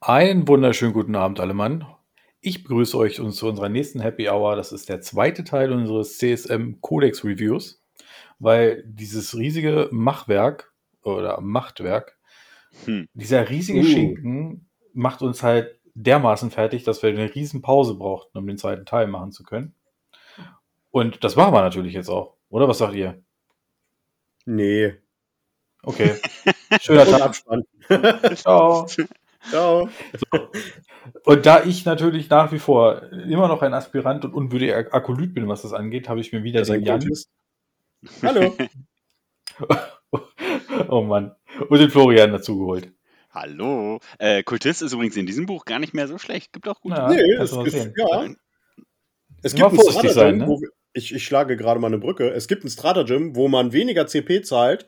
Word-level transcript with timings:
Einen 0.00 0.48
wunderschönen 0.48 0.92
guten 0.94 1.14
Abend, 1.14 1.40
alle 1.40 1.52
Mann. 1.54 1.86
Ich 2.40 2.62
begrüße 2.64 2.96
euch 2.96 3.16
zu 3.16 3.22
unserer 3.46 3.68
nächsten 3.68 4.00
Happy 4.00 4.28
Hour. 4.30 4.56
Das 4.56 4.72
ist 4.72 4.88
der 4.88 5.02
zweite 5.02 5.44
Teil 5.44 5.72
unseres 5.72 6.16
CSM 6.16 6.80
Codex 6.80 7.22
Reviews, 7.22 7.82
weil 8.38 8.82
dieses 8.86 9.36
riesige 9.36 9.88
Machwerk 9.92 10.72
oder 11.02 11.40
Machtwerk, 11.40 12.16
Hm. 12.84 13.08
dieser 13.14 13.50
riesige 13.50 13.80
Uh. 13.80 13.84
Schinken 13.84 14.70
macht 14.94 15.22
uns 15.22 15.42
halt 15.42 15.78
dermaßen 15.94 16.50
fertig, 16.50 16.84
dass 16.84 17.02
wir 17.02 17.10
eine 17.10 17.34
riesen 17.34 17.62
Pause 17.62 17.96
brauchten, 17.96 18.38
um 18.38 18.46
den 18.46 18.58
zweiten 18.58 18.86
Teil 18.86 19.08
machen 19.08 19.32
zu 19.32 19.42
können. 19.42 19.74
Und 20.92 21.24
das 21.24 21.36
machen 21.36 21.52
wir 21.52 21.62
natürlich 21.62 21.94
jetzt 21.94 22.08
auch, 22.08 22.36
oder? 22.48 22.68
Was 22.68 22.78
sagt 22.78 22.94
ihr? 22.94 23.22
Nee. 24.46 24.94
Okay. 25.82 26.14
Schöner 26.80 27.04
Tag. 27.10 27.20
Abspann. 27.22 27.64
Ciao. 28.36 28.86
Ciao. 29.48 29.88
Und 31.24 31.46
da 31.46 31.64
ich 31.64 31.84
natürlich 31.84 32.28
nach 32.28 32.52
wie 32.52 32.58
vor 32.58 33.02
immer 33.12 33.48
noch 33.48 33.62
ein 33.62 33.74
Aspirant 33.74 34.24
und 34.24 34.34
unwürdiger 34.34 34.92
Akolyt 34.92 35.34
bin, 35.34 35.48
was 35.48 35.62
das 35.62 35.72
angeht, 35.72 36.08
habe 36.08 36.20
ich 36.20 36.32
mir 36.32 36.42
wieder 36.42 36.60
ist 36.60 36.70
den 36.70 36.84
Jan. 36.84 37.04
Hallo. 38.22 38.54
oh 40.88 41.02
Mann. 41.02 41.34
Und 41.68 41.78
den 41.78 41.90
Florian 41.90 42.32
dazu 42.32 42.58
geholt. 42.58 42.92
Hallo. 43.30 44.00
Äh, 44.18 44.42
Kultist 44.42 44.82
ist 44.82 44.92
übrigens 44.92 45.16
in 45.16 45.26
diesem 45.26 45.46
Buch 45.46 45.64
gar 45.64 45.78
nicht 45.78 45.94
mehr 45.94 46.08
so 46.08 46.18
schlecht. 46.18 46.52
Gibt 46.52 46.68
auch 46.68 46.80
gute. 46.80 46.96
Ja, 46.96 47.08
nee, 47.08 47.32
es, 47.34 47.50
sehen. 47.50 47.94
ja. 47.96 48.28
Es 49.42 49.54
gibt 49.54 49.68
ein 49.68 49.74
vorsichtig 49.74 50.12
sein, 50.12 50.38
ne? 50.38 50.46
wo 50.48 50.60
wir, 50.60 50.68
ich, 50.92 51.14
ich 51.14 51.24
schlage 51.24 51.56
gerade 51.56 51.80
mal 51.80 51.86
eine 51.86 51.98
Brücke. 51.98 52.30
Es 52.30 52.48
gibt 52.48 52.64
ein 52.64 52.70
Stratagem, 52.70 53.36
wo 53.36 53.48
man 53.48 53.72
weniger 53.72 54.06
CP 54.06 54.42
zahlt, 54.42 54.86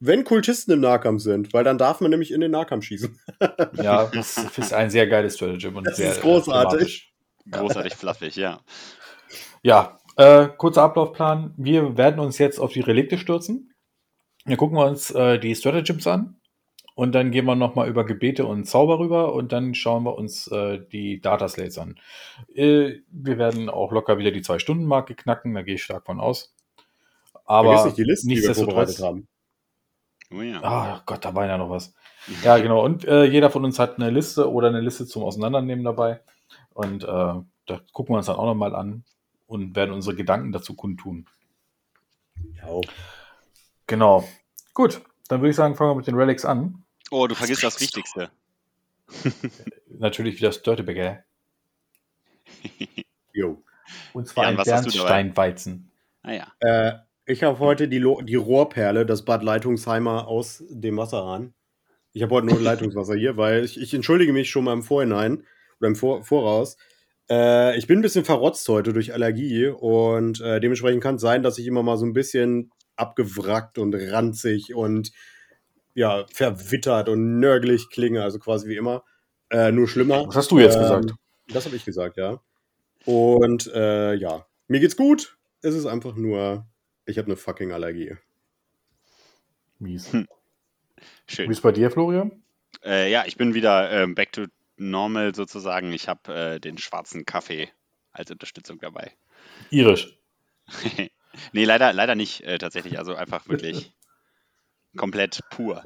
wenn 0.00 0.24
Kultisten 0.24 0.72
im 0.72 0.80
Nahkampf 0.80 1.22
sind, 1.22 1.52
weil 1.52 1.62
dann 1.62 1.78
darf 1.78 2.00
man 2.00 2.10
nämlich 2.10 2.32
in 2.32 2.40
den 2.40 2.50
Nahkampf 2.50 2.84
schießen. 2.86 3.18
Ja, 3.82 4.06
das 4.06 4.36
ist 4.56 4.72
ein 4.72 4.90
sehr 4.90 5.06
geiles 5.06 5.36
Stratagem. 5.36 5.76
Und 5.76 5.86
Das 5.86 5.96
sehr, 5.96 6.12
ist 6.12 6.22
großartig. 6.22 7.12
Großartig 7.50 7.94
fluffig, 7.94 8.36
ja. 8.36 8.60
Ja, 9.62 9.98
äh, 10.16 10.48
kurzer 10.56 10.82
Ablaufplan. 10.82 11.54
Wir 11.56 11.96
werden 11.96 12.20
uns 12.20 12.38
jetzt 12.38 12.58
auf 12.58 12.72
die 12.72 12.80
Relikte 12.80 13.18
stürzen. 13.18 13.74
Dann 14.44 14.56
gucken 14.56 14.76
wir 14.76 14.86
uns 14.86 15.10
äh, 15.10 15.38
die 15.38 15.54
Stratagems 15.54 16.06
an. 16.06 16.40
Und 16.94 17.12
dann 17.14 17.30
gehen 17.30 17.46
wir 17.46 17.54
nochmal 17.54 17.88
über 17.88 18.04
Gebete 18.04 18.44
und 18.44 18.64
Zauber 18.64 18.98
rüber 18.98 19.32
und 19.32 19.52
dann 19.52 19.74
schauen 19.74 20.02
wir 20.04 20.16
uns 20.16 20.48
äh, 20.48 20.80
die 20.92 21.20
Dataslates 21.20 21.78
an. 21.78 21.98
Äh, 22.54 22.96
wir 23.10 23.38
werden 23.38 23.70
auch 23.70 23.92
locker 23.92 24.18
wieder 24.18 24.32
die 24.32 24.42
Zwei-Stunden-Marke 24.42 25.14
knacken, 25.14 25.54
da 25.54 25.62
gehe 25.62 25.76
ich 25.76 25.82
stark 25.82 26.04
von 26.04 26.20
aus. 26.20 26.54
Aber 27.46 27.86
nicht 27.86 27.96
die 27.96 28.04
Listen, 28.04 28.28
die 28.28 28.42
wir 28.42 28.54
vorbereitet 28.54 29.00
haben. 29.00 29.29
Oh 30.32 30.42
ja. 30.42 30.62
Ah 30.62 31.02
Gott, 31.06 31.24
da 31.24 31.34
war 31.34 31.46
ja 31.46 31.58
noch 31.58 31.70
was. 31.70 31.94
Ja, 32.42 32.58
genau. 32.58 32.84
Und 32.84 33.04
äh, 33.04 33.24
jeder 33.24 33.50
von 33.50 33.64
uns 33.64 33.78
hat 33.78 33.98
eine 33.98 34.10
Liste 34.10 34.50
oder 34.50 34.68
eine 34.68 34.80
Liste 34.80 35.06
zum 35.06 35.24
Auseinandernehmen 35.24 35.84
dabei. 35.84 36.20
Und 36.72 37.02
äh, 37.02 37.06
da 37.06 37.80
gucken 37.92 38.14
wir 38.14 38.18
uns 38.18 38.26
dann 38.26 38.36
auch 38.36 38.46
nochmal 38.46 38.74
an 38.74 39.04
und 39.46 39.74
werden 39.74 39.92
unsere 39.92 40.14
Gedanken 40.14 40.52
dazu 40.52 40.74
kundtun. 40.74 41.26
Ja. 42.56 42.80
Genau. 43.86 44.28
Gut, 44.74 45.00
dann 45.28 45.40
würde 45.40 45.50
ich 45.50 45.56
sagen, 45.56 45.74
fangen 45.74 45.90
wir 45.90 45.96
mit 45.96 46.06
den 46.06 46.14
Relics 46.14 46.44
an. 46.44 46.84
Oh, 47.10 47.26
du 47.26 47.34
vergisst 47.34 47.64
das 47.64 47.80
Wichtigste. 47.80 48.30
Natürlich 49.98 50.36
wieder 50.36 50.48
das 50.48 50.62
Dirtebagger. 50.62 51.24
Jo. 53.32 53.62
Und 54.12 54.26
zwar 54.26 54.44
Jan, 54.44 54.58
ein? 54.58 54.64
Bernsteinweizen. 54.64 55.90
Ah 56.22 56.32
ja. 56.32 56.52
Äh, 56.58 56.98
ich 57.30 57.42
habe 57.42 57.58
heute 57.60 57.88
die, 57.88 57.98
Lo 57.98 58.20
die 58.22 58.34
Rohrperle, 58.34 59.06
das 59.06 59.24
Bad 59.24 59.42
Leitungsheimer 59.42 60.26
aus 60.26 60.64
dem 60.68 60.96
Wasserhahn. 60.96 61.54
Ich 62.12 62.22
habe 62.22 62.34
heute 62.34 62.48
nur 62.48 62.60
Leitungswasser 62.60 63.14
hier, 63.14 63.36
weil 63.36 63.64
ich, 63.64 63.80
ich 63.80 63.94
entschuldige 63.94 64.32
mich 64.32 64.50
schon 64.50 64.64
mal 64.64 64.72
im 64.72 64.82
Vorhinein 64.82 65.44
oder 65.78 65.88
im 65.88 65.96
Vor 65.96 66.24
Voraus. 66.24 66.76
Äh, 67.30 67.78
ich 67.78 67.86
bin 67.86 68.00
ein 68.00 68.02
bisschen 68.02 68.24
verrotzt 68.24 68.68
heute 68.68 68.92
durch 68.92 69.14
Allergie 69.14 69.68
und 69.68 70.40
äh, 70.40 70.60
dementsprechend 70.60 71.02
kann 71.02 71.14
es 71.14 71.20
sein, 71.20 71.42
dass 71.42 71.58
ich 71.58 71.66
immer 71.66 71.84
mal 71.84 71.96
so 71.96 72.04
ein 72.04 72.12
bisschen 72.12 72.72
abgewrackt 72.96 73.78
und 73.78 73.94
ranzig 73.94 74.74
und 74.74 75.12
ja, 75.94 76.26
verwittert 76.32 77.08
und 77.08 77.38
nörgelig 77.38 77.90
klinge, 77.90 78.22
also 78.22 78.38
quasi 78.38 78.68
wie 78.68 78.76
immer. 78.76 79.04
Äh, 79.50 79.72
nur 79.72 79.88
schlimmer. 79.88 80.26
Was 80.26 80.36
hast 80.36 80.50
du 80.50 80.58
jetzt 80.58 80.76
Ähm, 80.76 80.82
gesagt? 80.82 81.14
Das 81.48 81.64
habe 81.64 81.76
ich 81.76 81.84
gesagt, 81.84 82.16
ja. 82.16 82.40
Und 83.04 83.70
äh, 83.72 84.14
ja, 84.14 84.46
mir 84.68 84.80
geht's 84.80 84.96
gut. 84.96 85.36
Es 85.62 85.74
ist 85.74 85.86
einfach 85.86 86.16
nur, 86.16 86.66
ich 87.10 87.18
habe 87.18 87.26
eine 87.26 87.36
fucking 87.36 87.72
Allergie. 87.72 88.16
Mies. 89.78 90.12
hm. 90.12 90.28
Wie 91.26 91.34
Schön. 91.34 91.50
ist 91.50 91.62
bei 91.62 91.72
dir, 91.72 91.90
Florian? 91.90 92.42
Äh, 92.84 93.10
ja, 93.10 93.24
ich 93.26 93.36
bin 93.36 93.54
wieder 93.54 93.90
ähm, 93.90 94.14
back 94.14 94.32
to 94.32 94.46
normal 94.76 95.34
sozusagen. 95.34 95.92
Ich 95.92 96.08
habe 96.08 96.34
äh, 96.34 96.60
den 96.60 96.78
schwarzen 96.78 97.24
Kaffee 97.24 97.70
als 98.12 98.30
Unterstützung 98.30 98.78
dabei. 98.78 99.12
Irisch. 99.70 100.18
nee, 101.52 101.64
leider, 101.64 101.92
leider 101.92 102.14
nicht 102.14 102.42
äh, 102.42 102.58
tatsächlich. 102.58 102.98
Also 102.98 103.14
einfach 103.14 103.48
wirklich 103.48 103.92
komplett 104.96 105.40
pur. 105.50 105.82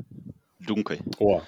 Dunkel. 0.61 0.99
Oh, 1.19 1.43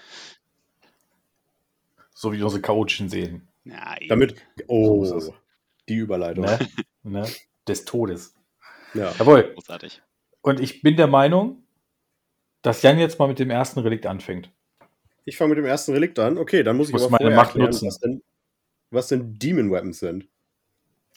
So 2.15 2.33
wie 2.33 2.43
unsere 2.43 2.61
chaotischen 2.61 3.09
Seen. 3.09 3.49
Ja, 3.65 3.97
damit, 4.09 4.37
oh, 4.69 5.05
So 5.05 5.35
die 5.89 5.97
Überleitung. 5.97 6.45
Ne? 6.45 6.59
ne? 7.03 7.29
Des 7.67 7.85
Todes. 7.85 8.36
Ja. 8.95 9.13
Jawohl. 9.19 9.53
Großartig. 9.55 10.03
Und 10.43 10.61
ich 10.61 10.83
bin 10.83 10.97
der 10.97 11.07
Meinung, 11.07 11.65
dass 12.63 12.83
Jan 12.83 12.99
jetzt 12.99 13.19
mal 13.19 13.29
mit 13.29 13.39
dem 13.39 13.51
ersten 13.51 13.81
Relikt 13.81 14.07
anfängt. 14.07 14.51
Ich 15.25 15.37
fange 15.37 15.51
mit 15.51 15.59
dem 15.59 15.65
ersten 15.65 15.93
Relikt 15.93 16.19
an. 16.19 16.39
Okay, 16.39 16.63
dann 16.63 16.77
muss 16.77 16.89
ich 16.89 16.93
Muss 16.93 17.03
aber 17.03 17.19
meine 17.21 17.35
Macht 17.35 17.49
erklären, 17.49 17.71
nutzen. 17.71 17.89
was 17.89 17.99
denn, 17.99 18.23
was 18.91 19.09
denn 19.09 19.39
Demon 19.39 19.71
Weapons 19.71 19.99
sind. 19.99 20.29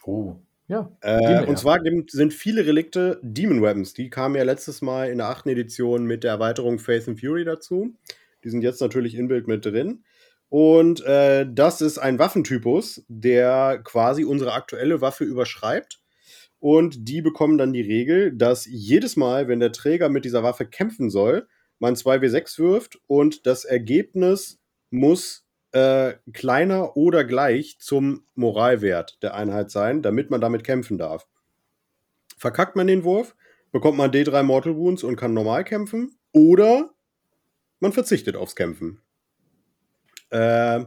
Oh, 0.04 0.36
ja. 0.68 0.92
Äh, 1.02 1.18
Demon, 1.20 1.32
ja. 1.32 1.44
und 1.48 1.58
zwar 1.58 1.80
gibt, 1.80 2.12
sind 2.12 2.34
viele 2.34 2.66
Relikte 2.66 3.20
Demon 3.24 3.62
Weapons. 3.62 3.94
Die 3.94 4.10
kamen 4.10 4.36
ja 4.36 4.44
letztes 4.44 4.82
Mal 4.82 5.10
in 5.10 5.18
der 5.18 5.28
achten 5.28 5.50
Edition 5.50 6.06
mit 6.06 6.24
der 6.24 6.32
Erweiterung 6.32 6.80
Faith 6.80 7.08
and 7.08 7.20
Fury 7.20 7.44
dazu. 7.44 7.96
Die 8.44 8.50
sind 8.50 8.62
jetzt 8.62 8.80
natürlich 8.80 9.16
in 9.16 9.28
Bild 9.28 9.48
mit 9.48 9.66
drin. 9.66 10.04
Und 10.50 11.04
äh, 11.06 11.46
das 11.52 11.82
ist 11.82 11.98
ein 11.98 12.18
Waffentypus, 12.18 13.04
der 13.08 13.82
quasi 13.84 14.24
unsere 14.24 14.54
aktuelle 14.54 15.02
Waffe 15.02 15.24
überschreibt. 15.24 15.99
Und 16.60 17.08
die 17.08 17.22
bekommen 17.22 17.58
dann 17.58 17.74
die 17.74 17.82
Regel, 17.82 18.36
dass 18.36 18.66
jedes 18.66 19.16
Mal, 19.16 19.48
wenn 19.48 19.60
der 19.60 19.72
Träger 19.72 20.10
mit 20.10 20.26
dieser 20.26 20.44
Waffe 20.44 20.66
kämpfen 20.66 21.10
soll, 21.10 21.48
man 21.80 21.96
2w6 21.96 22.60
wirft 22.60 23.00
und 23.08 23.46
das 23.46 23.64
Ergebnis 23.64 24.60
muss 24.90 25.46
äh, 25.72 26.14
kleiner 26.34 26.98
oder 26.98 27.24
gleich 27.24 27.78
zum 27.80 28.26
Moralwert 28.36 29.22
der 29.24 29.36
Einheit 29.36 29.72
sein, 29.72 30.02
damit 30.02 30.30
man 30.30 30.42
damit 30.42 30.64
kämpfen 30.64 30.98
darf. 30.98 31.28
Verkackt 32.38 32.76
man 32.76 32.88
den 32.88 33.04
Wurf, 33.04 33.36
bekommt 33.72 33.98
man 33.98 34.12
D3 34.12 34.44
Mortal 34.44 34.76
Wounds 34.76 35.04
und 35.04 35.16
kann 35.16 35.34
normal 35.34 35.64
kämpfen, 35.64 36.18
oder 36.32 36.90
man 37.80 37.94
verzichtet 37.94 38.36
aufs 38.36 38.56
Kämpfen. 38.56 39.02
Äh, 40.30 40.86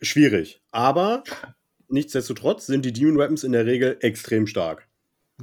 schwierig. 0.00 0.62
Aber 0.70 1.22
nichtsdestotrotz 1.88 2.66
sind 2.66 2.84
die 2.84 2.92
Demon 2.92 3.18
Weapons 3.18 3.44
in 3.44 3.52
der 3.52 3.66
Regel 3.66 3.96
extrem 4.00 4.46
stark. 4.46 4.86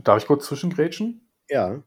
Darf 0.04 0.22
ich 0.22 0.28
kurz 0.28 0.46
zwischengrätschen? 0.48 1.22
Ja. 1.50 1.84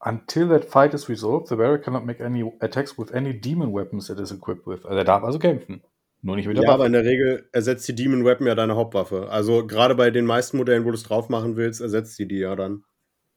Until 0.00 0.48
that 0.48 0.64
fight 0.64 0.94
is 0.94 1.08
resolved, 1.08 1.48
the 1.48 1.58
wearer 1.58 1.78
cannot 1.78 2.04
make 2.04 2.24
any 2.24 2.44
attacks 2.60 2.96
with 2.96 3.12
any 3.12 3.32
demon 3.38 3.72
weapons 3.74 4.08
it 4.10 4.20
is 4.20 4.30
equipped 4.30 4.66
with. 4.66 4.84
Also 4.84 4.96
er 4.98 5.04
darf 5.04 5.24
also 5.24 5.38
kämpfen. 5.40 5.82
Nur 6.22 6.36
nicht 6.36 6.46
mit 6.46 6.56
der 6.56 6.64
Ja, 6.64 6.70
aber 6.70 6.80
Waffe. 6.80 6.86
in 6.86 6.92
der 6.92 7.04
Regel 7.04 7.48
ersetzt 7.52 7.86
die 7.88 7.94
Demon 7.94 8.24
Weapon 8.24 8.46
ja 8.46 8.54
deine 8.56 8.74
Hauptwaffe. 8.76 9.28
Also 9.30 9.66
gerade 9.66 9.94
bei 9.94 10.10
den 10.10 10.24
meisten 10.24 10.56
Modellen, 10.56 10.84
wo 10.84 10.90
du 10.90 10.96
es 10.96 11.02
drauf 11.04 11.28
machen 11.28 11.56
willst, 11.56 11.80
ersetzt 11.80 12.18
die 12.18 12.26
die 12.26 12.38
ja 12.38 12.54
dann. 12.56 12.84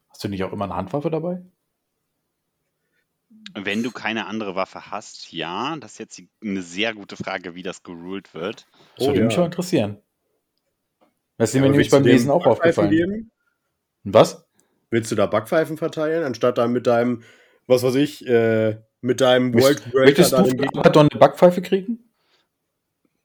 Hast 0.10 0.24
du 0.24 0.28
nicht 0.30 0.44
auch 0.44 0.52
immer 0.54 0.66
eine 0.66 0.76
Handwaffe 0.76 1.10
dabei? 1.12 1.42
Wenn 3.54 3.84
du 3.84 3.92
keine 3.92 4.26
andere 4.28 4.56
Waffe 4.56 4.92
hast, 4.92 5.32
ja. 5.32 5.76
Das 5.78 5.94
ist 5.94 6.00
jetzt 6.00 6.22
eine 6.44 6.62
sehr 6.62 6.94
gute 6.94 7.16
Frage, 7.18 7.56
wie 7.56 7.64
das 7.64 7.84
geruled 7.84 8.34
wird. 8.34 8.68
Das 8.98 9.08
würde 9.08 9.22
Oh, 9.22 9.26
mich 9.26 9.36
ja. 9.36 9.42
auch 9.42 9.46
interessieren. 9.46 9.98
Das 11.42 11.50
ist 11.50 11.56
mir 11.56 11.62
Aber 11.62 11.72
nämlich 11.72 11.90
beim 11.90 12.04
Lesen 12.04 12.30
auch 12.30 12.46
aufgefallen. 12.46 12.92
geben? 12.92 13.32
Was? 14.04 14.46
Willst 14.92 15.12
du 15.12 15.16
da 15.16 15.26
Backpfeifen 15.26 15.76
verteilen, 15.76 16.24
anstatt 16.24 16.60
dann 16.60 16.72
mit 16.72 16.86
deinem, 16.86 17.24
was 17.66 17.82
weiß 17.82 17.96
ich, 17.96 18.28
äh, 18.28 18.78
mit 19.02 19.22
deinem 19.22 19.52
World 19.56 19.64
Möchtest, 19.64 19.92
Breaker 19.92 20.06
möchtest 20.06 20.34
dann 20.34 20.44
du 20.44 20.64
für? 20.64 20.78
Abaddon 20.78 21.10
eine 21.10 21.20
Backpfeife 21.20 21.64
kriegen? 21.64 22.12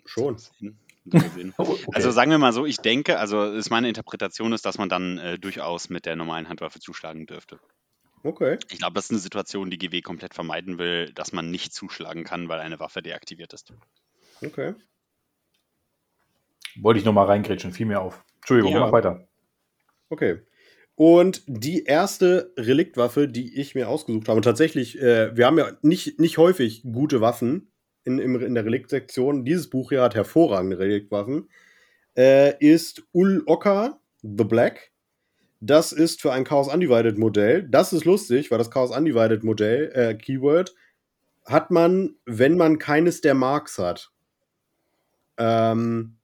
Schon. 0.06 0.38
So 1.08 1.18
gesehen. 1.20 1.54
Okay. 1.56 1.84
Also 1.92 2.10
sagen 2.10 2.32
wir 2.32 2.38
mal 2.38 2.52
so, 2.52 2.66
ich 2.66 2.78
denke, 2.78 3.20
also 3.20 3.52
ist 3.52 3.70
meine 3.70 3.86
Interpretation 3.88 4.52
ist, 4.52 4.66
dass 4.66 4.76
man 4.76 4.88
dann 4.88 5.18
äh, 5.18 5.38
durchaus 5.38 5.88
mit 5.88 6.04
der 6.04 6.16
normalen 6.16 6.48
Handwaffe 6.48 6.80
zuschlagen 6.80 7.26
dürfte. 7.26 7.60
Okay. 8.24 8.58
Ich 8.70 8.78
glaube, 8.78 8.94
das 8.94 9.04
ist 9.04 9.10
eine 9.12 9.20
Situation, 9.20 9.70
die 9.70 9.78
GW 9.78 10.00
komplett 10.02 10.34
vermeiden 10.34 10.78
will, 10.78 11.12
dass 11.12 11.32
man 11.32 11.52
nicht 11.52 11.72
zuschlagen 11.72 12.24
kann, 12.24 12.48
weil 12.48 12.58
eine 12.58 12.80
Waffe 12.80 13.02
deaktiviert 13.02 13.52
ist. 13.52 13.72
Okay. 14.44 14.74
Wollte 16.80 16.98
ich 17.00 17.04
noch 17.06 17.12
mal 17.12 17.24
reingrätschen, 17.24 17.72
fiel 17.72 17.86
mir 17.86 18.00
auf. 18.00 18.24
Entschuldigung, 18.36 18.72
Ja. 18.72 18.80
mach 18.80 18.92
weiter. 18.92 19.26
Okay. 20.08 20.40
Und 20.94 21.42
die 21.46 21.84
erste 21.84 22.52
Reliktwaffe, 22.56 23.28
die 23.28 23.60
ich 23.60 23.74
mir 23.74 23.88
ausgesucht 23.88 24.28
habe, 24.28 24.36
und 24.36 24.44
tatsächlich, 24.44 24.98
äh, 25.00 25.36
wir 25.36 25.46
haben 25.46 25.58
ja 25.58 25.72
nicht, 25.82 26.18
nicht 26.18 26.38
häufig 26.38 26.82
gute 26.84 27.20
Waffen 27.20 27.70
in, 28.04 28.18
im, 28.18 28.40
in 28.40 28.54
der 28.54 28.64
Reliktsektion, 28.64 29.44
dieses 29.44 29.68
Buch 29.68 29.90
hier 29.90 30.00
hat 30.00 30.14
hervorragende 30.14 30.78
Reliktwaffen, 30.78 31.50
äh, 32.16 32.54
ist 32.60 33.02
Ul 33.12 33.42
Oka 33.46 34.00
the 34.22 34.44
Black. 34.44 34.92
Das 35.60 35.92
ist 35.92 36.22
für 36.22 36.32
ein 36.32 36.44
Chaos 36.44 36.72
Undivided 36.72 37.18
Modell. 37.18 37.66
Das 37.68 37.92
ist 37.92 38.04
lustig, 38.04 38.50
weil 38.50 38.58
das 38.58 38.70
Chaos 38.70 38.96
Undivided 38.96 39.42
Modell, 39.44 39.90
äh, 39.94 40.14
Keyword, 40.14 40.74
hat 41.44 41.70
man, 41.70 42.14
wenn 42.24 42.56
man 42.56 42.78
keines 42.78 43.20
der 43.20 43.34
Marks 43.34 43.78
hat. 43.78 44.10
Ähm, 45.38 46.16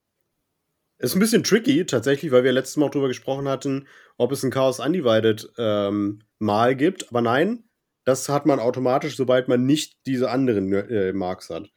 ist 1.03 1.15
ein 1.15 1.19
bisschen 1.19 1.43
tricky 1.43 1.85
tatsächlich, 1.85 2.31
weil 2.31 2.43
wir 2.43 2.53
letztes 2.53 2.77
Mal 2.77 2.85
auch 2.85 2.91
drüber 2.91 3.09
gesprochen 3.09 3.47
hatten, 3.47 3.87
ob 4.17 4.31
es 4.31 4.43
ein 4.43 4.51
Chaos 4.51 4.79
Undivided 4.79 5.51
ähm, 5.57 6.19
Mal 6.39 6.75
gibt. 6.75 7.09
Aber 7.09 7.21
nein, 7.21 7.65
das 8.05 8.29
hat 8.29 8.45
man 8.45 8.59
automatisch, 8.59 9.17
sobald 9.17 9.47
man 9.47 9.65
nicht 9.65 9.97
diese 10.05 10.29
anderen 10.29 10.71
äh, 10.71 11.13
Marks 11.13 11.49
hat. 11.49 11.69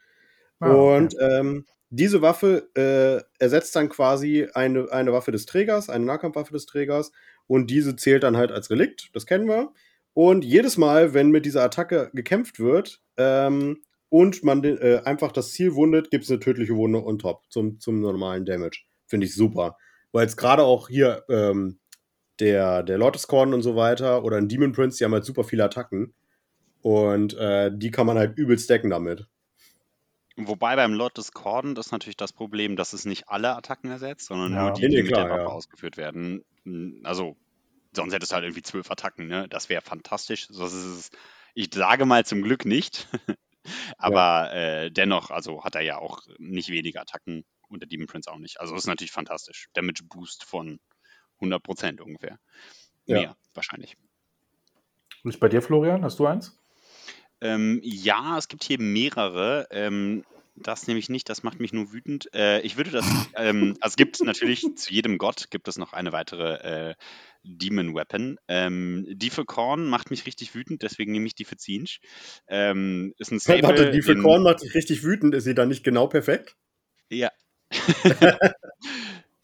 Ah, 0.61 0.71
Und 0.71 1.15
okay. 1.15 1.39
ähm, 1.41 1.67
diese 1.91 2.23
Waffe 2.23 2.69
äh, 2.75 3.23
ersetzt 3.43 3.75
dann 3.75 3.89
quasi 3.89 4.49
eine, 4.55 4.91
eine 4.93 5.13
Waffe 5.13 5.33
des 5.33 5.47
Trägers, 5.47 5.89
eine 5.89 6.05
Nahkampfwaffe 6.05 6.53
des 6.53 6.67
Trägers. 6.67 7.11
Und 7.49 7.71
diese 7.71 7.97
zählt 7.97 8.23
dann 8.23 8.37
halt 8.37 8.53
als 8.53 8.71
Relikt, 8.71 9.11
das 9.13 9.27
kennen 9.27 9.49
wir. 9.49 9.73
Und 10.15 10.45
jedes 10.45 10.79
Mal, 10.79 11.15
wenn 11.15 11.31
mit 11.31 11.47
dieser 11.47 11.63
Attacke 11.63 12.11
gekämpft 12.15 12.59
wird 12.59 13.03
ähm, 13.17 13.83
und 14.09 14.43
man 14.45 14.65
äh, 14.65 15.03
einfach 15.05 15.31
das 15.31 15.53
Ziel 15.53 15.75
wundet, 15.75 16.11
gibt 16.11 16.25
es 16.25 16.31
eine 16.31 16.41
tödliche 16.41 16.75
Wunde 16.75 17.05
on 17.05 17.19
top 17.19 17.43
zum, 17.51 17.79
zum 17.81 18.01
normalen 18.01 18.45
Damage. 18.45 18.85
Finde 19.07 19.27
ich 19.27 19.35
super. 19.35 19.77
Weil 20.13 20.23
jetzt 20.23 20.37
gerade 20.37 20.65
auch 20.65 20.89
hier 20.89 21.25
ähm, 21.29 21.79
der, 22.41 22.83
der 22.83 22.99
Lotus 22.99 23.27
Corn 23.27 23.55
und 23.55 23.63
so 23.63 23.77
weiter 23.77 24.25
oder 24.25 24.37
ein 24.37 24.49
Demon 24.49 24.73
Prince, 24.73 24.99
die 24.99 25.05
haben 25.05 25.13
halt 25.13 25.25
super 25.25 25.45
viele 25.45 25.65
Attacken. 25.65 26.15
Und 26.83 27.35
äh, 27.35 27.71
die 27.75 27.91
kann 27.91 28.07
man 28.07 28.19
halt 28.19 28.39
übel 28.39 28.59
stacken 28.59 28.91
damit. 28.91 29.27
Wobei 30.37 30.77
beim 30.77 30.93
Lotus 30.93 31.33
Corden 31.33 31.75
ist 31.77 31.93
natürlich 31.93 32.17
das 32.17 32.33
Problem, 32.33 32.77
dass 32.77 32.93
es 32.93 33.07
nicht 33.07 33.29
alle 33.29 33.57
Attacken 33.57 33.91
ersetzt, 33.91 34.27
sondern 34.27 34.53
ja, 34.53 34.63
nur 34.65 34.73
die, 34.73 34.89
die 34.89 35.03
mit 35.03 35.09
klar, 35.09 35.25
der 35.25 35.31
Waffe 35.31 35.43
ja. 35.43 35.49
ausgeführt 35.49 35.97
werden. 35.97 36.45
Hm, 36.65 37.01
also, 37.05 37.37
sonst 37.93 38.13
hättest 38.13 38.33
du 38.33 38.35
halt 38.35 38.45
irgendwie 38.45 38.63
zwölf 38.63 38.91
Attacken, 38.91 39.29
ne? 39.29 39.49
Das 39.49 39.71
wäre 39.71 39.81
fantastisch. 39.81 40.49
Das 40.49 40.75
ist, 40.75 41.17
ich 41.55 41.71
sage 41.73 42.05
mal 42.05 42.27
zum 42.27 42.43
Glück 42.43 42.67
nicht. 42.67 43.09
Aber 43.99 44.55
ja. 44.55 44.83
äh, 44.85 44.91
dennoch, 44.91 45.31
also 45.31 45.65
hat 45.65 45.75
er 45.75 45.81
ja 45.81 45.99
auch 45.99 46.21
nicht 46.39 46.69
wenige 46.69 47.01
Attacken 47.01 47.45
und 47.69 47.81
der 47.81 47.89
Demon 47.89 48.07
Prince 48.07 48.31
auch 48.31 48.39
nicht. 48.39 48.61
Also 48.61 48.75
das 48.75 48.85
ist 48.85 48.89
natürlich 48.89 49.13
fantastisch. 49.13 49.69
Damage 49.75 50.05
Boost 50.05 50.45
von 50.45 50.81
100% 51.41 52.01
ungefähr. 52.01 52.39
Mehr 53.07 53.21
ja. 53.21 53.37
wahrscheinlich. 53.55 53.97
Und 55.23 55.31
ist 55.31 55.41
bei 55.41 55.49
dir, 55.49 55.63
Florian? 55.63 56.05
Hast 56.05 56.19
du 56.19 56.27
eins? 56.27 56.59
Ähm, 57.41 57.81
ja, 57.83 58.39
es 58.39 58.49
gibt 58.49 58.65
hier 58.65 58.81
mehrere. 58.81 59.67
Ähm, 59.71 60.25
das 60.57 60.87
nämlich 60.87 61.09
nicht, 61.09 61.29
das 61.29 61.43
macht 61.43 61.61
mich 61.61 61.73
nur 61.73 61.93
wütend. 61.93 62.33
Äh, 62.35 62.61
ich 62.61 62.77
würde 62.77 62.91
das, 62.91 63.05
ähm, 63.37 63.77
also 63.81 63.93
es 63.93 63.97
gibt 63.97 64.23
natürlich 64.23 64.65
zu 64.77 64.93
jedem 64.93 65.19
Gott 65.19 65.51
gibt 65.51 65.69
es 65.69 65.77
noch 65.79 65.93
eine 65.93 66.13
weitere 66.13 66.91
äh, 66.91 66.95
Demon 67.43 67.95
Weapon. 67.95 68.39
Ähm, 68.49 69.07
die 69.09 69.31
für 69.31 69.45
Korn 69.45 69.87
macht 69.87 70.11
mich 70.11 70.27
richtig 70.27 70.55
wütend, 70.55 70.83
deswegen 70.83 71.13
nehme 71.13 71.27
ich 71.27 71.35
die 71.35 71.45
für 71.45 71.57
Zinch. 71.57 72.01
Ähm, 72.49 73.13
ist 73.19 73.31
ein 73.31 73.41
Stable 73.41 73.63
Warte, 73.65 73.91
die 73.91 74.03
für 74.03 74.17
Korn 74.17 74.43
macht 74.43 74.63
dich 74.63 74.75
richtig 74.75 75.05
wütend, 75.05 75.35
ist 75.35 75.45
sie 75.45 75.55
dann 75.55 75.69
nicht 75.69 75.85
genau 75.85 76.07
perfekt? 76.07 76.57
Ja. 77.11 77.31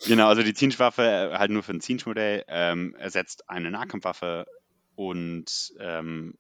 genau, 0.06 0.28
also 0.28 0.42
die 0.42 0.54
Zinch-Waffe 0.54 1.02
äh, 1.02 1.38
halt 1.38 1.50
nur 1.50 1.62
für 1.62 1.72
ein 1.72 1.80
Zinch-Modell 1.80 2.44
ähm, 2.48 2.94
ersetzt 2.96 3.48
eine 3.48 3.70
Nahkampfwaffe 3.70 4.46
und 4.94 5.72
ähm, 5.78 6.34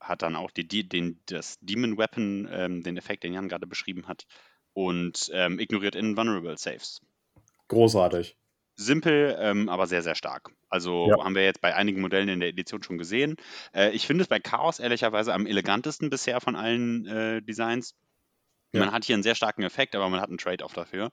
hat 0.00 0.22
dann 0.22 0.36
auch 0.36 0.50
die, 0.50 0.66
die, 0.66 0.88
den, 0.88 1.20
das 1.26 1.58
Demon 1.60 1.98
Weapon, 1.98 2.48
ähm, 2.50 2.82
den 2.82 2.96
Effekt, 2.96 3.24
den 3.24 3.34
Jan 3.34 3.48
gerade 3.48 3.66
beschrieben 3.66 4.06
hat, 4.08 4.26
und 4.72 5.30
ähm, 5.32 5.58
ignoriert 5.58 5.94
Invulnerable 5.94 6.56
Saves. 6.58 7.00
Großartig. 7.68 8.36
Simpel, 8.76 9.34
ähm, 9.40 9.70
aber 9.70 9.86
sehr, 9.86 10.02
sehr 10.02 10.14
stark. 10.14 10.50
Also 10.68 11.08
ja. 11.08 11.24
haben 11.24 11.34
wir 11.34 11.44
jetzt 11.44 11.62
bei 11.62 11.74
einigen 11.74 12.02
Modellen 12.02 12.28
in 12.28 12.40
der 12.40 12.50
Edition 12.50 12.82
schon 12.82 12.98
gesehen. 12.98 13.36
Äh, 13.74 13.92
ich 13.92 14.06
finde 14.06 14.22
es 14.22 14.28
bei 14.28 14.38
Chaos 14.38 14.78
ehrlicherweise 14.78 15.32
am 15.32 15.46
elegantesten 15.46 16.10
bisher 16.10 16.40
von 16.42 16.56
allen 16.56 17.06
äh, 17.06 17.42
Designs. 17.42 17.94
Ja. 18.72 18.80
Man 18.80 18.92
hat 18.92 19.04
hier 19.04 19.14
einen 19.14 19.22
sehr 19.22 19.34
starken 19.34 19.62
Effekt, 19.62 19.94
aber 19.94 20.08
man 20.08 20.20
hat 20.20 20.28
einen 20.28 20.38
Trade-off 20.38 20.74
dafür. 20.74 21.10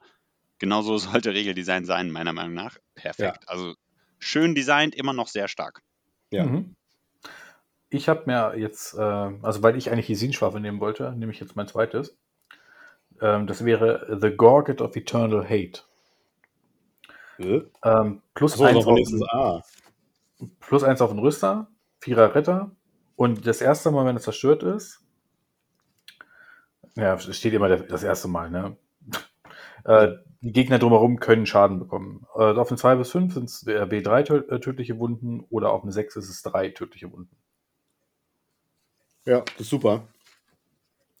Genauso 0.58 0.98
sollte 0.98 1.32
Regeldesign 1.32 1.84
sein, 1.84 2.10
meiner 2.10 2.32
Meinung 2.32 2.54
nach. 2.54 2.78
Perfekt. 2.94 3.42
Ja. 3.42 3.48
Also 3.48 3.74
schön 4.18 4.54
designt, 4.54 4.94
immer 4.94 5.12
noch 5.12 5.28
sehr 5.28 5.48
stark. 5.48 5.82
Ja. 6.30 6.44
Mhm. 6.44 6.74
Ich 7.90 8.08
habe 8.08 8.24
mir 8.26 8.58
jetzt, 8.58 8.94
äh, 8.94 9.00
also 9.00 9.62
weil 9.62 9.76
ich 9.76 9.90
eigentlich 9.90 10.06
die 10.06 10.16
Sinschwaffe 10.16 10.58
nehmen 10.58 10.80
wollte, 10.80 11.12
nehme 11.12 11.30
ich 11.30 11.38
jetzt 11.38 11.54
mein 11.54 11.68
zweites. 11.68 12.16
Ähm, 13.20 13.46
das 13.46 13.64
wäre 13.64 14.18
The 14.20 14.30
Gorget 14.30 14.80
of 14.80 14.96
Eternal 14.96 15.44
Hate. 15.44 15.82
Äh? 17.38 17.62
Ähm, 17.84 18.22
plus, 18.34 18.54
so, 18.54 18.64
eins 18.64 18.84
auf, 18.84 19.32
A. 19.32 19.62
plus 20.60 20.82
eins 20.82 21.00
auf 21.00 21.10
den 21.10 21.20
Rüster, 21.20 21.68
Vierer 22.00 22.34
Retter. 22.34 22.72
Und 23.16 23.46
das 23.46 23.60
erste 23.60 23.90
Mal, 23.92 24.06
wenn 24.06 24.16
es 24.16 24.24
zerstört 24.24 24.62
ist, 24.64 25.03
ja, 26.96 27.14
es 27.14 27.36
steht 27.36 27.54
immer 27.54 27.68
das 27.68 28.02
erste 28.02 28.28
Mal, 28.28 28.50
ne? 28.50 28.76
äh, 29.84 30.12
die 30.40 30.52
Gegner 30.52 30.78
drumherum 30.78 31.18
können 31.18 31.46
Schaden 31.46 31.78
bekommen. 31.78 32.26
Äh, 32.36 32.52
auf 32.52 32.68
den 32.68 32.76
2 32.76 32.96
bis 32.96 33.10
5 33.10 33.34
sind 33.34 33.44
es 33.44 33.66
W3 33.66 34.50
äh, 34.50 34.60
tödliche 34.60 34.98
Wunden 34.98 35.40
oder 35.48 35.72
auf 35.72 35.82
den 35.82 35.90
6 35.90 36.16
ist 36.16 36.28
es 36.28 36.42
3 36.42 36.68
tödliche 36.70 37.10
Wunden. 37.10 37.34
Ja, 39.24 39.40
das 39.40 39.62
ist 39.62 39.70
super. 39.70 40.06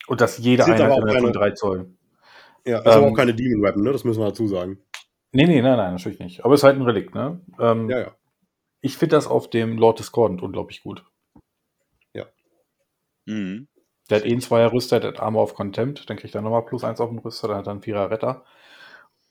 Und 0.06 0.20
dass 0.20 0.36
jede 0.36 0.64
Einheit 0.66 1.04
keine, 1.06 1.20
von 1.20 1.32
3 1.32 1.50
Zoll. 1.52 1.94
Ja, 2.66 2.80
ist 2.80 2.86
ähm, 2.86 2.92
aber 2.92 3.06
auch 3.06 3.14
keine 3.14 3.34
Demon 3.34 3.62
Weapon, 3.62 3.82
ne? 3.82 3.92
Das 3.92 4.04
müssen 4.04 4.20
wir 4.20 4.28
dazu 4.28 4.46
sagen. 4.46 4.78
Nee, 5.32 5.46
nee, 5.46 5.62
nein, 5.62 5.76
nein, 5.76 5.94
natürlich 5.94 6.18
nicht. 6.18 6.44
Aber 6.44 6.54
es 6.54 6.60
ist 6.60 6.64
halt 6.64 6.76
ein 6.76 6.82
Relikt, 6.82 7.14
ne? 7.14 7.40
Ähm, 7.58 7.88
ja, 7.90 7.98
ja. 8.00 8.16
Ich 8.80 8.98
finde 8.98 9.16
das 9.16 9.26
auf 9.26 9.48
dem 9.48 9.78
Lord 9.78 9.98
Discordant 9.98 10.42
unglaublich 10.42 10.82
gut. 10.82 11.04
Ja. 12.12 12.26
Mhm. 13.24 13.68
Der 14.10 14.18
hat 14.18 14.26
eh 14.26 14.32
einen 14.32 14.40
Zweier 14.40 14.72
Rüster, 14.72 15.00
der 15.00 15.12
hat 15.12 15.20
Armor 15.20 15.42
auf 15.42 15.54
Contempt, 15.54 16.08
dann 16.08 16.16
kriegt 16.16 16.34
er 16.34 16.42
nochmal 16.42 16.64
plus 16.64 16.84
eins 16.84 17.00
auf 17.00 17.10
den 17.10 17.18
Rüster, 17.18 17.48
dann 17.48 17.58
hat 17.58 17.66
er 17.66 17.72
einen 17.72 17.82
Vierer 17.82 18.10
Retter. 18.10 18.44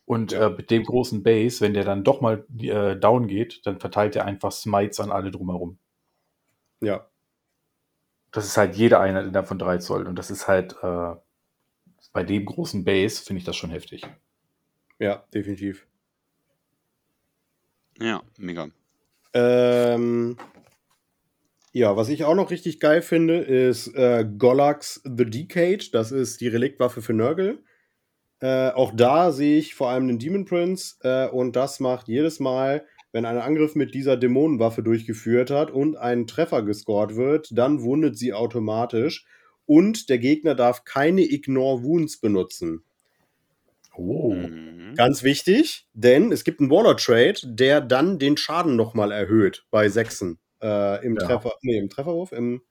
Und 0.05 0.33
äh, 0.33 0.49
mit 0.49 0.69
dem 0.69 0.83
großen 0.83 1.23
Base, 1.23 1.61
wenn 1.61 1.73
der 1.73 1.85
dann 1.85 2.03
doch 2.03 2.21
mal 2.21 2.45
äh, 2.59 2.95
down 2.95 3.27
geht, 3.27 3.65
dann 3.65 3.79
verteilt 3.79 4.15
er 4.15 4.25
einfach 4.25 4.51
Smites 4.51 4.99
an 4.99 5.11
alle 5.11 5.31
drumherum. 5.31 5.77
Ja. 6.81 7.07
Das 8.31 8.45
ist 8.45 8.57
halt 8.57 8.75
jede 8.75 8.99
Einheit 8.99 9.25
innerhalb 9.25 9.47
von 9.47 9.59
3 9.59 9.77
Zoll. 9.77 10.07
Und 10.07 10.17
das 10.17 10.31
ist 10.31 10.47
halt 10.47 10.75
äh, 10.81 11.15
bei 12.11 12.23
dem 12.23 12.45
großen 12.45 12.83
Base, 12.83 13.23
finde 13.23 13.39
ich 13.39 13.45
das 13.45 13.55
schon 13.55 13.69
heftig. 13.69 14.03
Ja, 14.99 15.23
definitiv. 15.33 15.87
Ja, 17.99 18.21
mega. 18.37 18.67
Ähm, 19.33 20.37
ja, 21.73 21.97
was 21.97 22.09
ich 22.09 22.23
auch 22.23 22.35
noch 22.35 22.51
richtig 22.51 22.79
geil 22.79 23.01
finde, 23.01 23.39
ist 23.39 23.93
äh, 23.95 24.25
Golax 24.37 25.01
the 25.03 25.25
Decade. 25.25 25.83
Das 25.91 26.11
ist 26.11 26.39
die 26.39 26.47
Reliktwaffe 26.47 27.01
für 27.01 27.13
Nurgle. 27.13 27.59
Äh, 28.39 28.69
auch 28.69 28.93
da 28.95 29.31
sehe 29.31 29.57
ich 29.57 29.75
vor 29.75 29.89
allem 29.89 30.07
den 30.07 30.19
Demon 30.19 30.45
Prince 30.45 30.95
äh, 31.01 31.27
und 31.27 31.55
das 31.55 31.79
macht 31.79 32.07
jedes 32.07 32.39
Mal 32.39 32.85
wenn 33.13 33.25
ein 33.25 33.37
Angriff 33.37 33.75
mit 33.75 33.93
dieser 33.93 34.17
Dämonenwaffe 34.17 34.83
durchgeführt 34.83 35.51
hat 35.51 35.71
und 35.71 35.95
ein 35.95 36.27
Treffer 36.27 36.63
gescored 36.63 37.15
wird, 37.15 37.47
dann 37.51 37.83
wundet 37.83 38.17
sie 38.17 38.33
automatisch 38.33 39.25
und 39.65 40.09
der 40.09 40.17
Gegner 40.17 40.55
darf 40.55 40.83
keine 40.83 41.21
Ignore 41.21 41.83
Wounds 41.83 42.17
benutzen. 42.19 42.83
Oh. 43.95 44.33
Mhm. 44.33 44.95
Ganz 44.95 45.21
wichtig, 45.21 45.87
denn 45.93 46.31
es 46.31 46.43
gibt 46.43 46.59
einen 46.59 46.71
Waller 46.71 46.97
Trade, 46.97 47.39
der 47.43 47.81
dann 47.81 48.17
den 48.17 48.35
Schaden 48.35 48.75
nochmal 48.75 49.11
erhöht 49.11 49.65
bei 49.69 49.89
Sechsen. 49.89 50.39
Äh, 50.63 51.05
Im 51.05 51.15
ja. 51.15 51.25
Treffer, 51.27 51.51
nee, 51.61 51.77
im 51.77 51.89
Trefferwurf, 51.89 52.31
im. 52.31 52.61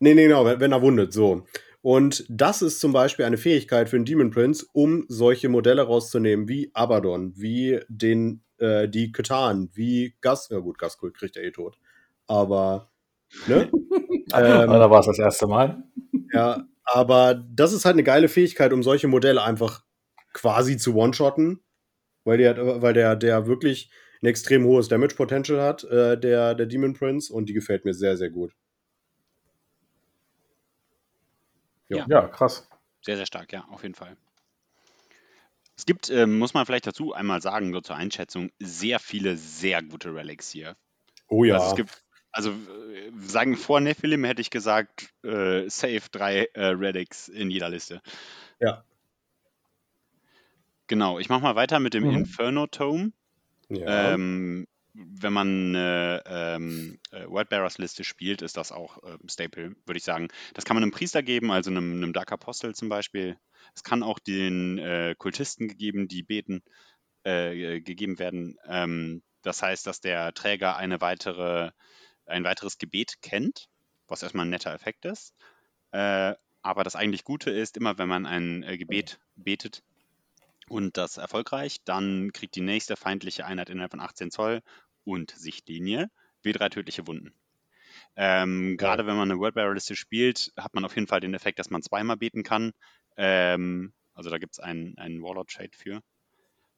Nee, 0.00 0.14
nee, 0.14 0.26
genau, 0.26 0.44
wenn, 0.44 0.58
wenn 0.58 0.72
er 0.72 0.82
wundet, 0.82 1.12
so. 1.12 1.46
Und 1.82 2.24
das 2.28 2.62
ist 2.62 2.80
zum 2.80 2.92
Beispiel 2.92 3.24
eine 3.24 3.36
Fähigkeit 3.36 3.88
für 3.88 3.96
einen 3.96 4.04
Demon 4.04 4.30
Prince, 4.30 4.66
um 4.72 5.04
solche 5.08 5.48
Modelle 5.48 5.82
rauszunehmen, 5.82 6.48
wie 6.48 6.70
Abaddon, 6.74 7.32
wie 7.36 7.80
den 7.88 8.42
äh, 8.58 8.88
die 8.88 9.12
Katan, 9.12 9.70
wie 9.74 10.16
Gas, 10.20 10.48
ja 10.50 10.58
gut, 10.58 10.78
Gaskult 10.78 11.16
kriegt 11.16 11.36
er 11.36 11.44
eh 11.44 11.52
tot. 11.52 11.78
Aber, 12.26 12.90
ne? 13.46 13.70
ähm, 14.02 14.26
da 14.32 14.90
war 14.90 15.00
es 15.00 15.06
das 15.06 15.18
erste 15.20 15.46
Mal. 15.46 15.84
Ja, 16.32 16.64
aber 16.84 17.34
das 17.34 17.72
ist 17.72 17.84
halt 17.84 17.94
eine 17.94 18.02
geile 18.02 18.28
Fähigkeit, 18.28 18.72
um 18.72 18.82
solche 18.82 19.06
Modelle 19.06 19.42
einfach 19.42 19.84
quasi 20.32 20.76
zu 20.76 20.96
one-shotten, 20.96 21.60
weil, 22.24 22.38
der, 22.38 22.82
weil 22.82 22.94
der, 22.94 23.14
der 23.14 23.46
wirklich 23.46 23.90
ein 24.22 24.26
extrem 24.26 24.64
hohes 24.64 24.88
Damage-Potential 24.88 25.60
hat, 25.60 25.84
äh, 25.84 26.18
der, 26.18 26.54
der 26.54 26.66
Demon 26.66 26.94
Prince, 26.94 27.32
und 27.32 27.48
die 27.48 27.54
gefällt 27.54 27.84
mir 27.84 27.94
sehr, 27.94 28.16
sehr 28.16 28.30
gut. 28.30 28.52
Ja. 31.88 32.04
ja, 32.08 32.28
krass. 32.28 32.68
Sehr, 33.02 33.16
sehr 33.16 33.26
stark, 33.26 33.52
ja, 33.52 33.64
auf 33.70 33.82
jeden 33.82 33.94
Fall. 33.94 34.16
Es 35.76 35.86
gibt, 35.86 36.10
ähm, 36.10 36.38
muss 36.38 36.54
man 36.54 36.66
vielleicht 36.66 36.86
dazu 36.86 37.12
einmal 37.12 37.40
sagen, 37.40 37.70
nur 37.70 37.82
zur 37.82 37.96
Einschätzung, 37.96 38.50
sehr 38.58 38.98
viele 38.98 39.36
sehr 39.36 39.82
gute 39.82 40.14
Relics 40.14 40.50
hier. 40.50 40.76
Oh 41.28 41.44
ja. 41.44 41.54
Also 41.54 41.68
es 41.68 41.76
gibt, 41.76 42.04
Also 42.32 42.52
sagen 43.20 43.56
vor 43.56 43.80
Nephilim 43.80 44.24
hätte 44.24 44.42
ich 44.42 44.50
gesagt, 44.50 45.10
äh, 45.22 45.68
safe 45.68 46.02
drei 46.10 46.44
äh, 46.54 46.66
Relics 46.66 47.28
in 47.28 47.50
jeder 47.50 47.68
Liste. 47.68 48.02
Ja. 48.60 48.84
Genau, 50.88 51.18
ich 51.18 51.28
mache 51.28 51.42
mal 51.42 51.56
weiter 51.56 51.80
mit 51.80 51.94
dem 51.94 52.04
mhm. 52.04 52.16
Inferno 52.16 52.66
Tome. 52.66 53.12
Ähm, 53.86 54.66
wenn 54.94 55.32
man 55.32 55.76
eine 55.76 56.22
ähm, 56.26 56.98
äh, 57.12 57.26
Wordbearers-Liste 57.28 58.04
spielt, 58.04 58.42
ist 58.42 58.56
das 58.56 58.72
auch 58.72 59.02
äh, 59.04 59.16
Staple, 59.28 59.76
würde 59.86 59.98
ich 59.98 60.04
sagen. 60.04 60.28
Das 60.54 60.64
kann 60.64 60.74
man 60.74 60.82
einem 60.82 60.92
Priester 60.92 61.22
geben, 61.22 61.52
also 61.52 61.70
einem, 61.70 61.92
einem 61.92 62.12
Dark 62.12 62.32
Apostel 62.32 62.74
zum 62.74 62.88
Beispiel. 62.88 63.38
Es 63.74 63.84
kann 63.84 64.02
auch 64.02 64.18
den 64.18 64.78
äh, 64.78 65.14
Kultisten 65.16 65.68
gegeben, 65.68 66.08
die 66.08 66.22
beten, 66.22 66.62
äh, 67.22 67.80
gegeben 67.80 68.18
werden. 68.18 68.56
Ähm, 68.66 69.22
das 69.42 69.62
heißt, 69.62 69.86
dass 69.86 70.00
der 70.00 70.34
Träger 70.34 70.76
eine 70.76 71.00
weitere, 71.00 71.70
ein 72.26 72.44
weiteres 72.44 72.78
Gebet 72.78 73.20
kennt, 73.22 73.68
was 74.08 74.22
erstmal 74.22 74.46
ein 74.46 74.50
netter 74.50 74.74
Effekt 74.74 75.04
ist. 75.04 75.34
Äh, 75.92 76.34
aber 76.62 76.82
das 76.82 76.96
eigentlich 76.96 77.24
Gute 77.24 77.50
ist, 77.50 77.76
immer 77.76 77.98
wenn 77.98 78.08
man 78.08 78.26
ein 78.26 78.62
äh, 78.62 78.76
Gebet 78.76 79.20
betet, 79.36 79.82
und 80.68 80.96
das 80.96 81.16
erfolgreich, 81.16 81.78
dann 81.84 82.32
kriegt 82.32 82.54
die 82.54 82.60
nächste 82.60 82.96
feindliche 82.96 83.46
Einheit 83.46 83.70
innerhalb 83.70 83.90
von 83.90 84.00
18 84.00 84.30
Zoll 84.30 84.62
und 85.04 85.30
Sichtlinie 85.30 86.10
W3 86.44 86.70
tödliche 86.70 87.06
Wunden. 87.06 87.32
Ähm, 88.16 88.76
Gerade 88.76 89.06
wenn 89.06 89.16
man 89.16 89.30
eine 89.30 89.40
Wordbearer-Liste 89.40 89.96
spielt, 89.96 90.52
hat 90.56 90.74
man 90.74 90.84
auf 90.84 90.94
jeden 90.94 91.06
Fall 91.06 91.20
den 91.20 91.34
Effekt, 91.34 91.58
dass 91.58 91.70
man 91.70 91.82
zweimal 91.82 92.16
beten 92.16 92.42
kann. 92.42 92.72
Ähm, 93.16 93.92
also 94.14 94.30
da 94.30 94.38
gibt 94.38 94.54
es 94.54 94.60
einen, 94.60 94.96
einen 94.98 95.22
Warlord-Shade 95.22 95.76
für. 95.76 96.02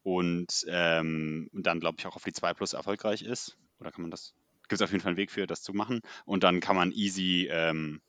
Und 0.02 0.64
ähm, 0.68 1.49
dann, 1.52 1.80
glaube 1.80 1.97
ich, 1.99 2.06
auch 2.06 2.16
auf 2.16 2.25
die 2.25 2.32
2 2.32 2.54
plus 2.54 2.73
erfolgreich 2.73 3.23
ist. 3.23 3.56
Oder 3.78 3.90
kann 3.90 4.02
man 4.02 4.11
das? 4.11 4.35
Gibt 4.62 4.80
es 4.80 4.82
auf 4.82 4.92
jeden 4.92 5.02
Fall 5.02 5.11
einen 5.11 5.16
Weg 5.16 5.30
für, 5.30 5.47
das 5.47 5.62
zu 5.62 5.73
machen. 5.73 6.00
Und 6.25 6.44
dann 6.44 6.61
kann 6.61 6.76
man 6.76 6.92
easy 6.92 7.49
ähm, 7.50 8.00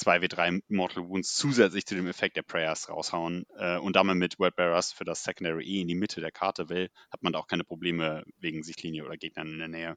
2w3 0.00 0.62
Mortal 0.68 1.08
Wounds 1.08 1.34
zusätzlich 1.34 1.86
zu 1.86 1.94
dem 1.94 2.06
Effekt 2.06 2.36
der 2.36 2.42
Prayers 2.42 2.88
raushauen 2.88 3.46
äh, 3.56 3.78
und 3.78 3.96
damit 3.96 4.16
mit 4.16 4.38
Wordbearers 4.38 4.92
für 4.92 5.04
das 5.04 5.22
Secondary 5.24 5.64
E 5.64 5.80
in 5.80 5.88
die 5.88 5.94
Mitte 5.94 6.20
der 6.20 6.32
Karte 6.32 6.68
will, 6.68 6.90
hat 7.10 7.22
man 7.22 7.32
da 7.32 7.38
auch 7.38 7.46
keine 7.46 7.64
Probleme 7.64 8.24
wegen 8.38 8.62
Sichtlinie 8.62 9.04
oder 9.04 9.16
Gegnern 9.16 9.48
in 9.48 9.58
der 9.58 9.68
Nähe. 9.68 9.96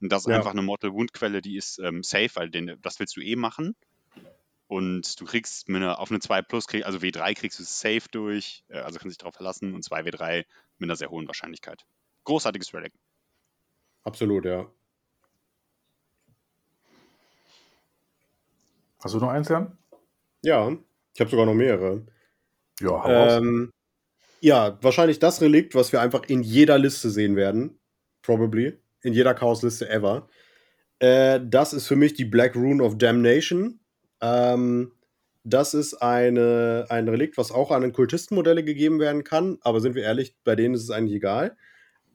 Und 0.00 0.12
das 0.12 0.22
ist 0.22 0.28
ja. 0.28 0.36
einfach 0.36 0.52
eine 0.52 0.62
Mortal 0.62 0.92
Wound 0.92 1.12
Quelle, 1.12 1.42
die 1.42 1.56
ist 1.56 1.78
ähm, 1.78 2.02
safe, 2.02 2.30
weil 2.34 2.50
den, 2.50 2.76
das 2.82 2.98
willst 2.98 3.16
du 3.16 3.20
eh 3.20 3.36
machen. 3.36 3.74
Und 4.68 5.20
du 5.20 5.24
kriegst 5.24 5.68
eine, 5.68 5.98
auf 5.98 6.10
eine 6.10 6.18
2 6.18 6.42
Plus, 6.42 6.66
krieg, 6.66 6.84
also 6.86 6.98
W3 6.98 7.34
kriegst 7.34 7.58
du 7.58 7.62
safe 7.62 8.08
durch, 8.10 8.64
äh, 8.68 8.78
also 8.78 8.98
kannst 8.98 9.14
dich 9.14 9.18
darauf 9.18 9.34
verlassen 9.34 9.74
und 9.74 9.84
2 9.84 10.00
W3 10.00 10.44
mit 10.78 10.88
einer 10.88 10.96
sehr 10.96 11.10
hohen 11.10 11.28
Wahrscheinlichkeit. 11.28 11.86
Großartiges 12.24 12.74
Relic. 12.74 12.92
Absolut, 14.02 14.44
ja. 14.44 14.70
Hast 19.06 19.14
du 19.14 19.20
noch 19.20 19.28
eins, 19.28 19.48
Jan? 19.48 19.70
Ja, 20.42 20.76
ich 21.14 21.20
habe 21.20 21.30
sogar 21.30 21.46
noch 21.46 21.54
mehrere. 21.54 22.04
Ja, 22.80 23.36
ähm, 23.36 23.70
ja, 24.40 24.78
wahrscheinlich 24.82 25.20
das 25.20 25.40
Relikt, 25.40 25.76
was 25.76 25.92
wir 25.92 26.00
einfach 26.00 26.24
in 26.26 26.42
jeder 26.42 26.76
Liste 26.76 27.10
sehen 27.10 27.36
werden. 27.36 27.78
Probably. 28.22 28.76
In 29.02 29.12
jeder 29.12 29.32
Chaos-Liste 29.32 29.88
ever. 29.88 30.28
Äh, 30.98 31.38
das 31.40 31.72
ist 31.72 31.86
für 31.86 31.94
mich 31.94 32.14
die 32.14 32.24
Black 32.24 32.56
Rune 32.56 32.82
of 32.82 32.98
Damnation. 32.98 33.78
Ähm, 34.20 34.90
das 35.44 35.72
ist 35.72 35.94
eine, 36.02 36.86
ein 36.88 37.08
Relikt, 37.08 37.38
was 37.38 37.52
auch 37.52 37.70
an 37.70 37.82
den 37.82 37.92
Kultistenmodelle 37.92 38.64
gegeben 38.64 38.98
werden 38.98 39.22
kann. 39.22 39.58
Aber 39.60 39.78
sind 39.78 39.94
wir 39.94 40.02
ehrlich, 40.02 40.34
bei 40.42 40.56
denen 40.56 40.74
ist 40.74 40.82
es 40.82 40.90
eigentlich 40.90 41.14
egal. 41.14 41.56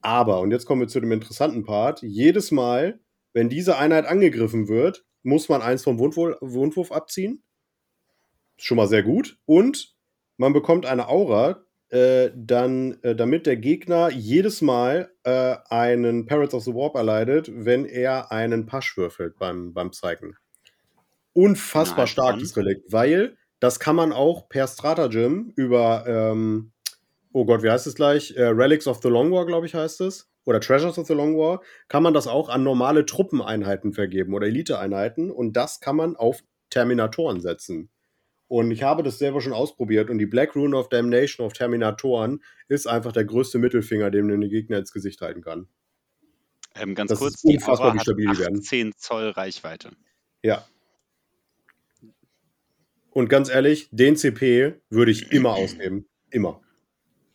Aber, 0.02 0.40
und 0.40 0.50
jetzt 0.50 0.66
kommen 0.66 0.82
wir 0.82 0.88
zu 0.88 1.00
dem 1.00 1.12
interessanten 1.12 1.64
Part, 1.64 2.02
jedes 2.02 2.50
Mal, 2.50 3.00
wenn 3.32 3.48
diese 3.48 3.78
Einheit 3.78 4.04
angegriffen 4.04 4.68
wird, 4.68 5.06
muss 5.22 5.48
man 5.48 5.62
eins 5.62 5.84
vom 5.84 5.98
Wundwurf, 5.98 6.92
abziehen. 6.92 7.42
Ist 8.56 8.66
schon 8.66 8.76
mal 8.76 8.88
sehr 8.88 9.02
gut. 9.02 9.38
Und 9.44 9.94
man 10.36 10.52
bekommt 10.52 10.86
eine 10.86 11.08
Aura, 11.08 11.64
äh, 11.90 12.30
dann, 12.34 12.98
äh, 13.02 13.14
damit 13.14 13.46
der 13.46 13.56
Gegner 13.56 14.10
jedes 14.10 14.62
Mal 14.62 15.12
äh, 15.24 15.56
einen 15.68 16.26
Parrots 16.26 16.54
of 16.54 16.64
the 16.64 16.74
Warp 16.74 16.94
erleidet, 16.94 17.50
wenn 17.52 17.84
er 17.84 18.32
einen 18.32 18.66
Pasch 18.66 18.96
würfelt 18.96 19.38
beim, 19.38 19.74
beim 19.74 19.90
Psyken. 19.90 20.36
Unfassbar 21.34 22.04
Nein, 22.04 22.08
starkes 22.08 22.56
Relikt, 22.56 22.92
weil 22.92 23.36
das 23.60 23.78
kann 23.78 23.96
man 23.96 24.12
auch 24.12 24.48
per 24.48 24.66
Stratagem 24.66 25.52
über, 25.54 26.04
ähm, 26.06 26.72
oh 27.32 27.44
Gott, 27.44 27.62
wie 27.62 27.70
heißt 27.70 27.86
es 27.86 27.94
gleich? 27.94 28.34
Äh, 28.36 28.44
Relics 28.44 28.86
of 28.86 29.00
the 29.02 29.08
Long 29.08 29.30
War, 29.30 29.46
glaube 29.46 29.66
ich, 29.66 29.74
heißt 29.74 30.00
es 30.00 30.31
oder 30.44 30.60
Treasures 30.60 30.98
of 30.98 31.06
the 31.06 31.14
Long 31.14 31.36
War, 31.36 31.62
kann 31.88 32.02
man 32.02 32.14
das 32.14 32.26
auch 32.26 32.48
an 32.48 32.62
normale 32.62 33.06
Truppeneinheiten 33.06 33.92
vergeben 33.92 34.34
oder 34.34 34.46
Eliteeinheiten 34.46 35.30
und 35.30 35.56
das 35.56 35.80
kann 35.80 35.96
man 35.96 36.16
auf 36.16 36.42
Terminatoren 36.70 37.40
setzen. 37.40 37.90
Und 38.48 38.70
ich 38.70 38.82
habe 38.82 39.02
das 39.02 39.18
selber 39.18 39.40
schon 39.40 39.54
ausprobiert 39.54 40.10
und 40.10 40.18
die 40.18 40.26
Black 40.26 40.54
Rune 40.54 40.76
of 40.76 40.90
Damnation 40.90 41.46
auf 41.46 41.54
Terminatoren 41.54 42.42
ist 42.68 42.86
einfach 42.86 43.12
der 43.12 43.24
größte 43.24 43.58
Mittelfinger, 43.58 44.10
den 44.10 44.26
man 44.26 44.42
den 44.42 44.50
Gegner 44.50 44.78
ins 44.78 44.92
Gesicht 44.92 45.22
halten 45.22 45.40
kann. 45.40 45.68
Ähm, 46.74 46.94
ganz 46.94 47.08
das 47.08 47.18
kurz, 47.18 47.36
ist 47.36 47.44
unfassbar, 47.44 47.76
die 47.76 47.82
Aura 47.82 47.94
wie 47.94 48.00
stabil 48.00 48.28
hat 48.28 48.64
10 48.64 48.92
Zoll 48.96 49.30
Reichweite. 49.30 49.92
Ja. 50.42 50.66
Und 53.10 53.28
ganz 53.28 53.50
ehrlich, 53.50 53.88
den 53.90 54.16
CP 54.16 54.74
würde 54.90 55.12
ich 55.12 55.32
immer 55.32 55.54
ausgeben. 55.54 56.06
Immer. 56.30 56.60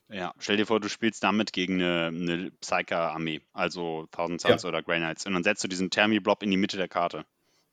Ja, 0.09 0.33
stell 0.39 0.55
dir 0.55 0.65
vor, 0.65 0.79
du 0.79 0.87
spielst 0.87 1.23
damit 1.23 1.51
gegen 1.51 1.81
eine, 1.81 2.07
eine 2.07 2.51
Psyker-Armee, 2.61 3.41
also 3.51 4.07
Thousand 4.11 4.39
Suns 4.39 4.63
ja. 4.63 4.69
oder 4.69 4.81
Grey 4.81 4.99
Knights, 4.99 5.25
und 5.25 5.33
dann 5.33 5.43
setzt 5.43 5.63
du 5.63 5.67
diesen 5.67 5.89
Thermi-Blob 5.89 6.43
in 6.43 6.51
die 6.51 6.57
Mitte 6.57 6.77
der 6.77 6.87
Karte. 6.87 7.25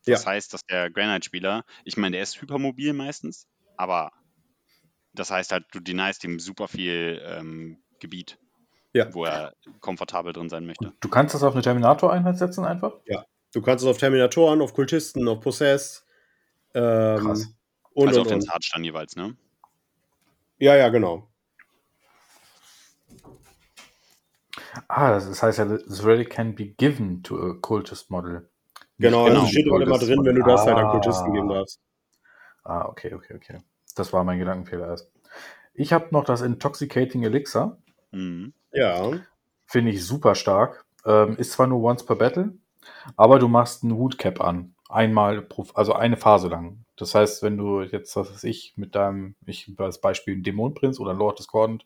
Das 0.05 0.23
ja. 0.23 0.31
heißt, 0.31 0.53
dass 0.53 0.65
der 0.65 0.91
Grey 0.91 1.05
Knight-Spieler, 1.05 1.63
ich 1.85 1.95
meine, 1.95 2.17
der 2.17 2.23
ist 2.23 2.41
hypermobil 2.41 2.93
meistens, 2.93 3.47
aber 3.77 4.11
das 5.13 5.31
heißt 5.31 5.53
halt, 5.53 5.65
du 5.71 5.79
deniest 5.79 6.23
ihm 6.25 6.39
super 6.39 6.67
viel 6.67 7.21
ähm, 7.25 7.77
Gebiet, 7.99 8.37
ja. 8.93 9.13
wo 9.13 9.23
er 9.23 9.53
komfortabel 9.79 10.33
drin 10.33 10.49
sein 10.49 10.65
möchte. 10.65 10.91
Du 10.99 11.07
kannst 11.07 11.33
das 11.33 11.43
auf 11.43 11.53
eine 11.53 11.61
Terminator-Einheit 11.61 12.37
setzen 12.37 12.65
einfach? 12.65 12.93
Ja. 13.05 13.25
Du 13.53 13.61
kannst 13.61 13.85
es 13.85 13.89
auf 13.89 13.97
Terminatoren, 13.97 14.61
auf 14.61 14.73
Kultisten, 14.73 15.29
auf 15.29 15.39
Possess. 15.39 16.05
Ähm, 16.73 17.19
Krass. 17.19 17.55
Und, 17.93 18.09
also 18.09 18.19
und, 18.19 18.27
auf 18.27 18.33
den 18.33 18.41
Zartstand 18.41 18.83
jeweils, 18.83 19.15
ne? 19.15 19.37
Ja, 20.57 20.75
ja, 20.75 20.89
genau. 20.89 21.29
Ah, 24.87 25.11
das 25.11 25.41
heißt 25.41 25.59
ja, 25.59 25.65
this 25.65 26.03
relic 26.05 26.29
can 26.29 26.55
be 26.55 26.65
given 26.65 27.23
to 27.23 27.37
a 27.37 27.53
cultist 27.61 28.09
model. 28.09 28.49
Genau, 28.97 29.25
genau. 29.25 29.41
also 29.41 29.51
steht 29.51 29.69
auch 29.71 29.79
immer 29.79 29.99
drin, 29.99 30.23
wenn 30.23 30.35
du 30.35 30.43
das 30.43 30.65
halt 30.65 30.77
an 30.77 30.89
Kultisten 30.89 31.33
geben 31.33 31.49
darfst. 31.49 31.79
Ah, 32.63 32.85
okay, 32.85 33.13
okay, 33.13 33.35
okay. 33.35 33.57
Das 33.95 34.13
war 34.13 34.23
mein 34.23 34.39
Gedankenfehler 34.39 34.87
erst. 34.87 35.11
Ich 35.73 35.93
habe 35.93 36.07
noch 36.11 36.23
das 36.23 36.41
Intoxicating 36.41 37.23
Elixir. 37.23 37.77
Mhm. 38.11 38.53
Ja. 38.71 39.11
Finde 39.65 39.91
ich 39.91 40.05
super 40.05 40.35
stark. 40.35 40.85
Ähm, 41.05 41.35
ist 41.37 41.51
zwar 41.51 41.67
nur 41.67 41.83
once 41.83 42.05
per 42.05 42.15
Battle, 42.15 42.53
aber 43.15 43.39
du 43.39 43.47
machst 43.47 43.83
einen 43.83 43.95
Hoodcap 43.95 44.41
an. 44.41 44.73
Einmal, 44.89 45.41
pro, 45.41 45.65
also 45.73 45.93
eine 45.93 46.17
Phase 46.17 46.47
lang. 46.47 46.85
Das 46.95 47.13
heißt, 47.13 47.43
wenn 47.43 47.57
du 47.57 47.81
jetzt, 47.81 48.15
was 48.15 48.31
weiß 48.31 48.43
ich, 48.45 48.73
mit 48.77 48.95
deinem, 48.95 49.35
ich 49.45 49.71
als 49.77 49.99
Beispiel 49.99 50.41
Dämonenprinz 50.41 50.99
oder 50.99 51.13
Lord 51.13 51.39
Discordant 51.39 51.85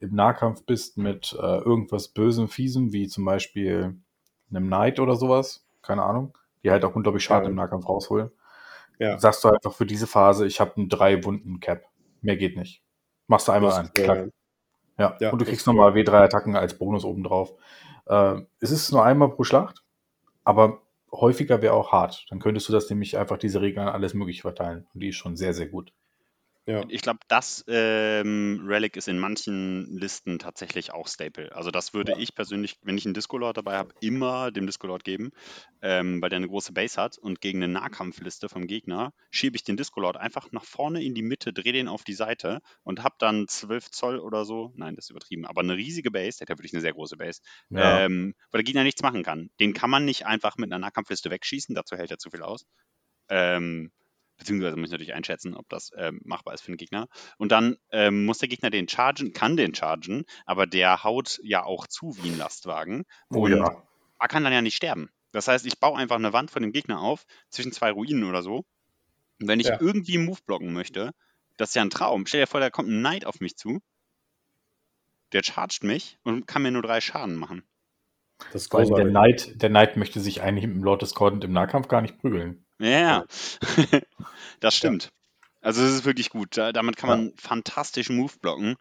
im 0.00 0.14
Nahkampf 0.14 0.64
bist 0.64 0.96
mit 0.98 1.36
äh, 1.38 1.58
irgendwas 1.58 2.08
Bösem, 2.08 2.48
Fiesem, 2.48 2.92
wie 2.92 3.08
zum 3.08 3.24
Beispiel 3.24 3.96
einem 4.50 4.66
Knight 4.66 5.00
oder 5.00 5.16
sowas, 5.16 5.66
keine 5.82 6.02
Ahnung, 6.02 6.36
die 6.62 6.70
halt 6.70 6.84
auch 6.84 6.94
unglaublich 6.94 7.24
Schaden 7.24 7.44
ja. 7.44 7.50
im 7.50 7.56
Nahkampf 7.56 7.88
rausholen, 7.88 8.30
ja. 8.98 9.18
sagst 9.18 9.44
du 9.44 9.48
einfach 9.48 9.72
für 9.72 9.86
diese 9.86 10.06
Phase, 10.06 10.46
ich 10.46 10.60
habe 10.60 10.76
einen 10.76 10.88
drei 10.88 11.24
Wunden 11.24 11.60
Cap. 11.60 11.84
Mehr 12.20 12.36
geht 12.36 12.56
nicht. 12.56 12.82
Machst 13.26 13.48
du 13.48 13.52
einmal 13.52 13.72
an. 13.72 13.90
Ja. 14.98 15.16
ja. 15.20 15.30
und 15.30 15.40
du 15.40 15.44
kriegst 15.44 15.66
nochmal 15.66 15.92
W3-Attacken 15.92 16.56
als 16.56 16.76
Bonus 16.76 17.04
obendrauf. 17.04 17.54
Äh, 18.06 18.40
es 18.60 18.70
ist 18.70 18.90
nur 18.90 19.04
einmal 19.04 19.30
pro 19.30 19.44
Schlacht, 19.44 19.84
aber 20.44 20.82
häufiger 21.12 21.62
wäre 21.62 21.74
auch 21.74 21.92
hart. 21.92 22.26
Dann 22.30 22.40
könntest 22.40 22.68
du 22.68 22.72
das 22.72 22.90
nämlich 22.90 23.16
einfach 23.16 23.38
diese 23.38 23.60
Regeln 23.60 23.88
alles 23.88 24.14
möglich 24.14 24.42
verteilen. 24.42 24.86
Und 24.92 25.00
die 25.00 25.08
ist 25.08 25.16
schon 25.16 25.36
sehr, 25.36 25.54
sehr 25.54 25.68
gut. 25.68 25.92
Ja. 26.68 26.84
Ich 26.90 27.00
glaube, 27.00 27.20
das 27.28 27.64
ähm, 27.66 28.62
Relic 28.66 28.98
ist 28.98 29.08
in 29.08 29.18
manchen 29.18 29.96
Listen 29.96 30.38
tatsächlich 30.38 30.92
auch 30.92 31.08
Staple. 31.08 31.56
Also 31.56 31.70
das 31.70 31.94
würde 31.94 32.12
ja. 32.12 32.18
ich 32.18 32.34
persönlich, 32.34 32.76
wenn 32.82 32.98
ich 32.98 33.06
einen 33.06 33.14
Disco-Lord 33.14 33.56
dabei 33.56 33.78
habe, 33.78 33.94
immer 34.02 34.50
dem 34.50 34.66
Disco-Lord 34.66 35.02
geben, 35.02 35.30
ähm, 35.80 36.20
weil 36.20 36.28
der 36.28 36.36
eine 36.36 36.48
große 36.48 36.74
Base 36.74 37.00
hat 37.00 37.16
und 37.16 37.40
gegen 37.40 37.62
eine 37.62 37.72
Nahkampfliste 37.72 38.50
vom 38.50 38.66
Gegner 38.66 39.14
schiebe 39.30 39.56
ich 39.56 39.64
den 39.64 39.78
Disco-Lord 39.78 40.18
einfach 40.18 40.52
nach 40.52 40.64
vorne 40.64 41.02
in 41.02 41.14
die 41.14 41.22
Mitte, 41.22 41.54
drehe 41.54 41.72
den 41.72 41.88
auf 41.88 42.04
die 42.04 42.12
Seite 42.12 42.60
und 42.82 43.02
habe 43.02 43.14
dann 43.18 43.48
12 43.48 43.90
Zoll 43.90 44.18
oder 44.18 44.44
so, 44.44 44.74
nein, 44.76 44.94
das 44.94 45.06
ist 45.06 45.10
übertrieben, 45.10 45.46
aber 45.46 45.62
eine 45.62 45.74
riesige 45.74 46.10
Base, 46.10 46.36
der 46.36 46.44
hat 46.44 46.48
ja 46.50 46.58
wirklich 46.58 46.74
eine 46.74 46.82
sehr 46.82 46.92
große 46.92 47.16
Base, 47.16 47.40
ja. 47.70 48.00
ähm, 48.00 48.34
wo 48.52 48.58
der 48.58 48.64
Gegner 48.64 48.84
nichts 48.84 49.00
machen 49.00 49.22
kann. 49.22 49.48
Den 49.58 49.72
kann 49.72 49.88
man 49.88 50.04
nicht 50.04 50.26
einfach 50.26 50.58
mit 50.58 50.70
einer 50.70 50.78
Nahkampfliste 50.78 51.30
wegschießen, 51.30 51.74
dazu 51.74 51.96
hält 51.96 52.10
er 52.10 52.18
zu 52.18 52.28
viel 52.28 52.42
aus. 52.42 52.66
Ähm, 53.30 53.90
beziehungsweise 54.38 54.76
muss 54.76 54.88
ich 54.88 54.92
natürlich 54.92 55.14
einschätzen, 55.14 55.54
ob 55.54 55.68
das 55.68 55.90
ähm, 55.96 56.20
machbar 56.24 56.54
ist 56.54 56.62
für 56.62 56.70
den 56.70 56.78
Gegner. 56.78 57.08
Und 57.36 57.52
dann 57.52 57.76
ähm, 57.90 58.24
muss 58.24 58.38
der 58.38 58.48
Gegner 58.48 58.70
den 58.70 58.88
chargen, 58.88 59.32
kann 59.32 59.56
den 59.56 59.74
chargen, 59.74 60.24
aber 60.46 60.66
der 60.66 61.04
haut 61.04 61.40
ja 61.42 61.64
auch 61.64 61.86
zu 61.86 62.16
wie 62.22 62.30
ein 62.30 62.38
Lastwagen. 62.38 63.04
Oh 63.30 63.40
und 63.44 63.56
ja. 63.56 63.82
Er 64.20 64.28
kann 64.28 64.44
dann 64.44 64.52
ja 64.52 64.62
nicht 64.62 64.76
sterben. 64.76 65.10
Das 65.32 65.48
heißt, 65.48 65.66
ich 65.66 65.78
baue 65.78 65.98
einfach 65.98 66.16
eine 66.16 66.32
Wand 66.32 66.50
von 66.50 66.62
dem 66.62 66.72
Gegner 66.72 67.00
auf, 67.00 67.26
zwischen 67.50 67.72
zwei 67.72 67.90
Ruinen 67.90 68.24
oder 68.24 68.42
so. 68.42 68.64
Und 69.40 69.46
wenn 69.48 69.60
ich 69.60 69.66
ja. 69.66 69.80
irgendwie 69.80 70.16
einen 70.16 70.26
Move 70.26 70.40
blocken 70.46 70.72
möchte, 70.72 71.12
das 71.56 71.70
ist 71.70 71.74
ja 71.74 71.82
ein 71.82 71.90
Traum. 71.90 72.26
Stell 72.26 72.40
dir 72.40 72.46
vor, 72.46 72.60
da 72.60 72.70
kommt 72.70 72.88
ein 72.88 73.00
Knight 73.00 73.26
auf 73.26 73.40
mich 73.40 73.56
zu. 73.56 73.80
Der 75.32 75.42
chargt 75.42 75.82
mich 75.84 76.18
und 76.22 76.46
kann 76.46 76.62
mir 76.62 76.70
nur 76.70 76.82
drei 76.82 77.00
Schaden 77.00 77.36
machen. 77.36 77.62
Das 78.52 78.72
Weil 78.72 78.86
der 78.86 79.08
Knight, 79.08 79.60
der 79.62 79.68
Knight 79.68 79.96
möchte 79.96 80.20
sich 80.20 80.42
eigentlich 80.42 80.66
mit 80.66 80.76
dem 80.76 80.84
Lord 80.84 81.02
Discordant 81.02 81.44
im 81.44 81.52
Nahkampf 81.52 81.88
gar 81.88 82.00
nicht 82.00 82.18
prügeln. 82.18 82.64
Ja, 82.78 83.24
das 84.60 84.76
stimmt. 84.76 85.04
Ja. 85.04 85.10
Also 85.60 85.82
es 85.82 85.92
ist 85.92 86.04
wirklich 86.04 86.30
gut. 86.30 86.56
damit 86.56 86.96
kann 86.96 87.08
man 87.08 87.26
ja. 87.26 87.32
fantastisch 87.36 88.10
Move 88.10 88.32
blocken. 88.40 88.76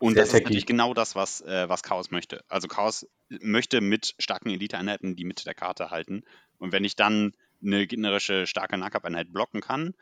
Und 0.00 0.14
Sehr 0.14 0.22
das 0.22 0.32
ist 0.32 0.40
natürlich 0.40 0.66
genau 0.66 0.94
das, 0.94 1.14
was, 1.14 1.42
äh, 1.42 1.68
was 1.68 1.82
Chaos 1.82 2.10
möchte. 2.10 2.42
Also 2.48 2.68
Chaos 2.68 3.06
möchte 3.28 3.80
mit 3.80 4.14
starken 4.18 4.50
Elite-Einheiten 4.50 5.14
die 5.14 5.24
Mitte 5.24 5.44
der 5.44 5.54
Karte 5.54 5.90
halten. 5.90 6.24
Und 6.58 6.72
wenn 6.72 6.84
ich 6.84 6.96
dann 6.96 7.34
eine 7.62 7.86
gegnerische 7.86 8.46
starke 8.46 8.78
Nahkampfeinheit 8.78 9.32
blocken 9.32 9.60
kann, 9.60 9.94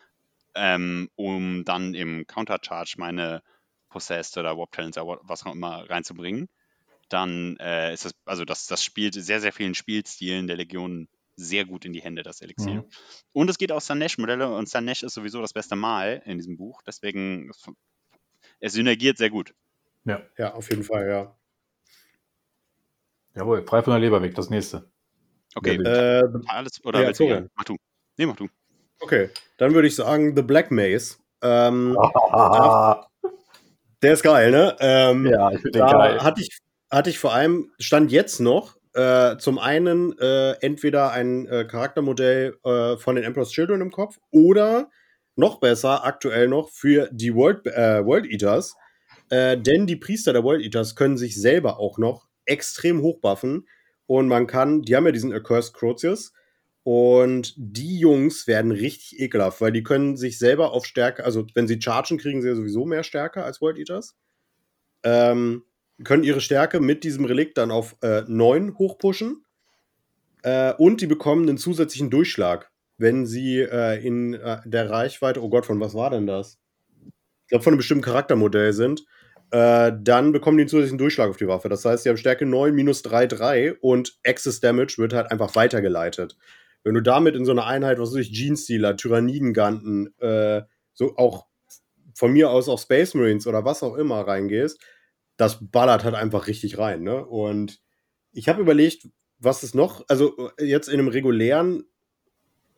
ähm, 0.54 1.10
um 1.16 1.64
dann 1.64 1.94
im 1.94 2.26
Countercharge 2.26 2.94
meine 2.96 3.42
Possessed 3.88 4.38
oder 4.38 4.56
Warp 4.56 4.72
Talents 4.72 4.98
oder 4.98 5.20
was 5.22 5.44
auch 5.44 5.52
immer 5.52 5.88
reinzubringen, 5.90 6.48
dann 7.08 7.56
äh, 7.58 7.94
ist 7.94 8.04
das, 8.04 8.12
also 8.24 8.44
das, 8.44 8.66
das 8.66 8.84
spielt 8.84 9.14
sehr, 9.14 9.40
sehr 9.40 9.52
vielen 9.52 9.74
Spielstilen 9.74 10.46
der 10.46 10.56
Legion 10.56 11.08
sehr 11.36 11.64
gut 11.64 11.84
in 11.84 11.92
die 11.92 12.02
Hände, 12.02 12.22
das 12.22 12.40
Elixier. 12.40 12.82
Mhm. 12.82 12.90
Und 13.32 13.48
es 13.48 13.58
geht 13.58 13.70
auch 13.70 13.80
Sanesh-Modelle 13.80 14.52
und 14.52 14.68
Sanesh 14.68 15.04
ist 15.04 15.14
sowieso 15.14 15.40
das 15.40 15.52
beste 15.52 15.76
Mal 15.76 16.22
in 16.24 16.38
diesem 16.38 16.56
Buch, 16.56 16.82
deswegen 16.86 17.52
es 18.60 18.72
synergiert 18.72 19.18
sehr 19.18 19.30
gut. 19.30 19.54
Ja. 20.04 20.20
Ja, 20.36 20.54
auf 20.54 20.68
jeden 20.70 20.82
Fall, 20.82 21.08
ja. 21.08 21.34
Jawohl, 23.34 23.64
frei 23.64 23.82
von 23.82 23.92
der 23.92 24.00
Leber 24.00 24.20
weg, 24.20 24.34
das 24.34 24.50
nächste. 24.50 24.90
Okay, 25.54 25.76
äh, 25.76 26.24
alles, 26.46 26.84
oder 26.84 27.02
ja, 27.02 27.12
du, 27.12 27.48
mach 27.54 27.64
du. 27.64 27.76
Nee, 28.16 28.26
mach 28.26 28.36
du. 28.36 28.48
Okay, 29.00 29.30
dann 29.58 29.74
würde 29.74 29.88
ich 29.88 29.94
sagen 29.94 30.34
The 30.34 30.42
Black 30.42 30.70
Maze. 30.70 31.18
Ähm, 31.40 31.94
der 34.02 34.12
ist 34.12 34.22
geil, 34.22 34.50
ne? 34.50 34.76
Ähm, 34.80 35.26
ja, 35.26 35.50
ich 35.50 35.60
finde 35.60 35.78
den 35.78 35.86
geil. 35.86 36.22
Hatte 36.22 36.40
ich, 36.40 36.58
hatte 36.90 37.10
ich 37.10 37.18
vor 37.18 37.34
allem, 37.34 37.70
stand 37.78 38.12
jetzt 38.12 38.40
noch, 38.40 38.76
äh, 38.94 39.36
zum 39.38 39.58
einen 39.58 40.18
äh, 40.18 40.52
entweder 40.60 41.12
ein 41.12 41.46
äh, 41.46 41.64
Charaktermodell 41.64 42.56
äh, 42.64 42.96
von 42.96 43.16
den 43.16 43.24
Emperor's 43.24 43.50
Children 43.50 43.80
im 43.80 43.90
Kopf 43.90 44.18
oder 44.30 44.90
noch 45.36 45.60
besser, 45.60 46.04
aktuell 46.04 46.48
noch, 46.48 46.70
für 46.70 47.08
die 47.12 47.34
World, 47.34 47.66
äh, 47.66 48.04
World 48.04 48.26
Eaters. 48.26 48.74
Äh, 49.30 49.58
denn 49.58 49.86
die 49.86 49.96
Priester 49.96 50.32
der 50.32 50.42
World 50.42 50.62
Eaters 50.62 50.96
können 50.96 51.16
sich 51.16 51.40
selber 51.40 51.78
auch 51.78 51.98
noch 51.98 52.28
extrem 52.44 53.02
hochbuffen. 53.02 53.68
Und 54.06 54.26
man 54.26 54.46
kann, 54.46 54.82
die 54.82 54.96
haben 54.96 55.06
ja 55.06 55.12
diesen 55.12 55.32
Accursed 55.32 55.74
Crotius, 55.74 56.32
und 56.90 57.52
die 57.58 57.98
Jungs 57.98 58.46
werden 58.46 58.70
richtig 58.70 59.20
ekelhaft, 59.20 59.60
weil 59.60 59.72
die 59.72 59.82
können 59.82 60.16
sich 60.16 60.38
selber 60.38 60.72
auf 60.72 60.86
Stärke, 60.86 61.22
also 61.22 61.46
wenn 61.52 61.68
sie 61.68 61.78
chargen, 61.78 62.16
kriegen 62.16 62.40
sie 62.40 62.48
ja 62.48 62.54
sowieso 62.54 62.86
mehr 62.86 63.02
Stärke 63.02 63.44
als 63.44 63.60
World 63.60 63.76
Eaters. 63.76 64.16
Ähm, 65.02 65.64
können 66.04 66.24
ihre 66.24 66.40
Stärke 66.40 66.80
mit 66.80 67.04
diesem 67.04 67.24
Relikt 67.24 67.58
dann 67.58 67.70
auf 67.70 67.96
äh, 68.02 68.22
9 68.26 68.78
hochpushen. 68.78 69.44
Äh, 70.42 70.74
und 70.74 71.00
die 71.00 71.06
bekommen 71.06 71.48
einen 71.48 71.58
zusätzlichen 71.58 72.10
Durchschlag, 72.10 72.70
wenn 72.96 73.26
sie 73.26 73.60
äh, 73.60 74.04
in 74.04 74.34
äh, 74.34 74.58
der 74.64 74.90
Reichweite, 74.90 75.42
oh 75.42 75.48
Gott, 75.48 75.66
von 75.66 75.80
was 75.80 75.94
war 75.94 76.10
denn 76.10 76.26
das? 76.26 76.58
Ich 77.44 77.48
glaube, 77.48 77.64
von 77.64 77.72
einem 77.72 77.78
bestimmten 77.78 78.04
Charaktermodell 78.04 78.72
sind. 78.72 79.04
Äh, 79.50 79.92
dann 79.98 80.32
bekommen 80.32 80.58
die 80.58 80.62
einen 80.62 80.68
zusätzlichen 80.68 80.98
Durchschlag 80.98 81.30
auf 81.30 81.38
die 81.38 81.48
Waffe. 81.48 81.68
Das 81.68 81.84
heißt, 81.84 82.02
sie 82.02 82.10
haben 82.10 82.18
Stärke 82.18 82.44
9 82.44 82.74
minus 82.74 83.02
3, 83.02 83.26
3 83.26 83.74
und 83.80 84.18
Access 84.26 84.60
Damage 84.60 84.96
wird 84.98 85.14
halt 85.14 85.30
einfach 85.30 85.56
weitergeleitet. 85.56 86.36
Wenn 86.84 86.94
du 86.94 87.02
damit 87.02 87.34
in 87.34 87.44
so 87.44 87.52
eine 87.52 87.64
Einheit, 87.64 87.98
was 87.98 88.10
weiß 88.10 88.18
ich, 88.18 88.32
Genestealer, 88.32 88.96
Tyrannidenganten, 88.96 90.14
äh, 90.20 90.62
so 90.92 91.16
auch 91.16 91.46
von 92.14 92.32
mir 92.32 92.50
aus 92.50 92.68
auch 92.68 92.78
Space 92.78 93.14
Marines 93.14 93.46
oder 93.46 93.64
was 93.64 93.82
auch 93.82 93.96
immer 93.96 94.20
reingehst, 94.20 94.80
das 95.38 95.70
ballert 95.70 96.04
halt 96.04 96.14
einfach 96.14 96.48
richtig 96.48 96.76
rein. 96.76 97.02
Ne? 97.02 97.24
Und 97.24 97.80
ich 98.32 98.48
habe 98.48 98.60
überlegt, 98.60 99.08
was 99.38 99.62
es 99.62 99.72
noch, 99.72 100.04
also 100.08 100.50
jetzt 100.58 100.88
in 100.88 100.98
einem 100.98 101.08
regulären 101.08 101.84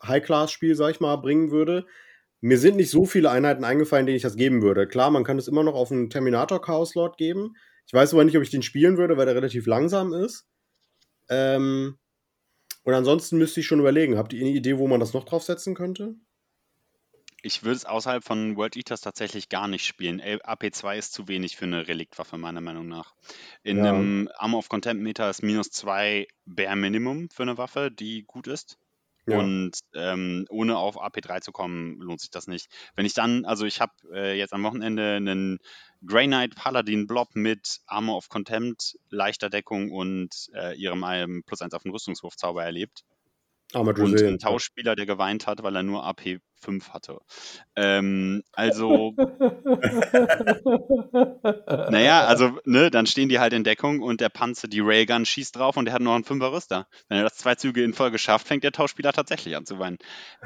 High-Class-Spiel, 0.02 0.76
sag 0.76 0.92
ich 0.92 1.00
mal, 1.00 1.16
bringen 1.16 1.50
würde. 1.50 1.86
Mir 2.40 2.58
sind 2.58 2.76
nicht 2.76 2.90
so 2.90 3.04
viele 3.04 3.30
Einheiten 3.30 3.64
eingefallen, 3.64 4.06
denen 4.06 4.16
ich 4.16 4.22
das 4.22 4.36
geben 4.36 4.62
würde. 4.62 4.86
Klar, 4.86 5.10
man 5.10 5.24
kann 5.24 5.38
es 5.38 5.48
immer 5.48 5.62
noch 5.62 5.74
auf 5.74 5.90
einen 5.90 6.10
Terminator 6.10 6.60
Chaos 6.60 6.94
Lord 6.94 7.16
geben. 7.16 7.54
Ich 7.86 7.92
weiß 7.92 8.12
aber 8.12 8.24
nicht, 8.24 8.36
ob 8.36 8.42
ich 8.42 8.50
den 8.50 8.62
spielen 8.62 8.96
würde, 8.96 9.16
weil 9.16 9.26
der 9.26 9.34
relativ 9.34 9.66
langsam 9.66 10.12
ist. 10.12 10.46
Ähm, 11.28 11.98
und 12.84 12.94
ansonsten 12.94 13.38
müsste 13.38 13.60
ich 13.60 13.66
schon 13.66 13.80
überlegen, 13.80 14.16
habt 14.16 14.32
ihr 14.32 14.40
eine 14.40 14.54
Idee, 14.54 14.78
wo 14.78 14.86
man 14.86 15.00
das 15.00 15.12
noch 15.12 15.24
draufsetzen 15.24 15.74
könnte? 15.74 16.14
Ich 17.42 17.62
würde 17.62 17.76
es 17.76 17.84
außerhalb 17.84 18.22
von 18.22 18.56
World 18.56 18.76
Eaters 18.76 19.00
tatsächlich 19.00 19.48
gar 19.48 19.68
nicht 19.68 19.86
spielen. 19.86 20.20
AP2 20.20 20.96
ist 20.96 21.12
zu 21.12 21.28
wenig 21.28 21.56
für 21.56 21.64
eine 21.64 21.88
Reliktwaffe, 21.88 22.36
meiner 22.36 22.60
Meinung 22.60 22.88
nach. 22.88 23.14
In 23.62 23.78
ja. 23.78 23.90
einem 23.90 24.28
Armor 24.36 24.58
of 24.58 24.68
Contempt 24.68 25.02
Meter 25.02 25.30
ist 25.30 25.42
minus 25.42 25.70
2 25.70 26.26
Bare 26.46 26.76
Minimum 26.76 27.30
für 27.30 27.42
eine 27.42 27.58
Waffe, 27.58 27.90
die 27.90 28.24
gut 28.24 28.46
ist. 28.46 28.78
Ja. 29.26 29.38
Und 29.38 29.72
ähm, 29.94 30.46
ohne 30.48 30.78
auf 30.78 31.00
AP3 31.00 31.40
zu 31.40 31.52
kommen, 31.52 32.00
lohnt 32.00 32.20
sich 32.20 32.30
das 32.30 32.46
nicht. 32.46 32.68
Wenn 32.96 33.06
ich 33.06 33.14
dann, 33.14 33.44
also 33.44 33.64
ich 33.64 33.80
habe 33.80 33.92
äh, 34.12 34.36
jetzt 34.36 34.52
am 34.52 34.62
Wochenende 34.62 35.16
einen 35.16 35.58
Grey 36.04 36.26
Knight 36.26 36.56
Paladin 36.56 37.06
Blob 37.06 37.28
mit 37.34 37.80
Armor 37.86 38.16
of 38.16 38.28
Contempt, 38.28 38.98
leichter 39.10 39.50
Deckung 39.50 39.92
und 39.92 40.50
äh, 40.54 40.74
ihrem 40.74 41.42
plus 41.44 41.60
1 41.60 41.74
auf 41.74 41.82
den 41.82 41.92
Rüstungswurf 41.92 42.36
Zauber 42.36 42.64
erlebt. 42.64 43.04
Und 43.74 44.22
ein 44.22 44.38
Tauschspieler, 44.38 44.96
der 44.96 45.06
geweint 45.06 45.46
hat, 45.46 45.62
weil 45.62 45.76
er 45.76 45.82
nur 45.82 46.04
AP 46.04 46.40
5 46.60 46.90
hatte. 46.90 47.18
Ähm, 47.76 48.42
also, 48.52 49.14
naja, 51.90 52.26
also, 52.26 52.58
ne, 52.64 52.90
dann 52.90 53.06
stehen 53.06 53.28
die 53.28 53.38
halt 53.38 53.52
in 53.52 53.64
Deckung 53.64 54.00
und 54.00 54.20
der 54.20 54.28
Panzer, 54.28 54.68
die 54.68 54.80
Railgun 54.80 55.24
schießt 55.24 55.56
drauf 55.56 55.76
und 55.76 55.86
der 55.86 55.94
hat 55.94 56.02
noch 56.02 56.14
einen 56.14 56.24
Fünfer 56.24 56.52
Rüster. 56.52 56.86
Wenn 57.08 57.18
er 57.18 57.24
das 57.24 57.36
zwei 57.36 57.54
Züge 57.54 57.82
in 57.82 57.94
Folge 57.94 58.18
schafft, 58.18 58.46
fängt 58.46 58.64
der 58.64 58.72
Tauschspieler 58.72 59.12
tatsächlich 59.12 59.56
an 59.56 59.66
zu 59.66 59.78
weinen. 59.78 59.98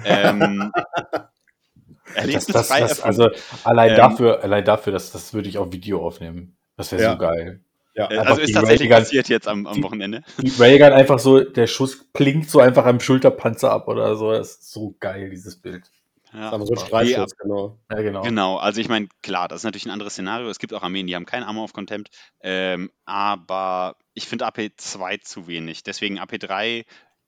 Ähm, 0.05 0.73
das, 2.15 2.47
das, 2.47 2.69
das, 2.69 3.01
also 3.01 3.31
allein 3.65 3.91
ähm, 3.91 3.97
dafür, 3.97 4.43
allein 4.43 4.65
dafür, 4.65 4.93
dass 4.93 5.11
das 5.11 5.35
würde 5.35 5.49
ich 5.49 5.59
auf 5.59 5.73
Video 5.73 6.07
aufnehmen. 6.07 6.57
Das 6.77 6.93
wäre 6.93 7.03
ja. 7.03 7.13
so 7.13 7.19
geil. 7.19 7.64
Ja, 7.95 8.11
äh, 8.11 8.19
also 8.19 8.41
ist 8.41 8.53
tatsächlich 8.53 8.91
Railgun, 8.91 9.05
passiert 9.05 9.29
jetzt 9.29 9.47
am, 9.47 9.67
am 9.67 9.83
Wochenende. 9.83 10.23
Die, 10.41 10.51
die 10.51 10.61
Railgun 10.61 10.93
einfach 10.93 11.19
so, 11.19 11.41
der 11.41 11.67
Schuss 11.67 12.07
klingt 12.13 12.51
so 12.51 12.61
einfach 12.61 12.87
am 12.87 13.01
Schulterpanzer 13.01 13.71
ab 13.71 13.89
oder 13.89 14.17
so. 14.17 14.33
Das 14.33 14.51
ist 14.51 14.73
so 14.73 14.97
geil, 14.99 15.31
dieses 15.31 15.57
Bild. 15.57 15.91
Ja, 16.33 16.51
aber 16.51 16.67
so 16.67 16.75
ein 16.75 16.79
Streifschuss, 16.79 17.37
genau. 17.37 17.79
Ja, 17.91 18.03
genau. 18.03 18.23
Genau, 18.23 18.57
also 18.57 18.81
ich 18.81 18.89
meine, 18.89 19.07
klar, 19.23 19.47
das 19.47 19.61
ist 19.61 19.65
natürlich 19.65 19.87
ein 19.87 19.93
anderes 19.93 20.15
Szenario. 20.15 20.49
Es 20.49 20.59
gibt 20.59 20.75
auch 20.75 20.83
Armeen, 20.83 21.07
die 21.07 21.15
haben 21.15 21.27
kein 21.27 21.45
Armor 21.45 21.63
of 21.63 21.73
Contempt, 21.73 22.11
ähm, 22.41 22.91
aber 23.05 23.97
ich 24.15 24.27
finde 24.27 24.47
AP2 24.47 25.21
zu 25.23 25.47
wenig. 25.47 25.85
Deswegen 25.85 26.19
AP3, 26.19 26.85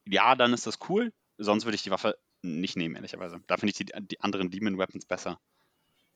ja, 0.06 0.34
dann 0.34 0.52
ist 0.52 0.66
das 0.66 0.80
cool. 0.88 1.12
Sonst 1.38 1.66
würde 1.66 1.76
ich 1.76 1.84
die 1.84 1.92
Waffe 1.92 2.16
nicht 2.42 2.76
nehmen, 2.76 2.96
ehrlicherweise. 2.96 3.40
Da 3.46 3.56
finde 3.56 3.70
ich 3.70 3.76
die, 3.76 3.92
die, 4.00 4.20
anderen 4.20 4.50
Demon 4.50 4.76
Weapons 4.76 5.06
besser. 5.06 5.38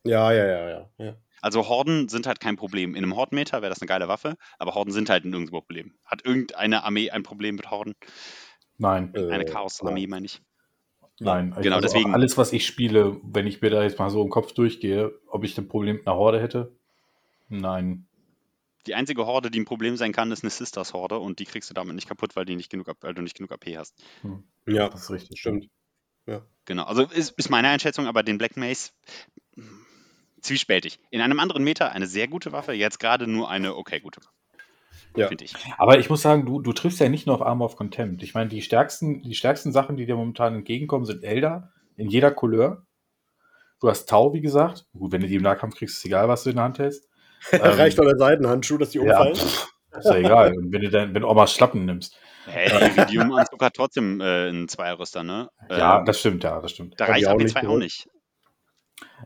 Ja, 0.04 0.32
ja, 0.32 0.46
ja, 0.46 0.68
ja, 0.70 0.90
ja. 0.98 1.16
Also 1.40 1.68
Horden 1.68 2.08
sind 2.08 2.26
halt 2.26 2.40
kein 2.40 2.56
Problem. 2.56 2.94
In 2.94 3.04
einem 3.04 3.16
Hordenmeter 3.16 3.62
wäre 3.62 3.70
das 3.70 3.80
eine 3.80 3.88
geile 3.88 4.08
Waffe, 4.08 4.36
aber 4.58 4.74
Horden 4.74 4.92
sind 4.92 5.10
halt 5.10 5.24
nirgendwo 5.24 5.58
ein 5.58 5.62
Problem. 5.62 5.94
Hat 6.04 6.24
irgendeine 6.24 6.84
Armee 6.84 7.10
ein 7.10 7.22
Problem 7.22 7.56
mit 7.56 7.70
Horden? 7.70 7.94
Nein. 8.78 9.12
Eine 9.14 9.44
äh, 9.44 9.44
Chaos-Armee, 9.44 10.06
meine 10.06 10.26
ich. 10.26 10.40
Nein, 11.22 11.54
genau, 11.60 11.76
also 11.76 11.86
deswegen. 11.86 12.14
Alles, 12.14 12.38
was 12.38 12.52
ich 12.52 12.66
spiele, 12.66 13.20
wenn 13.22 13.46
ich 13.46 13.60
mir 13.60 13.68
da 13.68 13.82
jetzt 13.82 13.98
mal 13.98 14.08
so 14.08 14.22
im 14.22 14.30
Kopf 14.30 14.52
durchgehe, 14.52 15.12
ob 15.26 15.44
ich 15.44 15.56
ein 15.58 15.68
Problem 15.68 15.96
mit 15.96 16.06
einer 16.06 16.16
Horde 16.16 16.40
hätte? 16.40 16.74
Nein. 17.48 18.06
Die 18.86 18.94
einzige 18.94 19.26
Horde, 19.26 19.50
die 19.50 19.60
ein 19.60 19.66
Problem 19.66 19.98
sein 19.98 20.12
kann, 20.12 20.32
ist 20.32 20.42
eine 20.42 20.50
Sisters-Horde 20.50 21.18
und 21.18 21.38
die 21.38 21.44
kriegst 21.44 21.68
du 21.68 21.74
damit 21.74 21.94
nicht 21.94 22.08
kaputt, 22.08 22.36
weil, 22.36 22.46
die 22.46 22.56
nicht 22.56 22.70
genug, 22.70 22.90
weil 23.02 23.12
du 23.12 23.20
nicht 23.20 23.36
genug 23.36 23.52
AP 23.52 23.76
hast. 23.76 24.02
Hm. 24.22 24.44
Ja, 24.66 24.88
das 24.88 25.02
ist 25.02 25.10
richtig, 25.10 25.40
stimmt. 25.40 25.68
Ja. 26.26 26.46
Genau, 26.64 26.84
also 26.84 27.02
ist, 27.02 27.32
ist 27.32 27.50
meine 27.50 27.68
Einschätzung, 27.68 28.06
aber 28.06 28.22
den 28.22 28.38
Black 28.38 28.56
Mace 28.56 28.94
zwiespältig. 30.40 30.98
In 31.10 31.20
einem 31.20 31.40
anderen 31.40 31.64
Meta 31.64 31.88
eine 31.88 32.06
sehr 32.06 32.28
gute 32.28 32.52
Waffe, 32.52 32.72
jetzt 32.72 33.00
gerade 33.00 33.26
nur 33.26 33.50
eine 33.50 33.76
okay 33.76 34.00
gute 34.00 34.20
Waffe. 34.20 34.30
Ja. 35.16 35.28
Finde 35.28 35.44
ich. 35.44 35.54
Aber 35.76 35.98
ich 35.98 36.08
muss 36.08 36.22
sagen, 36.22 36.46
du, 36.46 36.60
du 36.60 36.72
triffst 36.72 37.00
ja 37.00 37.08
nicht 37.08 37.26
nur 37.26 37.34
auf 37.34 37.42
Armor 37.42 37.66
of 37.66 37.76
Contempt. 37.76 38.22
Ich 38.22 38.34
meine, 38.34 38.48
die 38.48 38.62
stärksten, 38.62 39.22
die 39.22 39.34
stärksten 39.34 39.72
Sachen, 39.72 39.96
die 39.96 40.06
dir 40.06 40.14
momentan 40.14 40.54
entgegenkommen, 40.54 41.04
sind 41.04 41.24
Elder 41.24 41.72
in 41.96 42.08
jeder 42.08 42.30
Couleur. 42.30 42.86
Du 43.80 43.88
hast 43.88 44.08
Tau, 44.08 44.32
wie 44.34 44.40
gesagt. 44.40 44.86
Gut, 44.92 45.10
wenn 45.10 45.22
du 45.22 45.26
die 45.26 45.34
im 45.34 45.42
Nahkampf 45.42 45.76
kriegst, 45.76 45.98
ist 45.98 46.04
egal, 46.04 46.28
was 46.28 46.44
du 46.44 46.50
in 46.50 46.56
der 46.56 46.64
Hand 46.64 46.78
hältst. 46.78 47.08
Reicht 47.52 47.98
doch 47.98 48.04
der 48.04 48.18
Seitenhandschuh, 48.18 48.78
dass 48.78 48.90
die 48.90 48.98
umfallen. 48.98 49.34
Ja, 49.34 49.98
ist 49.98 50.04
ja 50.04 50.16
egal. 50.16 50.56
Und 50.56 50.72
wenn 50.72 50.82
du 50.82 50.90
dann, 50.90 51.14
wenn 51.14 51.22
du 51.22 51.28
auch 51.28 51.34
mal 51.34 51.46
Schlappen 51.46 51.86
nimmst. 51.86 52.16
Hä, 52.46 52.68
hey, 52.70 52.90
Iridium-Anzug 52.96 53.62
hat 53.62 53.74
trotzdem 53.74 54.20
äh, 54.20 54.48
einen 54.48 54.68
Zweierrüster, 54.68 55.22
ne? 55.22 55.48
Ja, 55.68 55.98
ähm, 55.98 56.04
das 56.04 56.20
stimmt, 56.20 56.44
ja, 56.44 56.60
das 56.60 56.72
stimmt. 56.72 56.98
Da 56.98 57.06
reicht 57.06 57.28
AP2 57.28 57.66
auch 57.66 57.76
nicht. 57.76 58.08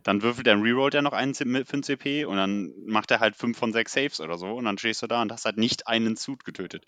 Dann 0.02 0.22
würfelt 0.22 0.46
er, 0.46 0.61
rerollt 0.61 0.94
er 0.94 1.02
noch 1.02 1.12
einen 1.12 1.35
für 1.35 1.44
ein 1.44 1.83
CP 1.83 2.24
und 2.24 2.37
dann 2.37 2.72
macht 2.87 3.11
er 3.11 3.20
halt 3.20 3.37
5 3.37 3.57
von 3.57 3.72
6 3.72 3.92
Saves 3.92 4.20
oder 4.20 4.37
so 4.37 4.54
und 4.54 4.64
dann 4.64 4.78
stehst 4.78 5.02
du 5.02 5.07
da 5.07 5.22
und 5.22 5.33
hast 5.33 5.44
halt 5.44 5.57
nicht 5.57 5.87
einen 5.87 6.16
Suit 6.16 6.44
getötet. 6.44 6.87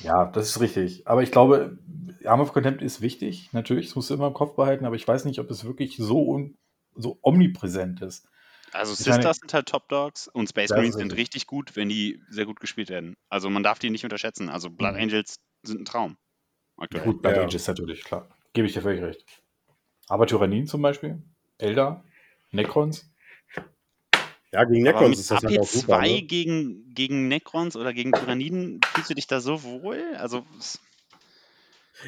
Ja, 0.00 0.26
das 0.26 0.48
ist 0.48 0.60
richtig. 0.60 1.06
Aber 1.06 1.22
ich 1.22 1.30
glaube, 1.30 1.78
Arm 2.24 2.40
of 2.40 2.52
Contempt 2.52 2.82
ist 2.82 3.00
wichtig, 3.00 3.50
natürlich, 3.52 3.86
das 3.86 3.96
musst 3.96 4.10
du 4.10 4.14
immer 4.14 4.28
im 4.28 4.34
Kopf 4.34 4.56
behalten, 4.56 4.86
aber 4.86 4.96
ich 4.96 5.06
weiß 5.06 5.26
nicht, 5.26 5.38
ob 5.38 5.50
es 5.50 5.64
wirklich 5.64 5.96
so, 5.98 6.48
so 6.94 7.18
omnipräsent 7.22 8.00
ist. 8.00 8.26
Also 8.72 8.94
Sisters 8.94 9.38
sind 9.38 9.52
halt 9.52 9.66
Top 9.66 9.88
Dogs 9.88 10.28
und 10.28 10.48
Space 10.48 10.70
Marines 10.70 10.94
sind 10.94 11.16
richtig 11.16 11.46
gut, 11.46 11.74
wenn 11.74 11.88
die 11.88 12.22
sehr 12.28 12.46
gut 12.46 12.60
gespielt 12.60 12.88
werden. 12.88 13.16
Also 13.28 13.50
man 13.50 13.62
darf 13.62 13.78
die 13.78 13.90
nicht 13.90 14.04
unterschätzen. 14.04 14.48
Also 14.48 14.70
Blood 14.70 14.94
mhm. 14.94 15.00
Angels 15.00 15.40
sind 15.62 15.80
ein 15.80 15.84
Traum. 15.84 16.16
Aktuell. 16.76 17.04
Gut, 17.04 17.20
Blood 17.20 17.36
ja. 17.36 17.42
Angels 17.42 17.66
natürlich, 17.66 18.04
klar. 18.04 18.28
Gebe 18.52 18.68
ich 18.68 18.74
dir 18.74 18.82
völlig 18.82 19.02
recht. 19.02 19.24
Aber 20.08 20.26
Tyrannin 20.26 20.66
zum 20.66 20.82
Beispiel, 20.82 21.22
Elder, 21.58 22.04
Necrons. 22.50 23.10
Ja, 24.52 24.64
gegen 24.64 24.82
Necrons 24.82 25.18
ist 25.18 25.30
das 25.30 25.44
AP2 25.44 25.48
halt 25.48 25.60
auch 25.60 25.68
super. 25.68 26.00
Ne? 26.00 26.22
Gegen, 26.22 26.92
gegen 26.92 27.28
Necrons 27.28 27.76
oder 27.76 27.92
gegen 27.92 28.12
Tyranniden, 28.12 28.80
fühlst 28.94 29.10
du 29.10 29.14
dich 29.14 29.28
da 29.28 29.40
so 29.40 29.62
wohl? 29.62 30.02
Also. 30.18 30.44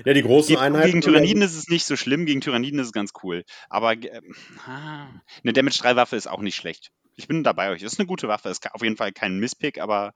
Ja, 0.05 0.13
die 0.13 0.23
großen 0.23 0.57
Einheiten. 0.57 0.87
Gegen 0.87 1.01
Tyranniden 1.03 1.43
ist 1.43 1.57
es 1.57 1.69
nicht 1.69 1.85
so 1.85 1.97
schlimm, 1.97 2.27
gegen 2.27 2.41
Tyranniden 2.41 2.81
ist 2.81 2.87
es 2.87 2.93
ganz 2.93 3.13
cool. 3.23 3.45
Aber 3.69 3.93
äh, 3.93 4.23
eine 4.67 5.53
Damage 5.53 5.79
3 5.81 5.97
Waffe 5.97 6.17
ist 6.17 6.27
auch 6.27 6.41
nicht 6.41 6.57
schlecht. 6.57 6.91
Ich 7.15 7.29
bin 7.29 7.45
dabei 7.45 7.71
euch. 7.71 7.83
Das 7.83 7.93
ist 7.93 8.01
eine 8.01 8.07
gute 8.07 8.27
Waffe. 8.27 8.49
Ist 8.49 8.75
auf 8.75 8.83
jeden 8.83 8.97
Fall 8.97 9.13
kein 9.13 9.39
Misspick, 9.39 9.79
aber. 9.79 10.15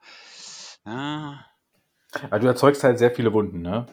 Ah. 0.83 1.45
Aber 2.23 2.39
du 2.39 2.47
erzeugst 2.47 2.83
halt 2.83 2.97
sehr 2.97 3.11
viele 3.11 3.33
Wunden, 3.33 3.61
ne? 3.61 3.85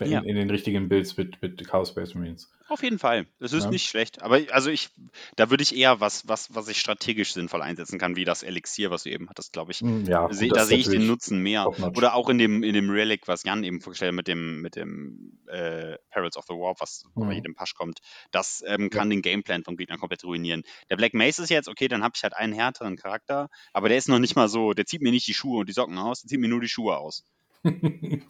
In, 0.00 0.10
ja. 0.10 0.20
in, 0.20 0.36
den 0.36 0.50
richtigen 0.50 0.88
Builds 0.88 1.16
mit, 1.16 1.40
mit 1.42 1.66
Chaos 1.66 1.90
Space 1.90 2.14
Marines. 2.14 2.50
Auf 2.68 2.82
jeden 2.82 2.98
Fall. 2.98 3.26
Das 3.40 3.54
ist 3.54 3.64
ja. 3.64 3.70
nicht 3.70 3.88
schlecht. 3.88 4.20
Aber 4.20 4.40
also 4.50 4.70
ich, 4.70 4.90
da 5.36 5.48
würde 5.48 5.62
ich 5.62 5.74
eher 5.74 6.00
was, 6.00 6.28
was, 6.28 6.54
was 6.54 6.68
ich 6.68 6.78
strategisch 6.78 7.32
sinnvoll 7.32 7.62
einsetzen 7.62 7.98
kann, 7.98 8.14
wie 8.14 8.26
das 8.26 8.42
Elixier, 8.42 8.90
was 8.90 9.04
du 9.04 9.10
eben 9.10 9.30
hattest, 9.30 9.54
glaube 9.54 9.72
ich. 9.72 9.80
Hm, 9.80 10.04
ja, 10.04 10.30
Se, 10.30 10.48
da 10.48 10.66
sehe 10.66 10.76
ich 10.76 10.88
den 10.88 11.06
Nutzen 11.06 11.42
mehr. 11.42 11.66
Oder 11.66 12.14
auch 12.14 12.28
in 12.28 12.36
dem, 12.36 12.62
in 12.62 12.74
dem 12.74 12.90
Relic, 12.90 13.26
was 13.26 13.42
Jan 13.44 13.64
eben 13.64 13.80
vorgestellt 13.80 14.10
hat, 14.10 14.16
mit 14.16 14.28
dem, 14.28 14.60
mit 14.60 14.76
dem 14.76 15.38
äh, 15.46 15.96
Perils 16.10 16.36
of 16.36 16.44
the 16.46 16.54
Warp, 16.54 16.80
was 16.80 17.04
mhm. 17.14 17.26
bei 17.26 17.34
jedem 17.34 17.54
Pasch 17.54 17.74
kommt. 17.74 18.00
Das 18.32 18.62
ähm, 18.66 18.90
kann 18.90 19.10
ja. 19.10 19.16
den 19.16 19.22
Gameplan 19.22 19.64
vom 19.64 19.76
Gegner 19.76 19.96
komplett 19.96 20.24
ruinieren. 20.24 20.62
Der 20.90 20.96
Black 20.96 21.14
Mace 21.14 21.38
ist 21.38 21.50
jetzt, 21.50 21.68
okay, 21.68 21.88
dann 21.88 22.02
habe 22.02 22.12
ich 22.16 22.22
halt 22.22 22.36
einen 22.36 22.52
härteren 22.52 22.96
Charakter, 22.96 23.48
aber 23.72 23.88
der 23.88 23.96
ist 23.96 24.08
noch 24.08 24.18
nicht 24.18 24.36
mal 24.36 24.48
so, 24.48 24.74
der 24.74 24.84
zieht 24.84 25.00
mir 25.00 25.10
nicht 25.10 25.26
die 25.26 25.34
Schuhe 25.34 25.60
und 25.60 25.68
die 25.68 25.72
Socken 25.72 25.96
aus, 25.96 26.20
der 26.20 26.28
zieht 26.28 26.40
mir 26.40 26.48
nur 26.48 26.60
die 26.60 26.68
Schuhe 26.68 26.98
aus. 26.98 27.24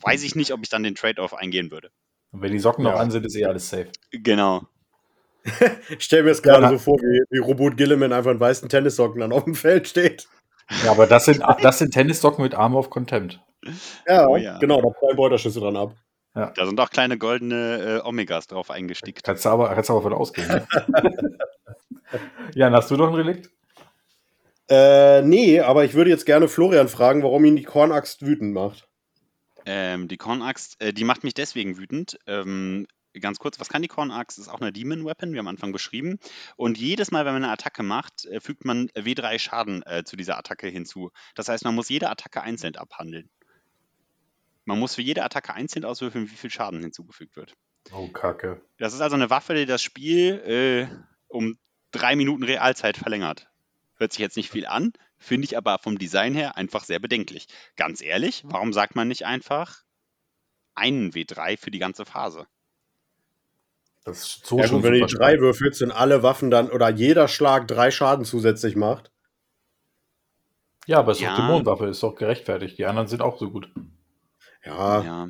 Weiß 0.03 0.23
ich 0.23 0.35
nicht, 0.35 0.53
ob 0.53 0.61
ich 0.63 0.69
dann 0.69 0.83
den 0.83 0.95
Trade-off 0.95 1.35
eingehen 1.35 1.71
würde. 1.71 1.91
Und 2.31 2.43
wenn 2.43 2.53
die 2.53 2.59
Socken 2.59 2.85
ja. 2.85 2.93
noch 2.93 3.01
an 3.01 3.11
sind, 3.11 3.25
ist 3.25 3.37
eh 3.37 3.45
alles 3.45 3.69
safe. 3.69 3.89
Genau. 4.11 4.63
ich 5.91 6.05
stelle 6.05 6.25
mir 6.25 6.31
es 6.31 6.43
gerade 6.43 6.65
ja. 6.65 6.71
so 6.71 6.79
vor, 6.79 6.99
wie, 6.99 7.23
wie 7.31 7.39
Robot 7.39 7.77
Gilliman 7.77 8.13
einfach 8.13 8.31
in 8.31 8.41
weißen 8.41 8.69
Tennissocken 8.69 9.21
dann 9.21 9.33
auf 9.33 9.45
dem 9.45 9.55
Feld 9.55 9.89
steht. 9.89 10.29
Ja, 10.85 10.91
aber 10.91 11.07
das 11.07 11.25
sind, 11.25 11.43
das 11.63 11.79
sind 11.79 11.93
Tennissocken 11.93 12.43
mit 12.43 12.55
Arm 12.55 12.77
of 12.77 12.91
Contempt. 12.91 13.41
Ja, 14.07 14.27
oh, 14.27 14.37
ja. 14.37 14.59
genau, 14.59 14.83
da 14.83 14.91
fallen 15.01 15.17
Beuterschüsse 15.17 15.61
dran 15.61 15.77
ab. 15.77 15.95
Ja. 16.35 16.53
Da 16.55 16.67
sind 16.67 16.79
auch 16.79 16.91
kleine 16.91 17.19
goldene 17.19 18.03
äh, 18.05 18.09
Omegas 18.09 18.47
drauf 18.47 18.71
eingestickt. 18.71 19.25
Kannst 19.25 19.45
du 19.45 19.49
aber, 19.49 19.75
kannst 19.75 19.89
du 19.89 19.95
aber 19.95 20.03
von 20.03 20.13
ausgehen. 20.13 20.47
Ne? 20.47 20.67
Jan, 22.55 22.75
hast 22.75 22.91
du 22.91 22.97
noch 22.97 23.09
ein 23.09 23.15
Relikt? 23.15 23.51
Äh, 24.69 25.23
nee, 25.23 25.61
aber 25.61 25.85
ich 25.85 25.95
würde 25.95 26.11
jetzt 26.11 26.27
gerne 26.27 26.47
Florian 26.47 26.89
fragen, 26.89 27.23
warum 27.23 27.45
ihn 27.45 27.57
die 27.57 27.65
Kornaxt 27.65 28.25
wütend 28.25 28.53
macht. 28.53 28.88
Ähm, 29.71 30.09
die 30.09 30.17
Kornaxt, 30.17 30.81
äh, 30.81 30.95
die 30.95 31.05
macht 31.05 31.25
mich 31.25 31.35
deswegen 31.35 31.77
wütend. 31.77 32.19
Ähm, 32.27 32.87
ganz 33.21 33.39
kurz, 33.39 33.61
was 33.61 33.69
kann 33.69 33.83
die 33.83 33.89
Kornaxt? 33.89 34.39
Ist 34.39 34.49
auch 34.49 34.63
eine 34.63 34.73
Demon 34.73 35.05
Weapon, 35.05 35.35
wie 35.35 35.39
am 35.39 35.47
Anfang 35.47 35.73
beschrieben. 35.73 36.19
Und 36.57 36.79
jedes 36.79 37.11
Mal, 37.11 37.27
wenn 37.27 37.35
man 37.35 37.45
eine 37.45 37.53
Attacke 37.53 37.83
macht, 37.83 38.25
äh, 38.25 38.41
fügt 38.41 38.65
man 38.65 38.89
W3 38.93 39.39
Schaden 39.39 39.83
äh, 39.83 40.05
zu 40.05 40.17
dieser 40.17 40.39
Attacke 40.39 40.69
hinzu. 40.69 41.11
Das 41.35 41.51
heißt, 41.51 41.65
man 41.65 41.75
muss 41.75 41.91
jede 41.91 42.09
Attacke 42.09 42.41
einzeln 42.41 42.77
abhandeln. 42.77 43.29
Man 44.65 44.79
muss 44.79 44.95
für 44.95 45.03
jede 45.03 45.23
Attacke 45.23 45.53
einzeln 45.53 45.85
auswürfeln, 45.85 46.31
wie 46.31 46.37
viel 46.37 46.51
Schaden 46.51 46.81
hinzugefügt 46.81 47.37
wird. 47.37 47.55
Oh, 47.93 48.09
Kacke. 48.09 48.63
Das 48.79 48.95
ist 48.95 49.03
also 49.03 49.17
eine 49.17 49.29
Waffe, 49.29 49.55
die 49.55 49.67
das 49.67 49.83
Spiel 49.83 50.39
äh, 50.47 50.89
um 51.27 51.59
drei 51.91 52.17
Minuten 52.17 52.43
Realzeit 52.43 52.97
verlängert. 52.97 53.51
Hört 53.97 54.15
sich 54.15 54.21
jetzt 54.21 54.39
nicht 54.39 54.51
viel 54.51 54.67
an, 54.67 54.95
finde 55.19 55.47
ich 55.47 55.57
aber 55.57 55.79
vom 55.79 55.99
Design 55.99 56.35
her 56.35 56.57
einfach 56.57 56.85
sehr 56.85 56.99
bedenklich. 56.99 57.47
Ganz 57.77 58.01
ehrlich, 58.01 58.43
warum 58.45 58.73
sagt 58.73 58.97
man 58.97 59.09
nicht 59.09 59.27
einfach 59.27 59.83
einen 60.75 61.11
W3 61.11 61.59
für 61.59 61.71
die 61.71 61.79
ganze 61.79 62.05
Phase? 62.05 62.47
Das 64.05 64.21
ist 64.21 64.47
so 64.47 64.59
ja, 64.59 64.67
schon 64.67 64.83
wenn 64.83 64.93
du 64.93 65.07
die 65.07 65.15
drei 65.15 65.39
würfelst 65.39 65.83
und 65.83 65.91
alle 65.91 66.23
Waffen 66.23 66.51
dann 66.51 66.71
oder 66.71 66.89
jeder 66.89 67.29
Schlag 67.29 67.69
drei 67.69 67.91
Schaden 67.91 68.25
zusätzlich 68.25 68.75
macht. 68.75 69.11
Ja, 70.87 71.01
aber 71.01 71.13
es 71.13 71.19
ist 71.19 71.25
ja. 71.25 71.37
doch 71.37 71.45
Dämonenwaffe, 71.45 71.87
ist 71.87 72.03
doch 72.03 72.15
gerechtfertigt. 72.15 72.79
Die 72.79 72.87
anderen 72.87 73.09
sind 73.09 73.21
auch 73.21 73.39
so 73.39 73.51
gut. 73.51 73.71
Ja. 74.65 75.29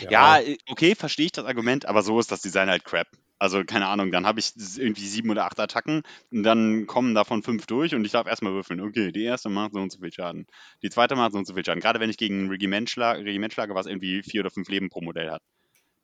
Ja, 0.00 0.38
ja 0.38 0.54
okay, 0.70 0.94
verstehe 0.94 1.26
ich 1.26 1.32
das 1.32 1.44
Argument, 1.44 1.84
aber 1.84 2.02
so 2.02 2.18
ist 2.18 2.32
das 2.32 2.40
Design 2.40 2.70
halt 2.70 2.84
crap. 2.84 3.08
Also 3.38 3.64
keine 3.64 3.86
Ahnung, 3.86 4.12
dann 4.12 4.26
habe 4.26 4.40
ich 4.40 4.52
irgendwie 4.76 5.06
sieben 5.06 5.30
oder 5.30 5.44
acht 5.44 5.58
Attacken 5.58 6.02
und 6.30 6.44
dann 6.44 6.86
kommen 6.86 7.14
davon 7.14 7.42
fünf 7.42 7.66
durch 7.66 7.94
und 7.94 8.04
ich 8.04 8.12
darf 8.12 8.26
erstmal 8.26 8.52
würfeln. 8.52 8.80
Okay, 8.80 9.12
die 9.12 9.24
erste 9.24 9.48
macht 9.48 9.72
so 9.72 9.80
und 9.80 9.90
so 9.90 9.98
viel 9.98 10.12
Schaden. 10.12 10.46
Die 10.82 10.90
zweite 10.90 11.16
macht 11.16 11.32
so 11.32 11.38
und 11.38 11.46
so 11.46 11.54
viel 11.54 11.64
Schaden. 11.64 11.80
Gerade 11.80 12.00
wenn 12.00 12.10
ich 12.10 12.16
gegen 12.16 12.44
ein 12.44 12.48
Regiment, 12.48 12.88
schlag, 12.88 13.18
Regiment 13.18 13.52
schlage, 13.52 13.74
was 13.74 13.86
irgendwie 13.86 14.22
vier 14.22 14.40
oder 14.42 14.50
fünf 14.50 14.68
Leben 14.68 14.88
pro 14.88 15.00
Modell 15.00 15.30
hat. 15.30 15.42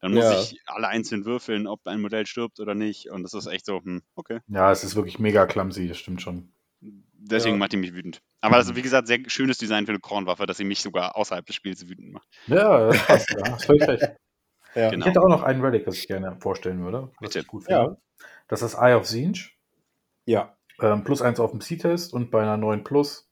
Dann 0.01 0.15
muss 0.15 0.25
ja. 0.25 0.41
ich 0.41 0.61
alle 0.67 0.89
einzeln 0.89 1.25
würfeln, 1.25 1.67
ob 1.67 1.87
ein 1.87 2.01
Modell 2.01 2.27
stirbt 2.27 2.59
oder 2.59 2.75
nicht. 2.75 3.11
Und 3.11 3.23
das 3.23 3.35
ist 3.35 3.47
echt 3.47 3.67
so, 3.67 3.81
hm, 3.83 4.03
okay. 4.15 4.41
Ja, 4.49 4.73
es 4.73 4.83
ist 4.83 4.97
wirklich 4.97 5.19
mega 5.19 5.47
clumsy, 5.47 5.89
das 5.89 5.99
stimmt 5.99 6.23
schon. 6.23 6.53
Deswegen 6.81 7.57
ja. 7.57 7.59
macht 7.59 7.73
die 7.73 7.77
mich 7.77 7.93
wütend. 7.93 8.23
Aber 8.41 8.57
das 8.57 8.69
ist, 8.69 8.77
wie 8.77 8.83
gesagt, 8.83 9.07
sehr 9.07 9.21
schönes 9.27 9.59
Design 9.59 9.85
für 9.85 9.93
eine 9.93 10.01
Kornwaffe, 10.01 10.47
dass 10.47 10.57
sie 10.57 10.65
mich 10.65 10.81
sogar 10.81 11.17
außerhalb 11.17 11.45
des 11.45 11.55
Spiels 11.55 11.87
wütend 11.87 12.13
macht. 12.13 12.27
Ja, 12.47 12.87
das 12.87 13.07
passt, 13.07 13.31
ja. 13.31 13.37
Das 13.41 13.65
völlig 13.67 13.87
recht. 13.87 14.13
Ja. 14.75 14.91
Genau. 14.91 15.05
Ich 15.05 15.11
hätte 15.11 15.23
auch 15.23 15.29
noch 15.29 15.43
einen 15.43 15.61
Relic, 15.61 15.85
das 15.85 15.97
ich 15.97 16.07
gerne 16.07 16.37
vorstellen 16.41 16.83
würde. 16.83 17.11
Was 17.21 17.31
Bitte. 17.31 17.39
ich 17.41 17.47
gut 17.47 17.65
finde. 17.65 17.81
Ja. 17.81 17.97
Das 18.49 18.63
ist 18.63 18.75
Eye 18.75 18.95
of 18.95 19.05
Zinj. 19.05 19.51
Ja. 20.25 20.57
Ähm, 20.81 21.05
plus 21.05 21.23
eins 21.23 21.41
auf 21.41 21.51
dem 21.51 21.61
C-Test 21.61 22.15
und 22.15 22.31
bei 22.31 22.43
einer 22.43 22.57
9 22.57 22.85
Plus 22.85 23.31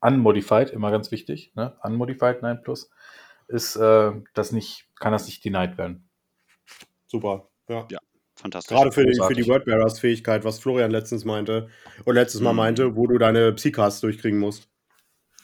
unmodified, 0.00 0.70
immer 0.70 0.90
ganz 0.90 1.10
wichtig, 1.10 1.52
ne? 1.54 1.76
Unmodified 1.82 2.42
9 2.42 2.62
Plus, 2.62 2.90
ist 3.48 3.76
äh, 3.76 4.12
das 4.34 4.52
nicht, 4.52 4.88
kann 4.98 5.12
das 5.12 5.26
nicht 5.26 5.44
denied 5.44 5.76
werden. 5.76 6.08
Super. 7.06 7.48
Ja. 7.68 7.86
ja. 7.90 7.98
Fantastisch. 8.36 8.74
Gerade 8.74 8.92
für 8.92 9.04
die, 9.04 9.20
für 9.20 9.34
die 9.34 9.46
Wordbearers-Fähigkeit, 9.46 10.44
was 10.44 10.58
Florian 10.58 10.90
letztens 10.90 11.26
meinte 11.26 11.68
und 12.04 12.14
letztes 12.14 12.40
Mal 12.40 12.52
mhm. 12.52 12.56
meinte, 12.56 12.96
wo 12.96 13.06
du 13.06 13.18
deine 13.18 13.52
Psycast 13.52 14.02
durchkriegen 14.02 14.38
musst. 14.38 14.68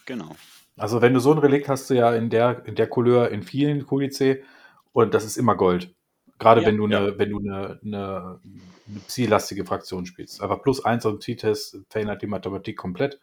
Genau. 0.07 0.35
Also 0.79 1.03
wenn 1.03 1.13
du 1.13 1.21
so 1.21 1.33
ein 1.33 1.39
Relikt 1.39 1.69
hast 1.69 1.91
du 1.91 1.95
ja 1.95 2.15
in 2.15 2.31
der, 2.31 2.65
in 2.67 2.75
der 2.75 2.87
Couleur 2.87 3.31
in 3.31 3.43
vielen 3.43 3.85
Kodice 3.87 4.43
und 4.97 5.13
das 5.13 5.27
ist 5.27 5.37
immer 5.37 5.57
Gold. 5.57 5.95
Gerade 6.39 6.63
ja, 6.63 6.69
wenn 6.69 6.79
du 6.79 6.87
eine, 6.87 6.95
ja. 6.95 7.19
wenn 7.19 7.29
du 7.29 7.39
eine, 7.39 7.79
eine, 7.85 8.41
eine 8.89 9.01
Psi-lastige 9.07 9.67
Fraktion 9.67 10.07
spielst. 10.07 10.41
Einfach 10.41 10.63
plus 10.63 10.83
eins 10.83 11.05
auf 11.05 11.13
dem 11.13 11.19
Psi-Test 11.19 11.81
verändert 11.91 12.23
die 12.23 12.27
Mathematik 12.27 12.79
komplett. 12.79 13.21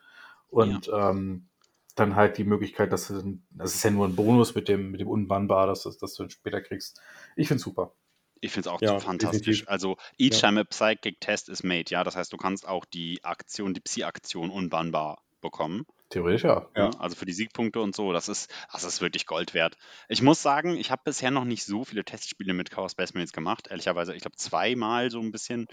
Und 0.49 0.85
ja. 0.85 1.09
ähm, 1.09 1.47
dann 1.95 2.15
halt 2.15 2.37
die 2.37 2.43
Möglichkeit, 2.43 2.93
dass 2.93 3.07
du, 3.07 3.39
das 3.49 3.73
ist 3.73 3.83
ja 3.83 3.89
nur 3.89 4.07
ein 4.07 4.15
Bonus 4.15 4.53
mit 4.53 4.67
dem, 4.67 4.91
mit 4.91 5.01
dem 5.01 5.07
Unbannbar, 5.07 5.65
dass, 5.65 5.81
dass 5.81 6.13
du 6.13 6.29
später 6.29 6.61
kriegst. 6.61 7.01
Ich 7.35 7.47
finde 7.47 7.57
es 7.57 7.63
super. 7.63 7.95
Ich 8.39 8.51
finde 8.51 8.69
es 8.69 8.75
auch 8.75 8.81
ja, 8.81 8.99
fantastisch. 8.99 9.39
Definitiv. 9.39 9.69
Also, 9.69 9.97
each 10.19 10.39
time 10.39 10.59
a 10.59 10.63
psychic 10.65 11.19
test 11.21 11.49
is 11.49 11.63
made, 11.63 11.85
ja. 11.87 12.03
Das 12.03 12.15
heißt, 12.15 12.31
du 12.31 12.37
kannst 12.37 12.67
auch 12.67 12.85
die 12.85 13.23
Aktion, 13.23 13.73
die 13.73 13.81
Psi-Aktion 13.81 14.51
unbannbar 14.51 15.23
bekommen. 15.41 15.87
Theoretisch 16.13 16.43
ja. 16.43 16.67
ja. 16.75 16.91
Also 16.99 17.15
für 17.15 17.25
die 17.25 17.33
Siegpunkte 17.33 17.81
und 17.81 17.95
so, 17.95 18.13
das 18.13 18.29
ist, 18.29 18.53
das 18.71 18.83
ist 18.83 19.01
wirklich 19.01 19.25
Gold 19.25 19.55
wert. 19.55 19.77
Ich 20.07 20.21
muss 20.21 20.43
sagen, 20.43 20.77
ich 20.77 20.91
habe 20.91 21.01
bisher 21.03 21.31
noch 21.31 21.43
nicht 21.43 21.65
so 21.65 21.83
viele 21.85 22.05
Testspiele 22.05 22.53
mit 22.53 22.69
Chaos 22.69 22.91
Space 22.91 23.15
Marines 23.15 23.33
gemacht. 23.33 23.67
Ehrlicherweise, 23.71 24.13
ich 24.13 24.21
glaube, 24.21 24.37
zweimal 24.37 25.09
so 25.09 25.19
ein 25.19 25.31
bisschen 25.31 25.65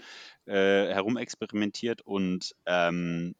äh, 0.47 0.53
herumexperimentiert 0.53 2.01
und 2.01 2.55
ähm, 2.65 3.35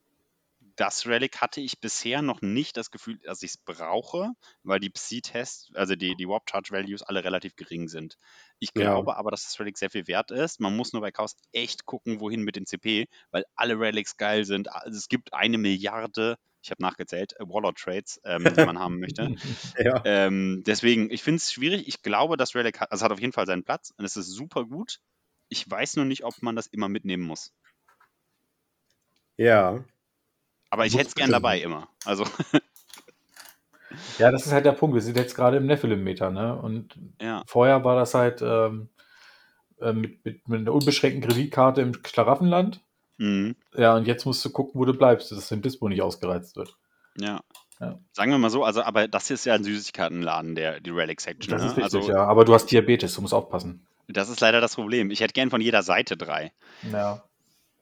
das 0.76 1.08
Relic 1.08 1.42
hatte 1.42 1.60
ich 1.60 1.80
bisher 1.80 2.22
noch 2.22 2.42
nicht 2.42 2.78
das 2.78 2.92
Gefühl, 2.92 3.18
dass 3.24 3.42
ich 3.42 3.52
es 3.52 3.58
brauche, 3.58 4.30
weil 4.62 4.80
die 4.80 4.92
Psi-Tests, 4.92 5.72
also 5.74 5.96
die, 5.96 6.16
die 6.16 6.28
Warp-Charge-Values 6.28 7.02
alle 7.02 7.24
relativ 7.24 7.56
gering 7.56 7.88
sind. 7.88 8.20
Ich 8.60 8.76
glaube 8.76 9.12
ja. 9.12 9.18
aber, 9.18 9.32
dass 9.32 9.44
das 9.44 9.60
Relic 9.60 9.80
sehr 9.80 9.90
viel 9.90 10.06
wert 10.06 10.30
ist. 10.30 10.60
Man 10.60 10.78
muss 10.78 10.94
nur 10.94 11.02
bei 11.02 11.10
Chaos 11.10 11.36
echt 11.52 11.88
gucken, 11.88 12.20
wohin 12.20 12.44
mit 12.44 12.56
den 12.56 12.68
CP, 12.68 13.08
weil 13.32 13.44
alle 13.56 13.80
Relics 13.80 14.18
geil 14.18 14.46
sind. 14.46 14.72
Also 14.72 14.98
es 15.00 15.08
gibt 15.08 15.34
eine 15.34 15.58
Milliarde 15.58 16.38
ich 16.62 16.72
habe 16.72 16.82
nachgezählt, 16.82 17.34
äh, 17.40 17.44
Warlord 17.48 17.78
Trades, 17.78 18.22
ähm, 18.24 18.44
die 18.44 18.66
man 18.66 18.80
haben 18.80 19.00
möchte. 19.00 19.36
ja. 19.78 20.02
ähm, 20.06 20.64
deswegen, 20.66 21.10
ich 21.10 21.24
finde 21.24 21.38
es 21.38 21.52
schwierig. 21.52 21.88
Ich 21.88 22.02
glaube, 22.02 22.38
das 22.38 22.56
Relic 22.56 22.80
hat, 22.80 22.92
also 22.92 23.06
hat 23.06 23.12
auf 23.12 23.20
jeden 23.20 23.34
Fall 23.34 23.48
seinen 23.48 23.64
Platz 23.64 23.94
und 23.98 24.06
es 24.06 24.16
ist 24.16 24.28
super 24.28 24.66
gut. 24.66 25.00
Ich 25.50 25.70
weiß 25.70 25.98
nur 25.98 26.06
nicht, 26.06 26.24
ob 26.24 26.42
man 26.42 26.56
das 26.56 26.68
immer 26.68 26.88
mitnehmen 26.88 27.24
muss. 27.24 27.52
Ja. 29.38 29.84
Aber 30.70 30.86
ich 30.86 30.96
hätte 30.96 31.08
es 31.08 31.16
gern 31.16 31.32
dabei 31.32 31.60
immer. 31.60 31.90
Also. 32.06 32.26
ja, 34.20 34.32
das 34.32 34.46
ist 34.46 34.54
halt 34.54 34.66
der 34.66 34.72
Punkt. 34.72 34.94
Wir 34.94 35.02
sind 35.02 35.18
jetzt 35.18 35.36
gerade 35.36 35.58
im 35.58 35.66
Nephilim-Meter, 35.66 36.32
ne? 36.32 36.56
Und 36.56 36.98
ja. 37.20 37.44
vorher 37.48 37.84
war 37.84 37.96
das 37.96 38.14
halt 38.14 38.42
ähm, 38.42 38.90
äh, 39.82 39.92
mit, 39.92 40.24
mit, 40.24 40.48
mit 40.48 40.60
einer 40.62 40.74
unbeschränkten 40.74 41.28
Kreditkarte 41.28 41.82
im 41.82 41.94
Schlaraffenland. 42.06 42.82
Mhm. 43.22 43.56
Ja, 43.78 43.96
und 43.96 44.08
jetzt 44.08 44.26
musst 44.26 44.44
du 44.44 44.50
gucken, 44.50 44.82
wo 44.82 44.84
du 44.84 44.94
bleibst, 44.94 45.32
dass 45.32 45.50
dein 45.50 45.62
Dispo 45.62 45.88
nicht 45.88 46.02
ausgereizt 46.02 46.56
wird. 46.56 46.76
Ja. 47.20 47.42
Ja. 47.80 48.00
Sagen 48.14 48.32
wir 48.32 48.40
mal 48.40 48.50
so, 48.50 48.64
also, 48.64 48.82
aber 48.82 49.08
das 49.08 49.30
ist 49.30 49.46
ja 49.46 49.54
ein 49.54 49.64
Süßigkeitenladen, 49.64 50.56
der, 50.56 50.80
die 50.80 50.90
Relic-Section. 50.90 51.52
Das 51.52 51.62
ne? 51.62 51.68
ist 51.68 51.78
richtig, 51.78 52.02
also, 52.02 52.12
ja. 52.12 52.26
Aber 52.26 52.46
du 52.46 52.54
hast 52.54 52.68
Diabetes, 52.68 53.14
du 53.14 53.22
musst 53.22 53.34
aufpassen. 53.34 53.86
Das 54.08 54.30
ist 54.30 54.42
leider 54.42 54.60
das 54.60 54.74
Problem. 54.74 55.12
Ich 55.12 55.20
hätte 55.20 55.34
gern 55.34 55.52
von 55.52 55.62
jeder 55.62 55.84
Seite 55.84 56.18
drei. 56.18 56.52
Ja. 56.92 57.24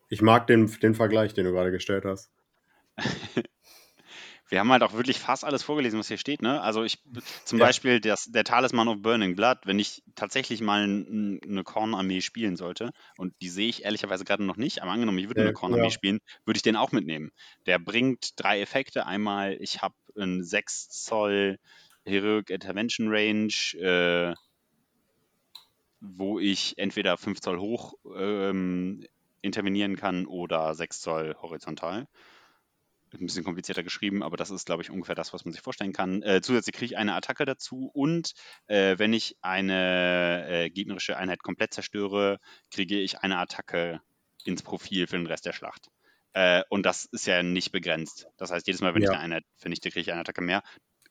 Ich 0.10 0.22
mag 0.22 0.48
den, 0.48 0.70
den 0.82 0.94
Vergleich, 0.94 1.34
den 1.34 1.46
du 1.46 1.52
gerade 1.52 1.72
gestellt 1.72 2.04
hast. 2.04 2.30
Wir 4.50 4.60
haben 4.60 4.72
halt 4.72 4.84
auch 4.84 4.94
wirklich 4.94 5.20
fast 5.20 5.46
alles 5.46 5.64
vorgelesen, 5.64 6.00
was 6.00 6.08
hier 6.08 6.18
steht. 6.18 6.42
Ne? 6.42 6.60
Also 6.62 6.84
ich 6.84 7.00
zum 7.46 7.60
Ja. 7.60 7.66
Beispiel 7.66 8.02
das, 8.02 8.26
der 8.26 8.44
Talisman 8.44 8.88
of 8.88 9.02
Burning 9.02 9.36
Blood, 9.36 9.60
wenn 9.66 9.80
ich 9.80 10.04
tatsächlich 10.16 10.60
mal 10.62 10.84
eine 10.84 11.64
Kornarmee 11.64 12.22
spielen 12.22 12.56
sollte, 12.56 12.92
und 13.18 13.34
die 13.42 13.50
sehe 13.50 13.70
ich 13.70 13.84
ehrlicherweise 13.86 14.26
gerade 14.26 14.44
noch 14.44 14.58
nicht, 14.58 14.82
aber 14.82 14.92
angenommen, 14.92 15.20
ich 15.20 15.28
würde 15.28 15.42
Äh, 15.42 15.44
eine 15.46 15.54
Kornarmee 15.54 15.86
ja. 15.86 15.92
spielen, 15.92 16.20
würde 16.46 16.58
ich 16.58 16.64
den 16.64 16.76
auch 16.76 16.92
mitnehmen. 16.92 17.32
Der 17.68 17.80
bringt 17.80 18.32
drei 18.38 18.60
Effekte. 18.62 19.06
Einmal, 19.06 19.56
ich 19.62 19.82
habe 19.82 19.96
einen 20.18 20.44
6 20.44 20.90
Zoll 20.90 21.60
Heroic 22.06 22.50
Intervention 22.50 23.08
Range, 23.10 23.54
äh, 23.80 24.34
wo 26.02 26.40
ich 26.40 26.78
entweder 26.78 27.18
5 27.18 27.42
Zoll 27.42 27.60
hoch 27.60 27.94
ähm, 28.16 29.06
intervenieren 29.42 29.96
kann 29.96 30.26
oder 30.26 30.74
6 30.74 31.02
Zoll 31.02 31.36
horizontal. 31.42 32.08
Ein 33.12 33.26
bisschen 33.26 33.44
komplizierter 33.44 33.82
geschrieben, 33.82 34.22
aber 34.22 34.38
das 34.38 34.52
ist, 34.52 34.68
glaube 34.68 34.84
ich, 34.84 34.92
ungefähr 34.92 35.16
das, 35.16 35.34
was 35.34 35.44
man 35.44 35.52
sich 35.52 35.62
vorstellen 35.62 35.94
kann. 35.94 36.22
Äh, 36.22 36.42
zusätzlich 36.42 36.76
kriege 36.76 36.86
ich 36.94 36.98
eine 36.98 37.16
Attacke 37.16 37.44
dazu 37.46 37.90
und 37.92 38.34
äh, 38.68 39.00
wenn 39.00 39.14
ich 39.14 39.36
eine 39.42 40.46
äh, 40.48 40.70
gegnerische 40.70 41.18
Einheit 41.18 41.42
komplett 41.42 41.74
zerstöre, 41.74 42.38
kriege 42.70 43.00
ich 43.00 43.20
eine 43.20 43.40
Attacke 43.40 44.02
ins 44.44 44.62
Profil 44.62 45.08
für 45.08 45.18
den 45.18 45.26
Rest 45.26 45.48
der 45.48 45.54
Schlacht. 45.54 45.88
Äh, 46.34 46.62
und 46.70 46.86
das 46.86 47.06
ist 47.06 47.26
ja 47.26 47.42
nicht 47.42 47.72
begrenzt. 47.72 48.28
Das 48.38 48.52
heißt, 48.52 48.68
jedes 48.68 48.82
Mal, 48.82 48.94
wenn 48.94 49.02
ich 49.02 49.10
Ja. 49.10 49.12
eine 49.12 49.24
Einheit 49.24 49.44
vernichte, 49.58 49.90
kriege 49.90 50.02
ich 50.02 50.12
eine 50.12 50.22
Attacke 50.22 50.42
mehr. 50.42 50.62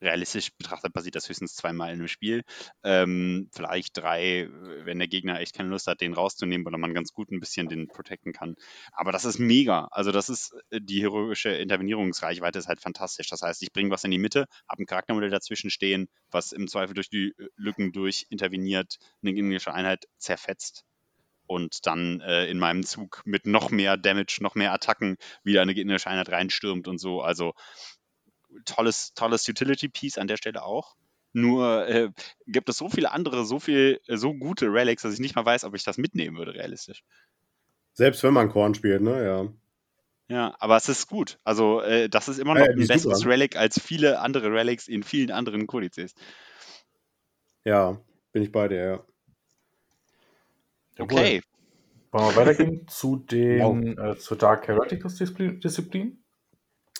Realistisch 0.00 0.52
betrachtet 0.56 0.92
passiert 0.92 1.16
das 1.16 1.28
höchstens 1.28 1.54
zweimal 1.54 1.88
in 1.88 1.98
einem 1.98 2.08
Spiel. 2.08 2.44
Ähm, 2.84 3.48
vielleicht 3.52 3.96
drei, 3.96 4.48
wenn 4.84 4.98
der 4.98 5.08
Gegner 5.08 5.40
echt 5.40 5.54
keine 5.54 5.68
Lust 5.68 5.86
hat, 5.86 6.00
den 6.00 6.14
rauszunehmen 6.14 6.66
oder 6.66 6.78
man 6.78 6.94
ganz 6.94 7.12
gut 7.12 7.30
ein 7.30 7.40
bisschen 7.40 7.68
den 7.68 7.88
protecten 7.88 8.32
kann. 8.32 8.54
Aber 8.92 9.12
das 9.12 9.24
ist 9.24 9.38
mega. 9.38 9.88
Also 9.90 10.12
das 10.12 10.28
ist 10.28 10.54
äh, 10.70 10.80
die 10.80 11.02
heroische 11.02 11.50
Intervenierungsreichweite 11.50 12.58
ist 12.58 12.68
halt 12.68 12.80
fantastisch. 12.80 13.28
Das 13.28 13.42
heißt, 13.42 13.62
ich 13.62 13.72
bringe 13.72 13.90
was 13.90 14.04
in 14.04 14.10
die 14.10 14.18
Mitte, 14.18 14.46
habe 14.68 14.82
ein 14.82 14.86
Charaktermodell 14.86 15.30
dazwischen 15.30 15.70
stehen, 15.70 16.08
was 16.30 16.52
im 16.52 16.68
Zweifel 16.68 16.94
durch 16.94 17.10
die 17.10 17.34
äh, 17.38 17.48
Lücken 17.56 17.92
durch 17.92 18.26
interveniert, 18.30 18.98
eine 19.22 19.34
gegnerische 19.34 19.74
Einheit 19.74 20.06
zerfetzt 20.18 20.84
und 21.48 21.86
dann 21.86 22.20
äh, 22.20 22.46
in 22.46 22.58
meinem 22.58 22.84
Zug 22.84 23.22
mit 23.24 23.46
noch 23.46 23.70
mehr 23.70 23.96
Damage, 23.96 24.38
noch 24.40 24.54
mehr 24.54 24.72
Attacken 24.72 25.16
wieder 25.42 25.62
eine 25.62 25.74
gegnerische 25.74 26.10
Einheit 26.10 26.28
reinstürmt 26.28 26.86
und 26.86 26.98
so. 26.98 27.22
Also 27.22 27.54
tolles, 28.64 29.12
tolles 29.14 29.48
Utility-Piece 29.48 30.18
an 30.18 30.26
der 30.26 30.36
Stelle 30.36 30.62
auch. 30.62 30.96
Nur 31.32 31.86
äh, 31.86 32.10
gibt 32.46 32.68
es 32.68 32.78
so 32.78 32.88
viele 32.88 33.12
andere, 33.12 33.44
so 33.44 33.58
viel, 33.58 34.00
so 34.06 34.34
gute 34.34 34.72
Relics, 34.72 35.02
dass 35.02 35.14
ich 35.14 35.20
nicht 35.20 35.36
mal 35.36 35.44
weiß, 35.44 35.64
ob 35.64 35.74
ich 35.74 35.84
das 35.84 35.98
mitnehmen 35.98 36.36
würde, 36.36 36.54
realistisch. 36.54 37.04
Selbst 37.92 38.22
wenn 38.22 38.32
man 38.32 38.48
Korn 38.48 38.74
spielt, 38.74 39.02
ne? 39.02 39.24
Ja. 39.24 39.48
Ja, 40.30 40.54
aber 40.58 40.76
es 40.76 40.88
ist 40.88 41.08
gut. 41.08 41.38
Also, 41.42 41.80
äh, 41.80 42.08
das 42.08 42.28
ist 42.28 42.38
immer 42.38 42.54
noch 42.54 42.64
ja, 42.64 42.70
ein 42.70 42.86
besseres. 42.86 43.24
Relic 43.24 43.56
als 43.56 43.80
viele 43.80 44.20
andere 44.20 44.52
Relics 44.52 44.86
in 44.86 45.02
vielen 45.02 45.30
anderen 45.30 45.66
Kodizes. 45.66 46.14
Ja, 47.64 47.98
bin 48.32 48.42
ich 48.42 48.52
bei 48.52 48.68
dir, 48.68 48.84
ja. 48.84 49.04
Jawohl. 50.98 51.18
Okay. 51.18 51.42
Wollen 52.10 52.26
wir 52.26 52.36
weitergehen 52.36 52.86
zu 52.88 53.16
den, 53.30 53.96
äh, 53.98 54.16
zur 54.16 54.36
Dark 54.36 54.68
Heretics? 54.68 55.16
Disziplin? 55.16 56.22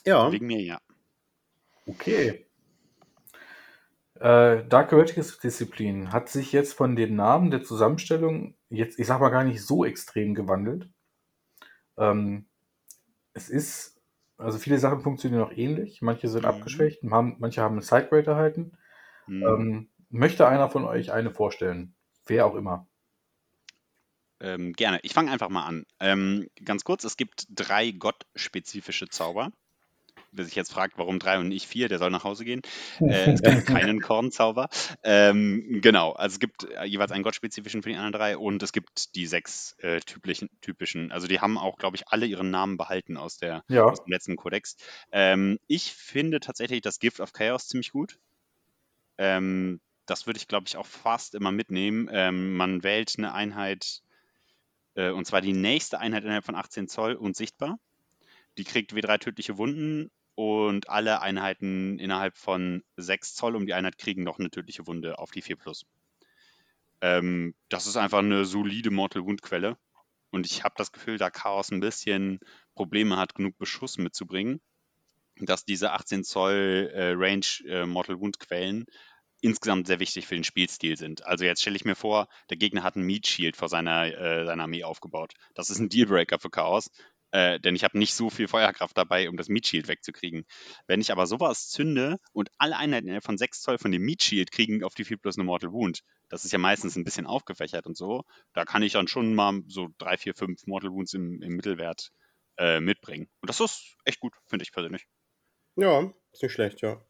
Ja, 0.05 0.33
Wegen 0.33 0.47
mir, 0.47 0.63
ja. 0.63 0.79
Okay. 1.89 2.47
Äh, 4.15 4.65
Dark 4.67 4.91
Heretics 4.91 5.39
Disziplin 5.39 6.13
hat 6.13 6.29
sich 6.29 6.53
jetzt 6.53 6.75
von 6.75 6.97
den 6.97 7.17
Namen 7.17 7.51
der 7.51 7.63
Zusammenstellung 7.63 8.55
jetzt, 8.69 8.99
ich 8.99 9.07
sag 9.07 9.21
mal, 9.21 9.31
gar 9.31 9.45
nicht 9.45 9.65
so 9.65 9.85
extrem 9.85 10.35
gewandelt. 10.35 10.91
Ähm, 11.97 12.47
es 13.33 13.49
ist, 13.49 14.01
also 14.37 14.59
viele 14.59 14.79
Sachen 14.79 15.01
funktionieren 15.01 15.41
noch 15.41 15.57
ähnlich, 15.57 16.03
manche 16.03 16.29
sind 16.29 16.43
Mhm. 16.43 16.49
abgeschwächt, 16.49 17.03
haben, 17.11 17.37
manche 17.39 17.63
haben 17.63 17.77
eine 17.77 17.83
Sidegrade 17.83 18.31
erhalten. 18.31 18.77
Hm. 19.27 19.43
Ähm, 19.43 19.91
möchte 20.11 20.49
einer 20.49 20.69
von 20.69 20.85
euch 20.85 21.13
eine 21.13 21.31
vorstellen? 21.31 21.95
Wer 22.27 22.47
auch 22.47 22.55
immer. 22.55 22.89
Ähm, 24.41 24.73
gerne. 24.73 25.01
Ich 25.03 25.15
fange 25.15 25.31
einfach 25.31 25.49
mal 25.49 25.65
an. 25.65 25.85
Ähm, 26.01 26.49
ganz 26.65 26.85
kurz, 26.85 27.05
es 27.05 27.17
gibt 27.17 27.47
drei 27.51 27.91
gottspezifische 27.93 29.09
Zauber. 29.09 29.51
Wer 30.33 30.45
sich 30.45 30.55
jetzt 30.55 30.73
fragt, 30.73 30.99
warum 30.99 31.19
drei 31.19 31.39
und 31.39 31.49
nicht 31.49 31.67
vier, 31.67 31.89
der 31.89 31.99
soll 31.99 32.11
nach 32.11 32.25
Hause 32.25 32.45
gehen. 32.45 32.63
Äh, 33.09 33.33
es 33.33 33.43
gibt 33.43 33.67
keinen 33.67 34.01
Kornzauber. 34.01 34.69
Ähm, 35.03 35.81
genau, 35.81 36.13
also 36.13 36.35
es 36.35 36.41
gibt 36.41 36.65
äh, 36.65 36.85
jeweils 36.85 37.11
einen 37.11 37.23
gottspezifischen 37.23 37.83
für 37.83 37.89
die 37.89 37.97
anderen 37.97 38.13
drei 38.13 38.37
und 38.37 38.63
es 38.63 38.73
gibt 38.73 39.15
die 39.15 39.27
sechs 39.27 39.77
äh, 39.79 40.01
typischen, 40.01 40.51
typischen. 40.61 41.11
Also 41.11 41.27
die 41.27 41.41
haben 41.41 41.57
auch, 41.57 41.79
glaube 41.79 41.97
ich, 41.97 42.09
alle 42.09 42.27
ihren 42.27 42.51
Namen 42.51 42.77
behalten 42.77 43.17
aus, 43.17 43.39
der, 43.39 43.65
Ja, 43.69 43.85
aus 43.85 44.05
dem 44.05 44.13
letzten 44.13 44.37
Kodex. 44.37 44.77
Ähm, 45.13 45.59
ich 45.69 45.93
finde 45.93 46.41
tatsächlich 46.41 46.83
das 46.83 46.99
Gift 46.99 47.21
of 47.21 47.33
Chaos 47.33 47.69
ziemlich 47.69 47.93
gut. 47.93 48.19
Ähm, 49.17 49.81
das 50.09 50.27
würde 50.27 50.39
ich, 50.39 50.49
glaube 50.49 50.67
ich, 50.67 50.77
auch 50.77 50.87
fast 50.87 51.35
immer 51.35 51.53
mitnehmen. 51.53 52.09
Ähm, 52.11 52.57
man 52.57 52.83
wählt 52.83 53.15
eine 53.19 53.35
Einheit, 53.35 54.03
äh, 54.95 55.11
und 55.11 55.27
zwar 55.27 55.41
die 55.41 55.53
nächste 55.53 55.99
Einheit 55.99 56.25
innerhalb 56.25 56.45
von 56.45 56.55
18 56.55 56.89
Zoll 56.89 57.15
und 57.15 57.37
sichtbar. 57.37 57.79
Die 58.57 58.65
kriegt 58.65 58.93
W3 58.93 59.19
tödliche 59.19 59.59
Wunden 59.59 60.11
und 60.39 60.89
alle 60.89 61.21
Einheiten 61.21 61.99
innerhalb 61.99 62.37
von 62.37 62.85
6 62.97 63.35
Zoll 63.35 63.57
um 63.57 63.67
die 63.67 63.75
Einheit 63.75 63.99
kriegen 63.99 64.23
noch 64.23 64.39
eine 64.39 64.51
tödliche 64.51 64.87
Wunde 64.87 65.19
auf 65.19 65.33
die 65.33 65.43
4 65.43 65.57
Plus. 65.57 65.85
Ähm, 67.01 67.57
das 67.69 67.89
ist 67.89 67.97
einfach 67.97 68.21
eine 68.21 68.45
solide 68.45 68.93
Mortal 68.93 69.25
Wound 69.25 69.43
Quelle. 69.43 69.77
Und 70.31 70.47
ich 70.47 70.63
habe 70.63 70.77
das 70.79 70.93
Gefühl, 70.93 71.19
da 71.19 71.29
Chaos 71.29 71.73
ein 71.73 71.81
bisschen 71.81 72.39
Probleme 72.77 73.17
hat, 73.17 73.35
genug 73.35 73.59
Beschuss 73.59 73.99
mitzubringen, 73.99 74.61
dass 75.41 75.65
diese 75.65 75.91
18 75.91 76.23
Zoll 76.23 76.93
äh, 76.95 77.15
Range 77.17 77.47
äh, 77.67 77.85
Mortal 77.85 78.21
Wound 78.21 78.39
Quellen 78.39 78.87
insgesamt 79.41 79.89
sehr 79.89 79.99
wichtig 79.99 80.29
für 80.29 80.37
den 80.37 80.45
Spielstil 80.45 80.97
sind. 80.97 81.27
Also 81.27 81.47
jetzt 81.47 81.63
stelle 81.63 81.75
ich 81.75 81.85
mir 81.85 81.97
vor, 81.97 82.29
der 82.49 82.59
Gegner 82.59 82.85
hat 82.85 82.95
ein 82.95 83.03
Meat 83.03 83.27
Shield 83.27 83.57
vor 83.57 83.69
seiner, 83.69 84.07
äh, 84.07 84.47
seiner 84.47 84.63
Armee 84.63 84.85
aufgebaut. 84.85 85.35
Das 85.55 85.69
ist 85.69 85.81
ein 85.81 85.89
Dealbreaker 85.89 86.39
für 86.39 86.51
Chaos, 86.51 86.93
äh, 87.31 87.61
denn 87.61 87.75
ich 87.77 87.85
habe 87.85 87.99
nicht 87.99 88.15
so 88.15 88.31
viel 88.31 88.49
Feuerkraft 88.49 88.97
dabei, 88.97 89.29
um 89.29 89.37
das 89.37 89.49
Meat 89.49 89.67
Shield 89.67 89.89
wegzukriegen. 89.89 90.45
Wenn 90.87 91.01
ich 91.01 91.13
aber 91.13 91.27
sowas 91.27 91.69
zünde 91.69 92.17
und 92.33 92.51
alle 92.59 92.77
Einheiten 92.77 93.21
von 93.21 93.39
6 93.39 93.61
Zoll 93.61 93.79
von 93.79 93.93
dem 93.93 94.03
Meat 94.03 94.23
Shield 94.23 94.51
kriegen 94.51 94.83
auf 94.85 94.95
die 94.95 95.05
4 95.05 95.19
plus 95.19 95.37
eine 95.37 95.45
Mortal 95.45 95.73
Wound, 95.73 96.01
das 96.29 96.45
ist 96.45 96.53
ja 96.53 96.59
meistens 96.59 96.97
ein 96.97 97.05
bisschen 97.05 97.27
aufgefächert 97.27 97.87
und 97.87 97.97
so, 97.97 98.25
da 98.53 98.65
kann 98.65 98.83
ich 98.83 98.93
dann 98.93 99.09
schon 99.09 99.35
mal 99.35 99.61
so 99.67 99.89
3, 99.99 100.17
4, 100.17 100.35
5 100.35 100.67
Mortal 100.67 100.91
Wounds 100.91 101.15
im, 101.15 101.43
im 101.43 101.57
Mittelwert 101.57 102.11
äh, 102.59 102.81
mitbringen. 102.81 103.29
Und 103.41 103.49
das 103.49 103.61
ist 103.61 103.97
echt 104.05 104.21
gut, 104.21 104.35
finde 104.47 104.65
ich 104.65 104.73
persönlich. 104.73 105.07
ja, 105.77 106.13
ist 106.33 106.43
nicht 106.43 106.53
schlecht, 106.53 106.81
ja. 106.83 107.01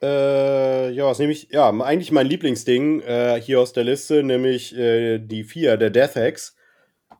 Äh, 0.00 0.90
ja, 0.90 1.06
was 1.06 1.18
nehme 1.18 1.32
ich? 1.32 1.48
Ja, 1.50 1.70
eigentlich 1.70 2.12
mein 2.12 2.26
Lieblingsding 2.26 3.00
äh, 3.00 3.40
hier 3.40 3.60
aus 3.60 3.72
der 3.72 3.84
Liste, 3.84 4.22
nämlich 4.22 4.76
äh, 4.76 5.18
die 5.18 5.42
vier, 5.42 5.76
der 5.76 5.90
Death 5.90 6.14
Hex. 6.14 6.54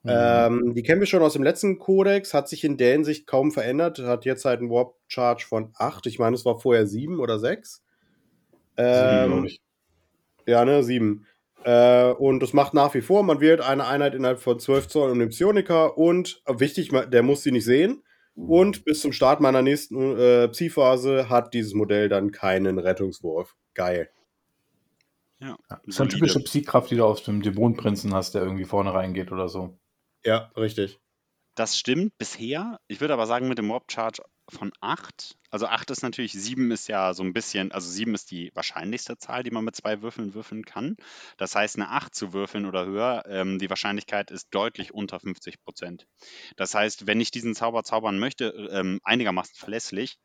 Mhm. 0.02 0.10
Ähm, 0.12 0.74
die 0.74 0.82
kennen 0.82 1.00
wir 1.00 1.06
schon 1.06 1.22
aus 1.22 1.32
dem 1.32 1.42
letzten 1.42 1.78
Kodex, 1.78 2.34
hat 2.34 2.48
sich 2.48 2.64
in 2.64 2.76
der 2.76 2.92
Hinsicht 2.92 3.26
kaum 3.26 3.50
verändert, 3.50 3.98
hat 3.98 4.24
jetzt 4.24 4.44
halt 4.44 4.60
einen 4.60 4.70
Warp 4.70 4.94
Charge 5.06 5.44
von 5.46 5.72
8. 5.74 6.06
Ich 6.06 6.18
meine, 6.18 6.34
es 6.34 6.44
war 6.44 6.58
vorher 6.58 6.86
7 6.86 7.18
oder 7.20 7.38
6. 7.38 7.82
Sieben, 8.76 8.88
Ähm, 8.88 9.30
glaub 9.30 9.44
ich. 9.44 9.60
ja, 10.46 10.64
ne, 10.64 10.82
7. 10.82 11.26
Äh, 11.64 12.12
und 12.12 12.40
das 12.40 12.52
macht 12.52 12.74
nach 12.74 12.94
wie 12.94 13.00
vor, 13.00 13.22
man 13.24 13.40
wählt 13.40 13.60
eine 13.60 13.86
Einheit 13.86 14.14
innerhalb 14.14 14.38
von 14.40 14.60
12 14.60 14.88
Zoll 14.88 15.10
um 15.10 15.18
den 15.18 15.30
Psioniker 15.30 15.98
und, 15.98 16.42
wichtig, 16.46 16.90
der 16.90 17.22
muss 17.22 17.42
sie 17.42 17.50
nicht 17.50 17.64
sehen. 17.64 18.02
Und 18.36 18.84
bis 18.84 19.00
zum 19.00 19.12
Start 19.12 19.40
meiner 19.40 19.62
nächsten 19.62 20.16
äh, 20.16 20.46
Psi-Phase 20.48 21.28
hat 21.28 21.54
dieses 21.54 21.74
Modell 21.74 22.08
dann 22.08 22.30
keinen 22.30 22.78
Rettungswurf. 22.78 23.56
Geil. 23.74 24.10
Ja, 25.40 25.56
Ja, 25.68 25.80
ist 25.84 26.00
eine 26.00 26.08
typische 26.08 26.40
Psy-Kraft, 26.40 26.90
die 26.92 26.96
du 26.96 27.04
aus 27.04 27.24
dem 27.24 27.42
Dämonenprinzen 27.42 28.14
hast, 28.14 28.36
der 28.36 28.42
irgendwie 28.42 28.64
vorne 28.64 28.94
reingeht 28.94 29.32
oder 29.32 29.48
so. 29.48 29.76
Ja, 30.24 30.50
richtig. 30.56 30.98
Das 31.54 31.76
stimmt 31.76 32.16
bisher. 32.18 32.78
Ich 32.86 33.00
würde 33.00 33.14
aber 33.14 33.26
sagen, 33.26 33.48
mit 33.48 33.58
dem 33.58 33.68
Warp 33.68 33.90
Charge 33.90 34.22
von 34.48 34.72
8, 34.80 35.36
also 35.50 35.66
8 35.66 35.90
ist 35.90 36.02
natürlich, 36.02 36.32
7 36.32 36.70
ist 36.70 36.88
ja 36.88 37.12
so 37.14 37.22
ein 37.22 37.32
bisschen, 37.32 37.72
also 37.72 37.90
7 37.90 38.14
ist 38.14 38.30
die 38.30 38.50
wahrscheinlichste 38.54 39.18
Zahl, 39.18 39.42
die 39.42 39.50
man 39.50 39.64
mit 39.64 39.76
zwei 39.76 40.00
Würfeln 40.00 40.34
würfeln 40.34 40.64
kann. 40.64 40.96
Das 41.36 41.54
heißt, 41.54 41.76
eine 41.76 41.90
8 41.90 42.14
zu 42.14 42.32
würfeln 42.32 42.64
oder 42.64 42.86
höher, 42.86 43.24
ähm, 43.26 43.58
die 43.58 43.68
Wahrscheinlichkeit 43.68 44.30
ist 44.30 44.48
deutlich 44.52 44.94
unter 44.94 45.20
50 45.20 45.60
Prozent. 45.60 46.06
Das 46.56 46.74
heißt, 46.74 47.06
wenn 47.06 47.20
ich 47.20 47.30
diesen 47.30 47.54
Zauber 47.54 47.82
zaubern 47.82 48.18
möchte, 48.18 48.46
ähm, 48.70 49.00
einigermaßen 49.02 49.56
verlässlich, 49.56 50.18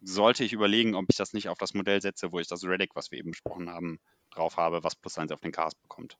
sollte 0.00 0.44
ich 0.44 0.52
überlegen, 0.52 0.94
ob 0.94 1.06
ich 1.10 1.16
das 1.16 1.32
nicht 1.32 1.48
auf 1.48 1.58
das 1.58 1.74
Modell 1.74 2.00
setze, 2.00 2.32
wo 2.32 2.38
ich 2.38 2.48
das 2.48 2.64
Relic, 2.64 2.94
was 2.94 3.10
wir 3.10 3.18
eben 3.18 3.32
besprochen 3.32 3.70
haben, 3.70 3.98
drauf 4.34 4.56
habe, 4.56 4.82
was 4.84 4.94
plus 4.94 5.18
1 5.18 5.32
auf 5.32 5.40
den 5.40 5.52
Cast 5.52 5.80
bekommt. 5.82 6.16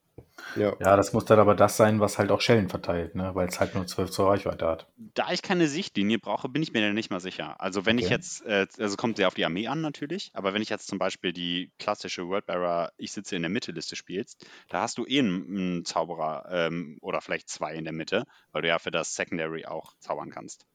Ja. 0.57 0.75
ja, 0.81 0.97
das 0.97 1.13
muss 1.13 1.25
dann 1.25 1.39
aber 1.39 1.55
das 1.55 1.77
sein, 1.77 2.01
was 2.01 2.19
halt 2.19 2.31
auch 2.31 2.41
Schellen 2.41 2.69
verteilt, 2.69 3.15
ne? 3.15 3.35
weil 3.35 3.49
es 3.49 3.61
halt 3.61 3.75
nur 3.75 3.87
12 3.87 4.11
zur 4.11 4.29
Reichweite 4.29 4.67
hat. 4.67 4.87
Da 4.97 5.31
ich 5.33 5.43
keine 5.43 5.67
Sichtlinie 5.69 6.19
brauche, 6.19 6.49
bin 6.49 6.63
ich 6.63 6.73
mir 6.73 6.83
da 6.83 6.93
nicht 6.93 7.11
mal 7.11 7.21
sicher. 7.21 7.61
Also 7.61 7.87
wenn 7.87 7.97
okay. 7.97 8.05
ich 8.05 8.11
jetzt, 8.11 8.45
äh, 8.45 8.67
also 8.79 8.97
kommt 8.97 9.17
sehr 9.17 9.29
auf 9.29 9.35
die 9.35 9.45
Armee 9.45 9.67
an 9.67 9.81
natürlich, 9.81 10.31
aber 10.35 10.55
wenn 10.55 10.63
ich 10.63 10.69
jetzt 10.69 10.87
zum 10.87 10.99
Beispiel 10.99 11.33
die 11.33 11.71
klassische 11.79 12.29
Worldbearer 12.29 12.93
Ich 12.97 13.13
sitze 13.13 13.37
in 13.37 13.43
der 13.43 13.51
Mitte 13.51 13.73
Liste 13.73 13.97
spielst, 13.97 14.47
da 14.69 14.83
hast 14.83 14.99
du 14.99 15.07
eh 15.07 15.19
einen, 15.19 15.47
einen 15.49 15.85
Zauberer 15.85 16.47
ähm, 16.51 16.99
oder 17.01 17.21
vielleicht 17.21 17.49
zwei 17.49 17.75
in 17.75 17.85
der 17.85 17.93
Mitte, 17.93 18.25
weil 18.53 18.63
du 18.63 18.69
ja 18.69 18.79
für 18.79 18.91
das 18.91 19.15
Secondary 19.15 19.67
auch 19.67 19.95
zaubern 19.99 20.31
kannst. 20.31 20.67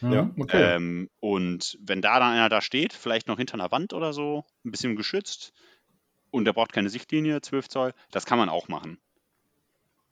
Mhm, 0.00 0.12
ja, 0.12 0.30
okay. 0.38 0.74
Ähm, 0.74 1.10
und 1.20 1.78
wenn 1.80 2.02
da 2.02 2.18
dann 2.18 2.32
einer 2.32 2.48
da 2.48 2.60
steht, 2.60 2.92
vielleicht 2.92 3.28
noch 3.28 3.38
hinter 3.38 3.54
einer 3.54 3.70
Wand 3.70 3.92
oder 3.92 4.12
so, 4.12 4.44
ein 4.64 4.70
bisschen 4.70 4.96
geschützt, 4.96 5.52
und 6.34 6.44
der 6.44 6.52
braucht 6.52 6.72
keine 6.72 6.90
Sichtlinie, 6.90 7.40
12 7.40 7.68
Zoll, 7.68 7.94
das 8.10 8.26
kann 8.26 8.38
man 8.38 8.48
auch 8.48 8.68
machen. 8.68 8.98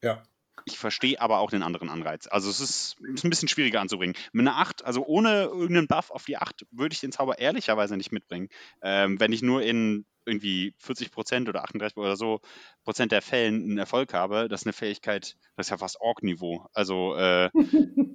Ja. 0.03 0.23
Ich 0.65 0.79
verstehe 0.79 1.21
aber 1.21 1.41
auch 1.41 1.51
den 1.51 1.63
anderen 1.63 1.89
Anreiz. 1.89 2.29
Also 2.29 2.49
es 2.49 2.61
ist, 2.61 2.97
ist, 3.01 3.25
ein 3.25 3.31
bisschen 3.31 3.49
schwieriger 3.49 3.81
anzubringen. 3.81 4.15
Mit 4.33 4.47
einer 4.47 4.59
8, 4.59 4.85
also 4.85 5.05
ohne 5.05 5.45
irgendeinen 5.45 5.89
Buff 5.89 6.11
auf 6.11 6.25
die 6.25 6.37
8, 6.37 6.67
würde 6.71 6.93
ich 6.93 7.01
den 7.01 7.11
Zauber 7.11 7.39
ehrlicherweise 7.39 7.97
nicht 7.97 8.13
mitbringen. 8.13 8.49
Ähm, 8.81 9.19
wenn 9.19 9.33
ich 9.33 9.43
nur 9.43 9.63
in 9.63 10.05
irgendwie 10.25 10.75
40 10.79 11.11
Prozent 11.11 11.49
oder 11.49 11.65
38 11.65 11.97
oder 11.97 12.17
so 12.17 12.41
Prozent 12.85 13.11
der 13.11 13.23
Fällen 13.23 13.65
einen 13.65 13.79
Erfolg 13.79 14.15
habe, 14.15 14.49
das 14.49 14.61
ist 14.61 14.67
eine 14.67 14.73
Fähigkeit, 14.73 15.37
das 15.57 15.67
ist 15.67 15.71
ja 15.71 15.79
fast 15.79 16.01
Org-Niveau. 16.01 16.67
Also, 16.73 17.17
äh, 17.17 17.51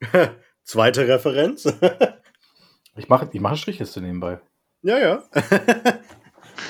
Zweite 0.64 1.06
Referenz. 1.06 1.66
ich 2.96 3.08
mache 3.08 3.30
ich 3.32 3.40
mach 3.40 3.56
Strichliste 3.56 4.00
nebenbei. 4.00 4.40
Ja, 4.82 4.98
ja. 4.98 5.22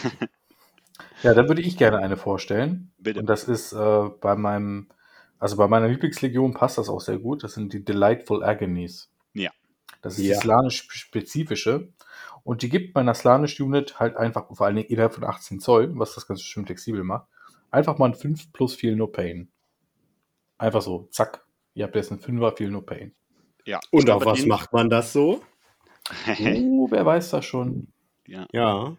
ja, 1.22 1.34
dann 1.34 1.48
würde 1.48 1.62
ich 1.62 1.76
gerne 1.76 1.98
eine 1.98 2.16
vorstellen. 2.16 2.92
Bitte. 2.98 3.20
Und 3.20 3.26
das 3.26 3.44
ist 3.44 3.72
äh, 3.72 4.08
bei 4.20 4.36
meinem, 4.36 4.88
also 5.38 5.56
bei 5.56 5.68
meiner 5.68 5.88
Lieblingslegion 5.88 6.54
passt 6.54 6.78
das 6.78 6.88
auch 6.88 7.00
sehr 7.00 7.18
gut. 7.18 7.44
Das 7.44 7.54
sind 7.54 7.72
die 7.72 7.84
Delightful 7.84 8.42
Agonies. 8.42 9.10
Ja. 9.34 9.50
Das 10.02 10.18
ist 10.18 10.24
ja. 10.24 10.34
die 10.34 10.40
slanisch-spezifische. 10.40 11.88
Und 12.44 12.62
die 12.62 12.68
gibt 12.68 12.94
meiner 12.94 13.14
Slanisch-Unit 13.14 14.00
halt 14.00 14.16
einfach, 14.16 14.46
vor 14.54 14.66
allen 14.66 14.76
Dingen 14.76 14.88
innerhalb 14.88 15.14
von 15.14 15.24
18 15.24 15.60
Zoll, 15.60 15.90
was 15.98 16.14
das 16.14 16.26
Ganze 16.26 16.44
schön 16.44 16.64
flexibel 16.64 17.04
macht, 17.04 17.26
einfach 17.70 17.98
mal 17.98 18.06
ein 18.06 18.14
5 18.14 18.52
plus 18.52 18.74
Feel 18.74 18.96
No 18.96 19.06
Pain. 19.06 19.50
Einfach 20.56 20.82
so, 20.82 21.08
zack. 21.10 21.44
Ihr 21.74 21.84
habt 21.84 21.94
jetzt 21.94 22.10
ein 22.10 22.18
5er 22.18 22.56
Feel 22.56 22.70
No 22.70 22.82
Pain. 22.82 23.14
Ja. 23.64 23.80
Und 23.90 24.08
auf 24.10 24.24
was 24.24 24.46
macht 24.46 24.72
man 24.72 24.88
das 24.88 25.12
so? 25.12 25.42
oh, 26.38 26.88
wer 26.90 27.04
weiß 27.04 27.30
das 27.30 27.44
schon. 27.44 27.88
Ja. 28.26 28.46
ja. 28.52 28.96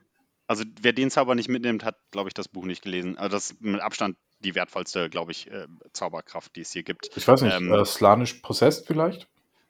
Also 0.50 0.64
wer 0.82 0.94
den 0.94 1.12
Zauber 1.12 1.36
nicht 1.36 1.48
mitnimmt, 1.48 1.86
hat, 1.86 1.96
glaube 2.10 2.28
ich, 2.28 2.34
das 2.34 2.48
Buch 2.48 2.66
nicht 2.66 2.82
gelesen. 2.82 3.20
Also 3.20 3.38
das 3.38 3.52
ist 3.52 3.62
mit 3.62 3.82
Abstand 3.82 4.18
die 4.40 4.56
wertvollste, 4.56 5.08
glaube 5.08 5.32
ich, 5.32 5.52
äh, 5.52 5.68
Zauberkraft, 5.94 6.56
die 6.56 6.62
es 6.62 6.72
hier 6.72 6.82
gibt. 6.82 7.16
Ich 7.16 7.28
weiß 7.28 7.44
nicht, 7.44 7.54
ähm, 7.54 7.72
äh, 7.72 7.86
Slanisch 7.86 8.34
Possessed 8.34 8.88
vielleicht? 8.88 9.28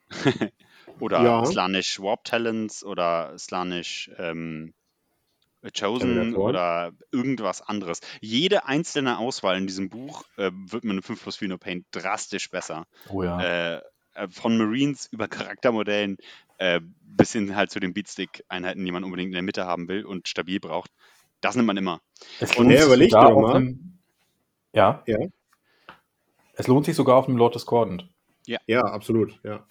oder 1.02 1.22
ja. 1.22 1.46
Slanisch 1.46 2.00
Warp 2.00 2.24
Talents 2.24 2.86
oder 2.86 3.38
Slanisch 3.38 4.10
ähm, 4.18 4.74
Chosen 5.78 6.34
oder 6.34 6.94
irgendwas 7.12 7.62
anderes. 7.62 8.00
Jede 8.22 8.66
einzelne 8.66 9.18
Auswahl 9.18 9.58
in 9.58 9.68
diesem 9.68 9.90
Buch 9.90 10.24
äh, 10.38 10.50
wird 10.54 10.86
mit 10.86 10.94
einem 10.94 11.04
5 11.04 11.22
plus 11.22 11.36
4 11.36 11.50
No 11.50 11.58
Paint 11.58 11.88
drastisch 11.92 12.50
besser. 12.50 12.86
Oh 13.10 13.22
ja. 13.22 13.42
Äh, 13.42 13.76
äh, 13.80 13.82
von 14.30 14.58
Marines 14.58 15.08
über 15.12 15.28
Charaktermodellen 15.28 16.18
äh, 16.58 16.82
bis 17.02 17.34
hin 17.34 17.56
halt 17.56 17.72
zu 17.72 17.80
den 17.80 17.94
Beatstick-Einheiten, 17.94 18.84
die 18.84 18.92
man 18.92 19.04
unbedingt 19.04 19.30
in 19.30 19.34
der 19.34 19.42
Mitte 19.42 19.66
haben 19.66 19.88
will 19.88 20.06
und 20.06 20.28
stabil 20.28 20.60
braucht. 20.60 20.92
Das 21.42 21.56
nimmt 21.56 21.68
man 21.68 21.78
immer. 21.78 22.02
Es 22.40 22.56
und 22.58 22.70
ja, 22.70 22.86
überlegt 22.86 23.12
sogar 23.12 23.34
auf 23.34 23.56
einem, 23.56 24.00
ja. 24.74 25.04
ja. 25.08 25.18
Es 26.54 26.68
lohnt 26.68 26.86
sich 26.86 26.96
sogar 26.96 27.16
auf 27.16 27.26
dem 27.26 27.38
Lord 27.38 27.56
Discordant. 27.56 28.10
Ja. 28.46 28.60
Ja, 28.68 28.82
absolut, 28.82 29.40
ja. 29.44 29.66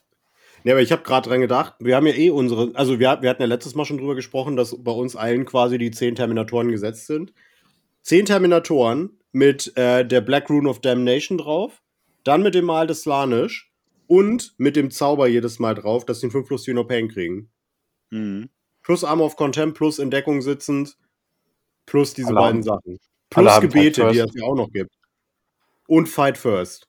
Ja, 0.64 0.74
aber 0.74 0.82
ich 0.82 0.90
habe 0.90 1.02
gerade 1.02 1.28
dran 1.28 1.40
gedacht, 1.40 1.74
wir 1.78 1.94
haben 1.94 2.06
ja 2.06 2.14
eh 2.14 2.30
unsere, 2.30 2.72
also 2.74 2.98
wir, 2.98 3.22
wir 3.22 3.30
hatten 3.30 3.42
ja 3.42 3.48
letztes 3.48 3.74
Mal 3.74 3.84
schon 3.84 3.98
drüber 3.98 4.14
gesprochen, 4.14 4.56
dass 4.56 4.82
bei 4.82 4.90
uns 4.90 5.14
allen 5.14 5.44
quasi 5.44 5.78
die 5.78 5.90
zehn 5.90 6.14
Terminatoren 6.14 6.70
gesetzt 6.70 7.06
sind. 7.06 7.32
Zehn 8.02 8.24
Terminatoren 8.24 9.18
mit 9.30 9.76
äh, 9.76 10.04
der 10.06 10.20
Black 10.20 10.50
Rune 10.50 10.68
of 10.68 10.80
Damnation 10.80 11.38
drauf, 11.38 11.82
dann 12.24 12.42
mit 12.42 12.54
dem 12.54 12.64
Mal 12.64 12.86
des 12.86 13.02
Slanisch, 13.02 13.67
und 14.08 14.54
mit 14.56 14.74
dem 14.74 14.90
Zauber 14.90 15.28
jedes 15.28 15.60
Mal 15.60 15.74
drauf, 15.74 16.04
dass 16.04 16.20
sie 16.20 16.26
den 16.26 16.32
5 16.32 16.48
plus 16.48 16.64
Dino 16.64 16.82
Pain 16.84 17.08
kriegen. 17.08 17.50
Mhm. 18.10 18.48
Plus 18.82 19.04
Arm 19.04 19.20
of 19.20 19.36
Contempt, 19.36 19.76
plus 19.76 19.98
Entdeckung 19.98 20.42
sitzend, 20.42 20.96
plus 21.86 22.14
diese 22.14 22.30
Alarm. 22.30 22.46
beiden 22.46 22.62
Sachen. 22.62 22.98
Plus 23.30 23.60
Gebete, 23.60 24.10
die 24.10 24.18
es 24.18 24.34
ja 24.34 24.44
auch 24.44 24.56
noch 24.56 24.72
gibt. 24.72 24.90
Und 25.86 26.08
Fight 26.08 26.38
First. 26.38 26.88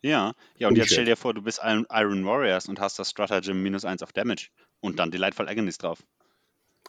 Ja, 0.00 0.32
ja, 0.56 0.66
und, 0.66 0.72
und 0.72 0.78
jetzt 0.78 0.88
shit. 0.88 0.94
stell 0.94 1.04
dir 1.04 1.16
vor, 1.16 1.34
du 1.34 1.42
bist 1.42 1.60
Iron 1.62 2.26
Warriors 2.26 2.68
und 2.68 2.80
hast 2.80 2.98
das 2.98 3.10
Stratagem 3.10 3.62
minus 3.62 3.84
1 3.84 4.02
auf 4.02 4.12
Damage 4.12 4.48
und 4.80 4.98
dann 4.98 5.10
Delightful 5.10 5.48
Agonies 5.48 5.78
drauf. 5.78 6.02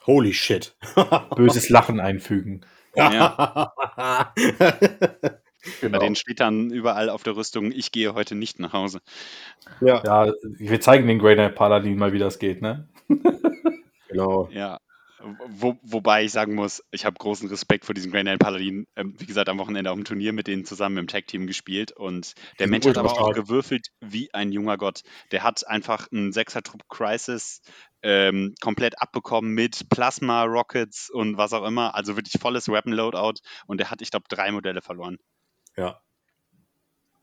Holy 0.05 0.33
shit. 0.33 0.75
Böses 1.35 1.69
Lachen 1.69 1.99
einfügen. 1.99 2.65
Ja. 2.95 3.73
Genau. 5.83 5.99
Bei 5.99 6.05
denen 6.05 6.15
steht 6.15 6.39
dann 6.39 6.71
überall 6.71 7.09
auf 7.09 7.23
der 7.23 7.35
Rüstung, 7.35 7.71
ich 7.71 7.91
gehe 7.91 8.13
heute 8.13 8.35
nicht 8.35 8.59
nach 8.59 8.73
Hause. 8.73 8.99
Ja, 9.81 10.01
ja 10.03 10.33
wir 10.41 10.81
zeigen 10.81 11.07
den 11.07 11.19
Grey 11.19 11.35
Knight 11.35 11.55
Paladin 11.55 11.97
mal, 11.97 12.13
wie 12.13 12.19
das 12.19 12.39
geht, 12.39 12.61
ne? 12.61 12.87
genau. 14.07 14.49
Ja. 14.51 14.79
Wo, 15.47 15.77
wobei 15.83 16.25
ich 16.25 16.33
sagen 16.33 16.53
muss, 16.53 16.83
ich 16.91 17.05
habe 17.05 17.15
großen 17.17 17.47
Respekt 17.47 17.85
vor 17.85 17.95
diesem 17.95 18.11
Grey 18.11 18.23
Knight 18.23 18.39
Paladin. 18.39 18.87
Ähm, 18.97 19.15
wie 19.17 19.25
gesagt, 19.25 19.47
am 19.47 19.57
Wochenende 19.57 19.89
auf 19.89 19.95
dem 19.95 20.03
Turnier 20.03 20.33
mit 20.33 20.47
denen 20.47 20.65
zusammen 20.65 20.97
im 20.97 21.07
Tag-Team 21.07 21.47
gespielt 21.47 21.93
und 21.93 22.33
der 22.59 22.67
Mensch 22.67 22.85
hat 22.85 22.97
aber 22.97 23.11
auch 23.11 23.33
gewürfelt 23.33 23.87
wie 24.01 24.33
ein 24.33 24.51
junger 24.51 24.77
Gott. 24.77 25.01
Der 25.31 25.43
hat 25.43 25.65
einfach 25.67 26.07
einen 26.11 26.33
Sechser-Trupp 26.33 26.89
Crisis 26.89 27.61
ähm, 28.01 28.53
komplett 28.61 29.01
abbekommen 29.01 29.53
mit 29.53 29.89
Plasma, 29.89 30.43
Rockets 30.43 31.09
und 31.09 31.37
was 31.37 31.53
auch 31.53 31.65
immer. 31.65 31.95
Also 31.95 32.17
wirklich 32.17 32.41
volles 32.41 32.67
Weapon-Loadout 32.67 33.39
und 33.65 33.79
der 33.79 33.91
hat, 33.91 34.01
ich 34.01 34.11
glaube, 34.11 34.25
drei 34.27 34.51
Modelle 34.51 34.81
verloren. 34.81 35.17
Ja. 35.77 35.99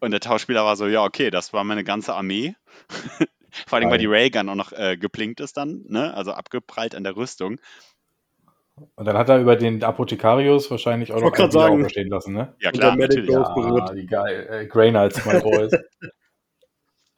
Und 0.00 0.12
der 0.12 0.20
Tauschspieler 0.20 0.64
war 0.64 0.76
so, 0.76 0.86
ja, 0.86 1.04
okay, 1.04 1.30
das 1.30 1.52
war 1.52 1.62
meine 1.64 1.84
ganze 1.84 2.14
Armee. 2.14 2.54
Vor 3.66 3.78
allem, 3.78 3.90
weil 3.90 3.98
die 3.98 4.06
Railgun 4.06 4.48
auch 4.48 4.54
noch 4.54 4.72
äh, 4.72 4.96
geplinkt 4.96 5.40
ist 5.40 5.56
dann, 5.56 5.84
ne? 5.88 6.14
also 6.14 6.32
abgeprallt 6.32 6.94
an 6.94 7.04
der 7.04 7.16
Rüstung. 7.16 7.60
Und 8.94 9.04
dann 9.04 9.18
hat 9.18 9.28
er 9.28 9.40
über 9.40 9.56
den 9.56 9.82
Apothekarius 9.82 10.70
wahrscheinlich 10.70 11.12
auch 11.12 11.20
noch 11.20 11.32
einen 11.32 11.50
sagen, 11.50 11.90
stehen 11.90 12.08
lassen, 12.08 12.32
ne? 12.32 12.54
Ja, 12.60 12.70
klar, 12.70 12.96
natürlich. 12.96 13.28
Ja, 13.28 13.92
die 13.92 14.06
geil. 14.06 14.46
Äh, 14.48 14.66
Grey 14.66 14.90
Knights, 14.90 15.24
mein 15.26 15.42
Boys. 15.42 15.72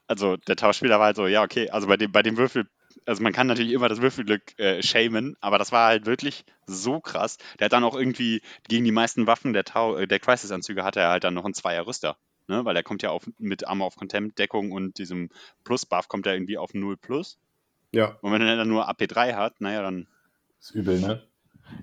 Also 0.09 0.37
der 0.37 0.57
Tauschspieler 0.57 0.99
war 0.99 1.07
halt 1.07 1.17
so, 1.17 1.27
ja, 1.27 1.43
okay, 1.43 1.71
also 1.71 1.87
bei 1.87 1.97
dem, 1.97 2.11
bei 2.11 2.23
dem 2.23 2.37
Würfel 2.37 2.67
also 3.07 3.23
man 3.23 3.33
kann 3.33 3.47
natürlich 3.47 3.73
immer 3.73 3.89
das 3.89 4.01
Würfelglück 4.01 4.59
äh, 4.59 4.83
shamen, 4.83 5.37
aber 5.41 5.59
das 5.59 5.73
war 5.73 5.89
halt 5.89 6.07
wirklich 6.07 6.45
so 6.67 7.01
krass. 7.01 7.39
Der 7.59 7.67
hat 7.67 7.73
dann 7.73 7.85
auch 7.85 7.97
irgendwie 7.97 8.43
gegen 8.69 8.85
die 8.85 8.93
meisten 8.93 9.27
Waffen 9.27 9.53
der, 9.53 9.65
Tau 9.65 9.97
äh, 9.97 10.07
der 10.07 10.21
Crisis-Anzüge 10.21 10.85
hatte 10.85 11.01
er 11.01 11.11
halt 11.11 11.25
dann 11.25 11.35
noch 11.35 11.45
einen 11.45 11.55
Zweier-Rüster. 11.55 12.17
Ne? 12.49 12.65
Weil 12.65 12.75
der 12.75 12.83
kommt 12.83 13.03
ja 13.03 13.11
auf, 13.11 13.29
mit 13.39 13.67
Armor 13.67 13.87
of 13.89 13.97
Contempt-Deckung 13.97 14.73
und 14.73 14.99
diesem 14.99 15.31
Plus-Buff 15.65 16.09
kommt 16.09 16.27
er 16.27 16.35
irgendwie 16.35 16.59
auf 16.59 16.75
0 16.75 16.97
Plus. 16.97 17.39
Ja. 17.93 18.19
Und 18.21 18.33
wenn 18.33 18.43
er 18.43 18.57
dann 18.57 18.69
nur 18.69 18.89
AP3 18.89 19.35
hat, 19.35 19.61
naja, 19.61 19.83
dann. 19.83 20.09
ist 20.61 20.73
übel, 20.73 21.01
ne? 21.01 21.23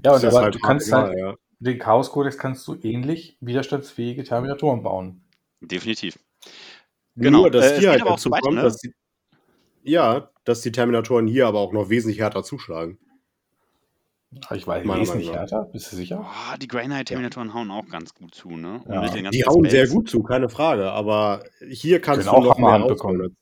Ja, 0.04 0.14
und 0.14 0.26
aber 0.26 0.42
halt 0.42 0.56
du 0.56 0.60
kannst 0.60 0.88
egal, 0.88 1.10
halt, 1.10 1.18
ja. 1.18 1.36
den 1.60 1.80
Chaos-Kodex 1.80 2.38
kannst 2.38 2.68
du 2.68 2.76
ähnlich 2.82 3.38
widerstandsfähige 3.42 4.24
Terminatoren 4.24 4.84
bauen. 4.84 5.22
Definitiv. 5.62 6.20
Genau. 7.16 7.40
Nur, 7.40 7.52
dass 7.52 7.72
äh, 7.72 7.80
hier 7.80 7.92
halt 7.92 8.02
dazu 8.06 8.30
kommt, 8.30 8.56
ne? 8.56 8.62
dass 8.62 8.78
die, 8.78 8.94
ja, 9.84 10.30
dass 10.50 10.62
die 10.62 10.72
Terminatoren 10.72 11.28
hier 11.28 11.48
aber 11.48 11.60
auch 11.60 11.72
noch 11.74 11.90
wesentlich 11.90 12.20
härter 12.20 12.44
zuschlagen. 12.44 12.98
Ich 14.54 14.66
weiß, 14.66 14.84
wesentlich 14.86 15.32
härter, 15.32 15.66
bist 15.72 15.92
du 15.92 15.96
sicher? 15.96 16.24
Oh, 16.24 16.58
die 16.58 16.68
Grey 16.68 16.86
Knight 16.86 17.08
Terminatoren 17.08 17.50
ja. 17.50 17.54
hauen 17.54 17.72
auch 17.72 17.88
ganz 17.88 18.14
gut 18.14 18.34
zu, 18.34 18.50
ne? 18.50 18.82
Ja. 18.88 19.08
Die 19.08 19.46
hauen 19.46 19.66
Spells. 19.66 19.72
sehr 19.72 19.88
gut 19.88 20.10
zu, 20.10 20.24
keine 20.24 20.50
Frage, 20.50 20.92
aber 20.92 21.44
hier 21.68 22.02
kannst 22.02 22.28
Können 22.28 22.44
du 22.44 22.50
auch 22.50 22.58
noch 22.58 22.80
mehr 22.80 22.88
bekommen. 22.88 23.38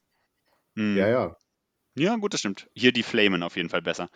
Hm. 0.75 0.97
Ja, 0.97 1.07
ja. 1.07 1.37
Ja, 1.95 2.15
gut, 2.17 2.33
das 2.33 2.41
stimmt. 2.41 2.69
Hier 2.73 2.91
die 2.91 3.03
Flamen 3.03 3.41
auf 3.41 3.55
jeden 3.55 3.69
Fall 3.69 3.81
besser. 3.81 4.09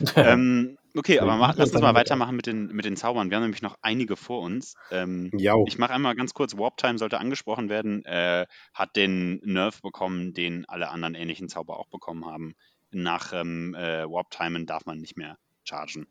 ähm, 0.16 0.78
okay, 0.96 1.18
aber 1.18 1.36
mach, 1.36 1.56
lass 1.56 1.72
uns 1.72 1.80
mal 1.80 1.94
weitermachen 1.94 2.36
mit 2.36 2.46
den, 2.46 2.66
mit 2.68 2.84
den 2.84 2.96
Zaubern. 2.96 3.30
Wir 3.30 3.36
haben 3.36 3.44
nämlich 3.44 3.62
noch 3.62 3.76
einige 3.82 4.16
vor 4.16 4.40
uns. 4.40 4.74
Ähm, 4.90 5.30
ich 5.66 5.78
mache 5.78 5.92
einmal 5.92 6.14
ganz 6.14 6.34
kurz, 6.34 6.56
Warp 6.56 6.76
Time 6.76 6.98
sollte 6.98 7.18
angesprochen 7.18 7.68
werden, 7.68 8.04
äh, 8.04 8.46
hat 8.72 8.96
den 8.96 9.40
Nerf 9.44 9.82
bekommen, 9.82 10.34
den 10.34 10.64
alle 10.68 10.88
anderen 10.88 11.14
ähnlichen 11.14 11.48
Zauber 11.48 11.78
auch 11.78 11.88
bekommen 11.88 12.26
haben. 12.26 12.54
Nach 12.90 13.32
ähm, 13.32 13.74
äh, 13.74 14.04
Warp 14.08 14.30
Time 14.30 14.64
darf 14.64 14.86
man 14.86 14.98
nicht 14.98 15.16
mehr 15.16 15.38
chargen. 15.64 16.06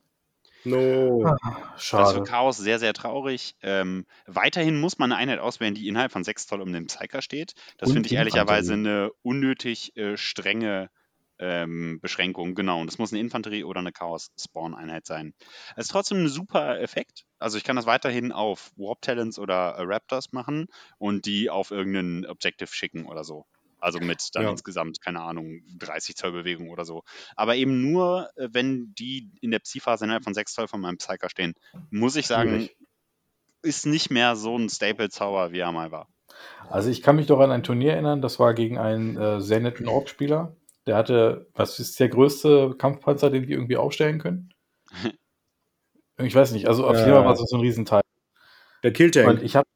No. 0.64 1.24
Ah, 1.26 1.74
schade. 1.76 2.02
Das 2.02 2.12
ist 2.12 2.18
für 2.18 2.24
Chaos 2.24 2.56
sehr, 2.56 2.78
sehr 2.78 2.94
traurig. 2.94 3.54
Ähm, 3.62 4.06
weiterhin 4.26 4.80
muss 4.80 4.98
man 4.98 5.12
eine 5.12 5.20
Einheit 5.20 5.38
auswählen, 5.38 5.74
die 5.74 5.86
innerhalb 5.88 6.10
von 6.10 6.24
6 6.24 6.46
Zoll 6.46 6.62
um 6.62 6.72
den 6.72 6.86
Psyker 6.86 7.20
steht. 7.20 7.54
Das 7.76 7.92
finde 7.92 8.06
ich 8.06 8.14
ehrlicherweise 8.14 8.72
eine 8.72 9.10
unnötig 9.22 9.96
äh, 9.96 10.16
strenge 10.16 10.90
ähm, 11.44 11.98
Beschränkung, 12.00 12.54
genau. 12.54 12.80
Und 12.80 12.88
es 12.88 12.98
muss 12.98 13.12
eine 13.12 13.20
Infanterie- 13.20 13.64
oder 13.64 13.80
eine 13.80 13.92
Chaos-Spawn-Einheit 13.92 15.04
sein. 15.04 15.34
Es 15.76 15.86
ist 15.86 15.90
trotzdem 15.90 16.24
ein 16.24 16.28
super 16.28 16.80
Effekt. 16.80 17.24
Also 17.38 17.58
ich 17.58 17.64
kann 17.64 17.76
das 17.76 17.84
weiterhin 17.84 18.32
auf 18.32 18.72
Warp 18.76 19.02
Talents 19.02 19.38
oder 19.38 19.76
Raptors 19.78 20.32
machen 20.32 20.68
und 20.96 21.26
die 21.26 21.50
auf 21.50 21.70
irgendeinen 21.70 22.24
Objective 22.24 22.72
schicken 22.72 23.04
oder 23.04 23.24
so. 23.24 23.44
Also 23.78 24.00
mit 24.00 24.30
dann 24.32 24.44
ja. 24.44 24.50
insgesamt, 24.50 25.02
keine 25.02 25.20
Ahnung, 25.20 25.60
30 25.78 26.16
Zoll 26.16 26.32
Bewegung 26.32 26.70
oder 26.70 26.86
so. 26.86 27.02
Aber 27.36 27.56
eben 27.56 27.82
nur, 27.82 28.30
äh, 28.36 28.48
wenn 28.50 28.94
die 28.98 29.30
in 29.42 29.50
der 29.50 29.58
Psi-Phase 29.58 30.06
innerhalb 30.06 30.24
von 30.24 30.32
6 30.32 30.54
Zoll 30.54 30.68
von 30.68 30.80
meinem 30.80 30.96
Psyker 30.96 31.28
stehen, 31.28 31.52
muss 31.90 32.16
ich 32.16 32.26
sagen, 32.26 32.52
Schwierig. 32.52 32.76
ist 33.60 33.84
nicht 33.84 34.10
mehr 34.10 34.36
so 34.36 34.56
ein 34.56 34.70
Staple-Zauber, 34.70 35.52
wie 35.52 35.58
er 35.58 35.72
mal 35.72 35.92
war. 35.92 36.08
Also 36.70 36.88
ich 36.88 37.02
kann 37.02 37.16
mich 37.16 37.26
doch 37.26 37.40
an 37.40 37.50
ein 37.50 37.62
Turnier 37.62 37.92
erinnern, 37.92 38.22
das 38.22 38.38
war 38.38 38.54
gegen 38.54 38.78
einen 38.78 39.18
äh, 39.18 39.42
sehr 39.42 39.60
netten 39.60 39.86
Ork-Spieler. 39.88 40.56
Der 40.86 40.96
hatte, 40.96 41.48
was 41.54 41.78
ist 41.78 41.98
der 41.98 42.08
größte 42.08 42.74
Kampfpanzer, 42.76 43.30
den 43.30 43.48
wir 43.48 43.56
irgendwie 43.56 43.76
aufstellen 43.76 44.18
können? 44.18 44.50
ich 46.18 46.34
weiß 46.34 46.52
nicht, 46.52 46.68
also 46.68 46.86
auf 46.86 46.96
jeden 46.96 47.10
Fall 47.10 47.24
war 47.24 47.32
es 47.32 47.40
so 47.40 47.56
ein 47.56 47.60
Riesenteil. 47.60 48.02
Der 48.82 48.92
Killtank. 48.92 49.28
Und 49.28 49.42
ich 49.42 49.56
habe 49.56 49.66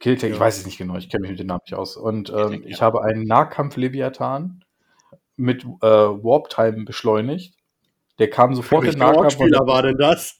Killtank, 0.00 0.30
ja. 0.30 0.34
ich 0.36 0.40
weiß 0.40 0.58
es 0.58 0.66
nicht 0.66 0.78
genau, 0.78 0.96
ich 0.96 1.08
kenne 1.08 1.22
mich 1.22 1.30
mit 1.30 1.40
dem 1.40 1.46
Namen 1.46 1.60
nicht 1.64 1.74
aus. 1.74 1.96
Und 1.96 2.30
ähm, 2.30 2.62
ich 2.66 2.78
ja. 2.78 2.80
habe 2.80 3.02
einen 3.04 3.24
Nahkampf-Leviathan 3.24 4.64
mit 5.36 5.64
äh, 5.64 5.86
Warp-Time 5.86 6.84
beschleunigt. 6.84 7.54
Der 8.18 8.28
kam 8.28 8.54
sofort 8.54 8.84
in 8.84 8.98
Nahkampf. 8.98 9.32
Spieler 9.32 9.66
war 9.66 9.82
denn 9.82 9.96
das? 9.96 10.38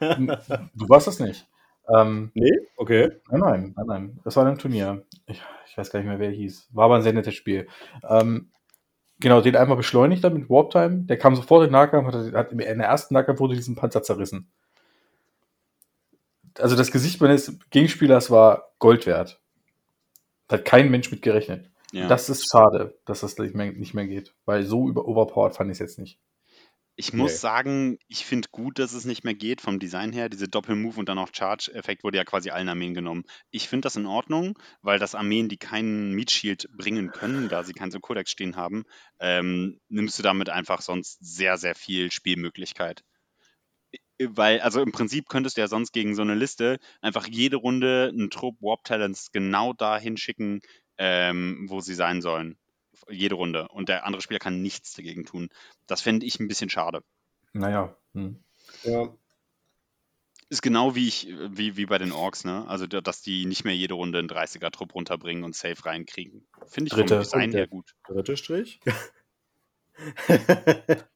du 0.00 0.88
warst 0.88 1.06
das 1.06 1.20
nicht. 1.20 1.46
Ähm, 1.88 2.30
nee? 2.34 2.50
Okay. 2.76 3.12
Nein, 3.30 3.40
nein, 3.40 3.74
nein, 3.76 3.86
nein. 3.86 4.20
Das 4.24 4.36
war 4.36 4.46
ein 4.46 4.58
Turnier. 4.58 5.04
Ich, 5.26 5.42
ich, 5.66 5.78
weiß 5.78 5.90
gar 5.90 6.00
nicht 6.00 6.08
mehr, 6.08 6.18
wer 6.18 6.30
hieß. 6.30 6.68
War 6.72 6.86
aber 6.86 6.96
ein 6.96 7.02
sehr 7.02 7.12
nettes 7.12 7.34
Spiel. 7.34 7.68
Ähm, 8.08 8.50
genau, 9.22 9.40
den 9.40 9.56
einmal 9.56 9.78
beschleunigt 9.78 10.22
dann 10.22 10.34
mit 10.34 10.50
Warp 10.50 10.70
Time. 10.70 11.04
Der 11.04 11.16
kam 11.16 11.34
sofort 11.34 11.64
in 11.64 11.72
Nahkampf, 11.72 12.12
hat, 12.12 12.34
hat 12.34 12.52
in 12.52 12.58
der 12.58 12.88
ersten 12.88 13.14
Nahkampf 13.14 13.40
wurde 13.40 13.54
diesen 13.54 13.76
Panzer 13.76 14.02
zerrissen 14.02 14.52
also 16.58 16.76
das 16.76 16.90
Gesicht 16.90 17.20
meines 17.20 17.58
Gegenspielers 17.70 18.30
war 18.30 18.72
Gold 18.78 19.06
wert. 19.06 19.40
Da 20.48 20.56
hat 20.56 20.64
kein 20.64 20.90
Mensch 20.90 21.10
mit 21.10 21.22
gerechnet. 21.22 21.70
Ja. 21.92 22.08
Das 22.08 22.28
ist 22.28 22.50
schade, 22.50 22.98
dass 23.04 23.20
das 23.20 23.38
nicht 23.38 23.54
mehr, 23.54 23.72
nicht 23.72 23.94
mehr 23.94 24.06
geht. 24.06 24.34
Weil 24.44 24.64
so 24.64 24.88
über 24.88 25.06
overpowered 25.06 25.54
fand 25.54 25.70
ich 25.70 25.76
es 25.76 25.78
jetzt 25.80 25.98
nicht. 25.98 26.18
Ich 26.94 27.12
muss 27.12 27.32
nee. 27.32 27.38
sagen, 27.38 27.98
ich 28.06 28.26
finde 28.26 28.48
gut, 28.50 28.78
dass 28.78 28.92
es 28.92 29.06
nicht 29.06 29.24
mehr 29.24 29.34
geht 29.34 29.60
vom 29.60 29.78
Design 29.78 30.12
her. 30.12 30.28
Diese 30.28 30.46
Doppelmove 30.46 30.98
und 30.98 31.08
dann 31.08 31.18
auch 31.18 31.30
Charge-Effekt 31.32 32.04
wurde 32.04 32.18
ja 32.18 32.24
quasi 32.24 32.50
allen 32.50 32.68
Armeen 32.68 32.92
genommen. 32.92 33.24
Ich 33.50 33.68
finde 33.68 33.86
das 33.86 33.96
in 33.96 34.06
Ordnung, 34.06 34.58
weil 34.82 34.98
das 34.98 35.14
Armeen, 35.14 35.48
die 35.48 35.56
keinen 35.56 36.12
Meat 36.12 36.30
Shield 36.30 36.68
bringen 36.76 37.10
können, 37.10 37.48
da 37.48 37.62
sie 37.62 37.72
keinen 37.72 37.90
so 37.90 38.00
Codex 38.00 38.30
stehen 38.30 38.56
haben, 38.56 38.84
ähm, 39.20 39.80
nimmst 39.88 40.18
du 40.18 40.22
damit 40.22 40.50
einfach 40.50 40.82
sonst 40.82 41.18
sehr, 41.20 41.56
sehr 41.56 41.74
viel 41.74 42.10
Spielmöglichkeit 42.10 43.02
weil, 44.28 44.60
also 44.60 44.80
im 44.80 44.92
Prinzip 44.92 45.28
könntest 45.28 45.56
du 45.56 45.60
ja 45.60 45.68
sonst 45.68 45.92
gegen 45.92 46.14
so 46.14 46.22
eine 46.22 46.34
Liste 46.34 46.78
einfach 47.00 47.26
jede 47.26 47.56
Runde 47.56 48.10
einen 48.12 48.30
Trupp 48.30 48.60
Warp 48.60 48.84
Talents 48.84 49.32
genau 49.32 49.72
dahin 49.72 50.16
schicken, 50.16 50.60
ähm, 50.98 51.66
wo 51.68 51.80
sie 51.80 51.94
sein 51.94 52.22
sollen. 52.22 52.56
Jede 53.10 53.34
Runde. 53.34 53.68
Und 53.68 53.88
der 53.88 54.06
andere 54.06 54.22
Spieler 54.22 54.38
kann 54.38 54.62
nichts 54.62 54.94
dagegen 54.94 55.24
tun. 55.24 55.50
Das 55.86 56.00
fände 56.02 56.26
ich 56.26 56.40
ein 56.40 56.48
bisschen 56.48 56.70
schade. 56.70 57.02
Naja. 57.52 57.96
Hm. 58.14 58.36
Ja. 58.84 59.08
Ist 60.48 60.62
genau 60.62 60.94
wie 60.94 61.08
ich, 61.08 61.28
wie, 61.50 61.76
wie 61.76 61.86
bei 61.86 61.98
den 61.98 62.12
Orks, 62.12 62.44
ne? 62.44 62.66
Also, 62.68 62.86
dass 62.86 63.22
die 63.22 63.46
nicht 63.46 63.64
mehr 63.64 63.74
jede 63.74 63.94
Runde 63.94 64.18
einen 64.18 64.28
30er-Trupp 64.28 64.94
runterbringen 64.94 65.44
und 65.44 65.56
safe 65.56 65.84
reinkriegen. 65.84 66.46
Finde 66.66 66.88
ich 66.88 66.94
Dritte. 66.94 67.14
vom 67.14 67.22
Design 67.22 67.52
her 67.52 67.66
gut. 67.66 67.94
Dritte 68.06 68.36
Strich? 68.36 68.80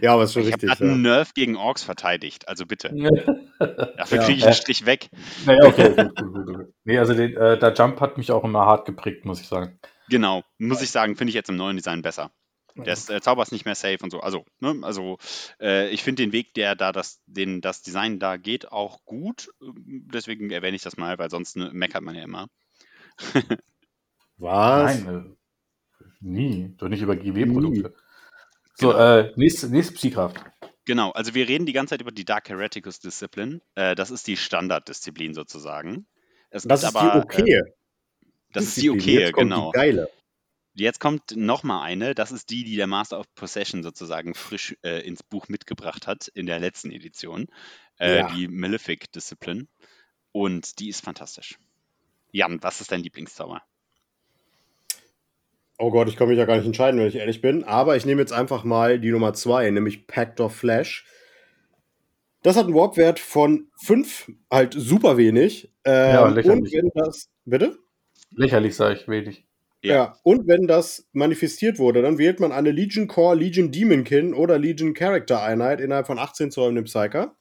Ja, 0.00 0.14
aber 0.14 0.24
ist 0.24 0.32
schon 0.32 0.42
ich 0.42 0.48
richtig. 0.48 0.64
Ich 0.64 0.70
habe 0.70 0.86
ja. 0.86 0.92
einen 0.92 1.02
Nerf 1.02 1.34
gegen 1.34 1.56
Orks 1.56 1.82
verteidigt, 1.82 2.48
also 2.48 2.64
bitte. 2.64 2.88
Dafür 3.58 4.18
kriege 4.18 4.38
ich 4.38 4.44
einen 4.44 4.54
Strich 4.54 4.86
weg. 4.86 5.10
Naja, 5.46 5.64
okay, 5.64 5.94
gut, 5.94 6.16
gut, 6.16 6.46
gut. 6.46 6.74
Nee, 6.84 6.98
also 6.98 7.14
den, 7.14 7.36
äh, 7.36 7.58
der 7.58 7.74
Jump 7.74 8.00
hat 8.00 8.16
mich 8.16 8.30
auch 8.30 8.44
immer 8.44 8.66
hart 8.66 8.86
geprägt, 8.86 9.24
muss 9.24 9.40
ich 9.40 9.48
sagen. 9.48 9.78
Genau, 10.08 10.42
muss 10.58 10.82
ich 10.82 10.90
sagen, 10.90 11.16
finde 11.16 11.30
ich 11.30 11.34
jetzt 11.34 11.48
im 11.48 11.56
neuen 11.56 11.76
Design 11.76 12.02
besser. 12.02 12.30
Der 12.76 12.92
ist, 12.92 13.08
äh, 13.08 13.20
Zauber 13.20 13.42
ist 13.42 13.52
nicht 13.52 13.64
mehr 13.64 13.76
safe 13.76 13.98
und 14.02 14.10
so. 14.10 14.18
Also, 14.20 14.44
ne, 14.58 14.76
also 14.82 15.18
äh, 15.60 15.88
ich 15.90 16.02
finde 16.02 16.24
den 16.24 16.32
Weg, 16.32 16.54
der 16.54 16.74
da 16.74 16.90
das, 16.90 17.20
den, 17.26 17.60
das 17.60 17.82
Design 17.82 18.18
da 18.18 18.36
geht, 18.36 18.72
auch 18.72 19.04
gut. 19.04 19.48
Deswegen 19.60 20.50
erwähne 20.50 20.74
ich 20.74 20.82
das 20.82 20.96
mal, 20.96 21.16
weil 21.18 21.30
sonst 21.30 21.56
ne, 21.56 21.70
meckert 21.72 22.02
man 22.02 22.16
ja 22.16 22.24
immer. 22.24 22.48
Was? 24.38 25.04
Nein, 25.04 25.36
äh, 26.00 26.06
nie. 26.20 26.74
Doch 26.76 26.88
nicht 26.88 27.02
über 27.02 27.14
GW-Produkte. 27.14 27.94
So, 28.74 28.88
genau. 28.88 29.18
äh, 29.18 29.32
nächste, 29.36 29.68
nächste 29.68 29.94
Psykraft. 29.94 30.44
Genau, 30.84 31.12
also 31.12 31.34
wir 31.34 31.48
reden 31.48 31.66
die 31.66 31.72
ganze 31.72 31.92
Zeit 31.92 32.02
über 32.02 32.10
die 32.10 32.24
Dark 32.24 32.48
Hereticus 32.48 32.98
Disziplin. 32.98 33.62
Äh, 33.76 33.94
das 33.94 34.10
ist 34.10 34.26
die 34.26 34.36
Standarddisziplin 34.36 35.32
sozusagen. 35.32 36.06
Es 36.50 36.64
das 36.64 36.82
ist 36.82 36.94
aber, 36.94 37.20
die 37.20 37.24
okay. 37.24 37.62
Das 38.54 38.64
ist 38.64 38.76
die 38.78 38.90
okay, 38.90 39.32
genau. 39.32 39.70
Die 39.72 39.76
geile. 39.76 40.08
Jetzt 40.76 40.98
kommt 40.98 41.36
noch 41.36 41.62
mal 41.62 41.82
eine, 41.82 42.14
das 42.14 42.32
ist 42.32 42.50
die, 42.50 42.64
die 42.64 42.76
der 42.76 42.88
Master 42.88 43.20
of 43.20 43.32
Possession 43.34 43.82
sozusagen 43.82 44.34
frisch 44.34 44.76
äh, 44.82 45.06
ins 45.06 45.22
Buch 45.22 45.48
mitgebracht 45.48 46.06
hat 46.06 46.28
in 46.28 46.46
der 46.46 46.58
letzten 46.58 46.90
Edition, 46.90 47.46
äh, 48.00 48.18
ja. 48.18 48.32
die 48.32 48.48
Malefic 48.48 49.12
Discipline. 49.12 49.68
Und 50.32 50.80
die 50.80 50.88
ist 50.88 51.04
fantastisch. 51.04 51.58
Jan, 52.32 52.60
was 52.62 52.80
ist 52.80 52.90
dein 52.90 53.02
Lieblingszauber? 53.02 53.62
Oh 55.78 55.90
Gott, 55.90 56.08
ich 56.08 56.16
kann 56.16 56.28
mich 56.28 56.38
ja 56.38 56.44
gar 56.44 56.56
nicht 56.56 56.66
entscheiden, 56.66 56.98
wenn 56.98 57.06
ich 57.06 57.16
ehrlich 57.16 57.40
bin. 57.40 57.62
Aber 57.62 57.96
ich 57.96 58.04
nehme 58.04 58.20
jetzt 58.20 58.32
einfach 58.32 58.64
mal 58.64 58.98
die 58.98 59.12
Nummer 59.12 59.32
2, 59.32 59.70
nämlich 59.70 60.08
Pact 60.08 60.40
of 60.40 60.56
Flash. 60.56 61.06
Das 62.42 62.56
hat 62.56 62.66
einen 62.66 62.74
Warp-Wert 62.74 63.20
von 63.20 63.68
5, 63.84 64.32
halt 64.50 64.74
super 64.76 65.16
wenig. 65.16 65.72
Ähm, 65.84 66.14
ja. 66.14 66.24
Und 66.26 66.36
wenn 66.36 66.90
das. 66.94 67.30
Bitte? 67.44 67.78
Lächerlich, 68.30 68.74
sage 68.76 68.94
ich, 68.94 69.08
wenig. 69.08 69.44
Ja. 69.82 69.94
ja. 69.94 70.16
und 70.22 70.46
wenn 70.48 70.66
das 70.66 71.06
manifestiert 71.12 71.78
wurde, 71.78 72.02
dann 72.02 72.18
wählt 72.18 72.40
man 72.40 72.52
eine 72.52 72.70
Legion 72.70 73.06
Core, 73.06 73.36
Legion 73.36 73.70
Demonkin 73.70 74.32
oder 74.32 74.58
Legion 74.58 74.94
Character 74.94 75.42
Einheit 75.42 75.80
innerhalb 75.80 76.06
von 76.06 76.18
18 76.18 76.50
Zoll 76.50 76.76
im 76.76 76.84
Psyker. 76.84 77.36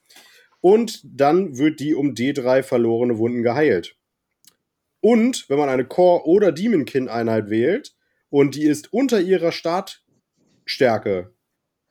Und 0.60 1.02
dann 1.04 1.58
wird 1.58 1.80
die 1.80 1.96
um 1.96 2.14
D3 2.14 2.64
verlorene 2.64 3.18
Wunden 3.18 3.44
geheilt. 3.44 3.96
Und 5.02 5.50
wenn 5.50 5.58
man 5.58 5.70
eine 5.70 5.86
Core- 5.86 6.26
oder 6.26 6.52
Demonkin-Einheit 6.52 7.50
wählt, 7.50 7.96
und 8.34 8.56
die 8.56 8.64
ist 8.64 8.92
unter 8.92 9.22
ihrer 9.22 9.52
Startstärke, 9.52 11.36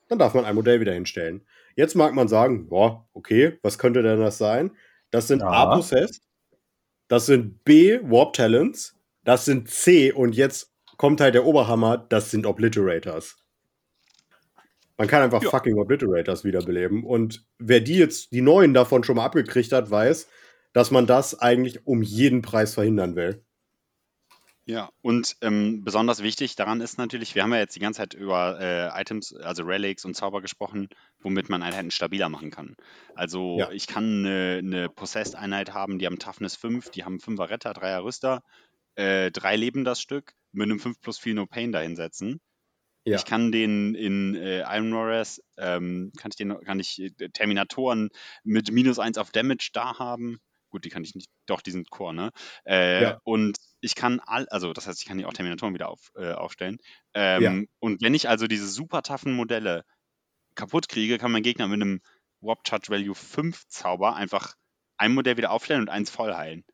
dann 0.08 0.18
darf 0.18 0.34
man 0.34 0.44
ein 0.44 0.56
Modell 0.56 0.80
wieder 0.80 0.92
hinstellen. 0.92 1.46
Jetzt 1.76 1.94
mag 1.94 2.14
man 2.14 2.26
sagen, 2.26 2.68
boah, 2.68 3.08
okay, 3.12 3.60
was 3.62 3.78
könnte 3.78 4.02
denn 4.02 4.18
das 4.18 4.38
sein? 4.38 4.72
Das 5.12 5.28
sind 5.28 5.38
ja. 5.38 5.46
A 5.46 5.76
Possessed, 5.76 6.20
das 7.12 7.26
sind 7.26 7.62
B 7.64 8.00
Warp 8.04 8.32
Talents, 8.32 8.96
das 9.22 9.44
sind 9.44 9.68
C 9.68 10.12
und 10.12 10.34
jetzt 10.34 10.72
kommt 10.96 11.20
halt 11.20 11.34
der 11.34 11.44
Oberhammer, 11.44 11.98
das 11.98 12.30
sind 12.30 12.46
Obliterators. 12.46 13.36
Man 14.96 15.08
kann 15.08 15.20
einfach 15.20 15.42
ja. 15.42 15.50
fucking 15.50 15.76
Obliterators 15.78 16.42
wiederbeleben. 16.42 17.04
Und 17.04 17.44
wer 17.58 17.80
die 17.80 17.96
jetzt, 17.96 18.32
die 18.32 18.40
neuen 18.40 18.72
davon 18.72 19.04
schon 19.04 19.16
mal 19.16 19.26
abgekriegt 19.26 19.72
hat, 19.72 19.90
weiß, 19.90 20.26
dass 20.72 20.90
man 20.90 21.06
das 21.06 21.38
eigentlich 21.38 21.86
um 21.86 22.00
jeden 22.00 22.40
Preis 22.40 22.72
verhindern 22.72 23.14
will. 23.14 23.44
Ja, 24.64 24.90
und 25.00 25.36
ähm, 25.40 25.82
besonders 25.82 26.22
wichtig 26.22 26.54
daran 26.54 26.80
ist 26.80 26.96
natürlich, 26.96 27.34
wir 27.34 27.42
haben 27.42 27.52
ja 27.52 27.58
jetzt 27.58 27.74
die 27.74 27.80
ganze 27.80 27.98
Zeit 27.98 28.14
über 28.14 28.60
äh, 28.60 29.00
Items, 29.00 29.34
also 29.34 29.64
Relics 29.64 30.04
und 30.04 30.14
Zauber 30.14 30.40
gesprochen, 30.40 30.88
womit 31.18 31.48
man 31.48 31.62
Einheiten 31.62 31.90
stabiler 31.90 32.28
machen 32.28 32.52
kann. 32.52 32.76
Also 33.16 33.58
ja. 33.58 33.70
ich 33.72 33.88
kann 33.88 34.24
eine, 34.24 34.58
eine 34.58 34.88
Possessed-Einheit 34.88 35.74
haben, 35.74 35.98
die 35.98 36.06
haben 36.06 36.20
Toughness 36.20 36.54
5, 36.54 36.90
die 36.90 37.04
haben 37.04 37.18
5er 37.18 37.50
Retter, 37.50 37.72
3er 37.72 38.04
Rüster, 38.04 38.42
äh, 38.94 39.32
3 39.32 39.56
Leben 39.56 39.84
das 39.84 40.00
Stück, 40.00 40.32
mit 40.52 40.66
einem 40.66 40.78
5 40.78 41.00
plus 41.00 41.18
4 41.18 41.34
No 41.34 41.46
Pain 41.46 41.72
dahinsetzen. 41.72 42.40
Ja. 43.04 43.16
Ich 43.16 43.24
kann 43.24 43.50
den 43.50 43.96
in 43.96 44.36
äh, 44.36 44.60
Iron 44.60 44.94
Warriors, 44.94 45.42
ähm, 45.58 46.12
kann 46.16 46.30
ich 46.30 46.36
den, 46.36 46.56
kann 46.60 46.78
ich 46.78 47.00
äh, 47.00 47.10
Terminatoren 47.30 48.10
mit 48.44 48.70
minus 48.70 49.00
1 49.00 49.18
auf 49.18 49.32
Damage 49.32 49.70
da 49.72 49.98
haben. 49.98 50.38
Gut, 50.72 50.86
die 50.86 50.88
kann 50.88 51.04
ich 51.04 51.14
nicht, 51.14 51.30
doch, 51.46 51.60
die 51.60 51.70
sind 51.70 51.90
Core, 51.90 52.14
ne? 52.14 52.30
Äh, 52.64 53.02
ja. 53.02 53.20
Und 53.24 53.58
ich 53.80 53.94
kann 53.94 54.20
all, 54.20 54.48
also 54.48 54.72
das 54.72 54.86
heißt, 54.86 55.00
ich 55.00 55.06
kann 55.06 55.18
die 55.18 55.26
auch 55.26 55.34
Terminatoren 55.34 55.74
wieder 55.74 55.90
auf, 55.90 56.10
äh, 56.16 56.32
aufstellen. 56.32 56.78
Ähm, 57.12 57.42
ja. 57.42 57.62
Und 57.78 58.02
wenn 58.02 58.14
ich 58.14 58.28
also 58.28 58.46
diese 58.46 58.66
super 58.66 59.02
toughen 59.02 59.34
Modelle 59.34 59.84
kaputt 60.54 60.88
kriege, 60.88 61.18
kann 61.18 61.30
mein 61.30 61.42
Gegner 61.42 61.68
mit 61.68 61.82
einem 61.82 62.00
Warp 62.40 62.66
Charge 62.66 62.88
Value 62.88 63.14
5 63.14 63.68
Zauber 63.68 64.16
einfach 64.16 64.54
ein 64.96 65.12
Modell 65.12 65.36
wieder 65.36 65.50
aufstellen 65.50 65.82
und 65.82 65.90
eins 65.90 66.08
voll 66.08 66.34
heilen. 66.34 66.64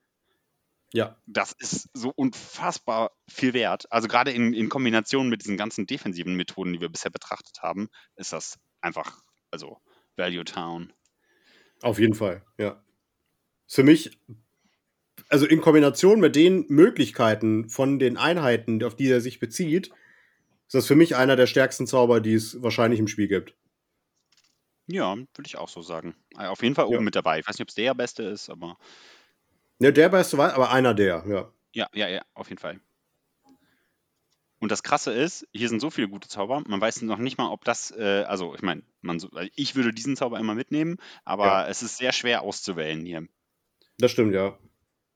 Ja. 0.92 1.20
Das 1.26 1.52
ist 1.58 1.88
so 1.92 2.12
unfassbar 2.14 3.10
viel 3.28 3.52
wert. 3.52 3.90
Also 3.90 4.06
gerade 4.06 4.30
in, 4.30 4.54
in 4.54 4.68
Kombination 4.68 5.28
mit 5.28 5.42
diesen 5.42 5.56
ganzen 5.56 5.86
defensiven 5.86 6.34
Methoden, 6.36 6.72
die 6.72 6.80
wir 6.80 6.88
bisher 6.88 7.10
betrachtet 7.10 7.62
haben, 7.62 7.88
ist 8.14 8.32
das 8.32 8.58
einfach, 8.80 9.20
also 9.50 9.78
Value 10.16 10.44
Town. 10.44 10.92
Auf 11.82 11.98
jeden 11.98 12.14
Fall, 12.14 12.44
ja. 12.58 12.80
Für 13.68 13.84
mich 13.84 14.18
also 15.28 15.46
in 15.46 15.60
Kombination 15.60 16.20
mit 16.20 16.36
den 16.36 16.64
Möglichkeiten 16.68 17.68
von 17.68 17.98
den 17.98 18.16
Einheiten, 18.16 18.82
auf 18.82 18.96
die 18.96 19.10
er 19.10 19.20
sich 19.20 19.40
bezieht, 19.40 19.88
ist 20.66 20.74
das 20.74 20.86
für 20.86 20.96
mich 20.96 21.16
einer 21.16 21.36
der 21.36 21.46
stärksten 21.46 21.86
Zauber, 21.86 22.20
die 22.20 22.34
es 22.34 22.62
wahrscheinlich 22.62 22.98
im 22.98 23.08
Spiel 23.08 23.28
gibt. 23.28 23.54
Ja, 24.86 25.14
würde 25.14 25.46
ich 25.46 25.58
auch 25.58 25.68
so 25.68 25.82
sagen. 25.82 26.14
Äh, 26.38 26.46
auf 26.46 26.62
jeden 26.62 26.74
Fall 26.74 26.86
oben 26.86 26.96
ja. 26.96 27.00
mit 27.02 27.14
dabei. 27.14 27.38
Ich 27.38 27.46
weiß 27.46 27.56
nicht, 27.56 27.62
ob 27.62 27.68
es 27.68 27.74
der 27.74 27.94
beste 27.94 28.22
ist, 28.22 28.48
aber. 28.48 28.78
Ne, 29.78 29.92
der 29.92 30.08
beste 30.08 30.38
war, 30.38 30.54
aber 30.54 30.70
einer 30.70 30.94
der, 30.94 31.24
ja. 31.28 31.52
Ja, 31.74 31.88
ja, 31.92 32.08
ja, 32.08 32.22
auf 32.32 32.48
jeden 32.48 32.60
Fall. 32.60 32.80
Und 34.60 34.72
das 34.72 34.82
Krasse 34.82 35.12
ist, 35.12 35.46
hier 35.52 35.68
sind 35.68 35.80
so 35.80 35.90
viele 35.90 36.08
gute 36.08 36.28
Zauber, 36.28 36.62
man 36.66 36.80
weiß 36.80 37.02
noch 37.02 37.18
nicht 37.18 37.38
mal, 37.38 37.50
ob 37.50 37.64
das, 37.64 37.92
äh, 37.92 38.24
also 38.26 38.54
ich 38.56 38.62
meine, 38.62 38.82
ich 39.54 39.76
würde 39.76 39.92
diesen 39.92 40.16
Zauber 40.16 40.40
immer 40.40 40.54
mitnehmen, 40.54 40.96
aber 41.24 41.46
ja. 41.46 41.68
es 41.68 41.82
ist 41.82 41.98
sehr 41.98 42.12
schwer 42.12 42.42
auszuwählen 42.42 43.04
hier. 43.04 43.28
Das 43.98 44.12
stimmt, 44.12 44.34
ja. 44.34 44.56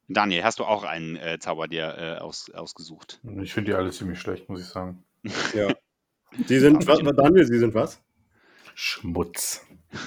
Daniel, 0.08 0.42
hast 0.44 0.58
du 0.58 0.64
auch 0.64 0.82
einen 0.84 1.16
äh, 1.16 1.38
Zauber 1.38 1.68
dir 1.68 1.96
äh, 1.98 2.20
aus, 2.20 2.50
ausgesucht? 2.50 3.20
Ich 3.40 3.54
finde 3.54 3.70
die 3.70 3.76
alle 3.76 3.90
ziemlich 3.90 4.18
schlecht, 4.18 4.48
muss 4.48 4.60
ich 4.60 4.66
sagen. 4.66 5.04
Ja. 5.54 5.72
Sie 6.46 6.58
sind, 6.58 6.86
was, 6.86 6.98
Daniel, 7.00 7.44
Sie 7.44 7.58
sind 7.58 7.74
was? 7.74 8.00
Schmutz. 8.74 9.66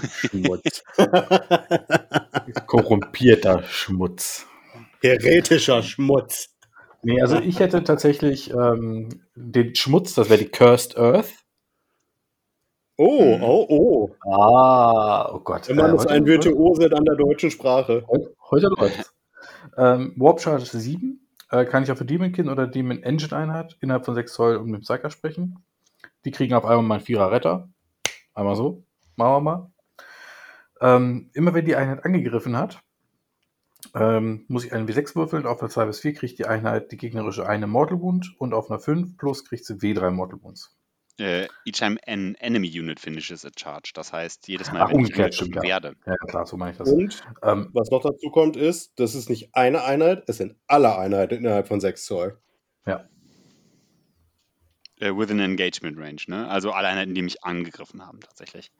Schmutz. 0.10 0.84
Korrumpierter 2.66 3.62
Schmutz. 3.64 4.48
Heretischer 5.02 5.84
Schmutz. 5.84 6.50
Nee, 7.04 7.22
also 7.22 7.40
ich 7.40 7.60
hätte 7.60 7.84
tatsächlich 7.84 8.52
ähm, 8.52 9.10
den 9.36 9.76
Schmutz, 9.76 10.16
das 10.16 10.30
wäre 10.30 10.40
die 10.40 10.50
Cursed 10.50 10.98
Earth. 10.98 11.45
Oh, 12.98 13.36
hm. 13.36 13.44
oh, 13.44 13.66
oh. 13.70 14.16
Ah, 14.32 15.30
oh 15.34 15.40
Gott. 15.40 15.68
Der 15.68 15.76
Mann 15.76 15.92
äh, 15.92 15.96
ist 15.96 16.08
ein 16.08 16.26
Virtuose 16.26 16.90
an 16.96 17.04
der 17.04 17.16
deutschen 17.16 17.52
Sprache. 17.52 18.06
Heute, 18.08 18.34
heute 18.50 18.68
läuft's. 18.78 19.14
ähm, 19.78 20.14
Warp 20.16 20.40
Charge 20.40 20.66
7 20.66 21.20
äh, 21.52 21.66
kann 21.66 21.84
ich 21.84 21.92
auf 21.92 21.98
der 21.98 22.08
Demonkin 22.08 22.48
oder 22.48 22.68
Demon 22.68 23.04
Engine 23.04 23.36
Einheit 23.36 23.78
innerhalb 23.82 24.06
von 24.06 24.16
6 24.16 24.34
Zoll 24.34 24.56
um 24.58 24.72
den 24.72 24.82
Psyker 24.82 25.10
sprechen. 25.10 25.60
Die 26.24 26.32
kriegen 26.32 26.54
auf 26.54 26.64
einmal 26.64 26.84
mal 26.84 26.96
einen 26.96 27.04
Vierer 27.04 27.32
Retter. 27.32 27.70
Einmal 28.34 28.56
so. 28.56 28.86
Machen 29.18 29.34
wir 29.34 29.42
mal. 29.42 29.72
Ähm, 30.80 31.30
immer 31.34 31.54
wenn 31.54 31.66
die 31.66 31.76
Einheit 31.76 32.06
angegriffen 32.06 32.58
hat, 32.58 32.82
ähm, 33.94 34.46
muss 34.48 34.64
ich 34.64 34.72
einen 34.72 34.88
W6 34.88 35.16
würfeln. 35.16 35.46
Auf 35.46 35.62
einer 35.62 35.70
2 35.70 35.86
bis 35.86 36.00
4 36.00 36.14
kriegt 36.14 36.40
die 36.40 36.46
Einheit 36.46 36.94
die 36.94 36.98
gegnerische 36.98 37.46
eine 37.46 37.68
Mortal 37.68 38.00
Wound 38.00 38.36
und 38.40 38.54
auf 38.54 38.72
einer 38.72 38.80
5 38.80 39.18
plus 39.18 39.44
kriegt 39.44 39.66
sie 39.66 39.76
W3 39.76 40.12
Mortal 40.12 40.42
Wounds. 40.42 40.76
Äh, 41.18 41.48
each 41.66 41.78
time 41.80 41.98
an 42.08 42.36
enemy 42.40 42.68
unit 42.68 43.00
finishes 43.00 43.46
a 43.46 43.50
charge. 43.56 43.92
Das 43.94 44.12
heißt, 44.12 44.48
jedes 44.50 44.72
Mal, 44.74 44.82
Ach, 44.82 44.92
wenn 44.92 45.00
ich 45.00 45.36
stimmt, 45.36 45.56
werde. 45.62 45.96
Ja. 46.06 46.12
ja, 46.12 46.28
klar, 46.28 46.46
so 46.46 46.58
meine 46.58 46.74
ich 46.74 46.78
das. 46.78 46.90
Und 46.90 47.24
ähm, 47.42 47.70
was 47.74 47.90
noch 47.90 48.02
dazu 48.02 48.30
kommt, 48.32 48.58
ist, 48.58 49.00
das 49.00 49.16
ist 49.16 49.30
nicht 49.30 49.56
eine 49.56 49.84
Einheit, 49.86 50.24
es 50.28 50.38
sind 50.38 50.56
alle 50.68 50.98
Einheiten 50.98 51.36
innerhalb 51.36 51.68
von 51.68 51.80
6 51.80 52.06
Zoll. 52.06 52.38
Ja. 52.86 53.08
Äh, 55.00 55.12
within 55.16 55.40
Engagement 55.40 55.98
Range, 55.98 56.22
ne? 56.28 56.50
Also 56.50 56.72
alle 56.72 56.90
Einheiten, 56.90 57.14
die 57.14 57.22
mich 57.22 57.44
angegriffen 57.44 58.06
haben, 58.06 58.20
tatsächlich. 58.20 58.72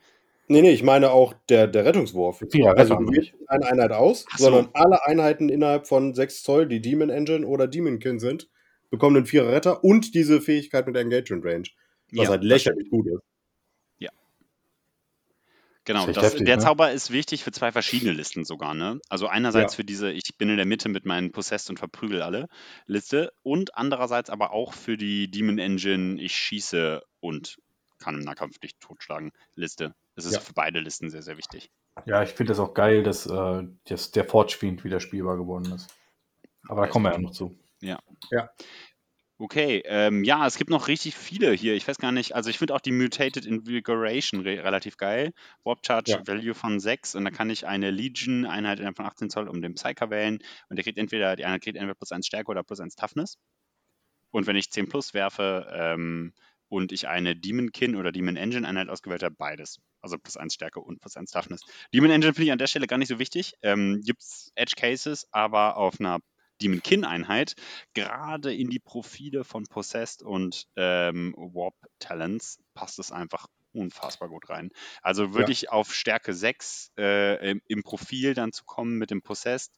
Nee, 0.48 0.62
nee, 0.62 0.70
ich 0.70 0.82
meine 0.82 1.10
auch 1.10 1.34
der, 1.48 1.66
der 1.66 1.84
Rettungswurf. 1.86 2.44
Ja, 2.52 2.72
also 2.72 2.94
du 2.96 3.10
wählst 3.10 3.32
eine 3.48 3.66
Einheit 3.66 3.92
aus, 3.92 4.26
so. 4.36 4.44
sondern 4.44 4.68
alle 4.74 5.04
Einheiten 5.06 5.48
innerhalb 5.48 5.88
von 5.88 6.14
6 6.14 6.42
Zoll, 6.42 6.66
die 6.66 6.80
Demon 6.80 7.08
Engine 7.10 7.46
oder 7.46 7.66
Demon 7.66 7.98
Kin 7.98 8.20
sind, 8.20 8.48
bekommen 8.90 9.16
einen 9.16 9.26
Vierer 9.26 9.52
Retter 9.52 9.82
und 9.82 10.14
diese 10.14 10.40
Fähigkeit 10.40 10.86
mit 10.86 10.96
Engagement 10.96 11.44
Range. 11.44 11.68
Was 12.12 12.24
ja, 12.24 12.30
halt 12.30 12.44
lächerlich 12.44 12.90
gut 12.90 13.06
ist. 13.06 13.22
Ja. 13.98 14.10
Genau, 15.84 16.06
das, 16.06 16.24
heftig, 16.24 16.46
der 16.46 16.56
ne? 16.56 16.62
Zauber 16.62 16.92
ist 16.92 17.10
wichtig 17.10 17.44
für 17.44 17.52
zwei 17.52 17.72
verschiedene 17.72 18.12
Listen 18.12 18.44
sogar, 18.44 18.74
ne? 18.74 19.00
Also 19.08 19.26
einerseits 19.26 19.74
ja. 19.74 19.76
für 19.76 19.84
diese, 19.84 20.12
ich 20.12 20.36
bin 20.38 20.48
in 20.48 20.56
der 20.56 20.66
Mitte 20.66 20.88
mit 20.88 21.04
meinen 21.04 21.32
Possessed 21.32 21.70
und 21.70 21.78
verprügel 21.78 22.22
alle 22.22 22.48
Liste 22.86 23.32
und 23.42 23.76
andererseits 23.76 24.30
aber 24.30 24.52
auch 24.52 24.72
für 24.72 24.96
die 24.96 25.30
Demon 25.30 25.58
Engine, 25.58 26.20
ich 26.20 26.34
schieße 26.34 27.02
und 27.20 27.58
kann 27.98 28.14
im 28.14 28.20
Nahkampf 28.20 28.60
nicht 28.62 28.80
totschlagen 28.80 29.32
Liste. 29.54 29.94
Das 30.14 30.24
ist 30.24 30.34
ja. 30.34 30.40
für 30.40 30.54
beide 30.54 30.80
Listen 30.80 31.10
sehr, 31.10 31.22
sehr 31.22 31.36
wichtig. 31.36 31.70
Ja, 32.04 32.22
ich 32.22 32.30
finde 32.30 32.52
es 32.52 32.58
auch 32.58 32.74
geil, 32.74 33.02
dass, 33.02 33.26
äh, 33.26 33.62
dass 33.84 34.10
der 34.10 34.24
Forge 34.24 34.56
Fiend 34.58 34.84
wieder 34.84 35.00
spielbar 35.00 35.36
geworden 35.36 35.72
ist. 35.72 35.88
Aber 36.68 36.82
da 36.82 36.88
kommen 36.88 37.06
wir 37.06 37.12
ja 37.12 37.18
noch 37.18 37.30
zu. 37.30 37.58
Ja. 37.80 37.98
Ja. 38.30 38.50
Okay, 39.38 39.82
ähm, 39.84 40.24
ja, 40.24 40.46
es 40.46 40.56
gibt 40.56 40.70
noch 40.70 40.88
richtig 40.88 41.14
viele 41.14 41.52
hier. 41.52 41.74
Ich 41.74 41.86
weiß 41.86 41.98
gar 41.98 42.10
nicht, 42.10 42.34
also 42.34 42.48
ich 42.48 42.56
finde 42.56 42.74
auch 42.74 42.80
die 42.80 42.92
Mutated 42.92 43.44
Invigoration 43.44 44.40
re 44.40 44.64
relativ 44.64 44.96
geil. 44.96 45.32
Warp 45.62 45.84
Charge 45.86 46.12
ja. 46.12 46.26
Value 46.26 46.54
von 46.54 46.80
6 46.80 47.14
und 47.16 47.24
da 47.24 47.30
kann 47.30 47.50
ich 47.50 47.66
eine 47.66 47.90
Legion-Einheit 47.90 48.80
von 48.96 49.04
18 49.04 49.28
Zoll 49.28 49.48
um 49.48 49.60
den 49.60 49.74
Psyker 49.74 50.08
wählen 50.08 50.38
und 50.70 50.76
der 50.76 50.84
kriegt 50.84 50.96
entweder, 50.96 51.36
die 51.36 51.44
Einheit 51.44 51.62
kriegt 51.62 51.76
entweder 51.76 51.94
plus 51.94 52.12
1 52.12 52.26
Stärke 52.26 52.50
oder 52.50 52.62
plus 52.62 52.80
1 52.80 52.96
Toughness. 52.96 53.36
Und 54.30 54.46
wenn 54.46 54.56
ich 54.56 54.70
10 54.70 54.88
plus 54.88 55.12
werfe, 55.12 55.66
ähm, 55.70 56.32
und 56.68 56.92
ich 56.92 57.08
eine 57.08 57.36
Demon 57.36 57.72
Kin 57.72 57.96
oder 57.96 58.12
Demon 58.12 58.36
Engine 58.36 58.66
Einheit 58.66 58.88
ausgewählt 58.88 59.22
habe, 59.22 59.34
beides. 59.36 59.78
Also 60.00 60.18
plus 60.18 60.36
1 60.36 60.54
Stärke 60.54 60.80
und 60.80 61.00
plus 61.00 61.16
1 61.16 61.30
Toughness. 61.30 61.60
Demon 61.92 62.10
Engine 62.10 62.34
finde 62.34 62.46
ich 62.46 62.52
an 62.52 62.58
der 62.58 62.66
Stelle 62.66 62.86
gar 62.86 62.98
nicht 62.98 63.08
so 63.08 63.18
wichtig. 63.18 63.54
Ähm, 63.62 64.00
Gibt 64.04 64.22
es 64.22 64.52
Edge 64.54 64.74
Cases, 64.76 65.26
aber 65.30 65.76
auf 65.76 66.00
einer 66.00 66.18
Demon 66.60 66.82
Kin 66.82 67.04
Einheit, 67.04 67.54
gerade 67.94 68.54
in 68.54 68.70
die 68.70 68.78
Profile 68.78 69.44
von 69.44 69.64
Possessed 69.64 70.22
und 70.22 70.66
ähm, 70.76 71.34
Warp 71.36 71.74
Talents, 71.98 72.58
passt 72.74 72.98
es 72.98 73.12
einfach 73.12 73.46
unfassbar 73.72 74.28
gut 74.28 74.48
rein. 74.48 74.70
Also 75.02 75.34
würde 75.34 75.48
ja. 75.48 75.50
ich 75.50 75.70
auf 75.70 75.94
Stärke 75.94 76.32
6 76.32 76.92
äh, 76.98 77.50
im, 77.50 77.60
im, 77.66 77.82
Profil 77.82 78.34
dann 78.34 78.52
zu 78.52 78.64
kommen 78.64 78.96
mit 78.96 79.10
dem 79.10 79.22
Possessed, 79.22 79.72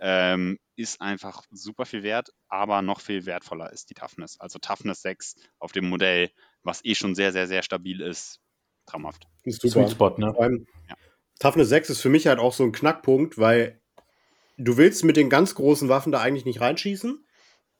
ähm, 0.00 0.58
ist 0.74 1.00
einfach 1.00 1.44
super 1.50 1.84
viel 1.84 2.02
wert, 2.02 2.30
aber 2.48 2.82
noch 2.82 3.00
viel 3.00 3.26
wertvoller 3.26 3.72
ist 3.72 3.90
die 3.90 3.94
Toughness. 3.94 4.40
Also 4.40 4.58
Toughness 4.58 5.02
6 5.02 5.36
auf 5.58 5.72
dem 5.72 5.88
Modell, 5.88 6.30
was 6.62 6.84
eh 6.84 6.94
schon 6.94 7.14
sehr, 7.14 7.32
sehr, 7.32 7.46
sehr 7.46 7.62
stabil 7.62 8.00
ist. 8.00 8.40
Traumhaft. 8.86 9.28
Ist 9.44 9.62
super. 9.62 9.86
Sweet 9.86 9.90
Spot, 9.92 10.14
ne? 10.18 10.64
Ja. 10.88 10.96
Toughness 11.38 11.68
6 11.68 11.90
ist 11.90 12.00
für 12.00 12.08
mich 12.08 12.26
halt 12.26 12.40
auch 12.40 12.52
so 12.52 12.64
ein 12.64 12.72
Knackpunkt, 12.72 13.38
weil 13.38 13.81
du 14.56 14.76
willst 14.76 15.04
mit 15.04 15.16
den 15.16 15.30
ganz 15.30 15.54
großen 15.54 15.88
Waffen 15.88 16.12
da 16.12 16.20
eigentlich 16.20 16.44
nicht 16.44 16.60
reinschießen, 16.60 17.24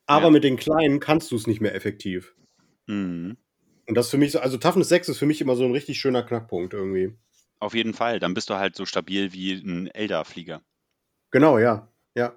aber 0.07 0.27
ja. 0.27 0.31
mit 0.31 0.45
den 0.45 0.57
kleinen 0.57 1.01
kannst 1.01 1.31
du 1.31 1.37
es 1.37 1.47
nicht 1.47 1.61
mehr 1.61 1.75
effektiv. 1.75 2.35
Mhm. 2.87 3.37
Und 3.87 3.95
das 3.95 4.11
für 4.11 4.18
mich 4.18 4.33
so, 4.33 4.41
also 4.41 4.59
Toughness 4.59 4.89
6 4.89 5.09
ist 5.11 5.18
für 5.18 5.27
mich 5.27 5.41
immer 5.41 5.57
so 5.57 5.64
ein 5.64 5.73
richtig 5.73 6.01
schöner 6.01 6.23
Knackpunkt 6.23 6.75
irgendwie. 6.75 7.16
Auf 7.59 7.75
jeden 7.75 7.95
Fall, 7.95 8.18
dann 8.18 8.35
bist 8.35 8.51
du 8.51 8.55
halt 8.55 8.77
so 8.77 8.87
stabil 8.87 9.33
wie 9.33 9.53
ein 9.53 9.87
Elder-Flieger. 9.89 10.62
Genau, 11.31 11.59
ja. 11.59 11.89
Ja. 12.14 12.37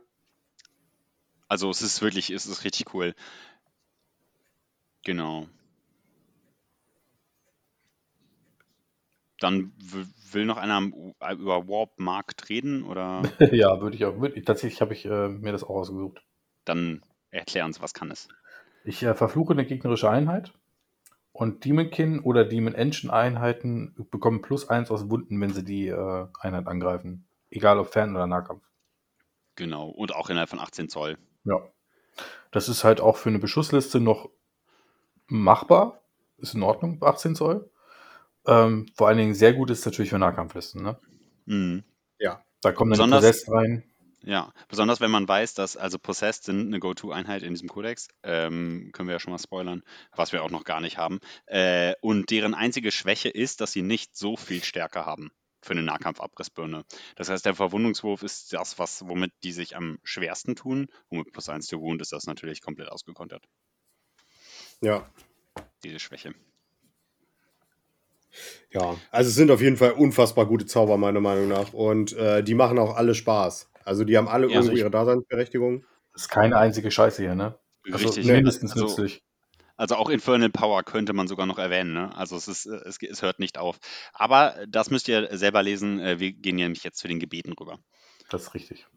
Also 1.48 1.70
es 1.70 1.82
ist 1.82 2.02
wirklich, 2.02 2.30
es 2.30 2.46
ist 2.46 2.64
richtig 2.64 2.94
cool. 2.94 3.14
Genau. 5.04 5.48
Dann 9.40 9.72
will 10.36 10.46
noch 10.46 10.58
einer 10.58 10.82
über 10.82 11.68
Warp 11.68 11.98
Markt 11.98 12.50
reden 12.50 12.84
oder? 12.84 13.24
ja, 13.52 13.82
würde 13.82 13.96
ich 13.96 14.06
auch. 14.06 14.20
Würd, 14.20 14.46
tatsächlich 14.46 14.82
habe 14.82 14.94
ich 14.94 15.06
äh, 15.06 15.30
mir 15.30 15.52
das 15.52 15.64
auch 15.64 15.76
ausgesucht. 15.76 16.24
Dann 16.66 17.02
erklär 17.32 17.66
uns, 17.66 17.82
was 17.82 17.94
kann 17.94 18.12
es? 18.12 18.28
Ich 18.84 19.02
äh, 19.02 19.16
verfluche 19.16 19.54
eine 19.54 19.66
gegnerische 19.66 20.10
Einheit 20.10 20.54
und 21.32 21.66
Demonkin 21.66 22.20
oder 22.20 22.46
Demon 22.46 22.76
Engine 22.76 23.12
Einheiten 23.12 23.96
bekommen 24.12 24.42
plus 24.42 24.70
eins 24.70 24.92
aus 24.92 25.10
Wunden, 25.10 25.42
wenn 25.42 25.54
sie 25.54 25.64
die 25.64 25.88
äh, 25.88 26.28
Einheit 26.40 26.68
angreifen. 26.68 27.28
Egal 27.50 27.80
ob 27.80 27.88
Fern- 27.88 28.16
oder 28.16 28.28
Nahkampf. 28.28 28.64
Genau, 29.56 29.90
und 29.90 30.14
auch 30.14 30.30
innerhalb 30.30 30.50
von 30.50 30.60
18 30.60 30.90
Zoll. 30.90 31.18
Ja. 31.44 31.60
Das 32.52 32.70
ist 32.70 32.84
halt 32.84 33.02
auch 33.02 33.18
für 33.18 33.30
eine 33.30 33.40
Beschussliste 33.40 34.00
noch 34.00 34.30
machbar. 35.28 36.02
Ist 36.38 36.54
in 36.54 36.64
Ordnung, 36.64 37.02
18 37.02 37.36
Zoll. 37.36 37.70
Ähm, 38.48 38.88
vor 38.96 39.08
allen 39.08 39.18
Dingen 39.18 39.34
sehr 39.34 39.54
gut 39.54 39.70
ist 39.70 39.86
natürlich 39.86 40.10
für 40.10 40.20
Nahkampflisten, 40.20 40.84
ne? 40.84 41.00
Mhm. 41.46 41.84
Ja. 42.20 42.44
Da 42.62 42.72
kommen 42.72 42.92
dann 42.92 43.10
besonders, 43.10 43.22
Possessed 43.22 43.52
rein. 43.52 43.84
Ja, 44.24 44.52
besonders 44.70 45.02
wenn 45.02 45.12
man 45.12 45.28
weiß, 45.28 45.54
dass 45.54 45.78
also 45.78 46.00
Possessed 46.00 46.46
sind 46.46 46.68
eine 46.68 46.80
Go-To-Einheit 46.80 47.44
in 47.44 47.54
diesem 47.54 47.70
Kodex, 47.70 48.08
ähm, 48.24 48.90
können 48.92 49.08
wir 49.08 49.14
ja 49.14 49.20
schon 49.20 49.32
mal 49.32 49.40
spoilern, 49.40 49.84
was 50.16 50.32
wir 50.32 50.44
auch 50.44 50.50
noch 50.50 50.64
gar 50.64 50.82
nicht 50.82 50.98
haben. 50.98 51.20
Äh, 51.46 51.94
und 52.02 52.32
deren 52.32 52.56
einzige 52.56 52.92
Schwäche 52.92 53.30
ist, 53.30 53.62
dass 53.62 53.72
sie 53.72 53.84
nicht 53.84 54.18
so 54.18 54.36
viel 54.36 54.64
Stärke 54.64 55.06
haben 55.06 55.32
für 55.62 55.74
eine 55.74 55.84
Nahkampfabrissbirne. 55.84 56.86
Das 57.16 57.30
heißt, 57.30 57.46
der 57.46 57.56
Verwundungswurf 57.56 58.24
ist 58.24 58.54
das, 58.54 58.80
was, 58.80 59.08
womit 59.08 59.32
die 59.44 59.52
sich 59.52 59.76
am 59.76 60.00
schwersten 60.04 60.56
tun. 60.56 60.88
Und 61.10 61.20
mit 61.20 61.32
plus 61.32 61.50
1 61.50 61.68
to 61.68 61.80
Wound 61.80 62.02
ist 62.02 62.12
das 62.12 62.26
natürlich 62.26 62.62
komplett 62.62 62.90
ausgekontert. 62.90 63.44
Ja. 64.82 65.08
Diese 65.84 66.00
Schwäche. 66.00 66.34
Ja, 68.72 68.98
also 69.12 69.30
es 69.30 69.36
sind 69.36 69.52
auf 69.52 69.62
jeden 69.62 69.78
Fall 69.78 69.92
unfassbar 69.92 70.46
gute 70.46 70.66
Zauber, 70.66 70.98
meiner 70.98 71.22
Meinung 71.22 71.48
nach. 71.48 71.74
Und 71.74 72.14
äh, 72.14 72.44
die 72.44 72.56
machen 72.56 72.78
auch 72.80 72.96
alle 72.96 73.16
Spaß. 73.16 73.72
Also 73.84 74.04
die 74.04 74.18
haben 74.18 74.28
alle 74.28 74.48
ja, 74.48 74.56
irgendwo 74.56 74.76
ihre 74.76 74.92
Daseinsberechtigung. 74.92 75.86
Das 76.14 76.24
ist 76.24 76.30
keine 76.30 76.58
einzige 76.58 76.92
Scheiße 76.92 77.22
hier, 77.22 77.36
ne? 77.36 77.58
Also 77.92 78.08
Richtig. 78.08 78.26
mindestens 78.26 78.72
also, 78.74 78.86
nützlich. 78.86 79.24
Also 79.78 79.96
auch 79.96 80.10
Infernal 80.10 80.50
Power 80.50 80.84
könnte 80.84 81.14
man 81.14 81.28
sogar 81.28 81.46
noch 81.46 81.60
erwähnen. 81.60 81.94
Ne? 81.94 82.16
Also 82.16 82.36
es, 82.36 82.48
ist, 82.48 82.66
es, 82.66 82.98
es 83.02 83.22
hört 83.22 83.40
nicht 83.40 83.58
auf. 83.58 83.78
Aber 84.14 84.56
das 84.68 84.90
müsst 84.90 85.08
ihr 85.08 85.28
selber 85.38 85.62
lesen. 85.64 86.00
Äh, 86.00 86.20
wir 86.20 86.32
gehen 86.32 86.56
nämlich 86.56 86.84
jetzt 86.84 86.98
zu 86.98 87.08
den 87.08 87.20
Gebeten 87.20 87.54
rüber. 87.54 87.80
Das 88.30 88.44
ist 88.44 88.54
richtig. 88.54 88.88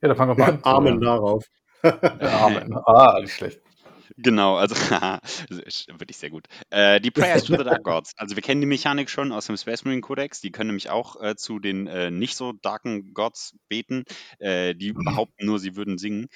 Ja, 0.00 0.08
dann 0.08 0.16
fangen 0.16 0.36
wir 0.36 0.44
mal 0.44 0.52
an. 0.54 0.60
Amen 0.62 1.00
darauf. 1.00 1.44
Amen. 1.82 2.74
Ah, 2.86 3.18
nicht 3.20 3.34
schlecht. 3.34 3.60
Genau, 4.16 4.56
also 4.56 4.74
wirklich 5.98 6.16
sehr 6.16 6.30
gut. 6.30 6.46
Äh, 6.70 7.00
die 7.00 7.10
Prayers 7.10 7.44
to 7.44 7.56
the 7.56 7.64
Dark 7.64 7.84
Gods. 7.84 8.12
Also 8.16 8.36
wir 8.36 8.42
kennen 8.42 8.60
die 8.60 8.66
Mechanik 8.66 9.08
schon 9.10 9.32
aus 9.32 9.46
dem 9.46 9.56
Space 9.56 9.84
Marine 9.84 10.00
Codex. 10.02 10.40
Die 10.40 10.50
können 10.50 10.68
nämlich 10.68 10.90
auch 10.90 11.20
äh, 11.20 11.36
zu 11.36 11.58
den 11.58 11.86
äh, 11.86 12.10
nicht 12.10 12.36
so 12.36 12.52
darken 12.52 13.14
Gods 13.14 13.54
beten. 13.68 14.04
Äh, 14.38 14.74
die 14.74 14.92
behaupten 14.92 15.46
nur, 15.46 15.58
sie 15.58 15.76
würden 15.76 15.98
singen. 15.98 16.28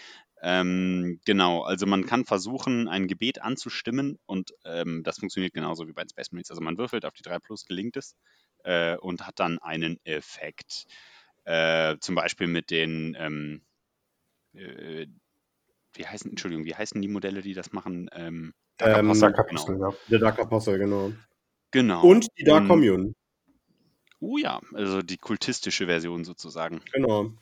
Ähm, 0.43 1.21
genau, 1.25 1.63
also 1.63 1.87
man 1.87 2.05
kann 2.07 2.25
versuchen, 2.25 2.89
ein 2.89 3.09
Gebet 3.09 3.41
anzustimmen 3.43 4.19
und 4.27 4.53
ähm, 4.65 5.03
das 5.03 5.19
funktioniert 5.19 5.55
genauso 5.55 5.89
wie 5.89 5.93
bei 5.93 6.03
den 6.03 6.11
Space 6.11 6.31
Marines. 6.31 6.51
Also 6.51 6.63
man 6.63 6.79
würfelt 6.79 7.05
auf 7.07 7.15
die 7.15 7.23
3 7.23 7.39
Plus, 7.39 7.65
gelingt 7.65 7.97
es 7.97 8.15
äh, 8.65 8.97
und 8.97 9.27
hat 9.27 9.41
dann 9.41 9.59
einen 9.59 9.99
Effekt. 10.05 10.87
Äh, 11.45 11.97
zum 12.01 12.15
Beispiel 12.15 12.49
mit 12.49 12.71
den 12.71 13.17
ähm, 13.19 13.63
wie 15.99 16.07
heißen, 16.07 16.31
Entschuldigung, 16.31 16.65
wie 16.65 16.75
heißen 16.75 17.01
die 17.01 17.09
Modelle, 17.09 17.43
die 17.43 17.55
das 17.55 17.73
machen? 17.73 18.09
Ähm, 18.13 18.53
Dark 18.79 18.99
ähm, 18.99 19.11
Apostle, 19.11 19.75
genau. 19.75 19.91
ja. 19.91 19.97
Der 20.11 20.19
Dark 20.19 20.39
Apostle, 20.39 20.79
genau. 20.79 21.13
Genau. 21.71 22.03
Und 22.03 22.29
die 22.39 22.45
Dark 22.45 22.67
Commune. 22.67 23.15
Oh 24.21 24.39
ja, 24.39 24.61
also 24.73 25.03
die 25.03 25.19
kultistische 25.19 25.87
Version 25.87 26.25
sozusagen. 26.25 26.81
Genau. 26.93 27.33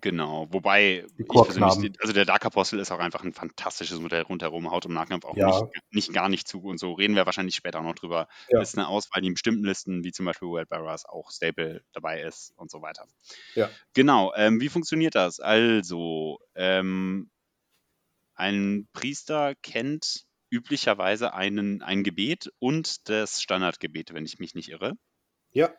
Genau, 0.00 0.46
wobei 0.50 1.04
ich 1.16 1.26
persönlich, 1.26 2.00
also 2.00 2.12
der 2.12 2.24
Dark 2.24 2.44
Apostle 2.44 2.80
ist 2.80 2.92
auch 2.92 3.00
einfach 3.00 3.24
ein 3.24 3.32
fantastisches 3.32 3.98
Modell 3.98 4.22
rundherum, 4.22 4.70
haut 4.70 4.84
im 4.84 4.92
Nahkampf 4.92 5.24
auch 5.24 5.36
ja. 5.36 5.46
nicht, 5.46 5.82
nicht, 5.90 6.12
gar 6.12 6.28
nicht 6.28 6.46
zu 6.46 6.62
und 6.62 6.78
so 6.78 6.92
reden 6.92 7.16
wir 7.16 7.26
wahrscheinlich 7.26 7.56
später 7.56 7.80
auch 7.80 7.84
noch 7.84 7.96
drüber. 7.96 8.28
Ja. 8.48 8.60
Ist 8.60 8.78
eine 8.78 8.86
Auswahl, 8.86 9.22
die 9.22 9.28
in 9.28 9.34
bestimmten 9.34 9.64
Listen, 9.64 10.04
wie 10.04 10.12
zum 10.12 10.26
Beispiel 10.26 10.48
World 10.48 10.68
Barras, 10.68 11.04
auch 11.04 11.32
Staple 11.32 11.82
dabei 11.92 12.22
ist 12.22 12.52
und 12.56 12.70
so 12.70 12.80
weiter. 12.80 13.06
Ja. 13.56 13.70
Genau, 13.92 14.32
ähm, 14.36 14.60
wie 14.60 14.68
funktioniert 14.68 15.16
das? 15.16 15.40
Also, 15.40 16.38
ähm, 16.54 17.28
ein 18.38 18.88
Priester 18.92 19.54
kennt 19.62 20.26
üblicherweise 20.50 21.34
einen, 21.34 21.82
ein 21.82 22.04
Gebet 22.04 22.50
und 22.58 23.08
das 23.08 23.42
Standardgebet, 23.42 24.14
wenn 24.14 24.24
ich 24.24 24.38
mich 24.38 24.54
nicht 24.54 24.70
irre. 24.70 24.94
Ja. 25.52 25.72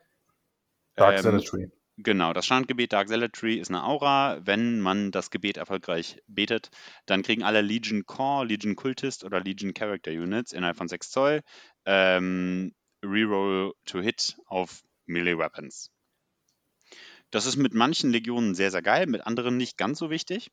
Dark 0.95 1.15
ähm, 1.15 1.21
Zealotry. 1.21 1.71
Genau, 1.97 2.31
das 2.33 2.45
Standardgebet 2.45 2.93
Dark 2.93 3.07
Zealotry 3.09 3.55
ist 3.55 3.69
eine 3.69 3.83
Aura. 3.83 4.39
Wenn 4.45 4.79
man 4.79 5.11
das 5.11 5.31
Gebet 5.31 5.57
erfolgreich 5.57 6.21
betet, 6.27 6.69
dann 7.05 7.23
kriegen 7.23 7.43
alle 7.43 7.61
Legion 7.61 8.05
Core, 8.05 8.45
Legion 8.45 8.75
Cultist 8.75 9.23
oder 9.23 9.41
Legion 9.41 9.73
Character 9.73 10.11
Units 10.11 10.53
innerhalb 10.53 10.77
von 10.77 10.87
6 10.87 11.09
Zoll 11.09 11.41
ähm, 11.85 12.73
Reroll 13.03 13.73
to 13.85 13.99
Hit 13.99 14.37
auf 14.45 14.83
Melee 15.05 15.37
Weapons. 15.37 15.91
Das 17.31 17.45
ist 17.45 17.57
mit 17.57 17.73
manchen 17.73 18.11
Legionen 18.11 18.55
sehr, 18.55 18.71
sehr 18.71 18.81
geil, 18.81 19.05
mit 19.05 19.21
anderen 19.21 19.57
nicht 19.57 19.77
ganz 19.77 19.99
so 19.99 20.09
wichtig. 20.09 20.51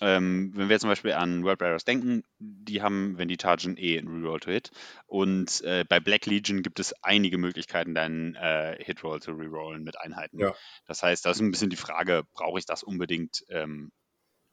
Ähm, 0.00 0.52
wenn 0.54 0.68
wir 0.68 0.78
zum 0.78 0.90
Beispiel 0.90 1.12
an 1.12 1.42
World 1.42 1.58
Bearers 1.58 1.84
denken, 1.84 2.22
die 2.38 2.82
haben, 2.82 3.18
wenn 3.18 3.28
die 3.28 3.36
chargen, 3.40 3.76
eh 3.76 3.98
einen 3.98 4.22
Reroll 4.22 4.40
to 4.40 4.50
Hit. 4.50 4.70
Und 5.06 5.60
äh, 5.62 5.84
bei 5.88 5.98
Black 5.98 6.26
Legion 6.26 6.62
gibt 6.62 6.78
es 6.78 6.94
einige 7.02 7.38
Möglichkeiten, 7.38 7.94
deinen 7.94 8.36
äh, 8.36 8.76
Hitroll 8.82 9.20
zu 9.20 9.32
rerollen 9.32 9.82
mit 9.82 10.00
Einheiten. 10.00 10.38
Ja. 10.38 10.54
Das 10.86 11.02
heißt, 11.02 11.26
da 11.26 11.30
ist 11.30 11.40
ein 11.40 11.50
bisschen 11.50 11.70
die 11.70 11.76
Frage, 11.76 12.22
brauche 12.34 12.58
ich 12.58 12.66
das 12.66 12.82
unbedingt? 12.82 13.44
Ähm, 13.48 13.90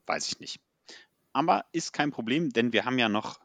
weiß 0.06 0.26
ich 0.28 0.40
nicht. 0.40 0.60
Aber 1.32 1.64
ist 1.72 1.92
kein 1.92 2.10
Problem, 2.10 2.50
denn 2.50 2.72
wir 2.72 2.84
haben 2.84 2.98
ja 2.98 3.08
noch 3.08 3.38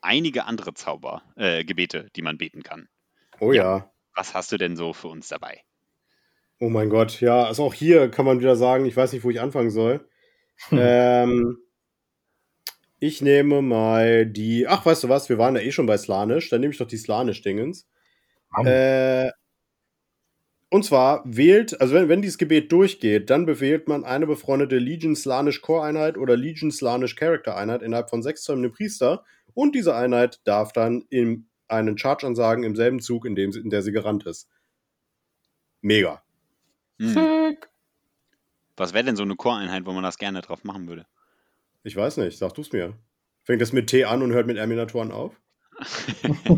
einige 0.00 0.44
andere 0.46 0.74
Zauber, 0.74 1.22
äh, 1.36 1.64
Gebete, 1.64 2.08
die 2.16 2.22
man 2.22 2.38
beten 2.38 2.62
kann. 2.62 2.88
Oh 3.40 3.52
ja. 3.52 3.62
ja. 3.62 3.92
Was 4.14 4.34
hast 4.34 4.52
du 4.52 4.56
denn 4.56 4.76
so 4.76 4.92
für 4.92 5.08
uns 5.08 5.28
dabei? 5.28 5.62
Oh 6.58 6.68
mein 6.68 6.90
Gott, 6.90 7.20
ja, 7.20 7.44
also 7.44 7.64
auch 7.64 7.74
hier 7.74 8.08
kann 8.10 8.24
man 8.24 8.38
wieder 8.38 8.54
sagen, 8.54 8.86
ich 8.86 8.96
weiß 8.96 9.12
nicht, 9.12 9.24
wo 9.24 9.30
ich 9.30 9.40
anfangen 9.40 9.70
soll. 9.70 10.06
Hm. 10.68 10.78
Ähm, 10.80 11.58
ich 12.98 13.20
nehme 13.20 13.62
mal 13.62 14.26
die. 14.26 14.66
Ach, 14.68 14.86
weißt 14.86 15.04
du 15.04 15.08
was? 15.08 15.28
Wir 15.28 15.38
waren 15.38 15.56
ja 15.56 15.62
eh 15.62 15.72
schon 15.72 15.86
bei 15.86 15.98
Slanisch. 15.98 16.48
Dann 16.50 16.60
nehme 16.60 16.72
ich 16.72 16.78
doch 16.78 16.86
die 16.86 16.96
Slanisch-Dingens. 16.96 17.88
Äh, 18.64 19.30
und 20.70 20.84
zwar 20.84 21.22
wählt, 21.24 21.78
also 21.80 21.94
wenn, 21.94 22.08
wenn 22.08 22.22
dieses 22.22 22.38
Gebet 22.38 22.72
durchgeht, 22.72 23.28
dann 23.28 23.44
bewählt 23.44 23.88
man 23.88 24.04
eine 24.04 24.26
befreundete 24.26 24.78
Legion 24.78 25.14
Slanisch 25.14 25.60
Core-Einheit 25.60 26.16
oder 26.16 26.36
Legion 26.36 26.70
Slanisch 26.70 27.16
Character-Einheit 27.16 27.82
innerhalb 27.82 28.08
von 28.08 28.22
sechs 28.22 28.42
Zäumen 28.42 28.62
den 28.62 28.72
Priester. 28.72 29.24
Und 29.52 29.74
diese 29.74 29.94
Einheit 29.94 30.40
darf 30.44 30.72
dann 30.72 31.04
in 31.10 31.46
einen 31.68 31.98
Charge 31.98 32.26
ansagen 32.26 32.64
im 32.64 32.76
selben 32.76 33.00
Zug, 33.00 33.26
in, 33.26 33.34
dem, 33.34 33.52
in 33.52 33.68
der 33.68 33.82
sie 33.82 33.92
gerannt 33.92 34.24
ist. 34.26 34.48
Mega. 35.82 36.22
Hm. 36.98 37.56
Was 38.82 38.94
wäre 38.94 39.04
denn 39.04 39.14
so 39.14 39.22
eine 39.22 39.36
Core-Einheit, 39.36 39.86
wo 39.86 39.92
man 39.92 40.02
das 40.02 40.18
gerne 40.18 40.40
drauf 40.40 40.64
machen 40.64 40.88
würde? 40.88 41.06
Ich 41.84 41.94
weiß 41.94 42.16
nicht, 42.16 42.36
sag 42.36 42.52
du 42.54 42.62
es 42.62 42.72
mir. 42.72 42.98
Fängt 43.44 43.62
das 43.62 43.72
mit 43.72 43.88
T 43.88 44.04
an 44.04 44.22
und 44.22 44.32
hört 44.32 44.48
mit 44.48 44.56
Erminatoren 44.56 45.12
auf? 45.12 45.40
du 46.34 46.56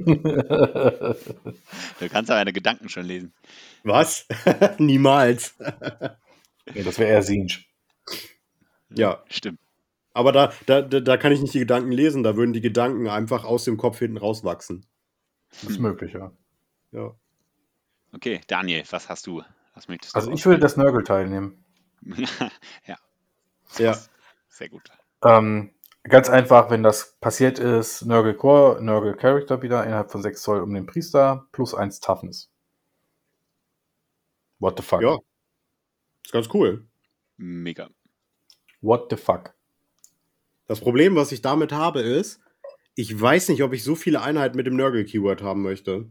kannst 2.09 2.31
aber 2.31 2.41
deine 2.41 2.55
Gedanken 2.55 2.89
schon 2.89 3.05
lesen. 3.05 3.35
Was? 3.83 4.27
Niemals. 4.79 5.55
nee, 6.75 6.83
das 6.83 6.99
wäre 6.99 7.11
eher 7.11 7.23
Sinj. 7.23 7.67
Ja. 8.89 9.23
Stimmt. 9.29 9.59
Aber 10.15 10.33
da, 10.33 10.51
da, 10.65 10.81
da 10.81 11.17
kann 11.19 11.31
ich 11.31 11.43
nicht 11.43 11.53
die 11.53 11.59
Gedanken 11.59 11.93
lesen, 11.93 12.23
da 12.23 12.39
würden 12.39 12.55
die 12.55 12.63
Gedanken 12.63 13.07
einfach 13.07 13.45
aus 13.45 13.65
dem 13.65 13.77
Kopf 13.77 13.99
hinten 13.99 14.17
rauswachsen. 14.17 14.87
Das 15.51 15.73
ist 15.73 15.79
möglich, 15.79 16.15
ja. 16.15 16.33
Ja. 16.91 17.15
Okay, 18.13 18.41
Daniel, 18.47 18.83
was 18.89 19.11
hast 19.11 19.27
du? 19.27 19.43
Was 19.75 19.89
möchtest 19.89 20.15
du 20.15 20.19
also 20.19 20.33
ich 20.33 20.47
will 20.47 20.57
das 20.59 20.79
Nörgel 20.79 21.05
teilnehmen. 21.05 21.64
ja. 22.87 22.99
Ja. 23.79 23.99
Sehr 24.49 24.69
gut. 24.69 24.91
Ähm, 25.23 25.73
ganz 26.05 26.29
einfach, 26.29 26.71
wenn 26.71 26.83
das 26.83 27.17
passiert 27.21 27.59
ist, 27.59 28.05
Nurgle 28.05 28.35
Core, 28.35 28.83
Nurgle 28.83 29.17
Character 29.17 29.63
wieder 29.63 29.85
innerhalb 29.85 30.11
von 30.11 30.23
6 30.23 30.41
Zoll 30.41 30.61
um 30.61 30.73
den 30.75 30.87
Priester 30.87 31.47
plus 31.53 31.75
1 31.75 32.01
Toughness. 32.01 32.51
What 34.59 34.79
the 34.79 34.85
fuck? 34.85 35.03
Ja. 35.03 35.19
Ist 36.25 36.33
ganz 36.33 36.49
cool. 36.55 36.87
Mega. 37.37 37.91
What 38.81 39.07
the 39.11 39.17
fuck? 39.17 39.55
Das 40.67 40.81
Problem, 40.81 41.17
was 41.17 41.33
ich 41.33 41.43
damit 41.43 41.73
habe, 41.73 42.01
ist, 42.01 42.41
ich 42.95 43.21
weiß 43.21 43.49
nicht, 43.49 43.63
ob 43.63 43.73
ich 43.73 43.83
so 43.83 43.97
viele 43.97 44.23
Einheiten 44.23 44.57
mit 44.57 44.67
dem 44.67 44.77
Nurgle-Keyword 44.77 45.43
haben 45.43 45.63
möchte. 45.63 46.11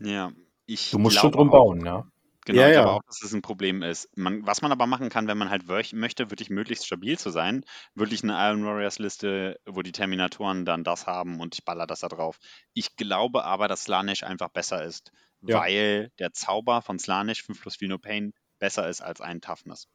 Ja, 0.00 0.32
ich. 0.66 0.90
Du 0.90 0.98
musst 0.98 1.16
schon 1.16 1.32
drum 1.32 1.50
bauen, 1.50 1.84
ja. 1.84 2.06
Genau, 2.48 2.62
ja, 2.62 2.68
ich 2.68 2.74
glaube 2.76 2.92
auch, 2.92 3.02
dass 3.02 3.22
es 3.22 3.34
ein 3.34 3.42
Problem 3.42 3.82
ist. 3.82 4.08
Man, 4.16 4.46
was 4.46 4.62
man 4.62 4.72
aber 4.72 4.86
machen 4.86 5.10
kann, 5.10 5.28
wenn 5.28 5.36
man 5.36 5.50
halt 5.50 5.68
möchte, 5.92 6.30
wirklich 6.30 6.48
möglichst 6.48 6.86
stabil 6.86 7.18
zu 7.18 7.28
sein, 7.28 7.62
wirklich 7.94 8.22
eine 8.22 8.32
Iron 8.32 8.64
Warriors 8.64 8.98
Liste, 8.98 9.60
wo 9.66 9.82
die 9.82 9.92
Terminatoren 9.92 10.64
dann 10.64 10.82
das 10.82 11.06
haben 11.06 11.40
und 11.40 11.54
ich 11.54 11.66
baller 11.66 11.86
das 11.86 12.00
da 12.00 12.08
drauf. 12.08 12.38
Ich 12.72 12.96
glaube 12.96 13.44
aber, 13.44 13.68
dass 13.68 13.84
Slanish 13.84 14.22
einfach 14.22 14.48
besser 14.48 14.82
ist, 14.82 15.12
ja. 15.42 15.60
weil 15.60 16.10
der 16.18 16.32
Zauber 16.32 16.80
von 16.80 16.98
Slanish 16.98 17.42
5 17.42 17.60
plus 17.60 17.76
4 17.76 17.88
No 17.90 17.98
Pain 17.98 18.32
besser 18.58 18.88
ist 18.88 19.02
als 19.02 19.20
ein 19.20 19.42
Toughness. 19.42 19.86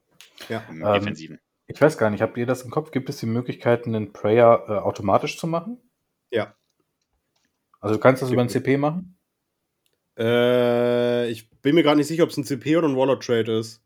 Ja. 0.48 0.64
Im 0.70 0.84
ähm, 0.84 0.94
Defensiven. 0.94 1.40
Ich 1.66 1.82
weiß 1.82 1.98
gar 1.98 2.12
nicht, 2.12 2.22
habt 2.22 2.38
ihr 2.38 2.46
das 2.46 2.62
im 2.62 2.70
Kopf? 2.70 2.92
Gibt 2.92 3.10
es 3.10 3.18
die 3.18 3.26
Möglichkeit, 3.26 3.88
einen 3.88 4.14
Prayer 4.14 4.64
äh, 4.68 4.72
automatisch 4.74 5.40
zu 5.40 5.48
machen? 5.48 5.82
Ja. 6.30 6.56
Also 7.80 7.96
du 7.96 8.00
kannst 8.00 8.22
das 8.22 8.30
über 8.30 8.44
ein 8.44 8.50
CP 8.50 8.78
machen? 8.78 9.13
Äh, 10.18 11.30
ich 11.30 11.50
bin 11.62 11.76
mir 11.76 11.84
gar 11.84 11.96
nicht 11.96 12.08
sicher, 12.08 12.24
ob 12.24 12.30
es 12.30 12.38
ein 12.38 12.44
CP 12.44 12.78
oder 12.78 12.88
ein 12.88 12.98
Waller 12.98 13.20
Trade 13.20 13.60
ist. 13.60 13.82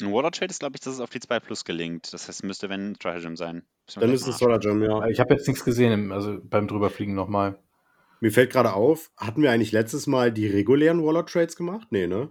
Ein 0.00 0.12
Waller 0.12 0.30
Trade 0.30 0.50
ist, 0.50 0.60
glaube 0.60 0.76
ich, 0.76 0.80
dass 0.80 0.94
es 0.94 1.00
auf 1.00 1.10
die 1.10 1.20
2 1.20 1.40
Plus 1.40 1.64
gelingt. 1.64 2.12
Das 2.12 2.28
heißt, 2.28 2.44
müsste, 2.44 2.68
wenn 2.68 2.92
ein 2.92 2.94
Stratagem 2.96 3.36
sein. 3.36 3.62
Dann 3.94 4.12
ist 4.12 4.26
es 4.26 4.36
Stratagem, 4.36 4.82
ja. 4.82 5.06
Ich 5.08 5.20
habe 5.20 5.34
jetzt 5.34 5.46
nichts 5.46 5.64
gesehen, 5.64 6.10
also 6.10 6.38
beim 6.42 6.66
drüberfliegen 6.66 7.14
nochmal. 7.14 7.58
Mir 8.20 8.32
fällt 8.32 8.50
gerade 8.50 8.72
auf, 8.72 9.10
hatten 9.16 9.42
wir 9.42 9.50
eigentlich 9.50 9.72
letztes 9.72 10.06
Mal 10.06 10.32
die 10.32 10.46
regulären 10.46 11.04
Waller 11.04 11.26
Trades 11.26 11.56
gemacht? 11.56 11.88
Nee, 11.90 12.06
ne? 12.06 12.30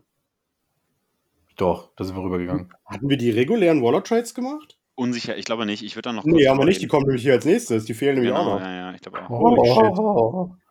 Doch, 1.56 1.92
da 1.96 2.04
sind 2.04 2.16
wir 2.16 2.24
rübergegangen. 2.24 2.74
Hatten 2.86 3.10
wir 3.10 3.18
die 3.18 3.30
regulären 3.30 3.84
Waller 3.84 4.04
Trades 4.04 4.34
gemacht? 4.34 4.78
Unsicher, 4.96 5.38
ich 5.38 5.46
glaube 5.46 5.66
nicht. 5.66 5.84
Ich 5.84 5.96
würde 5.96 6.10
dann 6.10 6.16
noch. 6.16 6.26
Nee, 6.26 6.48
aber 6.48 6.66
nicht. 6.66 6.82
Die 6.82 6.88
kommen 6.88 7.06
nämlich 7.06 7.24
hier 7.24 7.34
als 7.34 7.46
nächstes. 7.46 7.86
Die 7.86 7.94
fehlen 7.94 8.16
nämlich 8.16 8.32
genau, 8.32 8.42
auch 8.44 8.60
noch. 8.60 8.62
Ja, 8.62 8.76
ja, 8.76 8.94
ich 8.94 9.02
glaube 9.02 9.22
auch. 9.22 9.30
Holy 9.30 10.50
shit. 10.50 10.63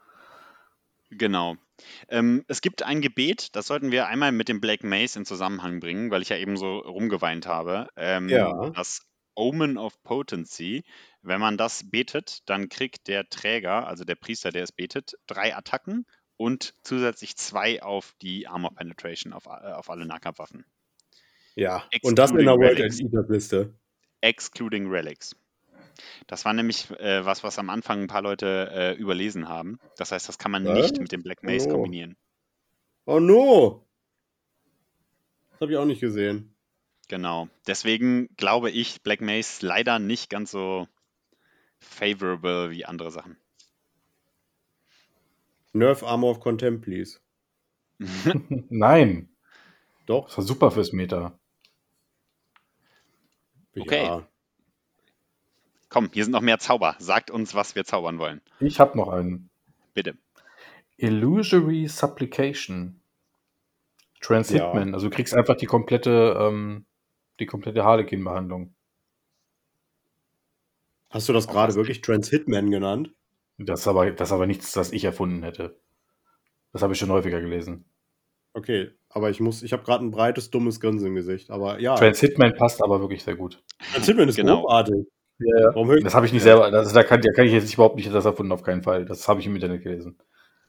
Genau. 1.18 1.56
Ähm, 2.08 2.44
es 2.48 2.60
gibt 2.60 2.82
ein 2.82 3.00
Gebet, 3.00 3.54
das 3.54 3.66
sollten 3.66 3.90
wir 3.90 4.06
einmal 4.06 4.32
mit 4.32 4.48
dem 4.48 4.60
Black 4.60 4.82
Mace 4.82 5.16
in 5.16 5.24
Zusammenhang 5.24 5.80
bringen, 5.80 6.10
weil 6.10 6.22
ich 6.22 6.30
ja 6.30 6.36
eben 6.36 6.56
so 6.56 6.78
rumgeweint 6.78 7.46
habe. 7.46 7.88
Ähm, 7.96 8.28
Ja. 8.28 8.70
Das 8.70 9.00
Omen 9.34 9.78
of 9.78 10.02
Potency. 10.02 10.84
Wenn 11.22 11.40
man 11.40 11.56
das 11.56 11.90
betet, 11.90 12.40
dann 12.46 12.68
kriegt 12.68 13.08
der 13.08 13.28
Träger, 13.28 13.86
also 13.86 14.04
der 14.04 14.14
Priester, 14.14 14.50
der 14.52 14.64
es 14.64 14.72
betet, 14.72 15.14
drei 15.26 15.54
Attacken 15.54 16.06
und 16.36 16.74
zusätzlich 16.82 17.36
zwei 17.36 17.82
auf 17.82 18.14
die 18.20 18.48
Armor 18.48 18.74
Penetration 18.74 19.32
auf, 19.32 19.46
äh, 19.46 19.72
auf 19.72 19.90
alle 19.90 20.06
Nahkampfwaffen. 20.06 20.64
Ja. 21.54 21.84
Und 22.02 22.18
das 22.18 22.30
in 22.30 22.38
der 22.38 22.56
World. 22.56 23.28
Liste. 23.28 23.74
Excluding 24.20 24.88
Relics. 24.88 25.36
Das 26.26 26.45
war 26.45 26.53
nämlich 26.53 26.90
äh, 26.90 27.24
was, 27.24 27.45
was 27.45 27.59
am 27.59 27.70
Anfang 27.70 28.03
ein 28.03 28.07
paar 28.07 28.22
Leute 28.22 28.70
äh, 28.72 28.95
überlesen 28.95 29.49
haben. 29.49 29.78
Das 29.97 30.12
heißt, 30.12 30.28
das 30.28 30.38
kann 30.38 30.51
man 30.51 30.62
nicht 30.62 30.99
mit 30.99 31.12
dem 31.12 31.22
Black 31.22 31.43
Mace 31.43 31.66
oh. 31.66 31.72
kombinieren. 31.72 32.16
Oh 33.05 33.20
no! 33.20 33.86
Das 35.53 35.62
habe 35.62 35.72
ich 35.72 35.78
auch 35.78 35.84
nicht 35.84 36.01
gesehen. 36.01 36.55
Genau. 37.09 37.49
Deswegen 37.66 38.28
glaube 38.36 38.70
ich, 38.70 39.03
Black 39.03 39.20
Mace 39.20 39.62
leider 39.62 39.99
nicht 39.99 40.30
ganz 40.30 40.51
so 40.51 40.88
favorable 41.78 42.70
wie 42.70 42.84
andere 42.84 43.11
Sachen. 43.11 43.36
Nerf 45.72 46.03
Armor 46.03 46.30
of 46.30 46.40
Contempt, 46.40 46.84
please. 46.84 47.18
Nein. 48.68 49.28
Doch. 50.07 50.26
Das 50.26 50.38
war 50.38 50.45
super 50.45 50.70
fürs 50.70 50.93
Meta. 50.93 51.38
Okay. 53.76 54.05
Ja. 54.05 54.28
Komm, 55.93 56.09
hier 56.11 56.24
sind 56.24 56.32
noch 56.32 56.40
mehr 56.40 56.59
Zauber. 56.59 56.97
Sagt 56.99 57.30
uns, 57.30 57.55
was 57.55 57.74
wir 57.74 57.84
zaubern 57.84 58.18
wollen. 58.18 58.40
Ich 58.61 58.80
habe 58.80 58.97
noch 58.97 59.09
einen. 59.11 59.51
Bitte. 59.93 60.16
Illusory 60.97 61.86
Supplication. 61.86 63.03
Transhitman. 64.22 64.88
Ja. 64.88 64.95
Also 64.95 65.11
du 65.11 65.14
kriegst 65.14 65.34
einfach 65.34 65.55
die 65.55 65.66
komplette, 65.66 66.34
ähm, 66.40 66.86
die 67.40 67.45
komplette 67.45 67.84
Harlequin-Behandlung. 67.84 68.72
Hast 71.11 71.28
du 71.28 71.34
das 71.34 71.47
gerade 71.47 71.74
wirklich 71.74 72.01
Transhitman 72.01 72.70
genannt? 72.70 73.12
Das 73.59 73.80
ist, 73.80 73.86
aber, 73.86 74.11
das 74.12 74.30
ist 74.30 74.32
aber 74.32 74.47
nichts, 74.47 74.72
das 74.72 74.93
ich 74.93 75.05
erfunden 75.05 75.43
hätte. 75.43 75.78
Das 76.72 76.80
habe 76.80 76.95
ich 76.95 76.99
schon 76.99 77.11
häufiger 77.11 77.43
gelesen. 77.43 77.84
Okay, 78.55 78.93
aber 79.11 79.28
ich 79.28 79.40
muss, 79.40 79.62
ich 79.62 79.74
habe 79.74 79.82
gerade 79.82 80.07
ein 80.07 80.11
breites, 80.11 80.51
dummes 80.51 80.80
Grinsen 80.80 81.09
im 81.09 81.14
Gesicht. 81.16 81.51
Aber 81.51 81.80
ja. 81.80 81.97
Transhitman 81.97 82.55
passt 82.55 82.82
aber 82.82 83.01
wirklich 83.01 83.22
sehr 83.22 83.36
gut. 83.36 83.62
Transhitman 83.93 84.30
ist 84.30 84.36
genau. 84.36 84.62
großartig. 84.62 85.07
Ja, 85.45 85.72
ja. 85.74 86.01
Das 86.01 86.14
habe 86.14 86.26
ich 86.26 86.32
nicht 86.32 86.43
selber, 86.43 86.70
das, 86.70 86.93
da, 86.93 87.03
kann, 87.03 87.20
da 87.20 87.32
kann 87.32 87.47
ich 87.47 87.53
jetzt 87.53 87.72
überhaupt 87.72 87.97
nicht 87.97 88.12
das 88.12 88.24
erfunden, 88.24 88.53
auf 88.53 88.62
keinen 88.62 88.82
Fall. 88.82 89.05
Das 89.05 89.28
habe 89.28 89.40
ich 89.40 89.47
im 89.47 89.55
Internet 89.55 89.82
gelesen. 89.82 90.18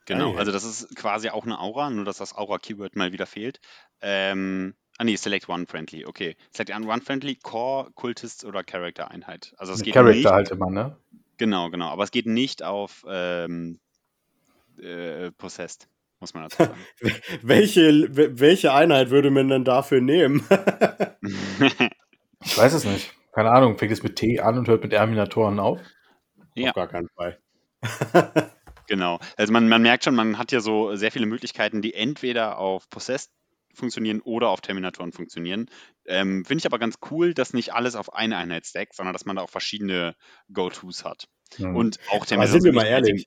Genau, 0.05 0.35
also 0.35 0.51
das 0.51 0.65
ist 0.65 0.95
quasi 0.95 1.29
auch 1.29 1.45
eine 1.45 1.59
Aura, 1.59 1.89
nur 1.89 2.03
dass 2.03 2.17
das 2.17 2.35
Aura-Keyword 2.35 2.95
mal 2.95 3.13
wieder 3.13 3.25
fehlt. 3.25 3.61
Ähm, 4.01 4.73
ah 4.97 5.05
nee, 5.05 5.15
Select 5.15 5.47
One 5.47 5.65
Friendly, 5.65 6.05
okay. 6.05 6.35
Select 6.51 6.77
One 6.77 7.01
Friendly, 7.01 7.35
Core, 7.35 7.89
Kultist 7.95 8.43
oder 8.43 8.63
Character-Einheit. 8.63 9.53
Also 9.57 9.73
es 9.73 9.81
geht 9.81 9.93
Character 9.93 10.17
nicht, 10.17 10.29
halt 10.29 10.51
immer, 10.51 10.69
ne? 10.69 10.97
Genau, 11.37 11.69
genau. 11.69 11.87
Aber 11.87 12.03
es 12.03 12.11
geht 12.11 12.25
nicht 12.25 12.63
auf 12.63 13.05
ähm, 13.07 13.79
äh, 14.81 15.31
Possessed, 15.31 15.87
muss 16.19 16.33
man 16.33 16.43
dazu 16.43 16.63
sagen. 16.63 16.79
welche, 17.41 18.07
welche 18.11 18.73
Einheit 18.73 19.09
würde 19.09 19.31
man 19.31 19.47
denn 19.47 19.63
dafür 19.63 20.01
nehmen? 20.01 20.45
ich 22.43 22.57
weiß 22.57 22.73
es 22.73 22.83
nicht. 22.83 23.13
Keine 23.33 23.51
Ahnung. 23.51 23.77
Fängt 23.77 23.91
es 23.91 24.03
mit 24.03 24.15
T 24.15 24.39
an 24.39 24.57
und 24.57 24.67
hört 24.67 24.83
mit 24.83 24.91
Terminatoren 24.91 25.59
auf? 25.59 25.79
Ja. 26.55 26.69
Auf 26.69 26.75
gar 26.75 26.87
keinen 26.87 27.09
Fall. 27.09 27.39
Genau. 28.87 29.19
Also 29.37 29.53
man, 29.53 29.69
man 29.69 29.81
merkt 29.81 30.03
schon, 30.03 30.15
man 30.15 30.37
hat 30.37 30.51
ja 30.51 30.59
so 30.59 30.95
sehr 30.95 31.11
viele 31.11 31.25
Möglichkeiten, 31.25 31.81
die 31.81 31.93
entweder 31.93 32.57
auf 32.57 32.89
Possessed 32.89 33.31
funktionieren 33.73 34.21
oder 34.21 34.49
auf 34.49 34.61
Terminatoren 34.61 35.11
funktionieren. 35.11 35.69
Ähm, 36.05 36.45
Finde 36.45 36.61
ich 36.61 36.65
aber 36.65 36.79
ganz 36.79 36.97
cool, 37.09 37.33
dass 37.33 37.53
nicht 37.53 37.73
alles 37.73 37.95
auf 37.95 38.13
eine 38.13 38.37
Einheit 38.37 38.65
stackt, 38.65 38.93
sondern 38.95 39.13
dass 39.13 39.25
man 39.25 39.37
da 39.37 39.41
auch 39.41 39.49
verschiedene 39.49 40.15
Go-Tos 40.51 41.05
hat. 41.05 41.27
Mhm. 41.57 41.75
Und 41.75 41.99
auch 42.11 42.25
Terminatoren. 42.25 42.61
sind 42.61 42.63
wir 42.65 42.73
mal 42.73 42.85
ehrlich. 42.85 43.25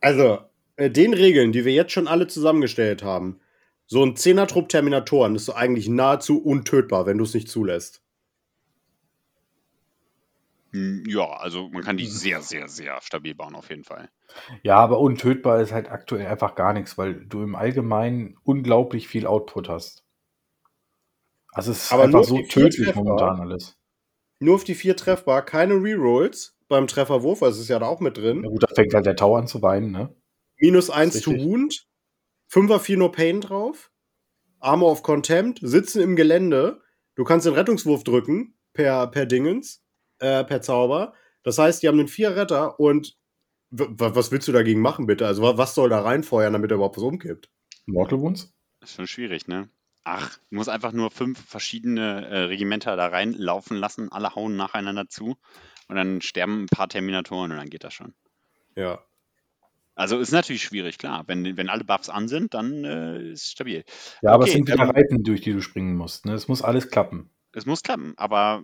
Also, 0.00 0.38
äh, 0.76 0.90
den 0.90 1.12
Regeln, 1.12 1.52
die 1.52 1.64
wir 1.64 1.72
jetzt 1.72 1.92
schon 1.92 2.08
alle 2.08 2.26
zusammengestellt 2.26 3.02
haben, 3.02 3.40
so 3.86 4.02
ein 4.02 4.16
Zehner-Trupp 4.16 4.70
Terminatoren 4.70 5.36
ist 5.36 5.44
so 5.44 5.52
eigentlich 5.52 5.88
nahezu 5.88 6.42
untötbar, 6.42 7.04
wenn 7.04 7.18
du 7.18 7.24
es 7.24 7.34
nicht 7.34 7.50
zulässt. 7.50 8.03
Hm, 10.74 11.04
ja, 11.06 11.24
also 11.34 11.68
man 11.68 11.84
kann 11.84 11.96
die 11.96 12.06
sehr, 12.08 12.42
sehr, 12.42 12.68
sehr 12.68 13.00
stabil 13.00 13.34
bauen, 13.34 13.54
auf 13.54 13.70
jeden 13.70 13.84
Fall. 13.84 14.10
Ja, 14.62 14.76
aber 14.76 14.98
untötbar 14.98 15.60
ist 15.60 15.72
halt 15.72 15.88
aktuell 15.88 16.26
einfach 16.26 16.56
gar 16.56 16.72
nichts, 16.72 16.98
weil 16.98 17.14
du 17.14 17.44
im 17.44 17.54
Allgemeinen 17.54 18.36
unglaublich 18.42 19.06
viel 19.06 19.26
Output 19.26 19.68
hast. 19.68 20.04
Also 21.52 21.70
es 21.70 21.84
ist 21.84 21.92
aber 21.92 22.02
einfach 22.04 22.24
so 22.24 22.42
tödlich 22.42 22.92
momentan 22.96 23.40
alles. 23.40 23.78
Nur 24.40 24.56
auf 24.56 24.64
die 24.64 24.74
vier 24.74 24.96
treffbar, 24.96 25.44
keine 25.44 25.74
Rerolls 25.74 26.58
beim 26.66 26.88
Trefferwurf, 26.88 27.44
also 27.44 27.60
ist 27.60 27.68
ja 27.68 27.78
da 27.78 27.86
auch 27.86 28.00
mit 28.00 28.16
drin. 28.16 28.42
Ja 28.42 28.50
gut, 28.50 28.64
da 28.64 28.74
fängt 28.74 28.92
halt 28.92 29.06
der 29.06 29.14
Tau 29.14 29.36
an 29.36 29.46
zu 29.46 29.62
weinen, 29.62 29.92
ne? 29.92 30.12
Minus 30.56 30.90
eins 30.90 31.20
to 31.20 31.30
Wound, 31.30 31.86
5er 32.50 32.80
4 32.80 32.96
No 32.96 33.08
Pain 33.10 33.40
drauf, 33.40 33.92
Armor 34.58 34.90
of 34.90 35.04
Contempt, 35.04 35.60
sitzen 35.62 36.02
im 36.02 36.16
Gelände, 36.16 36.80
du 37.14 37.22
kannst 37.22 37.46
den 37.46 37.54
Rettungswurf 37.54 38.02
drücken 38.02 38.56
per, 38.72 39.06
per 39.06 39.26
Dingens 39.26 39.83
äh, 40.18 40.44
per 40.44 40.62
Zauber. 40.62 41.14
Das 41.42 41.58
heißt, 41.58 41.82
die 41.82 41.88
haben 41.88 41.98
einen 41.98 42.08
Vier-Retter 42.08 42.78
und 42.80 43.16
was 43.70 44.30
willst 44.30 44.46
du 44.46 44.52
dagegen 44.52 44.80
machen, 44.80 45.06
bitte? 45.06 45.26
Also, 45.26 45.42
was 45.42 45.74
soll 45.74 45.88
da 45.88 46.00
reinfeuern, 46.00 46.52
damit 46.52 46.70
er 46.70 46.76
überhaupt 46.76 46.96
was 46.96 47.02
umkippt? 47.02 47.50
Mortal 47.86 48.20
Wounds? 48.20 48.54
Das 48.80 48.90
ist 48.90 48.96
schon 48.96 49.06
schwierig, 49.06 49.48
ne? 49.48 49.68
Ach, 50.04 50.38
du 50.50 50.56
musst 50.56 50.68
einfach 50.68 50.92
nur 50.92 51.10
fünf 51.10 51.42
verschiedene 51.44 52.26
äh, 52.26 52.38
Regimenter 52.44 52.94
da 52.94 53.06
reinlaufen 53.06 53.76
lassen, 53.76 54.12
alle 54.12 54.34
hauen 54.34 54.54
nacheinander 54.54 55.08
zu 55.08 55.36
und 55.88 55.96
dann 55.96 56.20
sterben 56.20 56.64
ein 56.64 56.66
paar 56.66 56.88
Terminatoren 56.88 57.50
und 57.50 57.56
dann 57.56 57.70
geht 57.70 57.84
das 57.84 57.94
schon. 57.94 58.14
Ja. 58.76 59.02
Also 59.94 60.18
ist 60.18 60.32
natürlich 60.32 60.62
schwierig, 60.62 60.98
klar. 60.98 61.24
Wenn, 61.26 61.56
wenn 61.56 61.68
alle 61.68 61.84
Buffs 61.84 62.08
an 62.08 62.28
sind, 62.28 62.52
dann 62.52 62.84
äh, 62.84 63.30
ist 63.30 63.44
es 63.44 63.50
stabil. 63.52 63.84
Ja, 64.22 64.32
aber 64.32 64.42
okay, 64.42 64.50
es 64.50 64.56
sind 64.56 64.68
wieder 64.68 64.82
ähm, 64.82 64.90
Reiten, 64.90 65.22
durch 65.22 65.40
die 65.40 65.52
du 65.52 65.62
springen 65.62 65.96
musst. 65.96 66.26
Ne? 66.26 66.34
Es 66.34 66.48
muss 66.48 66.62
alles 66.62 66.90
klappen. 66.90 67.30
Es 67.52 67.64
muss 67.64 67.82
klappen, 67.82 68.14
aber 68.16 68.62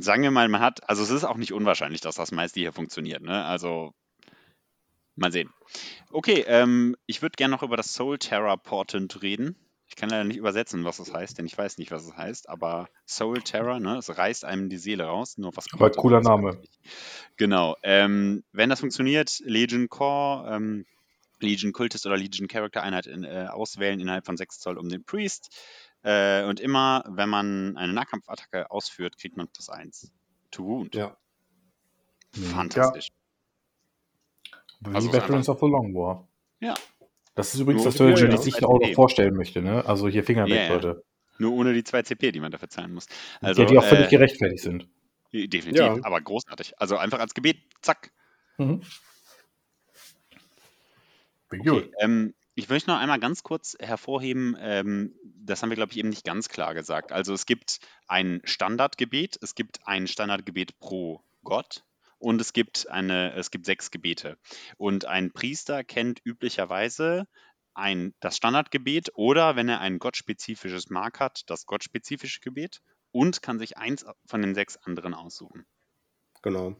sagen 0.00 0.22
wir 0.22 0.30
mal, 0.30 0.48
man 0.48 0.60
hat, 0.60 0.88
also 0.88 1.02
es 1.02 1.10
ist 1.10 1.24
auch 1.24 1.36
nicht 1.36 1.52
unwahrscheinlich, 1.52 2.00
dass 2.00 2.16
das 2.16 2.32
meiste 2.32 2.60
hier 2.60 2.72
funktioniert. 2.72 3.22
Ne? 3.22 3.44
Also 3.44 3.94
mal 5.16 5.32
sehen. 5.32 5.50
Okay, 6.10 6.44
ähm, 6.46 6.96
ich 7.06 7.22
würde 7.22 7.36
gerne 7.36 7.54
noch 7.54 7.62
über 7.62 7.76
das 7.76 7.92
Soul 7.92 8.18
Terror 8.18 8.56
Portent 8.56 9.22
reden. 9.22 9.56
Ich 9.88 9.96
kann 9.96 10.10
leider 10.10 10.24
nicht 10.24 10.36
übersetzen, 10.36 10.84
was 10.84 10.98
das 10.98 11.14
heißt, 11.14 11.38
denn 11.38 11.46
ich 11.46 11.56
weiß 11.56 11.78
nicht, 11.78 11.90
was 11.90 12.02
es 12.02 12.10
das 12.10 12.18
heißt, 12.18 12.48
aber 12.48 12.88
Soul 13.06 13.40
Terror, 13.40 13.80
ne, 13.80 13.96
es 13.96 14.16
reißt 14.16 14.44
einem 14.44 14.68
die 14.68 14.76
Seele 14.76 15.04
raus. 15.04 15.38
Nur 15.38 15.56
was 15.56 15.72
aber 15.72 15.90
cooler 15.90 16.20
Name. 16.20 16.60
Genau. 17.36 17.74
Ähm, 17.82 18.44
wenn 18.52 18.68
das 18.68 18.80
funktioniert, 18.80 19.40
Legion 19.44 19.88
Core, 19.88 20.54
ähm, 20.54 20.84
Legion 21.40 21.72
Kultist 21.72 22.04
oder 22.04 22.16
Legion 22.16 22.48
Character 22.48 22.82
Einheit 22.82 23.06
in, 23.06 23.24
äh, 23.24 23.46
auswählen 23.50 24.00
innerhalb 24.00 24.26
von 24.26 24.36
6 24.36 24.58
Zoll 24.58 24.76
um 24.76 24.88
den 24.88 25.04
Priest. 25.04 25.56
Äh, 26.02 26.44
und 26.44 26.60
immer, 26.60 27.04
wenn 27.08 27.28
man 27.28 27.76
eine 27.76 27.92
Nahkampfattacke 27.92 28.70
ausführt, 28.70 29.18
kriegt 29.18 29.36
man 29.36 29.48
plus 29.48 29.68
1. 29.68 30.12
To 30.50 30.64
Wound. 30.64 30.94
Ja. 30.94 31.16
Fantastisch. 32.32 33.08
Ja. 34.84 34.92
Also 34.92 35.12
Veterans 35.12 35.48
of 35.48 35.58
the 35.60 35.66
Long 35.66 35.94
War. 35.94 36.28
Ja. 36.60 36.74
Das 37.34 37.54
ist 37.54 37.60
übrigens 37.60 37.82
Nur 37.82 37.92
das 37.92 37.94
Strategy, 37.94 38.28
das 38.28 38.46
ich 38.46 38.64
auch 38.64 38.80
noch 38.80 38.92
vorstellen 38.94 39.34
möchte. 39.34 39.62
Ne? 39.62 39.84
Also 39.86 40.08
hier 40.08 40.24
Finger 40.24 40.46
weg, 40.46 40.52
yeah, 40.52 40.74
Leute. 40.74 41.04
Nur 41.38 41.52
ohne 41.52 41.72
die 41.72 41.84
2 41.84 42.02
CP, 42.02 42.32
die 42.32 42.40
man 42.40 42.50
dafür 42.50 42.68
zahlen 42.68 42.92
muss. 42.92 43.06
Also, 43.40 43.62
ja, 43.62 43.68
die 43.68 43.78
auch 43.78 43.84
völlig 43.84 44.06
äh, 44.06 44.10
gerechtfertigt 44.10 44.62
sind. 44.62 44.88
Definitiv, 45.32 45.80
ja. 45.80 45.98
aber 46.02 46.20
großartig. 46.20 46.80
Also 46.80 46.96
einfach 46.96 47.20
als 47.20 47.34
Gebet, 47.34 47.58
zack. 47.82 48.10
Mhm. 48.56 48.82
Okay, 51.50 51.90
ähm, 52.00 52.34
ich 52.58 52.68
möchte 52.68 52.90
noch 52.90 52.98
einmal 52.98 53.20
ganz 53.20 53.44
kurz 53.44 53.76
hervorheben, 53.78 54.56
ähm, 54.58 55.14
das 55.22 55.62
haben 55.62 55.70
wir, 55.70 55.76
glaube 55.76 55.92
ich, 55.92 55.98
eben 55.98 56.08
nicht 56.08 56.24
ganz 56.24 56.48
klar 56.48 56.74
gesagt. 56.74 57.12
Also 57.12 57.32
es 57.32 57.46
gibt 57.46 57.78
ein 58.08 58.40
Standardgebet, 58.42 59.38
es 59.40 59.54
gibt 59.54 59.86
ein 59.86 60.08
Standardgebet 60.08 60.80
pro 60.80 61.22
Gott 61.44 61.84
und 62.18 62.40
es 62.40 62.52
gibt 62.52 62.90
eine, 62.90 63.32
es 63.34 63.52
gibt 63.52 63.64
sechs 63.64 63.92
Gebete. 63.92 64.38
Und 64.76 65.04
ein 65.04 65.30
Priester 65.30 65.84
kennt 65.84 66.20
üblicherweise 66.24 67.28
ein, 67.74 68.12
das 68.18 68.36
Standardgebet 68.36 69.12
oder 69.14 69.54
wenn 69.54 69.68
er 69.68 69.78
ein 69.78 70.00
gottspezifisches 70.00 70.90
Mark 70.90 71.20
hat, 71.20 71.48
das 71.48 71.64
gottspezifische 71.64 72.40
Gebet 72.40 72.82
und 73.12 73.40
kann 73.40 73.60
sich 73.60 73.76
eins 73.76 74.04
von 74.26 74.42
den 74.42 74.56
sechs 74.56 74.76
anderen 74.78 75.14
aussuchen. 75.14 75.64
Genau. 76.42 76.74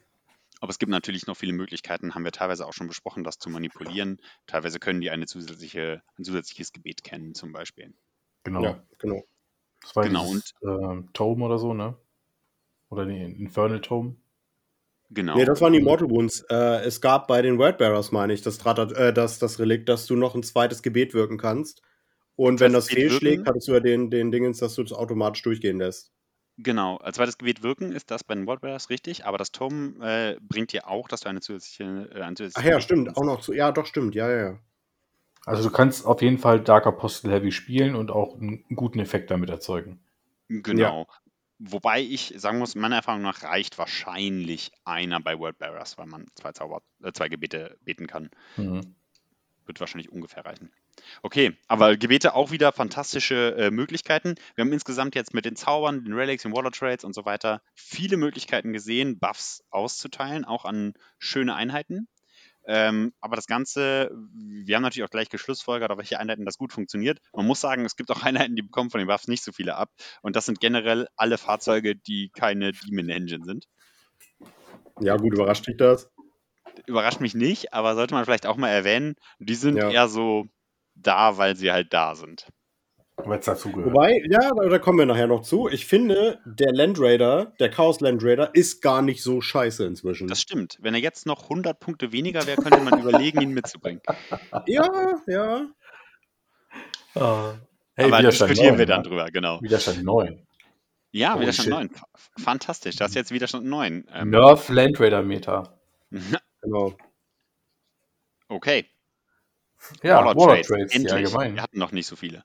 Aber 0.61 0.71
es 0.71 0.79
gibt 0.79 0.91
natürlich 0.91 1.27
noch 1.27 1.37
viele 1.37 1.53
Möglichkeiten, 1.53 2.15
haben 2.15 2.25
wir 2.25 2.33
teilweise 2.33 2.67
auch 2.67 2.73
schon 2.73 2.89
besprochen, 2.89 3.25
das 3.25 3.39
zu 3.39 3.49
manipulieren. 3.51 4.21
Teilweise 4.47 4.79
können 4.79 5.01
die 5.01 5.11
eine 5.11 5.27
zusätzliche, 5.27 6.03
ein 6.19 6.25
zusätzliches 6.25 6.73
Gebet 6.73 7.05
kennen, 7.05 7.35
zum 7.35 7.53
Beispiel. 7.53 7.95
Genau. 8.45 8.63
Ja, 8.63 8.83
genau. 8.99 9.23
Das 9.81 9.95
war 9.95 10.05
genau. 10.05 10.27
Dieses, 10.27 10.55
und, 10.61 11.07
äh, 11.07 11.13
Tome 11.13 11.45
oder 11.45 11.59
so, 11.59 11.75
ne? 11.75 11.97
Oder 12.91 13.07
die 13.07 13.21
Infernal 13.23 13.81
Tome. 13.81 14.17
Genau. 15.11 15.37
Nee, 15.37 15.45
das 15.45 15.61
waren 15.61 15.73
die 15.73 15.81
Mortal 15.81 16.11
Wounds. 16.11 16.45
Äh, 16.51 16.85
es 16.85 17.01
gab 17.01 17.29
bei 17.29 17.41
den 17.41 17.59
Wordbearers, 17.59 18.13
meine 18.13 18.33
ich, 18.33 18.43
das, 18.43 18.59
äh, 18.59 19.13
das, 19.13 19.39
das 19.39 19.59
Relikt, 19.59 19.89
dass 19.89 20.07
du 20.07 20.17
noch 20.17 20.35
ein 20.35 20.43
zweites 20.43 20.83
Gebet 20.83 21.15
wirken 21.15 21.39
kannst. 21.39 21.83
Und 22.37 22.57
das 22.57 22.61
wenn 22.61 22.73
das 22.73 22.89
fehlschlägt, 22.89 23.47
hattest 23.47 23.69
du 23.69 23.73
ja 23.73 23.81
den, 23.81 24.11
den 24.11 24.31
Dingens, 24.31 24.59
dass 24.59 24.75
du 24.75 24.83
das 24.83 24.93
automatisch 24.93 25.43
durchgehen 25.43 25.79
lässt. 25.79 26.13
Genau, 26.61 26.97
als 26.97 27.17
zweites 27.17 27.39
Gebet 27.39 27.63
wirken 27.63 27.93
ist 27.93 28.11
das 28.11 28.25
bei 28.25 28.35
den 28.35 28.49
Wordbearers 28.49 28.91
richtig, 28.91 29.25
aber 29.25 29.39
das 29.39 29.53
Turm 29.53 30.03
äh, 30.03 30.37
bringt 30.41 30.73
dir 30.73 30.89
auch, 30.89 31.07
dass 31.07 31.21
du 31.21 31.29
eine 31.29 31.41
zusätzliche, 31.41 32.11
äh, 32.13 32.23
ein 32.23 32.35
Ach 32.55 32.65
ja, 32.65 32.81
stimmt, 32.81 33.17
auch 33.17 33.25
noch 33.25 33.41
zu. 33.41 33.53
Ja, 33.53 33.71
doch, 33.71 33.87
stimmt, 33.87 34.17
ja, 34.17 34.29
ja, 34.29 34.37
ja. 34.37 34.59
Also 35.47 35.63
du 35.63 35.71
kannst 35.73 36.05
auf 36.05 36.21
jeden 36.21 36.39
Fall 36.39 36.61
Dark 36.61 36.87
Apostle 36.87 37.31
Heavy 37.33 37.53
spielen 37.53 37.95
und 37.95 38.11
auch 38.11 38.35
einen 38.35 38.65
guten 38.75 38.99
Effekt 38.99 39.31
damit 39.31 39.51
erzeugen. 39.51 40.01
Genau. 40.49 41.07
Ja. 41.09 41.15
Wobei 41.61 42.01
ich 42.01 42.35
sagen 42.37 42.59
muss, 42.59 42.75
meiner 42.75 42.97
Erfahrung 42.97 43.23
nach 43.23 43.45
reicht 43.45 43.79
wahrscheinlich 43.79 44.73
einer 44.85 45.21
bei 45.21 45.39
Wordbearers, 45.39 45.97
weil 45.97 46.07
man 46.07 46.27
zwei, 46.35 46.53
Zauber, 46.53 46.83
äh, 47.03 47.13
zwei 47.13 47.29
Gebete 47.29 47.79
beten 47.85 48.09
kann. 48.09 48.31
Mhm. 48.57 48.95
Wird 49.65 49.81
wahrscheinlich 49.81 50.11
ungefähr 50.11 50.45
reichen. 50.45 50.73
Okay, 51.23 51.57
aber 51.67 51.97
Gebete 51.97 52.35
auch 52.35 52.51
wieder 52.51 52.73
fantastische 52.73 53.57
äh, 53.57 53.71
Möglichkeiten. 53.71 54.35
Wir 54.55 54.65
haben 54.65 54.73
insgesamt 54.73 55.15
jetzt 55.15 55.35
mit 55.35 55.45
den 55.45 55.57
Zaubern, 55.57 56.05
den 56.05 56.15
Relics, 56.15 56.43
den 56.43 56.53
Water 56.53 56.71
Trades 56.71 57.05
und 57.05 57.15
so 57.15 57.25
weiter 57.25 57.63
viele 57.75 58.17
Möglichkeiten 58.17 58.73
gesehen, 58.73 59.19
Buffs 59.19 59.65
auszuteilen, 59.71 60.45
auch 60.45 60.65
an 60.65 60.95
schöne 61.19 61.55
Einheiten. 61.55 62.09
Ähm, 62.71 63.15
aber 63.23 63.35
das 63.35 63.47
Ganze, 63.47 64.11
wir 64.13 64.77
haben 64.77 64.83
natürlich 64.83 65.07
auch 65.07 65.11
gleich 65.11 65.31
geschlussfolgert, 65.31 65.91
auf 65.91 65.97
welche 65.97 66.21
Einheiten 66.21 66.45
das 66.45 66.59
gut 66.59 66.71
funktioniert. 66.71 67.19
Man 67.33 67.47
muss 67.47 67.63
sagen, 67.63 67.87
es 67.87 67.97
gibt 67.97 68.11
auch 68.11 68.23
Einheiten, 68.25 68.57
die 68.57 68.63
bekommen 68.63 68.91
von 68.91 68.99
den 68.99 69.09
Buffs 69.09 69.27
nicht 69.27 69.43
so 69.43 69.53
viele 69.53 69.77
ab. 69.77 69.91
Und 70.21 70.37
das 70.37 70.45
sind 70.45 70.61
generell 70.61 71.09
alle 71.17 71.39
Fahrzeuge, 71.39 71.97
die 71.97 72.29
keine 72.29 72.73
Demon 72.73 73.09
Engine 73.09 73.45
sind. 73.47 73.67
Ja, 75.01 75.17
gut, 75.17 75.33
überrascht 75.33 75.67
dich 75.67 75.79
das? 75.79 76.11
Überrascht 76.87 77.21
mich 77.21 77.35
nicht, 77.35 77.73
aber 77.73 77.95
sollte 77.95 78.15
man 78.15 78.25
vielleicht 78.27 78.47
auch 78.47 78.57
mal 78.57 78.69
erwähnen, 78.69 79.17
die 79.39 79.55
sind 79.55 79.77
ja. 79.77 79.91
eher 79.91 80.09
so 80.09 80.47
da, 81.03 81.39
weil 81.39 81.57
sie 81.57 81.71
halt 81.73 81.93
da 81.93 82.15
sind. 82.15 82.47
Wobei, 83.17 84.23
ja, 84.31 84.53
da, 84.55 84.79
kommen 84.79 84.99
wir 84.99 85.07
nachher 85.07 85.27
noch 85.27 85.43
zu. 85.43 85.69
Ich 85.69 85.87
finde, 85.87 86.39
der 86.45 86.73
Land 86.73 87.01
Raider, 87.01 87.53
der 87.59 87.69
Chaos 87.69 88.01
Land 88.01 88.23
Raider, 88.23 88.55
ist 88.55 88.81
gar 88.81 89.03
nicht 89.03 89.23
so 89.25 89.41
scheiße 89.41 89.85
inzwischen. 89.85 90.29
Das 90.29 90.41
stimmt. 90.41 90.79
Wenn 90.81 90.95
er 90.95 91.01
jetzt 91.01 91.27
noch 91.27 91.45
100 91.45 91.81
Punkte 91.81 92.13
weniger 92.13 92.47
wäre, 92.47 92.63
könnte 92.63 92.81
man 92.81 93.01
überlegen, 93.01 93.41
ihn 93.41 93.51
mitzubringen. 93.51 94.01
Ja, 94.67 95.19
ja. 95.27 95.67
Uh, 97.17 97.55
hey, 97.97 98.07
Aber 98.07 98.23
diskutieren 98.23 98.71
9, 98.71 98.79
wir 98.79 98.87
dann 98.87 99.03
ne? 99.03 99.09
drüber, 99.09 99.31
genau. 99.31 99.61
Widerstand 99.63 100.05
9. 100.05 100.47
Ja, 101.11 101.37
oh, 101.37 101.41
Widerstand 101.41 101.65
shit. 101.65 101.75
9. 101.75 101.91
Fantastisch. 102.39 102.97
Das 102.97 103.11
ist 103.11 103.15
jetzt 103.17 103.33
Widerstand 103.33 103.67
9. 103.67 104.07
Ähm, 104.13 104.31
Nerf 104.31 104.69
Land 104.69 105.01
Raider 105.01 105.23
Meter. 105.23 105.81
genau. 106.63 106.95
Okay. 108.49 108.87
Ja, 110.03 110.25
Waller, 110.25 110.37
Waller 110.37 110.63
Trades, 110.63 110.95
Endlich. 110.95 111.13
allgemein. 111.13 111.55
Wir 111.55 111.63
hatten 111.63 111.79
noch 111.79 111.93
nicht 111.93 112.07
so 112.07 112.17
viele. 112.17 112.45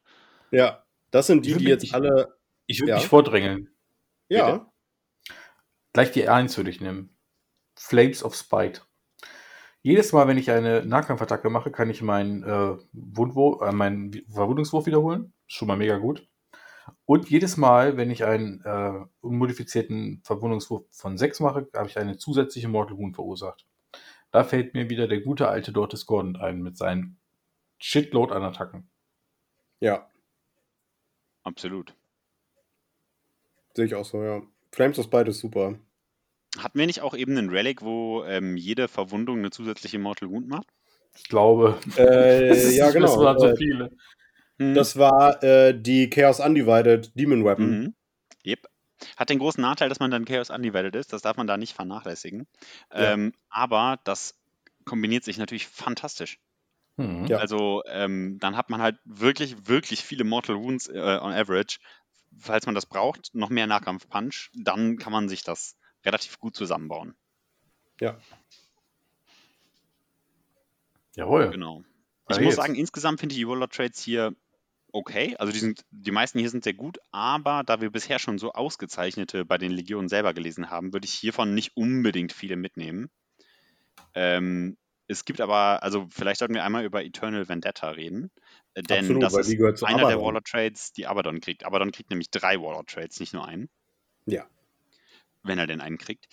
Ja, 0.51 0.83
das 1.11 1.27
sind 1.27 1.45
die, 1.45 1.55
die 1.55 1.65
jetzt 1.65 1.83
ich, 1.83 1.93
alle. 1.93 2.37
Ich 2.67 2.79
würde 2.79 2.91
ja. 2.91 2.95
mich 2.97 3.07
vordrängeln. 3.07 3.69
Ja. 4.29 4.51
Bitte. 4.51 4.65
Gleich 5.93 6.11
die 6.11 6.27
1 6.27 6.57
würde 6.57 6.69
ich 6.69 6.81
nehmen. 6.81 7.15
Flames 7.75 8.23
of 8.23 8.35
Spite. 8.35 8.81
Jedes 9.81 10.13
Mal, 10.13 10.27
wenn 10.27 10.37
ich 10.37 10.49
eine 10.49 10.85
Nahkampfattacke 10.85 11.49
mache, 11.49 11.69
kann 11.69 11.89
ich 11.89 12.01
meinen, 12.01 12.43
äh, 12.43 12.77
Wundwurf, 12.93 13.61
äh, 13.61 13.71
meinen 13.73 14.13
Verwundungswurf 14.31 14.85
wiederholen. 14.85 15.33
Schon 15.45 15.67
mal 15.67 15.77
mega 15.77 15.97
gut. 15.97 16.27
Und 17.05 17.29
jedes 17.29 17.57
Mal, 17.57 17.97
wenn 17.97 18.09
ich 18.09 18.23
einen 18.23 18.61
äh, 18.63 19.05
unmodifizierten 19.21 20.21
Verwundungswurf 20.23 20.85
von 20.91 21.17
6 21.17 21.41
mache, 21.41 21.67
habe 21.75 21.89
ich 21.89 21.97
eine 21.97 22.17
zusätzliche 22.17 22.69
Mortal 22.69 22.97
Wound 22.97 23.15
verursacht. 23.15 23.65
Da 24.31 24.43
fällt 24.43 24.73
mir 24.73 24.89
wieder 24.89 25.07
der 25.07 25.21
gute 25.21 25.47
alte 25.47 25.71
Dortis 25.71 26.05
Gordon 26.05 26.37
ein 26.37 26.61
mit 26.61 26.77
seinen 26.77 27.19
Shitload 27.85 28.33
an 28.33 28.43
Attacken. 28.43 28.89
Ja. 29.81 30.09
Absolut. 31.43 31.93
Sehe 33.73 33.83
ich 33.83 33.95
auch 33.95 34.05
so, 34.05 34.23
ja. 34.23 34.41
Flames 34.71 34.99
of 34.99 35.05
Spite 35.05 35.31
ist 35.31 35.39
super. 35.39 35.77
Hatten 36.57 36.79
wir 36.79 36.85
nicht 36.85 37.01
auch 37.01 37.13
eben 37.13 37.37
einen 37.37 37.49
Relic, 37.49 37.81
wo 37.81 38.23
ähm, 38.23 38.55
jede 38.55 38.87
Verwundung 38.87 39.39
eine 39.39 39.51
zusätzliche 39.51 39.99
Mortal 39.99 40.29
Wound 40.29 40.47
macht? 40.47 40.67
Ich 41.13 41.25
glaube. 41.25 41.77
Äh, 41.97 42.53
ja, 42.77 42.89
genau. 42.91 43.07
Das 43.07 43.17
waren 43.17 43.39
so 43.39 43.55
viele. 43.57 43.91
Hm. 44.59 44.75
Das 44.75 44.97
war 44.97 45.43
äh, 45.43 45.77
die 45.77 46.09
Chaos 46.09 46.39
Undivided 46.39 47.11
Demon 47.19 47.43
Weapon. 47.43 47.69
Mhm. 47.69 47.95
Yep. 48.45 48.65
Hat 49.17 49.29
den 49.29 49.39
großen 49.39 49.61
Nachteil, 49.61 49.89
dass 49.89 49.99
man 49.99 50.09
dann 50.09 50.23
Chaos 50.23 50.51
Undivided 50.51 50.95
ist. 50.95 51.11
Das 51.11 51.21
darf 51.21 51.35
man 51.35 51.47
da 51.47 51.57
nicht 51.57 51.73
vernachlässigen. 51.73 52.47
Ja. 52.93 53.11
Ähm, 53.11 53.33
aber 53.49 53.99
das 54.05 54.39
kombiniert 54.85 55.25
sich 55.25 55.37
natürlich 55.37 55.67
fantastisch. 55.67 56.39
Mhm. 56.97 57.25
Ja. 57.27 57.37
Also 57.37 57.83
ähm, 57.87 58.37
dann 58.39 58.55
hat 58.55 58.69
man 58.69 58.81
halt 58.81 58.97
wirklich, 59.05 59.67
wirklich 59.67 60.03
viele 60.03 60.23
Mortal 60.23 60.57
Wounds 60.57 60.87
äh, 60.87 61.19
on 61.21 61.31
average. 61.31 61.79
Falls 62.37 62.65
man 62.65 62.75
das 62.75 62.85
braucht, 62.85 63.33
noch 63.33 63.49
mehr 63.49 63.67
Nahkampf-Punch, 63.67 64.49
dann 64.53 64.97
kann 64.97 65.11
man 65.11 65.29
sich 65.29 65.43
das 65.43 65.75
relativ 66.05 66.39
gut 66.39 66.55
zusammenbauen. 66.55 67.15
Ja. 67.99 68.17
Jawohl. 71.15 71.51
Genau. 71.51 71.83
Ich 72.29 72.39
muss 72.39 72.55
sagen, 72.55 72.75
insgesamt 72.75 73.19
finde 73.19 73.33
ich 73.33 73.39
die 73.39 73.43
Roller 73.43 73.69
Trades 73.69 74.01
hier 74.01 74.35
okay. 74.91 75.35
Also 75.37 75.51
die, 75.51 75.59
sind, 75.59 75.85
die 75.91 76.11
meisten 76.11 76.39
hier 76.39 76.49
sind 76.49 76.63
sehr 76.63 76.73
gut, 76.73 76.99
aber 77.11 77.63
da 77.63 77.81
wir 77.81 77.91
bisher 77.91 78.19
schon 78.19 78.37
so 78.37 78.53
ausgezeichnete 78.53 79.45
bei 79.45 79.57
den 79.57 79.71
Legionen 79.71 80.09
selber 80.09 80.33
gelesen 80.33 80.69
haben, 80.69 80.93
würde 80.93 81.05
ich 81.05 81.13
hiervon 81.13 81.53
nicht 81.53 81.75
unbedingt 81.75 82.31
viele 82.31 82.55
mitnehmen. 82.55 83.09
Ähm, 84.15 84.77
es 85.13 85.25
gibt 85.25 85.39
aber, 85.39 85.81
also 85.83 86.07
vielleicht 86.09 86.39
sollten 86.39 86.53
wir 86.53 86.63
einmal 86.63 86.83
über 86.83 87.03
Eternal 87.03 87.47
Vendetta 87.47 87.89
reden. 87.89 88.31
Äh, 88.73 88.83
denn 88.83 88.99
Absolut, 88.99 89.23
das 89.23 89.33
ist 89.35 89.83
einer 89.83 89.99
Abaddon. 89.99 90.09
der 90.09 90.21
Warlord 90.21 90.45
Trades, 90.45 90.91
die 90.93 91.07
Abaddon 91.07 91.39
kriegt. 91.39 91.65
Abaddon 91.65 91.91
kriegt 91.91 92.09
nämlich 92.09 92.29
drei 92.29 92.59
Warlord 92.59 92.89
Trades, 92.89 93.19
nicht 93.19 93.33
nur 93.33 93.47
einen. 93.47 93.69
Ja 94.25 94.45
wenn 95.43 95.59
er 95.59 95.67
denn 95.67 95.81
einen 95.81 95.97
kriegt, 95.97 96.25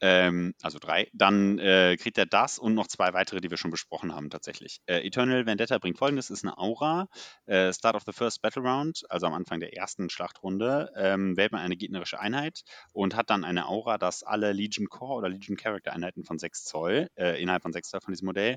ähm, 0.00 0.54
also 0.62 0.78
drei, 0.78 1.08
dann 1.12 1.58
äh, 1.58 1.96
kriegt 1.98 2.18
er 2.18 2.26
das 2.26 2.58
und 2.58 2.74
noch 2.74 2.86
zwei 2.86 3.12
weitere, 3.12 3.40
die 3.40 3.50
wir 3.50 3.56
schon 3.56 3.70
besprochen 3.70 4.14
haben 4.14 4.30
tatsächlich. 4.30 4.80
Äh, 4.86 5.06
Eternal 5.06 5.46
Vendetta 5.46 5.78
bringt 5.78 5.98
folgendes, 5.98 6.30
ist 6.30 6.44
eine 6.44 6.58
Aura, 6.58 7.08
äh, 7.46 7.72
Start 7.72 7.96
of 7.96 8.02
the 8.04 8.12
First 8.12 8.42
Battle 8.42 8.62
Round, 8.62 9.02
also 9.08 9.26
am 9.26 9.34
Anfang 9.34 9.60
der 9.60 9.76
ersten 9.76 10.10
Schlachtrunde, 10.10 10.92
ähm, 10.96 11.36
wählt 11.36 11.52
man 11.52 11.62
eine 11.62 11.76
gegnerische 11.76 12.20
Einheit 12.20 12.62
und 12.92 13.16
hat 13.16 13.30
dann 13.30 13.44
eine 13.44 13.66
Aura, 13.66 13.98
dass 13.98 14.22
alle 14.22 14.52
Legion 14.52 14.88
Core 14.88 15.18
oder 15.18 15.28
Legion 15.28 15.56
Character 15.56 15.92
Einheiten 15.92 16.24
von 16.24 16.38
6 16.38 16.64
Zoll, 16.64 17.08
äh, 17.16 17.40
innerhalb 17.40 17.62
von 17.62 17.72
6 17.72 17.90
Zoll 17.90 18.00
von 18.00 18.12
diesem 18.12 18.26
Modell, 18.26 18.56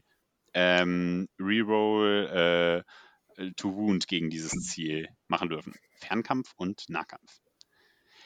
ähm, 0.53 1.27
Reroll 1.39 2.83
äh, 3.37 3.51
to 3.55 3.73
Wound 3.73 4.07
gegen 4.07 4.29
dieses 4.29 4.51
Ziel 4.51 5.07
machen 5.27 5.49
dürfen. 5.49 5.73
Fernkampf 5.97 6.53
und 6.55 6.83
Nahkampf. 6.89 7.40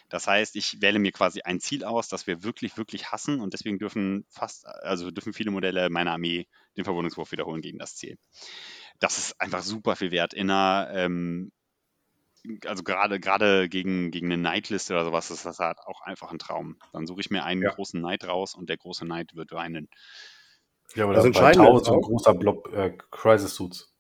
Das 0.10 0.28
heißt, 0.28 0.56
ich 0.56 0.82
wähle 0.82 1.00
mir 1.00 1.12
quasi 1.12 1.42
ein 1.42 1.60
Ziel 1.60 1.84
aus, 1.84 2.08
das 2.08 2.28
wir 2.28 2.44
wirklich, 2.44 2.78
wirklich 2.78 3.12
hassen 3.12 3.42
und 3.42 3.54
deswegen 3.54 3.80
dürfen 3.80 4.26
fast, 4.30 4.68
also 4.68 5.10
dürfen 5.10 5.34
viele 5.34 5.52
Modelle 5.52 5.90
meiner 5.90 6.12
Armee 6.12 6.48
den 6.78 6.84
Verwundungswurf 6.84 7.32
wiederholen 7.32 7.62
gegen 7.62 7.80
das 7.80 7.96
Ziel. 7.96 8.18
Das 9.00 9.18
ist 9.18 9.42
einfach 9.42 9.64
super 9.64 9.96
viel 9.96 10.12
wert. 10.12 10.34
In 10.34 10.52
einer, 10.52 10.90
ähm, 10.94 11.52
also 12.66 12.84
gerade 12.84 13.20
gerade 13.20 13.68
gegen, 13.68 14.12
gegen 14.12 14.28
eine 14.28 14.38
Nightliste 14.38 14.94
oder 14.94 15.06
sowas 15.06 15.32
ist 15.32 15.46
das 15.46 15.60
halt 15.60 15.80
auch 15.80 16.02
einfach 16.02 16.32
ein 16.32 16.40
Traum. 16.40 16.78
Dann 16.94 17.08
suche 17.08 17.22
ich 17.22 17.32
mir 17.32 17.44
einen 17.44 17.64
ja. 17.64 17.72
großen 17.72 18.00
Knight 18.00 18.28
raus 18.28 18.54
und 18.54 18.70
der 18.70 18.78
große 18.78 19.06
Knight 19.06 19.36
wird 19.36 19.52
weinen. 19.52 19.90
Ja, 20.94 21.06
aber 21.06 21.14
das, 21.14 21.24
das 21.24 21.28
entscheidend 21.28 21.68
ist 21.78 21.86
so 21.86 21.94
ein 21.94 22.02
großer 22.02 22.36
Blob 22.36 22.72
äh, 22.74 22.96
Crisis 23.10 23.56
Suits. 23.56 23.92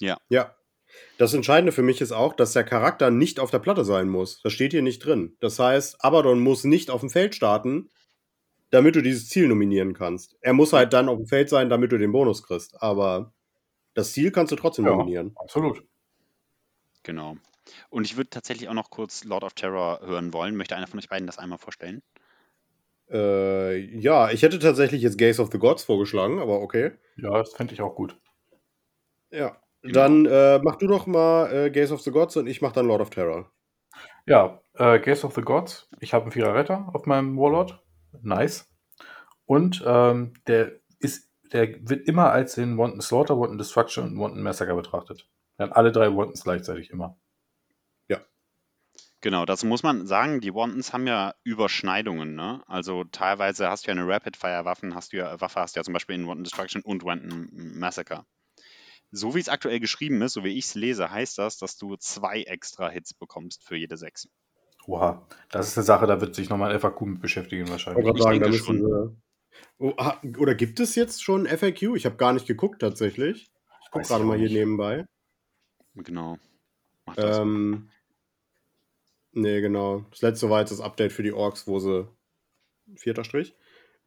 Ja. 0.00 0.18
Ja, 0.28 0.56
das 1.18 1.34
Entscheidende 1.34 1.72
für 1.72 1.82
mich 1.82 2.00
ist 2.00 2.12
auch, 2.12 2.34
dass 2.34 2.52
der 2.52 2.64
Charakter 2.64 3.10
nicht 3.10 3.38
auf 3.38 3.50
der 3.50 3.58
Platte 3.58 3.84
sein 3.84 4.08
muss. 4.08 4.40
Das 4.42 4.52
steht 4.52 4.72
hier 4.72 4.82
nicht 4.82 5.04
drin. 5.04 5.36
Das 5.40 5.58
heißt, 5.58 6.04
Abaddon 6.04 6.40
muss 6.40 6.64
nicht 6.64 6.90
auf 6.90 7.00
dem 7.00 7.10
Feld 7.10 7.34
starten, 7.34 7.90
damit 8.70 8.96
du 8.96 9.02
dieses 9.02 9.28
Ziel 9.28 9.48
nominieren 9.48 9.94
kannst. 9.94 10.36
Er 10.40 10.52
muss 10.52 10.72
halt 10.72 10.92
dann 10.92 11.08
auf 11.08 11.18
dem 11.18 11.26
Feld 11.26 11.48
sein, 11.48 11.68
damit 11.68 11.92
du 11.92 11.98
den 11.98 12.12
Bonus 12.12 12.42
kriegst. 12.42 12.82
Aber 12.82 13.32
das 13.94 14.12
Ziel 14.12 14.30
kannst 14.32 14.52
du 14.52 14.56
trotzdem 14.56 14.86
ja, 14.86 14.92
nominieren. 14.92 15.32
Absolut. 15.36 15.84
Genau. 17.02 17.36
Und 17.90 18.04
ich 18.04 18.16
würde 18.16 18.30
tatsächlich 18.30 18.68
auch 18.68 18.74
noch 18.74 18.90
kurz 18.90 19.24
Lord 19.24 19.44
of 19.44 19.54
Terror 19.54 20.00
hören 20.04 20.32
wollen. 20.32 20.56
Möchte 20.56 20.76
einer 20.76 20.86
von 20.86 20.98
euch 20.98 21.08
beiden 21.08 21.26
das 21.26 21.38
einmal 21.38 21.58
vorstellen? 21.58 22.02
Äh, 23.10 23.76
ja, 23.98 24.30
ich 24.30 24.42
hätte 24.42 24.58
tatsächlich 24.58 25.02
jetzt 25.02 25.18
Gaze 25.18 25.42
of 25.42 25.50
the 25.52 25.58
Gods 25.58 25.84
vorgeschlagen, 25.84 26.40
aber 26.40 26.60
okay. 26.60 26.92
Ja, 27.16 27.38
das 27.38 27.52
fände 27.52 27.74
ich 27.74 27.82
auch 27.82 27.94
gut. 27.94 28.16
Ja, 29.30 29.62
Genau. 29.82 29.94
Dann 29.94 30.26
äh, 30.26 30.60
mach 30.62 30.76
du 30.76 30.86
doch 30.86 31.06
mal 31.06 31.52
äh, 31.52 31.70
Gaze 31.70 31.92
of 31.92 32.02
the 32.02 32.12
Gods 32.12 32.36
und 32.36 32.46
ich 32.46 32.62
mach 32.62 32.72
dann 32.72 32.86
Lord 32.86 33.00
of 33.00 33.10
Terror. 33.10 33.50
Ja, 34.26 34.60
äh, 34.74 35.00
Gaze 35.00 35.26
of 35.26 35.34
the 35.34 35.42
Gods. 35.42 35.88
Ich 35.98 36.14
habe 36.14 36.24
einen 36.24 36.32
Vierer 36.32 36.54
Retter 36.54 36.88
auf 36.92 37.06
meinem 37.06 37.36
Warlord. 37.36 37.82
Nice. 38.22 38.70
Und 39.44 39.82
ähm, 39.84 40.34
der 40.46 40.80
ist, 41.00 41.28
der 41.52 41.88
wird 41.88 42.06
immer 42.06 42.30
als 42.30 42.56
in 42.58 42.78
Wanton 42.78 43.00
Slaughter, 43.00 43.38
Wanton 43.38 43.58
Destruction 43.58 44.04
und 44.04 44.20
Wanton 44.20 44.42
Massacre 44.42 44.74
betrachtet. 44.74 45.28
Er 45.56 45.66
hat 45.66 45.76
alle 45.76 45.90
drei 45.90 46.14
Wantons 46.14 46.44
gleichzeitig 46.44 46.90
immer. 46.90 47.18
Ja. 48.08 48.20
Genau, 49.20 49.44
dazu 49.44 49.66
muss 49.66 49.82
man 49.82 50.06
sagen, 50.06 50.40
die 50.40 50.54
Wantons 50.54 50.92
haben 50.92 51.08
ja 51.08 51.34
Überschneidungen, 51.42 52.36
ne? 52.36 52.62
Also 52.68 53.02
teilweise 53.04 53.68
hast 53.68 53.86
du 53.86 53.90
ja 53.90 53.98
eine 53.98 54.06
Rapid-Fire-Waffe, 54.06 54.94
hast 54.94 55.12
du 55.12 55.16
ja 55.16 55.40
Waffe, 55.40 55.60
hast 55.60 55.74
du 55.74 55.80
ja 55.80 55.84
zum 55.84 55.94
Beispiel 55.94 56.14
in 56.14 56.28
Wanton 56.28 56.44
Destruction 56.44 56.82
und 56.82 57.04
Wanton 57.04 57.48
Massacre. 57.52 58.24
So 59.12 59.34
wie 59.34 59.40
es 59.40 59.50
aktuell 59.50 59.78
geschrieben 59.78 60.22
ist, 60.22 60.32
so 60.32 60.42
wie 60.42 60.56
ich 60.58 60.64
es 60.64 60.74
lese, 60.74 61.10
heißt 61.10 61.38
das, 61.38 61.58
dass 61.58 61.76
du 61.76 61.96
zwei 61.96 62.42
extra 62.42 62.88
Hits 62.88 63.12
bekommst 63.12 63.62
für 63.62 63.76
jede 63.76 63.98
sechs. 63.98 64.28
Oha, 64.86 65.26
das 65.50 65.68
ist 65.68 65.78
eine 65.78 65.84
Sache, 65.84 66.06
da 66.06 66.20
wird 66.20 66.34
sich 66.34 66.48
nochmal 66.48 66.72
ein 66.72 66.80
FAQ 66.80 67.02
mit 67.02 67.20
beschäftigen 67.20 67.68
wahrscheinlich. 67.68 68.06
Ich, 68.06 68.22
sagen, 68.22 68.40
denke 68.40 68.58
schon. 68.58 68.80
Wir... 68.80 69.16
Oh, 69.78 69.94
oder 70.38 70.54
gibt 70.54 70.80
es 70.80 70.94
jetzt 70.94 71.22
schon 71.22 71.46
FAQ? 71.46 71.94
Ich 71.94 72.06
habe 72.06 72.16
gar 72.16 72.32
nicht 72.32 72.46
geguckt 72.46 72.80
tatsächlich. 72.80 73.50
Ich 73.84 73.90
gucke 73.90 74.06
gerade 74.06 74.24
mal 74.24 74.38
hier 74.38 74.48
nicht. 74.48 74.56
nebenbei. 74.56 75.06
Genau. 75.94 76.38
Mach 77.04 77.16
das. 77.16 77.38
Ähm, 77.38 77.90
nee, 79.32 79.60
genau. 79.60 80.06
Das 80.10 80.22
letzte 80.22 80.50
war 80.50 80.60
jetzt 80.60 80.72
das 80.72 80.80
Update 80.80 81.12
für 81.12 81.22
die 81.22 81.32
Orks, 81.32 81.66
wo 81.66 81.78
sie. 81.78 82.08
Vierter 82.96 83.24
Strich. 83.24 83.54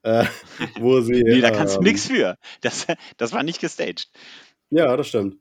Äh, 0.02 0.26
wo 0.80 1.02
sie. 1.02 1.24
nee, 1.24 1.42
da 1.42 1.52
kannst 1.52 1.76
ähm, 1.76 1.84
du 1.84 1.90
nichts 1.90 2.08
für. 2.08 2.38
Das, 2.62 2.88
das 3.18 3.34
war 3.34 3.44
nicht 3.44 3.60
gestaged. 3.60 4.10
Ja, 4.70 4.96
das 4.98 5.08
stimmt. 5.08 5.38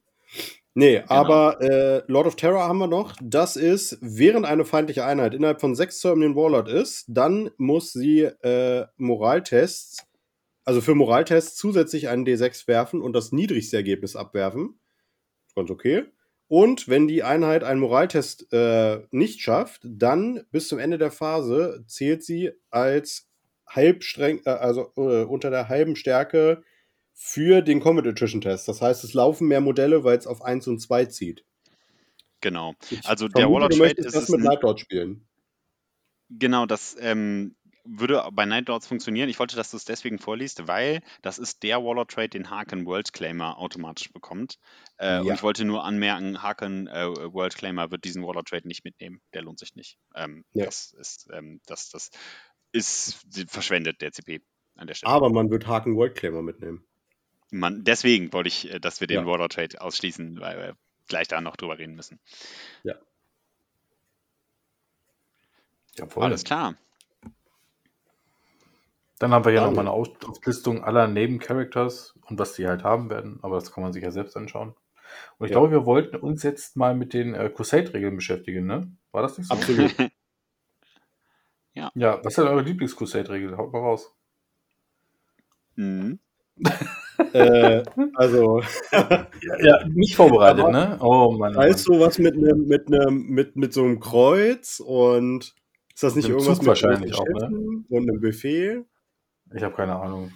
Nee, 0.74 0.96
genau. 0.96 1.06
aber 1.08 1.60
äh, 1.60 2.02
Lord 2.08 2.26
of 2.26 2.36
Terror 2.36 2.64
haben 2.64 2.78
wir 2.78 2.88
noch. 2.88 3.14
Das 3.22 3.56
ist, 3.56 3.96
während 4.00 4.44
eine 4.44 4.64
feindliche 4.64 5.04
Einheit 5.04 5.32
innerhalb 5.34 5.60
von 5.60 5.76
sechs 5.76 6.00
Turmen 6.00 6.22
den 6.22 6.36
Warlord 6.36 6.68
ist, 6.68 7.04
dann 7.06 7.50
muss 7.56 7.92
sie 7.92 8.22
äh, 8.22 8.86
Moraltests, 8.96 10.04
also 10.64 10.80
für 10.80 10.96
Moraltests 10.96 11.56
zusätzlich 11.56 12.08
einen 12.08 12.26
D6 12.26 12.66
werfen 12.66 13.02
und 13.02 13.12
das 13.12 13.30
niedrigste 13.30 13.76
Ergebnis 13.76 14.16
abwerfen. 14.16 14.80
Ganz 15.54 15.70
okay. 15.70 16.06
Und 16.48 16.88
wenn 16.88 17.06
die 17.06 17.22
Einheit 17.22 17.62
einen 17.62 17.80
Moraltest 17.80 18.52
äh, 18.52 19.02
nicht 19.12 19.40
schafft, 19.40 19.82
dann 19.84 20.44
bis 20.50 20.68
zum 20.68 20.78
Ende 20.78 20.98
der 20.98 21.12
Phase 21.12 21.84
zählt 21.86 22.24
sie 22.24 22.50
als 22.70 23.28
halbstreng, 23.68 24.40
äh, 24.44 24.50
also 24.50 24.92
äh, 24.96 25.24
unter 25.24 25.50
der 25.50 25.68
halben 25.68 25.94
Stärke 25.94 26.62
für 27.14 27.62
den 27.62 27.80
Combat 27.80 28.06
Attrition 28.06 28.40
Test. 28.40 28.68
Das 28.68 28.82
heißt, 28.82 29.04
es 29.04 29.14
laufen 29.14 29.48
mehr 29.48 29.60
Modelle, 29.60 30.04
weil 30.04 30.18
es 30.18 30.26
auf 30.26 30.42
1 30.42 30.66
und 30.66 30.80
2 30.80 31.06
zieht. 31.06 31.44
Genau. 32.40 32.74
Ich 32.90 33.06
also 33.06 33.28
der 33.28 33.50
Warlord 33.50 33.72
Trade 33.72 33.92
ist 33.92 34.14
das 34.14 34.28
mit 34.28 34.40
Night 34.40 34.62
Lord 34.62 34.80
spielen. 34.80 35.26
Genau, 36.28 36.66
das 36.66 36.96
ähm, 36.98 37.56
würde 37.84 38.28
bei 38.32 38.44
Night 38.44 38.68
Lords 38.68 38.86
funktionieren. 38.86 39.28
Ich 39.28 39.38
wollte, 39.38 39.56
dass 39.56 39.70
du 39.70 39.76
es 39.76 39.84
deswegen 39.84 40.18
vorliest, 40.18 40.66
weil 40.66 41.00
das 41.22 41.38
ist 41.38 41.62
der 41.62 41.82
Warlord 41.82 42.10
Trade, 42.10 42.30
den 42.30 42.50
Haken 42.50 42.84
World 42.84 43.12
Claimer 43.12 43.58
automatisch 43.58 44.12
bekommt. 44.12 44.58
Äh, 44.98 45.06
ja. 45.06 45.20
Und 45.20 45.32
ich 45.32 45.42
wollte 45.42 45.64
nur 45.64 45.84
anmerken, 45.84 46.42
Haken 46.42 46.88
äh, 46.88 47.06
World 47.32 47.54
Claimer 47.54 47.90
wird 47.90 48.04
diesen 48.04 48.22
Warlord 48.22 48.48
Trade 48.48 48.66
nicht 48.66 48.84
mitnehmen. 48.84 49.22
Der 49.32 49.42
lohnt 49.42 49.58
sich 49.58 49.74
nicht. 49.74 49.98
Ähm, 50.14 50.44
ja. 50.52 50.64
Das 50.66 50.92
ist, 50.98 51.28
ähm, 51.32 51.60
das, 51.66 51.90
das 51.90 52.10
ist 52.72 53.24
verschwendet 53.46 54.02
der 54.02 54.12
CP 54.12 54.42
an 54.74 54.88
der 54.88 54.94
Stelle. 54.94 55.12
Aber 55.12 55.30
man 55.30 55.50
wird 55.50 55.66
Haken 55.66 55.96
World 55.96 56.16
Claimer 56.16 56.42
mitnehmen 56.42 56.84
man, 57.50 57.84
deswegen 57.84 58.32
wollte 58.32 58.48
ich, 58.48 58.72
äh, 58.72 58.80
dass 58.80 59.00
wir 59.00 59.06
den 59.06 59.20
ja. 59.20 59.26
Water 59.26 59.48
Trade 59.48 59.80
ausschließen, 59.80 60.40
weil 60.40 60.56
wir 60.58 60.76
gleich 61.08 61.28
da 61.28 61.40
noch 61.40 61.56
drüber 61.56 61.78
reden 61.78 61.94
müssen. 61.94 62.18
Ja. 62.82 62.94
Jawohl. 65.96 66.24
Alles 66.24 66.44
klar. 66.44 66.74
Dann 69.18 69.32
haben 69.32 69.44
wir 69.44 69.52
ja 69.52 69.64
noch 69.64 69.72
mal 69.72 69.82
eine 69.82 69.92
Auflistung 69.92 70.82
aller 70.82 71.06
Nebencharacters 71.06 72.14
und 72.26 72.38
was 72.38 72.54
die 72.54 72.66
halt 72.66 72.82
haben 72.82 73.10
werden, 73.10 73.38
aber 73.42 73.56
das 73.56 73.72
kann 73.72 73.82
man 73.82 73.92
sich 73.92 74.02
ja 74.02 74.10
selbst 74.10 74.36
anschauen. 74.36 74.74
Und 75.38 75.46
ich 75.46 75.50
ja. 75.52 75.58
glaube, 75.58 75.70
wir 75.70 75.86
wollten 75.86 76.16
uns 76.16 76.42
jetzt 76.42 76.76
mal 76.76 76.96
mit 76.96 77.14
den 77.14 77.34
äh, 77.34 77.48
Crusade-Regeln 77.48 78.16
beschäftigen, 78.16 78.66
ne? 78.66 78.90
War 79.12 79.22
das 79.22 79.38
nicht 79.38 79.46
so? 79.46 79.54
Absolut. 79.54 79.94
ja. 81.74 81.92
Ja, 81.94 82.18
was 82.18 82.32
ist 82.32 82.38
denn 82.38 82.48
eure 82.48 82.62
Lieblings-Crusade-Regel? 82.62 83.56
Haut 83.56 83.72
mal 83.72 83.78
raus. 83.78 84.12
Mhm. 85.76 86.18
äh, 87.32 87.82
also. 88.14 88.62
ja, 88.92 89.28
ja, 89.60 89.88
nicht 89.88 90.16
vorbereitet, 90.16 90.68
ne? 90.70 90.98
Oh 91.00 91.32
Mann. 91.32 91.54
Weißt 91.54 91.86
du 91.88 92.00
was 92.00 92.18
mit 92.18 92.34
einem 92.34 92.66
mit 92.66 92.88
einem 92.88 93.26
mit, 93.26 93.56
mit 93.56 93.72
so 93.72 93.84
einem 93.84 94.00
Kreuz 94.00 94.80
und 94.80 95.54
ist 95.94 96.02
das 96.02 96.16
nicht 96.16 96.28
irgendwas 96.28 96.58
Zug 96.58 96.66
wahrscheinlich 96.66 97.14
auch, 97.14 97.24
ne? 97.24 97.84
Und 97.88 98.08
einem 98.08 98.20
Buffet? 98.20 98.84
Ich 99.54 99.62
habe 99.62 99.74
keine 99.74 99.96
Ahnung. 99.96 100.32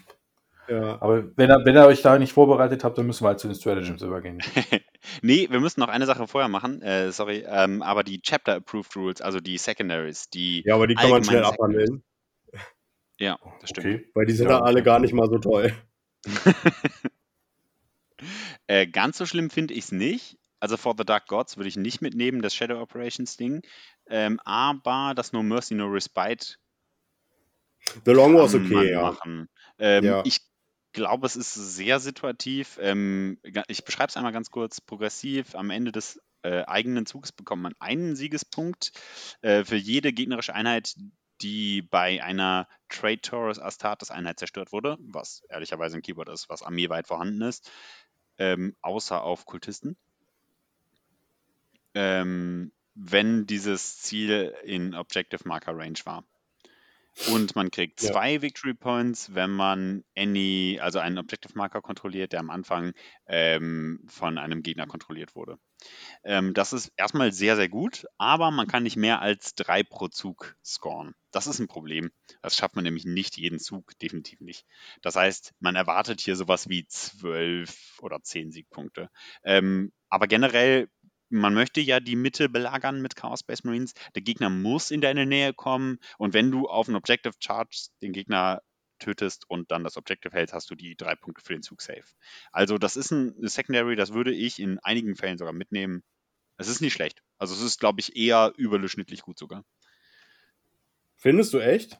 Ja. 0.68 1.00
Aber 1.00 1.24
wenn 1.36 1.50
ihr, 1.50 1.64
wenn 1.64 1.74
ihr 1.74 1.86
euch 1.86 2.02
da 2.02 2.18
nicht 2.18 2.34
vorbereitet 2.34 2.84
habt, 2.84 2.98
dann 2.98 3.06
müssen 3.06 3.24
wir 3.24 3.28
halt 3.28 3.40
zu 3.40 3.48
den 3.48 3.56
Stratagems 3.56 4.02
übergehen. 4.02 4.38
nee, 5.22 5.48
wir 5.50 5.60
müssen 5.60 5.80
noch 5.80 5.88
eine 5.88 6.04
Sache 6.04 6.26
vorher 6.26 6.48
machen. 6.48 6.82
Äh, 6.82 7.10
sorry, 7.10 7.44
ähm, 7.48 7.82
aber 7.82 8.04
die 8.04 8.20
Chapter 8.20 8.56
Approved 8.56 8.94
Rules, 8.94 9.20
also 9.22 9.40
die 9.40 9.56
Secondaries, 9.56 10.28
die. 10.28 10.62
Ja, 10.66 10.74
aber 10.74 10.86
die 10.86 10.94
kann 10.94 11.10
man 11.10 11.24
schnell 11.24 11.44
abhandeln. 11.44 12.04
Ja, 13.18 13.38
das 13.60 13.70
stimmt. 13.70 13.86
Okay. 13.86 14.10
Weil 14.14 14.26
die 14.26 14.32
sind 14.32 14.48
ja, 14.48 14.58
da 14.58 14.64
alle 14.64 14.82
gar 14.82 15.00
nicht 15.00 15.12
mal 15.12 15.28
so 15.28 15.38
toll. 15.38 15.72
äh, 18.66 18.86
ganz 18.86 19.18
so 19.18 19.26
schlimm 19.26 19.50
finde 19.50 19.74
ich 19.74 19.84
es 19.84 19.92
nicht. 19.92 20.38
Also 20.60 20.76
For 20.76 20.94
the 20.98 21.04
Dark 21.04 21.28
Gods 21.28 21.56
würde 21.56 21.68
ich 21.68 21.76
nicht 21.76 22.02
mitnehmen, 22.02 22.42
das 22.42 22.54
Shadow 22.54 22.80
Operations 22.80 23.36
Ding. 23.36 23.62
Ähm, 24.08 24.40
aber 24.44 25.14
das 25.14 25.32
No 25.32 25.42
Mercy, 25.42 25.74
No 25.74 25.86
Respite. 25.86 26.56
The 28.04 28.10
Long 28.10 28.34
was 28.34 28.54
okay, 28.54 28.90
ja. 28.90 29.16
Ähm, 29.78 30.04
ja. 30.04 30.22
Ich 30.24 30.40
glaube, 30.92 31.26
es 31.26 31.36
ist 31.36 31.54
sehr 31.54 32.00
situativ. 32.00 32.78
Ähm, 32.80 33.38
ich 33.68 33.84
beschreibe 33.84 34.08
es 34.08 34.16
einmal 34.16 34.32
ganz 34.32 34.50
kurz. 34.50 34.80
Progressiv 34.80 35.54
am 35.54 35.70
Ende 35.70 35.92
des 35.92 36.20
äh, 36.42 36.64
eigenen 36.64 37.06
Zugs 37.06 37.32
bekommt 37.32 37.62
man 37.62 37.74
einen 37.78 38.16
Siegespunkt. 38.16 38.92
Äh, 39.42 39.64
für 39.64 39.76
jede 39.76 40.12
gegnerische 40.12 40.54
Einheit, 40.54 40.96
die 41.40 41.82
bei 41.82 42.22
einer 42.22 42.68
Trade 42.88 43.20
Taurus 43.20 43.58
Astartes 43.58 44.10
Einheit 44.10 44.38
zerstört 44.38 44.72
wurde, 44.72 44.96
was 45.00 45.42
ehrlicherweise 45.48 45.96
ein 45.96 46.02
Keyword 46.02 46.28
ist, 46.28 46.48
was 46.48 46.62
armeeweit 46.62 47.06
vorhanden 47.06 47.42
ist, 47.42 47.70
ähm, 48.38 48.76
außer 48.82 49.22
auf 49.22 49.46
Kultisten. 49.46 49.96
Ähm, 51.94 52.72
wenn 52.94 53.46
dieses 53.46 54.00
Ziel 54.00 54.54
in 54.64 54.94
Objective 54.94 55.46
Marker 55.46 55.76
Range 55.76 55.98
war. 56.04 56.24
Und 57.32 57.56
man 57.56 57.70
kriegt 57.70 58.00
zwei 58.00 58.34
ja. 58.34 58.42
Victory 58.42 58.74
Points, 58.74 59.34
wenn 59.34 59.50
man 59.50 60.04
any, 60.16 60.78
also 60.80 60.98
einen 61.00 61.18
Objective 61.18 61.52
Marker 61.56 61.80
kontrolliert, 61.80 62.32
der 62.32 62.40
am 62.40 62.50
Anfang 62.50 62.92
ähm, 63.26 64.00
von 64.06 64.38
einem 64.38 64.62
Gegner 64.62 64.86
kontrolliert 64.86 65.34
wurde. 65.34 65.58
Ähm, 66.24 66.54
das 66.54 66.72
ist 66.72 66.92
erstmal 66.96 67.32
sehr, 67.32 67.56
sehr 67.56 67.68
gut, 67.68 68.06
aber 68.18 68.50
man 68.50 68.66
kann 68.66 68.82
nicht 68.82 68.96
mehr 68.96 69.20
als 69.20 69.54
drei 69.54 69.82
pro 69.82 70.08
Zug 70.08 70.56
scoren. 70.64 71.14
Das 71.30 71.46
ist 71.46 71.58
ein 71.58 71.68
Problem. 71.68 72.10
Das 72.42 72.56
schafft 72.56 72.74
man 72.74 72.84
nämlich 72.84 73.04
nicht 73.04 73.36
jeden 73.36 73.58
Zug, 73.58 73.98
definitiv 73.98 74.40
nicht. 74.40 74.66
Das 75.02 75.16
heißt, 75.16 75.52
man 75.60 75.76
erwartet 75.76 76.20
hier 76.20 76.36
sowas 76.36 76.68
wie 76.68 76.86
zwölf 76.86 77.98
oder 78.00 78.22
zehn 78.22 78.50
Siegpunkte. 78.50 79.10
Ähm, 79.44 79.92
aber 80.08 80.26
generell 80.26 80.88
man 81.30 81.54
möchte 81.54 81.80
ja 81.80 82.00
die 82.00 82.16
Mitte 82.16 82.48
belagern 82.48 83.02
mit 83.02 83.16
Chaos 83.16 83.40
Space 83.40 83.64
Marines. 83.64 83.92
Der 84.14 84.22
Gegner 84.22 84.50
muss 84.50 84.90
in 84.90 85.00
deine 85.00 85.26
Nähe 85.26 85.52
kommen 85.52 85.98
und 86.16 86.34
wenn 86.34 86.50
du 86.50 86.68
auf 86.68 86.88
ein 86.88 86.96
Objective 86.96 87.34
Charge 87.38 87.88
den 88.00 88.12
Gegner 88.12 88.62
tötest 88.98 89.48
und 89.48 89.70
dann 89.70 89.84
das 89.84 89.96
Objective 89.96 90.36
hältst, 90.36 90.54
hast 90.54 90.70
du 90.70 90.74
die 90.74 90.96
drei 90.96 91.14
Punkte 91.14 91.44
für 91.44 91.52
den 91.52 91.62
Zug 91.62 91.80
safe. 91.80 92.04
Also 92.52 92.78
das 92.78 92.96
ist 92.96 93.10
ein 93.10 93.34
Secondary, 93.48 93.96
das 93.96 94.12
würde 94.12 94.32
ich 94.32 94.58
in 94.58 94.78
einigen 94.80 95.16
Fällen 95.16 95.38
sogar 95.38 95.52
mitnehmen. 95.52 96.02
Es 96.56 96.68
ist 96.68 96.80
nicht 96.80 96.92
schlecht. 96.92 97.22
Also 97.38 97.54
es 97.54 97.62
ist, 97.62 97.78
glaube 97.78 98.00
ich, 98.00 98.16
eher 98.16 98.52
überdurchschnittlich 98.56 99.22
gut 99.22 99.38
sogar. 99.38 99.64
Findest 101.16 101.52
du 101.52 101.58
echt? 101.58 101.98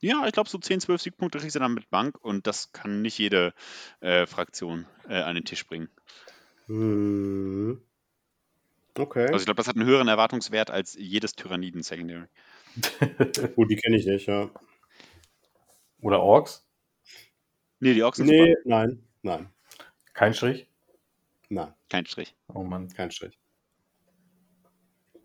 Ja, 0.00 0.26
ich 0.26 0.32
glaube, 0.32 0.50
so 0.50 0.58
10, 0.58 0.80
12 0.80 1.00
Siegpunkte 1.00 1.38
kriegst 1.38 1.56
du 1.56 1.60
dann 1.60 1.74
mit 1.74 1.88
Bank 1.90 2.18
und 2.20 2.46
das 2.46 2.72
kann 2.72 3.02
nicht 3.02 3.18
jede 3.18 3.54
äh, 4.00 4.26
Fraktion 4.26 4.86
äh, 5.08 5.14
an 5.14 5.34
den 5.34 5.44
Tisch 5.44 5.66
bringen. 5.66 5.88
Hm. 6.66 7.80
Okay. 8.96 9.26
Also 9.26 9.38
ich 9.38 9.44
glaube, 9.44 9.56
das 9.56 9.66
hat 9.66 9.76
einen 9.76 9.86
höheren 9.86 10.08
Erwartungswert 10.08 10.70
als 10.70 10.94
jedes 10.94 11.32
Tyranniden 11.32 11.82
Secondary. 11.82 12.26
Gut, 13.56 13.70
die 13.70 13.76
kenne 13.76 13.96
ich 13.96 14.06
nicht, 14.06 14.26
ja. 14.26 14.50
Oder 16.04 16.20
Orks? 16.20 16.66
Nee, 17.80 17.94
die 17.94 18.02
Orks 18.02 18.18
sind 18.18 18.26
Nee, 18.26 18.54
super. 18.56 18.60
nein, 18.66 19.02
nein. 19.22 19.48
Kein 20.12 20.34
Strich? 20.34 20.68
Nein. 21.48 21.72
Kein 21.88 22.04
Strich. 22.04 22.34
Oh 22.52 22.62
Mann. 22.62 22.92
Kein 22.92 23.10
Strich. 23.10 23.38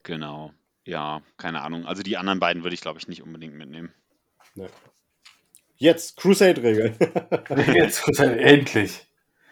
Genau. 0.03 0.53
Ja, 0.85 1.21
keine 1.35 1.61
Ahnung. 1.61 1.85
Also 1.85 2.01
die 2.01 2.15
anderen 2.15 2.39
beiden 2.39 2.63
würde 2.63 2.73
ich, 2.73 2.81
glaube 2.81 2.97
ich, 2.97 3.09
nicht 3.09 3.21
unbedingt 3.21 3.55
mitnehmen. 3.55 3.93
Nee. 4.55 4.69
Jetzt, 5.75 6.15
Crusade-Regel. 6.15 6.95
Jetzt, 7.75 8.01
Crusade, 8.03 8.39
endlich. 8.39 9.05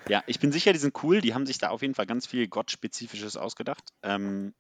Ja, 0.08 0.24
ich 0.28 0.40
bin 0.40 0.54
sicher, 0.54 0.72
die 0.72 0.80
sind 0.80 1.04
cool. 1.04 1.20
Die 1.20 1.34
haben 1.34 1.46
sich 1.46 1.58
da 1.58 1.70
auf 1.70 1.82
jeden 1.82 1.94
Fall 1.94 2.06
ganz 2.06 2.26
viel 2.26 2.48
Gottspezifisches 2.48 3.36
ausgedacht. 3.36 3.84
Ähm, 4.02 4.54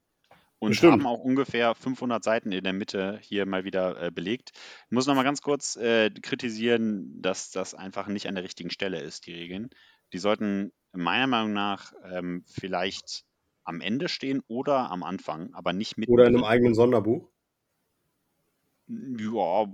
und 0.59 0.71
Bestimmt. 0.71 0.93
haben 0.93 1.05
auch 1.05 1.19
ungefähr 1.19 1.75
500 1.75 2.23
Seiten 2.23 2.51
in 2.51 2.63
der 2.63 2.73
Mitte 2.73 3.19
hier 3.21 3.45
mal 3.45 3.63
wieder 3.63 4.01
äh, 4.01 4.11
belegt. 4.11 4.51
Ich 4.85 4.91
muss 4.91 5.05
noch 5.05 5.15
mal 5.15 5.23
ganz 5.23 5.41
kurz 5.41 5.75
äh, 5.75 6.09
kritisieren, 6.09 7.21
dass 7.21 7.51
das 7.51 7.75
einfach 7.75 8.07
nicht 8.07 8.27
an 8.27 8.35
der 8.35 8.43
richtigen 8.43 8.71
Stelle 8.71 8.99
ist, 8.99 9.27
die 9.27 9.33
Regeln. 9.33 9.69
Die 10.13 10.17
sollten 10.17 10.71
meiner 10.93 11.27
Meinung 11.27 11.53
nach 11.53 11.93
ähm, 12.11 12.43
vielleicht 12.47 13.25
am 13.63 13.81
Ende 13.81 14.07
stehen 14.09 14.41
oder 14.47 14.89
am 14.89 15.03
Anfang, 15.03 15.53
aber 15.53 15.73
nicht 15.73 15.97
mit. 15.97 16.09
Oder 16.09 16.25
in 16.25 16.35
einem 16.35 16.45
eigenen 16.45 16.73
Sonderbuch? 16.73 17.29
Ja, 18.87 19.65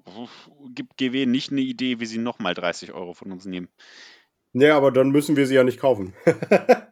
gibt 0.74 0.98
GW 0.98 1.28
nicht 1.28 1.52
eine 1.52 1.62
Idee, 1.62 2.00
wie 2.00 2.08
sie 2.08 2.18
nochmal 2.18 2.56
30 2.56 2.94
Euro 2.94 3.14
von 3.14 3.32
uns 3.32 3.46
nehmen. 3.46 3.70
Nee, 4.54 4.70
aber 4.70 4.92
dann 4.92 5.12
müssen 5.12 5.36
wir 5.36 5.46
sie 5.46 5.56
ja 5.56 5.64
nicht 5.64 5.80
kaufen. 5.80 6.14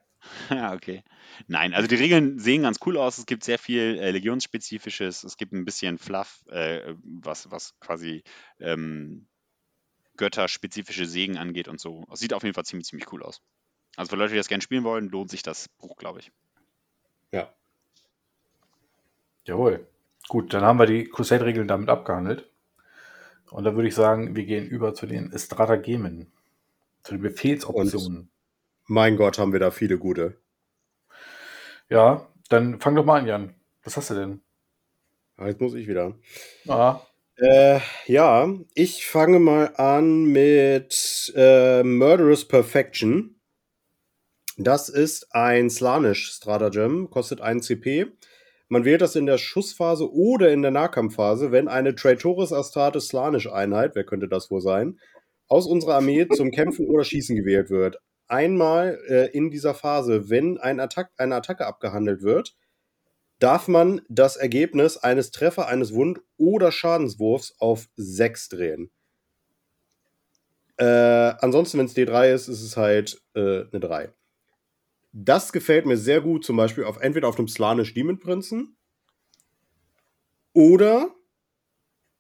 ja, 0.51 0.73
okay. 0.73 1.03
Nein, 1.47 1.73
also 1.73 1.87
die 1.87 1.95
Regeln 1.95 2.39
sehen 2.39 2.63
ganz 2.63 2.79
cool 2.85 2.97
aus. 2.97 3.17
Es 3.17 3.25
gibt 3.25 3.43
sehr 3.43 3.57
viel 3.57 3.97
äh, 3.99 4.11
Legionsspezifisches. 4.11 5.23
Es 5.23 5.37
gibt 5.37 5.53
ein 5.53 5.65
bisschen 5.65 5.97
Fluff, 5.97 6.43
äh, 6.49 6.93
was, 7.03 7.49
was 7.51 7.79
quasi 7.79 8.23
ähm, 8.59 9.27
götterspezifische 10.17 11.05
Segen 11.05 11.37
angeht 11.37 11.67
und 11.67 11.79
so. 11.79 12.05
Es 12.11 12.19
sieht 12.19 12.33
auf 12.33 12.43
jeden 12.43 12.53
Fall 12.53 12.65
ziemlich, 12.65 12.87
ziemlich 12.87 13.11
cool 13.11 13.23
aus. 13.23 13.41
Also 13.95 14.11
für 14.11 14.15
Leute, 14.17 14.31
die 14.33 14.37
das 14.37 14.47
gerne 14.47 14.61
spielen 14.61 14.83
wollen, 14.83 15.09
lohnt 15.09 15.29
sich 15.29 15.43
das 15.43 15.67
Buch, 15.79 15.95
glaube 15.97 16.19
ich. 16.19 16.31
Ja. 17.31 17.53
Jawohl. 19.45 19.87
Gut, 20.27 20.53
dann 20.53 20.63
haben 20.63 20.79
wir 20.79 20.85
die 20.85 21.05
Crusade-Regeln 21.05 21.67
damit 21.67 21.89
abgehandelt. 21.89 22.49
Und 23.49 23.65
dann 23.65 23.75
würde 23.75 23.89
ich 23.89 23.95
sagen, 23.95 24.35
wir 24.35 24.45
gehen 24.45 24.65
über 24.65 24.93
zu 24.93 25.07
den 25.07 25.37
Stratagemen. 25.37 26.31
Zu 27.03 27.15
den 27.15 27.21
Befehlsoptionen. 27.21 28.17
Und 28.19 28.30
mein 28.91 29.15
Gott, 29.15 29.39
haben 29.39 29.53
wir 29.53 29.59
da 29.59 29.71
viele 29.71 29.97
gute. 29.97 30.35
Ja, 31.89 32.27
dann 32.49 32.81
fang 32.81 32.93
doch 32.95 33.05
mal 33.05 33.21
an, 33.21 33.25
Jan. 33.25 33.55
Was 33.83 33.95
hast 33.95 34.09
du 34.09 34.15
denn? 34.15 34.41
Ah, 35.37 35.47
jetzt 35.47 35.61
muss 35.61 35.73
ich 35.75 35.87
wieder. 35.87 36.17
Äh, 37.37 37.79
ja, 38.05 38.53
ich 38.75 39.07
fange 39.07 39.39
mal 39.39 39.73
an 39.77 40.25
mit 40.25 41.31
äh, 41.37 41.83
Murderous 41.83 42.45
Perfection. 42.45 43.39
Das 44.57 44.89
ist 44.89 45.33
ein 45.33 45.69
Slanish 45.69 46.29
Stratagem, 46.33 47.09
kostet 47.09 47.39
1 47.39 47.65
CP. 47.65 48.07
Man 48.67 48.83
wählt 48.83 49.01
das 49.01 49.15
in 49.15 49.25
der 49.25 49.37
Schussphase 49.37 50.11
oder 50.11 50.51
in 50.51 50.61
der 50.61 50.71
Nahkampfphase, 50.71 51.53
wenn 51.53 51.69
eine 51.69 51.95
Traitoris 51.95 52.51
Astartes 52.51 53.07
Slanish 53.07 53.47
Einheit, 53.47 53.95
wer 53.95 54.03
könnte 54.03 54.27
das 54.27 54.51
wohl 54.51 54.61
sein, 54.61 54.99
aus 55.47 55.65
unserer 55.65 55.95
Armee 55.95 56.27
zum 56.27 56.51
Kämpfen 56.51 56.87
oder 56.87 57.05
Schießen 57.05 57.37
gewählt 57.37 57.69
wird. 57.69 57.97
Einmal 58.31 58.97
äh, 59.09 59.29
in 59.37 59.51
dieser 59.51 59.73
Phase, 59.73 60.29
wenn 60.29 60.57
ein 60.57 60.79
Attack, 60.79 61.11
eine 61.17 61.35
Attacke 61.35 61.67
abgehandelt 61.67 62.21
wird, 62.21 62.55
darf 63.39 63.67
man 63.67 63.99
das 64.07 64.37
Ergebnis 64.37 64.95
eines 64.95 65.31
Treffer, 65.31 65.67
eines 65.67 65.93
Wund- 65.93 66.21
oder 66.37 66.71
Schadenswurfs 66.71 67.55
auf 67.59 67.89
6 67.97 68.47
drehen. 68.47 68.89
Äh, 70.77 70.85
ansonsten, 70.85 71.77
wenn 71.77 71.87
es 71.87 71.95
D3 71.95 72.33
ist, 72.33 72.47
ist 72.47 72.61
es 72.61 72.77
halt 72.77 73.21
äh, 73.35 73.65
eine 73.69 73.81
3. 73.81 74.13
Das 75.11 75.51
gefällt 75.51 75.85
mir 75.85 75.97
sehr 75.97 76.21
gut, 76.21 76.45
zum 76.45 76.55
Beispiel 76.55 76.85
auf 76.85 77.01
entweder 77.01 77.27
auf 77.27 77.35
dem 77.35 77.49
Slanish 77.49 77.93
Demon 77.93 78.17
Prinzen 78.17 78.77
oder 80.53 81.13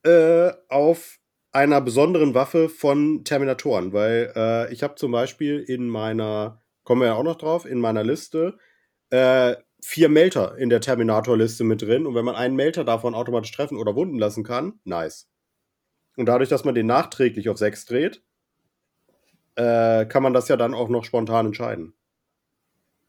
äh, 0.03 0.51
auf 0.67 1.20
einer 1.51 1.81
besonderen 1.81 2.33
Waffe 2.33 2.69
von 2.69 3.23
Terminatoren, 3.23 3.93
weil 3.93 4.31
äh, 4.35 4.73
ich 4.73 4.83
habe 4.83 4.95
zum 4.95 5.11
Beispiel 5.11 5.59
in 5.59 5.87
meiner, 5.87 6.61
kommen 6.83 7.01
wir 7.01 7.07
ja 7.07 7.13
auch 7.15 7.23
noch 7.23 7.37
drauf, 7.37 7.65
in 7.65 7.79
meiner 7.79 8.03
Liste 8.03 8.57
äh, 9.09 9.55
vier 9.83 10.09
Melter 10.09 10.57
in 10.57 10.69
der 10.69 10.79
Terminator-Liste 10.79 11.63
mit 11.63 11.81
drin 11.81 12.05
und 12.05 12.15
wenn 12.15 12.25
man 12.25 12.35
einen 12.35 12.55
Melter 12.55 12.83
davon 12.83 13.15
automatisch 13.15 13.51
treffen 13.51 13.77
oder 13.77 13.95
wunden 13.95 14.19
lassen 14.19 14.43
kann, 14.43 14.79
nice. 14.85 15.27
Und 16.17 16.27
dadurch, 16.27 16.49
dass 16.49 16.65
man 16.65 16.75
den 16.75 16.87
nachträglich 16.87 17.49
auf 17.49 17.57
6 17.57 17.85
dreht, 17.85 18.21
äh, 19.55 20.05
kann 20.05 20.23
man 20.23 20.33
das 20.33 20.47
ja 20.47 20.57
dann 20.57 20.73
auch 20.73 20.89
noch 20.89 21.03
spontan 21.03 21.47
entscheiden. 21.47 21.93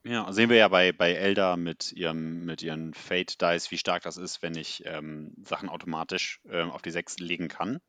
Ja, 0.05 0.33
sehen 0.33 0.51
wir 0.51 0.57
ja 0.57 0.69
bei, 0.69 0.93
bei 0.93 1.13
Elder 1.13 1.57
mit 1.57 1.93
ihrem, 1.93 2.45
mit 2.45 2.63
ihren 2.63 2.93
Fate 2.93 3.41
Dice, 3.41 3.71
wie 3.71 3.79
stark 3.79 4.03
das 4.03 4.17
ist, 4.17 4.43
wenn 4.43 4.57
ich 4.57 4.83
ähm, 4.85 5.33
Sachen 5.45 5.69
automatisch 5.69 6.41
ähm, 6.51 6.71
auf 6.71 6.83
die 6.83 6.91
6 6.91 7.19
legen 7.21 7.49
kann. 7.49 7.81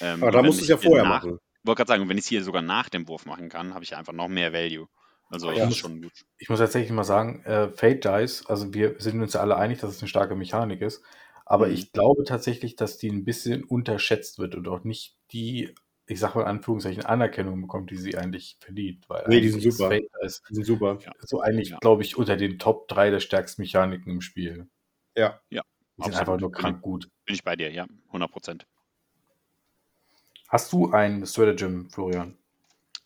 Ähm, 0.00 0.22
Aber 0.22 0.32
da 0.32 0.42
musst 0.42 0.58
du 0.58 0.62
es 0.64 0.68
ja 0.68 0.76
vorher 0.76 1.04
nach, 1.04 1.22
machen. 1.22 1.38
Ich 1.62 1.66
wollte 1.66 1.78
gerade 1.78 1.88
sagen, 1.88 2.08
wenn 2.08 2.18
ich 2.18 2.24
es 2.24 2.28
hier 2.28 2.44
sogar 2.44 2.62
nach 2.62 2.90
dem 2.90 3.08
Wurf 3.08 3.24
machen 3.24 3.48
kann, 3.48 3.72
habe 3.72 3.84
ich 3.84 3.96
einfach 3.96 4.12
noch 4.12 4.28
mehr 4.28 4.52
Value. 4.52 4.86
Also 5.30 5.50
ja, 5.50 5.60
das 5.60 5.70
ist 5.70 5.78
schon 5.78 6.02
gut. 6.02 6.12
Ich 6.38 6.50
muss 6.50 6.58
tatsächlich 6.58 6.92
mal 6.92 7.04
sagen, 7.04 7.42
äh, 7.44 7.68
Fate 7.70 8.04
Dice, 8.04 8.44
also 8.46 8.72
wir 8.74 8.96
sind 8.98 9.20
uns 9.20 9.32
ja 9.32 9.40
alle 9.40 9.56
einig, 9.56 9.80
dass 9.80 9.90
es 9.90 10.00
eine 10.00 10.08
starke 10.08 10.36
Mechanik 10.36 10.82
ist. 10.82 11.02
Aber 11.46 11.68
mhm. 11.68 11.74
ich 11.74 11.92
glaube 11.92 12.24
tatsächlich, 12.24 12.76
dass 12.76 12.98
die 12.98 13.08
ein 13.08 13.24
bisschen 13.24 13.64
unterschätzt 13.64 14.38
wird 14.38 14.54
und 14.54 14.68
auch 14.68 14.84
nicht 14.84 15.16
die 15.32 15.74
ich 16.08 16.20
sag 16.20 16.34
mal 16.34 16.42
in 16.42 16.48
Anführungszeichen, 16.48 17.04
Anerkennung 17.04 17.60
bekommt, 17.60 17.90
die 17.90 17.96
sie 17.96 18.16
eigentlich 18.16 18.56
verdient. 18.60 19.08
Weil 19.08 19.24
nee, 19.28 19.40
die 19.40 19.48
sind 19.48 19.62
super. 19.62 19.96
Ist, 20.22 20.42
die 20.48 20.54
sind 20.54 20.64
super. 20.64 20.98
So 21.20 21.40
eigentlich, 21.40 21.70
ja. 21.70 21.78
glaube 21.78 22.02
ich, 22.02 22.16
unter 22.16 22.36
den 22.36 22.58
Top 22.58 22.88
3 22.88 23.10
der 23.10 23.20
stärksten 23.20 23.62
Mechaniken 23.62 24.12
im 24.12 24.20
Spiel. 24.20 24.68
Ja. 25.16 25.40
Ja. 25.50 25.62
Die 25.98 26.04
sind 26.04 26.16
einfach 26.16 26.38
nur 26.38 26.52
krank 26.52 26.82
gut. 26.82 27.08
Bin 27.24 27.34
ich 27.34 27.42
bei 27.42 27.56
dir, 27.56 27.70
ja, 27.72 27.86
100 28.08 28.30
Prozent. 28.30 28.66
Hast 30.48 30.72
du 30.72 30.90
ein 30.92 31.26
Stratagem, 31.26 31.90
Florian? 31.90 32.36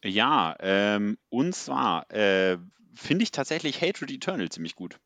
Ja, 0.02 0.56
ähm, 0.60 1.18
und 1.28 1.54
zwar 1.54 2.10
äh, 2.10 2.58
finde 2.94 3.22
ich 3.22 3.30
tatsächlich 3.30 3.80
Hatred 3.80 4.10
Eternal 4.10 4.48
ziemlich 4.48 4.74
gut. 4.74 4.98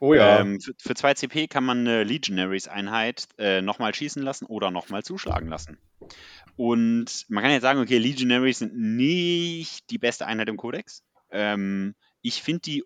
Oh 0.00 0.14
ja. 0.14 0.40
Ähm, 0.40 0.60
für, 0.60 0.74
für 0.78 0.94
2 0.94 1.14
CP 1.14 1.48
kann 1.48 1.64
man 1.64 1.80
eine 1.80 2.04
Legionaries-Einheit 2.04 3.28
äh, 3.38 3.62
nochmal 3.62 3.94
schießen 3.94 4.22
lassen 4.22 4.46
oder 4.46 4.70
nochmal 4.70 5.02
zuschlagen 5.02 5.48
lassen. 5.48 5.78
Und 6.58 7.24
man 7.28 7.44
kann 7.44 7.52
jetzt 7.52 7.62
sagen, 7.62 7.78
okay, 7.78 7.98
Legionaries 7.98 8.58
sind 8.58 8.76
nicht 8.76 9.88
die 9.90 9.98
beste 9.98 10.26
Einheit 10.26 10.48
im 10.48 10.56
Kodex. 10.56 11.04
Ähm, 11.30 11.94
ich 12.20 12.42
finde 12.42 12.62
die 12.62 12.84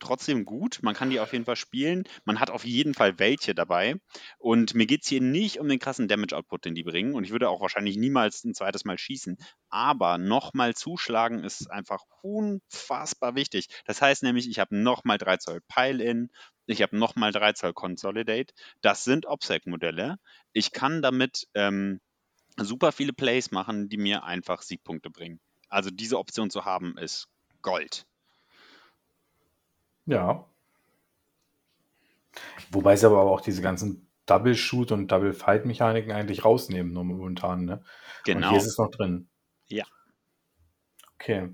trotzdem 0.00 0.44
gut. 0.44 0.80
Man 0.82 0.96
kann 0.96 1.10
die 1.10 1.20
auf 1.20 1.32
jeden 1.32 1.44
Fall 1.44 1.54
spielen. 1.54 2.08
Man 2.24 2.40
hat 2.40 2.50
auf 2.50 2.64
jeden 2.64 2.92
Fall 2.92 3.20
welche 3.20 3.54
dabei. 3.54 3.94
Und 4.38 4.74
mir 4.74 4.86
geht 4.86 5.02
es 5.02 5.08
hier 5.08 5.20
nicht 5.20 5.60
um 5.60 5.68
den 5.68 5.78
krassen 5.78 6.08
Damage-Output, 6.08 6.64
den 6.64 6.74
die 6.74 6.82
bringen. 6.82 7.14
Und 7.14 7.22
ich 7.22 7.30
würde 7.30 7.48
auch 7.48 7.60
wahrscheinlich 7.60 7.96
niemals 7.96 8.42
ein 8.42 8.52
zweites 8.52 8.84
Mal 8.84 8.98
schießen. 8.98 9.36
Aber 9.68 10.18
nochmal 10.18 10.74
zuschlagen 10.74 11.44
ist 11.44 11.70
einfach 11.70 12.02
unfassbar 12.20 13.36
wichtig. 13.36 13.68
Das 13.84 14.02
heißt 14.02 14.24
nämlich, 14.24 14.48
ich 14.50 14.58
habe 14.58 14.76
nochmal 14.76 15.18
3 15.18 15.36
Zoll 15.36 15.60
Pile-In. 15.68 16.30
Ich 16.66 16.82
habe 16.82 16.98
nochmal 16.98 17.30
3 17.30 17.52
Zoll 17.52 17.74
Consolidate. 17.74 18.52
Das 18.80 19.04
sind 19.04 19.26
OPSEC-Modelle. 19.26 20.16
Ich 20.52 20.72
kann 20.72 21.00
damit 21.00 21.46
ähm, 21.54 22.00
super 22.56 22.92
viele 22.92 23.12
Plays 23.12 23.50
machen, 23.50 23.88
die 23.88 23.96
mir 23.96 24.24
einfach 24.24 24.62
Siegpunkte 24.62 25.10
bringen. 25.10 25.40
Also 25.68 25.90
diese 25.90 26.18
Option 26.18 26.50
zu 26.50 26.64
haben, 26.64 26.96
ist 26.98 27.28
Gold. 27.62 28.06
Ja. 30.06 30.46
Wobei 32.70 32.96
sie 32.96 33.06
aber 33.06 33.22
auch 33.22 33.40
diese 33.40 33.62
ganzen 33.62 34.08
Double-Shoot- 34.26 34.92
und 34.92 35.10
Double-Fight-Mechaniken 35.10 36.12
eigentlich 36.12 36.44
rausnehmen 36.44 36.92
momentan, 36.92 37.64
ne? 37.64 37.82
Genau. 38.24 38.46
Und 38.46 38.50
hier 38.50 38.58
ist 38.58 38.66
es 38.66 38.78
noch 38.78 38.90
drin. 38.90 39.28
Ja. 39.66 39.84
Okay. 41.14 41.50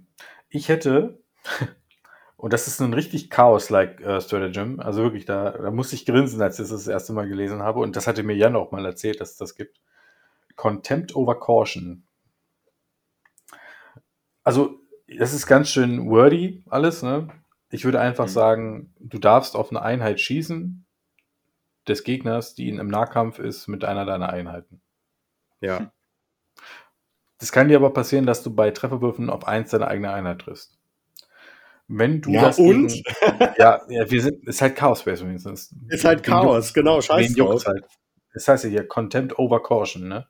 Ich 0.48 0.68
hätte, 0.68 1.22
und 2.36 2.52
das 2.52 2.66
ist 2.66 2.80
ein 2.80 2.94
richtig 2.94 3.30
Chaos-like 3.30 4.00
uh, 4.00 4.20
Stratagem, 4.20 4.80
also 4.80 5.02
wirklich, 5.02 5.24
da, 5.24 5.50
da 5.50 5.70
musste 5.70 5.96
ich 5.96 6.06
grinsen, 6.06 6.40
als 6.42 6.58
ich 6.58 6.64
das 6.64 6.70
das 6.70 6.86
erste 6.86 7.12
Mal 7.12 7.28
gelesen 7.28 7.62
habe. 7.62 7.80
Und 7.80 7.96
das 7.96 8.06
hatte 8.06 8.22
mir 8.22 8.36
Jan 8.36 8.56
auch 8.56 8.72
mal 8.72 8.84
erzählt, 8.84 9.20
dass 9.20 9.32
es 9.32 9.36
das 9.36 9.54
gibt. 9.54 9.80
Contempt 10.60 11.16
over 11.16 11.40
Caution. 11.40 12.04
Also, 14.42 14.78
das 15.08 15.32
ist 15.32 15.46
ganz 15.46 15.70
schön 15.70 16.10
wordy 16.10 16.62
alles, 16.68 17.02
ne? 17.02 17.28
Ich 17.70 17.86
würde 17.86 17.98
einfach 17.98 18.26
mhm. 18.26 18.30
sagen, 18.30 18.94
du 19.00 19.18
darfst 19.18 19.56
auf 19.56 19.70
eine 19.70 19.80
Einheit 19.80 20.20
schießen 20.20 20.84
des 21.88 22.04
Gegners, 22.04 22.54
die 22.54 22.68
im 22.68 22.88
Nahkampf 22.88 23.38
ist, 23.38 23.68
mit 23.68 23.86
einer 23.86 24.04
deiner 24.04 24.28
Einheiten. 24.28 24.82
Ja. 25.62 25.92
Das 27.38 27.52
kann 27.52 27.68
dir 27.68 27.78
aber 27.78 27.94
passieren, 27.94 28.26
dass 28.26 28.42
du 28.42 28.54
bei 28.54 28.70
Trefferwürfen 28.70 29.30
auf 29.30 29.48
eins 29.48 29.70
deiner 29.70 29.88
eigene 29.88 30.12
Einheit 30.12 30.40
triffst. 30.40 30.78
Wenn 31.88 32.20
du 32.20 32.32
ja, 32.32 32.42
das 32.42 32.58
und? 32.58 32.88
Gegen, 32.88 33.04
ja, 33.56 33.80
ja, 33.88 34.10
wir 34.10 34.22
sind, 34.22 34.46
ist 34.46 34.60
halt 34.60 34.76
Chaos 34.76 35.00
Space 35.00 35.22
wenigstens. 35.22 35.74
Ist 35.88 36.04
halt 36.04 36.22
Chaos, 36.22 36.74
genau, 36.74 37.00
scheiße. 37.00 37.42
Halt. 37.64 37.84
Das 38.34 38.46
heißt 38.46 38.64
ja 38.64 38.70
hier 38.70 38.86
Contempt 38.86 39.38
over 39.38 39.62
Caution, 39.62 40.06
ne? 40.06 40.28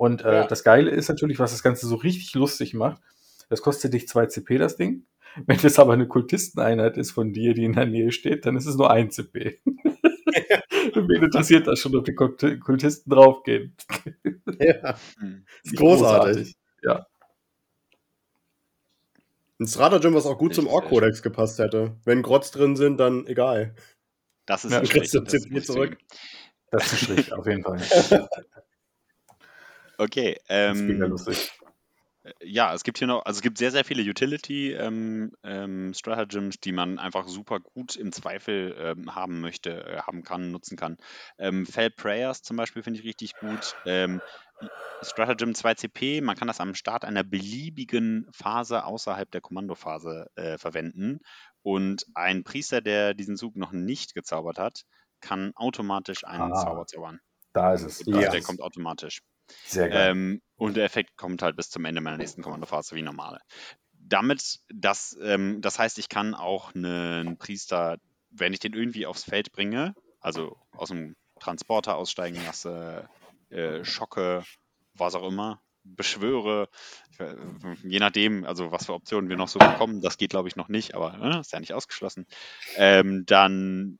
Und 0.00 0.24
äh, 0.24 0.32
ja. 0.32 0.46
das 0.46 0.64
Geile 0.64 0.90
ist 0.90 1.10
natürlich, 1.10 1.38
was 1.40 1.50
das 1.50 1.62
Ganze 1.62 1.86
so 1.86 1.94
richtig 1.94 2.32
lustig 2.32 2.72
macht. 2.72 3.02
Das 3.50 3.60
kostet 3.60 3.92
dich 3.92 4.08
2 4.08 4.26
CP, 4.26 4.56
das 4.56 4.76
Ding. 4.76 5.04
Wenn 5.46 5.58
das 5.58 5.78
aber 5.78 5.92
eine 5.92 6.08
Kultisteneinheit 6.08 6.96
ist 6.96 7.10
von 7.10 7.34
dir, 7.34 7.52
die 7.52 7.64
in 7.64 7.74
der 7.74 7.84
Nähe 7.84 8.10
steht, 8.10 8.46
dann 8.46 8.56
ist 8.56 8.64
es 8.64 8.76
nur 8.76 8.90
1 8.90 9.14
CP. 9.14 9.60
Wen 10.94 11.22
interessiert 11.22 11.66
das 11.66 11.80
schon, 11.80 11.94
ob 11.94 12.06
die 12.06 12.14
Kultisten 12.14 13.10
draufgehen? 13.10 13.76
Ja. 14.58 14.96
Hm. 15.18 15.44
Ist 15.64 15.76
großartig. 15.76 15.76
großartig. 15.76 16.56
Ja. 16.82 17.06
Ein 19.58 19.66
Stratagem, 19.66 20.14
was 20.14 20.24
auch 20.24 20.38
gut 20.38 20.54
zum 20.54 20.66
Ork-Kodex 20.66 21.20
gepasst 21.20 21.58
hätte. 21.58 21.94
Wenn 22.06 22.22
Grotz 22.22 22.50
drin 22.50 22.74
sind, 22.74 22.96
dann 22.96 23.26
egal. 23.26 23.74
Das 24.46 24.64
ist 24.64 24.72
ja, 24.72 24.78
ein 24.78 24.86
Strich. 24.86 25.10
Das, 25.10 25.34
ist 25.34 25.66
zurück. 25.66 25.98
das 26.70 26.86
ist 26.86 26.92
ein 26.92 27.18
Strich, 27.18 27.32
auf 27.34 27.46
jeden 27.46 27.62
Fall. 27.64 27.82
Okay. 30.00 30.38
Ähm, 30.48 30.98
das 30.98 31.08
lustig. 31.10 31.52
Äh, 32.22 32.32
ja, 32.42 32.72
es 32.72 32.84
gibt 32.84 32.96
hier 32.96 33.06
noch, 33.06 33.24
also 33.26 33.36
es 33.36 33.42
gibt 33.42 33.58
sehr, 33.58 33.70
sehr 33.70 33.84
viele 33.84 34.02
Utility 34.08 34.72
ähm, 34.72 35.32
ähm, 35.42 35.92
die 36.64 36.72
man 36.72 36.98
einfach 36.98 37.28
super 37.28 37.60
gut 37.60 37.96
im 37.96 38.10
Zweifel 38.10 38.74
ähm, 38.78 39.14
haben 39.14 39.40
möchte, 39.40 39.84
äh, 39.84 40.00
haben 40.00 40.22
kann, 40.22 40.52
nutzen 40.52 40.78
kann. 40.78 40.96
Ähm, 41.38 41.66
Fell 41.66 41.90
Prayers 41.90 42.42
zum 42.42 42.56
Beispiel 42.56 42.82
finde 42.82 42.98
ich 42.98 43.04
richtig 43.04 43.34
gut. 43.36 43.76
Ähm, 43.84 44.22
Stratagem 45.02 45.52
2CP, 45.52 46.22
man 46.22 46.36
kann 46.36 46.48
das 46.48 46.60
am 46.60 46.74
Start 46.74 47.04
einer 47.04 47.24
beliebigen 47.24 48.26
Phase 48.32 48.84
außerhalb 48.84 49.30
der 49.30 49.42
Kommandophase 49.42 50.30
äh, 50.34 50.56
verwenden. 50.56 51.20
Und 51.62 52.06
ein 52.14 52.42
Priester, 52.42 52.80
der 52.80 53.12
diesen 53.12 53.36
Zug 53.36 53.56
noch 53.56 53.72
nicht 53.72 54.14
gezaubert 54.14 54.58
hat, 54.58 54.84
kann 55.20 55.52
automatisch 55.56 56.24
einen 56.24 56.52
ah, 56.52 56.64
Zauber 56.64 56.86
zaubern. 56.86 57.20
Da 57.52 57.74
ist 57.74 57.82
es. 57.82 58.06
Also, 58.06 58.18
Der 58.18 58.42
kommt 58.42 58.62
automatisch. 58.62 59.20
Sehr 59.64 59.88
geil. 59.88 60.10
Ähm, 60.10 60.42
und 60.56 60.76
der 60.76 60.84
Effekt 60.84 61.16
kommt 61.16 61.42
halt 61.42 61.56
bis 61.56 61.70
zum 61.70 61.84
Ende 61.84 62.00
meiner 62.00 62.18
nächsten 62.18 62.42
Kommandophase 62.42 62.94
wie 62.94 63.02
normale. 63.02 63.40
Damit, 63.92 64.60
das, 64.72 65.16
ähm, 65.22 65.60
das 65.60 65.78
heißt, 65.78 65.98
ich 65.98 66.08
kann 66.08 66.34
auch 66.34 66.74
einen 66.74 67.38
Priester, 67.38 67.98
wenn 68.30 68.52
ich 68.52 68.60
den 68.60 68.72
irgendwie 68.72 69.06
aufs 69.06 69.24
Feld 69.24 69.52
bringe, 69.52 69.94
also 70.20 70.56
aus 70.72 70.88
dem 70.88 71.16
Transporter 71.38 71.96
aussteigen 71.96 72.40
lasse, 72.44 73.08
äh, 73.50 73.84
schocke, 73.84 74.44
was 74.94 75.14
auch 75.14 75.26
immer, 75.26 75.60
beschwöre, 75.82 76.68
je 77.82 77.98
nachdem, 77.98 78.44
also 78.44 78.70
was 78.70 78.86
für 78.86 78.94
Optionen 78.94 79.30
wir 79.30 79.36
noch 79.36 79.48
so 79.48 79.58
bekommen, 79.58 80.00
das 80.00 80.18
geht 80.18 80.30
glaube 80.30 80.48
ich 80.48 80.56
noch 80.56 80.68
nicht, 80.68 80.94
aber 80.94 81.16
ne, 81.16 81.40
ist 81.40 81.52
ja 81.52 81.60
nicht 81.60 81.72
ausgeschlossen, 81.72 82.26
ähm, 82.76 83.24
dann 83.26 83.98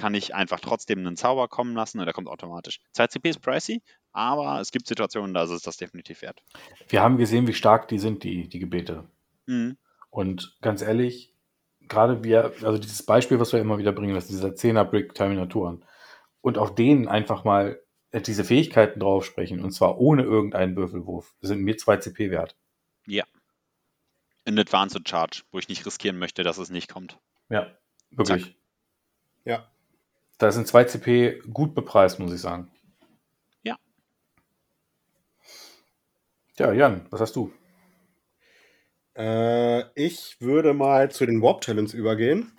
kann 0.00 0.14
ich 0.14 0.34
einfach 0.34 0.60
trotzdem 0.60 1.00
einen 1.00 1.16
Zauber 1.16 1.46
kommen 1.46 1.74
lassen 1.74 2.00
und 2.00 2.06
der 2.06 2.14
kommt 2.14 2.26
automatisch. 2.26 2.80
2 2.92 3.08
CP 3.08 3.28
ist 3.28 3.42
pricey, 3.42 3.82
aber 4.12 4.58
es 4.58 4.70
gibt 4.70 4.86
Situationen, 4.86 5.34
da 5.34 5.42
ist 5.42 5.50
es 5.50 5.60
das 5.60 5.76
definitiv 5.76 6.22
wert. 6.22 6.42
Wir 6.88 7.02
haben 7.02 7.18
gesehen, 7.18 7.46
wie 7.46 7.52
stark 7.52 7.86
die 7.88 7.98
sind, 7.98 8.24
die, 8.24 8.48
die 8.48 8.58
Gebete. 8.58 9.04
Mhm. 9.44 9.76
Und 10.08 10.56
ganz 10.62 10.80
ehrlich, 10.80 11.34
gerade 11.80 12.24
wir, 12.24 12.54
also 12.62 12.78
dieses 12.78 13.04
Beispiel, 13.04 13.38
was 13.38 13.52
wir 13.52 13.60
immer 13.60 13.76
wieder 13.76 13.92
bringen, 13.92 14.14
das 14.14 14.30
ist 14.30 14.32
dieser 14.32 14.48
10er 14.48 14.84
Brick 14.84 15.14
Terminatoren. 15.14 15.84
Und 16.40 16.56
auf 16.56 16.74
denen 16.74 17.06
einfach 17.06 17.44
mal 17.44 17.78
diese 18.14 18.44
Fähigkeiten 18.44 19.00
drauf 19.00 19.26
sprechen, 19.26 19.62
und 19.62 19.72
zwar 19.72 19.98
ohne 19.98 20.22
irgendeinen 20.22 20.76
Würfelwurf, 20.76 21.34
sind 21.42 21.60
mir 21.60 21.76
2 21.76 21.98
CP 21.98 22.30
wert. 22.30 22.56
Ja. 23.06 23.24
In 24.46 24.58
Advanced 24.58 25.06
Charge, 25.06 25.42
wo 25.52 25.58
ich 25.58 25.68
nicht 25.68 25.84
riskieren 25.84 26.18
möchte, 26.18 26.42
dass 26.42 26.56
es 26.56 26.70
nicht 26.70 26.90
kommt. 26.90 27.18
Ja, 27.50 27.76
wirklich. 28.10 28.44
Zack. 28.44 28.54
Ja. 29.44 29.70
Da 30.40 30.50
sind 30.50 30.66
2 30.66 30.84
CP 30.84 31.42
gut 31.52 31.74
bepreist, 31.74 32.18
muss 32.18 32.32
ich 32.32 32.40
sagen. 32.40 32.70
Ja. 33.62 33.76
Ja, 36.56 36.72
Jan, 36.72 37.06
was 37.10 37.20
hast 37.20 37.36
du? 37.36 37.52
Äh, 39.14 39.82
ich 39.94 40.40
würde 40.40 40.72
mal 40.72 41.10
zu 41.10 41.26
den 41.26 41.42
Warp 41.42 41.60
Talents 41.60 41.92
übergehen. 41.92 42.52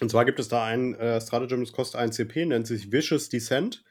Und 0.00 0.12
zwar 0.12 0.24
gibt 0.24 0.38
es 0.38 0.46
da 0.46 0.62
ein 0.62 0.94
äh, 0.94 1.20
Stratagem, 1.20 1.58
das 1.58 1.72
kostet 1.72 2.00
1 2.00 2.14
CP, 2.14 2.46
nennt 2.46 2.68
sich 2.68 2.92
Vicious 2.92 3.30
Descent. 3.30 3.82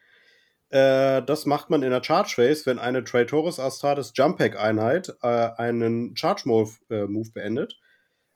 Äh, 0.69 1.22
das 1.22 1.45
macht 1.45 1.69
man 1.69 1.84
in 1.84 1.91
der 1.91 2.01
Charge 2.01 2.35
Phase, 2.35 2.65
wenn 2.65 2.80
eine 2.80 3.03
Traitoris 3.03 3.59
Astartes 3.59 4.13
Jump 4.15 4.38
Pack 4.38 4.57
Einheit 4.57 5.13
äh, 5.22 5.49
einen 5.57 6.15
Charge 6.15 6.43
Move, 6.45 6.72
äh, 6.89 7.07
Move 7.07 7.31
beendet. 7.34 7.77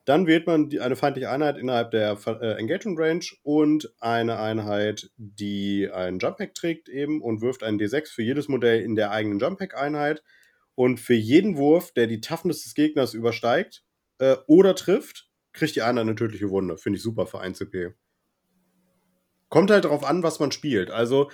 Dann 0.10 0.26
wählt 0.26 0.48
man 0.48 0.70
die, 0.70 0.80
eine 0.80 0.96
feindliche 0.96 1.30
Einheit 1.30 1.60
innerhalb 1.60 1.92
der 1.92 2.18
äh, 2.26 2.54
Engagement 2.58 2.98
Range 2.98 3.26
und 3.44 3.94
eine 4.00 4.40
Einheit, 4.40 5.12
die 5.18 5.88
einen 5.94 6.18
Jump 6.18 6.38
Pack 6.38 6.56
trägt 6.56 6.90
eben 6.90 7.22
und 7.22 7.42
wirft 7.42 7.62
einen 7.62 7.80
D6 7.80 8.16
für 8.16 8.24
jedes 8.24 8.48
Modell 8.48 8.82
in 8.82 8.96
der 8.96 9.12
eigenen 9.12 9.38
Jump 9.38 9.60
Pack 9.60 9.78
Einheit. 9.78 10.24
Und 10.74 11.00
für 11.00 11.14
jeden 11.14 11.58
Wurf, 11.58 11.92
der 11.92 12.08
die 12.08 12.22
Toughness 12.22 12.64
des 12.64 12.74
Gegners 12.74 13.14
übersteigt 13.14 13.84
äh, 14.18 14.38
oder 14.48 14.74
trifft, 14.74 15.30
kriegt 15.54 15.76
die 15.76 15.84
Einheit 15.84 16.02
eine 16.02 16.16
tödliche 16.16 16.50
Wunde. 16.50 16.80
Finde 16.80 16.98
ich 16.98 17.04
super 17.04 17.28
für 17.28 17.42
1 17.42 17.60
CP. 17.60 17.94
Kommt 19.50 19.70
halt 19.70 19.86
darauf 19.86 20.04
an, 20.04 20.24
was 20.24 20.40
man 20.40 20.52
spielt. 20.52 20.90
Also 20.90 21.30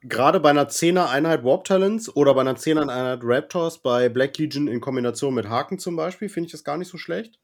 gerade 0.00 0.40
bei 0.40 0.48
einer 0.48 0.70
10er 0.70 1.10
Einheit 1.10 1.44
Warp 1.44 1.64
Talents 1.64 2.08
oder 2.16 2.32
bei 2.32 2.40
einer 2.40 2.56
10er 2.56 2.88
Einheit 2.88 3.20
Raptors 3.22 3.82
bei 3.82 4.08
Black 4.08 4.38
Legion 4.38 4.66
in 4.66 4.80
Kombination 4.80 5.34
mit 5.34 5.50
Haken 5.50 5.78
zum 5.78 5.94
Beispiel, 5.94 6.30
finde 6.30 6.46
ich 6.46 6.52
das 6.52 6.64
gar 6.64 6.78
nicht 6.78 6.88
so 6.88 6.96
schlecht. 6.96 7.38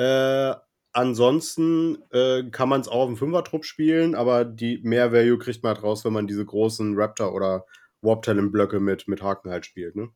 Äh, 0.00 0.54
ansonsten 0.92 1.98
äh, 2.10 2.44
kann 2.50 2.70
man 2.70 2.80
es 2.80 2.88
auch 2.88 3.02
auf 3.02 3.08
dem 3.08 3.18
Fünfer-Trupp 3.18 3.66
spielen, 3.66 4.14
aber 4.14 4.46
die 4.46 4.80
mehr 4.82 5.12
Value 5.12 5.36
kriegt 5.36 5.62
man 5.62 5.74
halt 5.74 5.84
raus, 5.84 6.06
wenn 6.06 6.14
man 6.14 6.26
diese 6.26 6.46
großen 6.46 6.98
Raptor 6.98 7.34
oder 7.34 7.66
Warp 8.00 8.22
Talent 8.22 8.50
Blöcke 8.50 8.80
mit, 8.80 9.08
mit 9.08 9.22
Haken 9.22 9.50
halt 9.50 9.66
spielt, 9.66 9.96
ne? 9.96 10.08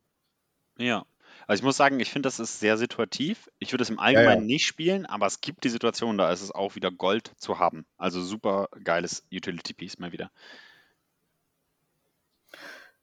Ja. 0.79 1.05
Also 1.47 1.61
ich 1.61 1.65
muss 1.65 1.77
sagen, 1.77 2.01
ich 2.01 2.11
finde, 2.11 2.29
das 2.29 2.41
ist 2.41 2.61
sehr 2.61 2.79
situativ. 2.79 3.51
Ich 3.59 3.75
würde 3.75 3.83
es 3.83 3.91
im 3.91 3.99
Allgemeinen 3.99 4.27
ja, 4.29 4.35
ja. 4.37 4.41
nicht 4.41 4.65
spielen, 4.67 5.05
aber 5.05 5.27
es 5.27 5.43
gibt 5.43 5.65
die 5.65 5.69
Situation, 5.69 6.17
da 6.17 6.33
ist 6.33 6.41
es 6.41 6.51
auch 6.51 6.77
wieder 6.77 6.91
Gold 6.91 7.33
zu 7.37 7.59
haben. 7.59 7.85
Also 7.99 8.23
super 8.23 8.69
geiles 8.83 9.27
Utility 9.31 9.75
Piece 9.75 9.99
mal 9.99 10.13
wieder. 10.13 10.31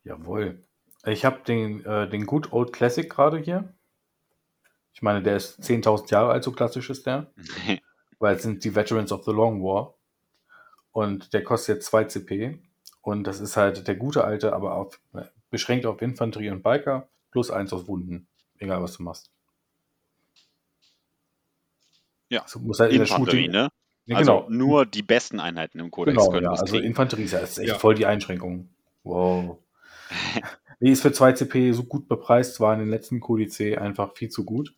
Jawohl. 0.03 0.63
Ich 1.05 1.25
habe 1.25 1.41
den, 1.45 1.85
äh, 1.85 2.09
den 2.09 2.25
Good 2.25 2.51
Old 2.51 2.73
Classic 2.73 3.07
gerade 3.07 3.37
hier. 3.37 3.71
Ich 4.93 5.01
meine, 5.01 5.21
der 5.21 5.37
ist 5.37 5.61
10.000 5.61 6.11
Jahre 6.11 6.31
alt, 6.31 6.43
so 6.43 6.51
klassisch 6.51 6.89
ist 6.89 7.05
der. 7.05 7.31
weil 8.21 8.35
es 8.35 8.43
sind 8.43 8.63
die 8.63 8.75
Veterans 8.75 9.11
of 9.11 9.23
the 9.25 9.31
Long 9.31 9.63
War. 9.63 9.95
Und 10.91 11.33
der 11.33 11.43
kostet 11.43 11.77
jetzt 11.77 11.87
2 11.87 12.03
CP. 12.05 12.59
Und 13.01 13.25
das 13.25 13.39
ist 13.39 13.57
halt 13.57 13.87
der 13.87 13.95
gute 13.95 14.23
alte, 14.23 14.53
aber 14.53 14.75
auf, 14.75 14.99
beschränkt 15.49 15.85
auf 15.85 16.01
Infanterie 16.01 16.51
und 16.51 16.61
Biker, 16.61 17.09
plus 17.31 17.49
1 17.49 17.73
auf 17.73 17.87
Wunden. 17.87 18.27
Egal, 18.59 18.83
was 18.83 18.97
du 18.97 19.03
machst. 19.03 19.31
Ja, 22.29 22.43
also 22.43 22.59
muss 22.59 22.79
halt 22.79 22.93
Infanterie, 22.93 23.47
ne? 23.47 23.69
Ja, 24.05 24.17
also 24.17 24.45
genau. 24.45 24.49
nur 24.49 24.85
die 24.85 25.03
besten 25.03 25.39
Einheiten 25.39 25.79
im 25.79 25.89
Kodex 25.89 26.17
genau, 26.17 26.31
können 26.31 26.45
ja, 26.45 26.51
Also 26.51 26.65
kriegen. 26.65 26.85
Infanterie 26.85 27.23
ist, 27.23 27.31
ja, 27.31 27.39
ist 27.39 27.57
echt 27.57 27.69
ja. 27.69 27.77
voll 27.77 27.95
die 27.95 28.05
Einschränkung. 28.05 28.69
Wow. 29.03 29.57
nee, 30.79 30.91
ist 30.91 31.01
für 31.01 31.11
2 31.11 31.33
CP 31.33 31.71
so 31.71 31.83
gut 31.83 32.07
bepreist, 32.07 32.59
war 32.59 32.73
in 32.73 32.79
den 32.79 32.89
letzten 32.89 33.19
QDC 33.19 33.79
einfach 33.79 34.13
viel 34.15 34.29
zu 34.29 34.45
gut. 34.45 34.75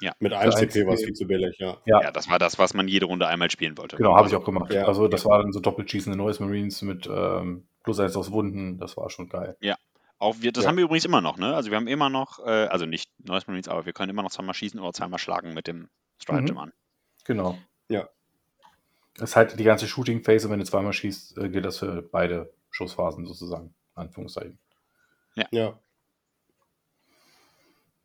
Ja. 0.00 0.12
Mit 0.18 0.32
1 0.32 0.56
CP 0.56 0.86
war 0.86 0.94
es 0.94 1.04
viel 1.04 1.14
zu 1.14 1.26
billig, 1.26 1.56
ja. 1.58 1.78
ja. 1.86 2.02
ja. 2.02 2.10
das 2.10 2.28
war 2.28 2.38
das, 2.38 2.58
was 2.58 2.74
man 2.74 2.88
jede 2.88 3.06
Runde 3.06 3.28
einmal 3.28 3.50
spielen 3.50 3.78
wollte. 3.78 3.96
Genau, 3.96 4.16
habe 4.16 4.28
ich 4.28 4.34
auch 4.34 4.44
gemacht. 4.44 4.72
Ja. 4.72 4.86
Also 4.86 5.08
das 5.08 5.24
war 5.24 5.38
dann 5.38 5.52
so 5.52 5.60
doppelschießende 5.60 6.18
Noise 6.18 6.42
Marines 6.42 6.82
mit 6.82 7.06
ähm, 7.06 7.66
plus 7.82 8.00
1 8.00 8.16
aus 8.16 8.32
Wunden, 8.32 8.78
das 8.78 8.96
war 8.96 9.10
schon 9.10 9.28
geil. 9.28 9.56
Ja. 9.60 9.76
Auch 10.18 10.36
wir, 10.40 10.52
das 10.52 10.66
haben 10.66 10.76
wir 10.76 10.84
übrigens 10.84 11.04
immer 11.04 11.20
noch, 11.20 11.36
ne? 11.36 11.54
Also 11.54 11.70
wir 11.70 11.76
haben 11.76 11.86
immer 11.86 12.08
noch, 12.08 12.38
äh, 12.38 12.66
also 12.66 12.86
nicht 12.86 13.10
Noise 13.18 13.44
Marines, 13.46 13.68
aber 13.68 13.84
wir 13.84 13.92
können 13.92 14.10
immer 14.10 14.22
noch 14.22 14.30
zweimal 14.30 14.54
schießen 14.54 14.80
oder 14.80 14.92
zweimal 14.92 15.18
schlagen 15.18 15.54
mit 15.54 15.66
dem 15.66 15.90
Stratagem 16.18 16.54
mhm. 16.54 16.60
an. 16.60 16.72
Genau. 17.24 17.58
Ja. 17.88 18.08
Das 19.16 19.30
ist 19.30 19.36
halt 19.36 19.58
die 19.58 19.64
ganze 19.64 19.86
Shooting-Phase, 19.86 20.50
wenn 20.50 20.60
du 20.60 20.64
zweimal 20.64 20.92
schießt, 20.92 21.38
äh, 21.38 21.48
gilt 21.48 21.64
das 21.64 21.78
für 21.78 22.02
beide 22.02 22.52
Schussphasen 22.70 23.26
sozusagen. 23.26 23.74
Anführungszeichen. 23.94 24.58
Ja. 25.36 25.46
ja. 25.50 25.78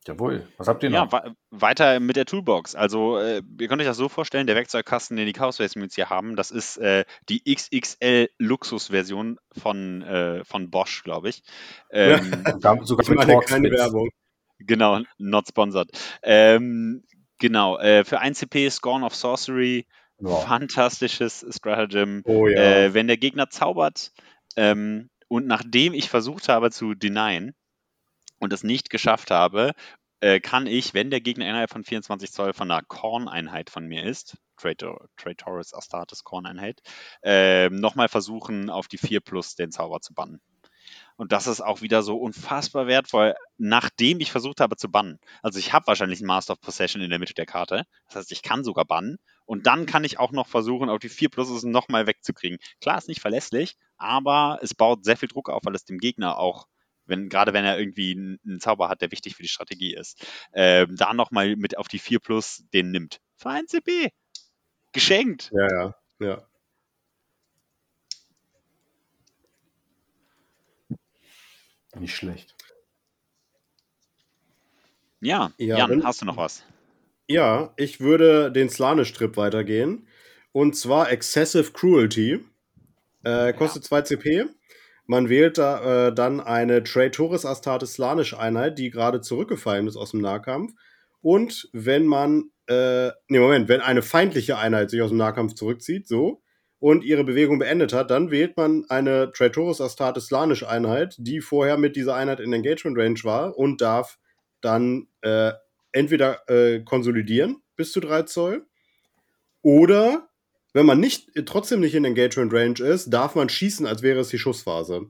Jawohl. 0.08 0.48
Was 0.58 0.68
habt 0.68 0.82
ihr 0.84 0.90
noch? 0.90 1.12
Ja, 1.12 1.34
weiter 1.52 2.00
mit 2.00 2.16
der 2.16 2.26
Toolbox. 2.26 2.74
Also, 2.76 3.20
äh, 3.20 3.42
ihr 3.60 3.68
könnt 3.68 3.82
euch 3.82 3.88
das 3.88 3.98
so 3.98 4.08
vorstellen, 4.08 4.48
der 4.48 4.56
Werkzeugkasten, 4.56 5.18
den 5.18 5.26
die 5.26 5.34
Chaos 5.34 5.60
Race 5.60 5.76
jetzt 5.76 5.96
hier 5.96 6.10
haben, 6.10 6.36
das 6.36 6.52
ist 6.52 6.78
äh, 6.78 7.04
die 7.28 7.44
XXL 7.54 8.30
Luxus-Version 8.38 9.40
von, 9.58 10.02
äh, 10.02 10.44
von 10.46 10.72
Bosch, 10.72 11.04
glaube 11.04 11.30
ich. 11.30 11.44
Ähm, 11.92 12.32
ja, 12.64 12.78
sogar 12.84 13.10
mit 13.10 13.20
eine 13.20 13.40
kleine 13.40 13.72
Werbung. 13.72 14.10
Genau, 14.60 15.02
not 15.18 15.48
sponsored. 15.48 15.90
Ähm, 16.24 17.04
genau, 17.38 17.78
äh, 17.78 18.04
für 18.04 18.20
1 18.20 18.40
CP 18.40 18.70
Scorn 18.70 19.04
of 19.04 19.16
Sorcery, 19.16 19.86
ja. 20.20 20.30
fantastisches 20.30 21.46
Stratagem. 21.50 22.22
Oh, 22.26 22.48
ja. 22.48 22.58
Äh, 22.60 22.94
wenn 22.94 23.08
der 23.08 23.18
Gegner 23.18 23.50
zaubert 23.50 24.12
ähm, 24.56 25.10
und 25.28 25.46
nachdem 25.46 25.94
ich 25.94 26.10
versucht 26.10 26.50
habe 26.50 26.72
zu 26.72 26.94
denyen, 26.94 27.54
und 28.40 28.54
es 28.54 28.64
nicht 28.64 28.90
geschafft 28.90 29.32
habe, 29.32 29.74
äh, 30.22 30.40
kann 30.40 30.68
ich, 30.68 30.94
wenn 30.94 31.10
der 31.10 31.22
Gegner 31.22 31.48
innerhalb 31.48 31.70
von 31.70 31.84
24 31.84 32.32
Zoll 32.32 32.54
von 32.54 32.70
einer 32.70 32.84
Korn-Einheit 32.84 33.70
von 33.70 33.86
mir 33.86 34.04
ist, 34.04 34.38
Traitor, 34.58 35.08
Traitoris 35.18 35.74
Astartes 35.74 36.24
Korn-Einheit, 36.24 36.82
äh, 37.24 37.70
nochmal 37.70 38.10
versuchen, 38.10 38.70
auf 38.70 38.88
die 38.88 38.98
4 38.98 39.22
plus 39.22 39.56
den 39.56 39.72
Zauber 39.72 40.02
zu 40.02 40.14
bannen. 40.14 40.42
Und 41.16 41.32
das 41.32 41.48
ist 41.48 41.62
auch 41.62 41.82
wieder 41.82 42.02
so 42.02 42.18
unfassbar 42.18 42.88
wertvoll, 42.88 43.36
nachdem 43.58 44.22
ich 44.22 44.32
versucht 44.32 44.62
habe 44.62 44.78
zu 44.78 44.90
bannen. 44.90 45.20
Also 45.42 45.60
ich 45.60 45.74
habe 45.74 45.88
wahrscheinlich 45.88 46.20
einen 46.20 46.28
Master 46.28 46.54
of 46.54 46.62
Possession 46.62 47.02
in 47.02 47.10
der 47.10 47.20
Mitte 47.20 47.34
der 47.34 47.46
Karte. 47.46 47.84
Das 48.08 48.16
heißt, 48.16 48.32
ich 48.32 48.42
kann 48.42 48.64
sogar 48.64 48.86
bannen. 48.86 49.18
Und 49.46 49.68
dann 49.68 49.86
kann 49.86 50.04
ich 50.04 50.20
auch 50.20 50.32
noch 50.32 50.48
versuchen, 50.48 50.90
auf 50.90 51.00
die 51.00 51.10
4 51.10 51.30
Pluses 51.30 51.64
nochmal 51.64 52.08
wegzukriegen. 52.08 52.60
Klar, 52.82 52.98
ist 52.98 53.08
nicht 53.08 53.22
verlässlich, 53.22 53.76
aber 53.98 54.60
es 54.62 54.74
baut 54.74 55.04
sehr 55.04 55.18
viel 55.18 55.30
Druck 55.30 55.50
auf, 55.50 55.62
weil 55.66 55.76
es 55.76 55.86
dem 55.86 55.98
Gegner 55.98 56.38
auch 56.38 56.68
wenn, 57.10 57.30
gerade 57.30 57.54
wenn 57.54 57.66
er 57.66 57.80
irgendwie 57.80 58.12
einen, 58.12 58.60
Zauber 58.60 58.90
hat, 58.90 59.02
der 59.02 59.12
wichtig 59.12 59.36
für 59.36 59.44
die 59.44 59.50
Strategie 59.50 59.94
ist, 59.94 60.26
ähm, 60.54 60.96
da 60.96 61.14
nochmal 61.14 61.56
mit 61.56 61.78
auf 61.78 61.88
die 61.88 62.00
4 62.00 62.20
Plus 62.20 62.64
den 62.74 62.92
nimmt. 62.92 63.20
Für 63.36 63.50
1 63.50 63.72
CP. 63.72 64.12
Geschenkt. 64.92 65.52
Ja, 65.54 65.68
ja, 65.70 65.96
ja. 66.20 66.46
Nicht 72.00 72.16
schlecht. 72.16 72.56
Ja, 75.22 75.52
ja 75.58 75.78
Jan, 75.80 75.90
wenn, 75.90 76.04
hast 76.04 76.22
du 76.22 76.26
noch 76.26 76.38
was? 76.38 76.64
Ja, 77.28 77.74
ich 77.78 78.00
würde 78.00 78.52
den 78.52 78.70
Slane-Strip 78.70 79.38
weitergehen. 79.38 80.08
Und 80.52 80.76
zwar 80.76 81.12
Excessive 81.12 81.72
Cruelty. 81.74 82.44
Äh, 83.24 83.54
kostet 83.54 83.84
ja. 83.84 83.88
2 83.88 84.02
CP. 84.04 84.46
Man 85.10 85.28
wählt 85.28 85.58
da, 85.58 86.10
äh, 86.10 86.14
dann 86.14 86.40
eine 86.40 86.84
Traitoris 86.84 87.44
Astartes 87.44 87.94
Slanisch 87.94 88.36
Einheit, 88.36 88.78
die 88.78 88.92
gerade 88.92 89.22
zurückgefallen 89.22 89.88
ist 89.88 89.98
aus 89.98 90.12
dem 90.12 90.22
Nahkampf. 90.22 90.72
Und 91.22 91.68
wenn 91.74 92.06
man, 92.06 92.52
äh, 92.68 93.08
nee, 93.28 93.40
Moment, 93.40 93.70
wenn 93.70 93.82
eine 93.82 94.04
feindliche 94.04 94.60
Einheit 94.60 94.92
sich 94.92 95.02
aus 95.02 95.10
dem 95.10 95.18
Nahkampf 95.18 95.56
zurückzieht, 95.56 96.08
so, 96.08 96.44
und 96.78 97.04
ihre 97.04 97.24
Bewegung 97.24 97.58
beendet 97.58 97.92
hat, 97.92 98.12
dann 98.12 98.30
wählt 98.30 98.56
man 98.56 98.86
eine 98.90 99.32
Traitoris 99.32 99.82
Astartes 99.82 100.28
Slanisch 100.28 100.64
Einheit, 100.64 101.16
die 101.18 101.42
vorher 101.42 101.78
mit 101.78 101.96
dieser 101.96 102.14
Einheit 102.14 102.40
in 102.40 102.54
Engagement 102.54 102.96
Range 102.96 103.20
war 103.24 103.58
und 103.58 103.82
darf 103.82 104.20
dann 104.62 105.08
äh, 105.22 105.54
entweder 105.92 106.48
äh, 106.48 106.84
konsolidieren 106.84 107.64
bis 107.76 107.94
zu 107.94 108.00
3 108.00 108.22
Zoll 108.24 108.68
oder 109.64 110.29
wenn 110.74 110.86
man 110.86 111.00
nicht, 111.00 111.32
trotzdem 111.46 111.80
nicht 111.80 111.96
in 111.96 112.06
Engagement 112.06 112.54
Range 112.54 112.80
ist, 112.80 113.10
darf 113.10 113.36
man 113.36 113.50
schießen, 113.50 113.86
als 113.86 114.02
wäre 114.02 114.20
es 114.20 114.30
die 114.30 114.38
Schussphase. 114.38 115.08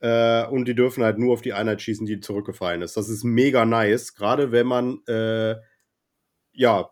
Äh, 0.00 0.46
und 0.46 0.66
die 0.66 0.74
dürfen 0.74 1.04
halt 1.04 1.18
nur 1.18 1.32
auf 1.32 1.42
die 1.42 1.52
Einheit 1.52 1.82
schießen, 1.82 2.06
die 2.06 2.20
zurückgefallen 2.20 2.82
ist. 2.82 2.96
Das 2.96 3.08
ist 3.08 3.24
mega 3.24 3.64
nice, 3.64 4.14
gerade 4.14 4.52
wenn 4.52 4.66
man 4.66 5.00
äh, 5.06 5.56
ja 6.52 6.90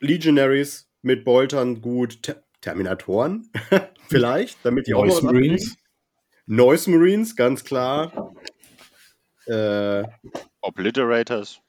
Legionaries 0.00 0.88
mit 1.02 1.24
Boltern 1.24 1.80
gut 1.80 2.22
Te 2.22 2.42
Terminatoren 2.60 3.50
vielleicht, 4.08 4.58
damit 4.64 4.86
die 4.86 4.92
Noise 4.92 5.18
auch 5.18 5.22
noch 5.22 5.32
Marines. 5.32 5.78
Noise 6.44 6.90
Marines, 6.90 7.34
ganz 7.34 7.64
klar. 7.64 8.34
Äh, 9.46 10.04
Obliterators. 10.60 11.62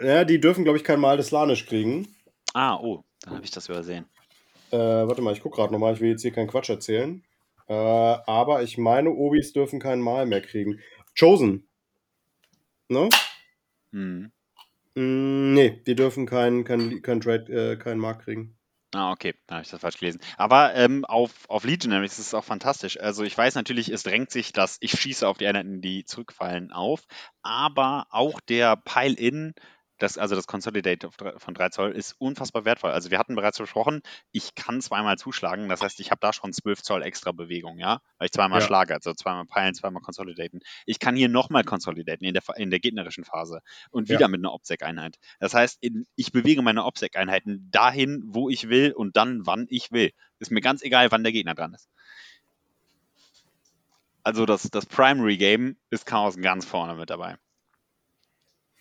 Ja, 0.00 0.24
die 0.24 0.40
dürfen, 0.40 0.62
glaube 0.62 0.78
ich, 0.78 0.84
kein 0.84 1.00
Mal 1.00 1.16
des 1.16 1.32
Lanisch 1.32 1.66
kriegen. 1.66 2.14
Ah, 2.54 2.76
oh, 2.76 3.02
dann 3.22 3.34
habe 3.34 3.44
ich 3.44 3.50
das 3.50 3.68
übersehen. 3.68 4.06
Äh, 4.70 4.76
warte 4.76 5.22
mal, 5.22 5.32
ich 5.32 5.42
gucke 5.42 5.56
gerade 5.56 5.72
nochmal, 5.72 5.94
ich 5.94 6.00
will 6.00 6.10
jetzt 6.10 6.22
hier 6.22 6.32
keinen 6.32 6.48
Quatsch 6.48 6.70
erzählen. 6.70 7.24
Äh, 7.68 7.74
aber 7.74 8.62
ich 8.62 8.78
meine, 8.78 9.10
Obis 9.10 9.52
dürfen 9.52 9.80
kein 9.80 10.00
Mal 10.00 10.26
mehr 10.26 10.42
kriegen. 10.42 10.80
Chosen. 11.18 11.68
Ne? 12.88 13.08
Hm. 13.92 14.32
Mm, 14.94 15.54
nee, 15.54 15.82
die 15.86 15.94
dürfen 15.94 16.26
keinen 16.26 16.64
kein, 16.64 17.02
kein 17.02 17.20
Trade, 17.20 17.72
äh, 17.72 17.76
keinen 17.76 18.00
Markt 18.00 18.24
kriegen. 18.24 18.56
Ah, 18.92 19.12
okay, 19.12 19.34
da 19.46 19.56
habe 19.56 19.62
ich 19.62 19.70
das 19.70 19.80
falsch 19.80 19.98
gelesen. 19.98 20.20
Aber 20.36 20.74
ähm, 20.74 21.04
auf, 21.04 21.48
auf 21.48 21.62
Legionaries 21.62 22.18
ist 22.18 22.26
es 22.26 22.34
auch 22.34 22.42
fantastisch. 22.42 22.98
Also 22.98 23.22
ich 23.22 23.38
weiß 23.38 23.54
natürlich, 23.54 23.88
es 23.88 24.02
drängt 24.02 24.32
sich, 24.32 24.52
dass 24.52 24.78
ich 24.80 24.90
schieße 24.90 25.28
auf 25.28 25.38
die 25.38 25.46
Einheiten, 25.46 25.80
die 25.80 26.04
zurückfallen, 26.04 26.72
auf. 26.72 27.04
Aber 27.42 28.08
auch 28.10 28.40
der 28.40 28.76
Pile-In 28.76 29.54
das, 30.00 30.16
also 30.18 30.34
das 30.34 30.46
Consolidate 30.46 31.10
von 31.36 31.54
3 31.54 31.68
Zoll 31.68 31.92
ist 31.92 32.14
unfassbar 32.18 32.64
wertvoll. 32.64 32.90
Also 32.90 33.10
wir 33.10 33.18
hatten 33.18 33.34
bereits 33.34 33.58
besprochen, 33.58 34.02
ich 34.32 34.54
kann 34.54 34.80
zweimal 34.80 35.18
zuschlagen. 35.18 35.68
Das 35.68 35.82
heißt, 35.82 36.00
ich 36.00 36.10
habe 36.10 36.20
da 36.20 36.32
schon 36.32 36.52
12 36.52 36.82
Zoll 36.82 37.02
extra 37.02 37.32
Bewegung, 37.32 37.78
ja, 37.78 38.00
weil 38.18 38.26
ich 38.26 38.32
zweimal 38.32 38.60
ja. 38.60 38.66
schlage, 38.66 38.94
also 38.94 39.12
zweimal 39.12 39.44
peilen, 39.44 39.74
zweimal 39.74 40.02
consolidaten. 40.02 40.60
Ich 40.86 40.98
kann 40.98 41.16
hier 41.16 41.28
nochmal 41.28 41.64
consolidaten 41.64 42.26
in 42.26 42.32
der, 42.32 42.42
in 42.56 42.70
der 42.70 42.80
gegnerischen 42.80 43.24
Phase 43.24 43.60
und 43.90 44.08
wieder 44.08 44.22
ja. 44.22 44.28
mit 44.28 44.40
einer 44.40 44.54
OPSEC-Einheit. 44.54 45.18
Das 45.38 45.52
heißt, 45.52 45.78
in, 45.82 46.06
ich 46.16 46.32
bewege 46.32 46.62
meine 46.62 46.84
OPSEC-Einheiten 46.84 47.68
dahin, 47.70 48.22
wo 48.24 48.48
ich 48.48 48.70
will 48.70 48.92
und 48.92 49.16
dann, 49.16 49.46
wann 49.46 49.66
ich 49.68 49.92
will. 49.92 50.12
Ist 50.38 50.50
mir 50.50 50.62
ganz 50.62 50.82
egal, 50.82 51.12
wann 51.12 51.22
der 51.22 51.32
Gegner 51.32 51.54
dran 51.54 51.74
ist. 51.74 51.90
Also 54.22 54.46
das, 54.46 54.62
das 54.70 54.86
Primary 54.86 55.36
Game 55.36 55.76
ist 55.90 56.06
Chaos 56.06 56.36
ganz 56.36 56.64
vorne 56.64 56.94
mit 56.94 57.10
dabei. 57.10 57.36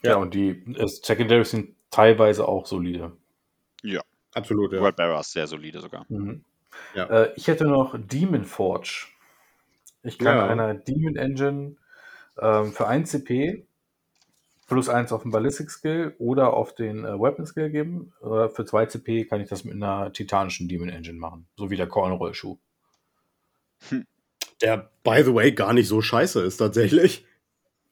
Ja, 0.02 0.16
und 0.16 0.34
die 0.34 0.64
Secondaries 0.86 1.52
sind 1.52 1.76
teilweise 1.92 2.48
auch 2.48 2.66
solide. 2.66 3.12
Ja, 3.84 4.02
absolut. 4.34 4.72
Ja. 4.74 4.82
World 4.82 4.96
Bearer 4.96 5.20
ist 5.20 5.32
sehr 5.32 5.48
solide 5.48 5.82
sogar. 5.82 6.06
Mhm. 6.10 6.44
Ja. 6.96 7.06
Äh, 7.06 7.34
ich 7.36 7.48
hätte 7.48 7.66
noch 7.66 7.96
Demon 7.98 8.46
Forge. 8.46 9.08
Ich 10.04 10.18
kann 10.18 10.38
ja. 10.38 10.48
einer 10.48 10.74
Demon 10.74 11.16
Engine 11.16 11.76
ähm, 12.40 12.72
für 12.72 12.88
1 12.88 13.10
CP 13.12 13.66
plus 14.68 14.88
1 14.88 15.12
auf 15.12 15.24
den 15.24 15.32
Ballistic 15.32 15.70
Skill 15.72 16.16
oder 16.20 16.54
auf 16.54 16.74
den 16.76 17.04
äh, 17.04 17.20
Weapon 17.20 17.46
Skill 17.46 17.70
geben. 17.72 18.14
Äh, 18.22 18.48
für 18.50 18.66
2 18.66 18.86
CP 18.86 19.26
kann 19.26 19.42
ich 19.42 19.50
das 19.50 19.66
mit 19.66 19.74
einer 19.74 20.14
titanischen 20.14 20.70
Demon 20.70 20.90
Engine 20.90 21.18
machen, 21.18 21.48
so 21.58 21.70
wie 21.70 21.76
der 21.76 21.88
Cornroll 21.88 22.34
Schuh. 22.34 22.58
Hm. 23.90 24.06
Der, 24.62 24.90
by 25.04 25.24
the 25.24 25.34
way, 25.34 25.52
gar 25.52 25.74
nicht 25.74 25.88
so 25.88 26.02
scheiße 26.02 26.42
ist 26.42 26.58
tatsächlich. 26.58 27.26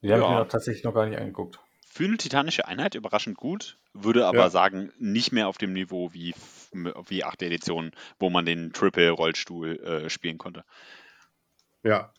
Die 0.02 0.08
ja. 0.08 0.18
habe 0.18 0.24
ich 0.24 0.40
mir 0.40 0.48
tatsächlich 0.48 0.84
noch 0.84 0.94
gar 0.94 1.08
nicht 1.08 1.18
angeguckt. 1.18 1.60
Für 1.98 2.06
eine 2.06 2.18
titanische 2.18 2.68
Einheit 2.68 2.94
überraschend 2.94 3.38
gut, 3.38 3.80
würde 3.92 4.28
aber 4.28 4.38
ja. 4.38 4.50
sagen, 4.52 4.94
nicht 5.00 5.32
mehr 5.32 5.48
auf 5.48 5.58
dem 5.58 5.74
Niveau 5.74 6.14
wie, 6.14 6.36
wie 6.72 7.24
8. 7.24 7.42
Edition, 7.42 7.90
wo 8.20 8.30
man 8.30 8.46
den 8.46 8.72
Triple-Rollstuhl 8.72 9.80
äh, 9.80 10.10
spielen 10.12 10.38
konnte. 10.38 10.64
Ja. 11.82 12.14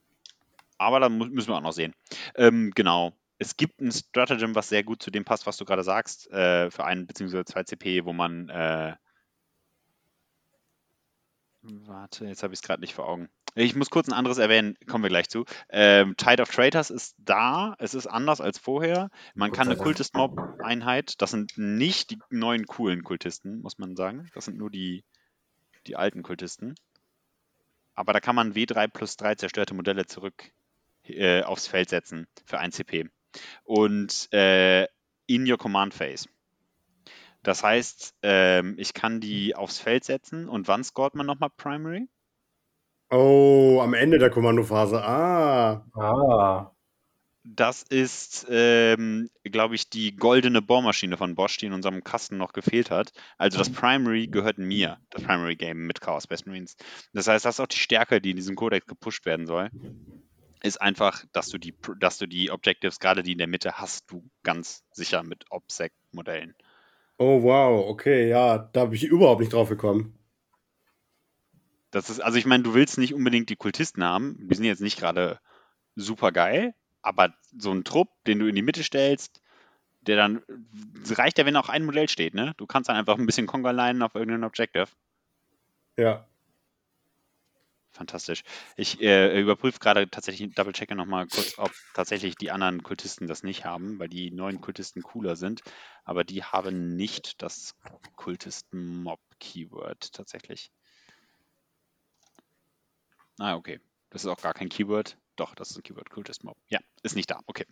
Aber 0.78 0.98
da 0.98 1.08
müssen 1.08 1.46
wir 1.46 1.54
auch 1.54 1.60
noch 1.60 1.70
sehen. 1.70 1.94
Ähm, 2.34 2.72
genau. 2.74 3.16
Es 3.38 3.56
gibt 3.56 3.80
ein 3.80 3.92
Stratagem, 3.92 4.56
was 4.56 4.68
sehr 4.68 4.82
gut 4.82 5.00
zu 5.00 5.12
dem 5.12 5.24
passt, 5.24 5.46
was 5.46 5.58
du 5.58 5.64
gerade 5.64 5.84
sagst, 5.84 6.28
äh, 6.32 6.72
für 6.72 6.84
ein 6.84 7.06
bzw. 7.06 7.44
zwei 7.44 7.62
CP, 7.62 8.04
wo 8.04 8.12
man 8.12 8.48
äh, 8.48 8.96
Warte, 11.62 12.26
jetzt 12.26 12.42
habe 12.42 12.52
ich 12.52 12.58
es 12.58 12.66
gerade 12.66 12.80
nicht 12.80 12.94
vor 12.94 13.08
Augen. 13.08 13.28
Ich 13.54 13.74
muss 13.74 13.90
kurz 13.90 14.08
ein 14.08 14.14
anderes 14.14 14.38
erwähnen, 14.38 14.76
kommen 14.86 15.04
wir 15.04 15.08
gleich 15.08 15.28
zu. 15.28 15.44
Ähm, 15.68 16.16
Tide 16.16 16.42
of 16.42 16.50
Traitors 16.50 16.90
ist 16.90 17.16
da, 17.18 17.74
es 17.78 17.94
ist 17.94 18.06
anders 18.06 18.40
als 18.40 18.58
vorher. 18.58 19.10
Man 19.34 19.52
kann 19.52 19.68
eine 19.68 19.76
Kultist-Mob-Einheit, 19.76 21.20
das 21.20 21.30
sind 21.30 21.56
nicht 21.56 22.10
die 22.10 22.18
neuen 22.30 22.66
coolen 22.66 23.02
Kultisten, 23.02 23.60
muss 23.60 23.78
man 23.78 23.96
sagen. 23.96 24.30
Das 24.34 24.44
sind 24.44 24.58
nur 24.58 24.70
die, 24.70 25.04
die 25.86 25.96
alten 25.96 26.22
Kultisten. 26.22 26.74
Aber 27.94 28.12
da 28.12 28.20
kann 28.20 28.36
man 28.36 28.54
W3 28.54 28.88
plus 28.88 29.16
3 29.16 29.34
zerstörte 29.34 29.74
Modelle 29.74 30.06
zurück 30.06 30.52
äh, 31.04 31.42
aufs 31.42 31.66
Feld 31.66 31.88
setzen 31.88 32.28
für 32.46 32.58
1 32.58 32.76
CP. 32.76 33.08
Und 33.64 34.32
äh, 34.32 34.86
in 35.26 35.50
your 35.50 35.58
Command 35.58 35.94
Phase. 35.94 36.28
Das 37.42 37.62
heißt, 37.62 38.14
ähm, 38.22 38.74
ich 38.78 38.94
kann 38.94 39.20
die 39.20 39.54
aufs 39.54 39.78
Feld 39.78 40.04
setzen 40.04 40.48
und 40.48 40.68
wann 40.68 40.84
scoret 40.84 41.14
man 41.14 41.26
nochmal 41.26 41.50
Primary? 41.56 42.08
Oh, 43.10 43.80
am 43.82 43.94
Ende 43.94 44.18
der 44.18 44.30
Kommandophase. 44.30 45.02
Ah. 45.02 45.84
Ah. 45.94 46.72
Das 47.44 47.82
ist, 47.82 48.46
ähm, 48.50 49.30
glaube 49.44 49.74
ich, 49.74 49.88
die 49.88 50.14
goldene 50.14 50.60
Bohrmaschine 50.60 51.16
von 51.16 51.34
Bosch, 51.34 51.56
die 51.56 51.66
in 51.66 51.72
unserem 51.72 52.04
Kasten 52.04 52.36
noch 52.36 52.52
gefehlt 52.52 52.90
hat. 52.90 53.12
Also 53.38 53.56
das 53.56 53.70
Primary 53.70 54.26
gehört 54.26 54.58
mir, 54.58 54.98
das 55.08 55.22
Primary 55.22 55.56
Game 55.56 55.86
mit 55.86 56.02
Chaos 56.02 56.26
Best 56.26 56.46
Marines. 56.46 56.76
Das 57.14 57.26
heißt, 57.26 57.46
das 57.46 57.54
ist 57.54 57.60
auch 57.60 57.66
die 57.66 57.78
Stärke, 57.78 58.20
die 58.20 58.32
in 58.32 58.36
diesem 58.36 58.54
Codex 58.54 58.86
gepusht 58.86 59.24
werden 59.24 59.46
soll. 59.46 59.70
Ist 60.62 60.82
einfach, 60.82 61.24
dass 61.32 61.48
du 61.48 61.56
die, 61.56 61.74
dass 62.00 62.18
du 62.18 62.26
die 62.26 62.50
Objectives, 62.50 62.98
gerade 62.98 63.22
die 63.22 63.32
in 63.32 63.38
der 63.38 63.46
Mitte, 63.46 63.72
hast 63.74 64.10
du 64.10 64.28
ganz 64.42 64.84
sicher 64.92 65.22
mit 65.22 65.46
OPSEC-Modellen. 65.48 66.54
Oh, 67.16 67.42
wow, 67.42 67.88
okay, 67.88 68.28
ja, 68.28 68.58
da 68.58 68.80
habe 68.80 68.94
ich 68.94 69.04
überhaupt 69.04 69.40
nicht 69.40 69.54
drauf 69.54 69.70
gekommen. 69.70 70.17
Das 71.90 72.10
ist, 72.10 72.20
also 72.20 72.38
ich 72.38 72.46
meine, 72.46 72.62
du 72.62 72.74
willst 72.74 72.98
nicht 72.98 73.14
unbedingt 73.14 73.48
die 73.48 73.56
Kultisten 73.56 74.04
haben, 74.04 74.36
die 74.48 74.54
sind 74.54 74.64
jetzt 74.64 74.82
nicht 74.82 74.98
gerade 74.98 75.40
super 75.96 76.32
geil, 76.32 76.74
aber 77.02 77.34
so 77.56 77.72
ein 77.72 77.84
Trupp, 77.84 78.08
den 78.26 78.38
du 78.38 78.46
in 78.46 78.54
die 78.54 78.62
Mitte 78.62 78.82
stellst, 78.82 79.40
der 80.02 80.16
dann, 80.16 80.42
reicht 81.10 81.38
ja, 81.38 81.46
wenn 81.46 81.56
auch 81.56 81.68
ein 81.68 81.84
Modell 81.84 82.08
steht, 82.08 82.34
ne? 82.34 82.54
Du 82.56 82.66
kannst 82.66 82.88
dann 82.88 82.96
einfach 82.96 83.18
ein 83.18 83.26
bisschen 83.26 83.46
Conga 83.46 83.70
leinen 83.70 84.02
auf 84.02 84.14
irgendein 84.14 84.44
Objective. 84.44 84.88
Ja 85.96 86.28
fantastisch. 87.98 88.44
Ich 88.76 89.00
äh, 89.02 89.38
überprüfe 89.40 89.78
gerade 89.78 90.08
tatsächlich, 90.08 90.54
double-checke 90.54 90.94
nochmal 90.94 91.26
kurz, 91.26 91.58
ob 91.58 91.72
tatsächlich 91.94 92.36
die 92.36 92.50
anderen 92.50 92.82
Kultisten 92.82 93.26
das 93.26 93.42
nicht 93.42 93.64
haben, 93.64 93.98
weil 93.98 94.08
die 94.08 94.30
neuen 94.30 94.60
Kultisten 94.60 95.02
cooler 95.02 95.36
sind. 95.36 95.62
Aber 96.04 96.24
die 96.24 96.44
haben 96.44 96.96
nicht 96.96 97.42
das 97.42 97.74
Kultisten-Mob-Keyword 98.16 100.12
tatsächlich. 100.12 100.70
Ah, 103.38 103.56
okay. 103.56 103.80
Das 104.10 104.24
ist 104.24 104.30
auch 104.30 104.40
gar 104.40 104.54
kein 104.54 104.68
Keyword. 104.68 105.16
Doch, 105.36 105.54
das 105.54 105.70
ist 105.70 105.76
ein 105.76 105.82
Keyword, 105.82 106.10
Kultist-Mob. 106.10 106.56
Ja, 106.68 106.80
ist 107.02 107.14
nicht 107.14 107.30
da. 107.30 107.40
Okay. 107.46 107.64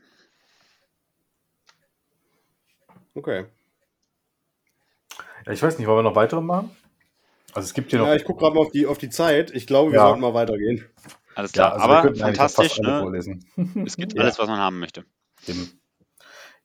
Okay. 3.15 3.47
Ja, 5.47 5.53
ich 5.53 5.63
weiß 5.63 5.79
nicht, 5.79 5.87
wollen 5.87 5.99
wir 5.99 6.03
noch 6.11 6.17
weitere 6.17 6.41
machen? 6.41 6.71
Also 7.53 7.67
es 7.67 7.75
gibt 7.75 7.91
hier 7.91 7.99
noch. 7.99 8.07
Ja, 8.07 8.15
ich 8.15 8.25
gucke 8.25 8.41
gerade 8.41 8.55
mal 8.55 8.61
auf 8.61 8.71
die, 8.71 8.87
auf 8.87 8.99
die 8.99 9.09
Zeit. 9.09 9.51
Ich 9.51 9.67
glaube, 9.67 9.93
wir 9.93 9.99
ja. 9.99 10.07
sollten 10.07 10.21
mal 10.21 10.35
weitergehen. 10.35 10.85
Alles 11.35 11.53
klar, 11.53 11.71
ja, 11.71 11.83
also 11.83 11.95
aber 11.95 12.15
fantastisch. 12.15 12.79
Ne? 12.79 13.41
Es 13.85 13.97
gibt 13.97 14.19
alles, 14.19 14.39
was 14.39 14.49
man 14.49 14.59
haben 14.59 14.79
möchte. 14.79 15.05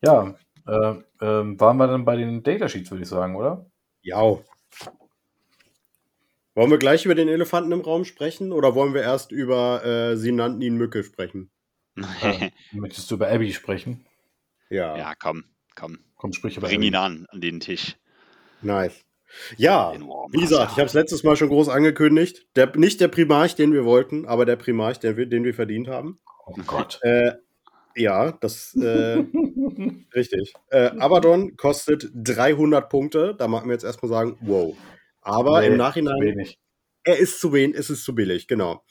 Ja, 0.01 0.35
äh, 0.67 0.71
äh, 0.71 1.59
waren 1.59 1.77
wir 1.77 1.87
dann 1.87 2.05
bei 2.05 2.15
den 2.15 2.43
Datasheets, 2.43 2.91
würde 2.91 3.03
ich 3.03 3.09
sagen, 3.09 3.35
oder? 3.35 3.65
Ja. 4.01 4.37
Wollen 6.53 6.69
wir 6.69 6.77
gleich 6.77 7.05
über 7.05 7.15
den 7.15 7.29
Elefanten 7.29 7.71
im 7.71 7.81
Raum 7.81 8.03
sprechen 8.03 8.51
oder 8.51 8.75
wollen 8.75 8.93
wir 8.93 9.01
erst 9.01 9.31
über 9.31 9.85
äh, 9.85 10.17
Sie 10.17 10.31
nannten 10.31 10.61
ihn 10.61 10.75
Mücke 10.75 11.03
sprechen? 11.03 11.49
äh, 12.21 12.51
möchtest 12.71 13.09
du 13.09 13.15
über 13.15 13.29
Abby 13.29 13.53
sprechen? 13.53 14.05
Ja. 14.69 14.97
Ja, 14.97 15.13
komm, 15.15 15.45
komm. 15.75 15.99
Komm, 16.17 16.33
sprich 16.33 16.57
über 16.57 16.67
Bring 16.67 16.79
Abby. 16.79 16.87
ihn 16.87 16.95
an, 16.95 17.25
an 17.29 17.41
den 17.41 17.59
Tisch. 17.59 17.95
Nice. 18.61 19.03
Ja, 19.57 19.93
wie 19.93 20.41
gesagt, 20.41 20.73
ich 20.73 20.77
habe 20.77 20.87
es 20.87 20.93
letztes 20.93 21.23
Mal 21.23 21.37
schon 21.37 21.47
groß 21.47 21.69
angekündigt. 21.69 22.45
Der, 22.55 22.75
nicht 22.75 22.99
der 22.99 23.07
Primarch, 23.07 23.55
den 23.55 23.71
wir 23.73 23.85
wollten, 23.85 24.25
aber 24.25 24.45
der 24.45 24.57
Primarch, 24.57 24.99
den 24.99 25.15
wir, 25.15 25.25
den 25.25 25.45
wir 25.45 25.53
verdient 25.53 25.87
haben. 25.87 26.19
Oh 26.45 26.55
Gott. 26.67 26.99
Äh, 27.01 27.33
ja, 27.95 28.33
das 28.33 28.75
äh, 28.75 29.23
richtig. 30.15 30.53
Äh, 30.69 30.91
Abaddon 30.99 31.55
kostet 31.55 32.09
300 32.13 32.89
Punkte. 32.89 33.35
Da 33.37 33.47
machen 33.47 33.67
wir 33.67 33.73
jetzt 33.73 33.85
erstmal 33.85 34.09
sagen, 34.09 34.37
wow. 34.41 34.75
Aber 35.21 35.61
nee, 35.61 35.67
im 35.67 35.77
Nachhinein, 35.77 36.19
wenig. 36.21 36.59
er 37.03 37.17
ist 37.17 37.39
zu 37.39 37.53
wenig, 37.53 37.75
ist 37.75 37.89
es 37.89 38.03
zu 38.03 38.15
billig, 38.15 38.47
genau. 38.47 38.83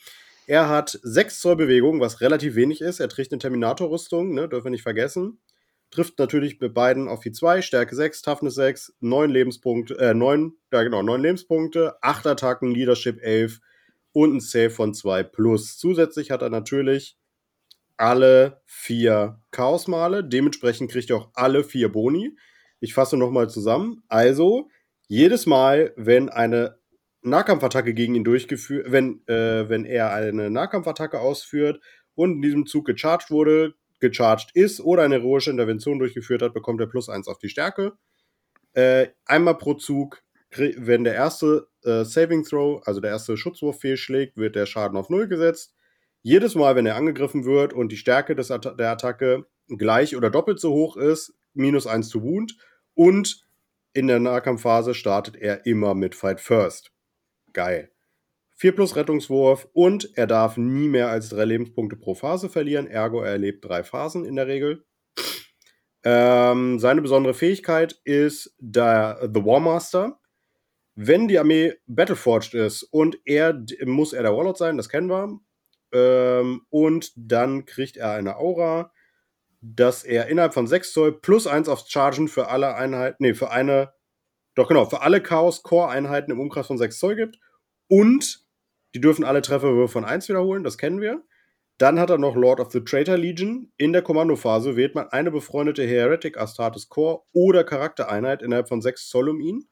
Er 0.46 0.68
hat 0.68 0.98
6 1.02 1.40
Zoll 1.40 1.56
Bewegung, 1.56 2.00
was 2.00 2.20
relativ 2.20 2.54
wenig 2.56 2.80
ist. 2.80 2.98
Er 2.98 3.08
trägt 3.08 3.32
eine 3.32 3.38
Terminator-Rüstung, 3.38 4.34
ne, 4.34 4.48
dürfen 4.48 4.66
wir 4.66 4.70
nicht 4.70 4.82
vergessen 4.82 5.38
trifft 5.90 6.18
natürlich 6.18 6.60
mit 6.60 6.72
beiden 6.72 7.08
auf 7.08 7.20
die 7.20 7.32
2, 7.32 7.62
Stärke 7.62 7.94
6, 7.94 8.22
Toughness 8.22 8.54
6, 8.54 8.94
9 9.00 9.30
Lebenspunkte, 9.30 9.98
äh, 9.98 10.14
9, 10.14 10.52
ja 10.72 10.82
genau, 10.82 11.02
9 11.02 11.20
Lebenspunkte, 11.20 11.96
8 12.02 12.26
Attacken, 12.26 12.72
Leadership 12.72 13.20
11 13.22 13.60
und 14.12 14.36
ein 14.36 14.40
Save 14.40 14.70
von 14.70 14.94
2 14.94 15.24
plus. 15.24 15.78
Zusätzlich 15.78 16.30
hat 16.30 16.42
er 16.42 16.50
natürlich 16.50 17.16
alle 17.96 18.62
vier 18.64 19.40
Chaosmale. 19.50 20.24
Dementsprechend 20.24 20.90
kriegt 20.90 21.10
er 21.10 21.16
auch 21.16 21.30
alle 21.34 21.64
vier 21.64 21.90
Boni. 21.90 22.36
Ich 22.78 22.94
fasse 22.94 23.16
nochmal 23.16 23.50
zusammen. 23.50 24.02
Also, 24.08 24.68
jedes 25.10 25.44
Mal, 25.44 25.92
wenn 25.96 26.28
eine 26.28 26.78
Nahkampfattacke 27.22 27.94
gegen 27.94 28.14
ihn 28.14 28.22
durchgeführt, 28.22 28.92
wenn, 28.92 29.26
äh, 29.26 29.68
wenn 29.68 29.84
er 29.84 30.12
eine 30.12 30.50
Nahkampfattacke 30.50 31.18
ausführt 31.18 31.82
und 32.14 32.34
in 32.34 32.42
diesem 32.42 32.66
Zug 32.66 32.86
gecharged 32.86 33.28
wurde, 33.28 33.74
gecharged 33.98 34.52
ist 34.54 34.80
oder 34.80 35.02
eine 35.02 35.16
heroische 35.16 35.50
Intervention 35.50 35.98
durchgeführt 35.98 36.42
hat, 36.42 36.54
bekommt 36.54 36.80
er 36.80 36.86
plus 36.86 37.08
eins 37.08 37.26
auf 37.26 37.38
die 37.38 37.48
Stärke. 37.48 37.94
Äh, 38.72 39.08
einmal 39.24 39.58
pro 39.58 39.74
Zug, 39.74 40.22
wenn 40.56 41.02
der 41.02 41.14
erste 41.14 41.66
äh, 41.82 42.04
Saving 42.04 42.44
Throw, 42.44 42.80
also 42.84 43.00
der 43.00 43.10
erste 43.10 43.36
Schutzwurf 43.36 43.80
fehlschlägt, 43.80 44.36
wird 44.36 44.54
der 44.54 44.66
Schaden 44.66 44.96
auf 44.96 45.10
Null 45.10 45.26
gesetzt. 45.26 45.74
Jedes 46.22 46.54
Mal, 46.54 46.76
wenn 46.76 46.86
er 46.86 46.94
angegriffen 46.94 47.44
wird 47.44 47.72
und 47.72 47.90
die 47.90 47.96
Stärke 47.96 48.36
des 48.36 48.52
At 48.52 48.78
der 48.78 48.92
Attacke 48.92 49.44
gleich 49.66 50.16
oder 50.16 50.30
doppelt 50.30 50.60
so 50.60 50.72
hoch 50.72 50.96
ist, 50.96 51.34
minus 51.52 51.88
1 51.88 52.08
zu 52.08 52.22
Wound. 52.22 52.56
Und 52.94 53.49
in 53.92 54.06
der 54.06 54.20
Nahkampfphase 54.20 54.94
startet 54.94 55.36
er 55.36 55.66
immer 55.66 55.94
mit 55.94 56.14
Fight 56.14 56.40
First. 56.40 56.92
Geil. 57.52 57.90
4 58.56 58.74
plus 58.74 58.94
Rettungswurf 58.94 59.68
und 59.72 60.10
er 60.16 60.26
darf 60.26 60.56
nie 60.56 60.88
mehr 60.88 61.08
als 61.08 61.30
3 61.30 61.44
Lebenspunkte 61.46 61.96
pro 61.96 62.14
Phase 62.14 62.50
verlieren, 62.50 62.86
ergo 62.86 63.22
er 63.22 63.32
erlebt 63.32 63.64
3 63.64 63.84
Phasen 63.84 64.24
in 64.26 64.36
der 64.36 64.46
Regel. 64.46 64.84
Ähm, 66.04 66.78
seine 66.78 67.02
besondere 67.02 67.34
Fähigkeit 67.34 68.00
ist 68.04 68.54
der 68.58 69.30
The 69.34 69.44
War 69.44 69.60
Master. 69.60 70.18
Wenn 70.94 71.28
die 71.28 71.38
Armee 71.38 71.74
Battleforged 71.86 72.54
ist 72.54 72.82
und 72.82 73.18
er 73.24 73.64
muss 73.84 74.12
er 74.12 74.22
der 74.22 74.36
Warlord 74.36 74.58
sein, 74.58 74.76
das 74.76 74.88
kennen 74.88 75.08
wir. 75.08 75.40
Ähm, 75.92 76.62
und 76.68 77.12
dann 77.16 77.64
kriegt 77.64 77.96
er 77.96 78.12
eine 78.12 78.36
Aura, 78.36 78.92
dass 79.60 80.04
er 80.04 80.28
innerhalb 80.28 80.54
von 80.54 80.66
6 80.66 80.92
Zoll 80.92 81.20
plus 81.20 81.46
1 81.46 81.68
aufs 81.68 81.90
Chargen 81.90 82.28
für 82.28 82.48
alle 82.48 82.74
Einheiten, 82.74 83.16
nee, 83.20 83.34
für 83.34 83.50
eine, 83.50 83.92
doch 84.54 84.68
genau, 84.68 84.86
für 84.86 85.02
alle 85.02 85.22
Chaos-Core-Einheiten 85.22 86.30
im 86.30 86.40
Umkreis 86.40 86.66
von 86.66 86.78
6 86.78 86.98
Zoll 86.98 87.16
gibt. 87.16 87.38
Und 87.88 88.44
die 88.94 89.00
dürfen 89.00 89.24
alle 89.24 89.42
Trefferwürfe 89.42 89.92
von 89.92 90.04
1 90.04 90.28
wiederholen, 90.28 90.64
das 90.64 90.78
kennen 90.78 91.00
wir. 91.00 91.22
Dann 91.78 91.98
hat 91.98 92.10
er 92.10 92.18
noch 92.18 92.36
Lord 92.36 92.60
of 92.60 92.70
the 92.72 92.84
Traitor 92.84 93.16
Legion. 93.16 93.72
In 93.78 93.94
der 93.94 94.02
Kommandophase 94.02 94.76
wählt 94.76 94.94
man 94.94 95.08
eine 95.08 95.30
befreundete 95.30 95.86
Heretic 95.86 96.36
Astartes 96.36 96.90
Core 96.90 97.22
oder 97.32 97.64
Charaktereinheit 97.64 98.42
innerhalb 98.42 98.68
von 98.68 98.82
6 98.82 99.08
Zoll 99.08 99.30
um 99.30 99.40
ihn. 99.40 99.64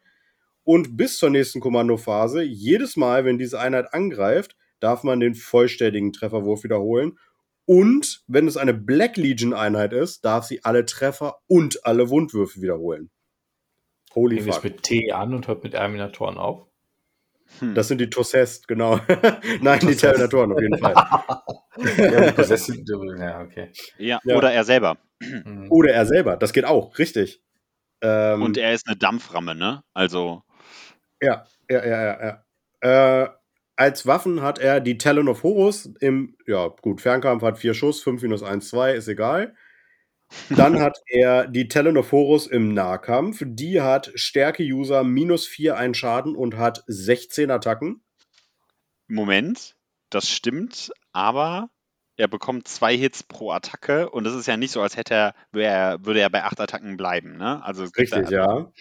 Und 0.65 0.97
bis 0.97 1.19
zur 1.19 1.31
nächsten 1.31 1.61
Kommandophase, 1.61 2.43
jedes 2.43 2.97
Mal, 2.97 3.25
wenn 3.25 3.39
diese 3.39 3.61
Einheit 3.61 3.93
angreift, 3.93 4.57
darf 4.81 5.03
man 5.03 5.21
den 5.21 5.35
vollständigen 5.35 6.13
Trefferwurf 6.13 6.65
wiederholen. 6.65 7.19
Und 7.69 8.23
wenn 8.29 8.49
es 8.49 8.57
eine 8.57 8.73
Black 8.73 9.19
Legion 9.19 9.53
Einheit 9.53 9.93
ist, 9.93 10.25
darf 10.25 10.47
sie 10.47 10.65
alle 10.65 10.87
Treffer 10.87 11.41
und 11.49 11.85
alle 11.85 12.09
Wundwürfe 12.09 12.63
wiederholen. 12.63 13.11
Holy 14.15 14.41
Fängt 14.41 14.55
fuck. 14.55 14.65
mit 14.65 14.83
T 14.83 15.13
an 15.13 15.35
und 15.35 15.49
hört 15.49 15.63
mit 15.65 15.73
Terminatoren 15.73 16.39
auf? 16.39 16.67
Hm. 17.59 17.75
Das 17.75 17.89
sind 17.89 18.01
die 18.01 18.09
Tossest, 18.09 18.69
genau. 18.69 18.99
Nein, 19.61 19.81
die 19.81 19.95
Terminatoren 19.95 20.53
auf 20.53 20.61
jeden 20.63 20.79
Fall. 20.79 20.95
ja, 21.99 22.33
Possessed, 22.33 22.89
ja, 23.19 23.43
okay. 23.43 23.71
Ja, 23.99 24.19
ja, 24.25 24.37
oder 24.37 24.51
er 24.51 24.65
selber. 24.65 24.97
Hm. 25.23 25.71
Oder 25.71 25.93
er 25.93 26.07
selber, 26.07 26.39
das 26.39 26.55
geht 26.55 26.65
auch, 26.65 26.99
richtig. 26.99 27.43
Ähm, 28.01 28.41
und 28.41 28.57
er 28.57 28.73
ist 28.73 28.89
eine 28.89 28.97
Dampframme, 28.97 29.55
ne? 29.55 29.83
Also. 29.93 30.43
Ja, 31.21 31.45
ja, 31.69 31.85
ja, 31.85 32.03
ja. 32.03 32.43
ja. 32.83 33.25
Äh, 33.25 33.29
als 33.79 34.07
Waffen 34.07 34.43
hat 34.43 34.59
er 34.59 34.81
die 34.81 34.99
Talon 34.99 35.29
of 35.29 35.45
Horus 35.45 35.87
im, 36.01 36.37
ja, 36.49 36.67
gut, 36.67 37.01
Fernkampf 37.01 37.45
hat 37.45 37.59
vier 37.59 37.75
Schuss, 37.75 38.03
5 38.03 38.23
minus 38.23 38.43
1, 38.43 38.69
2, 38.71 38.95
ist 38.95 39.07
egal. 39.07 39.55
Dann 40.51 40.81
hat 40.81 40.99
er 41.07 41.47
die 41.47 41.69
Talon 41.69 41.97
of 41.97 42.11
Horus 42.11 42.49
im 42.49 42.75
Nahkampf. 42.75 43.41
Die 43.47 43.81
hat 43.81 44.11
Stärke-User 44.17 45.05
minus 45.05 45.47
4 45.47 45.77
ein 45.77 45.95
Schaden 45.95 46.35
und 46.35 46.57
hat 46.57 46.83
16 46.89 47.53
Attacken. 47.53 48.03
Moment, 49.07 49.77
das 50.11 50.29
stimmt, 50.29 50.91
aber 51.13 51.71
er 52.17 52.27
bekommt 52.27 52.67
zwei 52.67 52.97
Hits 52.97 53.23
pro 53.23 53.53
Attacke 53.53 54.11
und 54.11 54.27
es 54.27 54.35
ist 54.35 54.49
ja 54.49 54.57
nicht 54.57 54.73
so, 54.73 54.83
als 54.83 54.97
hätte 54.97 55.15
er, 55.15 55.35
er 55.53 56.05
würde 56.05 56.19
er 56.19 56.31
bei 56.31 56.43
acht 56.43 56.61
Attacken 56.61 56.97
bleiben, 56.97 57.37
ne? 57.37 57.65
Also 57.65 57.85
Richtig, 57.85 58.29
ja. 58.29 58.73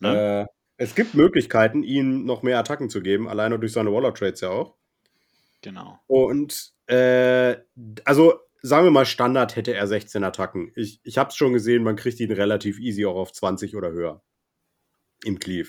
Ne? 0.00 0.48
Äh, 0.48 0.59
es 0.80 0.94
gibt 0.94 1.14
Möglichkeiten, 1.14 1.82
ihm 1.82 2.24
noch 2.24 2.42
mehr 2.42 2.58
Attacken 2.58 2.88
zu 2.88 3.02
geben, 3.02 3.28
alleine 3.28 3.58
durch 3.58 3.72
seine 3.72 3.92
Waller-Trades 3.92 4.40
ja 4.40 4.48
auch. 4.48 4.76
Genau. 5.60 6.00
Und 6.06 6.72
äh, 6.86 7.56
also 8.06 8.40
sagen 8.62 8.86
wir 8.86 8.90
mal, 8.90 9.04
Standard 9.04 9.56
hätte 9.56 9.74
er 9.74 9.86
16 9.86 10.24
Attacken. 10.24 10.72
Ich, 10.74 10.98
ich 11.02 11.18
habe 11.18 11.28
es 11.28 11.36
schon 11.36 11.52
gesehen, 11.52 11.82
man 11.82 11.96
kriegt 11.96 12.18
ihn 12.18 12.32
relativ 12.32 12.78
easy 12.80 13.04
auch 13.04 13.16
auf 13.16 13.30
20 13.30 13.76
oder 13.76 13.92
höher. 13.92 14.22
Im 15.22 15.38
Cleave. 15.38 15.68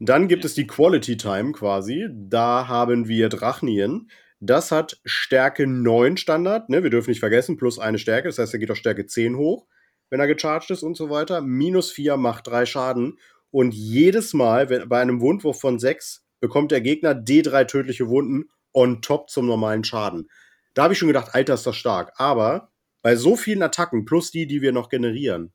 Dann 0.00 0.28
gibt 0.28 0.44
ja. 0.44 0.48
es 0.48 0.54
die 0.54 0.66
Quality 0.66 1.16
Time 1.16 1.52
quasi. 1.52 2.06
Da 2.12 2.68
haben 2.68 3.08
wir 3.08 3.30
Drachnien. 3.30 4.10
Das 4.38 4.70
hat 4.70 5.00
Stärke 5.02 5.66
9 5.66 6.18
Standard. 6.18 6.68
Ne? 6.68 6.82
Wir 6.82 6.90
dürfen 6.90 7.08
nicht 7.08 7.20
vergessen, 7.20 7.56
plus 7.56 7.78
eine 7.78 7.98
Stärke. 7.98 8.28
Das 8.28 8.38
heißt, 8.38 8.52
er 8.52 8.60
geht 8.60 8.70
auf 8.70 8.76
Stärke 8.76 9.06
10 9.06 9.38
hoch, 9.38 9.66
wenn 10.10 10.20
er 10.20 10.26
gecharged 10.26 10.68
ist 10.68 10.82
und 10.82 10.98
so 10.98 11.08
weiter. 11.08 11.40
Minus 11.40 11.90
4 11.90 12.18
macht 12.18 12.48
3 12.48 12.66
Schaden. 12.66 13.16
Und 13.50 13.74
jedes 13.74 14.32
Mal, 14.32 14.70
wenn, 14.70 14.88
bei 14.88 15.00
einem 15.00 15.20
Wundwurf 15.20 15.60
von 15.60 15.78
6, 15.78 16.24
bekommt 16.40 16.70
der 16.70 16.80
Gegner 16.80 17.12
D3 17.12 17.66
tödliche 17.66 18.08
Wunden 18.08 18.48
on 18.72 19.02
top 19.02 19.30
zum 19.30 19.46
normalen 19.46 19.84
Schaden. 19.84 20.30
Da 20.74 20.84
habe 20.84 20.94
ich 20.94 20.98
schon 20.98 21.08
gedacht, 21.08 21.34
Alter, 21.34 21.54
ist 21.54 21.66
das 21.66 21.76
stark. 21.76 22.12
Aber 22.16 22.70
bei 23.02 23.16
so 23.16 23.36
vielen 23.36 23.62
Attacken, 23.62 24.04
plus 24.04 24.30
die, 24.30 24.46
die 24.46 24.62
wir 24.62 24.72
noch 24.72 24.88
generieren, 24.88 25.52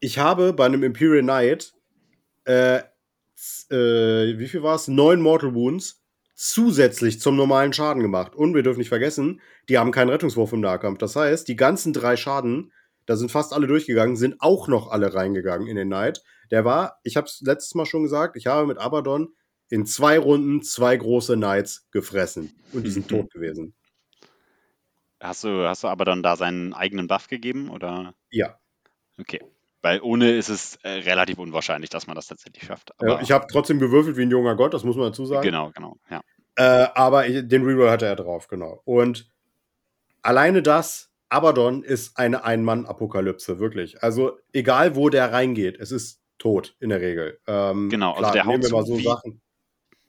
ich 0.00 0.18
habe 0.18 0.52
bei 0.52 0.66
einem 0.66 0.84
Imperial 0.84 1.22
Knight, 1.22 1.72
äh, 2.44 2.78
äh, 3.70 4.38
wie 4.38 4.48
viel 4.48 4.62
war 4.62 4.76
es? 4.76 4.88
Neun 4.88 5.20
Mortal 5.20 5.54
Wounds 5.54 6.02
zusätzlich 6.34 7.20
zum 7.20 7.34
normalen 7.34 7.72
Schaden 7.72 8.00
gemacht. 8.00 8.36
Und 8.36 8.54
wir 8.54 8.62
dürfen 8.62 8.78
nicht 8.78 8.88
vergessen, 8.88 9.40
die 9.68 9.76
haben 9.76 9.90
keinen 9.90 10.10
Rettungswurf 10.10 10.52
im 10.52 10.60
Nahkampf. 10.60 10.98
Das 10.98 11.16
heißt, 11.16 11.48
die 11.48 11.56
ganzen 11.56 11.92
drei 11.92 12.16
Schaden 12.16 12.72
da 13.08 13.16
sind 13.16 13.30
fast 13.30 13.54
alle 13.54 13.66
durchgegangen, 13.66 14.16
sind 14.16 14.36
auch 14.40 14.68
noch 14.68 14.90
alle 14.90 15.14
reingegangen 15.14 15.66
in 15.66 15.76
den 15.76 15.88
Night. 15.88 16.22
Der 16.50 16.66
war, 16.66 17.00
ich 17.04 17.16
habe 17.16 17.26
es 17.26 17.40
letztes 17.40 17.74
Mal 17.74 17.86
schon 17.86 18.02
gesagt, 18.02 18.36
ich 18.36 18.46
habe 18.46 18.66
mit 18.66 18.76
Abaddon 18.76 19.34
in 19.70 19.86
zwei 19.86 20.18
Runden 20.18 20.62
zwei 20.62 20.94
große 20.94 21.36
Knights 21.36 21.88
gefressen 21.90 22.52
und 22.74 22.84
die 22.84 22.90
sind 22.90 23.08
tot 23.08 23.30
gewesen. 23.32 23.74
Hast 25.20 25.42
du, 25.42 25.66
hast 25.66 25.84
du 25.84 25.88
Abaddon 25.88 26.22
da 26.22 26.36
seinen 26.36 26.74
eigenen 26.74 27.08
Buff 27.08 27.28
gegeben 27.28 27.70
oder? 27.70 28.12
Ja. 28.30 28.58
Okay. 29.18 29.40
Weil 29.80 30.02
ohne 30.02 30.32
ist 30.32 30.50
es 30.50 30.76
äh, 30.82 30.90
relativ 30.90 31.38
unwahrscheinlich, 31.38 31.88
dass 31.88 32.06
man 32.06 32.14
das 32.14 32.26
tatsächlich 32.26 32.64
schafft. 32.64 32.92
Aber 33.00 33.22
ich 33.22 33.32
habe 33.32 33.46
trotzdem 33.50 33.78
gewürfelt 33.78 34.18
wie 34.18 34.22
ein 34.22 34.30
junger 34.30 34.54
Gott, 34.54 34.74
das 34.74 34.84
muss 34.84 34.96
man 34.96 35.06
dazu 35.06 35.24
sagen. 35.24 35.42
Genau, 35.42 35.70
genau, 35.74 35.96
ja. 36.10 36.20
Äh, 36.56 36.88
aber 36.94 37.26
ich, 37.26 37.48
den 37.48 37.64
Reroll 37.64 37.90
hatte 37.90 38.04
er 38.04 38.16
drauf, 38.16 38.48
genau. 38.48 38.82
Und 38.84 39.30
alleine 40.20 40.62
das 40.62 41.07
Abaddon 41.28 41.82
ist 41.82 42.18
eine 42.18 42.44
Ein-Mann-Apokalypse, 42.44 43.58
wirklich. 43.58 44.02
Also 44.02 44.38
egal, 44.52 44.96
wo 44.96 45.08
der 45.08 45.32
reingeht, 45.32 45.78
es 45.78 45.92
ist 45.92 46.20
tot 46.38 46.76
in 46.80 46.88
der 46.88 47.00
Regel. 47.00 47.38
Ähm, 47.46 47.90
genau, 47.90 48.10
also 48.10 48.22
klar, 48.22 48.32
der 48.32 48.46
haut 48.46 48.62
wir 48.62 48.68
so 48.68 48.98
wie, 48.98 49.04
Sachen. 49.04 49.40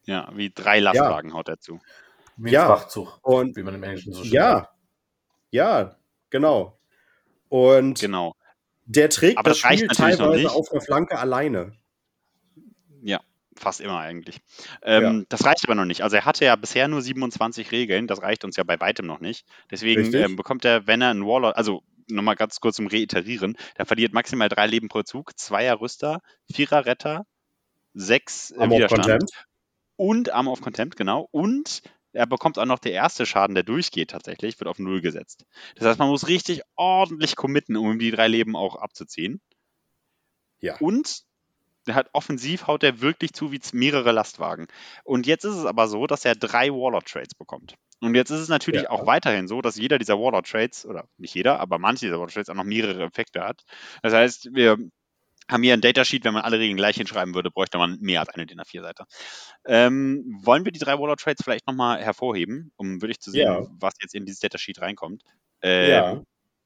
Ja, 0.05 0.29
wie 0.33 0.51
drei 0.51 0.79
Lastwagen 0.79 1.29
ja. 1.29 1.35
haut 1.35 1.49
er 1.49 1.59
zu. 1.59 1.79
Wie 2.37 2.51
ja, 2.51 2.67
Frachtzug, 2.67 3.19
und, 3.21 3.55
wie 3.57 3.63
man 3.63 3.75
im 3.75 3.83
Englischen 3.83 4.13
so 4.13 4.23
schön 4.23 4.31
Ja, 4.31 4.51
sagt. 4.51 4.73
ja, 5.51 5.95
genau. 6.29 6.79
Und 7.49 7.99
genau. 7.99 8.33
der 8.85 9.09
trägt 9.09 9.37
Aber 9.37 9.49
das, 9.49 9.61
das 9.61 9.73
Spiel 9.73 9.87
teilweise 9.87 10.51
auf 10.51 10.69
der 10.69 10.81
Flanke 10.81 11.19
alleine. 11.19 11.73
Ja, 13.01 13.19
fast 13.59 13.81
immer 13.81 13.99
eigentlich. 13.99 14.39
Ähm, 14.81 15.03
ja. 15.03 15.25
Das 15.29 15.45
reicht 15.45 15.65
aber 15.65 15.75
noch 15.75 15.85
nicht. 15.85 16.01
Also 16.01 16.15
er 16.15 16.25
hatte 16.25 16.45
ja 16.45 16.55
bisher 16.55 16.87
nur 16.87 17.01
27 17.01 17.71
Regeln, 17.71 18.07
das 18.07 18.21
reicht 18.21 18.43
uns 18.43 18.55
ja 18.55 18.63
bei 18.63 18.79
weitem 18.79 19.05
noch 19.05 19.19
nicht. 19.19 19.45
Deswegen 19.69 20.13
ähm, 20.13 20.35
bekommt 20.35 20.65
er, 20.65 20.87
wenn 20.87 21.01
er 21.01 21.09
einen 21.09 21.25
Warlord, 21.25 21.55
also 21.55 21.83
nochmal 22.07 22.35
ganz 22.35 22.59
kurz 22.59 22.77
zum 22.77 22.87
Reiterieren, 22.87 23.57
der 23.77 23.85
verliert 23.85 24.13
maximal 24.13 24.49
drei 24.49 24.67
Leben 24.67 24.87
pro 24.87 25.03
Zug, 25.03 25.37
zweier 25.37 25.79
Rüster, 25.79 26.21
vierer 26.51 26.85
Retter, 26.85 27.25
sechs 27.93 28.51
äh, 28.51 28.69
Widerstand 28.69 29.25
und 29.95 30.31
Arm 30.31 30.47
of 30.47 30.61
Contempt, 30.61 30.95
genau. 30.95 31.27
Und 31.31 31.81
er 32.13 32.25
bekommt 32.25 32.57
auch 32.57 32.65
noch 32.65 32.79
der 32.79 32.93
erste 32.93 33.25
Schaden, 33.25 33.53
der 33.53 33.63
durchgeht 33.63 34.11
tatsächlich, 34.11 34.59
wird 34.59 34.67
auf 34.67 34.79
Null 34.79 35.01
gesetzt. 35.01 35.45
Das 35.75 35.87
heißt, 35.87 35.99
man 35.99 36.09
muss 36.09 36.27
richtig 36.27 36.61
ordentlich 36.75 37.35
committen, 37.35 37.77
um 37.77 37.99
die 37.99 38.11
drei 38.11 38.27
Leben 38.27 38.55
auch 38.55 38.75
abzuziehen. 38.75 39.41
Ja. 40.59 40.77
Und 40.77 41.23
der 41.89 41.95
hat 41.95 42.09
offensiv 42.13 42.67
haut 42.67 42.83
er 42.83 43.01
wirklich 43.01 43.33
zu 43.33 43.51
wie 43.51 43.59
mehrere 43.73 44.11
Lastwagen. 44.11 44.67
Und 45.03 45.27
jetzt 45.27 45.43
ist 45.43 45.55
es 45.55 45.65
aber 45.65 45.87
so, 45.87 46.07
dass 46.07 46.25
er 46.25 46.35
drei 46.35 46.69
Warlord-Trades 46.69 47.35
bekommt. 47.35 47.75
Und 48.01 48.15
jetzt 48.15 48.29
ist 48.29 48.39
es 48.39 48.47
natürlich 48.47 48.83
ja. 48.83 48.89
auch 48.91 49.05
weiterhin 49.05 49.47
so, 49.47 49.61
dass 49.61 49.75
jeder 49.75 49.99
dieser 49.99 50.17
Warlord-Trades, 50.17 50.85
oder 50.85 51.05
nicht 51.17 51.35
jeder, 51.35 51.59
aber 51.59 51.79
manche 51.79 52.05
dieser 52.05 52.15
Warlord-Trades 52.15 52.49
auch 52.49 52.55
noch 52.55 52.63
mehrere 52.63 53.03
Effekte 53.03 53.43
hat. 53.43 53.65
Das 54.01 54.13
heißt, 54.13 54.53
wir 54.53 54.77
haben 55.49 55.63
hier 55.63 55.73
ein 55.73 55.81
Datasheet, 55.81 56.23
wenn 56.23 56.33
man 56.33 56.43
alle 56.43 56.59
Regeln 56.59 56.77
gleich 56.77 56.95
hinschreiben 56.95 57.33
würde, 57.33 57.51
bräuchte 57.51 57.77
man 57.77 57.97
mehr 57.99 58.19
als 58.19 58.29
eine 58.29 58.45
DIN 58.45 58.61
A4-Seite. 58.61 59.05
Ähm, 59.65 60.39
wollen 60.43 60.63
wir 60.63 60.71
die 60.71 60.79
drei 60.79 60.97
Warlord 60.99 61.19
Trades 61.19 61.43
vielleicht 61.43 61.67
nochmal 61.67 62.01
hervorheben, 62.01 62.71
um 62.77 63.01
wirklich 63.01 63.19
zu 63.19 63.31
sehen, 63.31 63.51
ja. 63.51 63.67
was 63.79 63.95
jetzt 64.01 64.15
in 64.15 64.25
dieses 64.25 64.39
Datasheet 64.39 64.79
reinkommt? 64.79 65.23
Äh, 65.61 65.89
ja. 65.91 66.21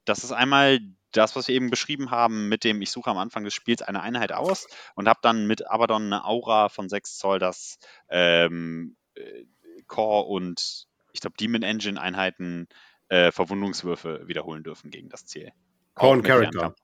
Das 0.05 0.23
ist 0.23 0.33
einmal 0.33 0.79
das, 1.17 1.35
was 1.35 1.47
wir 1.47 1.55
eben 1.55 1.69
beschrieben 1.69 2.11
haben, 2.11 2.49
mit 2.49 2.63
dem 2.63 2.81
ich 2.81 2.91
suche 2.91 3.09
am 3.09 3.17
Anfang 3.17 3.43
des 3.43 3.53
Spiels 3.53 3.81
eine 3.81 4.01
Einheit 4.01 4.31
aus 4.31 4.67
und 4.95 5.07
habe 5.07 5.19
dann 5.21 5.47
mit 5.47 5.69
Abaddon 5.69 6.05
eine 6.05 6.25
Aura 6.25 6.69
von 6.69 6.89
6 6.89 7.17
Zoll, 7.17 7.39
das 7.39 7.77
ähm, 8.09 8.95
äh, 9.15 9.45
Core 9.87 10.25
und 10.27 10.87
ich 11.13 11.21
glaube 11.21 11.37
Demon 11.39 11.63
Engine 11.63 11.99
Einheiten 11.99 12.67
äh, 13.09 13.31
Verwundungswürfe 13.31 14.27
wiederholen 14.27 14.63
dürfen 14.63 14.89
gegen 14.89 15.09
das 15.09 15.25
Ziel. 15.25 15.51
Core 15.93 16.13
und 16.13 16.23
Character. 16.23 16.75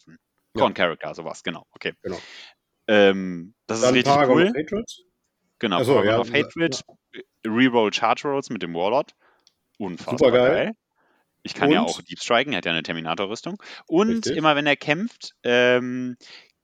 Core 0.53 0.69
ja. 0.69 0.73
Character, 0.73 1.15
sowas, 1.15 1.43
genau. 1.43 1.65
Okay. 1.71 1.93
Genau. 2.01 2.19
Ähm, 2.87 3.53
das 3.67 3.81
dann 3.81 3.89
ist 3.89 3.95
richtig 3.97 4.13
Paragon 4.13 4.37
cool. 4.37 4.47
Hatred? 4.47 5.05
Genau, 5.59 5.77
Achso, 5.79 5.93
Paragon 5.93 6.13
ja, 6.13 6.19
of 6.19 6.33
Hatred. 6.33 6.83
Reroll 7.45 7.93
Charge 7.93 8.27
Rolls 8.27 8.49
mit 8.49 8.61
dem 8.61 8.73
Warlord. 8.73 9.15
Unfassbar 9.77 10.31
geil. 10.31 10.51
geil. 10.51 10.73
Ich 11.43 11.53
kann 11.53 11.69
und? 11.69 11.73
ja 11.73 11.81
auch 11.81 12.01
Deep 12.01 12.19
Striken, 12.19 12.53
er 12.53 12.57
hat 12.57 12.65
ja 12.65 12.71
eine 12.71 12.83
Terminator-Rüstung. 12.83 13.61
Und 13.87 14.09
Richtig. 14.09 14.37
immer 14.37 14.55
wenn 14.55 14.67
er 14.67 14.75
kämpft, 14.75 15.35
ähm, 15.43 16.17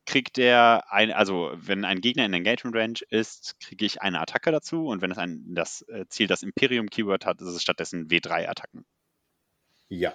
kriegt 0.05 0.37
er 0.37 0.91
ein, 0.91 1.11
also 1.11 1.51
wenn 1.55 1.83
ein 1.83 2.01
Gegner 2.01 2.25
in 2.25 2.33
Engagement 2.33 2.75
Range 2.75 2.99
ist, 3.09 3.59
kriege 3.59 3.85
ich 3.85 4.01
eine 4.01 4.19
Attacke 4.19 4.51
dazu 4.51 4.85
und 4.87 5.01
wenn 5.01 5.11
es 5.11 5.17
ein, 5.17 5.43
das 5.55 5.81
äh, 5.83 6.05
Ziel 6.09 6.27
das 6.27 6.43
Imperium 6.43 6.89
Keyword 6.89 7.25
hat, 7.25 7.41
ist 7.41 7.47
es 7.47 7.61
stattdessen 7.61 8.07
W3 8.07 8.47
Attacken. 8.47 8.85
Ja. 9.89 10.13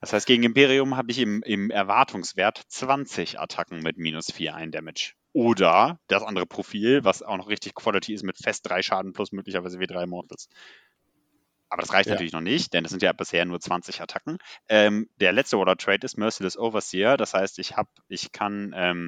Das 0.00 0.12
heißt, 0.12 0.26
gegen 0.26 0.42
Imperium 0.42 0.96
habe 0.96 1.10
ich 1.12 1.18
im, 1.18 1.42
im 1.42 1.70
Erwartungswert 1.70 2.60
20 2.68 3.38
Attacken 3.38 3.82
mit 3.82 3.98
minus 3.98 4.32
4 4.32 4.54
ein 4.54 4.72
Damage. 4.72 5.14
Oder 5.32 6.00
das 6.08 6.22
andere 6.22 6.44
Profil, 6.44 7.04
was 7.04 7.22
auch 7.22 7.36
noch 7.36 7.48
richtig 7.48 7.74
Quality 7.74 8.12
ist, 8.12 8.22
mit 8.22 8.36
fest 8.36 8.68
3 8.68 8.82
Schaden 8.82 9.12
plus 9.12 9.32
möglicherweise 9.32 9.78
W3 9.78 10.06
Mortals. 10.06 10.48
Aber 11.72 11.80
das 11.80 11.94
reicht 11.94 12.06
ja. 12.06 12.12
natürlich 12.12 12.34
noch 12.34 12.42
nicht, 12.42 12.74
denn 12.74 12.84
es 12.84 12.90
sind 12.90 13.02
ja 13.02 13.14
bisher 13.14 13.46
nur 13.46 13.58
20 13.58 14.02
Attacken. 14.02 14.36
Ähm, 14.68 15.08
der 15.16 15.32
letzte 15.32 15.56
Order 15.56 15.78
Trade 15.78 16.04
ist 16.04 16.18
Merciless 16.18 16.58
Overseer. 16.58 17.16
Das 17.16 17.32
heißt, 17.32 17.58
ich 17.58 17.78
habe, 17.78 17.88
ich 18.08 18.30
kann 18.30 18.74
ähm, 18.76 19.06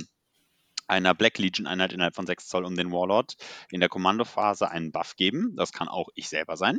einer 0.87 1.15
Black 1.15 1.37
Legion 1.37 1.67
Einheit 1.67 1.93
innerhalb 1.93 2.15
von 2.15 2.27
6 2.27 2.49
Zoll 2.49 2.65
um 2.65 2.75
den 2.75 2.91
Warlord 2.91 3.37
in 3.71 3.81
der 3.81 3.91
Kommandophase 3.91 4.71
einen 4.71 4.93
Buff 4.93 5.17
geben. 5.17 5.55
Das 5.57 5.73
kann 5.73 5.89
auch 5.89 6.09
ich 6.15 6.31
selber 6.31 6.57
sein. 6.57 6.79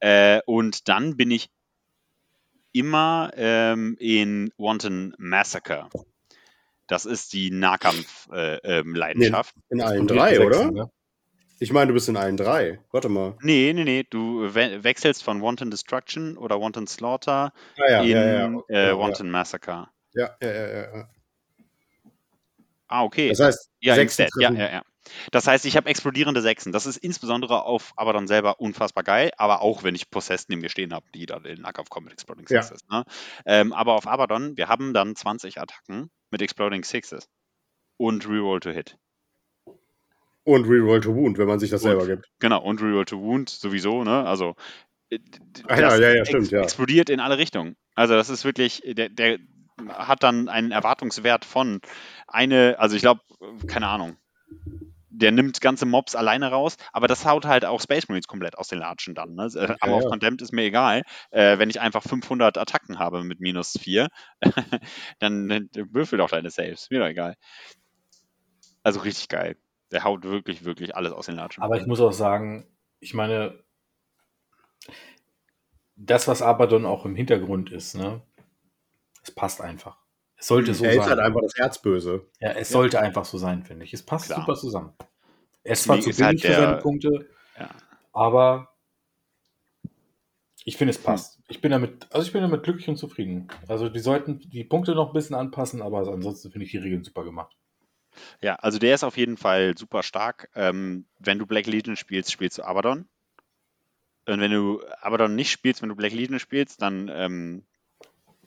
Äh, 0.00 0.40
und 0.44 0.88
dann 0.88 1.16
bin 1.16 1.30
ich 1.30 1.50
immer 2.72 3.30
ähm, 3.36 3.96
in 4.00 4.52
Wanton 4.58 5.14
Massacre. 5.18 5.88
Das 6.88 7.04
ist 7.04 7.32
die 7.32 7.52
Nahkampf-Leidenschaft. 7.52 9.54
Äh, 9.54 9.58
ähm, 9.58 9.64
in 9.68 9.82
allen 9.82 10.08
drei, 10.08 10.40
oder? 10.40 10.90
Ich 11.58 11.72
meine, 11.72 11.88
du 11.88 11.94
bist 11.94 12.08
in 12.08 12.16
allen 12.16 12.36
drei. 12.36 12.78
Warte 12.90 13.08
mal. 13.08 13.36
Nee, 13.40 13.72
nee, 13.72 13.84
nee. 13.84 14.04
Du 14.08 14.54
we 14.54 14.84
wechselst 14.84 15.22
von 15.22 15.40
Wanton 15.40 15.70
Destruction 15.70 16.36
oder 16.36 16.60
Wanton 16.60 16.86
Slaughter 16.86 17.52
ah, 17.78 17.90
ja, 17.90 18.02
in 18.02 18.08
ja, 18.08 18.48
ja. 18.68 18.90
Äh, 18.90 18.98
Wanton 18.98 19.30
Massacre. 19.30 19.88
Ja, 20.12 20.36
ja, 20.40 20.52
ja, 20.52 20.96
ja. 20.96 21.08
Ah, 22.88 23.04
okay. 23.04 23.30
Das 23.30 23.40
heißt, 23.40 23.70
ja, 23.80 23.96
instead. 23.96 24.30
Ja, 24.38 24.52
ja, 24.52 24.70
ja. 24.70 24.82
Das 25.30 25.46
heißt, 25.46 25.64
ich 25.66 25.76
habe 25.76 25.88
explodierende 25.88 26.42
Sechsen. 26.42 26.72
Das 26.72 26.86
ist 26.86 26.96
insbesondere 26.96 27.64
auf 27.64 27.92
Abaddon 27.96 28.26
selber 28.26 28.60
unfassbar 28.60 29.04
geil, 29.04 29.30
aber 29.36 29.62
auch 29.62 29.82
wenn 29.82 29.94
ich 29.94 30.10
Possessed 30.10 30.48
neben 30.48 30.62
mir 30.62 30.68
stehen 30.68 30.92
habe, 30.92 31.06
die 31.14 31.26
dann 31.26 31.44
in 31.44 31.62
Nackauf 31.62 31.88
kommen 31.88 32.04
mit 32.04 32.14
Exploding 32.14 32.46
Sixes. 32.46 32.80
Ja. 32.90 32.98
Ne? 32.98 33.04
Ähm, 33.46 33.72
aber 33.72 33.94
auf 33.94 34.06
Abaddon, 34.06 34.56
wir 34.56 34.68
haben 34.68 34.92
dann 34.94 35.14
20 35.14 35.60
Attacken 35.60 36.10
mit 36.30 36.42
Exploding 36.42 36.84
Sixes 36.84 37.28
und 37.96 38.28
Reroll 38.28 38.60
to 38.60 38.70
Hit. 38.70 38.98
Und 40.46 40.68
Reroll 40.68 41.00
to 41.00 41.12
Wound, 41.12 41.38
wenn 41.38 41.48
man 41.48 41.58
sich 41.58 41.70
das 41.70 41.82
und, 41.82 41.90
selber 41.90 42.06
gibt. 42.06 42.28
Genau, 42.38 42.62
und 42.62 42.80
Reroll 42.80 43.04
to 43.04 43.20
Wound 43.20 43.50
sowieso, 43.50 44.04
ne? 44.04 44.24
Also 44.24 44.54
äh, 45.10 45.18
Ach 45.66 45.76
ja, 45.76 45.96
ja, 45.96 46.14
ja, 46.14 46.24
stimmt, 46.24 46.52
ja. 46.52 46.62
explodiert 46.62 47.10
in 47.10 47.18
alle 47.18 47.36
Richtungen. 47.36 47.76
Also 47.96 48.14
das 48.14 48.30
ist 48.30 48.44
wirklich, 48.44 48.80
der, 48.86 49.08
der 49.08 49.38
hat 49.88 50.22
dann 50.22 50.48
einen 50.48 50.70
Erwartungswert 50.70 51.44
von 51.44 51.80
eine, 52.28 52.76
also 52.78 52.94
ich 52.94 53.02
glaube, 53.02 53.22
keine 53.66 53.88
Ahnung, 53.88 54.18
der 55.08 55.32
nimmt 55.32 55.60
ganze 55.60 55.84
Mobs 55.84 56.14
alleine 56.14 56.52
raus, 56.52 56.76
aber 56.92 57.08
das 57.08 57.24
haut 57.24 57.44
halt 57.44 57.64
auch 57.64 57.80
Space 57.80 58.08
Marines 58.08 58.28
komplett 58.28 58.56
aus 58.56 58.68
den 58.68 58.78
Latschen 58.78 59.16
dann. 59.16 59.34
Ne? 59.34 59.46
Okay, 59.52 59.74
aber 59.80 59.92
ja, 59.92 59.98
auf 59.98 60.04
Condemned 60.06 60.42
ist 60.42 60.52
mir 60.52 60.62
egal. 60.62 61.02
Äh, 61.32 61.58
wenn 61.58 61.70
ich 61.70 61.80
einfach 61.80 62.04
500 62.04 62.56
Attacken 62.56 63.00
habe 63.00 63.24
mit 63.24 63.40
minus 63.40 63.76
4, 63.80 64.06
dann, 65.18 65.48
dann 65.48 65.70
würfel 65.90 66.18
doch 66.18 66.30
deine 66.30 66.50
Saves. 66.50 66.88
Mir 66.90 67.00
doch 67.00 67.08
egal. 67.08 67.34
Also 68.84 69.00
richtig 69.00 69.28
geil. 69.28 69.56
Der 69.90 70.04
haut 70.04 70.24
wirklich, 70.24 70.64
wirklich 70.64 70.96
alles 70.96 71.12
aus 71.12 71.26
den 71.26 71.36
Latschen. 71.36 71.62
Aber 71.62 71.76
ich 71.76 71.86
muss 71.86 72.00
auch 72.00 72.12
sagen, 72.12 72.66
ich 72.98 73.14
meine, 73.14 73.58
das, 75.94 76.28
was 76.28 76.42
Abaddon 76.42 76.84
auch 76.84 77.04
im 77.04 77.14
Hintergrund 77.14 77.70
ist, 77.70 77.94
ne, 77.94 78.20
es 79.22 79.30
passt 79.30 79.60
einfach. 79.60 79.98
Es 80.36 80.48
sollte 80.48 80.74
so 80.74 80.84
er 80.84 80.90
sein. 80.90 80.98
Er 80.98 81.04
ist 81.04 81.10
halt 81.10 81.20
einfach 81.20 81.40
das 81.40 81.54
Herzböse. 81.56 82.26
Ja, 82.40 82.50
es 82.50 82.68
ja. 82.70 82.72
sollte 82.72 83.00
einfach 83.00 83.24
so 83.24 83.38
sein, 83.38 83.62
finde 83.62 83.84
ich. 83.84 83.94
Es 83.94 84.02
passt 84.02 84.26
Klar. 84.26 84.40
super 84.40 84.54
zusammen. 84.54 84.92
Es 85.62 85.88
war 85.88 85.98
zu 86.00 86.10
billig 86.10 86.22
halt 86.22 86.44
der, 86.44 86.54
für 86.54 86.60
seine 86.60 86.76
Punkte, 86.78 87.28
ja. 87.58 87.70
aber 88.12 88.76
ich 90.64 90.76
finde, 90.76 90.90
es 90.90 90.98
passt. 90.98 91.40
Ich 91.48 91.60
bin 91.60 91.70
damit, 91.70 92.06
also 92.12 92.26
ich 92.26 92.32
bin 92.32 92.42
damit 92.42 92.62
glücklich 92.62 92.88
und 92.88 92.96
zufrieden. 92.96 93.48
Also 93.68 93.88
die 93.88 94.00
sollten 94.00 94.40
die 94.40 94.64
Punkte 94.64 94.94
noch 94.94 95.08
ein 95.08 95.12
bisschen 95.12 95.36
anpassen, 95.36 95.80
aber 95.80 95.98
ansonsten 95.98 96.50
finde 96.50 96.64
ich 96.64 96.72
die 96.72 96.78
Regeln 96.78 97.04
super 97.04 97.24
gemacht. 97.24 97.56
Ja, 98.40 98.54
also 98.56 98.78
der 98.78 98.94
ist 98.94 99.04
auf 99.04 99.16
jeden 99.16 99.36
Fall 99.36 99.76
super 99.76 100.02
stark. 100.02 100.48
Ähm, 100.54 101.06
wenn 101.18 101.38
du 101.38 101.46
Black 101.46 101.66
Legion 101.66 101.96
spielst, 101.96 102.32
spielst 102.32 102.58
du 102.58 102.62
Abaddon. 102.62 103.06
Und 104.26 104.40
wenn 104.40 104.50
du 104.50 104.82
Abaddon 105.00 105.34
nicht 105.34 105.50
spielst, 105.50 105.82
wenn 105.82 105.88
du 105.88 105.96
Black 105.96 106.12
Legion 106.12 106.38
spielst, 106.38 106.82
dann 106.82 107.10
ähm, 107.12 107.62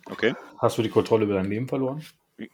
okay. 0.09 0.35
Hast 0.57 0.77
du 0.77 0.81
die 0.81 0.89
Kontrolle 0.89 1.25
über 1.25 1.35
dein 1.35 1.49
Leben 1.49 1.67
verloren? 1.67 2.03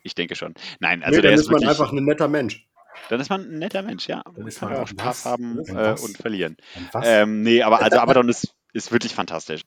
Ich 0.04 0.16
denke 0.16 0.36
schon. 0.36 0.54
Nein, 0.80 1.04
also 1.04 1.18
nee, 1.18 1.22
der 1.22 1.32
dann 1.32 1.40
ist, 1.40 1.46
ist 1.46 1.52
man 1.52 1.68
einfach 1.68 1.92
ein 1.92 2.04
netter 2.04 2.28
Mensch. 2.28 2.68
Dann 3.10 3.20
ist 3.20 3.30
man 3.30 3.42
ein 3.42 3.60
netter 3.60 3.82
Mensch, 3.82 4.08
ja. 4.08 4.24
Dann 4.36 4.48
ist 4.48 4.62
man 4.62 4.76
auch 4.76 4.88
Spaß 4.88 5.06
was? 5.06 5.26
haben 5.26 5.60
äh, 5.68 5.96
und 6.02 6.18
verlieren. 6.18 6.58
Ähm, 7.04 7.42
nee, 7.42 7.62
aber 7.62 7.82
also 7.82 8.00
Abaddon 8.00 8.30
ist, 8.30 8.56
ist 8.74 8.92
wirklich 8.92 9.14
fantastisch. 9.14 9.62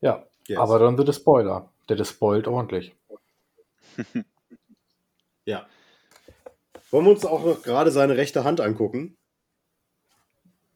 Ja, 0.00 0.24
yes. 0.46 0.58
Abaddon 0.58 0.96
the 1.04 1.12
Spoiler. 1.12 1.68
Der 1.88 1.96
despoilt 1.96 2.46
ordentlich. 2.46 2.94
ja. 5.44 5.66
Wollen 6.90 7.04
wir 7.04 7.12
uns 7.12 7.24
auch 7.24 7.44
noch 7.44 7.62
gerade 7.62 7.90
seine 7.90 8.16
rechte 8.16 8.44
Hand 8.44 8.60
angucken? 8.60 9.16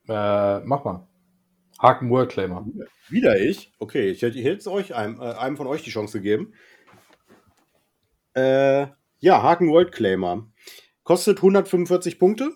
Äh, 0.08 0.60
mach 0.60 0.84
mal. 0.84 1.08
Haken 1.80 2.08
World 2.10 2.30
Claimer. 2.30 2.66
Wieder 3.08 3.38
ich? 3.40 3.72
Okay, 3.78 4.10
ich 4.10 4.22
hätte 4.22 4.38
jetzt 4.38 4.68
euch 4.68 4.94
einem, 4.94 5.20
äh, 5.20 5.32
einem 5.34 5.56
von 5.56 5.66
euch 5.66 5.82
die 5.82 5.90
Chance 5.90 6.18
gegeben. 6.18 6.54
Äh, 8.34 8.86
ja, 9.18 9.42
Haken 9.42 9.70
World 9.70 9.92
Claimer. 9.92 10.46
Kostet 11.02 11.38
145 11.38 12.18
Punkte. 12.18 12.52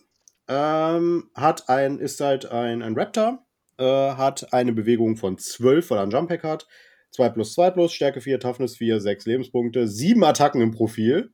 Ähm, 0.47 1.31
hat 1.35 1.69
ein, 1.69 1.99
ist 1.99 2.21
halt 2.21 2.47
ein, 2.47 2.83
ein 2.83 2.97
Raptor. 2.97 3.45
Äh, 3.79 3.85
hat 3.85 4.53
eine 4.53 4.73
Bewegung 4.73 5.17
von 5.17 5.37
12, 5.37 5.91
weil 5.91 5.99
er 5.99 6.03
einen 6.03 6.11
Jump 6.11 6.29
Pack 6.29 6.45
hat. 6.45 6.67
2 7.11 7.31
plus 7.31 7.55
2 7.55 7.71
plus, 7.71 7.93
Stärke 7.93 8.21
4, 8.21 8.39
Toughness 8.41 8.77
4, 8.77 9.01
6 9.01 9.27
Lebenspunkte, 9.27 9.89
7 9.89 10.23
Attacken 10.25 10.61
im 10.61 10.71
Profil. 10.71 11.33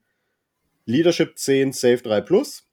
Leadership 0.86 1.38
10, 1.38 1.72
Save 1.72 1.98
3 1.98 2.20
Plus. 2.20 2.66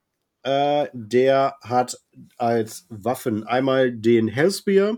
Äh, 0.44 0.88
der 0.94 1.56
hat 1.62 1.98
als 2.38 2.86
Waffen 2.90 3.44
einmal 3.46 3.92
den 3.92 4.28
Hellspear. 4.28 4.98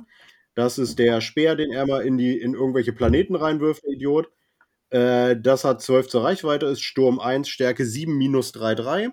Das 0.56 0.78
ist 0.78 1.00
der 1.00 1.22
Speer, 1.22 1.56
den 1.56 1.72
er 1.72 1.86
mal 1.86 2.06
in, 2.06 2.18
die, 2.18 2.38
in 2.38 2.54
irgendwelche 2.54 2.94
Planeten 2.94 3.36
reinwirft, 3.36 3.84
der 3.84 3.94
Idiot. 3.94 4.30
Äh, 4.90 5.36
das 5.40 5.64
hat 5.64 5.82
12 5.82 6.08
zur 6.08 6.24
Reichweite, 6.24 6.68
ist 6.68 6.82
Sturm 6.82 7.20
1, 7.20 7.50
Stärke 7.50 7.86
7, 7.86 8.16
minus 8.16 8.52
3, 8.52 8.76
3. 8.76 9.10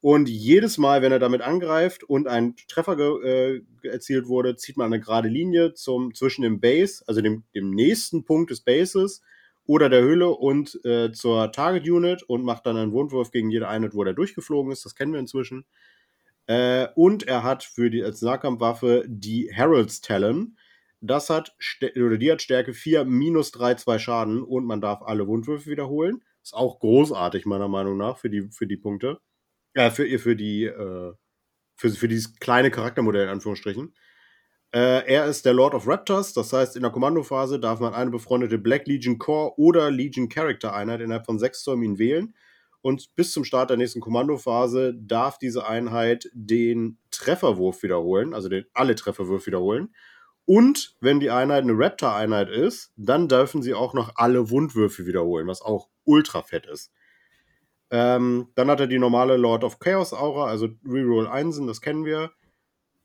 Und 0.00 0.28
jedes 0.28 0.78
Mal, 0.78 1.02
wenn 1.02 1.10
er 1.10 1.18
damit 1.18 1.40
angreift 1.40 2.04
und 2.04 2.28
ein 2.28 2.54
Treffer 2.68 2.96
äh, 3.24 3.60
erzielt 3.82 4.28
wurde, 4.28 4.54
zieht 4.54 4.76
man 4.76 4.92
eine 4.92 5.00
gerade 5.00 5.28
Linie 5.28 5.74
zum, 5.74 6.14
zwischen 6.14 6.42
dem 6.42 6.60
Base, 6.60 7.02
also 7.06 7.20
dem, 7.20 7.42
dem 7.54 7.70
nächsten 7.70 8.24
Punkt 8.24 8.50
des 8.50 8.60
Bases 8.60 9.22
oder 9.66 9.88
der 9.88 10.02
Höhle 10.02 10.28
und 10.28 10.78
äh, 10.84 11.12
zur 11.12 11.52
Target 11.52 11.88
Unit 11.88 12.22
und 12.22 12.44
macht 12.44 12.66
dann 12.66 12.76
einen 12.76 12.92
Wundwurf 12.92 13.30
gegen 13.30 13.50
jede 13.50 13.68
Einheit, 13.68 13.94
wo 13.94 14.04
der 14.04 14.14
durchgeflogen 14.14 14.72
ist. 14.72 14.84
Das 14.84 14.94
kennen 14.94 15.12
wir 15.12 15.20
inzwischen. 15.20 15.64
Äh, 16.46 16.88
und 16.94 17.24
er 17.24 17.42
hat 17.42 17.64
für 17.64 17.90
die 17.90 18.02
als 18.02 18.22
Nahkampfwaffe 18.22 19.04
die 19.06 19.50
Herald's 19.52 20.00
Talon. 20.00 20.56
Das 21.00 21.28
hat 21.30 21.54
oder 21.96 22.16
die 22.16 22.32
hat 22.32 22.42
Stärke 22.42 22.72
4 22.72 23.04
minus 23.04 23.50
3, 23.52 23.74
2 23.74 23.98
Schaden 23.98 24.42
und 24.42 24.64
man 24.64 24.80
darf 24.80 25.02
alle 25.02 25.26
Wundwürfe 25.26 25.68
wiederholen. 25.70 26.22
Ist 26.42 26.54
auch 26.54 26.78
großartig, 26.78 27.44
meiner 27.44 27.68
Meinung 27.68 27.96
nach, 27.96 28.18
für 28.18 28.30
die, 28.30 28.48
für 28.50 28.66
die 28.66 28.76
Punkte. 28.76 29.18
Ja, 29.74 29.86
äh, 29.86 29.90
für, 29.90 30.18
für 30.18 30.36
die, 30.36 30.64
äh, 30.64 31.12
für, 31.76 31.90
für 31.90 32.08
dieses 32.08 32.38
kleine 32.38 32.70
Charaktermodell, 32.70 33.24
in 33.24 33.30
Anführungsstrichen. 33.30 33.94
Äh, 34.72 35.06
er 35.06 35.26
ist 35.26 35.44
der 35.46 35.54
Lord 35.54 35.74
of 35.74 35.86
Raptors, 35.86 36.32
das 36.32 36.52
heißt, 36.52 36.76
in 36.76 36.82
der 36.82 36.90
Kommandophase 36.90 37.58
darf 37.60 37.80
man 37.80 37.94
eine 37.94 38.10
befreundete 38.10 38.58
Black 38.58 38.86
Legion 38.86 39.18
Core 39.18 39.58
oder 39.58 39.90
Legion 39.90 40.28
Character 40.28 40.74
Einheit 40.74 41.00
innerhalb 41.00 41.24
von 41.26 41.38
sechs 41.38 41.62
Turminen 41.62 41.98
wählen. 41.98 42.34
und 42.86 43.16
bis 43.16 43.32
zum 43.32 43.44
Start 43.44 43.70
der 43.70 43.76
nächsten 43.76 44.00
Kommandophase 44.00 44.94
darf 44.94 45.38
diese 45.38 45.66
Einheit 45.66 46.30
den 46.32 46.98
Trefferwurf 47.10 47.82
wiederholen, 47.82 48.32
also 48.32 48.48
den 48.48 48.64
alle 48.74 48.94
Trefferwürfe 48.94 49.46
wiederholen. 49.46 49.92
Und 50.44 50.96
wenn 51.00 51.18
die 51.18 51.30
Einheit 51.30 51.64
eine 51.64 51.72
Raptor-Einheit 51.76 52.48
ist, 52.48 52.92
dann 52.96 53.26
dürfen 53.26 53.60
sie 53.60 53.74
auch 53.74 53.92
noch 53.92 54.12
alle 54.14 54.50
Wundwürfe 54.50 55.04
wiederholen, 55.04 55.48
was 55.48 55.62
auch 55.62 55.88
ultra 56.04 56.42
fett 56.42 56.66
ist. 56.66 56.92
Ähm, 57.90 58.52
dann 58.54 58.70
hat 58.70 58.78
er 58.78 58.86
die 58.86 59.00
normale 59.00 59.36
Lord 59.36 59.64
of 59.64 59.80
Chaos 59.80 60.12
Aura, 60.12 60.46
also 60.46 60.68
Reroll 60.86 61.26
Einsen, 61.26 61.66
das 61.66 61.80
kennen 61.80 62.04
wir. 62.04 62.30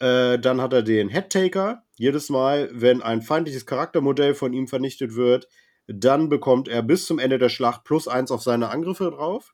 Äh, 0.01 0.39
dann 0.39 0.59
hat 0.59 0.73
er 0.73 0.81
den 0.81 1.09
Headtaker. 1.09 1.83
Jedes 1.95 2.29
Mal, 2.29 2.69
wenn 2.73 3.03
ein 3.03 3.21
feindliches 3.21 3.67
Charaktermodell 3.67 4.33
von 4.33 4.51
ihm 4.51 4.67
vernichtet 4.67 5.15
wird, 5.15 5.47
dann 5.85 6.27
bekommt 6.27 6.67
er 6.67 6.81
bis 6.81 7.05
zum 7.05 7.19
Ende 7.19 7.37
der 7.37 7.49
Schlacht 7.49 7.83
plus 7.83 8.07
eins 8.07 8.31
auf 8.31 8.41
seine 8.41 8.69
Angriffe 8.69 9.11
drauf. 9.11 9.53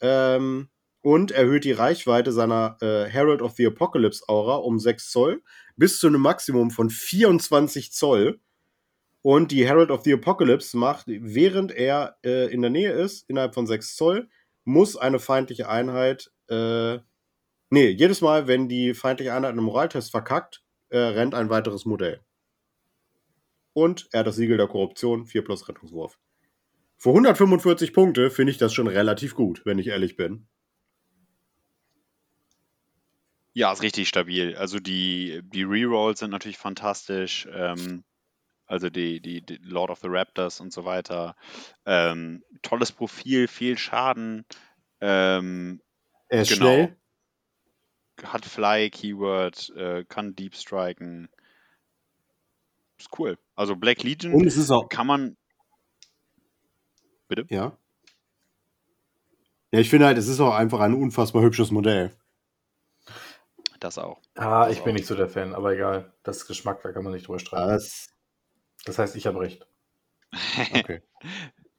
Ähm, 0.00 0.70
und 1.02 1.32
erhöht 1.32 1.64
die 1.64 1.72
Reichweite 1.72 2.32
seiner 2.32 2.78
äh, 2.80 3.04
Herald 3.04 3.42
of 3.42 3.52
the 3.56 3.66
Apocalypse 3.66 4.26
Aura 4.26 4.56
um 4.56 4.78
6 4.78 5.10
Zoll 5.10 5.42
bis 5.76 6.00
zu 6.00 6.06
einem 6.06 6.22
Maximum 6.22 6.70
von 6.70 6.88
24 6.88 7.92
Zoll. 7.92 8.40
Und 9.20 9.52
die 9.52 9.66
Herald 9.66 9.90
of 9.90 10.02
the 10.04 10.14
Apocalypse 10.14 10.78
macht, 10.78 11.04
während 11.08 11.72
er 11.72 12.16
äh, 12.24 12.50
in 12.50 12.62
der 12.62 12.70
Nähe 12.70 12.92
ist, 12.92 13.28
innerhalb 13.28 13.52
von 13.52 13.66
6 13.66 13.96
Zoll, 13.96 14.30
muss 14.64 14.96
eine 14.96 15.18
feindliche 15.18 15.68
Einheit, 15.68 16.32
äh, 16.48 17.00
nee, 17.74 17.88
jedes 17.88 18.20
Mal, 18.20 18.46
wenn 18.46 18.68
die 18.68 18.94
feindliche 18.94 19.34
Einheit 19.34 19.52
einen 19.52 19.64
Moraltest 19.64 20.10
verkackt, 20.10 20.62
äh, 20.88 20.98
rennt 20.98 21.34
ein 21.34 21.50
weiteres 21.50 21.84
Modell. 21.84 22.24
Und 23.74 24.08
er 24.12 24.20
hat 24.20 24.26
das 24.26 24.36
Siegel 24.36 24.56
der 24.56 24.68
Korruption, 24.68 25.26
4 25.26 25.44
plus 25.44 25.68
Rettungswurf. 25.68 26.18
Für 26.96 27.10
145 27.10 27.92
Punkte 27.92 28.30
finde 28.30 28.52
ich 28.52 28.58
das 28.58 28.72
schon 28.72 28.86
relativ 28.86 29.34
gut, 29.34 29.66
wenn 29.66 29.78
ich 29.78 29.88
ehrlich 29.88 30.16
bin. 30.16 30.46
Ja, 33.52 33.72
ist 33.72 33.82
richtig 33.82 34.08
stabil. 34.08 34.56
Also 34.56 34.78
die, 34.78 35.42
die 35.44 35.62
Rerolls 35.64 36.20
sind 36.20 36.30
natürlich 36.30 36.58
fantastisch. 36.58 37.46
Ähm, 37.52 38.04
also 38.66 38.90
die, 38.90 39.20
die, 39.20 39.44
die, 39.44 39.58
Lord 39.62 39.90
of 39.90 40.00
the 40.00 40.08
Raptors 40.08 40.60
und 40.60 40.72
so 40.72 40.84
weiter. 40.84 41.36
Ähm, 41.84 42.42
tolles 42.62 42.90
Profil, 42.90 43.46
viel 43.48 43.76
Schaden. 43.76 44.44
Ähm, 45.00 45.80
er 46.28 46.42
ist 46.42 46.52
genau. 46.52 46.64
schnell. 46.66 46.96
Hat 48.22 48.44
Fly 48.44 48.90
Keyword, 48.90 49.70
äh, 49.76 50.04
kann 50.04 50.34
Deep 50.36 50.54
Striken. 50.54 51.28
Ist 52.98 53.08
cool. 53.18 53.38
Also 53.56 53.76
Black 53.76 54.02
Legion 54.02 54.34
und 54.34 54.46
es 54.46 54.56
ist 54.56 54.70
auch 54.70 54.88
kann 54.88 55.06
man. 55.06 55.36
Bitte? 57.28 57.46
Ja. 57.48 57.76
Ja, 59.72 59.80
ich 59.80 59.90
finde 59.90 60.06
halt, 60.06 60.18
es 60.18 60.28
ist 60.28 60.40
auch 60.40 60.54
einfach 60.54 60.80
ein 60.80 60.94
unfassbar 60.94 61.42
hübsches 61.42 61.72
Modell. 61.72 62.16
Das 63.80 63.98
auch. 63.98 64.20
Ah, 64.36 64.64
das 64.64 64.74
ich 64.74 64.80
auch. 64.80 64.84
bin 64.84 64.94
nicht 64.94 65.06
so 65.06 65.16
der 65.16 65.28
Fan, 65.28 65.54
aber 65.54 65.72
egal. 65.72 66.12
Das 66.22 66.38
ist 66.38 66.46
Geschmack, 66.46 66.80
da 66.82 66.92
kann 66.92 67.02
man 67.02 67.12
nicht 67.12 67.26
drüber 67.26 67.38
streiten. 67.40 67.68
Das, 67.70 68.08
das 68.84 68.98
heißt, 68.98 69.16
ich 69.16 69.26
habe 69.26 69.40
recht. 69.40 69.66
Okay. 70.74 71.02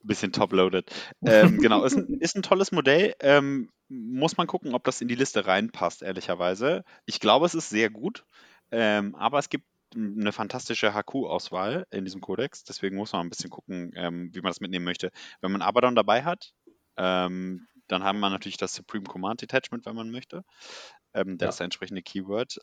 Bisschen 0.05 0.31
top-loaded. 0.31 0.91
Ähm, 1.25 1.57
genau, 1.61 1.83
ist 1.83 1.97
ein, 1.97 2.19
ist 2.19 2.35
ein, 2.35 2.43
tolles 2.43 2.71
Modell. 2.71 3.15
Ähm, 3.19 3.69
muss 3.87 4.37
man 4.37 4.47
gucken, 4.47 4.73
ob 4.73 4.83
das 4.83 5.01
in 5.01 5.07
die 5.07 5.15
Liste 5.15 5.47
reinpasst, 5.47 6.01
ehrlicherweise. 6.01 6.83
Ich 7.05 7.19
glaube, 7.19 7.45
es 7.45 7.55
ist 7.55 7.69
sehr 7.69 7.89
gut. 7.89 8.25
Ähm, 8.71 9.15
aber 9.15 9.39
es 9.39 9.49
gibt 9.49 9.65
eine 9.95 10.31
fantastische 10.31 10.93
HQ-Auswahl 10.93 11.87
in 11.91 12.03
diesem 12.03 12.21
Kodex. 12.21 12.63
Deswegen 12.63 12.95
muss 12.95 13.13
man 13.13 13.25
ein 13.25 13.29
bisschen 13.29 13.49
gucken, 13.49 13.91
ähm, 13.95 14.29
wie 14.33 14.41
man 14.41 14.49
das 14.49 14.59
mitnehmen 14.59 14.85
möchte. 14.85 15.11
Wenn 15.41 15.51
man 15.51 15.61
Abaddon 15.61 15.95
dabei 15.95 16.23
hat, 16.23 16.53
ähm, 16.97 17.67
dann 17.87 18.03
haben 18.03 18.19
wir 18.19 18.29
natürlich 18.29 18.57
das 18.57 18.73
Supreme 18.73 19.05
Command 19.05 19.41
Detachment, 19.41 19.85
wenn 19.85 19.95
man 19.95 20.11
möchte. 20.11 20.43
Ähm, 21.13 21.37
der 21.37 21.47
ja. 21.47 21.49
ist 21.49 21.59
der 21.59 21.65
entsprechende 21.65 22.01
Keyword. 22.01 22.59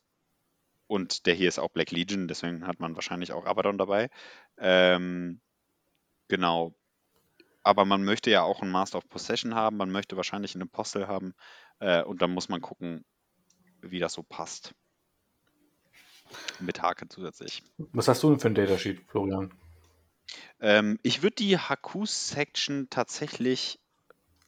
Und 0.88 1.26
der 1.26 1.34
hier 1.34 1.48
ist 1.48 1.58
auch 1.58 1.70
Black 1.70 1.90
Legion, 1.90 2.28
deswegen 2.28 2.66
hat 2.66 2.80
man 2.80 2.94
wahrscheinlich 2.96 3.32
auch 3.32 3.46
Abaddon 3.46 3.78
dabei. 3.78 4.10
Ähm, 4.58 5.40
genau. 6.28 6.74
Aber 7.62 7.84
man 7.84 8.04
möchte 8.04 8.30
ja 8.30 8.42
auch 8.42 8.62
einen 8.62 8.70
Master 8.70 8.98
of 8.98 9.08
Possession 9.08 9.54
haben, 9.54 9.76
man 9.76 9.90
möchte 9.90 10.16
wahrscheinlich 10.16 10.54
einen 10.54 10.68
Apostel 10.68 11.06
haben. 11.06 11.34
Äh, 11.78 12.02
und 12.02 12.22
dann 12.22 12.32
muss 12.32 12.48
man 12.48 12.60
gucken, 12.60 13.04
wie 13.80 13.98
das 13.98 14.14
so 14.14 14.22
passt. 14.22 14.74
Mit 16.60 16.80
Hake 16.80 17.08
zusätzlich. 17.08 17.62
Was 17.92 18.08
hast 18.08 18.22
du 18.22 18.30
denn 18.30 18.40
für 18.40 18.48
ein 18.48 18.54
Datasheet, 18.54 19.02
Florian? 19.06 19.52
Ähm, 20.60 20.98
ich 21.02 21.22
würde 21.22 21.36
die 21.36 21.58
HQ-Section 21.58 22.88
tatsächlich 22.88 23.78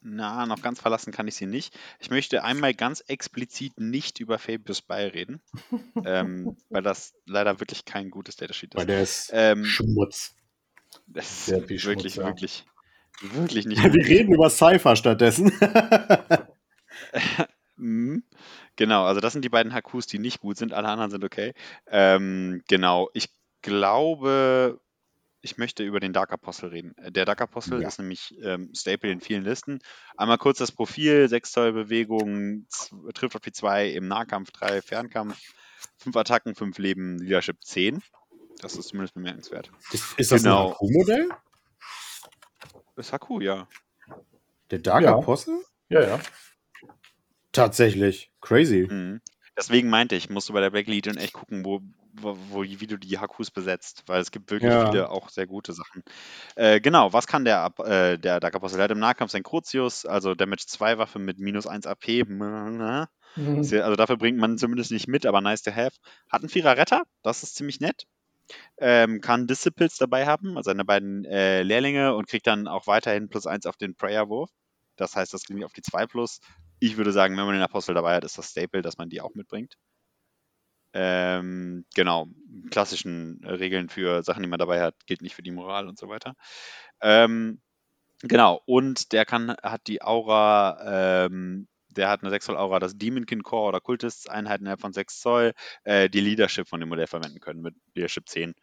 na, 0.04 0.44
noch 0.44 0.60
ganz 0.60 0.80
verlassen 0.80 1.12
kann 1.12 1.26
ich 1.26 1.34
sie 1.34 1.46
nicht. 1.46 1.76
Ich 1.98 2.10
möchte 2.10 2.44
einmal 2.44 2.74
ganz 2.74 3.00
explizit 3.06 3.80
nicht 3.80 4.20
über 4.20 4.38
Fabius 4.38 4.82
Bay 4.82 5.06
reden, 5.08 5.40
ähm, 6.04 6.56
weil 6.68 6.82
das 6.82 7.14
leider 7.24 7.58
wirklich 7.58 7.86
kein 7.86 8.10
gutes 8.10 8.36
Datasheet 8.36 8.74
ist. 8.74 8.78
Weil 8.78 8.86
der 8.86 9.02
ist 9.02 9.30
ähm, 9.32 9.64
Schmutz. 9.64 10.36
Das 11.06 11.48
ist 11.48 11.50
wirklich, 11.50 11.82
Schmutz, 11.82 12.16
ja. 12.16 12.26
wirklich, 12.26 12.66
wirklich 13.20 13.66
nicht. 13.66 13.82
Wir 13.82 14.06
reden 14.06 14.32
über 14.32 14.50
Cypher 14.50 14.96
stattdessen. 14.96 15.52
Mhm. 17.76 18.22
genau, 18.76 19.04
also 19.04 19.20
das 19.20 19.32
sind 19.32 19.44
die 19.44 19.48
beiden 19.48 19.74
HQs, 19.74 20.06
die 20.06 20.18
nicht 20.18 20.40
gut 20.40 20.56
sind. 20.56 20.72
Alle 20.72 20.88
anderen 20.88 21.10
sind 21.10 21.24
okay. 21.24 21.54
Ähm, 21.86 22.62
genau, 22.68 23.10
ich 23.14 23.30
glaube, 23.62 24.80
ich 25.40 25.58
möchte 25.58 25.82
über 25.82 26.00
den 26.00 26.12
Dark 26.12 26.32
Apostle 26.32 26.72
reden. 26.72 26.96
Äh, 26.98 27.10
der 27.10 27.24
Dark 27.24 27.40
Apostle 27.40 27.82
ja. 27.82 27.88
ist 27.88 27.98
nämlich 27.98 28.34
ähm, 28.42 28.70
Staple 28.74 29.10
in 29.10 29.20
vielen 29.20 29.44
Listen. 29.44 29.80
Einmal 30.16 30.38
kurz 30.38 30.58
das 30.58 30.72
Profil: 30.72 31.28
6 31.28 31.52
Zoll 31.52 31.72
Bewegung, 31.72 32.66
trifft 33.12 33.36
auf 33.36 33.42
die 33.42 33.52
2 33.52 33.88
im 33.88 34.08
Nahkampf, 34.08 34.52
3 34.52 34.80
Fernkampf, 34.80 35.36
5 35.98 36.16
Attacken, 36.16 36.54
5 36.54 36.78
Leben, 36.78 37.18
Leadership 37.18 37.62
10. 37.62 38.02
Das 38.60 38.76
ist 38.76 38.88
zumindest 38.88 39.14
bemerkenswert. 39.14 39.70
Ist, 39.90 40.18
ist 40.18 40.30
das 40.30 40.42
genau. 40.44 40.68
ein 40.68 40.74
HQ-Modell? 40.74 41.28
Ist 42.96 43.12
HQ, 43.12 43.40
ja. 43.42 43.68
Der 44.70 44.78
Dark 44.78 45.02
ja. 45.02 45.16
Apostle? 45.16 45.60
Ja, 45.88 46.02
ja. 46.02 46.20
Tatsächlich. 47.52 48.32
Crazy. 48.40 48.86
Mhm. 48.90 49.20
Deswegen 49.56 49.88
meinte 49.88 50.16
ich, 50.16 50.30
musst 50.30 50.48
du 50.48 50.52
bei 50.52 50.60
der 50.60 50.70
Black 50.70 50.88
Legion 50.88 51.16
echt 51.16 51.32
gucken, 51.32 51.64
wo, 51.64 51.80
wo, 52.12 52.36
wo, 52.50 52.62
wie 52.62 52.86
du 52.86 52.98
die 52.98 53.18
Hakus 53.18 53.52
besetzt, 53.52 54.02
weil 54.06 54.20
es 54.20 54.32
gibt 54.32 54.50
wirklich 54.50 54.72
ja. 54.72 54.90
viele 54.90 55.10
auch 55.10 55.28
sehr 55.28 55.46
gute 55.46 55.72
Sachen. 55.72 56.02
Äh, 56.56 56.80
genau, 56.80 57.12
was 57.12 57.28
kann 57.28 57.44
der, 57.44 57.72
äh, 57.78 58.18
der 58.18 58.40
Dark 58.40 58.56
Apostle? 58.56 58.78
Der 58.78 58.84
hat 58.84 58.90
im 58.90 58.98
Nahkampf 58.98 59.30
sein 59.30 59.44
Crucius, 59.44 60.06
also 60.06 60.34
Damage 60.34 60.64
2 60.66 60.98
Waffe 60.98 61.20
mit 61.20 61.38
minus 61.38 61.68
1 61.68 61.86
AP. 61.86 62.24
Mhm. 62.26 63.06
Also 63.36 63.96
dafür 63.96 64.16
bringt 64.16 64.38
man 64.38 64.58
zumindest 64.58 64.90
nicht 64.90 65.06
mit, 65.06 65.24
aber 65.24 65.40
nice 65.40 65.62
to 65.62 65.70
have. 65.70 65.96
Hat 66.28 66.42
einen 66.42 66.48
Vierer 66.48 66.76
Retter, 66.76 67.04
das 67.22 67.44
ist 67.44 67.54
ziemlich 67.54 67.80
nett. 67.80 68.06
Ähm, 68.78 69.20
kann 69.20 69.46
Disciples 69.46 69.96
dabei 69.96 70.26
haben, 70.26 70.56
also 70.56 70.70
seine 70.70 70.84
beiden 70.84 71.24
äh, 71.24 71.62
Lehrlinge 71.62 72.14
und 72.14 72.28
kriegt 72.28 72.46
dann 72.46 72.68
auch 72.68 72.86
weiterhin 72.86 73.28
plus 73.28 73.46
1 73.46 73.66
auf 73.66 73.76
den 73.76 73.94
Prayer-Wurf. 73.94 74.50
Das 74.96 75.16
heißt, 75.16 75.32
das 75.32 75.44
klingt 75.44 75.64
auf 75.64 75.72
die 75.72 75.82
2 75.82 76.06
plus. 76.06 76.40
Ich 76.80 76.96
würde 76.96 77.12
sagen, 77.12 77.36
wenn 77.36 77.46
man 77.46 77.54
den 77.54 77.62
Apostel 77.62 77.94
dabei 77.94 78.16
hat, 78.16 78.24
ist 78.24 78.38
das 78.38 78.50
Staple, 78.50 78.82
dass 78.82 78.98
man 78.98 79.08
die 79.08 79.20
auch 79.20 79.34
mitbringt. 79.34 79.76
Ähm, 80.96 81.84
genau, 81.94 82.28
klassischen 82.70 83.44
Regeln 83.44 83.88
für 83.88 84.22
Sachen, 84.22 84.42
die 84.44 84.48
man 84.48 84.60
dabei 84.60 84.80
hat, 84.80 84.94
gilt 85.06 85.22
nicht 85.22 85.34
für 85.34 85.42
die 85.42 85.50
Moral 85.50 85.88
und 85.88 85.98
so 85.98 86.08
weiter. 86.08 86.34
Ähm, 87.00 87.60
genau, 88.22 88.62
und 88.66 89.12
der 89.12 89.26
kann, 89.26 89.56
hat 89.62 89.88
die 89.88 90.02
Aura, 90.02 91.26
ähm, 91.26 91.68
der 91.96 92.08
hat 92.08 92.22
eine 92.22 92.30
6 92.30 92.46
Zoll 92.46 92.56
Aura, 92.56 92.78
das 92.78 92.96
Demonkin 92.96 93.42
Core 93.42 93.68
oder 93.68 93.80
Kultist-Einheiten 93.80 94.64
innerhalb 94.64 94.80
von 94.80 94.92
6 94.92 95.20
Zoll, 95.20 95.52
äh, 95.84 96.08
die 96.08 96.20
Leadership 96.20 96.68
von 96.68 96.80
dem 96.80 96.88
Modell 96.88 97.06
verwenden 97.06 97.40
können 97.40 97.62
mit 97.62 97.74
Leadership 97.94 98.28
10. 98.28 98.54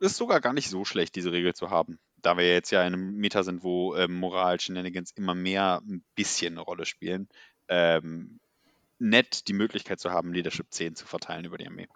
Ist 0.00 0.16
sogar 0.16 0.40
gar 0.40 0.52
nicht 0.52 0.70
so 0.70 0.84
schlecht, 0.84 1.14
diese 1.14 1.32
Regel 1.32 1.54
zu 1.54 1.70
haben. 1.70 1.98
Da 2.16 2.36
wir 2.36 2.50
jetzt 2.50 2.70
ja 2.70 2.86
in 2.86 2.94
einem 2.94 3.14
Meta 3.16 3.42
sind, 3.42 3.62
wo 3.62 3.94
ähm, 3.96 4.14
Moral-Shenanigans 4.14 5.12
immer 5.12 5.34
mehr 5.34 5.82
ein 5.86 6.04
bisschen 6.14 6.54
eine 6.54 6.62
Rolle 6.62 6.86
spielen, 6.86 7.28
ähm, 7.68 8.40
nett, 8.98 9.48
die 9.48 9.52
Möglichkeit 9.52 10.00
zu 10.00 10.10
haben, 10.10 10.32
Leadership 10.32 10.66
10 10.70 10.94
zu 10.94 11.06
verteilen 11.06 11.44
über 11.44 11.58
die 11.58 11.66
Armee. 11.66 11.88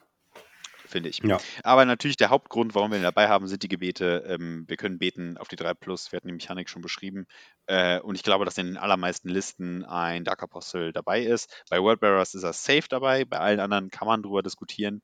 Finde 0.95 1.09
ich. 1.09 1.19
Ja. 1.25 1.41
Aber 1.65 1.85
natürlich 1.87 2.17
der 2.17 2.31
Hauptgrund, 2.31 2.77
warum 2.77 2.93
wir 2.93 2.99
ihn 2.99 3.03
dabei 3.03 3.27
haben, 3.27 3.49
sind 3.49 3.65
die 3.65 3.69
Gebete. 3.69 4.23
Ähm, 4.29 4.63
wir 4.69 4.77
können 4.77 5.01
beten 5.01 5.37
auf 5.39 5.49
die 5.49 5.57
3 5.57 5.75
Plus, 5.75 6.13
wir 6.13 6.19
hatten 6.19 6.29
die 6.29 6.35
Mechanik 6.35 6.69
schon 6.69 6.83
beschrieben. 6.83 7.27
Äh, 7.67 7.99
und 7.99 8.15
ich 8.15 8.23
glaube, 8.23 8.45
dass 8.45 8.59
in 8.59 8.67
den 8.67 8.77
allermeisten 8.77 9.29
Listen 9.29 9.85
ein 9.85 10.23
Dark 10.23 10.45
Apostle 10.45 10.93
dabei 10.93 11.25
ist. 11.25 11.65
Bei 11.69 11.83
Worldbearers 11.83 12.37
ist 12.37 12.45
er 12.45 12.53
safe 12.53 12.85
dabei, 12.89 13.25
bei 13.25 13.41
allen 13.41 13.59
anderen 13.59 13.91
kann 13.91 14.07
man 14.07 14.23
drüber 14.23 14.45
diskutieren. 14.45 15.03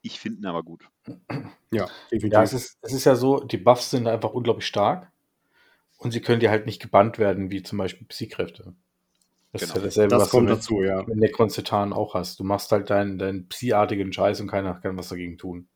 Ich 0.00 0.20
finde 0.20 0.40
ihn 0.40 0.46
aber 0.46 0.62
gut. 0.62 0.88
Ja, 1.70 1.86
definitiv. 2.10 2.32
Ja, 2.32 2.42
es 2.42 2.54
ist, 2.54 2.78
es 2.80 2.94
ist 2.94 3.04
ja 3.04 3.14
so, 3.14 3.40
die 3.40 3.58
Buffs 3.58 3.90
sind 3.90 4.06
einfach 4.06 4.30
unglaublich 4.30 4.66
stark 4.66 5.12
und 5.98 6.12
sie 6.12 6.22
können 6.22 6.40
dir 6.40 6.48
halt 6.48 6.64
nicht 6.64 6.80
gebannt 6.80 7.18
werden, 7.18 7.50
wie 7.50 7.62
zum 7.62 7.76
Beispiel 7.76 8.06
Psy-Kräfte. 8.06 8.72
Das 9.60 9.72
genau. 9.72 9.86
ist 9.86 9.96
ja 9.96 10.04
dasselbe, 10.04 10.10
das 10.10 10.22
was 10.22 10.30
kommt 10.30 10.48
du 10.48 10.52
mit, 10.52 10.58
dazu, 10.58 10.82
ja. 10.82 11.02
mit 11.02 11.16
Necron 11.16 11.92
auch 11.92 12.14
hast. 12.14 12.38
Du 12.38 12.44
machst 12.44 12.72
halt 12.72 12.90
deinen, 12.90 13.18
deinen 13.18 13.48
Psi-artigen 13.48 14.12
Scheiß 14.12 14.40
und 14.40 14.48
keiner 14.48 14.74
kann 14.74 14.96
was 14.96 15.08
dagegen 15.08 15.38
tun. 15.38 15.68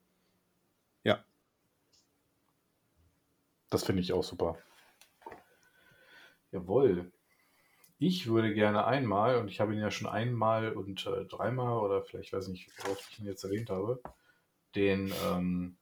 Ja. 1.02 1.24
Das 3.70 3.84
finde 3.84 4.02
ich 4.02 4.12
auch 4.12 4.24
super. 4.24 4.58
Jawohl. 6.52 7.10
ich 7.98 8.26
würde 8.26 8.52
gerne 8.52 8.86
einmal, 8.86 9.36
und 9.36 9.48
ich 9.48 9.60
habe 9.60 9.72
ihn 9.72 9.80
ja 9.80 9.90
schon 9.90 10.08
einmal 10.08 10.72
und 10.72 11.06
äh, 11.06 11.24
dreimal 11.26 11.78
oder 11.78 12.02
vielleicht 12.02 12.32
weiß 12.32 12.46
ich 12.46 12.52
nicht, 12.52 12.70
wie 12.76 12.90
oft 12.90 13.08
ich 13.10 13.20
ihn 13.20 13.26
jetzt 13.26 13.44
erwähnt 13.44 13.70
habe, 13.70 14.02
den, 14.74 15.12
ähm, 15.26 15.76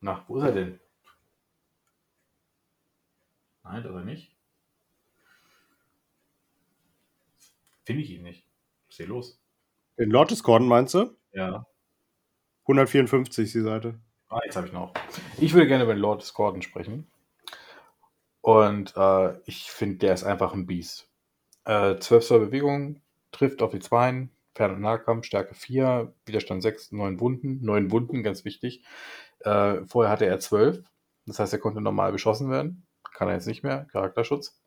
nach, 0.00 0.28
wo 0.28 0.36
ist 0.36 0.44
er 0.44 0.52
denn? 0.52 0.80
Nein, 3.64 3.82
das 3.82 3.92
ist 3.92 3.98
er 3.98 4.04
nicht. 4.04 4.35
Finde 7.86 8.02
ich 8.02 8.10
ihn 8.10 8.22
nicht. 8.24 8.44
Was 8.88 8.98
ist 8.98 9.08
los? 9.08 9.40
Den 9.96 10.10
Lord 10.10 10.42
Gordon 10.42 10.66
meinst 10.66 10.92
du? 10.94 11.16
Ja. 11.32 11.64
154 12.64 13.44
ist 13.44 13.54
die 13.54 13.60
Seite. 13.60 14.00
Ah, 14.28 14.40
jetzt 14.44 14.56
habe 14.56 14.66
ich 14.66 14.72
noch. 14.72 14.92
Ich 15.38 15.54
würde 15.54 15.68
gerne 15.68 15.84
über 15.84 15.94
den 15.94 16.00
Lord 16.00 16.34
Gordon 16.34 16.62
sprechen. 16.62 17.06
Und 18.40 18.96
äh, 18.96 19.38
ich 19.44 19.70
finde, 19.70 19.98
der 19.98 20.14
ist 20.14 20.24
einfach 20.24 20.52
ein 20.52 20.66
Biest. 20.66 21.08
Äh, 21.64 21.98
12 21.98 22.26
Zoll 22.26 22.40
Bewegung, 22.46 23.00
trifft 23.30 23.62
auf 23.62 23.70
die 23.70 23.78
2, 23.78 24.28
Fern- 24.54 24.74
und 24.74 24.80
Nahkampf, 24.80 25.24
Stärke 25.24 25.54
4, 25.54 26.12
Widerstand 26.24 26.62
6, 26.62 26.90
9 26.90 27.20
Wunden. 27.20 27.64
9 27.64 27.92
Wunden, 27.92 28.24
ganz 28.24 28.44
wichtig. 28.44 28.84
Äh, 29.40 29.84
vorher 29.86 30.10
hatte 30.10 30.26
er 30.26 30.40
12. 30.40 30.82
Das 31.26 31.38
heißt, 31.38 31.52
er 31.52 31.60
konnte 31.60 31.80
normal 31.80 32.10
beschossen 32.10 32.50
werden. 32.50 32.84
Kann 33.14 33.28
er 33.28 33.34
jetzt 33.34 33.46
nicht 33.46 33.62
mehr. 33.62 33.86
Charakterschutz. 33.92 34.60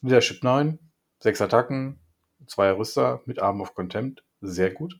Leadership 0.00 0.44
9, 0.44 0.78
6 1.18 1.42
Attacken, 1.42 2.00
2 2.46 2.72
Rüster 2.72 3.22
mit 3.26 3.40
Arm 3.40 3.60
of 3.60 3.74
Contempt. 3.74 4.24
Sehr 4.40 4.70
gut. 4.70 4.98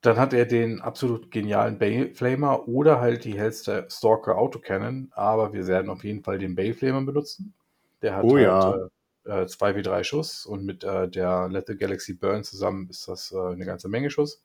Dann 0.00 0.16
hat 0.16 0.32
er 0.32 0.46
den 0.46 0.80
absolut 0.80 1.30
genialen 1.30 1.78
Flamer 2.14 2.66
oder 2.68 3.00
halt 3.00 3.24
die 3.24 3.38
hellste 3.38 3.86
Stalker 3.90 4.38
Autocannon, 4.38 5.12
aber 5.12 5.52
wir 5.52 5.66
werden 5.66 5.90
auf 5.90 6.04
jeden 6.04 6.22
Fall 6.22 6.38
den 6.38 6.56
Flamer 6.74 7.02
benutzen. 7.02 7.54
Der 8.00 8.16
hat 8.16 8.24
oh, 8.24 8.36
halt 8.36 8.90
ja. 9.26 9.42
äh, 9.42 9.46
2 9.46 9.76
wie 9.76 9.82
3 9.82 10.02
Schuss 10.02 10.46
und 10.46 10.64
mit 10.64 10.84
äh, 10.84 11.08
der 11.08 11.48
Lethal 11.50 11.76
Galaxy 11.76 12.14
Burn 12.14 12.44
zusammen 12.44 12.88
ist 12.88 13.08
das 13.08 13.32
äh, 13.32 13.52
eine 13.52 13.66
ganze 13.66 13.88
Menge 13.88 14.10
Schuss. 14.10 14.42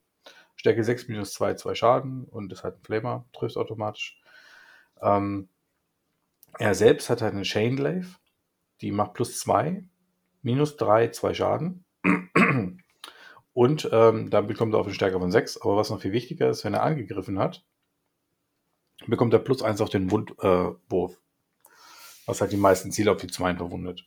Stärke 0.57 0.83
6 0.83 1.07
minus 1.07 1.33
2, 1.33 1.55
2 1.55 1.75
Schaden 1.75 2.25
und 2.25 2.51
ist 2.51 2.63
halt 2.63 2.75
ein 2.75 2.83
Flamer, 2.83 3.25
trifft 3.31 3.55
automatisch. 3.55 4.19
Ähm, 5.01 5.47
er 6.57 6.75
selbst 6.75 7.09
hat 7.09 7.21
halt 7.21 7.33
eine 7.33 7.43
Chain 7.43 7.75
Glaive, 7.75 8.17
die 8.81 8.91
macht 8.91 9.13
plus 9.13 9.39
2, 9.39 9.83
minus 10.45 10.77
3, 10.77 11.09
2 11.09 11.33
Schaden. 11.33 11.85
Und 13.53 13.89
ähm, 13.91 14.29
dann 14.29 14.47
bekommt 14.47 14.73
er 14.73 14.79
auf 14.79 14.85
eine 14.85 14.95
Stärke 14.95 15.19
von 15.19 15.31
6. 15.31 15.61
Aber 15.61 15.75
was 15.75 15.89
noch 15.89 16.01
viel 16.01 16.11
wichtiger 16.11 16.49
ist, 16.49 16.63
wenn 16.63 16.73
er 16.73 16.83
angegriffen 16.83 17.39
hat, 17.39 17.65
bekommt 19.07 19.33
er 19.33 19.39
plus 19.39 19.61
1 19.61 19.81
auf 19.81 19.89
den 19.89 20.11
Wundwurf. 20.11 21.13
Äh, 21.13 21.17
was 22.27 22.41
halt 22.41 22.51
die 22.51 22.57
meisten 22.57 22.91
Ziele 22.91 23.11
auf 23.11 23.17
die 23.17 23.27
2 23.27 23.55
verwundet. 23.55 24.05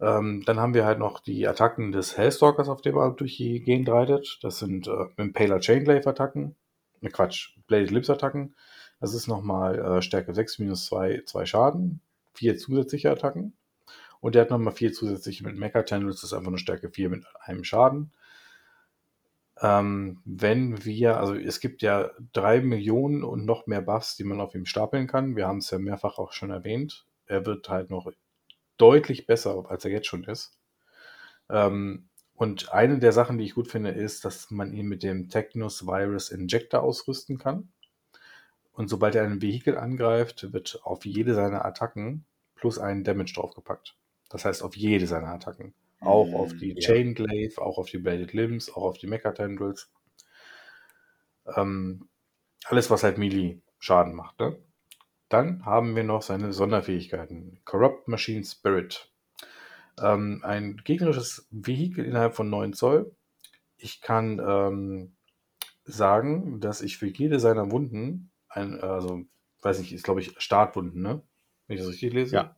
Ähm, 0.00 0.42
dann 0.44 0.58
haben 0.58 0.74
wir 0.74 0.84
halt 0.84 0.98
noch 0.98 1.20
die 1.20 1.46
Attacken 1.46 1.92
des 1.92 2.16
Hellstalkers, 2.16 2.68
auf 2.68 2.82
dem 2.82 2.96
er 2.96 3.10
durch 3.12 3.36
die 3.36 3.62
Gegend 3.62 3.88
reitet. 3.88 4.40
Das 4.42 4.58
sind 4.58 4.88
äh, 4.88 5.06
Impaler 5.16 5.60
Chainglaive 5.60 6.08
Attacken. 6.08 6.56
Ne 7.00 7.10
Quatsch, 7.10 7.56
Bladed 7.66 7.92
Lips 7.92 8.10
Attacken. 8.10 8.54
Das 9.00 9.14
ist 9.14 9.26
nochmal 9.26 9.78
äh, 9.78 10.02
Stärke 10.02 10.34
6 10.34 10.58
minus 10.58 10.86
2, 10.86 11.22
2 11.24 11.46
Schaden. 11.46 12.00
Vier 12.34 12.56
zusätzliche 12.58 13.10
Attacken. 13.10 13.56
Und 14.22 14.36
der 14.36 14.42
hat 14.42 14.50
nochmal 14.50 14.72
4 14.72 14.92
zusätzliche 14.92 15.42
mit 15.42 15.58
Mecha 15.58 15.82
Tendrils, 15.82 16.20
das 16.20 16.30
ist 16.30 16.32
einfach 16.32 16.52
eine 16.52 16.58
Stärke 16.58 16.90
4 16.90 17.10
mit 17.10 17.26
einem 17.40 17.64
Schaden. 17.64 18.12
Ähm, 19.60 20.22
wenn 20.24 20.84
wir, 20.84 21.18
also 21.18 21.34
es 21.34 21.58
gibt 21.58 21.82
ja 21.82 22.12
drei 22.32 22.60
Millionen 22.60 23.24
und 23.24 23.44
noch 23.44 23.66
mehr 23.66 23.82
Buffs, 23.82 24.16
die 24.16 24.22
man 24.22 24.40
auf 24.40 24.54
ihm 24.54 24.64
stapeln 24.64 25.08
kann. 25.08 25.34
Wir 25.34 25.48
haben 25.48 25.58
es 25.58 25.72
ja 25.72 25.78
mehrfach 25.80 26.18
auch 26.18 26.32
schon 26.32 26.50
erwähnt. 26.50 27.04
Er 27.26 27.46
wird 27.46 27.68
halt 27.68 27.90
noch 27.90 28.12
deutlich 28.78 29.26
besser, 29.26 29.66
als 29.68 29.84
er 29.84 29.90
jetzt 29.90 30.06
schon 30.06 30.22
ist. 30.22 30.56
Ähm, 31.50 32.08
und 32.34 32.72
eine 32.72 33.00
der 33.00 33.12
Sachen, 33.12 33.38
die 33.38 33.44
ich 33.44 33.54
gut 33.54 33.66
finde, 33.66 33.90
ist, 33.90 34.24
dass 34.24 34.52
man 34.52 34.72
ihn 34.72 34.86
mit 34.86 35.02
dem 35.02 35.30
Technos 35.30 35.84
Virus 35.84 36.30
Injector 36.30 36.80
ausrüsten 36.80 37.38
kann. 37.38 37.72
Und 38.70 38.86
sobald 38.86 39.16
er 39.16 39.24
ein 39.24 39.42
Vehikel 39.42 39.76
angreift, 39.76 40.52
wird 40.52 40.78
auf 40.84 41.04
jede 41.04 41.34
seiner 41.34 41.64
Attacken 41.64 42.24
plus 42.54 42.78
einen 42.78 43.02
Damage 43.02 43.32
draufgepackt. 43.34 43.96
Das 44.32 44.46
heißt 44.46 44.62
auf 44.62 44.74
jede 44.76 45.06
seiner 45.06 45.28
Attacken. 45.28 45.74
Auch 46.00 46.30
mm, 46.30 46.34
auf 46.34 46.56
die 46.56 46.70
ja. 46.70 46.80
Chain 46.80 47.14
Glaive, 47.14 47.60
auch 47.60 47.76
auf 47.76 47.90
die 47.90 47.98
Bladed 47.98 48.32
Limbs, 48.32 48.70
auch 48.70 48.82
auf 48.82 48.98
die 48.98 49.06
Mecha 49.06 49.32
Tendrils. 49.32 49.92
Ähm, 51.54 52.08
alles, 52.64 52.90
was 52.90 53.04
halt 53.04 53.18
Melee 53.18 53.60
Schaden 53.78 54.14
macht. 54.14 54.40
Ne? 54.40 54.56
Dann 55.28 55.66
haben 55.66 55.94
wir 55.94 56.04
noch 56.04 56.22
seine 56.22 56.52
Sonderfähigkeiten. 56.52 57.60
Corrupt 57.64 58.08
Machine 58.08 58.44
Spirit. 58.44 59.12
Ähm, 60.00 60.40
ein 60.44 60.80
gegnerisches 60.82 61.46
Vehikel 61.50 62.04
innerhalb 62.04 62.34
von 62.34 62.48
9 62.48 62.72
Zoll. 62.72 63.14
Ich 63.76 64.00
kann 64.00 64.40
ähm, 64.44 65.16
sagen, 65.84 66.60
dass 66.60 66.80
ich 66.80 66.96
für 66.96 67.08
jede 67.08 67.38
seiner 67.38 67.70
Wunden, 67.70 68.30
ein, 68.48 68.80
also 68.80 69.24
weiß 69.60 69.80
nicht, 69.80 69.92
ist 69.92 70.04
glaube 70.04 70.20
ich 70.20 70.34
Startwunden, 70.38 71.02
ne? 71.02 71.22
Wenn 71.66 71.76
ich 71.76 71.82
das 71.82 71.92
richtig 71.92 72.12
lese? 72.14 72.34
Ja. 72.34 72.56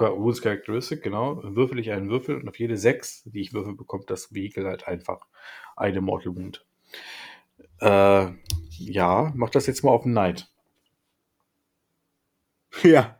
Rules 0.00 0.42
Characteristic, 0.42 1.02
genau. 1.02 1.40
Würfel 1.42 1.78
ich 1.78 1.90
einen 1.90 2.10
Würfel 2.10 2.36
und 2.36 2.48
auf 2.48 2.58
jede 2.58 2.76
6, 2.76 3.24
die 3.24 3.40
ich 3.40 3.52
würfel, 3.52 3.74
bekommt 3.74 4.10
das 4.10 4.34
Vehikel 4.34 4.66
halt 4.66 4.86
einfach 4.86 5.26
eine 5.76 6.00
Mortal 6.00 6.36
Wound. 6.36 6.64
Äh, 7.80 8.28
ja, 8.78 9.32
mach 9.34 9.50
das 9.50 9.66
jetzt 9.66 9.82
mal 9.82 9.90
auf 9.90 10.02
den 10.02 10.12
Knight. 10.12 10.48
Ja. 12.82 13.18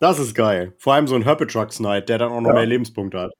Das 0.00 0.18
ist 0.18 0.34
geil. 0.34 0.74
Vor 0.78 0.94
allem 0.94 1.06
so 1.06 1.14
ein 1.14 1.22
Herpetrucks 1.22 1.78
Knight, 1.78 2.08
der 2.08 2.18
dann 2.18 2.32
auch 2.32 2.40
noch 2.40 2.48
ja. 2.48 2.54
mehr 2.56 2.66
Lebenspunkte 2.66 3.20
hat. 3.20 3.32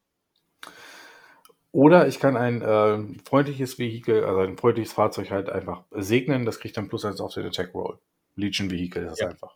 Oder 1.73 2.07
ich 2.07 2.21
kann 2.21 2.37
ein 2.37 2.63
äh, 2.63 2.99
freundliches 3.29 3.81
Vehikel, 3.81 4.25
also 4.25 4.41
ein 4.41 4.57
freundliches 4.57 4.93
Fahrzeug 4.93 5.33
halt 5.33 5.51
einfach 5.51 5.83
segnen. 5.91 6.47
Das 6.47 6.61
kriegt 6.61 6.77
dann 6.77 6.89
plus 6.89 7.05
eins 7.05 7.21
auf 7.21 7.35
den 7.35 7.47
Attack 7.47 7.75
Roll. 7.75 7.99
Legion 8.37 8.71
Vehicle 8.71 9.03
ist 9.03 9.11
das 9.11 9.19
ja. 9.19 9.29
einfach. 9.31 9.54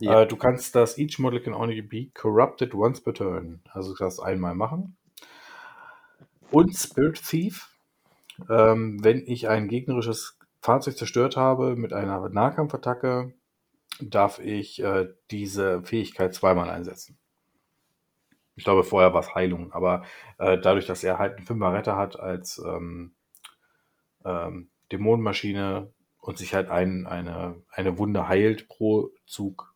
Ja. 0.00 0.22
Äh, 0.22 0.26
du 0.26 0.36
kannst 0.36 0.74
das, 0.74 0.98
each 0.98 1.18
model 1.18 1.40
can 1.40 1.54
only 1.54 1.80
be 1.82 2.10
corrupted 2.14 2.74
once 2.74 3.00
per 3.00 3.14
turn. 3.14 3.60
Also 3.72 3.92
du 3.92 3.98
kannst 3.98 4.22
einmal 4.22 4.54
machen. 4.54 4.96
Und 6.50 6.74
Spirit 6.76 7.22
Thief. 7.22 7.72
Ähm, 8.50 9.02
wenn 9.02 9.26
ich 9.26 9.48
ein 9.48 9.68
gegnerisches 9.68 10.38
Fahrzeug 10.60 10.96
zerstört 10.98 11.36
habe 11.36 11.74
mit 11.76 11.92
einer 11.92 12.28
Nahkampfattacke, 12.28 13.32
darf 14.00 14.38
ich 14.38 14.82
äh, 14.82 15.08
diese 15.30 15.82
Fähigkeit 15.82 16.34
zweimal 16.34 16.68
einsetzen. 16.68 17.16
Ich 18.56 18.64
glaube, 18.64 18.84
vorher 18.84 19.12
war 19.12 19.20
es 19.20 19.34
Heilung, 19.34 19.72
aber 19.72 20.02
äh, 20.38 20.58
dadurch, 20.58 20.86
dass 20.86 21.04
er 21.04 21.18
halt 21.18 21.36
einen 21.36 21.46
Fünfer 21.46 21.72
Retter 21.72 21.96
hat 21.96 22.18
als 22.18 22.58
ähm, 22.58 23.14
ähm, 24.24 24.70
Dämonenmaschine 24.92 25.92
und 26.20 26.38
sich 26.38 26.54
halt 26.54 26.70
ein, 26.70 27.06
eine, 27.06 27.62
eine 27.70 27.98
Wunde 27.98 28.28
heilt 28.28 28.68
pro 28.68 29.10
Zug, 29.26 29.74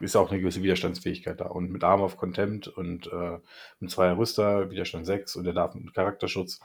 ist 0.00 0.16
auch 0.16 0.30
eine 0.30 0.40
gewisse 0.40 0.62
Widerstandsfähigkeit 0.62 1.40
da. 1.40 1.46
Und 1.46 1.70
mit 1.70 1.84
Arm 1.84 2.00
of 2.00 2.16
Contempt 2.16 2.68
und 2.68 3.06
äh, 3.06 3.38
mit 3.80 3.90
zwei 3.90 4.12
Rüster, 4.12 4.70
Widerstand 4.70 5.06
6 5.06 5.36
und 5.36 5.44
der 5.44 5.52
darf 5.52 5.74
mit 5.74 5.94
Charakterschutz, 5.94 6.60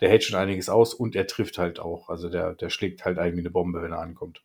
der 0.00 0.08
hält 0.08 0.24
schon 0.24 0.38
einiges 0.38 0.68
aus 0.68 0.94
und 0.94 1.14
er 1.14 1.26
trifft 1.26 1.58
halt 1.58 1.80
auch. 1.80 2.08
Also 2.08 2.28
der, 2.28 2.54
der 2.54 2.70
schlägt 2.70 3.04
halt 3.04 3.18
irgendwie 3.18 3.40
eine 3.40 3.50
Bombe, 3.50 3.82
wenn 3.82 3.92
er 3.92 4.00
ankommt. 4.00 4.42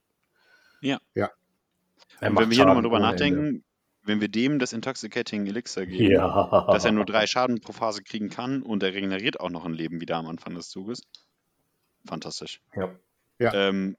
Ja. 0.82 1.00
Ja. 1.16 1.32
wenn 2.20 2.36
wir 2.36 2.48
hier 2.48 2.66
nochmal 2.66 2.84
drüber 2.84 3.00
nachdenken, 3.00 3.48
Ende. 3.48 3.64
wenn 4.04 4.22
wir 4.22 4.28
dem 4.28 4.60
das 4.60 4.74
Intoxicating 4.74 5.48
Elixir 5.48 5.86
geben, 5.88 6.12
ja. 6.12 6.66
dass 6.68 6.86
er 6.86 6.92
nur 6.92 7.06
drei 7.06 7.26
Schaden 7.28 7.60
pro 7.60 7.74
Phase 7.74 8.04
kriegen 8.04 8.30
kann 8.30 8.62
und 8.62 8.84
er 8.84 8.94
regeneriert 8.94 9.40
auch 9.40 9.50
noch 9.50 9.66
ein 9.66 9.74
Leben 9.74 10.00
wieder 10.00 10.18
am 10.18 10.28
Anfang 10.28 10.54
des 10.54 10.70
Zuges. 10.70 11.02
Fantastisch. 12.06 12.62
Ja. 12.76 12.94
ja. 13.40 13.54
Ähm, 13.54 13.98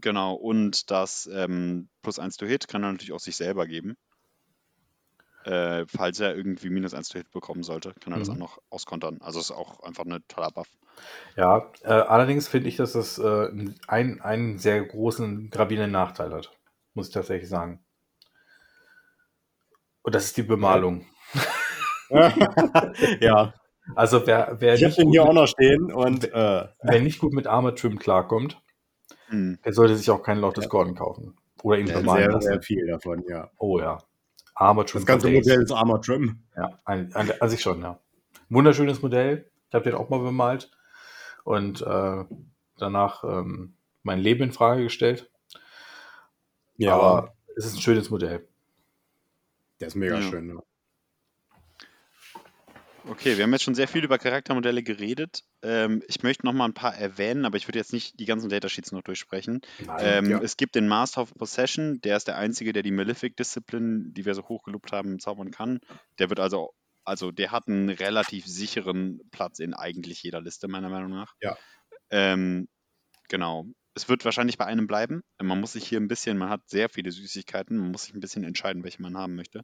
Genau, 0.00 0.34
und 0.34 0.90
das 0.90 1.28
ähm, 1.32 1.88
plus 2.02 2.18
1 2.18 2.36
to 2.36 2.46
Hit 2.46 2.68
kann 2.68 2.82
er 2.82 2.92
natürlich 2.92 3.12
auch 3.12 3.20
sich 3.20 3.36
selber 3.36 3.66
geben. 3.66 3.96
Äh, 5.44 5.86
falls 5.88 6.20
er 6.20 6.36
irgendwie 6.36 6.70
minus 6.70 6.94
1 6.94 7.08
to 7.08 7.18
Hit 7.18 7.30
bekommen 7.30 7.62
sollte, 7.62 7.94
kann 8.00 8.12
er 8.12 8.16
mhm. 8.16 8.20
das 8.20 8.30
auch 8.30 8.36
noch 8.36 8.58
auskontern. 8.70 9.18
Also 9.20 9.40
ist 9.40 9.50
auch 9.50 9.80
einfach 9.80 10.04
ein 10.04 10.22
toller 10.28 10.50
Buff. 10.50 10.68
Ja, 11.36 11.70
äh, 11.82 11.88
allerdings 11.88 12.48
finde 12.48 12.68
ich, 12.68 12.76
dass 12.76 12.92
das 12.92 13.18
äh, 13.18 13.48
ein, 13.88 14.20
einen 14.20 14.58
sehr 14.58 14.82
großen 14.84 15.50
gravierenden 15.50 15.92
Nachteil 15.92 16.32
hat. 16.32 16.52
Muss 16.94 17.08
ich 17.08 17.14
tatsächlich 17.14 17.48
sagen. 17.48 17.80
Und 20.02 20.14
das 20.14 20.26
ist 20.26 20.36
die 20.36 20.42
Bemalung. 20.42 21.06
ja. 23.20 23.54
Also 23.96 24.26
wer, 24.26 24.56
wer 24.60 24.74
ich 24.74 24.84
habe 24.84 24.94
den 24.94 25.10
hier 25.10 25.24
auch 25.24 25.32
noch 25.32 25.48
stehen 25.48 25.92
und 25.92 26.24
äh. 26.24 26.68
wer 26.82 27.00
nicht 27.00 27.18
gut 27.18 27.32
mit 27.32 27.46
Armor 27.46 27.74
Trim 27.74 27.98
klarkommt, 27.98 28.61
Mhm. 29.32 29.58
Er 29.62 29.72
sollte 29.72 29.96
sich 29.96 30.10
auch 30.10 30.22
keinen 30.22 30.40
Lotus 30.40 30.64
ja. 30.64 30.70
Gordon 30.70 30.94
kaufen. 30.94 31.36
Oder 31.62 31.78
ihn 31.78 31.86
ja, 31.86 31.98
bemalen 31.98 32.22
sehr, 32.24 32.32
lassen. 32.32 32.48
Sehr 32.48 32.62
viel 32.62 32.86
davon, 32.86 33.24
ja. 33.28 33.50
Oh 33.58 33.78
ja. 33.78 33.98
Armor 34.54 34.86
Trim. 34.86 35.00
Das 35.00 35.06
ganze 35.06 35.30
Modell 35.30 35.62
ist 35.62 35.72
Armor 35.72 36.02
Trim. 36.02 36.42
Ja, 36.56 36.78
an, 36.84 37.10
an, 37.14 37.32
an, 37.40 37.48
sich 37.48 37.60
schon, 37.60 37.80
ja. 37.82 37.98
Wunderschönes 38.48 39.02
Modell. 39.02 39.50
Ich 39.68 39.74
habe 39.74 39.84
den 39.84 39.94
auch 39.94 40.10
mal 40.10 40.20
bemalt. 40.20 40.70
Und 41.44 41.82
äh, 41.82 42.24
danach 42.76 43.24
ähm, 43.24 43.74
mein 44.02 44.18
Leben 44.18 44.44
in 44.44 44.52
Frage 44.52 44.82
gestellt. 44.84 45.30
Ja. 46.76 46.94
Aber 46.94 47.34
es 47.56 47.64
ist 47.64 47.74
ein 47.74 47.80
schönes 47.80 48.10
Modell. 48.10 48.46
Der 49.80 49.88
ist 49.88 49.94
mega 49.94 50.16
ja. 50.16 50.22
schön, 50.22 50.48
ja. 50.48 50.62
Okay, 53.08 53.36
wir 53.36 53.44
haben 53.44 53.52
jetzt 53.52 53.64
schon 53.64 53.74
sehr 53.74 53.88
viel 53.88 54.04
über 54.04 54.18
Charaktermodelle 54.18 54.82
geredet. 54.82 55.42
Ähm, 55.62 56.02
ich 56.06 56.22
möchte 56.22 56.46
noch 56.46 56.52
mal 56.52 56.66
ein 56.66 56.74
paar 56.74 56.94
erwähnen, 56.94 57.44
aber 57.44 57.56
ich 57.56 57.66
würde 57.66 57.78
jetzt 57.78 57.92
nicht 57.92 58.18
die 58.20 58.26
ganzen 58.26 58.48
Datasheets 58.48 58.92
noch 58.92 59.02
durchsprechen. 59.02 59.60
Nein, 59.84 59.98
ähm, 60.00 60.30
ja. 60.30 60.40
Es 60.40 60.56
gibt 60.56 60.74
den 60.74 60.88
Master 60.88 61.22
of 61.22 61.34
Possession, 61.34 62.00
der 62.02 62.16
ist 62.16 62.28
der 62.28 62.38
einzige, 62.38 62.72
der 62.72 62.82
die 62.82 62.92
Malefic 62.92 63.36
Discipline, 63.36 64.12
die 64.12 64.24
wir 64.24 64.34
so 64.34 64.42
hochgelobt 64.42 64.92
haben, 64.92 65.18
zaubern 65.18 65.50
kann. 65.50 65.80
Der 66.18 66.28
wird 66.28 66.38
also, 66.38 66.74
also 67.04 67.32
der 67.32 67.50
hat 67.50 67.66
einen 67.66 67.90
relativ 67.90 68.46
sicheren 68.46 69.20
Platz 69.30 69.58
in 69.58 69.74
eigentlich 69.74 70.22
jeder 70.22 70.40
Liste, 70.40 70.68
meiner 70.68 70.88
Meinung 70.88 71.10
nach. 71.10 71.34
Ja. 71.40 71.56
Ähm, 72.10 72.68
genau. 73.28 73.66
Es 73.94 74.08
wird 74.08 74.24
wahrscheinlich 74.24 74.56
bei 74.56 74.64
einem 74.64 74.86
bleiben. 74.86 75.22
Man 75.40 75.60
muss 75.60 75.72
sich 75.72 75.86
hier 75.86 76.00
ein 76.00 76.08
bisschen, 76.08 76.38
man 76.38 76.48
hat 76.48 76.62
sehr 76.66 76.88
viele 76.88 77.10
Süßigkeiten, 77.10 77.76
man 77.76 77.90
muss 77.90 78.04
sich 78.04 78.14
ein 78.14 78.20
bisschen 78.20 78.44
entscheiden, 78.44 78.84
welche 78.84 79.02
man 79.02 79.18
haben 79.18 79.34
möchte. 79.34 79.62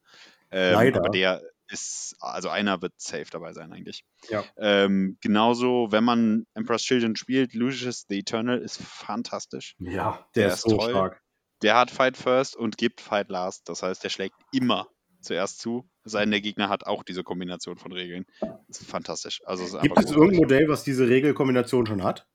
Ähm, 0.50 0.74
Leider. 0.74 0.98
Aber 0.98 1.08
der 1.08 1.42
ist, 1.68 2.16
also 2.20 2.48
einer 2.48 2.82
wird 2.82 2.94
safe 2.96 3.26
dabei 3.30 3.52
sein 3.52 3.72
eigentlich. 3.72 4.04
Ja. 4.28 4.44
Ähm, 4.56 5.18
genauso, 5.20 5.88
wenn 5.90 6.04
man 6.04 6.46
Emperor's 6.54 6.82
Children 6.82 7.16
spielt, 7.16 7.54
Lucius 7.54 8.06
the 8.08 8.18
Eternal 8.18 8.58
ist 8.58 8.80
fantastisch. 8.82 9.76
Ja, 9.78 10.26
der, 10.34 10.46
der 10.46 10.54
ist, 10.54 10.62
so 10.62 10.76
toll. 10.76 10.90
stark. 10.90 11.22
Der 11.62 11.76
hat 11.76 11.90
Fight 11.90 12.16
First 12.16 12.56
und 12.56 12.78
gibt 12.78 13.00
Fight 13.00 13.28
Last. 13.28 13.68
Das 13.68 13.82
heißt, 13.82 14.02
der 14.04 14.10
schlägt 14.10 14.36
immer 14.52 14.88
zuerst 15.20 15.60
zu, 15.60 15.88
sein 16.04 16.30
der 16.30 16.40
Gegner 16.40 16.68
hat 16.68 16.86
auch 16.86 17.02
diese 17.02 17.24
Kombination 17.24 17.76
von 17.76 17.92
Regeln. 17.92 18.24
Das 18.68 18.80
ist 18.80 18.88
fantastisch. 18.88 19.42
Also 19.44 19.64
ist 19.64 19.82
Gibt 19.82 19.98
es 19.98 20.10
irgendein 20.10 20.38
Modell, 20.38 20.68
was 20.68 20.84
diese 20.84 21.08
Regelkombination 21.08 21.86
schon 21.86 22.02
hat? 22.02 22.26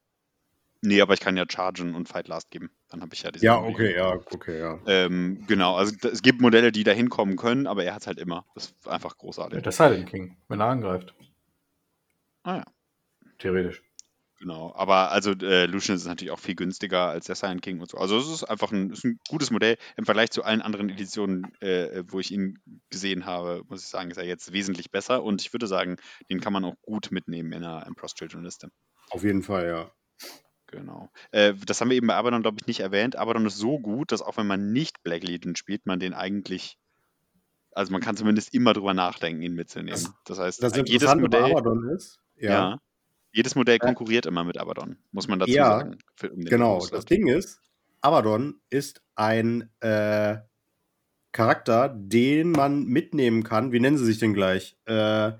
Nee, 0.86 1.00
aber 1.00 1.14
ich 1.14 1.22
kann 1.22 1.38
ja 1.38 1.46
Chargen 1.50 1.96
und 1.96 2.10
Fight 2.10 2.28
Last 2.28 2.52
geben. 2.52 2.70
Dann 2.90 3.02
habe 3.02 3.14
ich 3.14 3.24
ja 3.24 3.32
diese. 3.32 3.46
Ja, 3.46 3.58
okay, 3.58 3.96
ja, 3.96 4.16
okay, 4.16 4.60
ja. 4.60 4.80
Ähm, 4.86 5.46
genau, 5.48 5.78
also 5.78 5.96
es 6.10 6.22
gibt 6.22 6.42
Modelle, 6.42 6.74
die 6.74 6.84
da 6.84 6.92
hinkommen 6.92 7.38
können, 7.38 7.68
aber 7.68 7.86
er 7.86 7.96
hat 7.96 8.02
es 8.02 8.08
halt 8.08 8.20
immer. 8.20 8.46
Das 8.54 8.66
ist 8.66 8.88
einfach 8.88 9.18
großartig. 9.18 9.56
Ja, 9.56 9.62
der 9.62 9.72
Silent 9.72 10.10
King, 10.10 10.36
wenn 10.50 10.60
er 10.60 10.68
angreift. 10.68 11.16
Ah 12.44 12.58
ja. 12.58 12.66
Theoretisch. 13.40 13.82
Genau, 14.40 14.74
aber 14.76 15.14
also 15.14 15.32
äh, 15.32 15.68
Lucian 15.68 15.96
ist 15.96 16.06
natürlich 16.06 16.32
auch 16.32 16.40
viel 16.40 16.56
günstiger 16.56 17.08
als 17.08 17.28
der 17.28 17.36
Silent 17.36 17.62
King 17.62 17.80
und 17.80 17.90
so. 17.90 17.98
Also 17.98 18.18
es 18.18 18.28
ist 18.28 18.44
einfach 18.44 18.74
ein, 18.74 18.90
ist 18.90 19.06
ein 19.06 19.22
gutes 19.30 19.52
Modell 19.52 19.78
im 19.96 20.04
Vergleich 20.04 20.32
zu 20.32 20.44
allen 20.44 20.62
anderen 20.62 20.90
Editionen, 20.90 21.50
äh, 21.62 22.04
wo 22.10 22.20
ich 22.20 22.30
ihn 22.30 22.60
gesehen 22.90 23.26
habe, 23.26 23.64
muss 23.70 23.84
ich 23.84 23.88
sagen, 23.88 24.12
ist 24.12 24.18
er 24.18 24.26
jetzt 24.26 24.52
wesentlich 24.52 24.92
besser 24.92 25.24
und 25.24 25.42
ich 25.42 25.54
würde 25.54 25.68
sagen, 25.68 25.96
den 26.30 26.42
kann 26.42 26.52
man 26.52 26.66
auch 26.66 26.76
gut 26.82 27.10
mitnehmen 27.10 27.54
in 27.54 27.64
einer 27.64 27.88
Emperor's 27.88 28.16
Children 28.16 28.44
Liste. 28.44 28.70
Auf 29.12 29.24
jeden 29.24 29.44
Fall, 29.44 29.66
ja. 29.66 29.92
Genau. 30.74 31.12
Äh, 31.32 31.54
das 31.68 31.80
haben 31.80 31.90
wir 31.90 31.98
eben 31.98 32.08
bei 32.08 32.16
Abaddon, 32.16 32.42
glaube 32.42 32.58
ich, 32.60 32.66
nicht 32.66 32.80
erwähnt. 32.80 33.16
Abaddon 33.16 33.46
ist 33.46 33.58
so 33.58 33.78
gut, 33.80 34.12
dass 34.12 34.24
auch 34.24 34.38
wenn 34.38 34.48
man 34.48 34.72
nicht 34.72 35.04
Black 35.04 35.24
Legion 35.24 35.56
spielt, 35.56 35.86
man 35.86 36.00
den 36.00 36.16
eigentlich, 36.16 36.80
also 37.74 37.92
man 37.92 38.02
kann 38.02 38.18
zumindest 38.18 38.56
immer 38.56 38.74
drüber 38.74 38.96
nachdenken, 38.96 39.44
ihn 39.44 39.54
mitzunehmen. 39.54 39.92
Das, 39.92 40.14
das 40.26 40.40
heißt, 40.40 40.64
das 40.64 40.76
jedes 40.76 41.14
Modell, 41.14 41.54
ist, 41.96 42.20
ja. 42.38 42.50
ja. 42.50 42.80
jedes 43.32 43.54
Modell 43.54 43.78
konkurriert 43.78 44.26
immer 44.26 44.44
mit 44.44 44.58
Abaddon, 44.58 44.98
muss 45.12 45.28
man 45.28 45.38
dazu 45.38 45.52
ja, 45.52 45.78
sagen. 45.78 46.00
Für, 46.16 46.32
um 46.32 46.44
genau, 46.44 46.84
das 46.88 47.06
Ding 47.06 47.28
ist, 47.28 47.62
Abaddon 48.02 48.60
ist 48.72 49.04
ein 49.14 49.70
äh, 49.80 50.38
Charakter, 51.34 51.90
den 51.90 52.52
man 52.52 52.86
mitnehmen 52.86 53.44
kann. 53.44 53.72
Wie 53.72 53.80
nennen 53.80 54.00
sie 54.00 54.06
sich 54.06 54.18
denn 54.18 54.34
gleich? 54.34 54.76
Äh, 54.86 55.34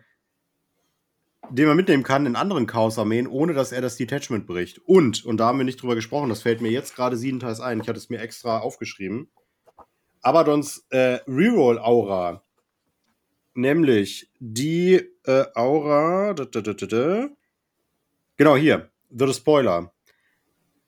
den 1.50 1.68
man 1.68 1.78
mitnehmen 1.78 2.04
kann 2.04 2.26
in 2.26 2.36
anderen 2.36 2.68
Chaos-Armeen, 2.68 3.28
ohne 3.28 3.54
dass 3.54 3.72
er 3.72 3.82
das 3.82 3.98
Detachment 3.98 4.48
bricht. 4.48 4.80
Und, 4.80 5.26
und 5.26 5.38
da 5.38 5.48
haben 5.48 5.58
wir 5.58 5.66
nicht 5.66 5.82
drüber 5.82 5.96
gesprochen, 5.96 6.30
das 6.30 6.42
fällt 6.42 6.62
mir 6.62 6.72
jetzt 6.72 6.96
gerade 6.96 7.18
siebenteils 7.18 7.60
ein, 7.60 7.82
ich 7.82 7.88
hatte 7.88 8.00
es 8.00 8.10
mir 8.10 8.20
extra 8.20 8.60
aufgeschrieben. 8.60 9.30
Abadons 10.22 10.86
äh, 10.90 11.20
Reroll-Aura, 11.28 12.44
nämlich 13.54 14.32
die 14.40 14.96
äh, 15.26 15.46
Aura, 15.54 16.34
da, 16.34 16.46
da, 16.46 16.62
da, 16.62 17.30
genau 18.38 18.56
hier, 18.56 18.90
The 19.10 19.32
Spoiler. 19.34 19.94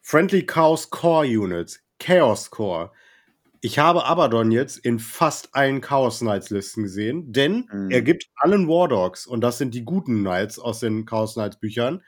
Friendly 0.01 0.45
Chaos 0.45 0.89
Core 0.89 1.25
Units, 1.25 1.81
Chaos 1.99 2.49
Core. 2.49 2.91
Ich 3.65 3.79
habe 3.79 4.05
Abaddon 4.05 4.51
jetzt 4.51 4.77
in 4.77 4.99
fast 4.99 5.55
allen 5.55 5.81
Chaos 5.81 6.19
Knights 6.19 6.51
Listen 6.51 6.83
gesehen, 6.83 7.33
denn 7.33 7.67
mhm. 7.73 7.89
er 7.89 8.03
gibt 8.03 8.27
allen 8.35 8.67
War 8.67 8.87
Dogs, 8.87 9.25
und 9.25 9.41
das 9.41 9.57
sind 9.57 9.73
die 9.73 9.83
guten 9.83 10.19
Knights 10.19 10.59
aus 10.59 10.81
den 10.81 11.07
Chaos 11.07 11.33
Knights 11.33 11.59
Büchern, 11.59 12.03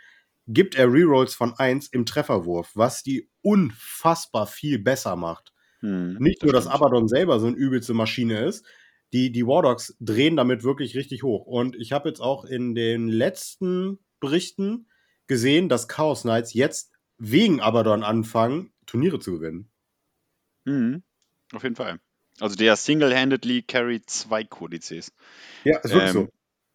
gibt 0.45 0.75
er 0.75 0.93
Rerolls 0.93 1.33
von 1.33 1.55
1 1.55 1.87
im 1.87 2.05
Trefferwurf, 2.05 2.69
was 2.75 3.01
die 3.01 3.31
unfassbar 3.41 4.45
viel 4.45 4.77
besser 4.77 5.15
macht. 5.15 5.51
Mhm, 5.81 6.17
Nicht 6.19 6.43
nur, 6.43 6.53
dass 6.53 6.67
Abaddon 6.67 7.07
selber 7.07 7.39
so 7.39 7.47
eine 7.47 7.55
übelste 7.55 7.95
Maschine 7.95 8.45
ist, 8.45 8.63
die, 9.11 9.31
die 9.31 9.47
War 9.47 9.63
Dogs 9.63 9.97
drehen 9.99 10.35
damit 10.35 10.63
wirklich 10.63 10.95
richtig 10.95 11.23
hoch. 11.23 11.47
Und 11.47 11.75
ich 11.75 11.91
habe 11.91 12.07
jetzt 12.07 12.19
auch 12.19 12.45
in 12.45 12.75
den 12.75 13.07
letzten 13.07 13.97
Berichten 14.19 14.89
gesehen, 15.25 15.69
dass 15.69 15.87
Chaos 15.87 16.21
Knights 16.21 16.53
jetzt 16.53 16.91
wegen 17.17 17.61
Abaddon 17.61 18.03
anfangen, 18.03 18.73
Turniere 18.85 19.17
zu 19.17 19.39
gewinnen. 19.39 19.71
Mhm. 20.65 21.01
Auf 21.53 21.63
jeden 21.63 21.75
Fall. 21.75 21.99
Also 22.39 22.55
der 22.55 22.75
single-handedly 22.75 23.63
carried 23.63 24.09
zwei 24.09 24.43
Kodizes. 24.43 25.11
Ja, 25.63 25.77
ist 25.79 25.93
wirklich 25.93 26.09
ähm, 26.09 26.13
so. 26.13 26.29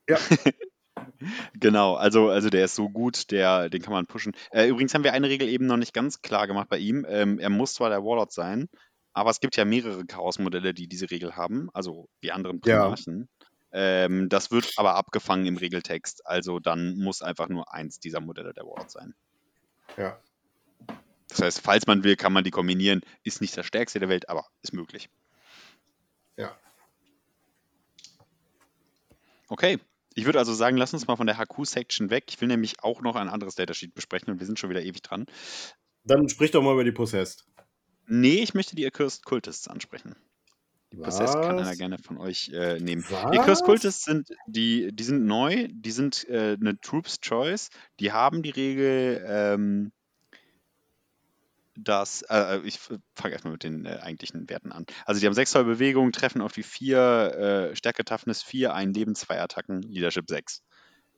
Ja. 0.08 0.18
genau, 1.54 1.94
also, 1.94 2.30
also 2.30 2.50
der 2.50 2.64
ist 2.64 2.74
so 2.74 2.88
gut, 2.88 3.30
der, 3.30 3.68
den 3.70 3.82
kann 3.82 3.92
man 3.92 4.06
pushen. 4.06 4.32
Äh, 4.50 4.68
übrigens 4.68 4.94
haben 4.94 5.04
wir 5.04 5.12
eine 5.12 5.28
Regel 5.28 5.48
eben 5.48 5.66
noch 5.66 5.76
nicht 5.76 5.94
ganz 5.94 6.22
klar 6.22 6.46
gemacht 6.46 6.68
bei 6.68 6.78
ihm. 6.78 7.06
Ähm, 7.08 7.38
er 7.38 7.50
muss 7.50 7.74
zwar 7.74 7.90
der 7.90 8.02
Warlord 8.02 8.32
sein, 8.32 8.68
aber 9.12 9.30
es 9.30 9.40
gibt 9.40 9.56
ja 9.56 9.64
mehrere 9.64 10.04
Chaos-Modelle, 10.04 10.74
die 10.74 10.88
diese 10.88 11.10
Regel 11.10 11.36
haben, 11.36 11.68
also 11.72 12.08
die 12.22 12.32
anderen 12.32 12.60
Primarchen. 12.60 13.28
Ja. 13.40 13.46
Ähm, 13.74 14.28
das 14.28 14.50
wird 14.50 14.72
aber 14.76 14.96
abgefangen 14.96 15.46
im 15.46 15.56
Regeltext, 15.56 16.26
also 16.26 16.58
dann 16.58 16.98
muss 16.98 17.22
einfach 17.22 17.48
nur 17.48 17.72
eins 17.72 18.00
dieser 18.00 18.20
Modelle 18.20 18.52
der 18.52 18.64
Warlord 18.64 18.90
sein. 18.90 19.14
Ja. 19.96 20.18
Das 21.32 21.40
heißt, 21.40 21.60
falls 21.60 21.86
man 21.86 22.04
will, 22.04 22.16
kann 22.16 22.32
man 22.32 22.44
die 22.44 22.50
kombinieren. 22.50 23.00
Ist 23.24 23.40
nicht 23.40 23.56
das 23.56 23.64
stärkste 23.64 23.98
der 23.98 24.10
Welt, 24.10 24.28
aber 24.28 24.46
ist 24.62 24.74
möglich. 24.74 25.08
Ja. 26.36 26.54
Okay. 29.48 29.78
Ich 30.14 30.26
würde 30.26 30.38
also 30.38 30.52
sagen, 30.52 30.76
lass 30.76 30.92
uns 30.92 31.06
mal 31.06 31.16
von 31.16 31.26
der 31.26 31.38
HQ-Section 31.38 32.10
weg. 32.10 32.24
Ich 32.28 32.40
will 32.42 32.48
nämlich 32.48 32.82
auch 32.82 33.00
noch 33.00 33.16
ein 33.16 33.30
anderes 33.30 33.54
Datasheet 33.54 33.94
besprechen 33.94 34.30
und 34.30 34.40
wir 34.40 34.46
sind 34.46 34.58
schon 34.58 34.68
wieder 34.68 34.82
ewig 34.82 35.00
dran. 35.00 35.24
Dann 36.04 36.28
sprich 36.28 36.50
doch 36.50 36.62
mal 36.62 36.74
über 36.74 36.84
die 36.84 36.92
Possessed. 36.92 37.46
Nee, 38.06 38.42
ich 38.42 38.52
möchte 38.52 38.76
die 38.76 38.86
Accursed 38.86 39.24
Cultists 39.24 39.68
ansprechen. 39.68 40.14
Die 40.92 40.98
Was? 40.98 41.18
Possessed 41.18 41.40
kann 41.40 41.58
einer 41.58 41.76
gerne 41.76 41.96
von 41.96 42.18
euch 42.18 42.50
äh, 42.50 42.78
nehmen. 42.78 43.02
Was? 43.08 43.30
Die 43.30 43.38
Accursed 43.38 43.64
Cultists 43.64 44.04
sind, 44.04 44.28
die, 44.46 44.90
die 44.92 45.04
sind 45.04 45.24
neu, 45.24 45.68
die 45.70 45.92
sind 45.92 46.28
äh, 46.28 46.58
eine 46.60 46.78
Troops 46.78 47.20
Choice, 47.20 47.70
die 48.00 48.12
haben 48.12 48.42
die 48.42 48.50
Regel, 48.50 49.24
ähm, 49.26 49.92
dass, 51.76 52.22
äh, 52.22 52.60
ich 52.64 52.78
fange 52.78 53.32
erstmal 53.32 53.52
mit 53.52 53.62
den 53.62 53.86
äh, 53.86 53.98
eigentlichen 54.02 54.48
Werten 54.48 54.72
an. 54.72 54.86
Also 55.06 55.20
die 55.20 55.26
haben 55.26 55.34
6 55.34 55.50
Zoll 55.50 55.64
Bewegung, 55.64 56.12
treffen 56.12 56.42
auf 56.42 56.52
die 56.52 56.62
4, 56.62 57.70
äh, 57.72 57.76
Stärke 57.76 58.04
Toughness 58.04 58.42
4, 58.42 58.74
ein 58.74 58.92
Leben, 58.92 59.14
2 59.14 59.40
Attacken, 59.40 59.82
Leadership 59.82 60.28
6. 60.28 60.62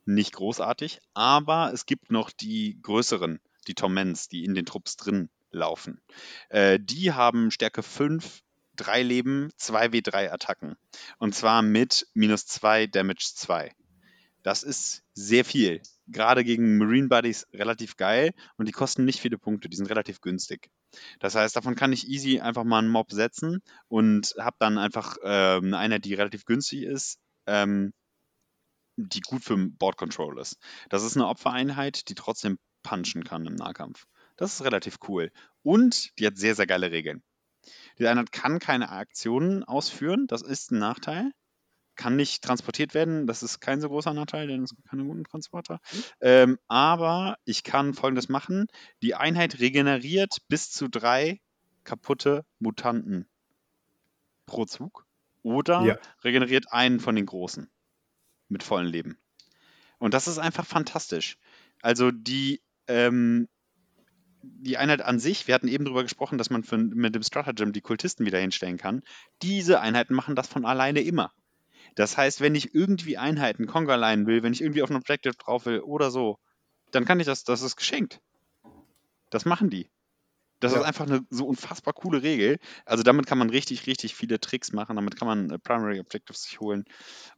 Nicht 0.05 0.33
großartig, 0.33 0.99
aber 1.13 1.71
es 1.73 1.85
gibt 1.85 2.11
noch 2.11 2.29
die 2.29 2.79
größeren, 2.81 3.39
die 3.67 3.73
Torments, 3.73 4.29
die 4.29 4.45
in 4.45 4.53
den 4.53 4.65
Trupps 4.65 4.97
drin 4.97 5.29
laufen. 5.51 5.99
Äh, 6.49 6.79
die 6.79 7.13
haben 7.13 7.51
Stärke 7.51 7.83
5, 7.83 8.41
3 8.75 9.03
Leben, 9.03 9.49
2 9.57 9.87
W3 9.87 10.31
Attacken. 10.31 10.75
Und 11.17 11.33
zwar 11.33 11.61
mit 11.61 12.07
minus 12.13 12.45
2 12.45 12.87
Damage 12.87 13.31
2. 13.35 13.71
Das 14.43 14.63
ist 14.63 15.03
sehr 15.13 15.43
viel. 15.43 15.81
Gerade 16.07 16.43
gegen 16.43 16.77
Marine 16.77 17.07
Buddies 17.07 17.47
relativ 17.53 17.97
geil 17.97 18.33
und 18.57 18.67
die 18.67 18.71
kosten 18.71 19.05
nicht 19.05 19.19
viele 19.19 19.37
Punkte, 19.37 19.69
die 19.69 19.77
sind 19.77 19.89
relativ 19.89 20.21
günstig. 20.21 20.69
Das 21.19 21.35
heißt, 21.35 21.55
davon 21.55 21.75
kann 21.75 21.93
ich 21.93 22.07
easy 22.07 22.39
einfach 22.39 22.63
mal 22.63 22.79
einen 22.79 22.89
Mob 22.89 23.11
setzen 23.11 23.61
und 23.87 24.35
habe 24.39 24.55
dann 24.59 24.77
einfach 24.77 25.17
äh, 25.23 25.59
eine 25.73 25.99
die 25.99 26.13
relativ 26.13 26.45
günstig 26.45 26.83
ist, 26.83 27.19
ähm, 27.47 27.93
die 28.97 29.21
gut 29.21 29.43
für 29.43 29.57
Board 29.57 29.97
Control 29.97 30.39
ist. 30.39 30.57
Das 30.89 31.03
ist 31.03 31.15
eine 31.15 31.27
Opfereinheit, 31.27 32.07
die 32.09 32.15
trotzdem 32.15 32.59
punchen 32.83 33.23
kann 33.23 33.45
im 33.45 33.55
Nahkampf. 33.55 34.05
Das 34.37 34.53
ist 34.53 34.63
relativ 34.63 34.97
cool. 35.07 35.31
Und 35.63 36.17
die 36.19 36.27
hat 36.27 36.37
sehr, 36.37 36.55
sehr 36.55 36.67
geile 36.67 36.91
Regeln. 36.91 37.23
Die 37.97 38.07
Einheit 38.07 38.31
kann 38.31 38.59
keine 38.59 38.89
Aktionen 38.89 39.63
ausführen, 39.63 40.27
das 40.27 40.43
ist 40.43 40.71
ein 40.71 40.77
Nachteil 40.77 41.31
kann 41.95 42.15
nicht 42.15 42.43
transportiert 42.43 42.93
werden. 42.93 43.27
Das 43.27 43.43
ist 43.43 43.59
kein 43.59 43.81
so 43.81 43.89
großer 43.89 44.13
Nachteil, 44.13 44.47
denn 44.47 44.63
es 44.63 44.75
gibt 44.75 44.89
keine 44.89 45.03
guten 45.03 45.23
Transporter. 45.23 45.79
Mhm. 45.91 46.03
Ähm, 46.21 46.59
aber 46.67 47.37
ich 47.45 47.63
kann 47.63 47.93
folgendes 47.93 48.29
machen: 48.29 48.67
Die 49.01 49.15
Einheit 49.15 49.59
regeneriert 49.59 50.37
bis 50.47 50.71
zu 50.71 50.87
drei 50.87 51.39
kaputte 51.83 52.45
Mutanten 52.59 53.27
pro 54.45 54.65
Zug 54.65 55.05
oder 55.43 55.81
ja. 55.83 55.97
regeneriert 56.23 56.71
einen 56.71 56.99
von 56.99 57.15
den 57.15 57.25
großen 57.25 57.69
mit 58.49 58.63
vollen 58.63 58.87
Leben. 58.87 59.17
Und 59.97 60.13
das 60.13 60.27
ist 60.27 60.37
einfach 60.37 60.65
fantastisch. 60.65 61.37
Also 61.81 62.11
die, 62.11 62.61
ähm, 62.87 63.47
die 64.41 64.77
Einheit 64.77 65.01
an 65.01 65.19
sich, 65.19 65.47
wir 65.47 65.55
hatten 65.55 65.67
eben 65.67 65.85
darüber 65.85 66.03
gesprochen, 66.03 66.37
dass 66.37 66.49
man 66.49 66.63
für, 66.63 66.77
mit 66.77 67.15
dem 67.15 67.23
Stratagem 67.23 67.73
die 67.73 67.81
Kultisten 67.81 68.25
wieder 68.25 68.39
hinstellen 68.39 68.77
kann. 68.77 69.03
Diese 69.41 69.79
Einheiten 69.79 70.13
machen 70.13 70.35
das 70.35 70.47
von 70.47 70.65
alleine 70.65 71.01
immer. 71.01 71.31
Das 71.95 72.17
heißt, 72.17 72.41
wenn 72.41 72.55
ich 72.55 72.75
irgendwie 72.75 73.17
Einheiten 73.17 73.67
Conga 73.67 73.95
leihen 73.95 74.27
will, 74.27 74.43
wenn 74.43 74.53
ich 74.53 74.61
irgendwie 74.61 74.83
auf 74.83 74.89
ein 74.89 74.97
Objective 74.97 75.35
drauf 75.35 75.65
will 75.65 75.79
oder 75.79 76.11
so, 76.11 76.37
dann 76.91 77.05
kann 77.05 77.19
ich 77.19 77.25
das, 77.25 77.43
das 77.43 77.61
ist 77.61 77.75
geschenkt. 77.75 78.21
Das 79.29 79.45
machen 79.45 79.69
die. 79.69 79.89
Das 80.61 80.71
ja. 80.71 80.79
ist 80.79 80.85
einfach 80.85 81.05
eine 81.05 81.25
so 81.29 81.45
unfassbar 81.45 81.93
coole 81.93 82.23
Regel. 82.23 82.57
Also 82.85 83.03
damit 83.03 83.27
kann 83.27 83.37
man 83.37 83.49
richtig, 83.49 83.87
richtig 83.87 84.15
viele 84.15 84.39
Tricks 84.39 84.71
machen. 84.71 84.95
Damit 84.95 85.17
kann 85.17 85.27
man 85.27 85.49
äh, 85.49 85.59
Primary 85.59 85.99
Objectives 85.99 86.43
sich 86.43 86.59
holen 86.59 86.85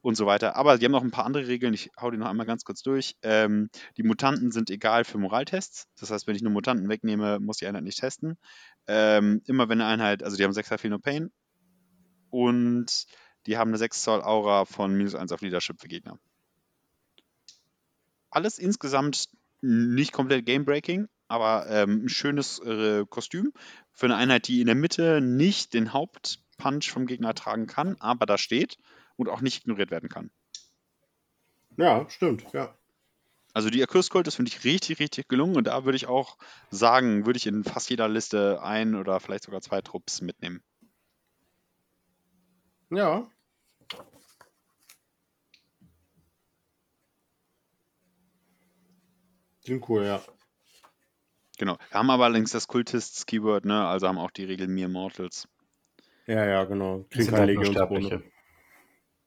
und 0.02 0.16
so 0.16 0.26
weiter. 0.26 0.56
Aber 0.56 0.78
die 0.78 0.86
haben 0.86 0.92
noch 0.92 1.04
ein 1.04 1.12
paar 1.12 1.26
andere 1.26 1.48
Regeln. 1.48 1.74
Ich 1.74 1.90
hau 2.00 2.12
die 2.12 2.18
noch 2.18 2.28
einmal 2.28 2.46
ganz 2.46 2.64
kurz 2.64 2.84
durch. 2.84 3.16
Ähm, 3.24 3.70
die 3.98 4.04
Mutanten 4.04 4.52
sind 4.52 4.70
egal 4.70 5.04
für 5.04 5.18
Moraltests. 5.18 5.88
Das 6.00 6.12
heißt, 6.12 6.28
wenn 6.28 6.36
ich 6.36 6.44
nur 6.44 6.52
Mutanten 6.52 6.90
wegnehme, 6.90 7.40
muss 7.40 7.58
die 7.58 7.68
Einheit 7.68 7.84
nicht 7.84 8.00
testen. 8.00 8.38
Ähm, 8.88 9.42
immer 9.48 9.68
wenn 9.68 9.82
eine 9.82 9.90
Einheit, 9.92 10.24
also 10.24 10.38
die 10.38 10.44
haben 10.44 10.54
6 10.54 10.80
Feel 10.80 10.92
No 10.92 11.00
Pain. 11.00 11.32
Und 12.30 13.08
die 13.48 13.58
haben 13.58 13.70
eine 13.70 13.78
6 13.78 14.04
Zoll 14.04 14.22
Aura 14.22 14.66
von 14.66 14.94
minus 14.94 15.16
1 15.16 15.32
auf 15.32 15.42
Leadership 15.42 15.80
für 15.80 15.88
Gegner. 15.88 16.20
Alles 18.30 18.60
insgesamt 18.60 19.30
nicht 19.62 20.12
komplett 20.12 20.46
Game-Breaking, 20.46 21.08
aber 21.28 21.66
ähm, 21.70 22.06
ein 22.06 22.10
schönes 22.10 22.60
äh, 22.60 23.06
Kostüm 23.10 23.54
für 23.92 24.06
eine 24.06 24.18
Einheit, 24.18 24.48
die 24.48 24.62
in 24.62 24.68
der 24.68 24.76
Mitte 24.76 25.22
nicht 25.22 25.74
den 25.74 25.94
Hauptpunch 25.94 26.92
vom 26.92 27.08
Gegner 27.08 27.34
tragen 27.34 27.68
kann, 27.68 27.96
aber 28.00 28.26
da 28.26 28.38
steht 28.38 28.78
und 29.16 29.30
auch 29.30 29.42
nicht 29.42 29.62
ignoriert 29.62 29.90
werden 29.90 30.10
kann. 30.10 30.30
Ja, 31.78 32.08
stimmt, 32.10 32.46
ja. 32.54 32.76
Also 33.54 33.70
die 33.70 33.82
Accused 33.82 34.14
das 34.14 34.36
finde 34.36 34.50
ich 34.50 34.64
richtig, 34.66 35.00
richtig 35.00 35.28
gelungen 35.30 35.56
und 35.56 35.66
da 35.66 35.86
würde 35.86 35.96
ich 35.96 36.08
auch 36.08 36.38
sagen, 36.70 37.26
würde 37.26 37.38
ich 37.38 37.48
in 37.48 37.64
fast 37.64 37.90
jeder 37.90 38.08
Liste 38.08 38.62
ein 38.62 38.94
oder 38.94 39.20
vielleicht 39.20 39.46
sogar 39.46 39.62
zwei 39.62 39.82
Trupps 39.82 40.22
mitnehmen. 40.22 40.62
Ja. 42.90 43.30
Sind 49.68 49.88
cool, 49.90 50.06
ja. 50.06 50.22
Genau. 51.58 51.78
Wir 51.90 52.00
haben 52.00 52.10
aber 52.10 52.24
allerdings 52.24 52.52
das 52.52 52.70
Kultists-Keyword, 52.70 53.66
ne? 53.66 53.86
Also 53.86 54.08
haben 54.08 54.18
auch 54.18 54.32
die 54.32 54.46
Regel 54.46 54.70
Mere 54.70 54.88
Mortals. 54.88 55.50
Ja, 56.26 56.46
ja, 56.46 56.64
genau. 56.64 57.06
Kriegen 57.10 57.32
keine 57.32 57.48
Legionsbonus. 57.48 58.22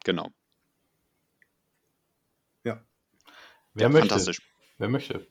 Genau. 0.03 0.29
Ja. 2.65 2.83
Wer 3.75 3.83
ja, 3.83 3.89
möchte? 3.91 4.09
Fantastisch. 4.09 4.41
Wer 4.79 4.89
möchte? 4.89 5.27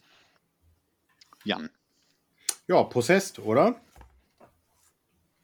Jan. 1.44 1.72
Ja, 2.68 2.84
Possessed, 2.84 3.40
oder? 3.40 3.82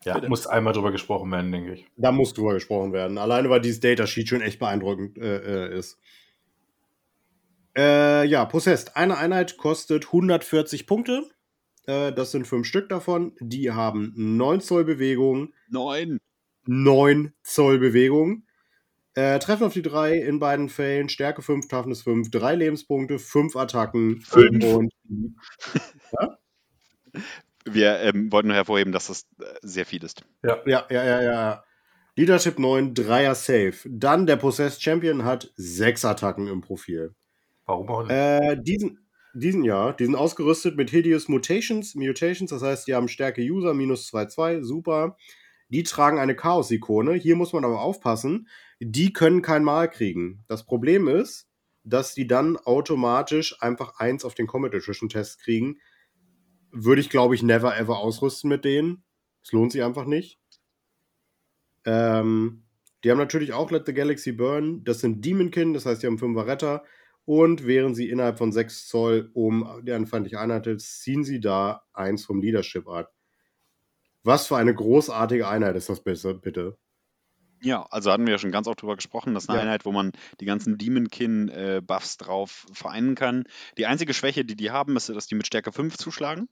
Ja, 0.04 0.14
Bitte. 0.14 0.30
muss 0.30 0.46
einmal 0.46 0.74
drüber 0.74 0.92
gesprochen 0.92 1.32
werden, 1.32 1.52
denke 1.52 1.74
ich. 1.74 1.88
Da 1.98 2.12
muss 2.12 2.36
drüber 2.36 2.54
gesprochen 2.54 2.94
werden. 2.94 3.18
Alleine, 3.18 3.50
weil 3.50 3.62
dieses 3.62 3.80
Datasheet 3.80 4.30
schon 4.30 4.42
echt 4.42 4.60
beeindruckend 4.60 5.18
äh, 5.18 5.70
äh 5.70 5.76
ist. 5.80 5.98
Äh, 7.78 8.26
ja, 8.26 8.46
Possessed. 8.46 8.96
Eine 8.96 9.18
Einheit 9.18 9.58
kostet 9.58 10.06
140 10.06 10.88
Punkte. 10.88 11.24
Äh, 11.86 12.14
das 12.14 12.32
sind 12.32 12.48
fünf 12.48 12.68
Stück 12.68 12.90
davon. 12.90 13.36
Die 13.40 13.72
haben 13.72 14.14
9 14.16 14.62
Zoll 14.62 14.86
Bewegung. 14.86 15.54
9. 15.70 16.20
9 16.66 17.34
Zoll 17.44 17.80
Bewegung. 17.80 18.46
Äh, 19.14 19.40
treffen 19.40 19.64
auf 19.66 19.74
die 19.74 19.82
3 19.82 20.18
in 20.18 20.40
beiden 20.40 20.70
Fällen. 20.70 21.10
Stärke 21.10 21.42
5, 21.42 21.68
Toughness 21.68 22.02
5, 22.02 22.32
3 22.32 22.56
Lebenspunkte, 22.56 23.20
5 23.20 23.56
Attacken. 23.56 24.22
5. 24.22 24.66
Und. 24.66 24.94
ja? 26.12 26.38
Wir 27.66 28.00
ähm, 28.02 28.32
wollten 28.32 28.50
nur 28.50 28.58
hervorheben, 28.58 28.94
dass 28.94 29.08
das 29.08 29.26
äh, 29.40 29.46
sehr 29.62 29.86
viel 29.86 30.04
ist. 30.04 30.24
Ja, 30.44 30.62
ja, 30.66 30.86
ja, 30.90 31.04
ja. 31.04 31.22
ja. 31.22 31.64
Leadership 32.18 32.60
9, 32.60 32.94
3er 32.94 33.36
Safe. 33.36 33.90
Dann 33.90 34.26
der 34.26 34.38
Possessed 34.38 34.82
Champion 34.82 35.26
hat 35.26 35.52
6 35.56 36.06
Attacken 36.06 36.48
im 36.48 36.62
Profil. 36.62 37.14
Warum 37.66 37.90
auch 37.90 38.02
nicht? 38.04 38.12
Äh, 38.12 38.62
diesen, 38.62 39.08
diesen 39.34 39.64
Jahr, 39.64 39.96
die 39.96 40.06
sind 40.06 40.16
ausgerüstet 40.16 40.78
mit 40.78 40.90
Hideous 40.90 41.28
Mutations, 41.28 41.96
Mutations, 41.96 42.50
das 42.52 42.62
heißt, 42.62 42.88
die 42.88 42.96
haben 42.96 43.08
Stärke 43.08 43.42
User 43.42 43.74
minus 43.74 44.12
2-2, 44.12 44.64
super. 44.64 45.18
Die 45.70 45.84
tragen 45.84 46.20
eine 46.20 46.36
Chaos-Ikone. 46.36 47.14
Hier 47.16 47.36
muss 47.36 47.52
man 47.52 47.66
aber 47.66 47.82
aufpassen, 47.82 48.48
die 48.80 49.14
können 49.14 49.42
kein 49.42 49.64
Mal 49.64 49.90
kriegen. 49.90 50.44
Das 50.48 50.66
Problem 50.66 51.08
ist, 51.08 51.48
dass 51.84 52.14
die 52.14 52.28
dann 52.28 52.58
automatisch 52.58 53.62
einfach 53.62 54.00
1 54.00 54.26
auf 54.26 54.36
den 54.36 54.48
Comet 54.48 54.74
Attrition 54.76 55.10
Test 55.10 55.40
kriegen. 55.42 55.80
Würde 56.72 57.02
ich, 57.02 57.10
glaube 57.10 57.36
ich, 57.36 57.44
never 57.44 57.78
ever 57.78 57.98
ausrüsten 57.98 58.50
mit 58.50 58.66
denen. 58.66 59.04
Es 59.44 59.52
lohnt 59.52 59.72
sich 59.72 59.84
einfach 59.84 60.06
nicht. 60.06 60.40
Ähm, 61.86 62.64
die 63.04 63.12
haben 63.12 63.20
natürlich 63.20 63.54
auch 63.54 63.70
Let 63.72 63.86
the 63.86 63.94
Galaxy 63.94 64.32
Burn. 64.32 64.84
Das 64.84 65.00
sind 65.00 65.24
Demonkin, 65.24 65.74
das 65.74 65.86
heißt, 65.86 66.02
die 66.02 66.08
haben 66.08 66.18
5er 66.18 66.48
Retter. 66.48 66.84
Und 67.26 67.66
während 67.66 67.96
sie 67.96 68.10
innerhalb 68.10 68.38
von 68.38 68.52
6 68.52 68.88
Zoll 68.88 69.32
um 69.34 69.82
die 69.84 70.06
feindliche 70.06 70.40
Einheit 70.40 70.68
ist, 70.68 71.02
ziehen 71.02 71.24
sie 71.24 71.40
da 71.40 71.84
eins 71.94 72.24
vom 72.24 72.40
Leadership 72.40 72.88
ab. 72.88 73.12
Was 74.24 74.48
für 74.48 74.58
eine 74.58 74.74
großartige 74.74 75.48
Einheit 75.48 75.76
ist 75.76 75.90
das 75.90 76.02
bitte? 76.02 76.78
Ja, 77.62 77.84
also 77.90 78.12
hatten 78.12 78.26
wir 78.26 78.34
ja 78.34 78.38
schon 78.38 78.52
ganz 78.52 78.68
oft 78.68 78.82
drüber 78.82 78.96
gesprochen. 78.96 79.34
Das 79.34 79.46
ist 79.46 79.50
eine 79.50 79.60
ja. 79.60 79.64
Einheit, 79.64 79.86
wo 79.86 79.92
man 79.92 80.12
die 80.40 80.46
ganzen 80.46 80.78
Demonkin-Buffs 80.78 82.16
äh, 82.16 82.24
drauf 82.24 82.68
vereinen 82.72 83.16
kann. 83.16 83.46
Die 83.78 83.88
einzige 83.88 84.14
Schwäche, 84.14 84.46
die 84.46 84.56
die 84.56 84.72
haben, 84.72 84.96
ist, 84.96 85.10
dass 85.10 85.28
die 85.28 85.36
mit 85.36 85.48
Stärke 85.48 85.72
5 85.72 85.98
zuschlagen 85.98 86.48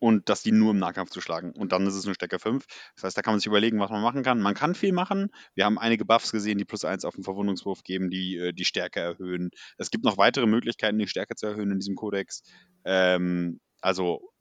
und 0.00 0.28
dass 0.28 0.42
die 0.42 0.50
nur 0.50 0.72
im 0.72 0.78
Nahkampf 0.78 1.10
zu 1.10 1.20
schlagen. 1.20 1.52
Und 1.52 1.72
dann 1.72 1.86
ist 1.86 1.94
es 1.94 2.06
eine 2.06 2.14
Stärke 2.14 2.38
5. 2.38 2.64
Das 2.96 3.04
heißt, 3.04 3.16
da 3.16 3.22
kann 3.22 3.34
man 3.34 3.40
sich 3.40 3.46
überlegen, 3.46 3.78
was 3.78 3.90
man 3.90 4.02
machen 4.02 4.22
kann. 4.22 4.40
Man 4.40 4.54
kann 4.54 4.74
viel 4.74 4.92
machen. 4.92 5.30
Wir 5.54 5.66
haben 5.66 5.78
einige 5.78 6.04
Buffs 6.04 6.32
gesehen, 6.32 6.58
die 6.58 6.64
plus 6.64 6.84
1 6.84 7.04
auf 7.04 7.14
den 7.14 7.22
Verwundungswurf 7.22 7.84
geben, 7.84 8.10
die 8.10 8.36
äh, 8.38 8.52
die 8.52 8.64
Stärke 8.64 9.00
erhöhen. 9.00 9.50
Es 9.76 9.90
gibt 9.90 10.04
noch 10.04 10.16
weitere 10.16 10.46
Möglichkeiten, 10.46 10.98
die 10.98 11.06
Stärke 11.06 11.36
zu 11.36 11.46
erhöhen 11.46 11.70
in 11.70 11.78
diesem 11.78 11.94
Kodex. 11.94 12.42
Ähm, 12.84 13.60
also 13.80 14.32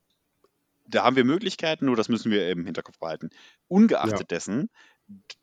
da 0.88 1.04
haben 1.04 1.18
wir 1.18 1.26
Möglichkeiten, 1.26 1.86
nur 1.86 1.96
das 1.96 2.10
müssen 2.10 2.32
wir 2.32 2.50
im 2.50 2.66
Hinterkopf 2.66 2.98
behalten. 2.98 3.30
Ungeachtet 3.68 4.20
ja. 4.20 4.26
dessen, 4.26 4.70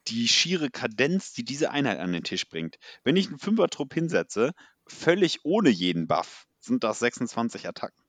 die 0.08 0.28
schiere 0.28 0.70
Kadenz, 0.70 1.34
die 1.34 1.44
diese 1.44 1.70
Einheit 1.70 1.98
an 1.98 2.12
den 2.12 2.24
Tisch 2.24 2.48
bringt. 2.48 2.76
Wenn 3.04 3.16
ich 3.16 3.28
einen 3.28 3.38
Fünfer-Trupp 3.38 3.92
hinsetze, 3.94 4.52
völlig 4.86 5.44
ohne 5.44 5.68
jeden 5.68 6.06
Buff, 6.06 6.46
sind 6.60 6.84
das 6.84 7.00
26 7.00 7.68
Attacken. 7.68 8.05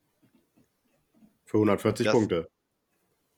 Für 1.48 1.57
140 1.57 2.06
das, 2.06 2.14
Punkte. 2.14 2.49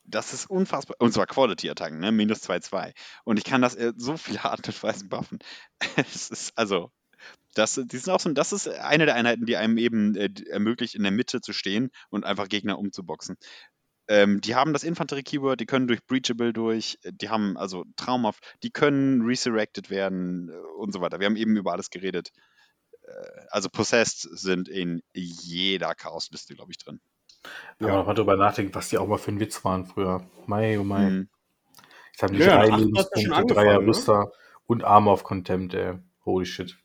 Das 0.03 0.33
ist 0.33 0.49
unfassbar. 0.49 0.97
Und 0.99 1.13
zwar 1.13 1.27
Quality-Attacken, 1.27 1.99
ne? 1.99 2.11
Minus 2.11 2.41
2-2. 2.41 2.93
Und 3.23 3.37
ich 3.37 3.45
kann 3.45 3.61
das 3.61 3.77
so 3.95 4.17
viele 4.17 4.43
Art 4.43 4.67
und 4.67 4.83
Weisen 4.83 5.09
buffen. 5.09 5.39
es 5.95 6.29
ist 6.29 6.57
also. 6.57 6.91
Das, 7.53 7.81
die 7.83 7.97
sind 7.97 8.13
auch 8.13 8.19
so, 8.19 8.31
das 8.31 8.53
ist 8.53 8.69
eine 8.69 9.05
der 9.05 9.15
Einheiten, 9.15 9.45
die 9.45 9.57
einem 9.57 9.77
eben 9.77 10.15
äh, 10.15 10.29
ermöglicht, 10.49 10.95
in 10.95 11.03
der 11.03 11.11
Mitte 11.11 11.41
zu 11.41 11.51
stehen 11.51 11.89
und 12.09 12.23
einfach 12.23 12.47
Gegner 12.47 12.79
umzuboxen. 12.79 13.35
Ähm, 14.07 14.39
die 14.39 14.55
haben 14.55 14.71
das 14.71 14.83
Infanterie-Keyword, 14.83 15.59
die 15.59 15.65
können 15.65 15.87
durch 15.87 16.05
Breachable 16.05 16.53
durch, 16.53 16.97
die 17.03 17.29
haben 17.29 17.57
also 17.57 17.85
traumhaft, 17.97 18.55
die 18.63 18.71
können 18.71 19.23
resurrected 19.23 19.89
werden 19.89 20.49
äh, 20.49 20.53
und 20.77 20.93
so 20.93 21.01
weiter. 21.01 21.19
Wir 21.19 21.25
haben 21.25 21.35
eben 21.35 21.57
über 21.57 21.73
alles 21.73 21.89
geredet. 21.89 22.29
Äh, 23.03 23.11
also 23.49 23.69
Possessed 23.69 24.21
sind 24.21 24.69
in 24.69 25.01
jeder 25.13 25.93
Chaosliste, 25.95 26.55
glaube 26.55 26.71
ich, 26.71 26.77
drin. 26.77 27.01
Wenn 27.77 27.87
ja. 27.87 27.95
man 27.95 28.05
mal 28.05 28.13
drüber 28.13 28.35
nachdenkt, 28.35 28.75
was 28.75 28.89
die 28.89 28.97
auch 28.97 29.07
mal 29.07 29.17
für 29.17 29.31
ein 29.31 29.39
Witz 29.39 29.63
waren 29.63 29.85
früher. 29.85 30.23
Mai, 30.45 30.79
oh 30.79 30.83
mai. 30.83 31.09
Mhm. 31.09 31.29
Jetzt 32.11 32.23
haben 32.23 32.33
die 32.33 32.39
ja, 32.39 32.65
drei 32.65 32.75
Lebenspunkte, 32.75 33.53
Dreier 33.53 33.79
Rüster 33.79 34.19
ne? 34.19 34.31
und 34.67 34.83
Armor 34.83 35.13
of 35.13 35.23
Contempt, 35.23 35.73
ey. 35.73 35.99
Holy 36.25 36.45
shit. 36.45 36.77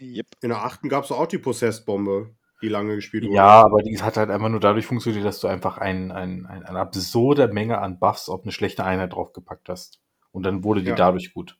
Yep. 0.00 0.26
In 0.40 0.48
der 0.48 0.64
achten 0.64 0.88
gab 0.88 1.04
es 1.04 1.12
auch 1.12 1.26
die 1.26 1.38
Possessed-Bombe, 1.38 2.30
die 2.62 2.68
lange 2.68 2.94
gespielt 2.94 3.24
wurde. 3.24 3.34
Ja, 3.34 3.62
aber 3.62 3.82
die 3.82 4.00
hat 4.00 4.16
halt 4.16 4.30
einfach 4.30 4.48
nur 4.48 4.60
dadurch 4.60 4.86
funktioniert, 4.86 5.24
dass 5.24 5.40
du 5.40 5.48
einfach 5.48 5.78
ein, 5.78 6.10
ein, 6.10 6.46
ein, 6.46 6.64
eine 6.64 6.78
absurde 6.78 7.48
Menge 7.48 7.78
an 7.78 7.98
Buffs 7.98 8.28
auf 8.28 8.42
eine 8.42 8.52
schlechte 8.52 8.84
Einheit 8.84 9.12
draufgepackt 9.12 9.68
hast. 9.68 10.00
Und 10.32 10.44
dann 10.44 10.64
wurde 10.64 10.82
die 10.82 10.90
ja. 10.90 10.96
dadurch 10.96 11.34
gut. 11.34 11.58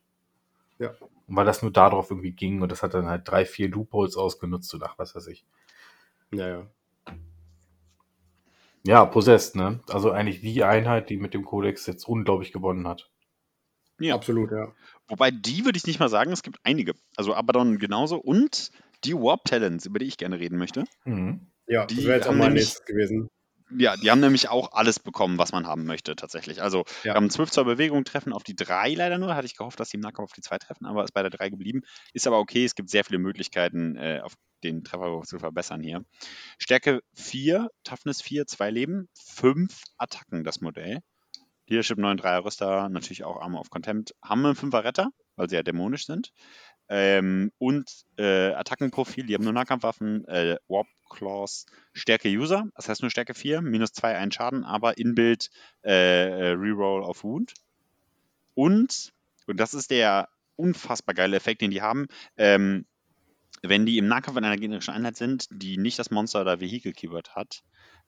Ja. 0.79 0.93
Und 1.27 1.37
weil 1.37 1.45
das 1.45 1.63
nur 1.63 1.73
darauf 1.73 2.11
irgendwie 2.11 2.33
ging 2.33 2.63
und 2.63 2.73
das 2.73 2.83
hat 2.83 2.95
dann 2.95 3.09
halt 3.09 3.29
drei, 3.29 3.45
vier 3.45 3.69
Loopholes 3.69 4.17
ausgenutzt 4.17 4.73
und 4.73 4.83
ach, 4.83 4.95
was 4.97 5.15
weiß 5.15 5.27
ich. 5.27 5.45
Ja, 6.33 6.67
ja. 8.89 9.05
Possessed, 9.05 9.57
ne? 9.57 9.81
Also 9.89 10.11
eigentlich 10.11 10.41
die 10.41 10.65
Einheit, 10.65 11.11
die 11.11 11.17
mit 11.17 11.35
dem 11.35 11.45
Codex 11.45 11.87
jetzt 11.87 12.09
unglaublich 12.09 12.53
gewonnen 12.53 12.89
hat. 12.89 13.11
Ja. 14.01 14.15
Absolut, 14.15 14.53
ja. 14.53 14.73
Wobei 15.09 15.31
die 15.31 15.65
würde 15.65 15.77
ich 15.77 15.87
nicht 15.87 16.01
mal 16.01 16.09
sagen, 16.09 16.33
es 16.33 16.43
gibt 16.43 16.59
einige. 16.63 16.95
Also 17.17 17.35
Abaddon 17.35 17.79
genauso 17.79 18.17
und 18.19 18.71
die 19.05 19.15
Warp 19.15 19.45
Talents, 19.45 19.87
über 19.87 19.99
die 19.99 20.07
ich 20.07 20.17
gerne 20.17 20.39
reden 20.39 20.59
möchte. 20.59 20.85
Mhm. 21.05 21.51
Ja, 21.67 21.87
die 21.87 21.97
das 21.97 22.05
wäre 22.05 22.17
jetzt 22.17 22.29
auch 22.29 22.35
mein 22.35 22.55
nächstes 22.55 22.85
gewesen. 22.85 23.29
Ja, 23.77 23.97
die 23.97 24.11
haben 24.11 24.21
nämlich 24.21 24.49
auch 24.49 24.73
alles 24.73 24.99
bekommen, 24.99 25.39
was 25.39 25.53
man 25.53 25.67
haben 25.67 25.85
möchte, 25.85 26.17
tatsächlich. 26.17 26.63
Also, 26.63 26.85
ja. 27.03 27.13
wir 27.13 27.15
haben 27.15 27.31
12 27.31 27.51
Zoll 27.51 27.65
Bewegung, 27.65 28.05
treffen 28.05 28.33
auf 28.33 28.43
die 28.43 28.57
3 28.57 28.95
leider 28.95 29.19
nur. 29.19 29.35
Hatte 29.35 29.47
ich 29.47 29.57
gehofft, 29.57 29.79
dass 29.79 29.91
die 29.91 29.97
im 29.97 30.01
Nahkampf 30.01 30.31
auf 30.31 30.33
die 30.33 30.41
2 30.41 30.59
treffen, 30.59 30.87
aber 30.87 31.05
ist 31.05 31.13
bei 31.13 31.23
der 31.23 31.31
3 31.31 31.51
geblieben. 31.51 31.83
Ist 32.13 32.27
aber 32.27 32.39
okay, 32.39 32.65
es 32.65 32.75
gibt 32.75 32.89
sehr 32.89 33.05
viele 33.05 33.19
Möglichkeiten, 33.19 33.97
äh, 33.97 34.21
auf 34.23 34.35
den 34.65 34.85
Treffer 34.85 35.23
zu 35.25 35.39
verbessern 35.39 35.83
hier. 35.83 36.05
Stärke 36.59 37.01
4, 37.15 37.69
Toughness 37.85 38.23
4, 38.23 38.47
2 38.47 38.71
Leben, 38.71 39.09
5 39.15 39.83
Attacken, 39.99 40.45
das 40.45 40.61
Modell. 40.61 41.01
Leadership 41.69 41.99
9, 41.99 42.19
3er 42.19 42.45
Rüster, 42.45 42.89
natürlich 42.89 43.25
auch 43.25 43.41
Armor 43.41 43.61
of 43.61 43.71
Contempt. 43.71 44.15
Haben 44.23 44.41
wir 44.41 44.49
einen 44.49 44.57
5er 44.57 44.85
Retter, 44.85 45.11
weil 45.37 45.51
sie 45.51 45.57
ja 45.57 45.63
dämonisch 45.63 46.07
sind. 46.07 46.33
Ähm, 46.89 47.53
und 47.59 48.05
äh, 48.17 48.53
Attackenprofil, 48.53 49.27
die 49.27 49.35
haben 49.35 49.45
nur 49.45 49.53
Nahkampfwaffen, 49.53 50.27
äh, 50.27 50.57
Warp 50.69 50.87
Claws, 51.11 51.67
Stärke 51.93 52.29
User, 52.29 52.69
das 52.77 52.89
heißt 52.89 53.03
nur 53.03 53.11
Stärke 53.11 53.35
4, 53.35 53.61
minus 53.63 53.93
2, 53.93 54.17
ein 54.17 54.33
Schaden, 54.33 54.65
aber 54.65 54.99
Inbuild 54.99 55.51
äh, 55.85 55.91
äh, 55.91 56.51
Reroll 56.53 57.03
auf 57.03 57.25
Wound. 57.25 57.55
Und, 58.55 59.13
und 59.47 59.61
das 59.61 59.75
ist 59.75 59.91
der 59.91 60.29
unfassbar 60.57 61.15
geile 61.15 61.37
Effekt, 61.37 61.63
den 61.63 61.71
die 61.71 61.83
haben, 61.83 62.09
ähm, 62.37 62.85
wenn 63.63 63.87
die 63.87 63.99
im 63.99 64.09
Nahkampf 64.09 64.37
in 64.37 64.45
einer 64.45 64.57
gegnerischen 64.57 64.95
Einheit 64.95 65.17
sind, 65.17 65.49
die 65.51 65.79
nicht 65.79 65.99
das 65.99 66.11
Monster 66.11 66.41
oder 66.41 66.61
Vehicle-Keyword 66.61 67.35
hat, 67.35 67.63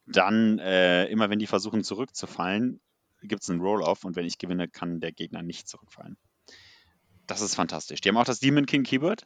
dann 0.07 0.59
äh, 0.59 1.07
immer 1.07 1.31
wenn 1.31 1.39
die 1.39 1.47
versuchen 1.47 1.85
zurückzufallen, 1.85 2.81
gibt 3.23 3.43
es 3.43 3.51
einen 3.51 3.61
Roll-Off 3.61 4.05
und 4.05 4.17
wenn 4.17 4.27
ich 4.27 4.39
gewinne, 4.39 4.69
kann 4.69 5.01
der 5.01 5.13
Gegner 5.13 5.43
nicht 5.43 5.69
zurückfallen. 5.69 6.17
Das 7.31 7.43
ist 7.43 7.55
fantastisch. 7.55 8.01
Die 8.01 8.09
haben 8.09 8.17
auch 8.17 8.25
das 8.25 8.41
Demon 8.41 8.67
King 8.67 8.83
Keyword. 8.83 9.25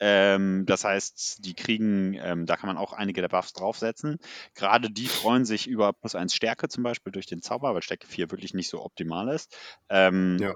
Ähm, 0.00 0.66
das 0.66 0.84
heißt, 0.84 1.46
die 1.46 1.54
kriegen, 1.54 2.12
ähm, 2.12 2.44
da 2.44 2.56
kann 2.56 2.68
man 2.68 2.76
auch 2.76 2.92
einige 2.92 3.22
der 3.22 3.28
Buffs 3.28 3.54
draufsetzen. 3.54 4.18
Gerade 4.54 4.90
die 4.90 5.06
freuen 5.06 5.46
sich 5.46 5.66
über 5.66 5.94
plus 5.94 6.14
1 6.14 6.34
Stärke 6.34 6.68
zum 6.68 6.84
Beispiel 6.84 7.10
durch 7.10 7.24
den 7.24 7.40
Zauber, 7.40 7.74
weil 7.74 7.82
Stärke 7.82 8.06
4 8.06 8.30
wirklich 8.30 8.52
nicht 8.52 8.68
so 8.68 8.84
optimal 8.84 9.28
ist. 9.28 9.56
Ähm, 9.88 10.36
ja. 10.38 10.52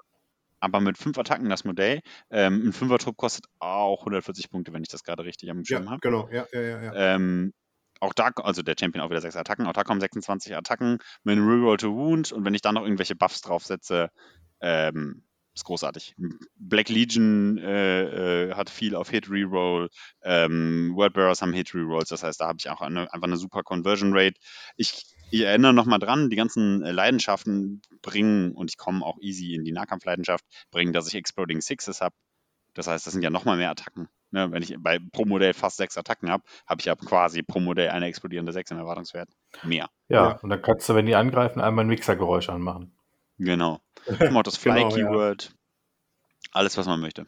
Aber 0.61 0.81
mit 0.81 0.99
5 0.99 1.17
Attacken 1.17 1.49
das 1.49 1.65
Modell. 1.65 2.03
Ähm, 2.31 2.69
ein 2.69 2.73
5er-Trupp 2.75 3.17
kostet 3.17 3.47
auch 3.59 4.01
140 4.01 4.51
Punkte, 4.51 4.75
wenn 4.75 4.83
ich 4.83 4.91
das 4.91 5.03
gerade 5.03 5.25
richtig 5.25 5.51
am 5.51 5.65
Schirm 5.65 5.85
ja, 5.85 5.91
habe. 5.93 6.01
Genau, 6.01 6.29
ja, 6.31 6.47
ja, 6.53 6.61
ja. 6.61 6.83
ja. 6.83 6.95
Ähm, 6.95 7.55
auch 8.01 8.13
da, 8.13 8.29
also 8.37 8.61
der 8.61 8.77
Champion 8.79 9.03
auch 9.03 9.09
wieder 9.09 9.23
6 9.23 9.37
Attacken, 9.37 9.67
auch 9.67 9.73
da 9.73 9.83
kommen 9.83 10.01
26 10.01 10.55
Attacken 10.55 10.99
mit 11.25 11.39
einem 11.39 11.49
Reroll 11.49 11.79
to 11.79 11.95
Wound 11.95 12.33
und 12.33 12.45
wenn 12.45 12.55
ich 12.55 12.61
da 12.61 12.71
noch 12.71 12.83
irgendwelche 12.83 13.17
Buffs 13.17 13.41
draufsetze, 13.41 14.11
ähm, 14.61 15.25
ist 15.55 15.65
großartig. 15.65 16.15
Black 16.57 16.89
Legion 16.89 17.59
äh, 17.59 18.49
äh, 18.49 18.55
hat 18.55 18.71
viel 18.71 18.95
auf 18.95 19.11
Hit 19.11 19.31
Reroll, 19.31 19.89
ähm, 20.23 20.93
Wordbearers 20.95 21.43
haben 21.43 21.53
Hit 21.53 21.75
Rerolls, 21.75 22.09
das 22.09 22.23
heißt, 22.23 22.41
da 22.41 22.49
habe 22.49 22.59
ich 22.59 22.71
auch 22.71 22.81
eine, 22.81 23.13
einfach 23.13 23.27
eine 23.27 23.37
super 23.37 23.63
Conversion 23.63 24.13
Rate. 24.15 24.39
Ich, 24.77 25.05
ich 25.31 25.43
erinnere 25.43 25.75
nochmal 25.75 25.99
dran, 25.99 26.31
die 26.31 26.37
ganzen 26.37 26.83
äh, 26.83 26.93
Leidenschaften 26.93 27.83
bringen, 28.01 28.53
und 28.53 28.71
ich 28.71 28.79
komme 28.79 29.05
auch 29.05 29.19
easy 29.21 29.55
in 29.55 29.65
die 29.65 29.73
Nahkampfleidenschaft, 29.73 30.45
bringen, 30.71 30.93
dass 30.93 31.09
ich 31.09 31.15
Exploding 31.15 31.61
Sixes 31.61 32.01
habe. 32.01 32.15
Das 32.75 32.87
heißt, 32.87 33.07
das 33.07 33.13
sind 33.13 33.23
ja 33.23 33.31
nochmal 33.31 33.59
mehr 33.59 33.71
Attacken. 33.71 34.09
Ne? 34.31 34.51
Wenn 34.51 34.63
ich 34.63 34.75
bei 34.79 34.99
pro 35.13 35.27
Modell 35.27 35.53
fast 35.53 35.77
sechs 35.77 35.99
Attacken 35.99 36.31
habe, 36.31 36.43
habe 36.67 36.81
ich 36.81 36.87
ja 36.87 36.97
quasi 36.97 37.43
pro 37.43 37.61
Modell 37.61 37.91
eine 37.91 38.07
explodierende 38.07 38.53
Sechs 38.53 38.71
im 38.71 38.79
Erwartungswert. 38.79 39.29
Mehr. 39.63 39.91
Ja, 40.09 40.31
ja, 40.31 40.39
und 40.41 40.49
dann 40.49 40.63
kannst 40.63 40.89
du, 40.89 40.95
wenn 40.95 41.05
die 41.05 41.15
angreifen, 41.15 41.61
einmal 41.61 41.85
ein 41.85 41.89
Mixergeräusch 41.89 42.49
anmachen. 42.49 42.97
Genau. 43.45 43.81
Auch 44.35 44.43
das 44.43 44.57
Fly-Keyword. 44.57 44.95
Genau, 44.95 45.51
ja. 45.51 46.51
Alles, 46.53 46.77
was 46.77 46.87
man 46.87 47.01
möchte. 47.01 47.27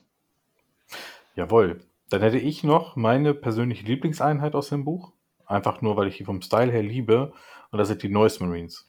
Jawohl. 1.35 1.81
Dann 2.11 2.21
hätte 2.21 2.39
ich 2.39 2.63
noch 2.63 2.97
meine 2.97 3.35
persönliche 3.35 3.85
Lieblingseinheit 3.85 4.55
aus 4.55 4.69
dem 4.69 4.85
Buch. 4.85 5.13
Einfach 5.47 5.81
nur, 5.81 5.97
weil 5.97 6.09
ich 6.09 6.17
die 6.17 6.25
vom 6.25 6.43
Style 6.43 6.71
her 6.71 6.83
liebe. 6.83 7.33
Und 7.71 7.79
das 7.79 7.89
sind 7.89 8.03
die 8.03 8.09
Noise 8.09 8.45
Marines. 8.45 8.89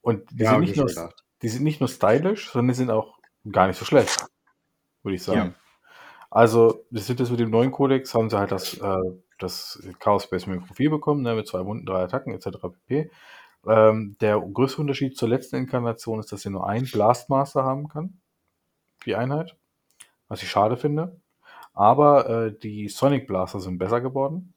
Und 0.00 0.28
die, 0.32 0.44
ja, 0.44 0.52
sind, 0.52 0.60
nicht 0.60 0.76
nur, 0.76 1.12
die 1.42 1.48
sind 1.48 1.62
nicht 1.64 1.80
nur 1.80 1.88
stylisch, 1.88 2.50
sondern 2.50 2.68
die 2.68 2.74
sind 2.74 2.90
auch 2.90 3.18
gar 3.50 3.66
nicht 3.66 3.78
so 3.78 3.84
schlecht. 3.84 4.26
Würde 5.02 5.16
ich 5.16 5.22
sagen. 5.22 5.38
Ja. 5.38 5.54
Also, 6.30 6.84
das 6.90 7.06
sind 7.06 7.20
das 7.20 7.30
mit 7.30 7.40
dem 7.40 7.50
neuen 7.50 7.70
Kodex, 7.70 8.14
haben 8.14 8.28
sie 8.28 8.38
halt 8.38 8.52
das, 8.52 8.74
äh, 8.74 8.96
das 9.38 9.82
Chaos 9.98 10.24
Space 10.24 10.44
Profil 10.44 10.90
bekommen, 10.90 11.22
ne, 11.22 11.34
mit 11.34 11.46
zwei 11.46 11.64
Wunden, 11.64 11.86
drei 11.86 12.02
Attacken 12.02 12.34
etc. 12.34 12.58
pp. 12.60 13.10
Ähm, 13.66 14.16
der 14.20 14.40
größte 14.40 14.80
Unterschied 14.80 15.16
zur 15.16 15.28
letzten 15.28 15.56
Inkarnation 15.56 16.20
ist, 16.20 16.32
dass 16.32 16.42
sie 16.42 16.50
nur 16.50 16.66
einen 16.66 16.86
Blastmaster 16.86 17.64
haben 17.64 17.88
kann. 17.88 18.20
Die 19.06 19.16
Einheit. 19.16 19.56
Was 20.28 20.42
ich 20.42 20.50
schade 20.50 20.76
finde. 20.76 21.20
Aber 21.74 22.28
äh, 22.28 22.58
die 22.58 22.88
Sonic 22.88 23.26
Blaster 23.26 23.60
sind 23.60 23.78
besser 23.78 24.00
geworden. 24.00 24.54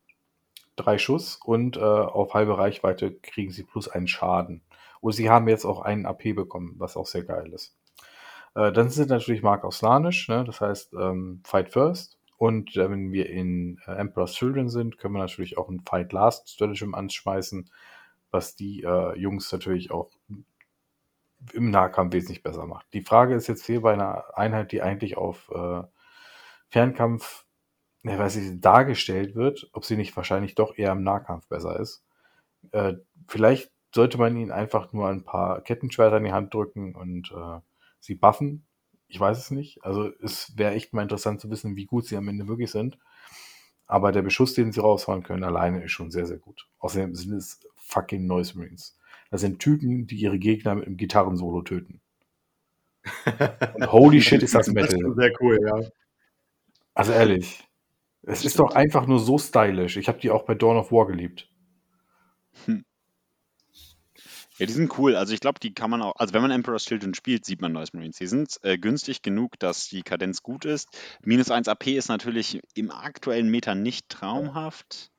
Drei 0.76 0.98
Schuss 0.98 1.36
und 1.36 1.78
äh, 1.78 1.82
auf 1.82 2.34
halbe 2.34 2.58
Reichweite 2.58 3.14
kriegen 3.14 3.52
sie 3.52 3.64
plus 3.64 3.88
einen 3.88 4.08
Schaden. 4.08 4.62
Und 5.02 5.14
sie 5.14 5.30
haben 5.30 5.48
jetzt 5.48 5.66
auch 5.66 5.82
einen 5.82 6.06
AP 6.06 6.36
bekommen, 6.36 6.76
was 6.78 6.98
auch 6.98 7.06
sehr 7.06 7.24
geil 7.24 7.52
ist. 7.54 7.76
Äh, 8.56 8.72
dann 8.72 8.90
sind 8.90 9.10
natürlich 9.10 9.44
Mark 9.44 9.64
aus 9.64 9.80
Slanisch, 9.80 10.28
ne? 10.30 10.44
das 10.46 10.62
heißt 10.62 10.94
ähm, 10.94 11.42
Fight 11.44 11.70
First. 11.70 12.18
Und 12.38 12.76
äh, 12.76 12.90
wenn 12.90 13.12
wir 13.12 13.30
in 13.30 13.80
äh, 13.86 13.92
Emperor's 13.92 14.34
Children 14.34 14.70
sind, 14.70 14.98
können 14.98 15.14
wir 15.14 15.20
natürlich 15.22 15.58
auch 15.58 15.70
ein 15.70 15.82
Fight 15.82 16.12
Last 16.12 16.50
Stratagem 16.50 16.96
anschmeißen 16.96 17.70
was 18.32 18.56
die 18.56 18.84
äh, 18.84 19.18
Jungs 19.18 19.52
natürlich 19.52 19.92
auch 19.92 20.10
im 21.54 21.72
Nahkampf 21.72 22.14
wesentlich 22.14 22.44
besser 22.44 22.66
macht. 22.66 22.88
Die 22.94 23.02
Frage 23.02 23.36
ist 23.36 23.48
jetzt 23.48 23.66
hier 23.66 23.82
bei 23.82 23.94
einer 23.94 24.38
Einheit, 24.38 24.72
die 24.72 24.82
eigentlich 24.82 25.18
auf 25.18 25.50
äh, 25.54 25.84
Fernkampf, 26.70 27.46
ne, 28.04 28.18
weiß 28.18 28.36
ich, 28.38 28.62
dargestellt 28.62 29.36
wird, 29.36 29.70
ob 29.74 29.86
sie 29.86 29.98
nicht 29.98 30.16
wahrscheinlich 30.16 30.56
doch 30.56 30.78
eher 30.78 30.92
im 30.92 31.04
Nahkampf 31.04 31.48
besser 31.48 31.80
ist. 31.80 32.04
Äh, 32.72 32.94
vielleicht 33.28 33.72
sollte 33.94 34.18
man 34.18 34.38
ihnen 34.38 34.52
einfach 34.52 34.94
nur 34.94 35.10
ein 35.10 35.24
paar 35.24 35.62
Kettenschwerter 35.62 36.18
in 36.18 36.26
die 36.26 36.32
Hand 36.32 36.54
drücken 36.54 36.96
und 36.96 37.32
äh, 37.32 37.60
sie 38.00 38.16
buffen. 38.16 38.66
Ich 39.08 39.20
weiß 39.20 39.38
es 39.38 39.52
nicht. 39.52 39.84
Also 39.84 40.10
es 40.22 40.58
wäre 40.58 40.74
echt 40.74 40.94
mal 40.94 41.02
interessant 41.02 41.42
zu 41.42 41.50
wissen, 41.50 41.76
wie 41.76 41.86
gut 41.86 42.06
sie 42.06 42.16
am 42.16 42.30
Ende 42.30 42.48
wirklich 42.48 42.72
sind. 42.72 42.98
Aber 43.86 44.14
der 44.14 44.22
Beschuss, 44.22 44.54
den 44.54 44.72
sie 44.72 44.80
rausfahren 44.80 45.24
können, 45.24 45.44
alleine 45.44 45.84
ist 45.84 45.92
schon 45.92 46.12
sehr, 46.12 46.26
sehr 46.26 46.38
gut. 46.38 46.70
Außerdem 46.80 47.14
sind 47.14 47.34
es 47.34 47.60
fucking 47.92 48.26
Noise 48.26 48.58
Marines. 48.58 48.98
Das 49.30 49.42
sind 49.42 49.60
Typen, 49.60 50.08
die 50.08 50.16
ihre 50.16 50.40
Gegner 50.40 50.76
mit 50.76 50.88
einem 50.88 50.98
Gitarrensolo 50.98 51.62
töten. 51.62 52.02
Und 53.74 53.92
holy 53.92 54.22
shit, 54.22 54.44
ist 54.44 54.56
das 54.56 54.68
Metal. 54.68 55.00
Das 55.00 55.10
ist 55.10 55.16
sehr 55.16 55.32
cool, 55.42 55.60
ja. 55.64 55.90
Also 56.94 57.14
ehrlich. 57.14 57.64
Es 58.24 58.46
ist 58.46 58.60
doch 58.60 58.76
einfach 58.76 59.08
nur 59.08 59.20
so 59.20 59.38
stylisch. 59.38 59.98
Ich 59.98 60.08
habe 60.08 60.20
die 60.20 60.30
auch 60.30 60.44
bei 60.44 60.54
Dawn 60.54 60.78
of 60.78 60.92
War 60.92 61.08
geliebt. 61.08 61.50
Hm. 62.66 62.86
Ja, 64.58 64.66
die 64.68 64.74
sind 64.74 64.96
cool. 65.00 65.16
Also 65.16 65.34
ich 65.34 65.40
glaube, 65.40 65.60
die 65.60 65.74
kann 65.74 65.90
man 65.90 66.04
auch, 66.04 66.14
also 66.18 66.34
wenn 66.34 66.44
man 66.44 66.52
Emperor's 66.52 66.86
Children 66.86 67.16
spielt, 67.16 67.46
sieht 67.46 67.62
man 67.62 67.72
Noise 67.72 67.92
Marines. 67.94 68.18
Die 68.18 68.28
sind 68.28 68.60
äh, 68.62 68.78
günstig 68.78 69.24
genug, 69.24 69.58
dass 69.58 69.88
die 69.90 70.04
Kadenz 70.04 70.44
gut 70.44 70.66
ist. 70.66 70.90
Minus 71.24 71.50
1 71.50 71.68
AP 71.68 71.88
ist 71.88 72.10
natürlich 72.10 72.60
im 72.76 72.92
aktuellen 72.92 73.50
Meter 73.50 73.74
nicht 73.74 74.10
traumhaft 74.10 75.12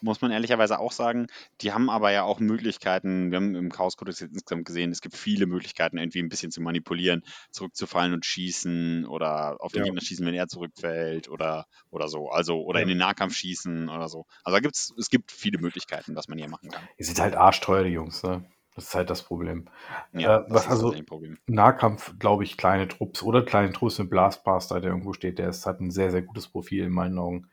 muss 0.00 0.20
man 0.20 0.30
ehrlicherweise 0.30 0.78
auch 0.78 0.92
sagen. 0.92 1.26
Die 1.60 1.72
haben 1.72 1.90
aber 1.90 2.12
ja 2.12 2.22
auch 2.24 2.40
Möglichkeiten, 2.40 3.30
wir 3.30 3.36
haben 3.36 3.54
im 3.54 3.70
Chaos 3.70 3.96
Codex 3.96 4.20
insgesamt 4.20 4.64
gesehen, 4.64 4.90
es 4.90 5.00
gibt 5.00 5.16
viele 5.16 5.46
Möglichkeiten, 5.46 5.98
irgendwie 5.98 6.20
ein 6.20 6.28
bisschen 6.28 6.50
zu 6.50 6.60
manipulieren, 6.60 7.22
zurückzufallen 7.50 8.12
und 8.12 8.26
schießen 8.26 9.06
oder 9.06 9.56
auf 9.60 9.72
den 9.72 9.80
ja. 9.80 9.84
Gegner 9.84 10.00
schießen, 10.00 10.26
wenn 10.26 10.34
er 10.34 10.48
zurückfällt 10.48 11.28
oder, 11.28 11.66
oder 11.90 12.08
so. 12.08 12.28
Also, 12.28 12.62
oder 12.62 12.80
ja. 12.80 12.82
in 12.82 12.88
den 12.88 12.98
Nahkampf 12.98 13.34
schießen 13.34 13.88
oder 13.88 14.08
so. 14.08 14.26
Also 14.42 14.56
da 14.56 14.60
gibt's, 14.60 14.92
es 14.98 15.10
gibt 15.10 15.32
viele 15.32 15.58
Möglichkeiten, 15.58 16.16
was 16.16 16.28
man 16.28 16.38
hier 16.38 16.48
machen 16.48 16.70
kann. 16.70 16.82
Die 16.98 17.04
sind 17.04 17.20
halt 17.20 17.34
arschteuer, 17.34 17.84
die 17.84 17.90
Jungs, 17.90 18.22
ne? 18.22 18.44
Das 18.74 18.86
ist 18.86 18.94
halt 18.94 19.08
das 19.08 19.22
Problem. 19.22 19.66
Ja, 20.12 20.38
äh, 20.38 20.44
was 20.48 20.66
also 20.66 20.92
Problem. 21.06 21.38
Nahkampf, 21.46 22.18
glaube 22.18 22.42
ich, 22.42 22.56
kleine 22.56 22.88
Trupps 22.88 23.22
oder 23.22 23.44
kleine 23.44 23.72
Trupps 23.72 23.98
mit 23.98 24.10
Blastmaster, 24.10 24.80
der 24.80 24.90
irgendwo 24.90 25.12
steht, 25.12 25.38
der 25.38 25.48
ist, 25.48 25.64
hat 25.64 25.80
ein 25.80 25.92
sehr, 25.92 26.10
sehr 26.10 26.22
gutes 26.22 26.48
Profil 26.48 26.84
in 26.84 26.92
meinen 26.92 27.18
Augen. 27.18 27.48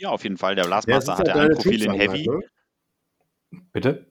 Ja, 0.00 0.08
auf 0.08 0.22
jeden 0.22 0.38
Fall. 0.38 0.54
Der 0.54 0.64
Blastmaster 0.64 1.18
hat 1.18 1.28
ja 1.28 1.34
ein 1.34 1.50
Profil 1.50 1.84
in 1.84 1.92
Heavy. 1.92 2.26
Ne? 2.26 2.40
Bitte? 3.72 4.10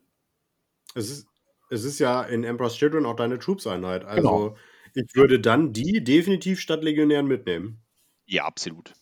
Es 0.94 1.10
ist, 1.10 1.28
es 1.72 1.84
ist 1.84 1.98
ja 1.98 2.22
in 2.22 2.44
Emperor's 2.44 2.76
Children 2.76 3.07
auch 3.07 3.16
deine 3.16 3.40
Troops-Einheit. 3.40 4.06
Also 4.06 4.22
genau. 4.22 4.57
ich 4.94 5.16
würde 5.16 5.40
dann 5.40 5.74
die 5.74 6.03
definitiv 6.03 6.60
statt 6.60 6.84
Legionären 6.84 7.26
mitnehmen. 7.26 7.82
Ja, 8.28 8.45
absolut. 8.45 8.94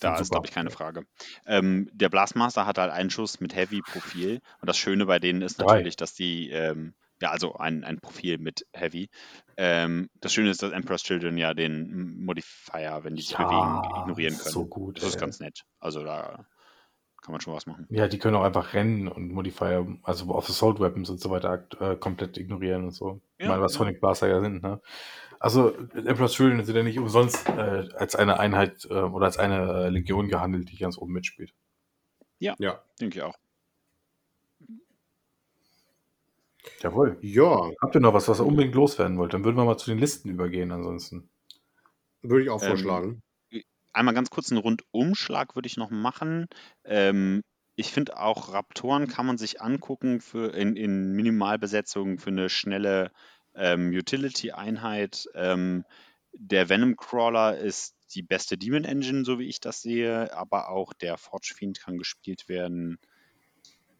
Da 0.00 0.18
ist, 0.18 0.30
glaube 0.30 0.46
ich, 0.46 0.54
keine 0.54 0.70
Frage. 0.70 1.04
Ähm, 1.46 1.90
der 1.92 2.08
Blastmaster 2.08 2.64
hat 2.64 2.78
halt 2.78 2.90
einen 2.90 3.10
Schuss 3.10 3.40
mit 3.40 3.54
Heavy-Profil. 3.54 4.40
Und 4.60 4.66
das 4.66 4.78
Schöne 4.78 5.04
bei 5.04 5.18
denen 5.18 5.42
ist 5.42 5.58
natürlich, 5.58 5.96
Drei. 5.96 6.02
dass 6.02 6.14
die 6.14 6.48
ähm, 6.48 6.94
ja, 7.22 7.30
also 7.30 7.54
ein, 7.54 7.84
ein 7.84 8.00
Profil 8.00 8.38
mit 8.38 8.66
Heavy. 8.72 9.08
Ähm, 9.56 10.10
das 10.20 10.32
Schöne 10.32 10.50
ist, 10.50 10.62
dass 10.62 10.72
Emperor's 10.72 11.04
Children 11.04 11.38
ja 11.38 11.54
den 11.54 12.24
Modifier, 12.24 13.00
wenn 13.04 13.14
die 13.14 13.22
sich 13.22 13.32
ja, 13.32 13.44
bewegen, 13.44 14.00
ignorieren 14.00 14.36
können. 14.36 14.50
So 14.50 14.66
gut. 14.66 14.96
Das 14.96 15.04
ey. 15.04 15.10
ist 15.10 15.20
ganz 15.20 15.38
nett. 15.38 15.62
Also 15.78 16.02
da 16.02 16.44
kann 17.22 17.30
man 17.30 17.40
schon 17.40 17.54
was 17.54 17.66
machen. 17.66 17.86
Ja, 17.90 18.08
die 18.08 18.18
können 18.18 18.34
auch 18.34 18.42
einfach 18.42 18.74
rennen 18.74 19.06
und 19.06 19.32
Modifier, 19.32 19.86
also 20.02 20.34
auf 20.34 20.48
Assault 20.48 20.80
Weapons 20.80 21.08
und 21.10 21.20
so 21.20 21.30
weiter, 21.30 21.64
äh, 21.78 21.94
komplett 21.94 22.36
ignorieren 22.36 22.84
und 22.84 22.90
so. 22.90 23.20
Ja, 23.38 23.48
Mal 23.48 23.60
was 23.60 23.74
ja. 23.74 23.78
Sonic 23.78 24.00
Blaster 24.00 24.26
ja 24.26 24.40
sind, 24.40 24.60
ne? 24.60 24.80
Also 25.38 25.70
Emperor's 25.94 26.34
Children 26.34 26.64
sind 26.64 26.76
ja 26.76 26.82
nicht 26.82 26.98
umsonst 26.98 27.48
äh, 27.48 27.88
als 27.96 28.16
eine 28.16 28.40
Einheit 28.40 28.84
äh, 28.90 28.94
oder 28.94 29.26
als 29.26 29.38
eine 29.38 29.90
Legion 29.90 30.28
gehandelt, 30.28 30.70
die 30.70 30.76
ganz 30.76 30.98
oben 30.98 31.12
mitspielt. 31.12 31.52
Ja, 32.38 32.54
ja. 32.58 32.82
denke 33.00 33.18
ich 33.18 33.22
auch. 33.22 33.36
Jawohl. 36.80 37.18
Ja. 37.22 37.70
Habt 37.80 37.94
ihr 37.94 38.00
noch 38.00 38.14
was, 38.14 38.28
was 38.28 38.40
ihr 38.40 38.46
unbedingt 38.46 38.74
loswerden 38.74 39.18
wollt? 39.18 39.34
Dann 39.34 39.44
würden 39.44 39.56
wir 39.56 39.64
mal 39.64 39.78
zu 39.78 39.90
den 39.90 39.98
Listen 39.98 40.28
übergehen 40.28 40.70
ansonsten. 40.72 41.28
Würde 42.22 42.44
ich 42.44 42.50
auch 42.50 42.62
ähm, 42.62 42.68
vorschlagen. 42.68 43.22
Ähm, 43.50 43.62
einmal 43.92 44.14
ganz 44.14 44.30
kurz 44.30 44.50
einen 44.50 44.60
Rundumschlag 44.60 45.54
würde 45.54 45.66
ich 45.66 45.76
noch 45.76 45.90
machen. 45.90 46.46
Ähm, 46.84 47.42
ich 47.74 47.90
finde 47.90 48.18
auch 48.18 48.52
Raptoren 48.52 49.08
kann 49.08 49.26
man 49.26 49.38
sich 49.38 49.60
angucken 49.60 50.20
für 50.20 50.54
in, 50.54 50.76
in 50.76 51.12
Minimalbesetzung 51.12 52.18
für 52.18 52.30
eine 52.30 52.48
schnelle 52.48 53.10
ähm, 53.54 53.90
Utility-Einheit. 53.90 55.26
Ähm, 55.34 55.84
der 56.32 56.68
Venom 56.68 56.96
Crawler 56.96 57.58
ist 57.58 57.96
die 58.14 58.22
beste 58.22 58.58
Demon 58.58 58.84
Engine, 58.84 59.24
so 59.24 59.38
wie 59.38 59.48
ich 59.48 59.60
das 59.60 59.82
sehe, 59.82 60.34
aber 60.36 60.68
auch 60.68 60.92
der 60.92 61.16
Forge 61.16 61.54
Fiend 61.54 61.80
kann 61.80 61.98
gespielt 61.98 62.48
werden. 62.48 62.98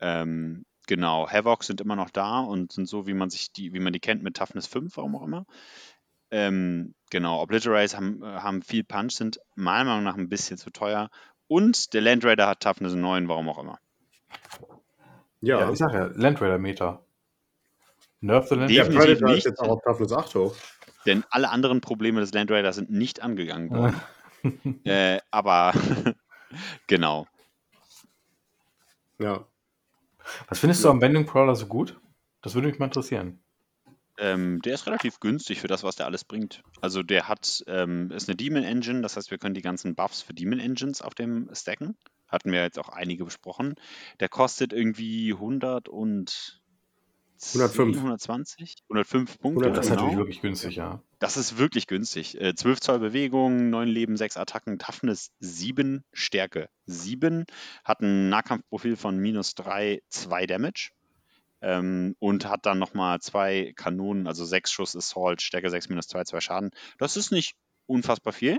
Ähm, 0.01 0.65
genau, 0.95 1.27
Havoc 1.27 1.65
sind 1.65 1.81
immer 1.81 1.97
noch 1.97 2.11
da 2.11 2.41
und 2.41 2.71
sind 2.71 2.87
so, 2.87 3.07
wie 3.07 3.15
man 3.15 3.31
sich 3.31 3.51
die, 3.51 3.73
wie 3.73 3.81
man 3.81 3.95
die 3.95 4.01
kennt, 4.01 4.23
mit 4.23 4.37
Toughness 4.37 4.67
5, 4.67 4.95
warum 4.99 5.17
auch 5.17 5.23
immer. 5.23 5.47
Ähm, 6.31 6.95
genau, 7.11 7.41
Obliterates 7.41 7.97
haben, 7.97 8.23
haben 8.23 8.61
viel 8.61 8.85
Punch, 8.85 9.13
sind 9.13 9.41
meiner 9.55 9.85
Meinung 9.85 10.05
nach 10.05 10.19
ein 10.19 10.29
bisschen 10.29 10.59
zu 10.59 10.69
teuer. 10.71 11.09
Und 11.49 11.95
der 11.95 12.03
Land 12.03 12.27
Raider 12.27 12.47
hat 12.47 12.61
Toughness 12.61 12.93
9, 12.93 13.27
warum 13.27 13.49
auch 13.49 13.59
immer. 13.59 13.79
Ja, 15.41 15.61
ja 15.61 15.73
ich 15.73 15.79
sag 15.79 15.95
ja, 15.95 16.11
Land 16.15 16.43
Raider 16.43 16.59
Meter. 16.59 17.03
Nerf 18.21 18.49
the 18.49 18.55
Land 18.57 18.71
Raider. 18.71 18.85
Definitiv 18.85 19.21
ja, 19.21 19.27
nicht. 19.29 19.45
Jetzt 19.47 19.61
auch 19.61 19.69
auf 19.69 19.83
Toughness 19.83 20.13
8 20.13 20.35
hoch. 20.35 20.55
Denn 21.07 21.25
alle 21.31 21.49
anderen 21.49 21.81
Probleme 21.81 22.21
des 22.21 22.35
Land 22.35 22.51
Raiders 22.51 22.77
sind 22.77 22.91
nicht 22.91 23.23
angegangen 23.23 23.71
worden. 23.71 24.01
äh, 24.85 25.21
aber 25.31 25.73
genau. 26.87 27.27
Ja. 29.19 29.47
Was 30.49 30.59
findest 30.59 30.85
du 30.85 30.91
am 30.91 31.01
Bending 31.01 31.27
Crawler 31.27 31.55
so 31.55 31.67
gut? 31.67 32.01
Das 32.43 32.55
würde 32.55 32.69
mich 32.69 32.79
mal 32.79 32.87
interessieren. 32.87 33.43
Ähm, 34.19 34.61
der 34.63 34.75
ist 34.75 34.87
relativ 34.87 35.21
günstig 35.21 35.61
für 35.61 35.69
das, 35.69 35.85
was 35.85 35.97
der 35.97 36.07
alles 36.07 36.25
bringt. 36.25 36.63
Also 36.81 37.03
der 37.03 37.29
hat, 37.29 37.65
ähm, 37.67 38.11
ist 38.11 38.29
eine 38.29 38.37
Demon 38.37 38.63
Engine, 38.63 39.01
das 39.01 39.17
heißt, 39.17 39.31
wir 39.31 39.39
können 39.39 39.55
die 39.55 39.63
ganzen 39.63 39.95
Buffs 39.95 40.23
für 40.23 40.35
Demon 40.35 40.61
Engines 40.61 41.01
auf 41.01 41.15
dem 41.15 41.49
stacken. 41.55 41.97
Hatten 42.29 42.53
wir 42.53 42.63
jetzt 42.63 42.79
auch 42.79 42.89
einige 42.89 43.25
besprochen. 43.25 43.75
Der 44.21 44.29
kostet 44.29 44.73
irgendwie 44.73 45.33
100 45.33 45.89
und 45.89 46.62
105. 47.43 47.97
120? 47.97 48.77
105 48.89 49.39
Punkte. 49.41 49.73
das 49.73 49.87
ist 49.87 49.91
genau. 49.91 50.03
natürlich 50.03 50.19
wirklich 50.19 50.41
günstig, 50.41 50.77
ja. 50.77 51.03
Das 51.19 51.37
ist 51.37 51.59
wirklich 51.59 51.87
günstig. 51.87 52.41
Äh, 52.41 52.55
12 52.55 52.81
Zoll 52.81 52.99
Bewegung, 53.01 53.71
9 53.71 53.89
Leben, 53.89 54.17
6 54.17 54.37
Attacken, 54.37 54.79
Toughness 54.79 55.33
7, 55.41 56.05
Stärke 56.13 56.69
7, 56.87 57.45
hat 57.85 58.01
ein 58.01 58.29
Nahkampfprofil 58.29 58.97
von 58.97 59.19
minus 59.19 59.55
3, 59.55 60.03
2 60.09 60.47
Damage. 60.47 60.91
Ähm, 61.61 62.17
und 62.19 62.47
hat 62.49 62.67
dann 62.67 62.81
nochmal 62.81 63.21
zwei 63.21 63.73
Kanonen, 63.77 64.27
also 64.27 64.45
6 64.45 64.71
Schuss 64.71 64.97
Assault, 64.97 65.43
Stärke 65.43 65.71
6 65.71 65.91
minus 65.91 66.09
2, 66.09 66.25
2 66.25 66.41
Schaden. 66.41 66.71
Das 66.99 67.17
ist 67.17 67.31
nicht 67.31 67.55
unfassbar 67.87 68.33
viel. 68.33 68.59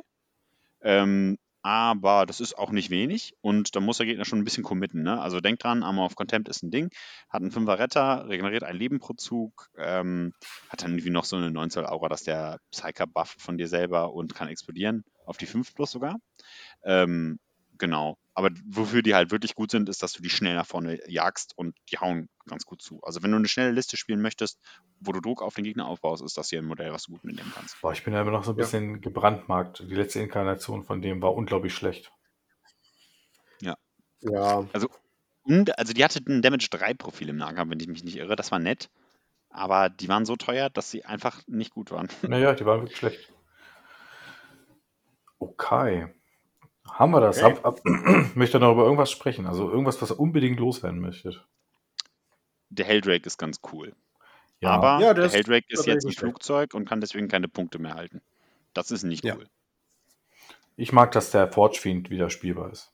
Ähm, 0.82 1.38
aber 1.64 2.26
das 2.26 2.42
ist 2.42 2.58
auch 2.58 2.72
nicht 2.72 2.90
wenig 2.90 3.34
und 3.42 3.76
da 3.76 3.80
muss 3.80 3.98
der 3.98 4.06
Gegner 4.06 4.26
schon 4.26 4.40
ein 4.40 4.44
bisschen 4.44 4.64
committen. 4.64 5.02
Ne? 5.02 5.20
Also 5.20 5.40
denkt 5.40 5.64
dran, 5.64 5.82
Armor 5.82 6.06
of 6.06 6.16
Contempt 6.16 6.50
ist 6.50 6.62
ein 6.62 6.72
Ding, 6.72 6.90
hat 7.30 7.42
einen 7.42 7.52
5er 7.52 7.80
Retter, 7.80 8.28
regeneriert 8.28 8.64
ein 8.64 8.76
Leben 8.76 9.00
pro 9.00 9.14
Zug, 9.14 9.70
ähm, 9.78 10.34
hat 10.68 10.84
dann 10.84 10.92
irgendwie 10.92 11.10
noch 11.10 11.24
so 11.24 11.38
eine 11.38 11.52
9 11.52 11.70
Zoll 11.70 11.86
Aura, 11.86 12.10
dass 12.10 12.24
der 12.24 12.60
Psyker 12.72 13.08
bufft 13.08 13.42
von 13.42 13.58
dir 13.58 13.70
selber 13.70 14.14
und 14.14 14.36
kann 14.36 14.50
explodieren, 14.50 15.06
auf 15.26 15.38
die 15.38 15.46
5 15.46 15.74
plus 15.74 15.92
sogar. 15.92 16.18
Ähm, 16.84 17.40
Genau. 17.84 18.18
Aber 18.34 18.50
wofür 18.66 19.02
die 19.02 19.14
halt 19.14 19.32
wirklich 19.32 19.56
gut 19.56 19.70
sind, 19.70 19.90
ist, 19.90 20.02
dass 20.02 20.14
du 20.14 20.24
die 20.24 20.30
schnell 20.30 20.56
nach 20.56 20.66
vorne 20.66 21.00
jagst 21.06 21.52
und 21.58 21.76
die 21.92 21.98
hauen 21.98 22.30
ganz 22.48 22.64
gut 22.64 22.82
zu. 22.82 23.02
Also 23.04 23.22
wenn 23.22 23.32
du 23.32 23.36
eine 23.36 23.50
schnelle 23.50 23.72
Liste 23.72 23.98
spielen 23.98 24.22
möchtest, 24.22 24.58
wo 25.02 25.12
du 25.12 25.20
Druck 25.20 25.42
auf 25.42 25.56
den 25.56 25.66
Gegner 25.66 25.86
aufbaust, 25.86 26.24
ist 26.24 26.38
das 26.38 26.50
hier 26.50 26.60
ein 26.60 26.66
Modell, 26.66 26.94
was 26.94 27.04
du 27.04 27.12
gut 27.12 27.26
mitnehmen 27.26 27.52
kannst. 27.54 27.76
Boah, 27.82 27.92
ich 27.92 28.02
bin 28.06 28.14
ja 28.14 28.22
immer 28.22 28.32
noch 28.32 28.46
so 28.46 28.52
ein 28.52 28.56
bisschen 28.56 28.92
ja. 28.92 28.98
gebrandmarkt. 29.00 29.80
Die 29.82 29.96
letzte 29.96 30.22
Inkarnation 30.22 30.86
von 30.86 31.02
dem 31.02 31.22
war 31.22 31.34
unglaublich 31.34 31.76
schlecht. 31.76 32.14
Ja. 33.60 33.76
Ja. 34.22 34.66
Also, 34.72 34.88
und, 35.42 35.78
also 35.78 35.92
die 35.92 36.06
hatte 36.06 36.24
ein 36.26 36.42
Damage 36.42 36.70
3 36.72 36.94
Profil 36.94 37.28
im 37.28 37.36
Nahkampf, 37.36 37.70
wenn 37.70 37.82
ich 37.82 37.90
mich 37.90 38.06
nicht 38.06 38.16
irre. 38.16 38.38
Das 38.38 38.50
war 38.54 38.60
nett. 38.60 38.90
Aber 39.50 39.90
die 39.90 40.08
waren 40.08 40.26
so 40.26 40.38
teuer, 40.38 40.70
dass 40.70 40.90
sie 40.90 41.04
einfach 41.04 41.42
nicht 41.48 41.74
gut 41.74 41.92
waren. 41.92 42.08
Naja, 42.22 42.54
die 42.54 42.66
waren 42.66 42.80
wirklich 42.80 42.98
schlecht. 42.98 43.34
Okay. 45.38 46.08
Haben 46.90 47.12
wir 47.12 47.22
das? 47.22 47.42
Okay. 47.42 47.56
Hab, 47.64 47.64
hab, 47.64 47.86
möchte 48.36 48.60
noch 48.60 48.74
über 48.74 48.84
irgendwas 48.84 49.12
sprechen? 49.12 49.46
Also 49.46 49.70
irgendwas, 49.70 50.02
was 50.02 50.12
er 50.12 50.20
unbedingt 50.20 50.60
loswerden 50.60 51.00
möchtet. 51.00 51.46
Der 52.70 52.86
Helldrake 52.86 53.26
ist 53.26 53.38
ganz 53.38 53.62
cool. 53.72 53.96
Ja. 54.60 54.72
Aber 54.72 55.00
ja, 55.00 55.14
der, 55.14 55.28
der 55.28 55.32
Helldrake 55.32 55.66
ist 55.70 55.86
jetzt 55.86 56.06
ein 56.06 56.14
Flugzeug 56.14 56.74
und 56.74 56.88
kann 56.88 57.02
deswegen 57.02 57.28
keine 57.28 57.48
Punkte 57.48 57.80
mehr 57.80 57.96
halten. 57.96 58.22
Das 58.74 58.92
ist 58.92 59.04
nicht 59.04 59.24
ja. 59.24 59.36
cool. 59.36 59.48
Ich 60.76 60.92
mag, 60.92 61.12
dass 61.12 61.32
der 61.32 61.52
Forge 61.52 61.78
Fiend 61.80 62.10
wieder 62.10 62.30
spielbar 62.30 62.72
ist. 62.72 62.92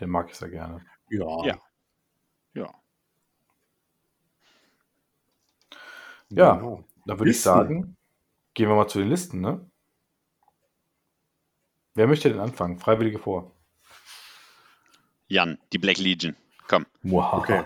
Den 0.00 0.10
mag 0.10 0.28
ich 0.30 0.36
sehr 0.36 0.48
gerne. 0.48 0.84
Ja. 1.10 1.44
Ja. 1.44 1.58
Ja. 2.54 2.74
Ja, 6.28 6.54
genau. 6.56 6.84
da 7.04 7.18
würde 7.18 7.30
ich 7.30 7.40
sagen, 7.40 7.96
gehen 8.54 8.68
wir 8.68 8.74
mal 8.74 8.88
zu 8.88 8.98
den 8.98 9.08
Listen, 9.08 9.40
ne? 9.40 9.70
Wer 11.96 12.06
möchte 12.06 12.28
denn 12.28 12.40
anfangen? 12.40 12.78
Freiwillige 12.78 13.18
vor. 13.18 13.52
Jan, 15.28 15.58
die 15.72 15.78
Black 15.78 15.96
Legion. 15.96 16.36
Komm. 16.68 16.84
Okay. 17.10 17.62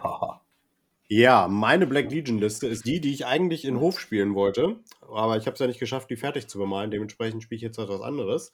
Ja, 1.08 1.48
meine 1.48 1.88
Black 1.88 2.12
Legion-Liste 2.12 2.68
ist 2.68 2.86
die, 2.86 3.00
die 3.00 3.12
ich 3.12 3.26
eigentlich 3.26 3.64
in 3.64 3.80
Hof 3.80 3.98
spielen 3.98 4.36
wollte. 4.36 4.76
Aber 5.00 5.36
ich 5.36 5.46
habe 5.46 5.54
es 5.54 5.58
ja 5.58 5.66
nicht 5.66 5.80
geschafft, 5.80 6.10
die 6.10 6.16
fertig 6.16 6.46
zu 6.46 6.58
bemalen. 6.58 6.92
Dementsprechend 6.92 7.42
spiele 7.42 7.56
ich 7.56 7.62
jetzt 7.62 7.78
etwas 7.78 8.00
anderes. 8.00 8.52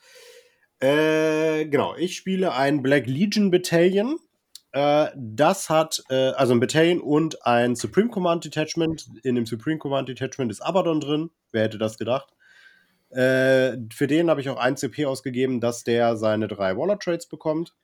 Äh, 0.80 1.66
genau, 1.66 1.94
ich 1.96 2.16
spiele 2.16 2.54
ein 2.54 2.82
Black 2.82 3.06
Legion 3.06 3.50
Battalion. 3.50 4.18
Äh, 4.72 5.08
das 5.14 5.68
hat 5.68 6.02
äh, 6.08 6.30
also 6.30 6.54
ein 6.54 6.60
Battalion 6.60 7.00
und 7.00 7.44
ein 7.44 7.76
Supreme 7.76 8.08
Command 8.08 8.46
Detachment. 8.46 9.08
In 9.24 9.34
dem 9.34 9.44
Supreme 9.44 9.78
Command 9.78 10.08
Detachment 10.08 10.50
ist 10.50 10.62
Abaddon 10.62 11.00
drin. 11.00 11.30
Wer 11.52 11.64
hätte 11.64 11.76
das 11.76 11.98
gedacht? 11.98 12.32
Äh, 13.10 13.78
für 13.92 14.06
den 14.06 14.30
habe 14.30 14.40
ich 14.40 14.48
auch 14.48 14.58
ein 14.58 14.76
CP 14.76 15.06
ausgegeben, 15.06 15.60
dass 15.60 15.84
der 15.84 16.16
seine 16.16 16.48
drei 16.48 16.76
Waller 16.76 16.98
Trades 16.98 17.26
bekommt. 17.26 17.74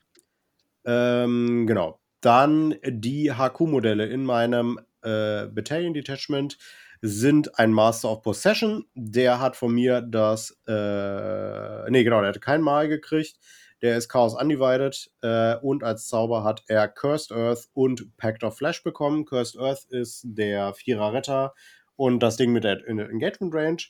Ähm, 0.84 1.66
genau. 1.66 2.00
Dann 2.20 2.76
die 2.86 3.32
HQ-Modelle 3.32 4.06
in 4.06 4.24
meinem 4.24 4.78
äh, 5.02 5.46
Battalion 5.46 5.94
Detachment 5.94 6.58
sind 7.00 7.58
ein 7.58 7.72
Master 7.72 8.10
of 8.10 8.22
Possession. 8.22 8.84
Der 8.94 9.40
hat 9.40 9.56
von 9.56 9.72
mir 9.74 10.00
das, 10.02 10.56
äh, 10.68 11.90
nee, 11.90 12.04
genau, 12.04 12.20
der 12.20 12.28
hatte 12.28 12.40
kein 12.40 12.62
Mal 12.62 12.88
gekriegt. 12.88 13.38
Der 13.82 13.96
ist 13.96 14.08
Chaos 14.08 14.40
Undivided 14.40 15.10
äh, 15.22 15.56
und 15.56 15.82
als 15.82 16.06
Zauber 16.06 16.44
hat 16.44 16.62
er 16.68 16.86
Cursed 16.86 17.32
Earth 17.32 17.68
und 17.74 18.16
Pact 18.16 18.44
of 18.44 18.56
Flash 18.56 18.84
bekommen. 18.84 19.24
Cursed 19.24 19.60
Earth 19.60 19.84
ist 19.90 20.22
der 20.24 20.72
Vierer 20.74 21.12
Retter 21.12 21.54
und 21.96 22.20
das 22.20 22.36
Ding 22.36 22.52
mit 22.52 22.62
der 22.62 22.86
Engagement 22.86 23.52
Range. 23.52 23.82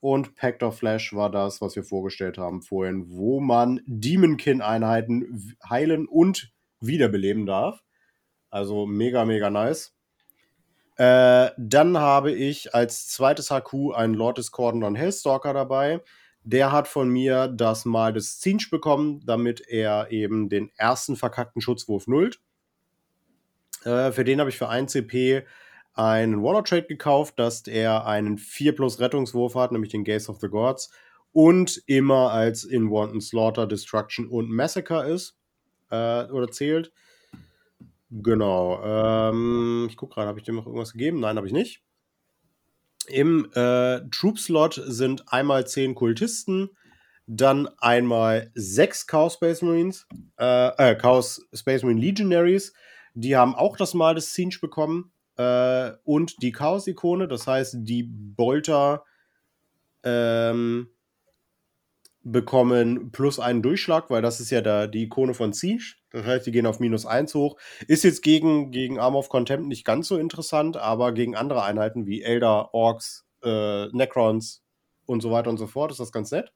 Und 0.00 0.34
Pact 0.34 0.62
of 0.62 0.78
Flash 0.78 1.14
war 1.14 1.30
das, 1.30 1.60
was 1.60 1.76
wir 1.76 1.84
vorgestellt 1.84 2.38
haben 2.38 2.62
vorhin, 2.62 3.10
wo 3.10 3.40
man 3.40 3.82
Demonkin-Einheiten 3.86 5.56
heilen 5.68 6.06
und 6.06 6.52
wiederbeleben 6.80 7.44
darf. 7.44 7.82
Also 8.48 8.86
mega, 8.86 9.24
mega 9.26 9.50
nice. 9.50 9.94
Äh, 10.96 11.50
dann 11.56 11.98
habe 11.98 12.32
ich 12.32 12.74
als 12.74 13.08
zweites 13.08 13.50
HQ 13.50 13.94
einen 13.94 14.14
Lord 14.14 14.38
Discordant 14.38 14.84
und 14.84 14.96
Hellstalker 14.96 15.52
dabei. 15.52 16.00
Der 16.42 16.72
hat 16.72 16.88
von 16.88 17.08
mir 17.08 17.48
das 17.48 17.84
Mal 17.84 18.12
des 18.14 18.38
Zinch 18.40 18.70
bekommen, 18.70 19.22
damit 19.26 19.60
er 19.68 20.10
eben 20.10 20.48
den 20.48 20.70
ersten 20.76 21.16
verkackten 21.16 21.60
Schutzwurf 21.60 22.06
nullt. 22.06 22.40
Äh, 23.84 24.12
für 24.12 24.24
den 24.24 24.40
habe 24.40 24.50
ich 24.50 24.58
für 24.58 24.68
1 24.68 24.92
CP 24.92 25.44
einen 26.00 26.42
Waller 26.42 26.64
Trade 26.64 26.86
gekauft, 26.86 27.38
dass 27.38 27.66
er 27.66 28.06
einen 28.06 28.38
4 28.38 28.74
plus 28.74 29.00
Rettungswurf 29.00 29.54
hat, 29.54 29.70
nämlich 29.70 29.90
den 29.90 30.04
Gaze 30.04 30.30
of 30.30 30.40
the 30.40 30.48
Gods, 30.48 30.90
und 31.32 31.82
immer 31.86 32.32
als 32.32 32.64
in 32.64 32.90
Wanton 32.90 33.20
Slaughter, 33.20 33.66
Destruction 33.66 34.26
und 34.26 34.50
Massacre 34.50 35.06
ist 35.08 35.36
äh, 35.90 36.24
oder 36.24 36.50
zählt. 36.50 36.90
Genau. 38.10 38.82
Ähm, 38.82 39.86
ich 39.90 39.96
gucke 39.98 40.14
gerade, 40.14 40.28
habe 40.28 40.38
ich 40.38 40.44
dem 40.44 40.56
noch 40.56 40.66
irgendwas 40.66 40.92
gegeben? 40.92 41.20
Nein, 41.20 41.36
habe 41.36 41.46
ich 41.46 41.52
nicht. 41.52 41.82
Im 43.06 43.50
äh, 43.54 44.00
Troop-Slot 44.10 44.82
sind 44.86 45.30
einmal 45.30 45.66
10 45.66 45.94
Kultisten, 45.94 46.70
dann 47.26 47.68
einmal 47.78 48.50
6 48.54 49.06
Chaos 49.06 49.34
Space 49.34 49.60
Marines, 49.60 50.06
äh, 50.38 50.92
äh, 50.92 50.94
Chaos 50.96 51.46
Space 51.52 51.82
Marine 51.82 52.00
Legionaries. 52.00 52.72
Die 53.14 53.36
haben 53.36 53.54
auch 53.54 53.76
das 53.76 53.92
Mal 53.92 54.14
des 54.14 54.34
Siege 54.34 54.58
bekommen 54.60 55.12
äh, 55.40 55.92
und 56.04 56.42
die 56.42 56.52
Chaos-Ikone, 56.52 57.26
das 57.26 57.46
heißt, 57.46 57.76
die 57.78 58.02
Bolter 58.02 59.04
ähm, 60.02 60.90
bekommen 62.22 63.10
plus 63.10 63.40
einen 63.40 63.62
Durchschlag, 63.62 64.10
weil 64.10 64.20
das 64.20 64.40
ist 64.40 64.50
ja 64.50 64.60
da 64.60 64.86
die 64.86 65.04
Ikone 65.04 65.32
von 65.32 65.54
Siege. 65.54 65.94
Das 66.10 66.26
heißt, 66.26 66.46
die 66.46 66.52
gehen 66.52 66.66
auf 66.66 66.78
minus 66.78 67.06
1 67.06 67.34
hoch. 67.34 67.56
Ist 67.86 68.04
jetzt 68.04 68.22
gegen, 68.22 68.70
gegen 68.70 68.98
Arm 68.98 69.16
of 69.16 69.30
Contempt 69.30 69.66
nicht 69.66 69.86
ganz 69.86 70.08
so 70.08 70.18
interessant, 70.18 70.76
aber 70.76 71.12
gegen 71.12 71.34
andere 71.36 71.62
Einheiten 71.62 72.06
wie 72.06 72.20
Elder, 72.20 72.74
Orks, 72.74 73.24
äh, 73.42 73.86
Necrons 73.92 74.62
und 75.06 75.22
so 75.22 75.30
weiter 75.30 75.48
und 75.48 75.56
so 75.56 75.66
fort 75.66 75.90
ist 75.90 76.00
das 76.00 76.12
ganz 76.12 76.30
nett. 76.32 76.52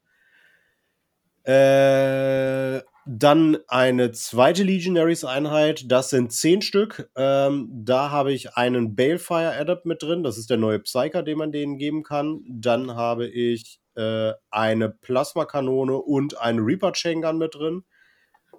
Äh, 1.45 2.83
dann 3.07 3.59
eine 3.69 4.13
zweite 4.13 4.63
Legionaries-Einheit, 4.63 5.91
das 5.91 6.11
sind 6.11 6.33
zehn 6.33 6.63
Stück. 6.63 7.11
Ähm, 7.17 7.69
da 7.71 8.11
habe 8.11 8.33
ich 8.33 8.57
einen 8.57 8.97
Balefire 8.97 9.55
Adept 9.59 9.85
mit 9.85 10.03
drin, 10.03 10.23
das 10.23 10.39
ist 10.39 10.49
der 10.51 10.57
neue 10.57 10.79
Psyker, 10.81 11.23
den 11.23 11.39
man 11.39 11.53
denen 11.53 11.77
geben 11.77 12.03
kann. 12.03 12.43
Dann 12.49 12.95
habe 12.95 13.27
ich 13.27 13.81
äh, 13.97 14.33
eine 14.51 14.89
Plasmakanone 14.89 15.97
und 15.97 16.41
eine 16.41 16.63
Reaper 16.63 16.93
Chain 16.93 17.21
Gun 17.21 17.39
mit 17.39 17.55
drin. 17.55 17.85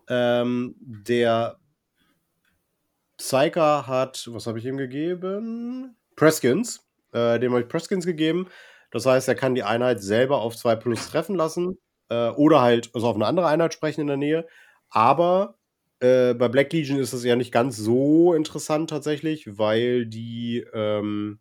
Ähm, 0.07 0.76
der 0.80 1.57
Psyker 3.17 3.88
hat, 3.88 4.30
was 4.31 4.45
habe 4.45 4.59
ich 4.59 4.65
ihm 4.65 4.77
gegeben? 4.77 5.95
Preskins. 6.15 6.85
Äh, 7.13 7.39
dem 7.39 7.51
habe 7.51 7.61
ich 7.61 7.67
Preskins 7.67 8.05
gegeben. 8.05 8.47
Das 8.91 9.05
heißt, 9.05 9.27
er 9.27 9.35
kann 9.35 9.55
die 9.55 9.63
Einheit 9.63 10.01
selber 10.01 10.41
auf 10.41 10.55
2 10.55 10.76
Plus 10.76 11.09
treffen 11.09 11.35
lassen 11.35 11.80
äh, 12.10 12.30
oder 12.30 12.61
halt 12.61 12.90
also 12.94 13.07
auf 13.07 13.15
eine 13.15 13.26
andere 13.26 13.48
Einheit 13.48 13.73
sprechen 13.73 14.02
in 14.02 14.07
der 14.07 14.18
Nähe. 14.18 14.48
Aber 14.90 15.57
äh, 15.99 16.34
bei 16.34 16.48
Black 16.48 16.72
Legion 16.73 16.99
ist 16.99 17.14
es 17.14 17.23
ja 17.23 17.36
nicht 17.36 17.52
ganz 17.52 17.77
so 17.77 18.34
interessant 18.34 18.90
tatsächlich, 18.90 19.57
weil 19.57 20.06
die 20.06 20.65
ähm, 20.73 21.40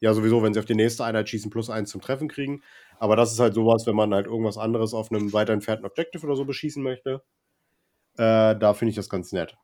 ja 0.00 0.12
sowieso, 0.14 0.42
wenn 0.42 0.54
sie 0.54 0.60
auf 0.60 0.66
die 0.66 0.74
nächste 0.74 1.04
Einheit 1.04 1.28
schießen, 1.28 1.50
plus 1.50 1.70
eins 1.70 1.90
zum 1.90 2.00
Treffen 2.00 2.28
kriegen. 2.28 2.62
Aber 2.98 3.16
das 3.16 3.32
ist 3.32 3.40
halt 3.40 3.54
sowas, 3.54 3.86
wenn 3.86 3.96
man 3.96 4.14
halt 4.14 4.26
irgendwas 4.26 4.58
anderes 4.58 4.94
auf 4.94 5.10
einem 5.10 5.32
weiter 5.32 5.52
entfernten 5.52 5.86
Objective 5.86 6.26
oder 6.26 6.36
so 6.36 6.44
beschießen 6.44 6.82
möchte. 6.82 7.22
Äh, 8.16 8.56
da 8.56 8.74
finde 8.74 8.90
ich 8.90 8.96
das 8.96 9.08
ganz 9.08 9.32
nett. 9.32 9.56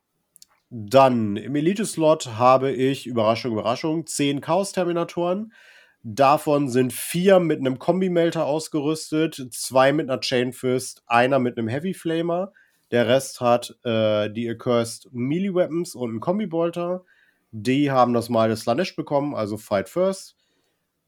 Dann 0.71 1.37
im 1.37 1.55
Elite-Slot 1.55 2.39
habe 2.39 2.73
ich, 2.73 3.07
Überraschung, 3.07 3.53
Überraschung, 3.53 4.07
10 4.07 4.41
Chaos-Terminatoren. 4.41 5.53
Davon 6.05 6.69
sind 6.69 6.93
vier 6.93 7.39
mit 7.39 7.61
einem 7.61 7.79
Kombi-Melter 7.79 8.45
ausgerüstet, 8.45 9.41
zwei 9.53 9.93
mit 9.93 10.11
einer 10.11 10.21
Chain 10.21 10.53
Fist, 10.53 11.05
einer 11.07 11.39
mit 11.39 11.57
einem 11.57 11.69
Heavy 11.69 11.95
Flamer. 11.95 12.53
Der 12.91 13.07
Rest 13.07 13.41
hat 13.41 13.77
äh, 13.85 14.29
die 14.29 14.49
Accursed 14.51 15.09
Melee 15.13 15.55
Weapons 15.55 15.95
und 15.95 16.11
einen 16.11 16.21
Kombi-Bolter. 16.21 17.05
Die 17.53 17.91
haben 17.91 18.15
das 18.15 18.29
Mal 18.29 18.49
des 18.49 18.63
Slanesh 18.63 18.97
bekommen, 18.97 19.35
also 19.35 19.57
Fight 19.57 19.89
First. 19.89 20.37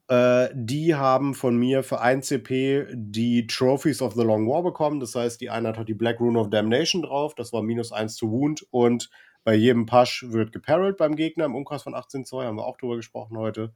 Äh, 0.08 0.50
die 0.54 0.94
haben 0.94 1.34
von 1.34 1.56
mir 1.56 1.82
für 1.82 2.00
1 2.00 2.26
CP 2.28 2.86
die 2.92 3.46
Trophies 3.48 4.00
of 4.00 4.14
the 4.14 4.22
Long 4.22 4.48
War 4.48 4.62
bekommen. 4.62 5.00
Das 5.00 5.14
heißt, 5.16 5.40
die 5.40 5.50
Einheit 5.50 5.76
hat 5.76 5.88
die 5.88 5.94
Black 5.94 6.20
Rune 6.20 6.38
of 6.38 6.50
Damnation 6.50 7.02
drauf. 7.02 7.34
Das 7.34 7.52
war 7.52 7.62
minus 7.62 7.90
1 7.90 8.14
zu 8.14 8.30
Wound. 8.30 8.66
Und 8.70 9.10
bei 9.42 9.54
jedem 9.54 9.86
Push 9.86 10.26
wird 10.28 10.52
geparelt 10.52 10.98
beim 10.98 11.16
Gegner 11.16 11.46
im 11.46 11.54
Umkreis 11.54 11.82
von 11.82 11.94
18 11.94 12.24
Zoll. 12.24 12.44
Haben 12.44 12.58
wir 12.58 12.66
auch 12.66 12.76
drüber 12.76 12.96
gesprochen 12.96 13.36
heute. 13.38 13.72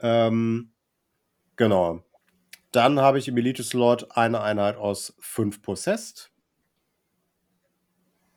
Ähm, 0.00 0.72
genau. 1.56 2.02
Dann 2.72 3.00
habe 3.00 3.18
ich 3.18 3.28
im 3.28 3.36
Elite-Slot 3.36 4.16
eine 4.16 4.40
Einheit 4.42 4.76
aus 4.76 5.14
5 5.20 5.62
Possessed. 5.62 6.30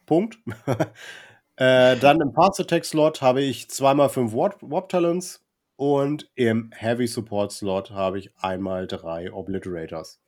Punkt. 0.06 0.40
äh, 1.58 1.98
dann 1.98 2.22
im 2.22 2.34
Parts 2.34 2.60
Attack 2.60 2.86
Slot 2.86 3.22
habe 3.22 3.42
ich 3.42 3.70
zweimal 3.70 4.10
5 4.10 4.34
Warp, 4.34 4.58
Warp 4.62 4.90
Talents 4.90 5.46
und 5.76 6.30
im 6.36 6.72
Heavy 6.74 7.08
Support 7.08 7.52
Slot 7.52 7.92
habe 7.92 8.20
ich 8.20 8.36
einmal 8.38 8.88
drei 8.88 9.32
Obliterators. 9.32 10.20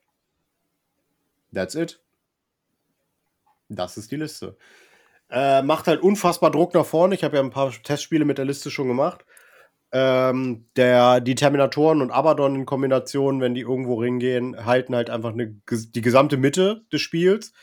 That's 1.53 1.75
it. 1.75 2.01
Das 3.69 3.97
ist 3.97 4.11
die 4.11 4.17
Liste. 4.17 4.57
Äh, 5.29 5.61
macht 5.63 5.87
halt 5.87 6.01
unfassbar 6.01 6.51
Druck 6.51 6.73
nach 6.73 6.85
vorne. 6.85 7.15
Ich 7.15 7.23
habe 7.23 7.37
ja 7.37 7.43
ein 7.43 7.51
paar 7.51 7.71
Testspiele 7.71 8.25
mit 8.25 8.37
der 8.37 8.45
Liste 8.45 8.69
schon 8.69 8.87
gemacht. 8.87 9.25
Ähm, 9.93 10.67
der, 10.77 11.19
die 11.19 11.35
Terminatoren 11.35 12.01
und 12.01 12.11
Abaddon 12.11 12.55
in 12.55 12.65
Kombination, 12.65 13.41
wenn 13.41 13.53
die 13.53 13.61
irgendwo 13.61 13.95
ringehen, 13.95 14.65
halten 14.65 14.95
halt 14.95 15.09
einfach 15.09 15.33
eine, 15.33 15.61
die 15.69 16.01
gesamte 16.01 16.37
Mitte 16.37 16.85
des 16.91 17.01
Spiels. 17.01 17.53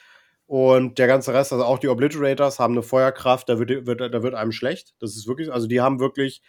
Und 0.47 0.99
der 0.99 1.07
ganze 1.07 1.35
Rest, 1.35 1.53
also 1.53 1.65
auch 1.65 1.79
die 1.79 1.89
Obliterators, 1.89 2.59
haben 2.59 2.73
eine 2.75 2.83
Feuerkraft, 2.83 3.49
da 3.49 3.59
wird, 3.59 3.87
wird, 3.87 4.01
da 4.01 4.23
wird 4.23 4.35
einem 4.35 4.53
schlecht. 4.53 4.95
Das 4.99 5.17
ist 5.17 5.27
wirklich, 5.27 5.53
also 5.53 5.67
die 5.67 5.81
haben 5.81 6.01
wirklich 6.01 6.43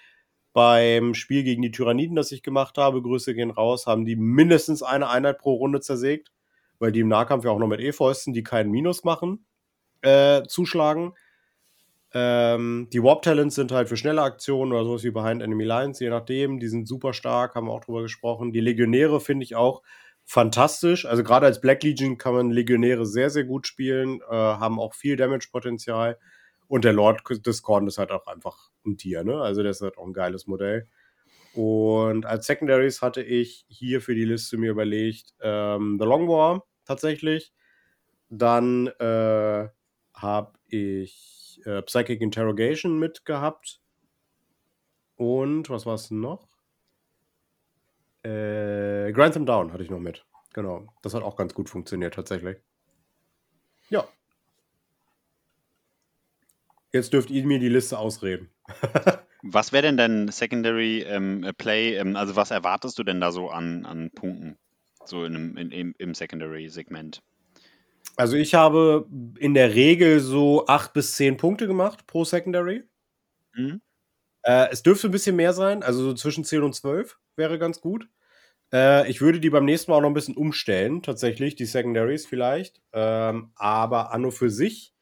beim 0.54 1.14
Spiel 1.14 1.44
gegen 1.44 1.62
die 1.62 1.72
Tyranniden, 1.72 2.16
das 2.16 2.32
ich 2.32 2.44
gemacht 2.44 2.78
habe, 2.78 3.02
Grüße 3.02 3.36
gehen 3.36 3.52
raus, 3.52 3.88
haben 3.88 4.06
die 4.06 4.16
mindestens 4.16 4.84
eine 4.84 5.10
Einheit 5.10 5.38
pro 5.38 5.54
Runde 5.54 5.80
zersägt, 5.82 6.32
weil 6.80 6.92
die 6.92 7.02
im 7.02 7.08
Nahkampf 7.08 7.46
ja 7.46 7.52
auch 7.52 7.60
noch 7.60 7.68
mit 7.68 7.82
E-Fäusten, 7.82 8.34
die 8.34 8.44
keinen 8.44 8.72
Minus 8.72 9.04
machen, 9.04 9.46
äh, 10.02 10.44
zuschlagen. 10.48 11.14
Ähm, 12.14 12.88
die 12.91 13.03
Warp 13.03 13.22
Talents 13.22 13.56
sind 13.56 13.72
halt 13.72 13.88
für 13.88 13.98
schnelle 13.98 14.23
Aktionen 14.23 14.72
oder 14.72 14.84
sowas 14.84 15.03
wie 15.03 15.11
Behind 15.11 15.41
Enemy 15.41 15.64
Lines, 15.64 15.99
je 15.99 16.10
nachdem. 16.10 16.60
Die 16.60 16.68
sind 16.68 16.88
super 16.88 17.14
stark, 17.14 17.56
haben 17.56 17.68
wir 17.68 17.73
auch 17.73 17.84
drüber 17.84 18.02
gesprochen. 18.02 18.52
Die 18.52 18.61
Legionäre 18.61 19.19
finde 19.19 19.44
ich 19.44 19.56
auch 19.56 19.84
fantastisch. 20.26 21.06
Also 21.06 21.23
gerade 21.23 21.45
als 21.45 21.61
Black 21.61 21.84
Legion 21.84 22.18
kann 22.18 22.34
man 22.34 22.52
Legionäre 22.52 23.06
sehr, 23.06 23.30
sehr 23.30 23.44
gut 23.44 23.68
spielen, 23.68 24.22
äh, 24.30 24.34
haben 24.34 24.80
auch 24.80 24.94
viel 24.94 25.15
Damage-Potenzial. 25.15 26.18
Und 26.68 26.86
der 26.86 26.94
Lord 26.94 27.22
Discord 27.45 27.88
ist 27.88 27.98
halt 27.98 28.11
auch 28.11 28.27
einfach 28.27 28.69
ein 28.86 28.98
Tier, 28.98 29.23
ne? 29.23 29.41
Also 29.41 29.64
der 29.64 29.72
ist 29.72 29.81
halt 29.81 29.98
auch 29.98 30.06
ein 30.06 30.14
geiles 30.14 30.45
Modell. 30.45 30.88
Und 31.53 32.26
als 32.27 32.45
Secondaries 32.45 33.02
hatte 33.02 33.23
ich 33.23 33.65
hier 33.69 34.02
für 34.02 34.14
die 34.14 34.26
Liste 34.26 34.57
mir 34.57 34.72
überlegt, 34.72 35.34
ähm, 35.41 35.98
The 35.99 36.06
Long 36.06 36.27
War 36.27 36.64
tatsächlich. 36.86 37.53
Dann 38.30 38.88
äh, 38.99 39.68
habe 40.14 40.53
ich 40.68 41.39
äh, 41.65 41.81
Psychic 41.81 42.22
Interrogation 42.22 42.99
mitgehabt. 42.99 43.81
Und 45.15 45.69
was 45.69 45.86
war 45.86 45.95
es 45.95 46.11
noch? 46.11 46.48
Äh, 48.23 49.11
Grantham 49.11 49.45
Down 49.45 49.73
hatte 49.73 49.84
ich 49.84 49.90
noch 49.90 49.99
mit. 49.99 50.26
Genau. 50.53 50.88
Das 51.02 51.14
hat 51.14 51.23
auch 51.23 51.36
ganz 51.36 51.53
gut 51.53 51.69
funktioniert 51.69 52.14
tatsächlich. 52.14 52.57
Ja, 53.90 54.07
Jetzt 56.91 57.14
dürft 57.14 57.30
ihr 57.30 57.45
mir 57.45 57.60
die 57.60 57.69
Liste 57.69 57.99
ausreden. 57.99 58.49
was 59.44 59.72
wäre 59.72 59.84
denn 59.84 59.98
dein 59.98 60.27
Secondary 60.30 61.02
ähm, 61.03 61.52
Play? 61.57 61.95
Ähm, 61.95 62.15
also 62.15 62.36
was 62.36 62.52
erwartest 62.52 62.98
du 62.98 63.03
denn 63.03 63.22
da 63.22 63.31
so 63.31 63.49
an, 63.49 63.86
an 63.86 64.10
Punkten? 64.11 64.57
So 65.06 65.23
in 65.23 65.56
in, 65.56 65.72
im, 65.72 65.95
im 65.98 66.14
Secondary-Segment? 66.14 67.22
Also 68.20 68.36
ich 68.36 68.54
habe 68.54 69.08
in 69.40 69.54
der 69.54 69.76
Regel 69.76 70.20
so 70.20 70.68
acht 70.68 70.91
bis 70.91 71.16
zehn 71.16 71.38
Punkte 71.38 71.68
gemacht 71.68 72.06
pro 72.06 72.26
Secondary. 72.26 72.84
Mhm. 73.54 73.80
Äh, 74.44 74.68
es 74.72 74.84
dürfte 74.84 75.08
ein 75.08 75.12
bisschen 75.12 75.38
mehr 75.38 75.54
sein, 75.54 75.84
also 75.84 76.04
so 76.04 76.14
zwischen 76.14 76.44
10 76.44 76.64
und 76.64 76.76
12 76.76 77.18
wäre 77.38 77.58
ganz 77.58 77.80
gut. 77.80 78.10
Äh, 78.74 79.10
ich 79.10 79.22
würde 79.22 79.40
die 79.40 79.50
beim 79.50 79.64
nächsten 79.64 79.90
Mal 79.90 79.98
auch 79.98 80.02
noch 80.02 80.10
ein 80.10 80.16
bisschen 80.16 80.36
umstellen, 80.36 81.02
tatsächlich, 81.02 81.56
die 81.56 81.64
Secondaries 81.64 82.26
vielleicht. 82.26 82.82
Ähm, 82.91 83.52
aber 83.56 84.12
Anno 84.12 84.32
für 84.32 84.50
sich 84.50 84.94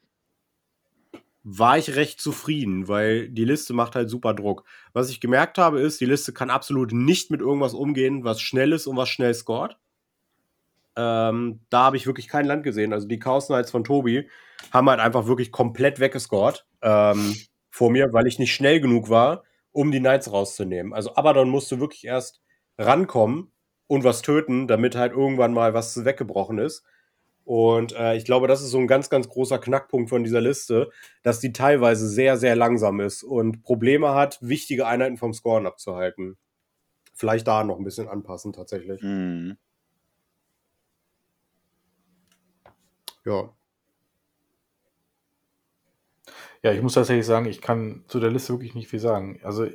war 1.41 1.80
ich 1.80 1.95
recht 1.95 2.22
zufrieden, 2.22 2.88
weil 2.88 3.30
die 3.30 3.45
Liste 3.45 3.73
macht 3.73 3.95
halt 3.95 4.11
super 4.11 4.35
Druck. 4.35 4.64
Was 4.94 5.10
ich 5.10 5.22
gemerkt 5.22 5.57
habe, 5.57 5.81
ist, 5.81 5.99
die 6.02 6.06
Liste 6.06 6.34
kann 6.34 6.52
absolut 6.52 6.91
nicht 6.91 7.31
mit 7.31 7.41
irgendwas 7.41 7.73
umgehen, 7.73 8.23
was 8.23 8.41
schnell 8.41 8.73
ist 8.73 8.85
und 8.85 8.95
was 8.95 9.10
schnell 9.10 9.34
scored. 9.34 9.76
Ähm, 10.98 11.60
da 11.69 11.84
habe 11.84 11.98
ich 11.98 12.07
wirklich 12.07 12.28
kein 12.28 12.45
Land 12.45 12.64
gesehen. 12.64 12.91
Also 12.91 13.07
die 13.07 13.19
Chaos 13.19 13.48
Knights 13.48 13.72
von 13.72 13.84
Tobi 13.84 14.28
haben 14.72 14.90
halt 14.90 14.99
einfach 14.99 15.28
wirklich 15.28 15.52
komplett 15.52 15.99
weggescored 15.99 16.65
ähm, 16.82 17.36
vor 17.69 17.91
mir, 17.91 18.11
weil 18.11 18.28
ich 18.28 18.40
nicht 18.40 18.53
schnell 18.53 18.82
genug 18.82 19.10
war, 19.10 19.44
um 19.72 19.91
die 19.91 19.99
Knights 19.99 20.32
rauszunehmen. 20.32 20.94
Also 20.94 21.15
Abaddon 21.15 21.49
musste 21.49 21.80
wirklich 21.80 22.06
erst 22.06 22.41
rankommen 22.80 23.52
und 23.86 24.03
was 24.03 24.24
töten, 24.24 24.68
damit 24.68 24.95
halt 24.95 25.14
irgendwann 25.14 25.53
mal 25.53 25.74
was 25.74 26.03
weggebrochen 26.03 26.57
ist. 26.57 26.84
Und 27.45 27.95
äh, 27.95 28.18
ich 28.18 28.26
glaube, 28.26 28.48
das 28.48 28.61
ist 28.61 28.72
so 28.72 28.78
ein 28.78 28.88
ganz, 28.88 29.10
ganz 29.10 29.30
großer 29.30 29.60
Knackpunkt 29.60 30.10
von 30.10 30.24
dieser 30.24 30.41
Liste, 30.41 30.90
dass 31.24 31.40
die 31.40 31.53
teilweise 31.53 32.10
sehr, 32.10 32.36
sehr 32.36 32.57
langsam 32.57 32.99
ist 32.99 33.24
und 33.24 33.64
Probleme 33.64 34.14
hat, 34.14 34.38
wichtige 34.41 34.86
Einheiten 34.86 35.15
vom 35.15 35.34
Scoren 35.34 35.65
abzuhalten. 35.65 36.38
Vielleicht 37.14 37.48
da 37.48 37.64
noch 37.64 37.78
ein 37.78 37.86
bisschen 37.86 38.10
anpassen 38.10 38.52
tatsächlich. 38.52 39.02
Mhm. 39.02 39.57
Ja. 43.28 43.54
Ja, 46.64 46.74
ich 46.74 46.82
muss 46.82 46.95
tatsächlich 46.95 47.26
sagen, 47.26 47.45
ich 47.45 47.62
kann 47.62 48.04
zu 48.08 48.20
der 48.20 48.32
Liste 48.32 48.54
wirklich 48.54 48.74
nicht 48.74 48.88
viel 48.90 48.99
sagen. 48.99 49.40
Also 49.44 49.68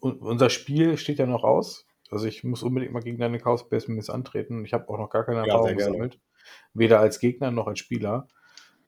unser 0.00 0.50
Spiel 0.50 0.98
steht 0.98 1.18
ja 1.18 1.26
noch 1.26 1.42
aus. 1.42 1.86
Also 2.10 2.26
ich 2.26 2.44
muss 2.44 2.62
unbedingt 2.62 2.92
mal 2.92 3.02
gegen 3.02 3.18
deine 3.18 3.38
Chaos 3.38 3.68
Base 3.68 4.12
antreten. 4.12 4.64
Ich 4.64 4.72
habe 4.72 4.88
auch 4.88 4.98
noch 4.98 5.10
gar 5.10 5.24
keine 5.24 5.40
Erfahrung 5.40 5.68
ja, 5.68 5.74
gesammelt 5.74 6.20
weder 6.74 7.00
als 7.00 7.18
Gegner 7.18 7.50
noch 7.50 7.66
als 7.66 7.78
Spieler. 7.78 8.28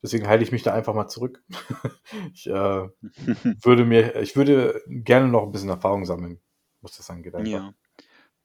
Deswegen 0.03 0.27
halte 0.27 0.45
ich 0.45 0.53
mich 0.53 0.62
da 0.62 0.73
einfach 0.73 0.95
mal 0.95 1.09
zurück. 1.09 1.43
ich 2.35 2.47
äh, 2.47 2.53
würde 3.62 3.85
mir, 3.85 4.16
ich 4.16 4.37
würde 4.37 4.82
gerne 4.87 5.28
noch 5.28 5.43
ein 5.43 5.53
bisschen 5.53 5.69
Erfahrung 5.69 6.07
sammeln, 6.07 6.41
muss 6.81 6.97
das 6.97 7.11
angeht. 7.11 7.35
Einfach. 7.35 7.51
Ja. 7.51 7.74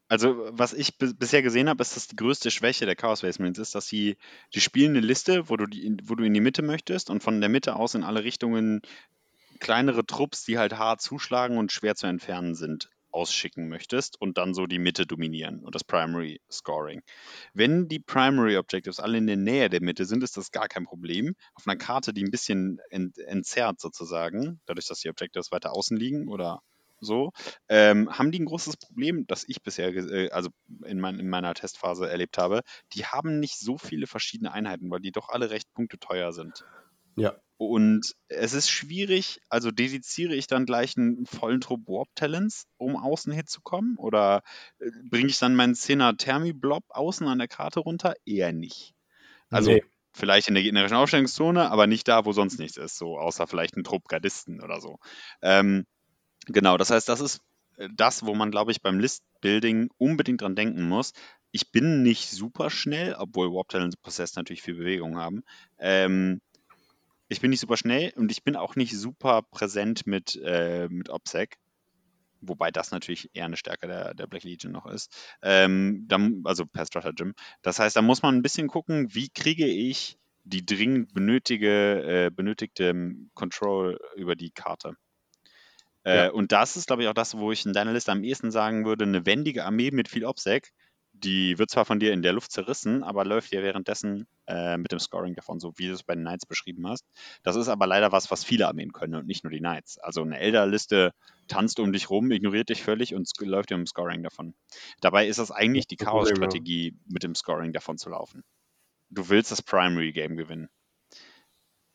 Also, 0.08 0.48
was 0.52 0.74
ich 0.74 0.98
bisher 0.98 1.42
gesehen 1.42 1.68
habe, 1.68 1.82
ist, 1.82 1.96
dass 1.96 2.08
die 2.08 2.16
größte 2.16 2.52
Schwäche 2.52 2.86
der 2.86 2.96
Chaos 2.96 3.22
Basements 3.22 3.58
ist, 3.58 3.74
dass 3.74 3.88
sie, 3.88 4.18
die 4.54 4.62
spielen 4.62 4.92
eine 4.92 5.06
Liste, 5.06 5.50
wo 5.50 5.58
du, 5.58 5.66
die, 5.66 5.98
wo 6.04 6.14
du 6.14 6.24
in 6.24 6.34
die 6.34 6.42
Mitte 6.42 6.62
möchtest 6.62 7.10
und 7.10 7.24
von 7.24 7.42
der 7.42 7.50
Mitte 7.50 7.76
aus 7.76 7.96
in 7.96 8.04
alle 8.04 8.24
Richtungen 8.24 8.82
kleinere 9.60 10.06
Trupps, 10.06 10.46
die 10.46 10.60
halt 10.60 10.78
hart 10.78 11.02
zuschlagen 11.02 11.58
und 11.58 11.72
schwer 11.72 11.96
zu 11.96 12.06
entfernen 12.06 12.54
sind, 12.54 12.92
ausschicken 13.16 13.68
möchtest 13.68 14.20
und 14.22 14.38
dann 14.38 14.54
so 14.54 14.68
die 14.68 14.78
Mitte 14.78 15.08
dominieren 15.08 15.62
und 15.64 15.74
das 15.74 15.84
Primary 15.84 16.42
Scoring. 16.52 17.02
Wenn 17.54 17.88
die 17.88 18.00
Primary 18.00 18.58
Objectives 18.58 19.00
alle 19.00 19.18
in 19.18 19.26
der 19.26 19.38
Nähe 19.38 19.70
der 19.70 19.82
Mitte 19.82 20.06
sind, 20.06 20.22
ist 20.22 20.38
das 20.38 20.52
gar 20.52 20.68
kein 20.68 20.84
Problem. 20.84 21.36
Auf 21.56 21.66
einer 21.66 21.78
Karte, 21.78 22.14
die 22.14 22.24
ein 22.24 22.32
bisschen 22.32 22.80
ent 22.90 23.18
entzerrt 23.18 23.80
sozusagen, 23.80 24.60
dadurch, 24.66 24.88
dass 24.88 25.00
die 25.00 25.10
Objectives 25.10 25.52
weiter 25.52 25.74
außen 25.74 25.98
liegen 25.98 26.28
oder 26.28 26.62
so, 27.06 27.32
ähm, 27.70 28.10
haben 28.10 28.32
die 28.32 28.40
ein 28.40 28.46
großes 28.46 28.78
Problem, 28.78 29.26
das 29.28 29.46
ich 29.48 29.62
bisher, 29.62 29.96
äh, 29.96 30.30
also 30.32 30.50
in, 30.86 31.00
mein, 31.00 31.20
in, 31.20 31.30
meiner 31.30 31.54
Testphase 31.54 32.10
erlebt 32.10 32.38
habe. 32.38 32.62
Die 32.94 33.06
haben 33.06 33.40
nicht 33.40 33.58
so 33.58 33.78
viele 33.78 34.08
verschiedene 34.08 34.52
Einheiten, 34.52 34.90
weil 34.92 35.00
die 35.00 35.12
doch 35.12 35.30
alle 35.30 35.50
recht 35.50 35.72
punkteteuer 35.74 36.34
sind. 36.34 36.66
Ja. 37.16 37.36
Und 37.58 38.16
es 38.28 38.54
ist 38.54 38.70
schwierig, 38.70 39.40
also 39.48 39.72
dediziere 39.72 40.36
ich 40.36 40.48
dann 40.48 40.66
gleich 40.66 40.98
einen 40.98 41.26
vollen 41.26 41.62
Trupp 41.62 41.88
Warp 41.88 42.10
Talents, 42.16 42.68
um 42.78 42.98
außen 42.98 43.32
hinzukommen? 43.32 43.96
Oder 43.98 44.42
äh, 44.80 44.90
bringe 45.10 45.30
ich 45.30 45.40
dann 45.40 45.56
meinen 45.56 45.74
10er 45.74 46.18
Thermi-Blob 46.18 46.84
außen 46.90 47.28
an 47.28 47.38
der 47.38 47.48
Karte 47.48 47.80
runter? 47.80 48.14
Eher 48.26 48.52
nicht. 48.52 48.94
Also 49.50 49.72
nee. 49.72 49.84
vielleicht 50.12 50.50
in 50.50 50.56
der 50.56 50.64
gegnerischen 50.64 50.98
Aufstellungszone, 50.98 51.72
aber 51.72 51.88
nicht 51.88 52.08
da, 52.10 52.26
wo 52.26 52.34
sonst 52.34 52.60
nichts 52.60 52.76
ist, 52.76 52.98
so 52.98 53.18
außer 53.18 53.48
vielleicht 53.48 53.78
ein 53.78 53.86
Trupp 53.86 54.10
Gardisten 54.10 54.62
oder 54.62 54.82
so. 54.82 54.98
Ähm, 55.42 55.86
genau, 56.46 56.78
das 56.78 56.90
heißt, 56.90 57.10
das 57.10 57.20
ist 57.20 57.42
äh, 57.78 57.90
das, 57.96 58.26
wo 58.26 58.36
man, 58.36 58.52
glaube 58.52 58.72
ich, 58.72 58.82
beim 58.82 59.00
List-Building 59.00 59.90
unbedingt 59.98 60.42
dran 60.42 60.56
denken 60.56 60.88
muss. 60.88 61.14
Ich 61.52 61.72
bin 61.72 62.04
nicht 62.04 62.30
super 62.30 62.70
schnell, 62.70 63.16
obwohl 63.18 63.52
Warp 63.54 63.70
Talents 63.70 63.98
Possess 63.98 64.36
natürlich 64.36 64.62
viel 64.62 64.76
Bewegung 64.76 65.18
haben. 65.18 65.44
Ähm, 65.80 66.42
ich 67.28 67.42
bin 67.42 67.50
nicht 67.50 67.62
super 67.62 67.78
schnell 67.78 68.14
und 68.16 68.32
ich 68.32 68.44
bin 68.44 68.56
auch 68.56 68.76
nicht 68.76 68.96
super 68.98 69.42
präsent 69.42 70.06
mit, 70.06 70.40
äh, 70.44 70.88
mit 70.90 71.10
OPSEC. 71.10 71.58
Wobei 72.42 72.70
das 72.70 72.92
natürlich 72.92 73.32
eher 73.34 73.46
eine 73.46 73.58
Stärke 73.58 73.88
der, 73.88 74.14
der 74.14 74.28
Black 74.28 74.44
Legion 74.44 74.72
noch 74.72 74.86
ist. 74.86 75.12
Ähm, 75.42 76.06
dann, 76.08 76.42
also 76.44 76.66
per 76.66 76.86
Stratagem. 76.86 77.34
Das 77.64 77.80
heißt, 77.80 77.96
da 77.96 78.04
muss 78.04 78.22
man 78.22 78.36
ein 78.36 78.44
bisschen 78.44 78.68
gucken, 78.68 79.14
wie 79.16 79.30
kriege 79.30 79.66
ich 79.66 80.20
die 80.44 80.64
dringend 80.64 81.14
benötige, 81.14 82.28
äh, 82.28 82.30
benötigte 82.30 83.16
Control 83.34 84.00
über 84.16 84.36
die 84.36 84.52
Karte. 84.52 84.96
Äh, 86.06 86.26
ja. 86.26 86.32
Und 86.32 86.52
das 86.52 86.78
ist, 86.78 86.88
glaube 86.88 87.04
ich, 87.04 87.10
auch 87.10 87.14
das, 87.14 87.38
wo 87.38 87.52
ich 87.52 87.66
in 87.66 87.74
deiner 87.74 87.94
Liste 87.94 88.12
am 88.12 88.24
ehesten 88.24 88.52
sagen 88.52 88.86
würde, 88.86 89.06
eine 89.06 89.26
wendige 89.26 89.66
Armee 89.66 89.92
mit 89.92 90.08
viel 90.08 90.26
OPSEC 90.26 90.72
die 91.24 91.58
wird 91.58 91.70
zwar 91.70 91.86
von 91.86 92.00
dir 92.00 92.14
in 92.14 92.22
der 92.22 92.34
Luft 92.34 92.52
zerrissen, 92.52 93.04
aber 93.04 93.26
läuft 93.26 93.52
dir 93.52 93.64
währenddessen 93.64 94.28
äh, 94.48 94.78
mit 94.78 94.92
dem 94.92 95.00
Scoring 95.00 95.34
davon, 95.36 95.60
so 95.60 95.74
wie 95.78 95.88
du 95.88 95.94
es 95.94 96.04
bei 96.04 96.14
den 96.14 96.24
Knights 96.24 96.46
beschrieben 96.46 96.88
hast. 96.88 97.06
Das 97.44 97.56
ist 97.56 97.68
aber 97.68 97.88
leider 97.88 98.12
was, 98.12 98.32
was 98.32 98.44
viele 98.44 98.68
Armeen 98.68 98.92
können 98.92 99.16
und 99.16 99.26
nicht 99.26 99.44
nur 99.44 99.52
die 99.52 99.60
Knights. 99.60 99.98
Also 99.98 100.22
eine 100.22 100.40
Elder-Liste 100.40 101.12
tanzt 101.48 101.80
um 101.80 101.94
dich 101.94 102.10
rum, 102.10 102.32
ignoriert 102.32 102.70
dich 102.70 102.84
völlig 102.84 103.16
und 103.16 103.30
läuft 103.40 103.70
dir 103.70 103.76
im 103.76 103.88
Scoring 103.88 104.24
davon. 104.24 104.56
Dabei 105.00 105.28
ist 105.28 105.40
das 105.40 105.52
eigentlich 105.52 105.88
die 105.88 105.98
Chaos-Strategie, 105.98 106.98
mit 107.08 107.24
dem 107.24 107.36
Scoring 107.36 107.72
davon 107.72 107.98
zu 107.98 108.10
laufen. 108.10 108.44
Du 109.10 109.30
willst 109.30 109.52
das 109.52 109.62
Primary 109.62 110.12
Game 110.12 110.36
gewinnen. 110.36 110.68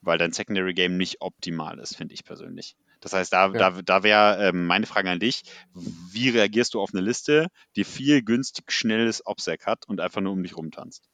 Weil 0.03 0.17
dein 0.17 0.33
Secondary 0.33 0.73
Game 0.73 0.97
nicht 0.97 1.21
optimal 1.21 1.79
ist, 1.79 1.97
finde 1.97 2.15
ich 2.15 2.25
persönlich. 2.25 2.75
Das 3.01 3.13
heißt, 3.13 3.33
da, 3.33 3.47
ja. 3.47 3.71
da, 3.71 3.83
da 3.83 4.03
wäre 4.03 4.49
ähm, 4.49 4.67
meine 4.67 4.87
Frage 4.87 5.11
an 5.11 5.21
dich, 5.21 5.43
wie 5.75 6.29
reagierst 6.29 6.75
du 6.75 6.81
auf 6.81 6.91
eine 6.93 7.03
Liste, 7.03 7.49
die 7.77 7.85
viel 7.85 8.23
günstig 8.23 8.71
schnelles 8.71 9.27
OPSEC 9.27 9.67
hat 9.67 9.89
und 9.89 10.01
einfach 10.01 10.21
nur 10.21 10.33
um 10.33 10.43
dich 10.43 10.57
rumtanzt? 10.57 11.09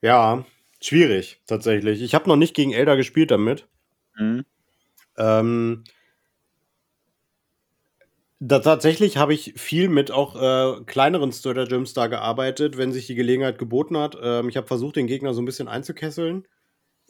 Ja, 0.00 0.44
schwierig 0.80 1.40
tatsächlich. 1.46 2.00
Ich 2.00 2.14
habe 2.14 2.28
noch 2.28 2.36
nicht 2.36 2.54
gegen 2.54 2.72
Elder 2.72 2.96
gespielt 2.96 3.30
damit. 3.30 3.66
Mhm. 4.16 4.44
Ähm, 5.18 5.84
da, 8.38 8.60
tatsächlich 8.60 9.18
habe 9.18 9.34
ich 9.34 9.52
viel 9.56 9.88
mit 9.88 10.10
auch 10.10 10.34
äh, 10.34 10.82
kleineren 10.84 11.32
Stratagems 11.32 11.92
da 11.92 12.06
gearbeitet, 12.06 12.78
wenn 12.78 12.92
sich 12.92 13.06
die 13.06 13.14
Gelegenheit 13.14 13.58
geboten 13.58 13.98
hat. 13.98 14.16
Ähm, 14.22 14.48
ich 14.48 14.56
habe 14.56 14.66
versucht, 14.66 14.96
den 14.96 15.06
Gegner 15.06 15.34
so 15.34 15.42
ein 15.42 15.44
bisschen 15.44 15.68
einzukesseln 15.68 16.46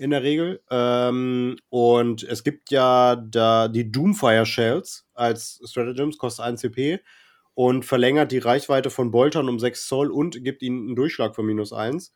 in 0.01 0.11
der 0.11 0.23
Regel. 0.23 0.61
Ähm, 0.71 1.57
und 1.69 2.23
es 2.23 2.43
gibt 2.43 2.71
ja 2.71 3.17
da 3.17 3.69
die 3.69 3.93
Doomfire 3.93 4.47
Shells 4.47 5.07
als 5.15 5.61
Stratagems, 5.65 6.19
kostet 6.19 6.47
1 6.47 6.61
CP 6.61 7.01
und 7.55 7.85
verlängert 7.85 8.33
die 8.33 8.39
Reichweite 8.39 8.91
von 8.91 9.11
Boltern 9.11 9.49
um 9.49 9.59
6 9.59 9.87
Zoll 9.87 10.11
und 10.11 10.43
gibt 10.43 10.63
ihnen 10.63 10.87
einen 10.87 10.97
Durchschlag 10.97 11.35
von 11.35 11.45
minus 11.45 11.73
1. 11.73 12.15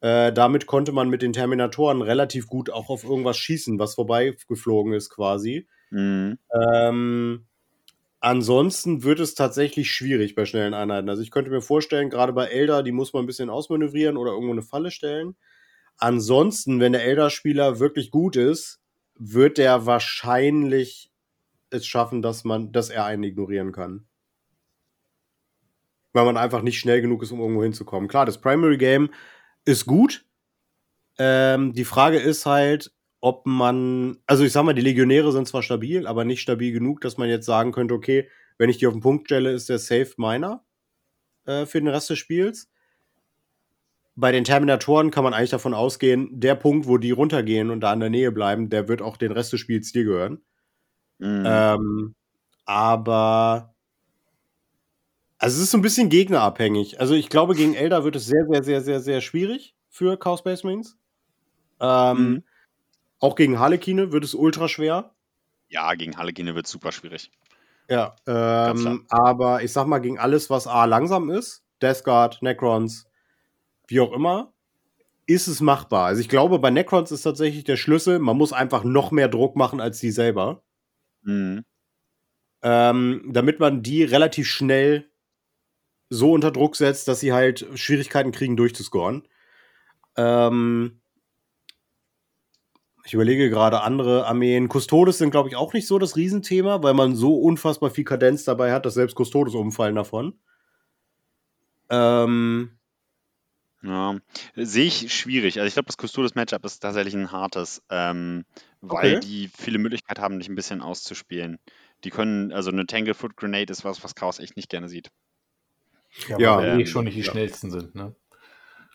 Äh, 0.00 0.32
damit 0.32 0.66
konnte 0.66 0.92
man 0.92 1.10
mit 1.10 1.22
den 1.22 1.34
Terminatoren 1.34 2.00
relativ 2.00 2.46
gut 2.46 2.70
auch 2.70 2.88
auf 2.88 3.04
irgendwas 3.04 3.36
schießen, 3.36 3.78
was 3.78 3.94
vorbeigeflogen 3.94 4.94
ist 4.94 5.10
quasi. 5.10 5.66
Mhm. 5.90 6.38
Ähm, 6.58 7.46
ansonsten 8.20 9.04
wird 9.04 9.20
es 9.20 9.34
tatsächlich 9.34 9.90
schwierig 9.90 10.34
bei 10.34 10.46
schnellen 10.46 10.74
Einheiten. 10.74 11.10
Also 11.10 11.22
ich 11.22 11.30
könnte 11.30 11.50
mir 11.50 11.60
vorstellen, 11.60 12.08
gerade 12.08 12.32
bei 12.32 12.46
Elder, 12.46 12.82
die 12.82 12.92
muss 12.92 13.12
man 13.12 13.24
ein 13.24 13.26
bisschen 13.26 13.50
ausmanövrieren 13.50 14.16
oder 14.16 14.32
irgendwo 14.32 14.52
eine 14.52 14.62
Falle 14.62 14.90
stellen. 14.90 15.36
Ansonsten, 15.98 16.80
wenn 16.80 16.92
der 16.92 17.04
Elder-Spieler 17.04 17.78
wirklich 17.78 18.10
gut 18.10 18.36
ist, 18.36 18.80
wird 19.18 19.58
er 19.58 19.86
wahrscheinlich 19.86 21.10
es 21.70 21.86
schaffen, 21.86 22.22
dass 22.22 22.44
man, 22.44 22.72
dass 22.72 22.90
er 22.90 23.04
einen 23.04 23.24
ignorieren 23.24 23.72
kann. 23.72 24.06
Weil 26.12 26.24
man 26.24 26.36
einfach 26.36 26.62
nicht 26.62 26.78
schnell 26.78 27.00
genug 27.00 27.22
ist, 27.22 27.32
um 27.32 27.40
irgendwo 27.40 27.62
hinzukommen. 27.62 28.08
Klar, 28.08 28.26
das 28.26 28.40
Primary 28.40 28.76
Game 28.76 29.10
ist 29.64 29.86
gut. 29.86 30.24
Ähm, 31.18 31.72
die 31.72 31.84
Frage 31.84 32.18
ist 32.18 32.46
halt, 32.46 32.92
ob 33.20 33.46
man, 33.46 34.18
also 34.26 34.44
ich 34.44 34.52
sag 34.52 34.64
mal, 34.64 34.74
die 34.74 34.82
Legionäre 34.82 35.32
sind 35.32 35.48
zwar 35.48 35.62
stabil, 35.62 36.06
aber 36.06 36.24
nicht 36.24 36.42
stabil 36.42 36.72
genug, 36.72 37.00
dass 37.00 37.16
man 37.16 37.28
jetzt 37.28 37.46
sagen 37.46 37.72
könnte, 37.72 37.94
okay, 37.94 38.28
wenn 38.58 38.70
ich 38.70 38.78
die 38.78 38.86
auf 38.86 38.92
den 38.92 39.02
Punkt 39.02 39.26
stelle, 39.28 39.52
ist 39.52 39.68
der 39.68 39.78
safe 39.78 40.12
meiner 40.16 40.64
äh, 41.46 41.66
für 41.66 41.80
den 41.80 41.88
Rest 41.88 42.10
des 42.10 42.18
Spiels 42.18 42.70
bei 44.16 44.32
den 44.32 44.44
Terminatoren 44.44 45.10
kann 45.10 45.24
man 45.24 45.34
eigentlich 45.34 45.50
davon 45.50 45.74
ausgehen, 45.74 46.28
der 46.32 46.54
Punkt, 46.54 46.86
wo 46.86 46.96
die 46.96 47.10
runtergehen 47.10 47.70
und 47.70 47.80
da 47.80 47.92
in 47.92 48.00
der 48.00 48.10
Nähe 48.10 48.32
bleiben, 48.32 48.70
der 48.70 48.88
wird 48.88 49.02
auch 49.02 49.18
den 49.18 49.30
Rest 49.30 49.52
des 49.52 49.60
Spiels 49.60 49.92
dir 49.92 50.04
gehören. 50.04 50.42
Mhm. 51.18 51.44
Ähm, 51.46 52.14
aber 52.64 53.74
also 55.38 55.56
es 55.56 55.64
ist 55.64 55.70
so 55.70 55.78
ein 55.78 55.82
bisschen 55.82 56.08
gegnerabhängig. 56.08 56.98
Also 56.98 57.14
ich 57.14 57.28
glaube, 57.28 57.54
gegen 57.54 57.74
Elder 57.74 58.04
wird 58.04 58.16
es 58.16 58.26
sehr, 58.26 58.46
sehr, 58.50 58.62
sehr, 58.64 58.80
sehr, 58.80 59.00
sehr 59.00 59.20
schwierig 59.20 59.76
für 59.90 60.18
Chaos 60.18 60.40
Space 60.40 60.64
Marines. 60.64 60.96
Ähm, 61.78 62.16
mhm. 62.16 62.44
Auch 63.20 63.34
gegen 63.34 63.58
Harlekine 63.58 64.12
wird 64.12 64.24
es 64.24 64.34
ultra 64.34 64.66
schwer. 64.68 65.14
Ja, 65.68 65.94
gegen 65.94 66.16
Harlekine 66.16 66.54
wird 66.54 66.66
es 66.66 66.72
super 66.72 66.90
schwierig. 66.90 67.30
Ja, 67.88 68.16
ähm, 68.26 69.04
aber 69.08 69.62
ich 69.62 69.72
sag 69.72 69.86
mal, 69.86 69.98
gegen 69.98 70.18
alles, 70.18 70.50
was 70.50 70.66
A 70.66 70.86
langsam 70.86 71.30
ist, 71.30 71.64
Death 71.82 72.02
Guard, 72.02 72.42
Necrons, 72.42 73.06
wie 73.88 74.00
auch 74.00 74.12
immer, 74.12 74.52
ist 75.26 75.48
es 75.48 75.60
machbar. 75.60 76.06
Also 76.06 76.20
ich 76.20 76.28
glaube, 76.28 76.58
bei 76.58 76.70
Necrons 76.70 77.10
ist 77.10 77.22
tatsächlich 77.22 77.64
der 77.64 77.76
Schlüssel, 77.76 78.18
man 78.18 78.36
muss 78.36 78.52
einfach 78.52 78.84
noch 78.84 79.10
mehr 79.10 79.28
Druck 79.28 79.56
machen 79.56 79.80
als 79.80 79.98
die 79.98 80.10
selber. 80.10 80.62
Mhm. 81.22 81.64
Ähm, 82.62 83.28
damit 83.32 83.60
man 83.60 83.82
die 83.82 84.04
relativ 84.04 84.46
schnell 84.48 85.10
so 86.08 86.32
unter 86.32 86.52
Druck 86.52 86.76
setzt, 86.76 87.08
dass 87.08 87.20
sie 87.20 87.32
halt 87.32 87.66
Schwierigkeiten 87.74 88.32
kriegen, 88.32 88.56
durchzuscoren. 88.56 89.26
Ähm, 90.16 91.00
ich 93.04 93.14
überlege 93.14 93.50
gerade 93.50 93.82
andere 93.82 94.26
Armeen. 94.26 94.68
Custodes 94.68 95.18
sind, 95.18 95.30
glaube 95.30 95.48
ich, 95.48 95.56
auch 95.56 95.72
nicht 95.72 95.86
so 95.86 95.98
das 95.98 96.16
Riesenthema, 96.16 96.82
weil 96.82 96.94
man 96.94 97.14
so 97.14 97.36
unfassbar 97.36 97.90
viel 97.90 98.04
Kadenz 98.04 98.44
dabei 98.44 98.72
hat, 98.72 98.84
dass 98.84 98.94
selbst 98.94 99.16
Custodes 99.16 99.54
umfallen 99.54 99.94
davon. 99.94 100.38
Ähm, 101.88 102.75
ja, 103.86 104.18
sehe 104.56 104.84
ich 104.86 105.12
schwierig. 105.14 105.58
Also 105.58 105.68
ich 105.68 105.74
glaube, 105.74 105.86
das 105.86 105.96
Custodes-Matchup 105.96 106.64
ist 106.64 106.80
tatsächlich 106.80 107.14
ein 107.14 107.30
hartes, 107.32 107.82
ähm, 107.90 108.44
weil 108.80 109.16
Okay. 109.16 109.18
die 109.18 109.48
viele 109.48 109.78
Möglichkeiten 109.78 110.20
haben, 110.22 110.38
dich 110.38 110.48
ein 110.48 110.54
bisschen 110.54 110.82
auszuspielen. 110.82 111.58
Die 112.04 112.10
können, 112.10 112.52
also 112.52 112.70
eine 112.70 112.86
Tanglefoot 112.86 113.36
Grenade 113.36 113.72
ist 113.72 113.84
was, 113.84 114.02
was 114.04 114.14
Chaos 114.14 114.38
echt 114.40 114.56
nicht 114.56 114.68
gerne 114.70 114.88
sieht. 114.88 115.10
Ja, 116.28 116.38
Ja, 116.38 116.56
weil 116.56 116.70
die 116.78 116.86
Ähm, 116.86 116.86
schon 116.86 117.04
nicht 117.04 117.16
die 117.16 117.24
ja. 117.24 117.32
schnellsten 117.32 117.70
sind, 117.70 117.94
ne? 117.94 118.14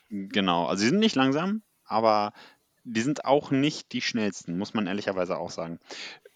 Genau, 0.09 0.65
also 0.67 0.81
sie 0.81 0.89
sind 0.89 0.99
nicht 0.99 1.15
langsam, 1.15 1.63
aber 1.85 2.33
die 2.83 3.01
sind 3.01 3.25
auch 3.25 3.51
nicht 3.51 3.91
die 3.93 4.01
schnellsten, 4.01 4.57
muss 4.57 4.73
man 4.73 4.87
ehrlicherweise 4.87 5.37
auch 5.37 5.51
sagen. 5.51 5.79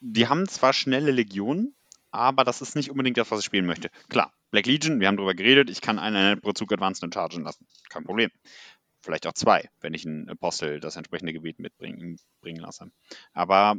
Die 0.02 0.28
haben 0.28 0.48
zwar 0.48 0.74
schnelle 0.74 1.12
Legionen, 1.12 1.76
aber 2.16 2.44
das 2.44 2.62
ist 2.62 2.76
nicht 2.76 2.90
unbedingt 2.90 3.18
das, 3.18 3.32
was 3.32 3.40
ich 3.40 3.46
spielen 3.46 3.66
möchte. 3.66 3.90
Klar, 4.10 4.34
Black 4.52 4.66
Legion, 4.66 5.00
wir 5.00 5.08
haben 5.08 5.18
darüber 5.18 5.34
geredet, 5.36 5.70
ich 5.70 5.82
kann 5.82 6.00
einen 6.00 6.42
pro 6.42 6.54
Zug 6.54 6.72
Advanced 6.72 7.04
und 7.04 7.14
chargen 7.14 7.44
lassen. 7.44 7.68
Kein 7.90 8.04
Problem. 8.04 8.32
Vielleicht 9.02 9.28
auch 9.28 9.34
zwei, 9.34 9.70
wenn 9.82 9.94
ich 9.94 10.06
einen 10.06 10.30
Apostel 10.30 10.80
das 10.80 10.96
entsprechende 10.96 11.34
Gebiet 11.34 11.60
mitbringen 11.60 12.18
bringen 12.42 12.62
lasse. 12.62 12.90
Aber 13.34 13.76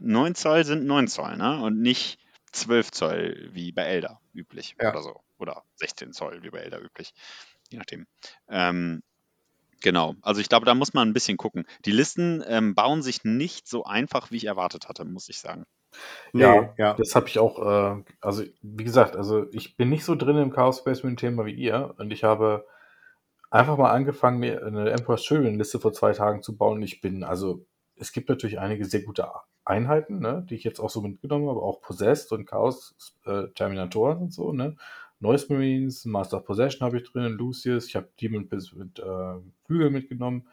9 0.00 0.34
Zoll 0.34 0.64
sind 0.64 0.86
9 0.86 1.08
Zoll, 1.08 1.36
ne? 1.36 1.60
Und 1.62 1.80
nicht 1.80 2.18
12 2.52 2.90
Zoll 2.90 3.50
wie 3.52 3.72
bei 3.72 3.82
Elder 3.82 4.20
üblich 4.34 4.76
ja. 4.80 4.90
oder 4.90 5.02
so. 5.02 5.20
Oder 5.38 5.64
16 5.76 6.12
Zoll 6.12 6.42
wie 6.42 6.50
bei 6.50 6.58
Elder 6.58 6.80
üblich. 6.80 7.12
Je 7.70 7.78
nachdem. 7.78 8.06
Ähm, 8.48 9.02
genau. 9.80 10.14
Also 10.22 10.40
ich 10.40 10.48
glaube, 10.48 10.66
da 10.66 10.74
muss 10.74 10.94
man 10.94 11.08
ein 11.08 11.12
bisschen 11.14 11.36
gucken. 11.36 11.66
Die 11.84 11.90
Listen 11.90 12.42
ähm, 12.46 12.74
bauen 12.74 13.02
sich 13.02 13.24
nicht 13.24 13.66
so 13.66 13.84
einfach, 13.84 14.30
wie 14.30 14.36
ich 14.36 14.44
erwartet 14.44 14.88
hatte, 14.88 15.04
muss 15.04 15.28
ich 15.28 15.38
sagen. 15.38 15.66
Nee, 16.32 16.42
ja, 16.42 16.74
ja, 16.76 16.94
das 16.94 17.14
habe 17.14 17.28
ich 17.28 17.38
auch, 17.38 17.58
äh, 17.58 18.02
also 18.20 18.42
wie 18.62 18.84
gesagt, 18.84 19.16
also 19.16 19.46
ich 19.52 19.76
bin 19.76 19.88
nicht 19.88 20.04
so 20.04 20.14
drin 20.14 20.36
im 20.36 20.50
Chaos 20.50 20.78
Space 20.78 21.02
Marine 21.02 21.16
Thema 21.16 21.46
wie 21.46 21.54
ihr 21.54 21.94
und 21.98 22.12
ich 22.12 22.24
habe 22.24 22.66
einfach 23.50 23.76
mal 23.78 23.90
angefangen, 23.90 24.38
mir 24.38 24.64
eine 24.64 24.90
Emperor's 24.90 25.22
Children 25.22 25.56
Liste 25.56 25.80
vor 25.80 25.92
zwei 25.92 26.12
Tagen 26.12 26.42
zu 26.42 26.56
bauen. 26.56 26.82
Ich 26.82 27.00
bin, 27.00 27.24
also 27.24 27.64
es 27.96 28.12
gibt 28.12 28.28
natürlich 28.28 28.58
einige 28.58 28.84
sehr 28.84 29.02
gute 29.02 29.28
Einheiten, 29.64 30.20
ne, 30.20 30.46
die 30.48 30.54
ich 30.54 30.64
jetzt 30.64 30.80
auch 30.80 30.90
so 30.90 31.00
mitgenommen 31.00 31.48
habe, 31.48 31.60
auch 31.60 31.80
Possessed 31.80 32.32
und 32.32 32.46
Chaos 32.46 32.94
äh, 33.24 33.48
Terminatoren 33.54 34.18
und 34.18 34.32
so, 34.32 34.52
ne. 34.52 34.76
Noise 35.18 35.46
Marines, 35.48 36.04
Master 36.04 36.38
of 36.38 36.44
Possession 36.44 36.84
habe 36.84 36.98
ich 36.98 37.10
drin, 37.10 37.32
Lucius, 37.32 37.86
ich 37.86 37.96
habe 37.96 38.10
Demon 38.20 38.48
Piss 38.48 38.74
mit 38.74 38.98
äh, 38.98 39.34
Flügel 39.64 39.90
mitgenommen 39.90 40.46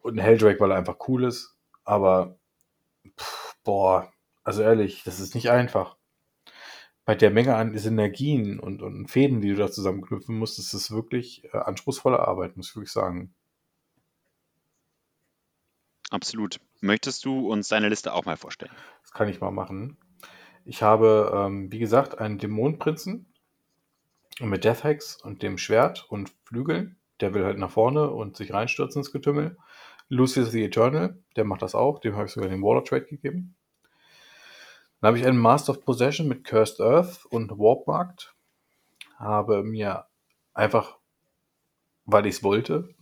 und 0.00 0.16
ein 0.16 0.22
Helldrake, 0.22 0.58
weil 0.58 0.72
er 0.72 0.78
einfach 0.78 0.96
cool 1.06 1.24
ist. 1.24 1.56
Aber, 1.84 2.36
pff, 3.16 3.56
boah, 3.62 4.12
also 4.46 4.62
ehrlich, 4.62 5.02
das 5.02 5.18
ist 5.18 5.34
nicht 5.34 5.50
einfach. 5.50 5.96
Bei 7.04 7.16
der 7.16 7.32
Menge 7.32 7.56
an 7.56 7.76
Synergien 7.76 8.60
und, 8.60 8.80
und 8.80 9.08
Fäden, 9.08 9.40
die 9.40 9.48
du 9.48 9.56
da 9.56 9.72
zusammenknüpfen 9.72 10.38
musst, 10.38 10.60
ist 10.60 10.72
es 10.72 10.92
wirklich 10.92 11.44
äh, 11.52 11.58
anspruchsvolle 11.58 12.20
Arbeit, 12.20 12.56
muss 12.56 12.70
ich 12.70 12.76
wirklich 12.76 12.92
sagen. 12.92 13.34
Absolut. 16.10 16.60
Möchtest 16.80 17.24
du 17.24 17.50
uns 17.50 17.66
deine 17.68 17.88
Liste 17.88 18.12
auch 18.12 18.24
mal 18.24 18.36
vorstellen? 18.36 18.70
Das 19.02 19.10
kann 19.10 19.28
ich 19.28 19.40
mal 19.40 19.50
machen. 19.50 19.96
Ich 20.64 20.80
habe, 20.80 21.32
ähm, 21.34 21.72
wie 21.72 21.80
gesagt, 21.80 22.18
einen 22.18 22.38
Dämonenprinzen 22.38 23.26
mit 24.40 24.62
Deathhex 24.62 25.20
und 25.20 25.42
dem 25.42 25.58
Schwert 25.58 26.06
und 26.08 26.32
Flügeln. 26.44 27.00
Der 27.20 27.34
will 27.34 27.44
halt 27.44 27.58
nach 27.58 27.72
vorne 27.72 28.10
und 28.10 28.36
sich 28.36 28.52
reinstürzen 28.52 29.00
ins 29.00 29.10
Getümmel. 29.10 29.58
Lucius 30.08 30.52
the 30.52 30.62
Eternal, 30.62 31.18
der 31.34 31.44
macht 31.44 31.62
das 31.62 31.74
auch. 31.74 31.98
Dem 31.98 32.14
habe 32.14 32.26
ich 32.26 32.32
sogar 32.32 32.48
den 32.48 32.62
Warlord 32.62 32.86
Trade 32.86 33.06
gegeben. 33.06 33.56
Dann 35.00 35.08
habe 35.08 35.18
ich 35.18 35.26
einen 35.26 35.38
Master 35.38 35.72
of 35.72 35.84
Possession 35.84 36.28
mit 36.28 36.44
Cursed 36.44 36.80
Earth 36.80 37.24
und 37.26 37.50
Warpmarkt. 37.50 38.34
Habe 39.16 39.62
mir 39.62 40.06
einfach, 40.54 40.98
weil 42.04 42.26
ich 42.26 42.36
es 42.36 42.42
wollte, 42.42 42.94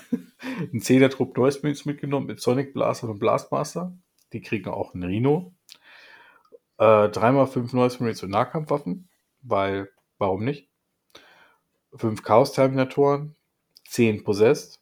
einen 0.40 0.80
Zehner-Trupp 0.80 1.36
Noise 1.36 1.60
mitgenommen 1.84 2.26
mit 2.26 2.40
Sonic 2.40 2.72
Blaster 2.72 3.08
und 3.08 3.18
Blastmaster. 3.18 3.96
Die 4.32 4.40
kriegen 4.40 4.70
auch 4.70 4.94
einen 4.94 5.04
Rhino. 5.04 5.54
Äh, 6.78 7.08
3x5 7.08 7.74
Noise 7.74 7.98
Marines 8.00 8.22
und 8.22 8.30
Nahkampfwaffen, 8.30 9.08
weil, 9.42 9.90
warum 10.18 10.44
nicht? 10.44 10.68
5 11.94 12.22
Chaos-Terminatoren, 12.22 13.36
10 13.86 14.24
Possessed, 14.24 14.80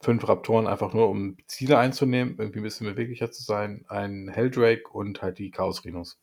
5 0.00 0.26
Raptoren 0.26 0.66
einfach 0.66 0.94
nur, 0.94 1.08
um 1.08 1.36
Ziele 1.46 1.78
einzunehmen, 1.78 2.36
irgendwie 2.38 2.60
ein 2.60 2.64
bisschen 2.64 2.86
beweglicher 2.86 3.30
zu 3.30 3.42
sein, 3.42 3.84
ein 3.88 4.28
Helldrake 4.28 4.88
und 4.90 5.22
halt 5.22 5.38
die 5.38 5.50
Chaos-Rhinos. 5.50 6.18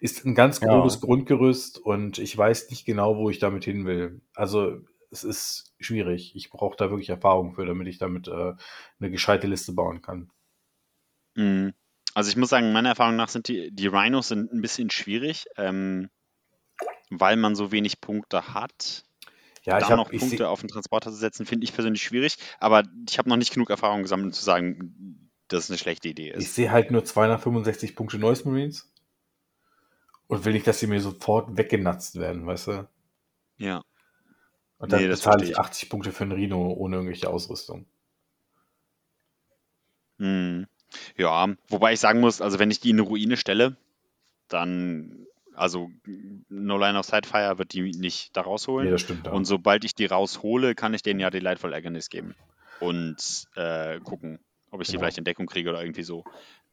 Ist 0.00 0.24
ein 0.24 0.34
ganz 0.34 0.60
grobes 0.60 0.94
ja. 0.94 1.00
Grundgerüst 1.00 1.78
und 1.78 2.18
ich 2.18 2.36
weiß 2.36 2.70
nicht 2.70 2.84
genau, 2.84 3.16
wo 3.16 3.30
ich 3.30 3.38
damit 3.38 3.64
hin 3.64 3.86
will. 3.86 4.20
Also 4.34 4.80
es 5.12 5.22
ist 5.22 5.74
schwierig. 5.78 6.34
Ich 6.34 6.50
brauche 6.50 6.76
da 6.76 6.90
wirklich 6.90 7.10
Erfahrung 7.10 7.52
für, 7.52 7.66
damit 7.66 7.86
ich 7.86 7.98
damit 7.98 8.26
äh, 8.26 8.54
eine 8.98 9.10
gescheite 9.10 9.46
Liste 9.46 9.72
bauen 9.72 10.02
kann. 10.02 10.30
Mhm. 11.34 11.74
Also 12.14 12.30
ich 12.30 12.36
muss 12.36 12.50
sagen, 12.50 12.72
meiner 12.72 12.90
Erfahrung 12.90 13.16
nach 13.16 13.28
sind 13.28 13.48
die, 13.48 13.70
die 13.70 13.86
Rhinos 13.86 14.28
sind 14.28 14.52
ein 14.52 14.60
bisschen 14.60 14.90
schwierig, 14.90 15.46
ähm, 15.56 16.10
weil 17.10 17.36
man 17.36 17.54
so 17.54 17.70
wenig 17.70 18.00
Punkte 18.00 18.54
hat. 18.54 19.04
Ja, 19.64 19.78
da 19.78 19.88
hab, 19.88 19.96
noch 19.96 20.10
Punkte 20.10 20.48
auf 20.48 20.60
den 20.60 20.68
Transporter 20.68 21.10
zu 21.10 21.16
setzen, 21.16 21.46
finde 21.46 21.64
ich 21.64 21.72
persönlich 21.72 22.02
schwierig, 22.02 22.36
aber 22.58 22.82
ich 23.08 23.18
habe 23.18 23.28
noch 23.28 23.36
nicht 23.36 23.52
genug 23.52 23.70
Erfahrung 23.70 24.02
gesammelt, 24.02 24.26
um 24.26 24.32
zu 24.32 24.44
sagen, 24.44 25.30
dass 25.48 25.64
es 25.64 25.70
eine 25.70 25.78
schlechte 25.78 26.08
Idee 26.08 26.30
ist. 26.30 26.42
Ich 26.42 26.50
sehe 26.50 26.72
halt 26.72 26.90
nur 26.90 27.04
265 27.04 27.94
Punkte 27.94 28.18
Noise 28.18 28.48
Marines 28.48 28.92
und 30.26 30.44
will 30.44 30.52
nicht, 30.52 30.66
dass 30.66 30.80
sie 30.80 30.86
mir 30.86 31.00
sofort 31.00 31.56
weggenatzt 31.56 32.18
werden, 32.18 32.46
weißt 32.46 32.66
du? 32.68 32.88
Ja. 33.58 33.82
Und 34.78 34.92
dann 34.92 35.00
nee, 35.00 35.08
bezahle 35.08 35.44
ich 35.44 35.58
80 35.58 35.90
Punkte 35.90 36.10
für 36.10 36.24
einen 36.24 36.32
Rhino 36.32 36.72
ohne 36.72 36.96
irgendwelche 36.96 37.30
Ausrüstung. 37.30 37.86
Hm. 40.18 40.66
Ja, 41.16 41.54
wobei 41.68 41.92
ich 41.92 42.00
sagen 42.00 42.20
muss, 42.20 42.40
also 42.40 42.58
wenn 42.58 42.70
ich 42.70 42.80
die 42.80 42.90
in 42.90 42.96
eine 42.96 43.06
Ruine 43.06 43.36
stelle, 43.36 43.76
dann, 44.48 45.26
also 45.54 45.90
No 46.48 46.78
Line 46.78 46.98
of 46.98 47.06
Sightfire 47.06 47.58
wird 47.58 47.72
die 47.72 47.82
nicht 47.82 48.36
da 48.36 48.42
rausholen. 48.42 48.86
Nee, 48.86 48.92
das 48.92 49.02
stimmt. 49.02 49.26
Ja. 49.26 49.32
Und 49.32 49.44
sobald 49.44 49.84
ich 49.84 49.94
die 49.94 50.06
raushole, 50.06 50.74
kann 50.74 50.94
ich 50.94 51.02
denen 51.02 51.20
ja 51.20 51.30
Delightful 51.30 51.72
Agonies 51.74 52.10
geben 52.10 52.34
und 52.80 53.46
äh, 53.54 54.00
gucken, 54.00 54.38
ob 54.70 54.80
ich 54.80 54.88
genau. 54.88 54.98
die 54.98 54.98
vielleicht 54.98 55.18
in 55.18 55.24
Deckung 55.24 55.46
kriege 55.46 55.70
oder 55.70 55.82
irgendwie 55.82 56.02
so. 56.02 56.24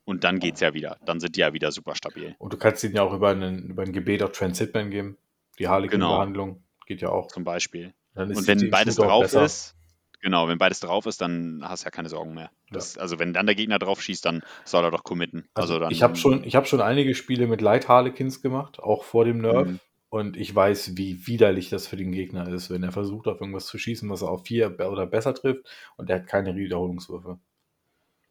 Und 0.06 0.24
dann 0.24 0.40
geht's 0.40 0.60
ja 0.60 0.74
wieder. 0.74 0.98
Dann 1.06 1.20
sind 1.20 1.36
die 1.36 1.42
ja 1.42 1.54
wieder 1.54 1.72
super 1.72 1.96
stabil. 1.96 2.36
Und 2.40 2.54
du 2.54 2.58
kannst 2.58 2.84
ihnen 2.84 2.96
ja 2.96 3.04
auch 3.04 3.14
über, 3.14 3.30
einen, 3.30 3.70
über 3.70 3.84
ein 3.84 3.94
Gebet 3.94 4.24
auf 4.24 4.32
Transitman 4.32 4.90
geben. 4.90 5.18
Die 5.60 5.68
Harlequin-Behandlung 5.68 6.54
genau. 6.54 6.86
geht 6.88 7.02
ja 7.02 7.10
auch. 7.10 7.28
Zum 7.28 7.44
Beispiel. 7.44 7.94
Und 8.16 8.48
wenn 8.48 8.72
beides 8.72 8.96
drauf 8.96 9.34
ist, 9.34 9.76
genau, 10.22 10.48
wenn 10.48 10.58
beides 10.58 10.80
drauf 10.80 11.06
ist, 11.06 11.22
dann 11.22 11.62
hast 11.64 11.84
du 11.84 11.88
ja 11.88 11.92
keine 11.92 12.10
Sorgen 12.10 12.34
mehr. 12.34 12.52
Das, 12.72 12.96
ja. 12.96 13.02
Also 13.02 13.20
wenn 13.20 13.34
dann 13.34 13.46
der 13.46 13.56
Gegner 13.56 13.80
drauf 13.80 14.02
schießt, 14.02 14.26
dann 14.26 14.42
soll 14.66 14.84
er 14.84 14.92
doch 14.92 15.04
committen. 15.04 15.48
Also, 15.54 15.74
also 15.74 15.80
dann, 15.80 15.92
ich 15.92 16.04
habe 16.04 16.16
schon, 16.16 16.44
hab 16.44 16.68
schon 16.68 16.82
einige 16.82 17.16
Spiele 17.16 17.48
mit 17.48 17.62
Light 17.62 17.88
Harlequins 17.88 18.42
gemacht, 18.42 18.80
auch 18.80 19.04
vor 19.04 19.26
dem 19.26 19.40
Nerf. 19.40 19.68
Mhm. 19.68 19.80
Und 20.12 20.38
ich 20.38 20.54
weiß, 20.54 20.98
wie 20.98 21.28
widerlich 21.28 21.70
das 21.70 21.86
für 21.86 21.96
den 21.96 22.12
Gegner 22.12 22.48
ist, 22.52 22.72
wenn 22.72 22.82
er 22.82 22.92
versucht, 22.92 23.28
auf 23.28 23.40
irgendwas 23.40 23.68
zu 23.68 23.78
schießen, 23.78 24.10
was 24.10 24.24
er 24.24 24.32
auf 24.32 24.46
vier 24.46 24.76
oder 24.80 25.06
besser 25.06 25.36
trifft 25.36 25.70
und 25.98 26.10
er 26.10 26.18
hat 26.18 26.28
keine 26.28 26.56
Wiederholungswürfe. 26.56 27.38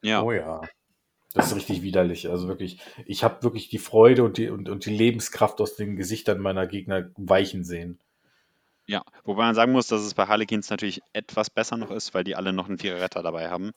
Ja. 0.03 0.23
Oh 0.23 0.33
ja. 0.33 0.61
Das 1.35 1.49
ist 1.49 1.57
richtig 1.57 1.83
widerlich. 1.83 2.29
Also 2.29 2.49
wirklich, 2.49 2.81
ich 3.07 3.23
habe 3.23 3.45
wirklich 3.45 3.69
die 3.69 3.79
Freude 3.79 4.25
und 4.25 4.39
die, 4.39 4.49
und, 4.49 4.69
und 4.69 4.87
die 4.87 4.97
Lebenskraft 4.97 5.61
aus 5.61 5.77
den 5.77 5.95
Gesichtern 5.95 6.41
meiner 6.41 6.67
Gegner 6.67 7.11
weichen 7.17 7.63
sehen. 7.63 8.01
Ja, 8.91 9.03
wobei 9.25 9.45
man 9.45 9.55
sagen 9.55 9.73
muss, 9.73 9.87
dass 9.87 10.01
es 10.01 10.15
bei 10.15 10.27
Harlequins 10.29 10.71
natürlich 10.71 11.03
etwas 11.13 11.51
besser 11.51 11.77
noch 11.77 11.91
ist, 11.91 12.15
weil 12.15 12.25
die 12.25 12.35
alle 12.35 12.55
noch 12.55 12.69
einen 12.69 12.79
Vierer-Retter 12.79 13.23
dabei 13.23 13.51
haben 13.51 13.73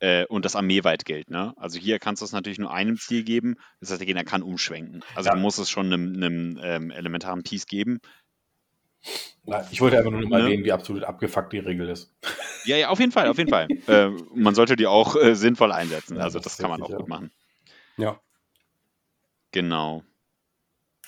äh, 0.00 0.24
und 0.24 0.46
das 0.46 0.56
armeeweit 0.56 1.04
gilt. 1.04 1.28
Ne? 1.28 1.52
Also 1.58 1.78
hier 1.78 1.98
kannst 1.98 2.22
du 2.22 2.24
es 2.24 2.32
natürlich 2.32 2.58
nur 2.58 2.72
einem 2.72 2.96
Ziel 2.96 3.24
geben, 3.24 3.56
das 3.80 3.90
heißt, 3.90 4.00
der 4.00 4.06
Gegner 4.06 4.24
kann 4.24 4.42
umschwenken. 4.42 5.04
Also 5.14 5.28
ja. 5.28 5.34
du 5.34 5.40
musst 5.42 5.58
es 5.58 5.68
schon 5.68 5.92
einem, 5.92 6.14
einem 6.14 6.58
ähm, 6.62 6.90
elementaren 6.90 7.42
Piece 7.42 7.66
geben. 7.66 8.00
Ich 9.70 9.82
wollte 9.82 9.98
einfach 9.98 10.10
nur 10.10 10.26
mal 10.26 10.38
ne? 10.38 10.44
erwähnen, 10.46 10.64
wie 10.64 10.72
absolut 10.72 11.04
abgefuckt 11.04 11.52
die 11.52 11.58
Regel 11.58 11.90
ist. 11.90 12.14
Ja, 12.64 12.78
ja, 12.78 12.88
auf 12.88 12.98
jeden 12.98 13.12
Fall, 13.12 13.28
auf 13.28 13.36
jeden 13.36 13.50
Fall. 13.50 13.68
äh, 13.86 14.08
man 14.34 14.54
sollte 14.54 14.76
die 14.76 14.86
auch 14.86 15.14
äh, 15.14 15.34
sinnvoll 15.34 15.72
einsetzen. 15.72 16.16
Also 16.16 16.38
das, 16.38 16.56
das 16.56 16.56
kann 16.56 16.70
man 16.70 16.82
auch 16.82 16.88
ja. 16.88 16.96
gut 16.96 17.08
machen. 17.08 17.30
Ja. 17.98 18.18
Genau. 19.52 20.04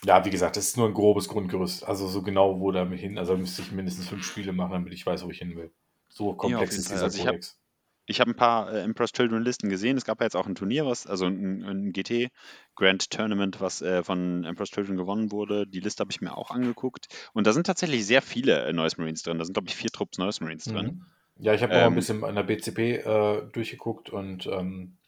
Ja, 0.07 0.25
wie 0.25 0.31
gesagt, 0.31 0.57
das 0.57 0.69
ist 0.69 0.77
nur 0.77 0.87
ein 0.87 0.95
grobes 0.95 1.29
Grundgerüst. 1.29 1.85
Also 1.85 2.07
so 2.07 2.23
genau, 2.23 2.61
wo 2.61 2.71
damit 2.71 3.01
hin. 3.01 3.19
Also 3.19 3.37
müsste 3.37 3.63
ich 3.63 3.73
mindestens 3.73 4.09
fünf 4.09 4.25
Spiele 4.25 4.53
machen, 4.53 4.73
damit 4.73 4.93
ich 4.93 5.05
weiß, 5.05 5.25
wo 5.25 5.31
ich 5.31 5.39
hin 5.39 5.57
will. 5.57 5.73
So 6.09 6.33
komplex 6.35 6.75
ja, 6.75 6.79
ist 6.79 6.91
dieser 6.93 7.03
also 7.03 7.25
Kodex. 7.25 7.59
Ich 8.07 8.21
habe 8.21 8.31
hab 8.31 8.37
ein 8.37 8.39
paar 8.39 8.73
äh, 8.73 8.85
Impress 8.85 9.11
Children 9.11 9.43
Listen 9.43 9.69
gesehen. 9.69 9.97
Es 9.97 10.05
gab 10.05 10.21
ja 10.21 10.27
jetzt 10.27 10.37
auch 10.37 10.47
ein 10.47 10.55
Turnier, 10.55 10.87
was, 10.87 11.09
also 11.09 11.27
ein, 11.27 11.65
ein 11.65 11.93
GT 11.93 12.31
Grand 12.77 13.11
Tournament, 13.11 13.61
was 13.61 13.83
äh, 13.83 14.05
von 14.05 14.45
Impress 14.45 14.71
Children 14.71 14.97
gewonnen 14.97 15.33
wurde. 15.33 15.67
Die 15.67 15.81
Liste 15.81 16.03
habe 16.03 16.13
ich 16.13 16.21
mir 16.21 16.37
auch 16.37 16.53
angeguckt. 16.53 17.09
Und 17.33 17.49
da 17.49 17.53
sind 17.53 17.67
tatsächlich 17.67 18.07
sehr 18.07 18.23
viele 18.23 18.65
äh, 18.65 18.73
Noise 18.73 18.99
Marines 18.99 19.25
drin. 19.25 19.39
Da 19.39 19.45
sind, 19.45 19.55
glaube 19.55 19.69
ich, 19.69 19.75
vier 19.75 19.91
Trupps 19.91 20.19
Noise 20.19 20.45
Marines 20.45 20.67
drin. 20.67 20.87
Mhm. 20.87 21.07
Ja, 21.39 21.53
ich 21.53 21.65
habe 21.65 21.75
ähm, 21.75 21.83
auch 21.83 21.87
ein 21.87 21.95
bisschen 21.97 22.23
an 22.23 22.37
der 22.37 22.45
BCP 22.45 22.79
äh, 22.79 23.43
durchgeguckt 23.53 24.11
und 24.11 24.47
ähm, 24.47 24.99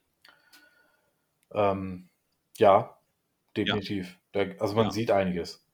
ähm, 1.53 2.09
ja, 2.57 2.99
definitiv. 3.57 4.09
Ja. 4.09 4.18
Also 4.35 4.75
man 4.75 4.87
ja. 4.87 4.91
sieht 4.91 5.11
einiges. 5.11 5.65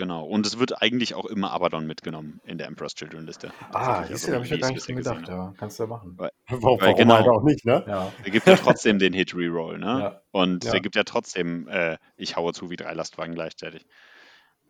Genau. 0.00 0.24
Und 0.24 0.46
es 0.46 0.58
wird 0.58 0.80
eigentlich 0.80 1.14
auch 1.14 1.26
immer 1.26 1.50
Abaddon 1.50 1.86
mitgenommen 1.86 2.40
in 2.44 2.56
der 2.56 2.68
Emperor's 2.68 2.94
Children 2.94 3.26
Liste. 3.26 3.52
Ah, 3.70 4.00
das 4.00 4.24
also, 4.24 4.32
habe 4.32 4.44
ich 4.46 4.50
ja 4.50 4.56
gar 4.56 4.72
nicht 4.72 4.88
dran 4.88 4.96
gedacht. 4.96 5.28
Ja, 5.28 5.52
kannst 5.58 5.78
du 5.78 5.82
ja 5.82 5.88
machen. 5.88 6.14
Weil, 6.16 6.30
warum, 6.48 6.80
weil 6.80 6.94
genau, 6.94 7.16
halt 7.16 7.28
auch 7.28 7.42
nicht, 7.42 7.66
ne? 7.66 7.84
Ja. 7.88 8.10
Der 8.24 8.30
gibt 8.30 8.46
ja 8.46 8.56
trotzdem 8.56 8.98
den 8.98 9.12
Hit 9.12 9.34
Reroll, 9.34 9.78
ne? 9.78 9.86
Ja. 9.86 10.22
Und 10.30 10.64
ja. 10.64 10.70
der 10.70 10.80
gibt 10.80 10.96
ja 10.96 11.04
trotzdem, 11.04 11.68
äh, 11.68 11.98
ich 12.16 12.34
haue 12.36 12.54
zu 12.54 12.70
wie 12.70 12.76
drei 12.76 12.94
Lastwagen 12.94 13.34
gleichzeitig. 13.34 13.84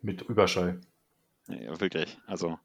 Mit 0.02 0.22
Überschall. 0.22 0.80
Ja, 1.47 1.80
wirklich. 1.80 2.18
Also. 2.26 2.59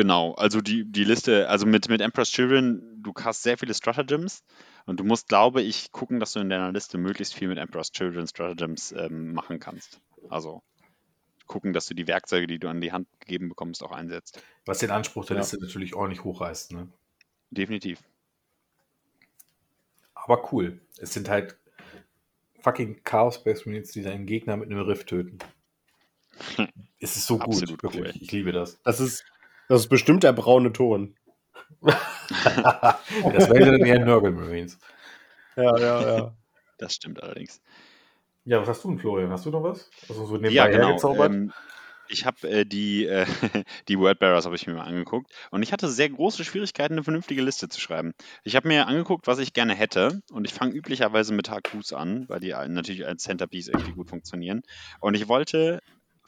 Genau, 0.00 0.32
also 0.32 0.62
die, 0.62 0.90
die 0.90 1.04
Liste, 1.04 1.50
also 1.50 1.66
mit, 1.66 1.90
mit 1.90 2.00
Emperor's 2.00 2.30
Children, 2.30 3.02
du 3.02 3.12
hast 3.22 3.42
sehr 3.42 3.58
viele 3.58 3.74
Stratagems. 3.74 4.42
Und 4.86 4.98
du 4.98 5.04
musst, 5.04 5.28
glaube 5.28 5.60
ich, 5.60 5.92
gucken, 5.92 6.20
dass 6.20 6.32
du 6.32 6.40
in 6.40 6.48
deiner 6.48 6.72
Liste 6.72 6.96
möglichst 6.96 7.34
viel 7.34 7.48
mit 7.48 7.58
Emperor's 7.58 7.92
Children 7.92 8.26
Stratagems 8.26 8.92
ähm, 8.92 9.34
machen 9.34 9.60
kannst. 9.60 10.00
Also 10.30 10.62
gucken, 11.46 11.74
dass 11.74 11.84
du 11.84 11.92
die 11.92 12.06
Werkzeuge, 12.06 12.46
die 12.46 12.58
du 12.58 12.68
an 12.68 12.80
die 12.80 12.92
Hand 12.92 13.08
gegeben 13.20 13.50
bekommst, 13.50 13.82
auch 13.82 13.92
einsetzt. 13.92 14.42
Was 14.64 14.78
den 14.78 14.90
Anspruch 14.90 15.26
der 15.26 15.36
ja. 15.36 15.42
Liste 15.42 15.60
natürlich 15.60 15.94
ordentlich 15.94 16.24
hochreißt. 16.24 16.72
Ne? 16.72 16.88
Definitiv. 17.50 17.98
Aber 20.14 20.50
cool. 20.50 20.80
Es 20.96 21.12
sind 21.12 21.28
halt 21.28 21.58
fucking 22.62 23.04
Chaos 23.04 23.34
Space 23.34 23.66
Marines, 23.66 23.92
die 23.92 24.00
deinen 24.00 24.24
Gegner 24.24 24.56
mit 24.56 24.70
einem 24.70 24.80
Riff 24.80 25.04
töten. 25.04 25.40
es 27.00 27.18
ist 27.18 27.26
so 27.26 27.36
gut, 27.36 27.48
Absolut 27.48 27.82
wirklich. 27.82 28.14
Cool. 28.14 28.22
Ich 28.22 28.32
liebe 28.32 28.52
das. 28.52 28.80
Das 28.82 28.98
ist, 28.98 29.26
das 29.70 29.82
ist 29.82 29.88
bestimmt 29.88 30.24
der 30.24 30.32
braune 30.32 30.72
Ton. 30.72 31.14
das 31.80 33.48
wäre 33.48 33.78
dann 33.78 33.86
eher 33.86 34.04
Nurgle 34.04 34.32
Marines. 34.32 34.80
Ja, 35.54 35.78
ja, 35.78 36.16
ja. 36.16 36.36
Das 36.78 36.94
stimmt 36.94 37.22
allerdings. 37.22 37.62
Ja, 38.44 38.60
was 38.60 38.66
hast 38.66 38.82
du 38.82 38.88
denn, 38.88 38.98
Florian? 38.98 39.30
Hast 39.30 39.46
du 39.46 39.50
noch 39.50 39.62
was? 39.62 39.88
Also 40.08 40.26
so 40.26 40.38
ja, 40.38 40.66
genau. 40.66 40.98
Ähm, 41.22 41.52
ich 42.08 42.26
habe 42.26 42.48
äh, 42.48 42.64
die, 42.64 43.06
äh, 43.06 43.26
die 43.88 43.96
Wordbearers 44.00 44.44
habe 44.44 44.56
ich 44.56 44.66
mir 44.66 44.74
mal 44.74 44.86
angeguckt 44.86 45.30
und 45.52 45.62
ich 45.62 45.72
hatte 45.72 45.88
sehr 45.88 46.10
große 46.10 46.44
Schwierigkeiten, 46.44 46.94
eine 46.94 47.04
vernünftige 47.04 47.40
Liste 47.40 47.68
zu 47.68 47.80
schreiben. 47.80 48.12
Ich 48.42 48.56
habe 48.56 48.66
mir 48.66 48.88
angeguckt, 48.88 49.28
was 49.28 49.38
ich 49.38 49.52
gerne 49.52 49.76
hätte 49.76 50.20
und 50.32 50.46
ich 50.46 50.52
fange 50.52 50.74
üblicherweise 50.74 51.32
mit 51.32 51.48
HQs 51.48 51.92
an, 51.92 52.28
weil 52.28 52.40
die 52.40 52.50
natürlich 52.50 53.06
als 53.06 53.22
Centerpiece 53.22 53.68
irgendwie 53.68 53.92
gut 53.92 54.08
funktionieren. 54.08 54.62
Und 54.98 55.14
ich 55.14 55.28
wollte 55.28 55.78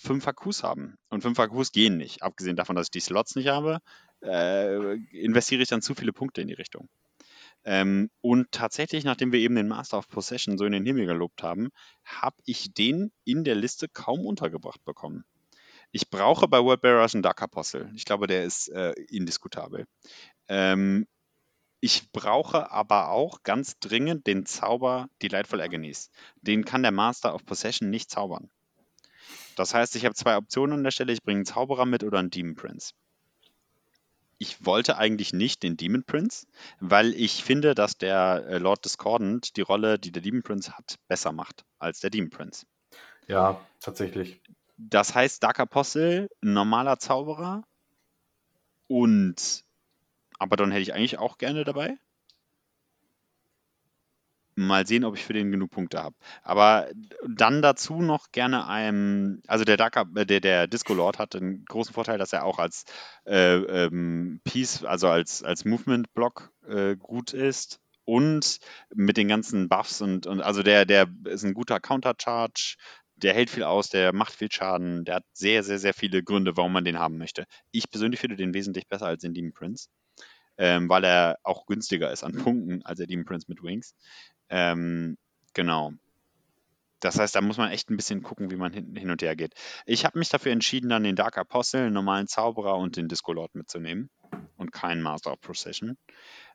fünf 0.03 0.27
HQs 0.27 0.63
haben 0.63 0.97
und 1.09 1.23
fünf 1.23 1.39
HQs 1.39 1.73
gehen 1.73 1.97
nicht. 1.97 2.23
Abgesehen 2.23 2.57
davon, 2.57 2.77
dass 2.77 2.87
ich 2.87 2.91
die 2.91 3.01
Slots 3.01 3.37
nicht 3.37 3.49
habe, 3.49 3.79
äh, 4.23 4.95
investiere 5.17 5.63
ich 5.63 5.69
dann 5.69 5.83
zu 5.83 5.95
viele 5.95 6.13
Punkte 6.13 6.43
in 6.43 6.49
die 6.49 6.55
Richtung. 6.55 6.89
Ähm, 7.65 8.11
und 8.21 8.51
tatsächlich, 8.51 9.05
nachdem 9.05 9.31
wir 9.31 9.39
eben 9.39 9.55
den 9.55 9.69
Master 9.69 9.99
of 9.99 10.09
Possession 10.09 10.59
so 10.59 10.65
in 10.65 10.73
den 10.73 10.85
Himmel 10.85 11.07
gelobt 11.07 11.43
haben, 11.43 11.71
habe 12.05 12.37
ich 12.45 12.75
den 12.75 13.13
in 13.25 13.45
der 13.45 13.55
Liste 13.55 13.89
kaum 13.89 14.27
untergebracht 14.27 14.85
bekommen. 14.85 15.25
Ich 15.93 16.11
brauche 16.11 16.49
bei 16.49 16.63
Wordbearers 16.63 17.15
einen 17.15 17.23
Dark 17.23 17.43
Apostle. 17.43 17.91
Ich 17.95 18.05
glaube, 18.05 18.27
der 18.27 18.45
ist 18.45 18.69
äh, 18.69 18.93
indiskutabel. 19.11 19.87
Ähm, 20.49 21.07
ich 21.81 22.11
brauche 22.13 22.71
aber 22.71 23.11
auch 23.11 23.43
ganz 23.43 23.79
dringend 23.79 24.27
den 24.27 24.47
Zauber 24.47 25.09
Delightful 25.21 25.61
Agonies. 25.61 26.11
Den 26.41 26.65
kann 26.65 26.83
der 26.83 26.93
Master 26.93 27.35
of 27.35 27.45
Possession 27.45 27.91
nicht 27.91 28.11
zaubern. 28.11 28.51
Das 29.57 29.75
heißt, 29.75 29.97
ich 29.97 30.05
habe 30.05 30.15
zwei 30.15 30.37
Optionen 30.37 30.79
an 30.79 30.85
der 30.85 30.91
Stelle. 30.91 31.13
Ich 31.13 31.23
bringe 31.23 31.39
einen 31.39 31.47
Zauberer 31.47 31.87
mit 31.87 32.05
oder 32.05 32.19
einen 32.19 32.31
Demon 32.31 32.55
Prince 32.55 32.93
ich 34.43 34.67
wollte 34.67 34.99
eigentlich 34.99 35.33
nicht 35.33 35.63
den 35.63 35.77
Demon 35.77 36.03
Prince, 36.03 36.49
weil 36.81 37.15
ich 37.15 37.45
finde, 37.45 37.77
dass 37.77 37.97
der 37.97 38.45
äh, 38.49 38.59
Lord 38.59 38.85
Discordant 38.85 39.57
die 39.57 39.61
Rolle, 39.61 40.01
die 40.01 40.11
der 40.11 40.21
Demon 40.21 40.43
Prince 40.43 40.77
hat, 40.77 40.97
besser 41.07 41.31
macht 41.31 41.65
als 41.79 42.01
der 42.01 42.11
Demon 42.11 42.31
Prince. 42.31 42.67
Ja, 43.29 43.65
tatsächlich. 43.79 44.43
Das 44.77 45.15
heißt, 45.15 45.45
Dark 45.45 45.61
Apostle, 45.61 46.29
normaler 46.41 46.99
Zauberer 46.99 47.63
und 48.89 49.65
Abaddon 50.41 50.73
hätte 50.73 50.83
ich 50.83 50.93
eigentlich 50.93 51.19
auch 51.19 51.39
gerne 51.39 51.63
dabei. 51.63 51.97
Mal 54.55 54.87
sehen, 54.87 55.05
ob 55.05 55.17
ich 55.17 55.25
für 55.25 55.33
den 55.33 55.51
genug 55.51 55.71
Punkte 55.71 56.03
habe. 56.03 56.17
Aber 56.43 56.89
dann 57.27 57.63
dazu 57.63 58.03
noch 58.03 58.33
gerne 58.33 58.67
einem, 58.69 59.43
also 59.47 59.65
der 59.65 59.77
Dark, 59.77 59.97
äh, 60.15 60.27
der, 60.27 60.41
der 60.41 60.67
Disco 60.67 60.95
Lord 60.95 61.19
hat 61.19 61.35
den 61.35 61.65
großen 61.65 61.95
Vorteil, 61.95 62.19
dass 62.19 62.33
er 62.33 62.45
auch 62.45 62.59
als 62.59 62.85
äh, 63.27 63.57
ähm, 63.57 64.41
Piece, 64.45 64.85
also 64.85 65.09
als, 65.09 65.43
als 65.43 65.65
Movement-Block 65.65 66.53
äh, 66.69 66.97
gut 66.97 67.33
ist 67.33 67.81
und 68.05 68.59
mit 68.95 69.17
den 69.17 69.29
ganzen 69.29 69.69
Buffs 69.69 70.01
und, 70.01 70.27
und 70.27 70.41
also 70.41 70.63
der, 70.63 70.85
der 70.85 71.09
ist 71.25 71.45
ein 71.45 71.55
guter 71.55 71.81
Countercharge, 71.81 72.77
der 73.17 73.35
hält 73.35 73.51
viel 73.51 73.63
aus, 73.63 73.89
der 73.89 74.13
macht 74.13 74.33
viel 74.33 74.51
Schaden, 74.51 75.05
der 75.05 75.17
hat 75.17 75.25
sehr, 75.33 75.63
sehr, 75.63 75.79
sehr 75.79 75.95
viele 75.95 76.23
Gründe, 76.23 76.57
warum 76.57 76.73
man 76.73 76.85
den 76.85 76.99
haben 76.99 77.19
möchte. 77.19 77.47
Ich 77.71 77.89
persönlich 77.91 78.21
finde 78.21 78.37
den 78.37 78.55
wesentlich 78.55 78.89
besser 78.89 79.07
als 79.07 79.23
den 79.23 79.35
Demon 79.35 79.53
Prince, 79.53 79.89
ähm, 80.59 80.89
weil 80.89 81.05
er 81.05 81.39
auch 81.43 81.67
günstiger 81.67 82.11
ist 82.11 82.25
an 82.25 82.37
Punkten 82.37 82.83
als 82.85 82.99
der 82.99 83.07
Demon 83.07 83.25
Prince 83.25 83.47
mit 83.49 83.63
Wings. 83.63 83.95
Ähm, 84.53 85.17
genau. 85.55 85.95
Das 87.01 87.19
heißt, 87.19 87.35
da 87.35 87.41
muss 87.41 87.57
man 87.57 87.71
echt 87.71 87.91
ein 87.91 87.97
bisschen 87.97 88.23
gucken, 88.23 88.51
wie 88.51 88.57
man 88.57 88.73
hin, 88.73 88.95
hin 88.95 89.11
und 89.11 89.23
her 89.23 89.35
geht. 89.35 89.55
Ich 89.87 90.05
habe 90.05 90.19
mich 90.19 90.29
dafür 90.29 90.53
entschieden, 90.53 90.91
dann 90.91 91.03
den 91.03 91.17
Dark 91.17 91.37
Apostle, 91.37 91.85
den 91.85 91.95
normalen 91.95 92.29
Zauberer 92.29 92.77
und 92.77 92.97
den 92.97 93.09
Disco 93.09 93.33
Lord 93.33 93.55
mitzunehmen 93.57 94.11
und 94.59 94.71
keinen 94.71 95.03
Master 95.03 95.33
of 95.33 95.41
Procession. 95.41 95.97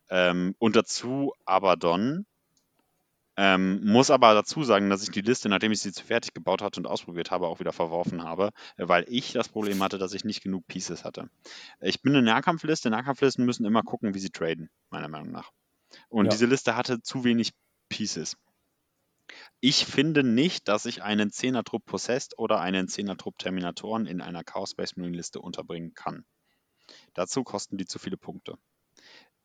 Ähm, 0.08 0.54
und 0.58 0.76
dazu 0.76 1.34
Abaddon. 1.44 2.24
Ähm, 3.36 3.84
muss 3.84 4.10
aber 4.10 4.34
dazu 4.34 4.64
sagen, 4.64 4.90
dass 4.90 5.02
ich 5.02 5.10
die 5.10 5.20
Liste, 5.20 5.48
nachdem 5.48 5.70
ich 5.70 5.80
sie 5.80 5.92
zu 5.92 6.04
fertig 6.04 6.34
gebaut 6.34 6.60
hatte 6.60 6.80
und 6.80 6.86
ausprobiert 6.86 7.30
habe, 7.30 7.46
auch 7.46 7.60
wieder 7.60 7.72
verworfen 7.72 8.24
habe, 8.24 8.50
weil 8.78 9.04
ich 9.06 9.32
das 9.32 9.48
Problem 9.48 9.80
hatte, 9.80 9.98
dass 9.98 10.12
ich 10.12 10.24
nicht 10.24 10.42
genug 10.42 10.66
Pieces 10.66 11.04
hatte. 11.04 11.30
Ich 11.80 12.02
bin 12.02 12.16
eine 12.16 12.22
Nahkampfliste. 12.22 12.90
Nahkampflisten 12.90 13.44
müssen 13.44 13.64
immer 13.64 13.82
gucken, 13.82 14.14
wie 14.14 14.18
sie 14.18 14.30
traden, 14.30 14.70
meiner 14.90 15.08
Meinung 15.08 15.30
nach. 15.30 15.52
Und 16.08 16.26
ja. 16.26 16.30
diese 16.30 16.46
Liste 16.46 16.74
hatte 16.74 17.00
zu 17.00 17.22
wenig 17.22 17.52
Pieces. 17.88 18.36
Ich 19.60 19.84
finde 19.84 20.22
nicht, 20.22 20.68
dass 20.68 20.86
ich 20.86 21.02
einen 21.02 21.30
10er-Trupp 21.30 21.84
Possessed 21.84 22.38
oder 22.38 22.60
einen 22.60 22.86
10er-Trupp 22.86 23.38
Terminatoren 23.38 24.06
in 24.06 24.20
einer 24.20 24.44
Chaos 24.44 24.70
Space 24.70 24.96
Marine 24.96 25.16
Liste 25.16 25.40
unterbringen 25.40 25.94
kann. 25.94 26.24
Dazu 27.14 27.44
kosten 27.44 27.76
die 27.76 27.84
zu 27.84 27.98
viele 27.98 28.16
Punkte. 28.16 28.56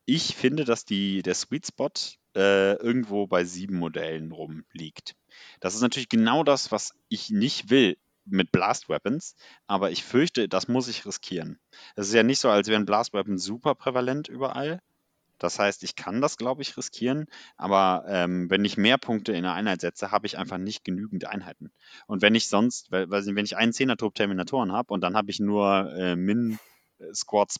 Ich 0.06 0.36
finde, 0.36 0.64
dass 0.64 0.84
die, 0.84 1.22
der 1.22 1.34
Sweet 1.34 1.66
Spot 1.66 1.90
äh, 2.36 2.74
irgendwo 2.74 3.26
bei 3.26 3.44
sieben 3.44 3.78
Modellen 3.78 4.32
rumliegt. 4.32 5.16
Das 5.60 5.74
ist 5.74 5.80
natürlich 5.80 6.08
genau 6.08 6.44
das, 6.44 6.72
was 6.72 6.94
ich 7.08 7.30
nicht 7.30 7.70
will 7.70 7.96
mit 8.26 8.52
Blast 8.52 8.88
Weapons, 8.88 9.34
aber 9.66 9.90
ich 9.90 10.04
fürchte, 10.04 10.48
das 10.48 10.68
muss 10.68 10.88
ich 10.88 11.06
riskieren. 11.06 11.58
Es 11.96 12.08
ist 12.08 12.14
ja 12.14 12.22
nicht 12.22 12.38
so, 12.38 12.48
als 12.48 12.68
wären 12.68 12.86
Blast 12.86 13.12
Weapons 13.12 13.42
super 13.42 13.74
prävalent 13.74 14.28
überall, 14.28 14.80
das 15.44 15.58
heißt, 15.58 15.84
ich 15.84 15.94
kann 15.94 16.20
das, 16.20 16.36
glaube 16.36 16.62
ich, 16.62 16.76
riskieren, 16.76 17.26
aber 17.56 18.04
ähm, 18.08 18.50
wenn 18.50 18.64
ich 18.64 18.76
mehr 18.76 18.98
Punkte 18.98 19.32
in 19.32 19.44
eine 19.44 19.52
Einheit 19.52 19.82
setze, 19.82 20.10
habe 20.10 20.26
ich 20.26 20.38
einfach 20.38 20.58
nicht 20.58 20.84
genügend 20.84 21.26
Einheiten. 21.26 21.70
Und 22.06 22.22
wenn 22.22 22.34
ich 22.34 22.48
sonst, 22.48 22.90
weil, 22.90 23.10
wenn 23.10 23.44
ich 23.44 23.56
einen 23.56 23.72
Zehner-Trupp 23.72 24.14
Terminatoren 24.14 24.72
habe 24.72 24.92
und 24.92 25.02
dann 25.02 25.16
habe 25.16 25.30
ich 25.30 25.40
nur 25.40 25.92
äh, 25.94 26.16
Min 26.16 26.58
äh, 26.98 27.12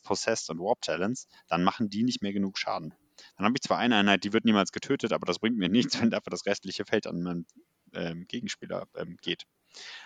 Possessed 0.03 0.49
und 0.49 0.59
Warp 0.59 0.81
Talents, 0.81 1.27
dann 1.47 1.63
machen 1.63 1.89
die 1.89 2.03
nicht 2.03 2.21
mehr 2.21 2.33
genug 2.33 2.57
Schaden. 2.57 2.93
Dann 3.37 3.45
habe 3.45 3.53
ich 3.55 3.61
zwar 3.61 3.77
eine 3.77 3.95
Einheit, 3.95 4.23
die 4.23 4.33
wird 4.33 4.45
niemals 4.45 4.71
getötet, 4.71 5.13
aber 5.13 5.25
das 5.25 5.39
bringt 5.39 5.57
mir 5.57 5.69
nichts, 5.69 6.01
wenn 6.01 6.09
dafür 6.09 6.31
das 6.31 6.45
restliche 6.45 6.85
Feld 6.85 7.07
an 7.07 7.21
meinen 7.21 7.45
ähm, 7.93 8.25
Gegenspieler 8.27 8.87
ähm, 8.95 9.17
geht. 9.21 9.45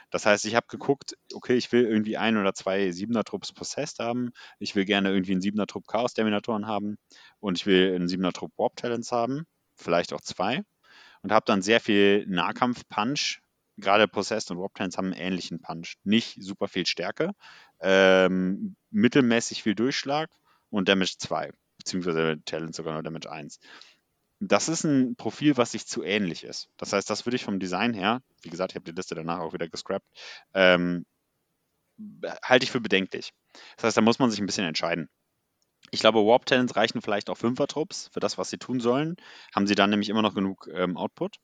Das 0.09 0.25
heißt, 0.25 0.45
ich 0.45 0.55
habe 0.55 0.67
geguckt, 0.67 1.15
okay, 1.33 1.55
ich 1.55 1.71
will 1.71 1.85
irgendwie 1.85 2.17
ein 2.17 2.37
oder 2.37 2.53
zwei 2.53 2.91
Siebener-Trupps 2.91 3.53
Possessed 3.53 3.99
haben. 3.99 4.31
Ich 4.57 4.75
will 4.75 4.85
gerne 4.85 5.11
irgendwie 5.11 5.33
einen 5.33 5.41
Siebener-Trupp 5.41 5.87
Chaos-Terminatoren 5.87 6.67
haben. 6.67 6.97
Und 7.39 7.59
ich 7.59 7.65
will 7.65 7.93
einen 7.95 8.07
Siebener-Trupp 8.07 8.51
Warp-Talents 8.57 9.11
haben. 9.11 9.45
Vielleicht 9.75 10.13
auch 10.13 10.21
zwei. 10.21 10.63
Und 11.21 11.31
habe 11.31 11.45
dann 11.45 11.61
sehr 11.61 11.79
viel 11.79 12.25
Nahkampf-Punch. 12.27 13.41
Gerade 13.77 14.07
Possessed 14.07 14.51
und 14.51 14.57
Warp-Talents 14.57 14.97
haben 14.97 15.13
einen 15.13 15.21
ähnlichen 15.21 15.61
Punch. 15.61 15.95
Nicht 16.03 16.41
super 16.41 16.67
viel 16.67 16.85
Stärke. 16.85 17.31
Ähm, 17.79 18.75
mittelmäßig 18.89 19.63
viel 19.63 19.75
Durchschlag 19.75 20.29
und 20.69 20.89
Damage 20.89 21.15
2. 21.19 21.51
Beziehungsweise 21.77 22.41
Talent 22.45 22.75
sogar 22.75 22.93
nur 22.93 23.03
Damage 23.03 23.31
1 23.31 23.59
das 24.39 24.69
ist 24.69 24.85
ein 24.85 25.15
Profil, 25.15 25.57
was 25.57 25.71
sich 25.71 25.85
zu 25.85 26.03
ähnlich 26.03 26.43
ist. 26.43 26.69
Das 26.77 26.93
heißt, 26.93 27.09
das 27.09 27.25
würde 27.25 27.35
ich 27.35 27.43
vom 27.43 27.59
Design 27.59 27.93
her, 27.93 28.21
wie 28.41 28.49
gesagt, 28.49 28.71
ich 28.71 28.75
habe 28.75 28.85
die 28.85 28.95
Liste 28.95 29.15
danach 29.15 29.39
auch 29.39 29.53
wieder 29.53 29.67
gescrapped, 29.67 30.07
ähm, 30.53 31.05
halte 32.41 32.63
ich 32.63 32.71
für 32.71 32.79
bedenklich. 32.79 33.33
Das 33.75 33.85
heißt, 33.85 33.97
da 33.97 34.01
muss 34.01 34.19
man 34.19 34.31
sich 34.31 34.39
ein 34.39 34.45
bisschen 34.45 34.65
entscheiden. 34.65 35.09
Ich 35.91 35.99
glaube, 35.99 36.25
Warp 36.25 36.45
Talents 36.45 36.75
reichen 36.75 37.01
vielleicht 37.01 37.29
auch 37.29 37.37
Fünfer-Trupps 37.37 38.09
für 38.13 38.19
das, 38.19 38.37
was 38.37 38.49
sie 38.49 38.57
tun 38.57 38.79
sollen. 38.79 39.15
Haben 39.53 39.67
sie 39.67 39.75
dann 39.75 39.89
nämlich 39.89 40.09
immer 40.09 40.21
noch 40.21 40.35
genug 40.35 40.69
ähm, 40.73 40.95
Output. 40.97 41.37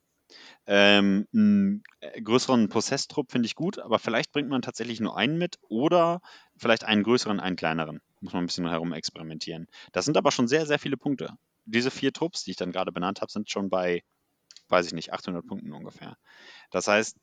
Ähm, 0.66 1.26
einen 1.32 1.82
äh, 2.00 2.20
größeren 2.20 2.68
Possess-Trupp 2.68 3.30
finde 3.30 3.46
ich 3.46 3.54
gut, 3.54 3.78
aber 3.78 3.98
vielleicht 3.98 4.32
bringt 4.32 4.48
man 4.48 4.62
tatsächlich 4.62 5.00
nur 5.00 5.16
einen 5.16 5.38
mit 5.38 5.58
oder 5.68 6.20
vielleicht 6.56 6.84
einen 6.84 7.02
größeren, 7.02 7.40
einen 7.40 7.56
kleineren. 7.56 8.00
Muss 8.20 8.32
man 8.32 8.44
ein 8.44 8.46
bisschen 8.46 8.68
herum 8.68 8.92
experimentieren. 8.92 9.66
Das 9.92 10.04
sind 10.04 10.16
aber 10.16 10.32
schon 10.32 10.48
sehr, 10.48 10.66
sehr 10.66 10.78
viele 10.78 10.96
Punkte 10.96 11.36
diese 11.66 11.90
vier 11.90 12.12
Trupps, 12.12 12.44
die 12.44 12.52
ich 12.52 12.56
dann 12.56 12.72
gerade 12.72 12.92
benannt 12.92 13.20
habe, 13.20 13.30
sind 13.30 13.50
schon 13.50 13.68
bei, 13.68 14.02
weiß 14.68 14.86
ich 14.86 14.92
nicht, 14.92 15.12
800 15.12 15.46
Punkten 15.46 15.72
ungefähr. 15.72 16.16
Das 16.70 16.88
heißt, 16.88 17.16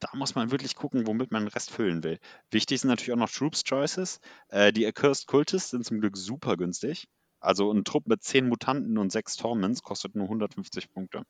da 0.00 0.08
muss 0.14 0.34
man 0.34 0.50
wirklich 0.50 0.74
gucken, 0.74 1.06
womit 1.06 1.30
man 1.30 1.44
den 1.44 1.52
Rest 1.52 1.70
füllen 1.70 2.02
will. 2.02 2.18
Wichtig 2.50 2.80
sind 2.80 2.90
natürlich 2.90 3.12
auch 3.12 3.16
noch 3.16 3.30
Troops 3.30 3.64
Choices. 3.64 4.20
Äh, 4.48 4.72
die 4.72 4.86
Accursed 4.86 5.26
Cultists 5.26 5.70
sind 5.70 5.84
zum 5.84 6.00
Glück 6.00 6.16
super 6.16 6.56
günstig. 6.56 7.08
Also 7.40 7.70
ein 7.72 7.84
Trupp 7.84 8.06
mit 8.06 8.22
10 8.22 8.48
Mutanten 8.48 8.98
und 8.98 9.10
6 9.10 9.36
Torments 9.36 9.82
kostet 9.82 10.14
nur 10.14 10.26
150 10.26 10.90
Punkte. 10.90 11.22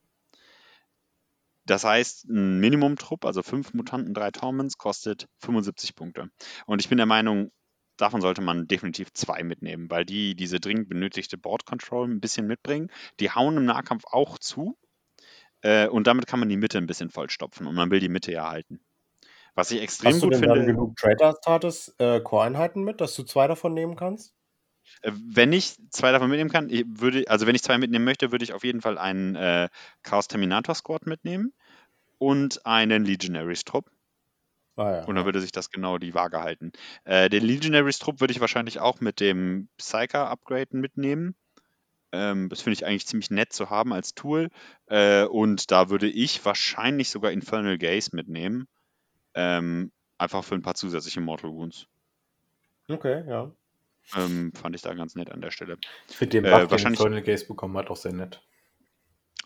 Das 1.65 1.85
heißt, 1.85 2.29
ein 2.29 2.61
Minimum-Trupp, 2.61 3.25
also 3.25 3.43
5 3.43 3.75
Mutanten, 3.75 4.15
3 4.15 4.31
Torments, 4.31 4.79
kostet 4.79 5.27
75 5.41 5.97
Punkte. 5.97 6.31
Und 6.65 6.81
ich 6.81 6.89
bin 6.89 6.97
der 6.97 7.07
Meinung, 7.07 7.51
davon 7.97 8.21
sollte 8.21 8.43
man 8.43 8.67
definitiv 8.67 9.13
zwei 9.13 9.43
mitnehmen, 9.43 9.91
weil 9.91 10.05
die 10.05 10.35
diese 10.35 10.61
dringend 10.61 10.89
benötigte 10.89 11.39
Board 11.39 11.67
Control 11.67 12.09
ein 12.09 12.21
bisschen 12.21 12.47
mitbringen. 12.47 12.91
Die 13.21 13.31
hauen 13.31 13.57
im 13.57 13.65
Nahkampf 13.65 14.05
auch 14.11 14.39
zu 14.39 14.77
äh, 15.63 15.89
und 15.89 16.07
damit 16.07 16.27
kann 16.27 16.41
man 16.41 16.49
die 16.49 16.57
Mitte 16.57 16.79
ein 16.79 16.87
bisschen 16.87 17.11
vollstopfen 17.11 17.67
und 17.67 17.75
man 17.75 17.91
will 17.91 18.01
die 18.01 18.09
Mitte 18.09 18.33
ja 18.33 18.49
halten. 18.49 18.81
Was 19.55 19.71
ich 19.71 19.81
extrem 19.81 20.13
Hast 20.13 20.21
gut 20.21 20.35
du 20.35 20.39
denn 20.39 20.41
finde. 20.41 20.57
Dann 20.57 20.67
genug 20.67 20.97
Trader-Status 20.97 21.95
äh, 21.99 22.21
Core-Einheiten 22.21 22.85
mit, 22.85 23.01
dass 23.01 23.17
du 23.17 23.23
zwei 23.23 23.47
davon 23.49 23.73
nehmen 23.73 23.97
kannst? 23.97 24.35
Äh, 25.03 25.13
wenn 25.15 25.53
ich 25.53 25.77
zwei 25.91 26.13
davon 26.13 26.29
mitnehmen 26.29 26.51
kann, 26.51 26.71
würde, 26.71 27.25
also 27.29 27.47
wenn 27.47 27.55
ich 27.55 27.63
zwei 27.63 27.79
mitnehmen 27.79 28.05
möchte, 28.05 28.33
würde 28.33 28.45
ich 28.45 28.53
auf 28.53 28.65
jeden 28.65 28.83
Fall 28.83 28.99
einen 28.99 29.35
äh, 29.35 29.69
Chaos 30.03 30.29
Terminator 30.29 30.75
Squad 30.75 31.07
mitnehmen 31.07 31.53
und 32.19 32.65
einen 32.67 33.05
Legionaries 33.05 33.65
Trupp. 33.65 33.91
Ah, 34.77 34.93
ja. 34.93 35.05
Und 35.05 35.15
dann 35.15 35.25
würde 35.25 35.41
sich 35.41 35.53
das 35.53 35.71
genau 35.71 35.99
die 35.99 36.15
Waage 36.15 36.41
halten. 36.41 36.73
Äh, 37.05 37.31
den 37.31 37.45
Legionaries-Trupp 37.45 38.21
würde 38.21 38.33
ich 38.33 38.41
wahrscheinlich 38.41 38.79
auch 38.79 39.01
mit 39.01 39.21
dem 39.21 39.69
Psyker 39.79 40.29
upgraden 40.29 40.81
mitnehmen. 40.81 41.35
Ähm, 42.13 42.49
das 42.51 42.61
finde 42.61 42.75
ich 42.75 42.87
eigentlich 42.87 43.07
ziemlich 43.07 43.31
nett 43.31 43.53
zu 43.53 43.71
haben 43.71 43.93
als 43.93 44.15
Tool. 44.15 44.51
Äh, 44.87 45.25
und 45.25 45.71
da 45.71 45.89
würde 45.89 46.09
ich 46.09 46.45
wahrscheinlich 46.45 47.11
sogar 47.11 47.33
Infernal 47.33 47.79
Gaze 47.79 48.15
mitnehmen. 48.15 48.69
Ähm, 49.35 49.93
einfach 50.19 50.45
für 50.45 50.55
ein 50.55 50.63
paar 50.63 50.75
zusätzliche 50.75 51.21
Mortal 51.21 51.51
Wounds. 51.51 51.87
Okay, 52.89 53.25
ja. 53.27 53.51
Ähm, 54.15 54.53
fand 54.55 54.77
ich 54.77 54.83
da 54.83 54.95
ganz 54.95 55.15
nett 55.17 55.33
an 55.33 55.41
der 55.41 55.51
Stelle. 55.51 55.79
Ich 56.09 56.17
finde 56.17 56.41
den 56.41 56.45
Buff, 56.45 56.53
äh, 56.53 56.71
wahrscheinlich 56.71 56.99
den 56.99 57.07
Infernal 57.07 57.23
Gaze 57.23 57.47
bekommen 57.47 57.77
hat, 57.77 57.91
auch 57.91 57.97
sehr 57.97 58.13
nett. 58.13 58.43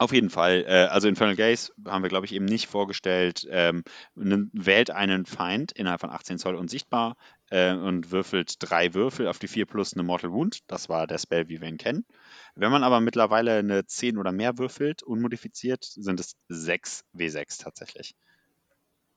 Auf 0.01 0.15
jeden 0.15 0.31
Fall. 0.31 0.65
Äh, 0.67 0.87
also 0.87 1.09
Infernal 1.09 1.37
Gaze 1.37 1.75
haben 1.87 2.03
wir, 2.03 2.09
glaube 2.09 2.25
ich, 2.25 2.33
eben 2.33 2.47
nicht 2.47 2.69
vorgestellt. 2.69 3.47
Ähm, 3.51 3.85
wählt 4.15 4.91
einen 4.91 5.27
Feind 5.27 5.73
innerhalb 5.73 6.01
von 6.01 6.09
18 6.09 6.39
Zoll 6.39 6.55
unsichtbar 6.55 7.17
äh, 7.51 7.75
und 7.75 8.11
würfelt 8.11 8.55
drei 8.61 8.95
Würfel 8.95 9.29
auf 9.29 9.39
die 9.39 9.47
4 9.47 9.67
plus 9.67 9.93
eine 9.93 10.03
Mortal 10.03 10.33
Wound. 10.33 10.61
Das 10.69 10.89
war 10.89 11.07
der 11.07 11.19
Spell, 11.19 11.51
wie 11.51 11.61
wir 11.61 11.69
ihn 11.69 11.77
kennen. 11.77 12.07
Wenn 12.55 12.73
man 12.73 12.83
aber 12.83 13.03
mittlerweile 13.03 13.59
eine 13.59 13.85
10 13.85 14.17
oder 14.17 14.33
mehr 14.33 14.57
würfelt, 14.57 15.03
unmodifiziert, 15.03 15.85
sind 15.85 16.19
es 16.19 16.35
6 16.49 17.05
W6 17.15 17.63
tatsächlich. 17.63 18.15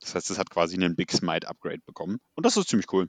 Das 0.02 0.14
heißt, 0.14 0.30
es 0.32 0.38
hat 0.38 0.50
quasi 0.50 0.76
einen 0.76 0.96
Big 0.96 1.10
Smite 1.12 1.48
Upgrade 1.48 1.80
bekommen. 1.86 2.20
Und 2.34 2.44
das 2.44 2.58
ist 2.58 2.68
ziemlich 2.68 2.92
cool. 2.92 3.08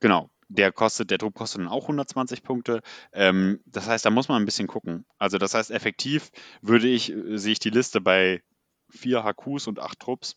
Genau. 0.00 0.31
Der 0.54 0.70
kostet, 0.70 1.10
der 1.10 1.18
Druck 1.18 1.34
kostet 1.34 1.60
dann 1.60 1.68
auch 1.68 1.84
120 1.84 2.42
Punkte. 2.42 2.82
Ähm, 3.12 3.60
das 3.66 3.88
heißt, 3.88 4.04
da 4.04 4.10
muss 4.10 4.28
man 4.28 4.42
ein 4.42 4.44
bisschen 4.44 4.68
gucken. 4.68 5.06
Also, 5.18 5.38
das 5.38 5.54
heißt, 5.54 5.70
effektiv 5.70 6.30
würde 6.60 6.88
ich, 6.88 7.10
äh, 7.12 7.38
sehe 7.38 7.52
ich 7.52 7.58
die 7.58 7.70
Liste 7.70 8.00
bei 8.00 8.42
4 8.90 9.24
HQs 9.24 9.66
und 9.66 9.78
8 9.78 9.98
Trupps. 9.98 10.36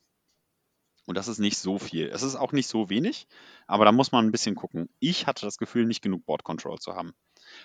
Und 1.05 1.17
das 1.17 1.27
ist 1.27 1.39
nicht 1.39 1.57
so 1.57 1.77
viel. 1.77 2.07
Es 2.07 2.23
ist 2.23 2.35
auch 2.35 2.51
nicht 2.51 2.67
so 2.67 2.89
wenig, 2.89 3.27
aber 3.67 3.85
da 3.85 3.91
muss 3.91 4.11
man 4.11 4.25
ein 4.25 4.31
bisschen 4.31 4.55
gucken. 4.55 4.89
Ich 4.99 5.27
hatte 5.27 5.45
das 5.45 5.57
Gefühl, 5.57 5.85
nicht 5.85 6.01
genug 6.01 6.25
Board 6.25 6.43
Control 6.43 6.79
zu 6.79 6.95
haben. 6.95 7.13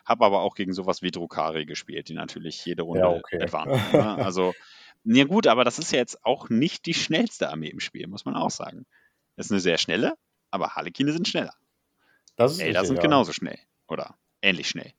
Habe 0.04 0.26
aber 0.26 0.40
auch 0.40 0.54
gegen 0.54 0.74
sowas 0.74 1.00
wie 1.00 1.10
Drukari 1.10 1.64
gespielt, 1.64 2.08
die 2.08 2.14
natürlich 2.14 2.64
jede 2.66 2.82
Runde 2.82 3.00
ja, 3.00 3.08
okay. 3.08 3.50
waren. 3.50 3.70
Ne? 3.92 4.24
Also, 4.24 4.52
ja 5.04 5.24
gut, 5.24 5.46
aber 5.46 5.64
das 5.64 5.78
ist 5.78 5.92
ja 5.92 5.98
jetzt 5.98 6.24
auch 6.24 6.50
nicht 6.50 6.84
die 6.84 6.92
schnellste 6.92 7.48
Armee 7.48 7.68
im 7.68 7.80
Spiel, 7.80 8.06
muss 8.06 8.26
man 8.26 8.36
auch 8.36 8.50
sagen. 8.50 8.84
Das 9.36 9.46
ist 9.46 9.52
eine 9.52 9.60
sehr 9.60 9.78
schnelle, 9.78 10.14
aber 10.50 10.74
Harlekine 10.74 11.12
sind 11.12 11.26
schneller. 11.26 11.54
Das 12.40 12.52
ist 12.52 12.60
Elder 12.60 12.86
sind 12.86 12.96
ja. 12.96 13.02
genauso 13.02 13.34
schnell. 13.34 13.58
Oder 13.86 14.16
ähnlich 14.40 14.66
schnell. 14.66 14.94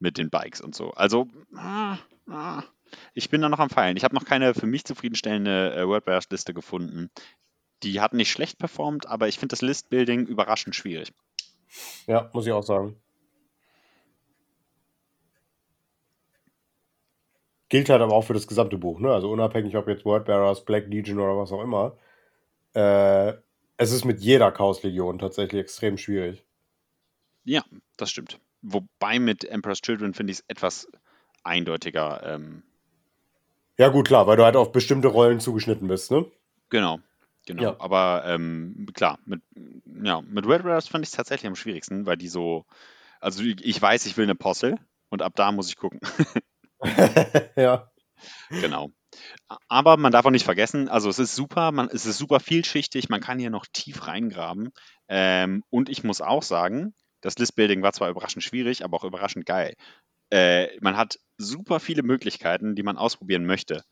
Mit 0.00 0.18
den 0.18 0.28
Bikes 0.28 0.60
und 0.60 0.74
so. 0.74 0.90
Also, 0.90 1.28
ah, 1.54 1.98
ah, 2.28 2.64
ich 3.12 3.30
bin 3.30 3.40
da 3.40 3.48
noch 3.48 3.60
am 3.60 3.70
Feilen. 3.70 3.96
Ich 3.96 4.02
habe 4.02 4.16
noch 4.16 4.24
keine 4.24 4.54
für 4.54 4.66
mich 4.66 4.84
zufriedenstellende 4.84 5.72
äh, 5.76 5.86
WordPress-Liste 5.86 6.52
gefunden. 6.52 7.12
Die 7.84 8.00
hat 8.00 8.12
nicht 8.12 8.32
schlecht 8.32 8.58
performt, 8.58 9.06
aber 9.06 9.28
ich 9.28 9.38
finde 9.38 9.52
das 9.52 9.62
List-Building 9.62 10.26
überraschend 10.26 10.74
schwierig. 10.74 11.12
Ja, 12.08 12.28
muss 12.32 12.46
ich 12.46 12.52
auch 12.52 12.64
sagen. 12.64 13.00
Gilt 17.68 17.88
halt 17.88 18.02
aber 18.02 18.14
auch 18.14 18.24
für 18.24 18.34
das 18.34 18.48
gesamte 18.48 18.78
Buch, 18.78 18.98
ne? 18.98 19.12
Also 19.12 19.30
unabhängig, 19.30 19.76
ob 19.76 19.86
jetzt 19.86 20.04
Wordbearers, 20.04 20.64
Black 20.64 20.88
Legion 20.88 21.20
oder 21.20 21.38
was 21.38 21.52
auch 21.52 21.62
immer. 21.62 21.96
Äh, 22.72 23.34
es 23.76 23.92
ist 23.92 24.04
mit 24.04 24.20
jeder 24.20 24.52
Chaos-Legion 24.52 25.18
tatsächlich 25.18 25.60
extrem 25.60 25.98
schwierig. 25.98 26.44
Ja, 27.44 27.62
das 27.96 28.10
stimmt. 28.10 28.40
Wobei 28.62 29.18
mit 29.18 29.44
Emperor's 29.44 29.82
Children 29.82 30.14
finde 30.14 30.32
ich 30.32 30.38
es 30.38 30.44
etwas 30.48 30.88
eindeutiger. 31.42 32.22
Ähm 32.24 32.62
ja, 33.76 33.88
gut, 33.88 34.06
klar, 34.06 34.26
weil 34.26 34.36
du 34.36 34.44
halt 34.44 34.56
auf 34.56 34.72
bestimmte 34.72 35.08
Rollen 35.08 35.40
zugeschnitten 35.40 35.88
bist, 35.88 36.10
ne? 36.10 36.24
Genau. 36.70 37.00
Genau, 37.46 37.62
ja. 37.62 37.76
aber 37.78 38.24
ähm, 38.26 38.86
klar, 38.94 39.18
mit, 39.26 39.42
ja, 40.02 40.22
mit 40.22 40.46
Red 40.46 40.64
Rares 40.64 40.88
fand 40.88 41.04
ich 41.04 41.10
es 41.10 41.16
tatsächlich 41.16 41.46
am 41.46 41.56
schwierigsten, 41.56 42.06
weil 42.06 42.16
die 42.16 42.28
so, 42.28 42.64
also 43.20 43.42
ich 43.42 43.82
weiß, 43.82 44.06
ich 44.06 44.16
will 44.16 44.24
eine 44.24 44.32
Apostel 44.32 44.78
und 45.10 45.20
ab 45.20 45.34
da 45.36 45.52
muss 45.52 45.68
ich 45.68 45.76
gucken. 45.76 46.00
ja. 47.56 47.90
Genau. 48.48 48.92
Aber 49.68 49.96
man 49.96 50.12
darf 50.12 50.26
auch 50.26 50.30
nicht 50.30 50.44
vergessen, 50.44 50.88
also 50.88 51.08
es 51.08 51.18
ist 51.18 51.34
super, 51.34 51.72
man, 51.72 51.88
es 51.88 52.06
ist 52.06 52.18
super 52.18 52.40
vielschichtig, 52.40 53.08
man 53.08 53.20
kann 53.20 53.38
hier 53.38 53.50
noch 53.50 53.66
tief 53.72 54.06
reingraben. 54.06 54.70
Ähm, 55.08 55.62
und 55.70 55.88
ich 55.88 56.04
muss 56.04 56.20
auch 56.20 56.42
sagen, 56.42 56.94
das 57.20 57.38
Listbuilding 57.38 57.82
war 57.82 57.92
zwar 57.92 58.10
überraschend 58.10 58.44
schwierig, 58.44 58.84
aber 58.84 58.96
auch 58.96 59.04
überraschend 59.04 59.46
geil. 59.46 59.74
Äh, 60.30 60.78
man 60.80 60.96
hat 60.96 61.18
super 61.38 61.80
viele 61.80 62.02
Möglichkeiten, 62.02 62.74
die 62.74 62.82
man 62.82 62.98
ausprobieren 62.98 63.46
möchte. 63.46 63.84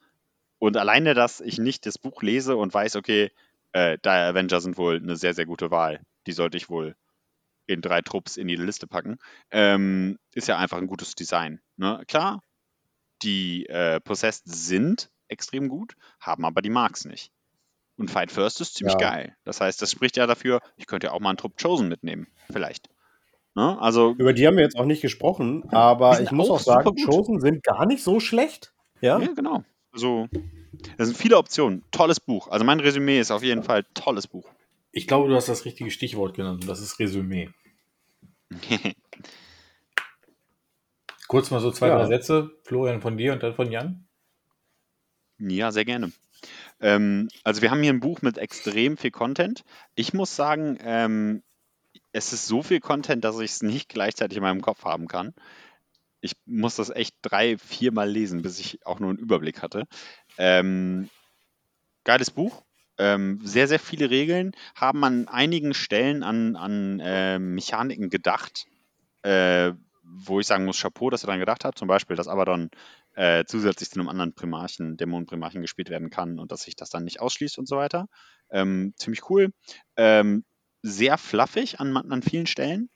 Und 0.58 0.76
alleine, 0.76 1.14
dass 1.14 1.40
ich 1.40 1.58
nicht 1.58 1.86
das 1.86 1.98
Buch 1.98 2.22
lese 2.22 2.56
und 2.56 2.72
weiß, 2.72 2.96
okay, 2.96 3.30
äh, 3.72 3.98
Die 4.04 4.08
Avenger 4.08 4.60
sind 4.60 4.76
wohl 4.78 4.96
eine 4.96 5.16
sehr, 5.16 5.34
sehr 5.34 5.46
gute 5.46 5.70
Wahl. 5.70 6.00
Die 6.26 6.32
sollte 6.32 6.56
ich 6.56 6.68
wohl 6.70 6.94
in 7.66 7.80
drei 7.80 8.02
Trupps 8.02 8.36
in 8.36 8.48
die 8.48 8.56
Liste 8.56 8.86
packen, 8.86 9.18
ähm, 9.50 10.18
ist 10.34 10.48
ja 10.48 10.58
einfach 10.58 10.78
ein 10.78 10.86
gutes 10.86 11.14
Design. 11.14 11.60
Ne? 11.76 12.02
Klar, 12.06 12.42
die 13.22 13.66
äh, 13.66 14.00
Possessed 14.00 14.44
sind 14.46 15.10
extrem 15.28 15.68
gut, 15.68 15.94
haben 16.20 16.44
aber 16.44 16.62
die 16.62 16.70
Marks 16.70 17.04
nicht. 17.04 17.32
Und 17.96 18.10
Fight 18.10 18.32
First 18.32 18.60
ist 18.60 18.74
ziemlich 18.74 18.96
ja. 19.00 19.10
geil. 19.10 19.36
Das 19.44 19.60
heißt, 19.60 19.80
das 19.82 19.90
spricht 19.90 20.16
ja 20.16 20.26
dafür, 20.26 20.60
ich 20.76 20.86
könnte 20.86 21.08
ja 21.08 21.12
auch 21.12 21.20
mal 21.20 21.30
einen 21.30 21.38
Trupp 21.38 21.60
Chosen 21.60 21.88
mitnehmen. 21.88 22.26
Vielleicht. 22.50 22.88
Ne? 23.54 23.78
Also, 23.80 24.14
Über 24.18 24.32
die 24.32 24.46
haben 24.46 24.56
wir 24.56 24.64
jetzt 24.64 24.76
auch 24.76 24.86
nicht 24.86 25.02
gesprochen, 25.02 25.68
aber 25.70 26.20
ich 26.20 26.30
muss 26.30 26.48
auch, 26.48 26.54
auch 26.54 26.60
sagen, 26.60 26.96
Chosen 27.04 27.40
sind 27.40 27.62
gar 27.62 27.86
nicht 27.86 28.02
so 28.02 28.18
schlecht. 28.18 28.72
Ja, 29.00 29.18
ja 29.18 29.32
genau. 29.34 29.62
Also, 29.92 30.28
das 30.96 31.08
sind 31.08 31.16
viele 31.16 31.36
Optionen. 31.36 31.84
Tolles 31.90 32.18
Buch. 32.18 32.48
Also 32.48 32.64
mein 32.64 32.80
Resümee 32.80 33.20
ist 33.20 33.30
auf 33.30 33.42
jeden 33.42 33.62
Fall 33.62 33.84
tolles 33.94 34.26
Buch. 34.26 34.48
Ich 34.90 35.06
glaube, 35.06 35.28
du 35.28 35.34
hast 35.34 35.48
das 35.48 35.64
richtige 35.64 35.90
Stichwort 35.90 36.34
genannt 36.34 36.62
und 36.62 36.68
das 36.68 36.80
ist 36.80 36.98
Resümee. 36.98 37.50
Kurz 41.32 41.50
mal 41.50 41.60
so 41.60 41.70
zwei, 41.70 41.88
ja. 41.88 41.96
drei 41.96 42.06
Sätze. 42.06 42.50
Florian 42.62 43.00
von 43.00 43.16
dir 43.16 43.32
und 43.32 43.42
dann 43.42 43.54
von 43.54 43.70
Jan. 43.72 44.06
Ja, 45.38 45.72
sehr 45.72 45.84
gerne. 45.84 46.12
Ähm, 46.80 47.28
also 47.42 47.62
wir 47.62 47.70
haben 47.70 47.82
hier 47.82 47.92
ein 47.92 48.00
Buch 48.00 48.22
mit 48.22 48.38
extrem 48.38 48.96
viel 48.96 49.10
Content. 49.10 49.64
Ich 49.94 50.12
muss 50.12 50.36
sagen, 50.36 50.78
ähm, 50.82 51.42
es 52.12 52.32
ist 52.32 52.46
so 52.46 52.62
viel 52.62 52.80
Content, 52.80 53.24
dass 53.24 53.40
ich 53.40 53.50
es 53.50 53.62
nicht 53.62 53.88
gleichzeitig 53.88 54.36
in 54.36 54.42
meinem 54.42 54.60
Kopf 54.60 54.84
haben 54.84 55.08
kann 55.08 55.34
ich 56.22 56.36
muss 56.46 56.76
das 56.76 56.88
echt 56.88 57.16
drei, 57.20 57.58
viermal 57.58 58.08
lesen, 58.08 58.42
bis 58.42 58.60
ich 58.60 58.86
auch 58.86 59.00
nur 59.00 59.10
einen 59.10 59.18
Überblick 59.18 59.60
hatte. 59.60 59.86
Ähm, 60.38 61.10
geiles 62.04 62.30
Buch. 62.30 62.62
Ähm, 62.96 63.40
sehr, 63.42 63.68
sehr 63.68 63.80
viele 63.80 64.08
Regeln 64.08 64.52
haben 64.76 65.02
an 65.02 65.26
einigen 65.26 65.74
Stellen 65.74 66.22
an, 66.22 66.56
an 66.56 67.00
äh, 67.00 67.38
Mechaniken 67.38 68.08
gedacht, 68.08 68.66
äh, 69.22 69.72
wo 70.02 70.40
ich 70.40 70.46
sagen 70.46 70.64
muss, 70.64 70.80
Chapeau, 70.80 71.10
dass 71.10 71.24
er 71.24 71.28
daran 71.28 71.40
gedacht 71.40 71.64
hat. 71.64 71.78
Zum 71.78 71.88
Beispiel, 71.88 72.16
dass 72.16 72.28
Abaddon 72.28 72.70
äh, 73.14 73.44
zusätzlich 73.44 73.90
zu 73.90 73.98
einem 73.98 74.08
anderen 74.08 74.34
Primarchen, 74.34 74.96
Dämonenprimarchen 74.96 75.62
gespielt 75.62 75.90
werden 75.90 76.10
kann 76.10 76.38
und 76.38 76.52
dass 76.52 76.62
sich 76.62 76.76
das 76.76 76.90
dann 76.90 77.04
nicht 77.04 77.20
ausschließt 77.20 77.58
und 77.58 77.68
so 77.68 77.76
weiter. 77.76 78.08
Ähm, 78.50 78.94
ziemlich 78.96 79.28
cool. 79.30 79.52
Ähm, 79.96 80.44
sehr 80.82 81.18
fluffig 81.18 81.80
an, 81.80 81.96
an 81.96 82.22
vielen 82.22 82.46
Stellen. 82.46 82.90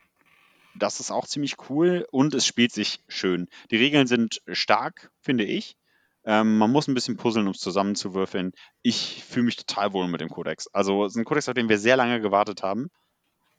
Das 0.75 1.01
ist 1.01 1.11
auch 1.11 1.27
ziemlich 1.27 1.57
cool 1.71 2.07
und 2.11 2.35
es 2.35 2.45
spielt 2.45 2.73
sich 2.73 3.03
schön. 3.09 3.49
Die 3.71 3.77
Regeln 3.77 4.07
sind 4.07 4.43
stark, 4.53 5.11
finde 5.21 5.45
ich. 5.45 5.77
Ähm, 6.25 6.59
man 6.59 6.73
muss 6.73 6.89
ein 6.89 6.95
bisschen 6.95 7.17
puzzeln, 7.17 7.47
um 7.47 7.53
es 7.53 7.61
zusammenzuwürfeln. 7.61 8.53
Ich 8.83 9.25
fühle 9.25 9.47
mich 9.47 9.57
total 9.57 9.93
wohl 9.93 10.09
mit 10.09 10.21
dem 10.21 10.29
Codex. 10.29 10.67
Also 10.73 11.05
es 11.05 11.13
ist 11.13 11.17
ein 11.17 11.25
Codex, 11.25 11.49
auf 11.49 11.55
den 11.55 11.69
wir 11.69 11.79
sehr 11.79 11.97
lange 11.97 12.21
gewartet 12.21 12.63
haben. 12.63 12.91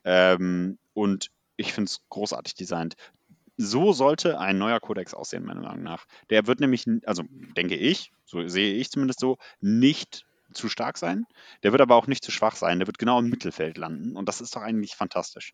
Ähm, 0.04 0.78
und 0.94 1.30
ich 1.56 1.74
finde 1.74 1.90
es 1.90 2.02
großartig 2.10 2.56
designt. 2.56 2.96
So 3.58 3.92
sollte 3.92 4.40
ein 4.40 4.58
neuer 4.58 4.80
Codex 4.80 5.14
aussehen, 5.14 5.44
meiner 5.44 5.62
Meinung 5.62 5.84
nach. 5.84 6.06
Der 6.30 6.46
wird 6.46 6.60
nämlich, 6.60 6.86
also 7.06 7.24
denke 7.56 7.76
ich, 7.76 8.12
so 8.24 8.48
sehe 8.48 8.76
ich 8.76 8.92
zumindest 8.92 9.20
so, 9.20 9.38
nicht 9.60 10.26
zu 10.54 10.70
stark 10.70 10.98
sein. 10.98 11.26
Der 11.64 11.72
wird 11.72 11.82
aber 11.82 11.96
auch 11.96 12.08
nicht 12.08 12.24
zu 12.24 12.32
schwach 12.32 12.56
sein. 12.56 12.80
Der 12.80 12.88
wird 12.88 13.00
genau 13.00 13.20
im 13.20 13.30
Mittelfeld 13.30 13.78
landen. 13.78 14.16
Und 14.16 14.30
das 14.30 14.42
ist 14.42 14.56
doch 14.56 14.62
eigentlich 14.62 14.96
fantastisch. 14.96 15.54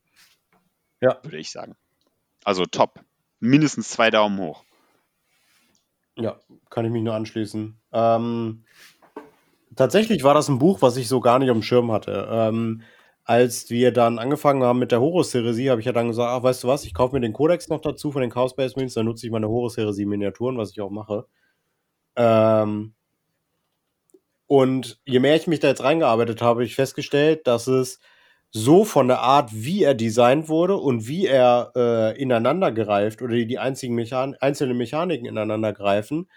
Ja. 1.01 1.19
Würde 1.23 1.37
ich 1.37 1.51
sagen. 1.51 1.75
Also 2.43 2.65
top. 2.65 2.99
Mindestens 3.39 3.89
zwei 3.89 4.09
Daumen 4.09 4.37
hoch. 4.39 4.63
Ja, 6.15 6.39
kann 6.69 6.85
ich 6.85 6.91
mich 6.91 7.03
nur 7.03 7.15
anschließen. 7.15 7.79
Ähm, 7.91 8.65
tatsächlich 9.75 10.23
war 10.23 10.33
das 10.33 10.47
ein 10.47 10.59
Buch, 10.59 10.81
was 10.81 10.97
ich 10.97 11.07
so 11.07 11.19
gar 11.19 11.39
nicht 11.39 11.49
dem 11.49 11.63
Schirm 11.63 11.91
hatte. 11.91 12.27
Ähm, 12.29 12.83
als 13.25 13.69
wir 13.69 13.91
dann 13.91 14.19
angefangen 14.19 14.63
haben 14.63 14.79
mit 14.79 14.91
der 14.91 15.01
Horus-Heresie, 15.01 15.69
habe 15.69 15.79
ich 15.79 15.85
ja 15.85 15.93
dann 15.93 16.07
gesagt, 16.09 16.29
ach, 16.29 16.43
weißt 16.43 16.63
du 16.63 16.67
was, 16.67 16.85
ich 16.85 16.93
kaufe 16.93 17.15
mir 17.15 17.21
den 17.21 17.33
Codex 17.33 17.69
noch 17.69 17.81
dazu 17.81 18.11
von 18.11 18.21
den 18.21 18.31
Chaos 18.31 18.51
Space 18.51 18.75
Marines, 18.75 18.95
dann 18.95 19.05
nutze 19.05 19.25
ich 19.25 19.31
meine 19.31 19.47
Horus-Heresie-Miniaturen, 19.49 20.57
was 20.57 20.71
ich 20.71 20.81
auch 20.81 20.89
mache. 20.89 21.25
Ähm, 22.15 22.93
und 24.47 24.99
je 25.05 25.19
mehr 25.19 25.35
ich 25.35 25.47
mich 25.47 25.59
da 25.61 25.69
jetzt 25.69 25.83
reingearbeitet 25.83 26.41
habe, 26.41 26.49
habe 26.49 26.65
ich 26.65 26.75
festgestellt, 26.75 27.47
dass 27.47 27.67
es 27.67 27.99
so 28.51 28.85
von 28.85 29.07
der 29.07 29.21
Art, 29.21 29.49
wie 29.51 29.83
er 29.83 29.95
designt 29.95 30.47
wurde 30.47 30.77
und 30.77 31.07
wie 31.07 31.25
er 31.25 31.71
äh, 31.75 32.21
ineinander 32.21 32.71
greift 32.71 33.21
oder 33.21 33.33
die, 33.33 33.47
die 33.47 33.57
einzigen 33.57 33.95
Mechan 33.95 34.35
einzelnen 34.35 34.77
Mechaniken 34.77 35.25
ineinander 35.25 35.73
greifen, 35.73 36.29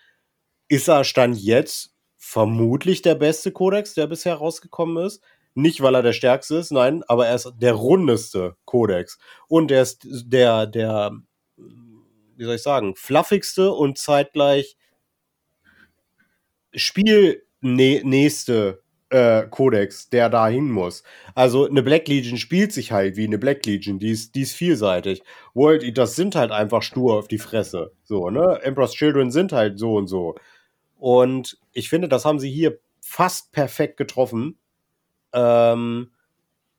ist 0.69 0.89
er 0.89 1.05
Stand 1.05 1.39
jetzt 1.39 1.95
vermutlich 2.17 3.03
der 3.03 3.17
beste 3.17 3.53
Kodex, 3.53 3.95
der 3.95 4.07
bisher 4.07 4.37
rausgekommen 4.37 5.05
ist. 5.05 5.23
Nicht, 5.57 5.81
weil 5.81 5.95
er 5.95 6.03
der 6.03 6.13
stärkste 6.13 6.57
ist, 6.57 6.71
nein, 6.71 7.03
aber 7.09 7.27
er 7.27 7.35
ist 7.35 7.51
der 7.57 7.73
rundeste 7.73 8.57
Kodex. 8.67 9.19
Und 9.49 9.71
er 9.71 9.83
ist 9.83 10.07
der, 10.07 10.67
der, 10.67 11.13
wie 11.57 12.45
soll 12.45 12.57
ich 12.57 12.63
sagen, 12.63 12.95
fluffigste 12.95 13.73
und 13.73 13.97
zeitgleich 13.97 14.77
spielnächste 16.75 18.83
äh, 19.09 19.47
Kodex, 19.49 20.11
der 20.11 20.29
da 20.29 20.47
hin 20.47 20.71
muss. 20.71 21.03
Also 21.35 21.67
eine 21.67 21.83
Black 21.83 22.07
Legion 22.07 22.37
spielt 22.37 22.75
sich 22.75 22.93
halt 22.93 23.17
wie 23.17 23.25
eine 23.25 23.39
Black 23.39 23.65
Legion, 23.65 23.99
die 23.99 24.11
ist, 24.11 24.35
die 24.35 24.43
ist 24.43 24.53
vielseitig. 24.53 25.23
World 25.55 25.83
Eaters 25.83 26.17
sind 26.17 26.35
halt 26.35 26.51
einfach 26.51 26.83
stur 26.83 27.15
auf 27.15 27.29
die 27.29 27.39
Fresse. 27.39 27.93
So, 28.05 28.29
ne? 28.29 28.61
Emperor's 28.63 28.93
Children 28.93 29.31
sind 29.31 29.53
halt 29.53 29.79
so 29.79 29.95
und 29.95 30.09
so. 30.09 30.35
Und 30.99 31.59
ich 31.73 31.89
finde, 31.89 32.09
das 32.09 32.27
haben 32.27 32.41
sie 32.41 32.51
hier 32.51 32.79
fast 33.01 33.53
perfekt 33.53 33.97
getroffen. 33.97 34.59
Ähm, 35.33 36.11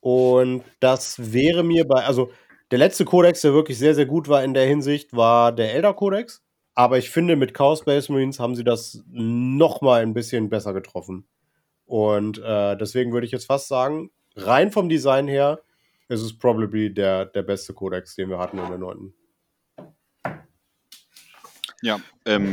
und 0.00 0.64
das 0.80 1.32
wäre 1.32 1.62
mir 1.64 1.86
bei, 1.86 2.04
also 2.04 2.30
der 2.70 2.78
letzte 2.78 3.04
Kodex, 3.04 3.40
der 3.40 3.52
wirklich 3.52 3.78
sehr, 3.78 3.94
sehr 3.94 4.06
gut 4.06 4.28
war 4.28 4.44
in 4.44 4.54
der 4.54 4.66
Hinsicht, 4.66 5.14
war 5.16 5.52
der 5.52 5.74
Elder 5.74 5.94
Kodex. 5.94 6.42
Aber 6.74 6.98
ich 6.98 7.10
finde, 7.10 7.34
mit 7.34 7.54
Chaos 7.54 7.80
Space 7.80 8.08
Marines 8.08 8.38
haben 8.38 8.54
sie 8.54 8.64
das 8.64 9.02
noch 9.08 9.80
mal 9.80 10.02
ein 10.02 10.14
bisschen 10.14 10.48
besser 10.48 10.72
getroffen. 10.72 11.26
Und 11.86 12.38
äh, 12.38 12.76
deswegen 12.76 13.12
würde 13.12 13.26
ich 13.26 13.32
jetzt 13.32 13.46
fast 13.46 13.68
sagen, 13.68 14.10
rein 14.36 14.70
vom 14.70 14.88
Design 14.88 15.26
her, 15.26 15.60
ist 16.08 16.22
es 16.22 16.38
probably 16.38 16.92
der, 16.92 17.26
der 17.26 17.42
beste 17.42 17.74
Kodex, 17.74 18.14
den 18.14 18.30
wir 18.30 18.38
hatten 18.38 18.58
in 18.58 18.68
der 18.68 18.78
9. 18.78 19.12
Ja, 21.80 22.00
ähm, 22.24 22.50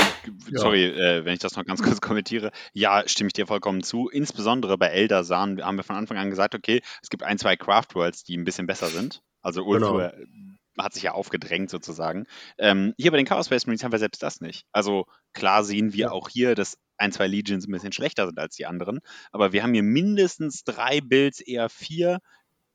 ja. 0.52 0.60
sorry, 0.60 0.86
äh, 0.86 1.26
wenn 1.26 1.34
ich 1.34 1.40
das 1.40 1.56
noch 1.56 1.66
ganz 1.66 1.82
kurz 1.82 2.00
kommentiere. 2.02 2.52
Ja, 2.74 3.08
stimme 3.08 3.28
ich 3.28 3.34
dir 3.34 3.48
vollkommen 3.48 3.82
zu. 3.82 4.08
Insbesondere 4.10 4.78
bei 4.78 4.88
Elder 4.88 5.24
sahen, 5.24 5.64
haben 5.64 5.78
wir 5.78 5.84
von 5.84 5.96
Anfang 5.96 6.18
an 6.18 6.30
gesagt, 6.30 6.54
okay, 6.54 6.82
es 7.02 7.10
gibt 7.10 7.24
ein, 7.24 7.38
zwei 7.38 7.56
Craft 7.56 7.96
Worlds, 7.96 8.24
die 8.24 8.38
ein 8.38 8.44
bisschen 8.44 8.68
besser 8.68 8.88
sind. 8.88 9.22
Also 9.42 9.64
Ulfur 9.64 10.12
genau. 10.16 10.84
hat 10.84 10.94
sich 10.94 11.04
ja 11.04 11.14
aufgedrängt 11.14 11.70
sozusagen. 11.70 12.26
Ähm, 12.58 12.94
hier 12.98 13.12
bei 13.12 13.18
den 13.18 13.26
Chaos 13.26 13.48
Space 13.48 13.66
Marines 13.66 13.84
haben 13.84 13.92
wir 13.92 14.00
selbst 14.00 14.22
das 14.22 14.42
nicht. 14.42 14.66
Also 14.72 15.06
klar 15.34 15.64
sehen 15.64 15.94
wir 15.94 16.06
ja. 16.06 16.12
auch 16.12 16.30
hier, 16.30 16.56
dass 16.56 16.78
ein, 16.98 17.12
zwei 17.12 17.28
Legions 17.28 17.68
ein 17.68 17.72
bisschen 17.72 17.92
schlechter 17.92 18.26
sind 18.26 18.40
als 18.40 18.56
die 18.56 18.66
anderen, 18.66 19.00
aber 19.32 19.52
wir 19.52 19.64
haben 19.64 19.74
hier 19.74 19.84
mindestens 19.84 20.64
drei 20.64 21.02
Builds, 21.02 21.42
eher 21.42 21.70
vier, 21.70 22.20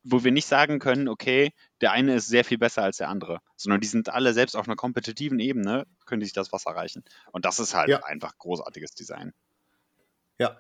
wo 0.03 0.25
wir 0.25 0.33
nicht 0.33 0.47
sagen 0.47 0.79
können, 0.79 1.09
okay, 1.09 1.53
der 1.81 1.93
eine 1.93 2.15
ist 2.15 2.29
sehr 2.29 2.45
viel 2.45 2.59
besser 2.59 2.83
als 2.83 2.97
der 2.99 3.09
andere, 3.09 3.41
sondern 3.57 3.81
die 3.81 3.87
sind 3.87 4.09
alle 4.09 4.33
selbst 4.33 4.55
auf 4.57 4.67
einer 4.67 4.77
kompetitiven 4.77 5.39
Ebene, 5.39 5.87
können 6.07 6.21
die 6.21 6.27
sich 6.27 6.33
das 6.33 6.53
Wasser 6.53 6.71
reichen. 6.71 7.05
Und 7.33 7.45
das 7.45 7.59
ist 7.59 7.75
halt 7.75 7.89
ja. 7.89 8.03
einfach 8.05 8.37
großartiges 8.39 8.95
Design. 8.95 9.33
Ja. 10.39 10.59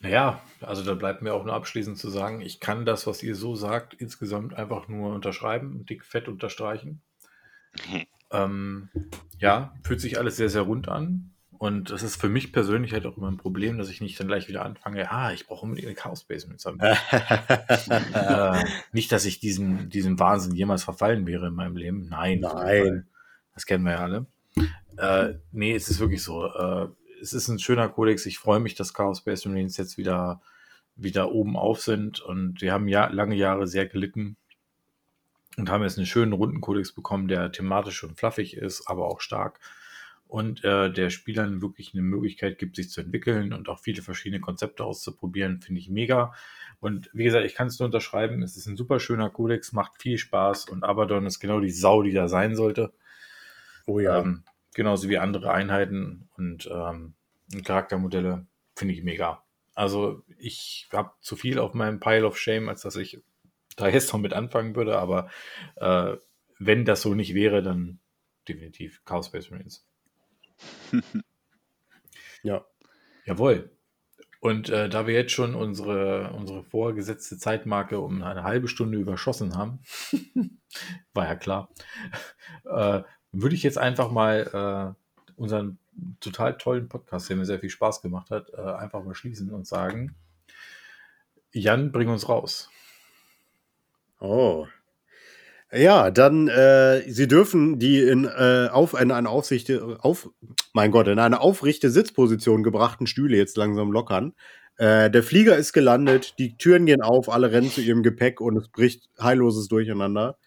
Naja, 0.00 0.42
also 0.60 0.84
da 0.84 0.94
bleibt 0.94 1.22
mir 1.22 1.32
auch 1.32 1.44
nur 1.44 1.54
abschließend 1.54 1.96
zu 1.96 2.10
sagen, 2.10 2.42
ich 2.42 2.60
kann 2.60 2.84
das, 2.84 3.06
was 3.06 3.22
ihr 3.22 3.34
so 3.34 3.56
sagt, 3.56 3.94
insgesamt 3.94 4.54
einfach 4.54 4.88
nur 4.88 5.14
unterschreiben 5.14 5.74
und 5.74 5.88
dick 5.88 6.04
fett 6.04 6.28
unterstreichen. 6.28 7.00
ähm, 8.30 8.90
ja, 9.38 9.74
fühlt 9.82 10.00
sich 10.00 10.18
alles 10.18 10.36
sehr, 10.36 10.50
sehr 10.50 10.62
rund 10.62 10.88
an. 10.88 11.34
Und 11.58 11.90
das 11.90 12.02
ist 12.02 12.20
für 12.20 12.28
mich 12.28 12.52
persönlich 12.52 12.92
halt 12.92 13.06
auch 13.06 13.16
immer 13.16 13.30
ein 13.30 13.36
Problem, 13.36 13.78
dass 13.78 13.88
ich 13.88 14.00
nicht 14.00 14.18
dann 14.20 14.26
gleich 14.26 14.48
wieder 14.48 14.64
anfange, 14.64 15.10
ah, 15.10 15.32
ich 15.32 15.46
brauche 15.46 15.64
unbedingt 15.64 15.88
eine 15.88 15.96
Chaos 15.96 16.24
Base 16.24 16.48
mit 16.48 16.64
äh, 18.14 18.64
Nicht, 18.92 19.12
dass 19.12 19.24
ich 19.24 19.40
diesem, 19.40 19.88
diesem 19.88 20.18
Wahnsinn 20.18 20.54
jemals 20.54 20.84
verfallen 20.84 21.26
wäre 21.26 21.48
in 21.48 21.54
meinem 21.54 21.76
Leben. 21.76 22.08
Nein. 22.08 22.40
Nein. 22.40 23.06
Das 23.54 23.66
kennen 23.66 23.84
wir 23.84 23.92
ja 23.92 23.98
alle. 23.98 24.26
Äh, 24.98 25.34
nee, 25.52 25.74
es 25.74 25.88
ist 25.88 26.00
wirklich 26.00 26.22
so. 26.22 26.46
Äh, 26.46 26.88
es 27.20 27.32
ist 27.32 27.48
ein 27.48 27.58
schöner 27.58 27.88
Kodex. 27.88 28.26
Ich 28.26 28.38
freue 28.38 28.60
mich, 28.60 28.74
dass 28.74 28.94
Chaos 28.94 29.22
Base 29.22 29.48
Marines 29.48 29.76
jetzt 29.76 29.96
wieder, 29.96 30.42
wieder 30.94 31.32
oben 31.32 31.56
auf 31.56 31.80
sind. 31.80 32.20
Und 32.20 32.60
wir 32.60 32.72
haben 32.72 32.88
ja 32.88 33.06
lange 33.06 33.36
Jahre 33.36 33.66
sehr 33.66 33.86
gelitten 33.86 34.36
und 35.56 35.70
haben 35.70 35.82
jetzt 35.82 35.96
einen 35.96 36.06
schönen 36.06 36.32
runden 36.32 36.60
Kodex 36.60 36.92
bekommen, 36.92 37.28
der 37.28 37.50
thematisch 37.52 38.04
und 38.04 38.18
fluffig 38.18 38.56
ist, 38.56 38.86
aber 38.88 39.06
auch 39.06 39.20
stark 39.20 39.58
und 40.28 40.64
äh, 40.64 40.92
der 40.92 41.10
Spielern 41.10 41.62
wirklich 41.62 41.92
eine 41.94 42.02
Möglichkeit 42.02 42.58
gibt, 42.58 42.76
sich 42.76 42.90
zu 42.90 43.00
entwickeln 43.00 43.52
und 43.52 43.68
auch 43.68 43.78
viele 43.78 44.02
verschiedene 44.02 44.40
Konzepte 44.40 44.84
auszuprobieren, 44.84 45.60
finde 45.60 45.80
ich 45.80 45.88
mega. 45.88 46.32
Und 46.80 47.10
wie 47.12 47.24
gesagt, 47.24 47.46
ich 47.46 47.54
kann 47.54 47.68
es 47.68 47.78
nur 47.78 47.86
unterschreiben, 47.86 48.42
es 48.42 48.56
ist 48.56 48.66
ein 48.66 48.76
super 48.76 49.00
schöner 49.00 49.30
Kodex, 49.30 49.72
macht 49.72 50.00
viel 50.00 50.18
Spaß 50.18 50.68
und 50.68 50.84
Abaddon 50.84 51.26
ist 51.26 51.40
genau 51.40 51.60
die 51.60 51.70
Sau, 51.70 52.02
die 52.02 52.12
da 52.12 52.28
sein 52.28 52.56
sollte. 52.56 52.92
Oh 53.86 54.00
ja. 54.00 54.20
Ähm, 54.20 54.42
genauso 54.74 55.08
wie 55.08 55.18
andere 55.18 55.52
Einheiten 55.52 56.28
und 56.36 56.68
ähm, 56.72 57.14
Charaktermodelle 57.64 58.46
finde 58.74 58.94
ich 58.94 59.02
mega. 59.02 59.42
Also 59.74 60.22
ich 60.38 60.88
habe 60.92 61.12
zu 61.20 61.36
viel 61.36 61.58
auf 61.58 61.72
meinem 61.74 62.00
Pile 62.00 62.26
of 62.26 62.38
Shame, 62.38 62.68
als 62.68 62.82
dass 62.82 62.96
ich 62.96 63.22
da 63.76 63.88
jetzt 63.88 64.12
noch 64.12 64.20
mit 64.20 64.32
anfangen 64.32 64.74
würde, 64.74 64.98
aber 64.98 65.30
äh, 65.76 66.16
wenn 66.58 66.84
das 66.84 67.02
so 67.02 67.14
nicht 67.14 67.34
wäre, 67.34 67.62
dann 67.62 68.00
definitiv 68.48 69.04
Chaos 69.04 69.26
Space 69.26 69.50
Marines. 69.50 69.86
Ja. 72.42 72.64
Jawohl. 73.24 73.70
Und 74.40 74.68
äh, 74.68 74.88
da 74.88 75.06
wir 75.06 75.14
jetzt 75.14 75.32
schon 75.32 75.54
unsere, 75.54 76.32
unsere 76.32 76.62
vorgesetzte 76.62 77.38
Zeitmarke 77.38 77.98
um 77.98 78.22
eine 78.22 78.44
halbe 78.44 78.68
Stunde 78.68 78.98
überschossen 78.98 79.56
haben, 79.56 79.80
war 81.14 81.26
ja 81.26 81.34
klar, 81.34 81.68
äh, 82.64 83.02
würde 83.32 83.54
ich 83.54 83.62
jetzt 83.62 83.78
einfach 83.78 84.10
mal 84.10 84.94
äh, 85.26 85.32
unseren 85.34 85.78
total 86.20 86.56
tollen 86.58 86.88
Podcast, 86.88 87.28
der 87.28 87.36
mir 87.36 87.44
sehr 87.44 87.58
viel 87.58 87.70
Spaß 87.70 88.02
gemacht 88.02 88.30
hat, 88.30 88.50
äh, 88.50 88.60
einfach 88.60 89.02
mal 89.02 89.14
schließen 89.14 89.50
und 89.50 89.66
sagen, 89.66 90.14
Jan, 91.52 91.90
bring 91.90 92.08
uns 92.08 92.28
raus. 92.28 92.70
Oh, 94.20 94.66
ja, 95.72 96.10
dann, 96.10 96.48
äh, 96.48 97.02
Sie 97.10 97.26
dürfen 97.26 97.78
die 97.78 98.00
in, 98.00 98.24
äh, 98.24 98.68
auf 98.70 98.94
eine, 98.94 99.14
eine 99.14 99.28
Aufsicht, 99.28 99.70
auf, 99.72 100.30
mein 100.72 100.90
Gott, 100.90 101.08
in 101.08 101.18
eine 101.18 101.40
aufrichte 101.40 101.90
Sitzposition 101.90 102.62
gebrachten 102.62 103.06
Stühle 103.06 103.36
jetzt 103.36 103.56
langsam 103.56 103.90
lockern. 103.90 104.34
Äh, 104.76 105.10
der 105.10 105.22
Flieger 105.22 105.56
ist 105.56 105.72
gelandet, 105.72 106.34
die 106.38 106.56
Türen 106.56 106.86
gehen 106.86 107.02
auf, 107.02 107.28
alle 107.28 107.50
rennen 107.50 107.70
zu 107.70 107.80
ihrem 107.80 108.02
Gepäck 108.02 108.40
und 108.40 108.56
es 108.56 108.68
bricht 108.68 109.08
heilloses 109.20 109.68
Durcheinander. 109.68 110.38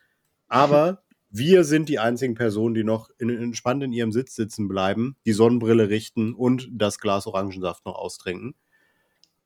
Aber 0.48 1.04
wir 1.32 1.64
sind 1.64 1.90
die 1.90 2.00
einzigen 2.00 2.36
Personen, 2.36 2.74
die 2.74 2.84
noch 2.84 3.10
in, 3.18 3.30
entspannt 3.30 3.84
in 3.84 3.92
ihrem 3.92 4.12
Sitz 4.12 4.36
sitzen 4.36 4.68
bleiben, 4.68 5.16
die 5.26 5.34
Sonnenbrille 5.34 5.90
richten 5.90 6.34
und 6.34 6.70
das 6.72 7.00
Glas 7.00 7.28
Orangensaft 7.28 7.86
noch 7.86 7.96
austrinken. 7.96 8.56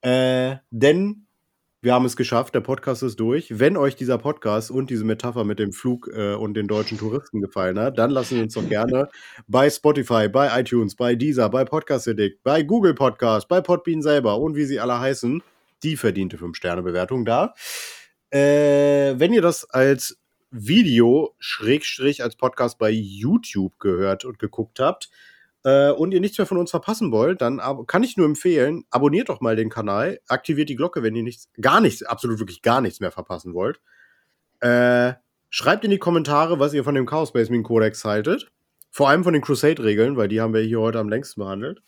Äh, 0.01 0.57
denn 0.69 1.27
wir 1.83 1.93
haben 1.93 2.05
es 2.05 2.15
geschafft, 2.15 2.55
der 2.55 2.61
Podcast 2.61 3.03
ist 3.03 3.19
durch. 3.19 3.59
Wenn 3.59 3.75
euch 3.75 3.97
dieser 3.97 4.17
Podcast 4.17 4.71
und 4.71 4.89
diese 4.89 5.03
Metapher 5.03 5.43
mit 5.43 5.59
dem 5.59 5.73
Flug 5.73 6.09
äh, 6.15 6.33
und 6.33 6.53
den 6.53 6.69
deutschen 6.69 6.97
Touristen 6.97 7.41
gefallen 7.41 7.77
hat, 7.77 7.97
dann 7.97 8.09
lassen 8.09 8.37
wir 8.37 8.43
uns 8.43 8.53
doch 8.53 8.67
gerne 8.69 9.09
bei 9.47 9.69
Spotify, 9.69 10.29
bei 10.29 10.61
iTunes, 10.61 10.95
bei 10.95 11.15
Deezer, 11.15 11.49
bei 11.49 11.65
Podcast 11.65 12.07
Addict, 12.07 12.41
bei 12.41 12.63
Google 12.63 12.93
Podcast, 12.93 13.49
bei 13.49 13.59
Podbean 13.59 14.01
selber 14.01 14.39
und 14.39 14.55
wie 14.55 14.63
sie 14.63 14.79
alle 14.79 14.97
heißen, 14.97 15.43
die 15.83 15.97
verdiente 15.97 16.37
5-Sterne-Bewertung 16.37 17.25
da. 17.25 17.53
Äh, 18.29 19.19
wenn 19.19 19.33
ihr 19.33 19.41
das 19.41 19.69
als 19.69 20.17
Video, 20.51 21.35
Schrägstrich, 21.37 22.23
als 22.23 22.37
Podcast 22.37 22.77
bei 22.77 22.91
YouTube 22.91 23.77
gehört 23.79 24.23
und 24.23 24.39
geguckt 24.39 24.79
habt, 24.79 25.09
äh, 25.63 25.91
und 25.91 26.13
ihr 26.13 26.19
nichts 26.19 26.37
mehr 26.37 26.47
von 26.47 26.57
uns 26.57 26.71
verpassen 26.71 27.11
wollt, 27.11 27.41
dann 27.41 27.61
kann 27.87 28.03
ich 28.03 28.17
nur 28.17 28.25
empfehlen, 28.25 28.83
abonniert 28.89 29.29
doch 29.29 29.41
mal 29.41 29.55
den 29.55 29.69
Kanal, 29.69 30.19
aktiviert 30.27 30.69
die 30.69 30.75
Glocke, 30.75 31.03
wenn 31.03 31.15
ihr 31.15 31.23
nichts, 31.23 31.49
gar 31.61 31.81
nichts, 31.81 32.03
absolut 32.03 32.39
wirklich 32.39 32.61
gar 32.61 32.81
nichts 32.81 32.99
mehr 32.99 33.11
verpassen 33.11 33.53
wollt. 33.53 33.79
Äh, 34.59 35.13
schreibt 35.49 35.83
in 35.83 35.91
die 35.91 35.99
Kommentare, 35.99 36.59
was 36.59 36.73
ihr 36.73 36.83
von 36.83 36.95
dem 36.95 37.05
Chaos 37.05 37.33
Marine 37.33 37.63
Codex 37.63 38.05
haltet. 38.05 38.51
Vor 38.89 39.09
allem 39.09 39.23
von 39.23 39.33
den 39.33 39.41
Crusade-Regeln, 39.41 40.17
weil 40.17 40.27
die 40.27 40.39
haben 40.39 40.53
wir 40.53 40.61
hier 40.61 40.79
heute 40.79 40.99
am 40.99 41.09
längsten 41.09 41.41
behandelt. 41.41 41.81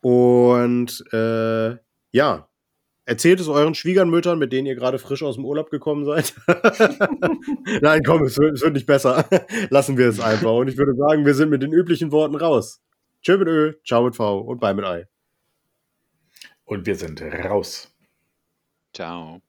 Und 0.00 1.04
äh, 1.12 1.76
ja, 2.12 2.48
erzählt 3.04 3.40
es 3.40 3.48
euren 3.48 3.74
Schwiegermüttern, 3.74 4.38
mit 4.38 4.52
denen 4.52 4.66
ihr 4.66 4.74
gerade 4.74 4.98
frisch 4.98 5.22
aus 5.22 5.36
dem 5.36 5.44
Urlaub 5.44 5.70
gekommen 5.70 6.04
seid. 6.04 6.34
Nein, 7.80 8.02
komm, 8.06 8.24
es 8.24 8.38
wird, 8.38 8.54
es 8.54 8.62
wird 8.62 8.74
nicht 8.74 8.86
besser. 8.86 9.24
Lassen 9.70 9.96
wir 9.96 10.08
es 10.08 10.20
einfach. 10.20 10.52
Und 10.52 10.68
ich 10.68 10.76
würde 10.76 10.94
sagen, 10.94 11.24
wir 11.24 11.34
sind 11.34 11.50
mit 11.50 11.62
den 11.62 11.72
üblichen 11.72 12.12
Worten 12.12 12.36
raus. 12.36 12.80
Tschö 13.22 13.38
mit 13.38 13.48
Ö, 13.48 13.72
ciao 13.84 14.04
mit 14.04 14.16
V 14.16 14.40
und 14.40 14.60
bye 14.60 14.74
mit 14.74 14.84
Ei. 14.84 15.06
Und 16.64 16.86
wir 16.86 16.96
sind 16.96 17.20
raus. 17.22 17.94
Ciao. 18.92 19.40